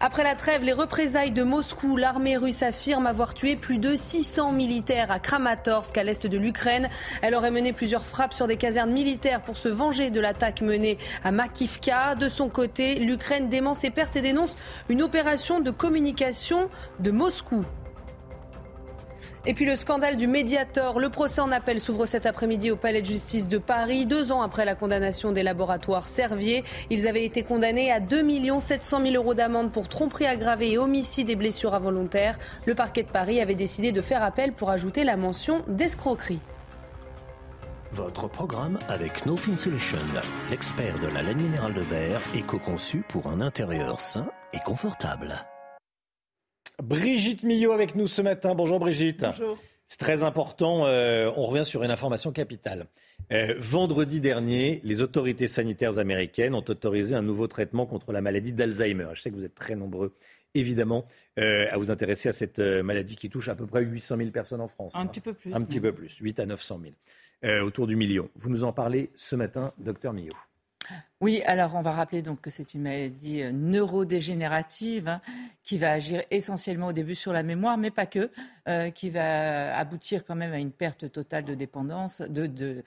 Après 0.00 0.22
la 0.22 0.36
trêve, 0.36 0.62
les 0.62 0.72
représailles 0.72 1.32
de 1.32 1.42
Moscou, 1.42 1.96
l'armée 1.96 2.36
russe 2.36 2.62
affirme 2.62 3.08
avoir 3.08 3.34
tué 3.34 3.56
plus 3.56 3.78
de 3.78 3.96
600 3.96 4.52
militaires 4.52 5.10
à 5.10 5.18
Kramatorsk, 5.18 5.98
à 5.98 6.04
l'est 6.04 6.24
de 6.24 6.38
l'Ukraine. 6.38 6.88
Elle 7.20 7.34
aurait 7.34 7.50
mené 7.50 7.72
plusieurs 7.72 8.06
frappes 8.06 8.32
sur 8.32 8.46
des 8.46 8.56
casernes 8.56 8.92
militaires 8.92 9.40
pour 9.40 9.56
se 9.56 9.66
venger 9.66 10.10
de 10.10 10.20
l'attaque 10.20 10.60
menée 10.60 10.98
à 11.24 11.32
Makivka. 11.32 12.14
De 12.14 12.28
son 12.28 12.48
côté, 12.48 12.94
l'Ukraine 13.00 13.48
dément 13.48 13.74
ses 13.74 13.90
pertes 13.90 14.14
et 14.14 14.22
dénonce 14.22 14.54
une 14.88 15.02
opération 15.02 15.58
de 15.58 15.72
communication 15.72 16.70
de 17.00 17.10
Moscou. 17.10 17.64
Et 19.46 19.54
puis 19.54 19.64
le 19.64 19.76
scandale 19.76 20.16
du 20.16 20.26
Mediator. 20.26 20.98
Le 20.98 21.08
procès 21.08 21.40
en 21.40 21.52
appel 21.52 21.80
s'ouvre 21.80 22.06
cet 22.06 22.26
après-midi 22.26 22.70
au 22.70 22.76
Palais 22.76 23.00
de 23.00 23.06
justice 23.06 23.48
de 23.48 23.58
Paris, 23.58 24.06
deux 24.06 24.32
ans 24.32 24.42
après 24.42 24.64
la 24.64 24.74
condamnation 24.74 25.32
des 25.32 25.42
laboratoires 25.42 26.08
Servier. 26.08 26.64
Ils 26.90 27.06
avaient 27.06 27.24
été 27.24 27.42
condamnés 27.42 27.92
à 27.92 28.00
2 28.00 28.22
700 28.58 29.02
000 29.02 29.14
euros 29.14 29.34
d'amende 29.34 29.70
pour 29.72 29.88
tromperie 29.88 30.26
aggravée 30.26 30.72
et 30.72 30.78
homicide 30.78 31.30
et 31.30 31.36
blessures 31.36 31.74
involontaires. 31.74 32.38
Le 32.66 32.74
parquet 32.74 33.02
de 33.02 33.10
Paris 33.10 33.40
avait 33.40 33.54
décidé 33.54 33.92
de 33.92 34.00
faire 34.00 34.22
appel 34.22 34.52
pour 34.52 34.70
ajouter 34.70 35.04
la 35.04 35.16
mention 35.16 35.62
d'escroquerie. 35.68 36.40
Votre 37.92 38.28
programme 38.28 38.78
avec 38.88 39.24
No 39.24 39.36
Fin 39.36 39.56
Solution, 39.56 39.98
l'expert 40.50 40.98
de 40.98 41.06
la 41.06 41.22
laine 41.22 41.40
minérale 41.40 41.72
de 41.72 41.80
verre, 41.80 42.20
éco-conçu 42.34 43.02
pour 43.08 43.28
un 43.28 43.40
intérieur 43.40 44.00
sain 44.00 44.28
et 44.52 44.58
confortable. 44.58 45.46
Brigitte 46.82 47.42
Millot 47.42 47.72
avec 47.72 47.94
nous 47.96 48.06
ce 48.06 48.22
matin. 48.22 48.54
Bonjour 48.54 48.78
Brigitte. 48.78 49.24
Bonjour. 49.24 49.58
C'est 49.88 49.98
très 49.98 50.22
important. 50.22 50.86
Euh, 50.86 51.32
on 51.34 51.46
revient 51.46 51.64
sur 51.64 51.82
une 51.82 51.90
information 51.90 52.30
capitale. 52.30 52.86
Euh, 53.32 53.54
vendredi 53.58 54.20
dernier, 54.20 54.80
les 54.84 55.00
autorités 55.00 55.48
sanitaires 55.48 55.98
américaines 55.98 56.54
ont 56.54 56.64
autorisé 56.68 57.16
un 57.16 57.22
nouveau 57.22 57.46
traitement 57.46 57.86
contre 57.86 58.12
la 58.12 58.20
maladie 58.20 58.52
d'Alzheimer. 58.52 59.08
Je 59.14 59.22
sais 59.22 59.30
que 59.30 59.34
vous 59.34 59.44
êtes 59.44 59.54
très 59.54 59.76
nombreux, 59.76 60.14
évidemment, 60.54 61.06
euh, 61.38 61.66
à 61.70 61.78
vous 61.78 61.90
intéresser 61.90 62.28
à 62.28 62.32
cette 62.32 62.58
maladie 62.58 63.16
qui 63.16 63.30
touche 63.30 63.48
à 63.48 63.54
peu 63.54 63.66
près 63.66 63.82
800 63.82 64.18
000 64.18 64.30
personnes 64.30 64.60
en 64.60 64.68
France. 64.68 64.94
Un 64.94 65.06
petit 65.06 65.20
peu 65.20 65.32
plus. 65.32 65.54
Un 65.54 65.62
petit 65.62 65.80
peu 65.80 65.92
plus, 65.92 66.16
8 66.18 66.38
à 66.38 66.46
900 66.46 66.80
000, 67.42 67.64
autour 67.64 67.86
du 67.86 67.96
million. 67.96 68.28
Vous 68.36 68.50
nous 68.50 68.64
en 68.64 68.72
parlez 68.72 69.10
ce 69.14 69.36
matin, 69.36 69.72
docteur 69.78 70.12
Millot. 70.12 70.34
Oui, 71.20 71.42
alors 71.46 71.74
on 71.74 71.82
va 71.82 71.92
rappeler 71.92 72.22
donc 72.22 72.40
que 72.40 72.50
c'est 72.50 72.74
une 72.74 72.82
maladie 72.82 73.42
euh, 73.42 73.50
neurodégénérative 73.52 75.08
hein, 75.08 75.20
qui 75.64 75.76
va 75.76 75.90
agir 75.90 76.22
essentiellement 76.30 76.88
au 76.88 76.92
début 76.92 77.14
sur 77.14 77.32
la 77.32 77.42
mémoire, 77.42 77.76
mais 77.76 77.90
pas 77.90 78.06
que, 78.06 78.30
euh, 78.68 78.90
qui 78.90 79.10
va 79.10 79.76
aboutir 79.76 80.24
quand 80.24 80.36
même 80.36 80.52
à 80.52 80.58
une 80.58 80.70
perte 80.70 81.10
totale 81.10 81.44
de 81.44 81.54
dépendance. 81.54 82.20
De, 82.20 82.84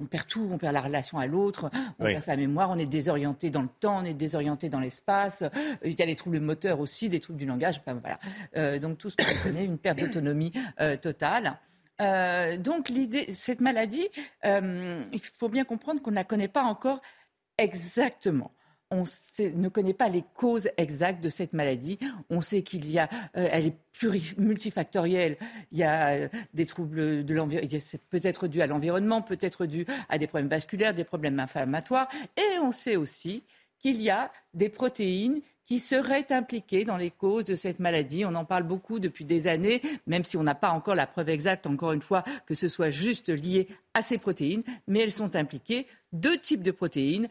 on, 0.00 0.06
perd 0.06 0.26
tout, 0.26 0.48
on 0.50 0.58
perd 0.58 0.72
la 0.72 0.80
relation 0.80 1.18
à 1.18 1.26
l'autre, 1.26 1.70
on 1.98 2.04
perd 2.04 2.24
sa 2.24 2.36
mémoire, 2.36 2.70
on 2.70 2.78
est 2.78 2.86
désorienté 2.86 3.50
dans 3.50 3.62
le 3.62 3.68
temps, 3.80 4.00
on 4.00 4.04
est 4.04 4.14
désorienté 4.14 4.68
dans 4.68 4.80
l'espace. 4.80 5.44
Il 5.84 5.98
y 5.98 6.02
a 6.02 6.06
les 6.06 6.16
troubles 6.16 6.40
moteurs 6.40 6.80
aussi, 6.80 7.08
des 7.08 7.20
troubles 7.20 7.38
du 7.38 7.46
langage. 7.46 7.80
Enfin, 7.84 7.98
voilà. 8.00 8.18
Euh, 8.56 8.78
donc 8.78 8.96
tout 8.96 9.10
ce 9.10 9.16
qu'on 9.16 9.48
connaît, 9.48 9.64
une 9.64 9.78
perte 9.78 9.98
d'autonomie 9.98 10.52
totale. 11.02 11.58
Euh, 12.00 12.56
donc 12.56 12.92
cette 13.28 13.60
maladie, 13.60 14.08
euh, 14.44 15.02
il 15.12 15.20
faut 15.20 15.48
bien 15.48 15.64
comprendre 15.64 16.00
qu'on 16.00 16.10
ne 16.10 16.16
la 16.16 16.24
connaît 16.24 16.48
pas 16.48 16.62
encore 16.62 17.00
exactement. 17.56 18.52
on 18.90 19.04
ne 19.38 19.68
connaît 19.68 19.94
pas 19.94 20.08
les 20.08 20.24
causes 20.34 20.70
exactes 20.76 21.22
de 21.22 21.28
cette 21.28 21.52
maladie. 21.52 21.98
On 22.30 22.40
sait 22.40 22.62
qu'il 22.62 22.90
y 22.90 22.98
a, 22.98 23.08
euh, 23.36 23.48
elle 23.50 23.66
est 23.66 24.38
multifactorielle. 24.38 25.36
Il 25.72 25.78
y 25.78 25.84
a 25.84 26.28
des 26.54 26.66
troubles 26.66 27.24
de 27.24 27.34
l'environnement, 27.34 27.78
c'est 27.80 28.02
peut-être 28.04 28.46
dû 28.46 28.62
à 28.62 28.66
l'environnement, 28.66 29.20
peut-être 29.20 29.66
dû 29.66 29.84
à 30.08 30.18
des 30.18 30.26
problèmes 30.26 30.48
vasculaires, 30.48 30.94
des 30.94 31.04
problèmes 31.04 31.40
inflammatoires. 31.40 32.08
Et 32.36 32.58
on 32.60 32.72
sait 32.72 32.96
aussi 32.96 33.42
qu'il 33.78 34.00
y 34.00 34.10
a 34.10 34.32
des 34.54 34.68
protéines 34.68 35.40
qui 35.68 35.78
seraient 35.80 36.32
impliquées 36.32 36.86
dans 36.86 36.96
les 36.96 37.10
causes 37.10 37.44
de 37.44 37.54
cette 37.54 37.78
maladie. 37.78 38.24
On 38.24 38.34
en 38.34 38.46
parle 38.46 38.62
beaucoup 38.62 38.98
depuis 38.98 39.26
des 39.26 39.46
années, 39.46 39.82
même 40.06 40.24
si 40.24 40.38
on 40.38 40.42
n'a 40.42 40.54
pas 40.54 40.70
encore 40.70 40.94
la 40.94 41.06
preuve 41.06 41.28
exacte, 41.28 41.66
encore 41.66 41.92
une 41.92 42.00
fois, 42.00 42.24
que 42.46 42.54
ce 42.54 42.68
soit 42.68 42.88
juste 42.88 43.28
lié 43.28 43.68
à 43.92 44.00
ces 44.00 44.16
protéines, 44.16 44.62
mais 44.86 45.00
elles 45.00 45.12
sont 45.12 45.36
impliquées. 45.36 45.86
Deux 46.14 46.38
types 46.38 46.62
de 46.62 46.70
protéines. 46.70 47.28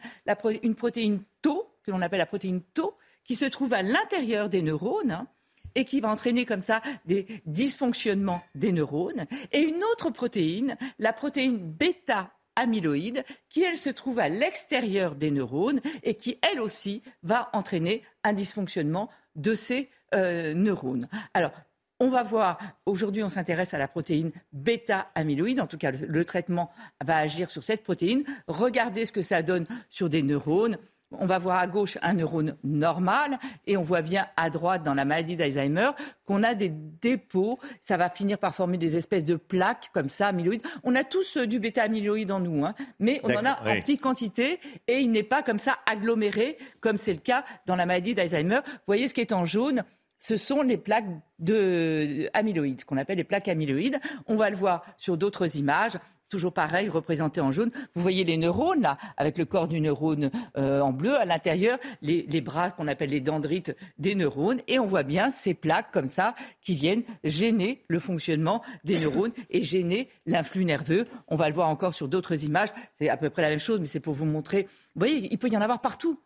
une 0.62 0.76
protéine 0.76 1.20
Tau, 1.42 1.68
que 1.82 1.90
l'on 1.90 2.00
appelle 2.00 2.20
la 2.20 2.26
protéine 2.26 2.62
Tau, 2.74 2.96
qui 3.24 3.34
se 3.34 3.44
trouve 3.44 3.74
à 3.74 3.82
l'intérieur 3.82 4.48
des 4.48 4.62
neurones. 4.62 5.10
Hein, 5.10 5.26
et 5.74 5.84
qui 5.84 6.00
va 6.00 6.10
entraîner 6.10 6.44
comme 6.44 6.62
ça 6.62 6.80
des 7.04 7.26
dysfonctionnements 7.46 8.42
des 8.54 8.72
neurones. 8.72 9.26
Et 9.52 9.60
une 9.60 9.84
autre 9.92 10.10
protéine, 10.10 10.76
la 10.98 11.12
protéine 11.12 11.58
bêta 11.58 12.32
amyloïde 12.58 13.24
qui, 13.48 13.62
elle, 13.62 13.76
se 13.76 13.90
trouve 13.90 14.18
à 14.18 14.28
l'extérieur 14.28 15.16
des 15.16 15.30
neurones 15.30 15.80
et 16.02 16.14
qui, 16.14 16.38
elle 16.50 16.60
aussi, 16.60 17.02
va 17.22 17.48
entraîner 17.52 18.02
un 18.24 18.32
dysfonctionnement 18.32 19.08
de 19.36 19.54
ces 19.54 19.88
euh, 20.14 20.54
neurones. 20.54 21.08
Alors, 21.34 21.52
on 22.00 22.10
va 22.10 22.22
voir, 22.22 22.58
aujourd'hui 22.86 23.24
on 23.24 23.28
s'intéresse 23.28 23.74
à 23.74 23.78
la 23.78 23.88
protéine 23.88 24.30
bêta-amyloïde, 24.52 25.60
en 25.60 25.66
tout 25.66 25.78
cas 25.78 25.90
le, 25.90 26.06
le, 26.06 26.24
traitement 26.24 26.70
va 27.04 27.16
agir 27.16 27.50
sur 27.50 27.64
cette 27.64 27.82
protéine. 27.82 28.24
Regardez 28.46 29.04
ce 29.04 29.12
que 29.12 29.22
ça 29.22 29.42
donne 29.42 29.66
sur 29.88 30.08
des 30.08 30.22
neurones 30.22 30.78
on 31.12 31.26
va 31.26 31.38
voir 31.38 31.58
à 31.58 31.66
gauche 31.66 31.96
un 32.02 32.14
neurone 32.14 32.56
normal 32.64 33.38
et 33.66 33.76
on 33.76 33.82
voit 33.82 34.02
bien 34.02 34.26
à 34.36 34.50
droite 34.50 34.82
dans 34.82 34.94
la 34.94 35.04
maladie 35.04 35.36
d'Alzheimer 35.36 35.90
qu'on 36.26 36.42
a 36.42 36.54
des 36.54 36.68
dépôts. 36.68 37.58
Ça 37.80 37.96
va 37.96 38.10
finir 38.10 38.38
par 38.38 38.54
former 38.54 38.76
des 38.76 38.96
espèces 38.96 39.24
de 39.24 39.36
plaques 39.36 39.90
comme 39.94 40.08
ça, 40.08 40.28
amyloïdes. 40.28 40.62
On 40.84 40.94
a 40.94 41.04
tous 41.04 41.38
euh, 41.38 41.46
du 41.46 41.58
bêta-amyloïde 41.58 42.30
en 42.30 42.40
nous, 42.40 42.64
hein, 42.64 42.74
mais 42.98 43.20
on 43.24 43.34
en 43.34 43.44
a 43.44 43.60
en 43.62 43.80
petite 43.80 44.00
quantité 44.00 44.60
et 44.86 44.98
il 44.98 45.10
n'est 45.10 45.22
pas 45.22 45.42
comme 45.42 45.58
ça 45.58 45.78
aggloméré 45.86 46.58
comme 46.80 46.98
c'est 46.98 47.14
le 47.14 47.20
cas 47.20 47.44
dans 47.66 47.76
la 47.76 47.86
maladie 47.86 48.14
d'Alzheimer. 48.14 48.60
Vous 48.64 48.82
voyez 48.86 49.08
ce 49.08 49.14
qui 49.14 49.20
est 49.20 49.32
en 49.32 49.46
jaune? 49.46 49.84
Ce 50.20 50.36
sont 50.36 50.62
les 50.62 50.76
plaques 50.76 51.06
de 51.38 52.28
amyloïdes, 52.34 52.84
qu'on 52.84 52.96
appelle 52.96 53.18
les 53.18 53.24
plaques 53.24 53.46
amyloïdes. 53.46 54.00
On 54.26 54.34
va 54.34 54.50
le 54.50 54.56
voir 54.56 54.84
sur 54.96 55.16
d'autres 55.16 55.56
images 55.56 55.96
toujours 56.28 56.52
pareil, 56.52 56.88
représenté 56.88 57.40
en 57.40 57.52
jaune. 57.52 57.70
Vous 57.94 58.02
voyez 58.02 58.24
les 58.24 58.36
neurones, 58.36 58.82
là, 58.82 58.98
avec 59.16 59.38
le 59.38 59.44
corps 59.44 59.68
du 59.68 59.80
neurone 59.80 60.30
euh, 60.56 60.80
en 60.80 60.92
bleu, 60.92 61.16
à 61.16 61.24
l'intérieur, 61.24 61.78
les, 62.02 62.40
bras 62.40 62.70
qu'on 62.70 62.86
appelle 62.86 63.10
les 63.10 63.20
dendrites 63.20 63.76
des 63.98 64.14
neurones, 64.14 64.60
et 64.68 64.78
on 64.78 64.86
voit 64.86 65.02
bien 65.02 65.30
ces 65.30 65.54
plaques 65.54 65.90
comme 65.92 66.08
ça 66.08 66.34
qui 66.62 66.74
viennent 66.74 67.02
gêner 67.24 67.84
le 67.88 67.98
fonctionnement 67.98 68.62
des 68.84 68.98
neurones 69.00 69.32
et 69.50 69.62
gêner 69.62 70.08
l'influx 70.26 70.64
nerveux. 70.64 71.06
On 71.26 71.36
va 71.36 71.48
le 71.48 71.54
voir 71.54 71.68
encore 71.68 71.94
sur 71.94 72.08
d'autres 72.08 72.44
images, 72.44 72.70
c'est 72.94 73.08
à 73.08 73.16
peu 73.16 73.30
près 73.30 73.42
la 73.42 73.50
même 73.50 73.58
chose, 73.58 73.80
mais 73.80 73.86
c'est 73.86 74.00
pour 74.00 74.14
vous 74.14 74.24
montrer. 74.24 74.68
Vous 74.94 75.00
voyez, 75.00 75.28
il 75.30 75.38
peut 75.38 75.48
y 75.48 75.56
en 75.56 75.60
avoir 75.60 75.80
partout. 75.80 76.20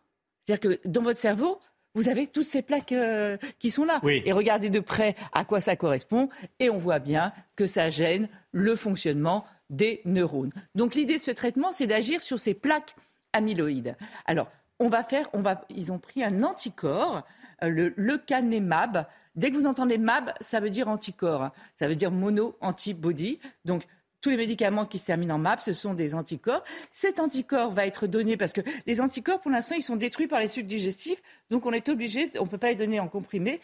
C'est-à-dire 0.45 0.77
que 0.81 0.87
dans 0.87 1.01
votre 1.01 1.19
cerveau, 1.19 1.59
vous 1.95 2.09
avez 2.09 2.27
toutes 2.27 2.45
ces 2.45 2.61
plaques 2.61 2.91
euh, 2.91 3.37
qui 3.59 3.71
sont 3.71 3.85
là. 3.85 4.01
Et 4.03 4.31
regardez 4.31 4.69
de 4.69 4.79
près 4.79 5.15
à 5.31 5.45
quoi 5.45 5.61
ça 5.61 5.75
correspond, 5.75 6.29
et 6.59 6.69
on 6.69 6.77
voit 6.77 6.99
bien 6.99 7.33
que 7.55 7.65
ça 7.65 7.89
gêne 7.89 8.29
le 8.51 8.75
fonctionnement 8.75 9.45
des 9.69 10.01
neurones. 10.05 10.51
Donc 10.75 10.95
l'idée 10.95 11.17
de 11.17 11.23
ce 11.23 11.31
traitement, 11.31 11.71
c'est 11.71 11.87
d'agir 11.87 12.23
sur 12.23 12.39
ces 12.39 12.53
plaques 12.53 12.95
amyloïdes. 13.33 13.95
Alors, 14.25 14.49
on 14.79 14.89
va 14.89 15.03
faire, 15.03 15.27
on 15.33 15.41
va, 15.41 15.61
ils 15.69 15.91
ont 15.91 15.99
pris 15.99 16.23
un 16.23 16.43
anticorps, 16.43 17.23
euh, 17.63 17.69
le 17.69 17.93
lecanemab. 17.95 19.05
Dès 19.35 19.49
que 19.49 19.55
vous 19.55 19.65
entendez 19.65 19.97
MAB, 19.97 20.31
ça 20.41 20.59
veut 20.59 20.69
dire 20.69 20.87
anticorps, 20.87 21.51
ça 21.73 21.87
veut 21.87 21.95
dire 21.95 22.11
mono-antibody. 22.11 23.39
Donc, 23.65 23.85
tous 24.23 24.29
les 24.29 24.37
médicaments 24.37 24.85
qui 24.85 24.99
se 24.99 25.05
terminent 25.05 25.35
en 25.35 25.37
MAB, 25.37 25.59
ce 25.59 25.73
sont 25.73 25.93
des 25.93 26.15
anticorps. 26.15 26.63
Cet 26.91 27.19
anticorps 27.19 27.71
va 27.71 27.85
être 27.85 28.07
donné 28.07 28.37
parce 28.37 28.53
que 28.53 28.61
les 28.87 29.01
anticorps, 29.01 29.41
pour 29.41 29.51
l'instant, 29.51 29.75
ils 29.75 29.83
sont 29.83 29.97
détruits 29.97 30.27
par 30.27 30.39
les 30.39 30.47
sucs 30.47 30.65
digestifs. 30.65 31.21
Donc, 31.49 31.65
on 31.65 31.73
est 31.73 31.89
obligé, 31.89 32.29
on 32.39 32.45
ne 32.45 32.49
peut 32.49 32.57
pas 32.57 32.69
les 32.69 32.75
donner 32.75 33.01
en 33.01 33.09
comprimé. 33.09 33.59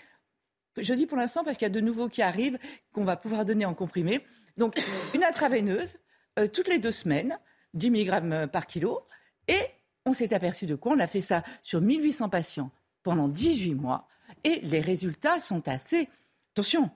Je 0.77 0.93
dis 0.93 1.07
pour 1.07 1.17
l'instant 1.17 1.45
parce 1.45 1.57
qu'il 1.57 1.65
y 1.65 1.71
a 1.71 1.73
de 1.73 1.79
nouveaux 1.79 2.09
qui 2.09 2.21
arrivent 2.21 2.59
qu'on 2.91 3.05
va 3.05 3.15
pouvoir 3.15 3.45
donner 3.45 3.65
en 3.65 3.73
comprimé. 3.73 4.21
Donc, 4.57 4.77
une 5.15 5.23
intraveineuse, 5.23 5.97
euh, 6.37 6.47
toutes 6.47 6.67
les 6.67 6.77
deux 6.77 6.91
semaines, 6.91 7.39
10 7.73 7.89
mg 7.91 8.09
euh, 8.33 8.47
par 8.47 8.67
kilo. 8.67 9.07
Et 9.47 9.61
on 10.05 10.11
s'est 10.11 10.33
aperçu 10.33 10.65
de 10.65 10.75
quoi? 10.75 10.91
On 10.91 10.99
a 10.99 11.07
fait 11.07 11.21
ça 11.21 11.41
sur 11.63 11.79
1800 11.79 12.27
patients 12.27 12.69
pendant 13.01 13.29
18 13.29 13.75
mois. 13.75 14.09
Et 14.43 14.59
les 14.63 14.81
résultats 14.81 15.39
sont 15.39 15.65
assez. 15.69 16.09
Attention, 16.53 16.91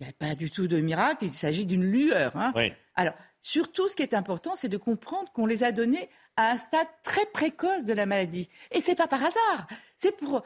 il 0.00 0.06
n'y 0.06 0.10
a 0.10 0.12
pas 0.12 0.34
du 0.34 0.50
tout 0.50 0.66
de 0.66 0.80
miracle, 0.80 1.24
il 1.24 1.32
s'agit 1.32 1.66
d'une 1.66 1.84
lueur. 1.84 2.36
Hein. 2.36 2.52
Alors, 2.96 3.14
surtout, 3.40 3.88
ce 3.88 3.96
qui 3.96 4.02
est 4.02 4.14
important, 4.14 4.54
c'est 4.56 4.68
de 4.68 4.76
comprendre 4.76 5.30
qu'on 5.32 5.46
les 5.46 5.62
a 5.62 5.72
donnés 5.72 6.08
à 6.36 6.50
un 6.50 6.56
stade 6.56 6.88
très 7.02 7.26
précoce 7.26 7.84
de 7.84 7.92
la 7.92 8.06
maladie. 8.06 8.48
Et 8.72 8.80
ce 8.80 8.90
n'est 8.90 8.96
pas 8.96 9.06
par 9.06 9.20
hasard. 9.20 9.66
C'est 9.96 10.16
pour 10.16 10.42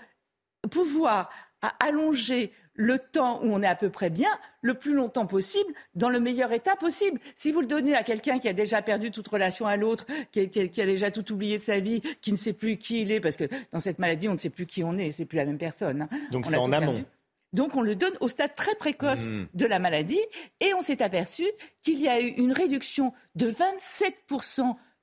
pouvoir 0.71 1.31
allonger 1.79 2.53
le 2.75 2.99
temps 2.99 3.41
où 3.43 3.53
on 3.53 3.63
est 3.63 3.67
à 3.67 3.75
peu 3.75 3.91
près 3.91 4.09
bien, 4.09 4.31
le 4.63 4.75
plus 4.75 4.95
longtemps 4.95 5.27
possible, 5.27 5.73
dans 5.95 6.09
le 6.09 6.19
meilleur 6.19 6.51
état 6.53 6.77
possible. 6.77 7.21
Si 7.35 7.53
vous 7.53 7.61
le 7.61 7.67
donnez 7.67 7.95
à 7.95 8.03
quelqu'un 8.03 8.39
qui 8.39 8.49
a 8.49 8.55
déjà 8.55 8.81
perdu 8.81 9.11
toute 9.11 9.29
relation 9.29 9.67
à 9.67 9.77
l'autre, 9.77 10.07
qui, 10.33 10.41
a 10.41 10.87
déjà 10.87 11.11
tout 11.11 11.31
oublié 11.33 11.59
de 11.59 11.63
sa 11.63 11.79
vie, 11.81 12.01
qui 12.23 12.33
ne 12.33 12.39
sait 12.39 12.55
plus 12.55 12.79
qui 12.79 13.03
il 13.03 13.13
est, 13.13 13.21
parce 13.21 13.37
que 13.37 13.45
dans 13.71 13.81
cette 13.81 13.99
maladie, 13.99 14.29
on 14.29 14.33
ne 14.33 14.39
sait 14.39 14.49
plus 14.49 14.65
qui 14.65 14.83
on 14.83 14.97
est, 14.97 15.13
c'est 15.13 15.27
plus 15.27 15.37
la 15.37 15.45
même 15.45 15.59
personne. 15.59 16.03
Hein. 16.03 16.09
Donc 16.31 16.47
c'est 16.47 16.57
en 16.57 16.73
amont. 16.73 17.05
Donc 17.53 17.75
on 17.77 17.83
le 17.83 17.97
donne 17.97 18.15
au 18.21 18.29
stade 18.29 18.55
très 18.55 18.75
précoce 18.75 19.27
mmh. 19.27 19.47
de 19.55 19.67
la 19.67 19.79
maladie 19.79 20.21
et 20.61 20.73
on 20.75 20.83
s'est 20.83 21.03
aperçu 21.03 21.45
qu'il 21.83 21.99
y 21.99 22.09
a 22.09 22.21
eu 22.21 22.29
une 22.29 22.53
réduction 22.53 23.13
de 23.35 23.49
27 23.49 24.15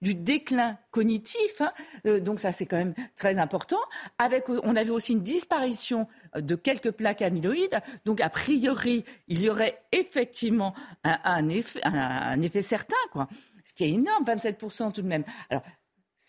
du 0.01 0.14
déclin 0.14 0.77
cognitif, 0.92 1.59
hein. 1.59 1.72
euh, 2.06 2.19
donc 2.19 2.40
ça 2.40 2.51
c'est 2.51 2.66
quand 2.66 2.77
même 2.77 2.93
très 3.16 3.38
important. 3.38 3.80
Avec, 4.19 4.48
on 4.50 4.76
avait 4.76 4.92
aussi 4.92 5.14
une 5.14 5.24
disparition 5.24 6.08
de 6.35 6.56
quelques 6.56 6.92
plaques 6.92 7.22
amyloïdes, 7.22 7.80
donc 8.06 8.22
a 8.22 8.30
priori 8.30 9.06
il 9.27 9.42
y 9.42 9.50
aurait 9.50 9.82
effectivement 9.92 10.76
un, 11.03 11.50
effet, 11.50 11.82
un, 11.84 12.40
effet 12.42 12.61
certain, 12.61 12.95
quoi. 13.11 13.27
Ce 13.66 13.74
qui 13.74 13.84
est 13.84 13.90
énorme, 13.90 14.24
27% 14.24 14.93
tout 14.93 15.01
de 15.01 15.08
même. 15.08 15.26
Alors 15.50 15.64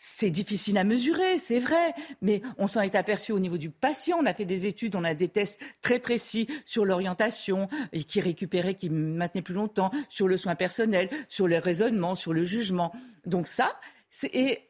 c'est 0.00 0.30
difficile 0.30 0.78
à 0.78 0.84
mesurer, 0.84 1.38
c'est 1.40 1.58
vrai, 1.58 1.92
mais 2.22 2.40
on 2.56 2.68
s'en 2.68 2.82
est 2.82 2.94
aperçu 2.94 3.32
au 3.32 3.40
niveau 3.40 3.58
du 3.58 3.68
patient. 3.68 4.18
On 4.20 4.26
a 4.26 4.32
fait 4.32 4.44
des 4.44 4.66
études, 4.66 4.94
on 4.94 5.02
a 5.02 5.12
des 5.12 5.26
tests 5.26 5.58
très 5.82 5.98
précis 5.98 6.46
sur 6.66 6.84
l'orientation, 6.84 7.68
qui 8.06 8.20
récupérait, 8.20 8.74
qui 8.74 8.90
maintenait 8.90 9.42
plus 9.42 9.54
longtemps, 9.54 9.90
sur 10.08 10.28
le 10.28 10.36
soin 10.36 10.54
personnel, 10.54 11.10
sur 11.28 11.48
le 11.48 11.58
raisonnement, 11.58 12.14
sur 12.14 12.32
le 12.32 12.44
jugement. 12.44 12.92
Donc 13.26 13.48
ça, 13.48 13.76
et 14.32 14.60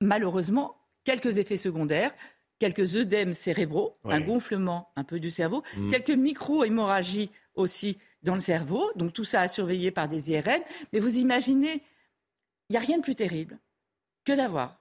malheureusement, 0.00 0.76
quelques 1.04 1.36
effets 1.36 1.58
secondaires, 1.58 2.14
quelques 2.58 2.96
œdèmes 2.96 3.34
cérébraux, 3.34 3.98
un 4.04 4.22
gonflement 4.22 4.92
un 4.96 5.04
peu 5.04 5.20
du 5.20 5.30
cerveau, 5.30 5.62
mm. 5.76 5.90
quelques 5.90 6.08
micro-hémorragies 6.08 7.30
aussi 7.54 7.98
dans 8.22 8.34
le 8.34 8.40
cerveau. 8.40 8.90
Donc 8.96 9.12
tout 9.12 9.26
ça 9.26 9.42
à 9.42 9.48
surveiller 9.48 9.90
par 9.90 10.08
des 10.08 10.30
IRM. 10.30 10.62
Mais 10.94 11.00
vous 11.00 11.18
imaginez, 11.18 11.82
il 12.70 12.72
n'y 12.72 12.76
a 12.78 12.80
rien 12.80 12.96
de 12.96 13.02
plus 13.02 13.14
terrible 13.14 13.58
que 14.24 14.32
d'avoir 14.32 14.80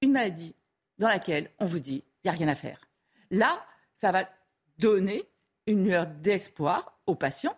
une 0.00 0.12
maladie 0.12 0.54
dans 0.98 1.08
laquelle 1.08 1.50
on 1.58 1.66
vous 1.66 1.78
dit 1.78 2.04
il 2.22 2.28
n'y 2.28 2.34
a 2.34 2.38
rien 2.38 2.48
à 2.48 2.54
faire. 2.54 2.80
Là, 3.30 3.64
ça 3.96 4.12
va 4.12 4.24
donner 4.78 5.22
une 5.66 5.84
lueur 5.84 6.06
d'espoir 6.06 6.98
aux 7.06 7.14
patients, 7.14 7.56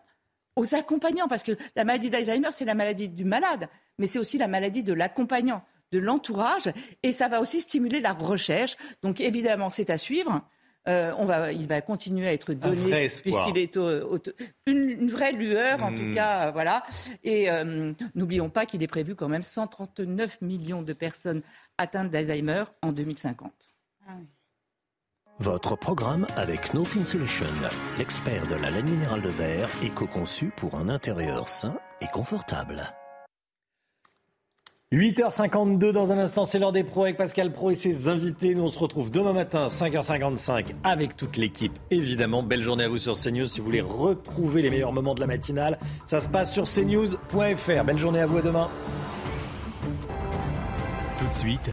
aux 0.56 0.74
accompagnants, 0.74 1.28
parce 1.28 1.42
que 1.42 1.52
la 1.74 1.84
maladie 1.84 2.10
d'Alzheimer, 2.10 2.50
c'est 2.52 2.64
la 2.64 2.74
maladie 2.74 3.08
du 3.08 3.24
malade, 3.24 3.68
mais 3.98 4.06
c'est 4.06 4.18
aussi 4.18 4.38
la 4.38 4.48
maladie 4.48 4.82
de 4.82 4.92
l'accompagnant, 4.92 5.62
de 5.92 5.98
l'entourage, 5.98 6.72
et 7.02 7.12
ça 7.12 7.28
va 7.28 7.40
aussi 7.40 7.60
stimuler 7.60 8.00
la 8.00 8.12
recherche. 8.12 8.76
Donc 9.02 9.20
évidemment, 9.20 9.70
c'est 9.70 9.90
à 9.90 9.98
suivre. 9.98 10.42
Euh, 10.88 11.12
on 11.18 11.24
va, 11.24 11.52
il 11.52 11.66
va 11.66 11.80
continuer 11.80 12.28
à 12.28 12.32
être 12.32 12.52
donné 12.54 13.08
puisqu'il 13.08 13.58
est 13.58 13.76
une, 14.66 15.08
vraie 15.08 15.32
lueur 15.32 15.82
en 15.82 15.92
tout 15.92 16.02
hmm. 16.02 16.14
cas, 16.14 16.50
voilà. 16.52 16.84
Et 17.24 17.50
euh, 17.50 17.92
n'oublions 18.14 18.50
pas 18.50 18.66
qu'il 18.66 18.82
est 18.82 18.88
prévu 18.88 19.14
quand 19.14 19.28
même 19.28 19.42
139 19.42 20.40
millions 20.42 20.82
de 20.82 20.92
personnes 20.92 21.42
atteintes 21.78 22.10
d'Alzheimer 22.10 22.64
en 22.82 22.92
2050. 22.92 23.52
Ah 24.08 24.12
Votre 25.40 25.76
programme 25.76 26.26
avec 26.36 26.72
No 26.72 26.84
Fin 26.84 27.04
Solution, 27.04 27.46
l'expert 27.98 28.46
de 28.46 28.54
la 28.54 28.70
laine 28.70 28.88
minérale 28.88 29.22
de 29.22 29.30
verre, 29.30 29.68
éco-conçu 29.82 30.52
pour 30.56 30.76
un 30.76 30.88
intérieur 30.88 31.48
sain 31.48 31.78
et 32.00 32.06
confortable. 32.06 32.92
8h52 34.94 35.90
dans 35.90 36.12
un 36.12 36.18
instant, 36.18 36.44
c'est 36.44 36.60
l'heure 36.60 36.70
des 36.70 36.84
pros 36.84 37.02
avec 37.02 37.16
Pascal 37.16 37.52
Pro 37.52 37.72
et 37.72 37.74
ses 37.74 38.06
invités. 38.06 38.54
Nous 38.54 38.62
on 38.62 38.68
se 38.68 38.78
retrouve 38.78 39.10
demain 39.10 39.32
matin 39.32 39.66
5h55 39.66 40.74
avec 40.84 41.16
toute 41.16 41.36
l'équipe. 41.36 41.76
Évidemment, 41.90 42.44
belle 42.44 42.62
journée 42.62 42.84
à 42.84 42.88
vous 42.88 42.98
sur 42.98 43.14
CNews. 43.14 43.46
Si 43.46 43.58
vous 43.58 43.66
voulez 43.66 43.80
retrouver 43.80 44.62
les 44.62 44.70
meilleurs 44.70 44.92
moments 44.92 45.16
de 45.16 45.20
la 45.20 45.26
matinale, 45.26 45.76
ça 46.06 46.20
se 46.20 46.28
passe 46.28 46.52
sur 46.52 46.66
cnews.fr. 46.66 47.84
Belle 47.84 47.98
journée 47.98 48.20
à 48.20 48.26
vous 48.26 48.38
à 48.38 48.42
demain. 48.42 48.70
Tout 51.18 51.26
de 51.26 51.34
suite, 51.34 51.72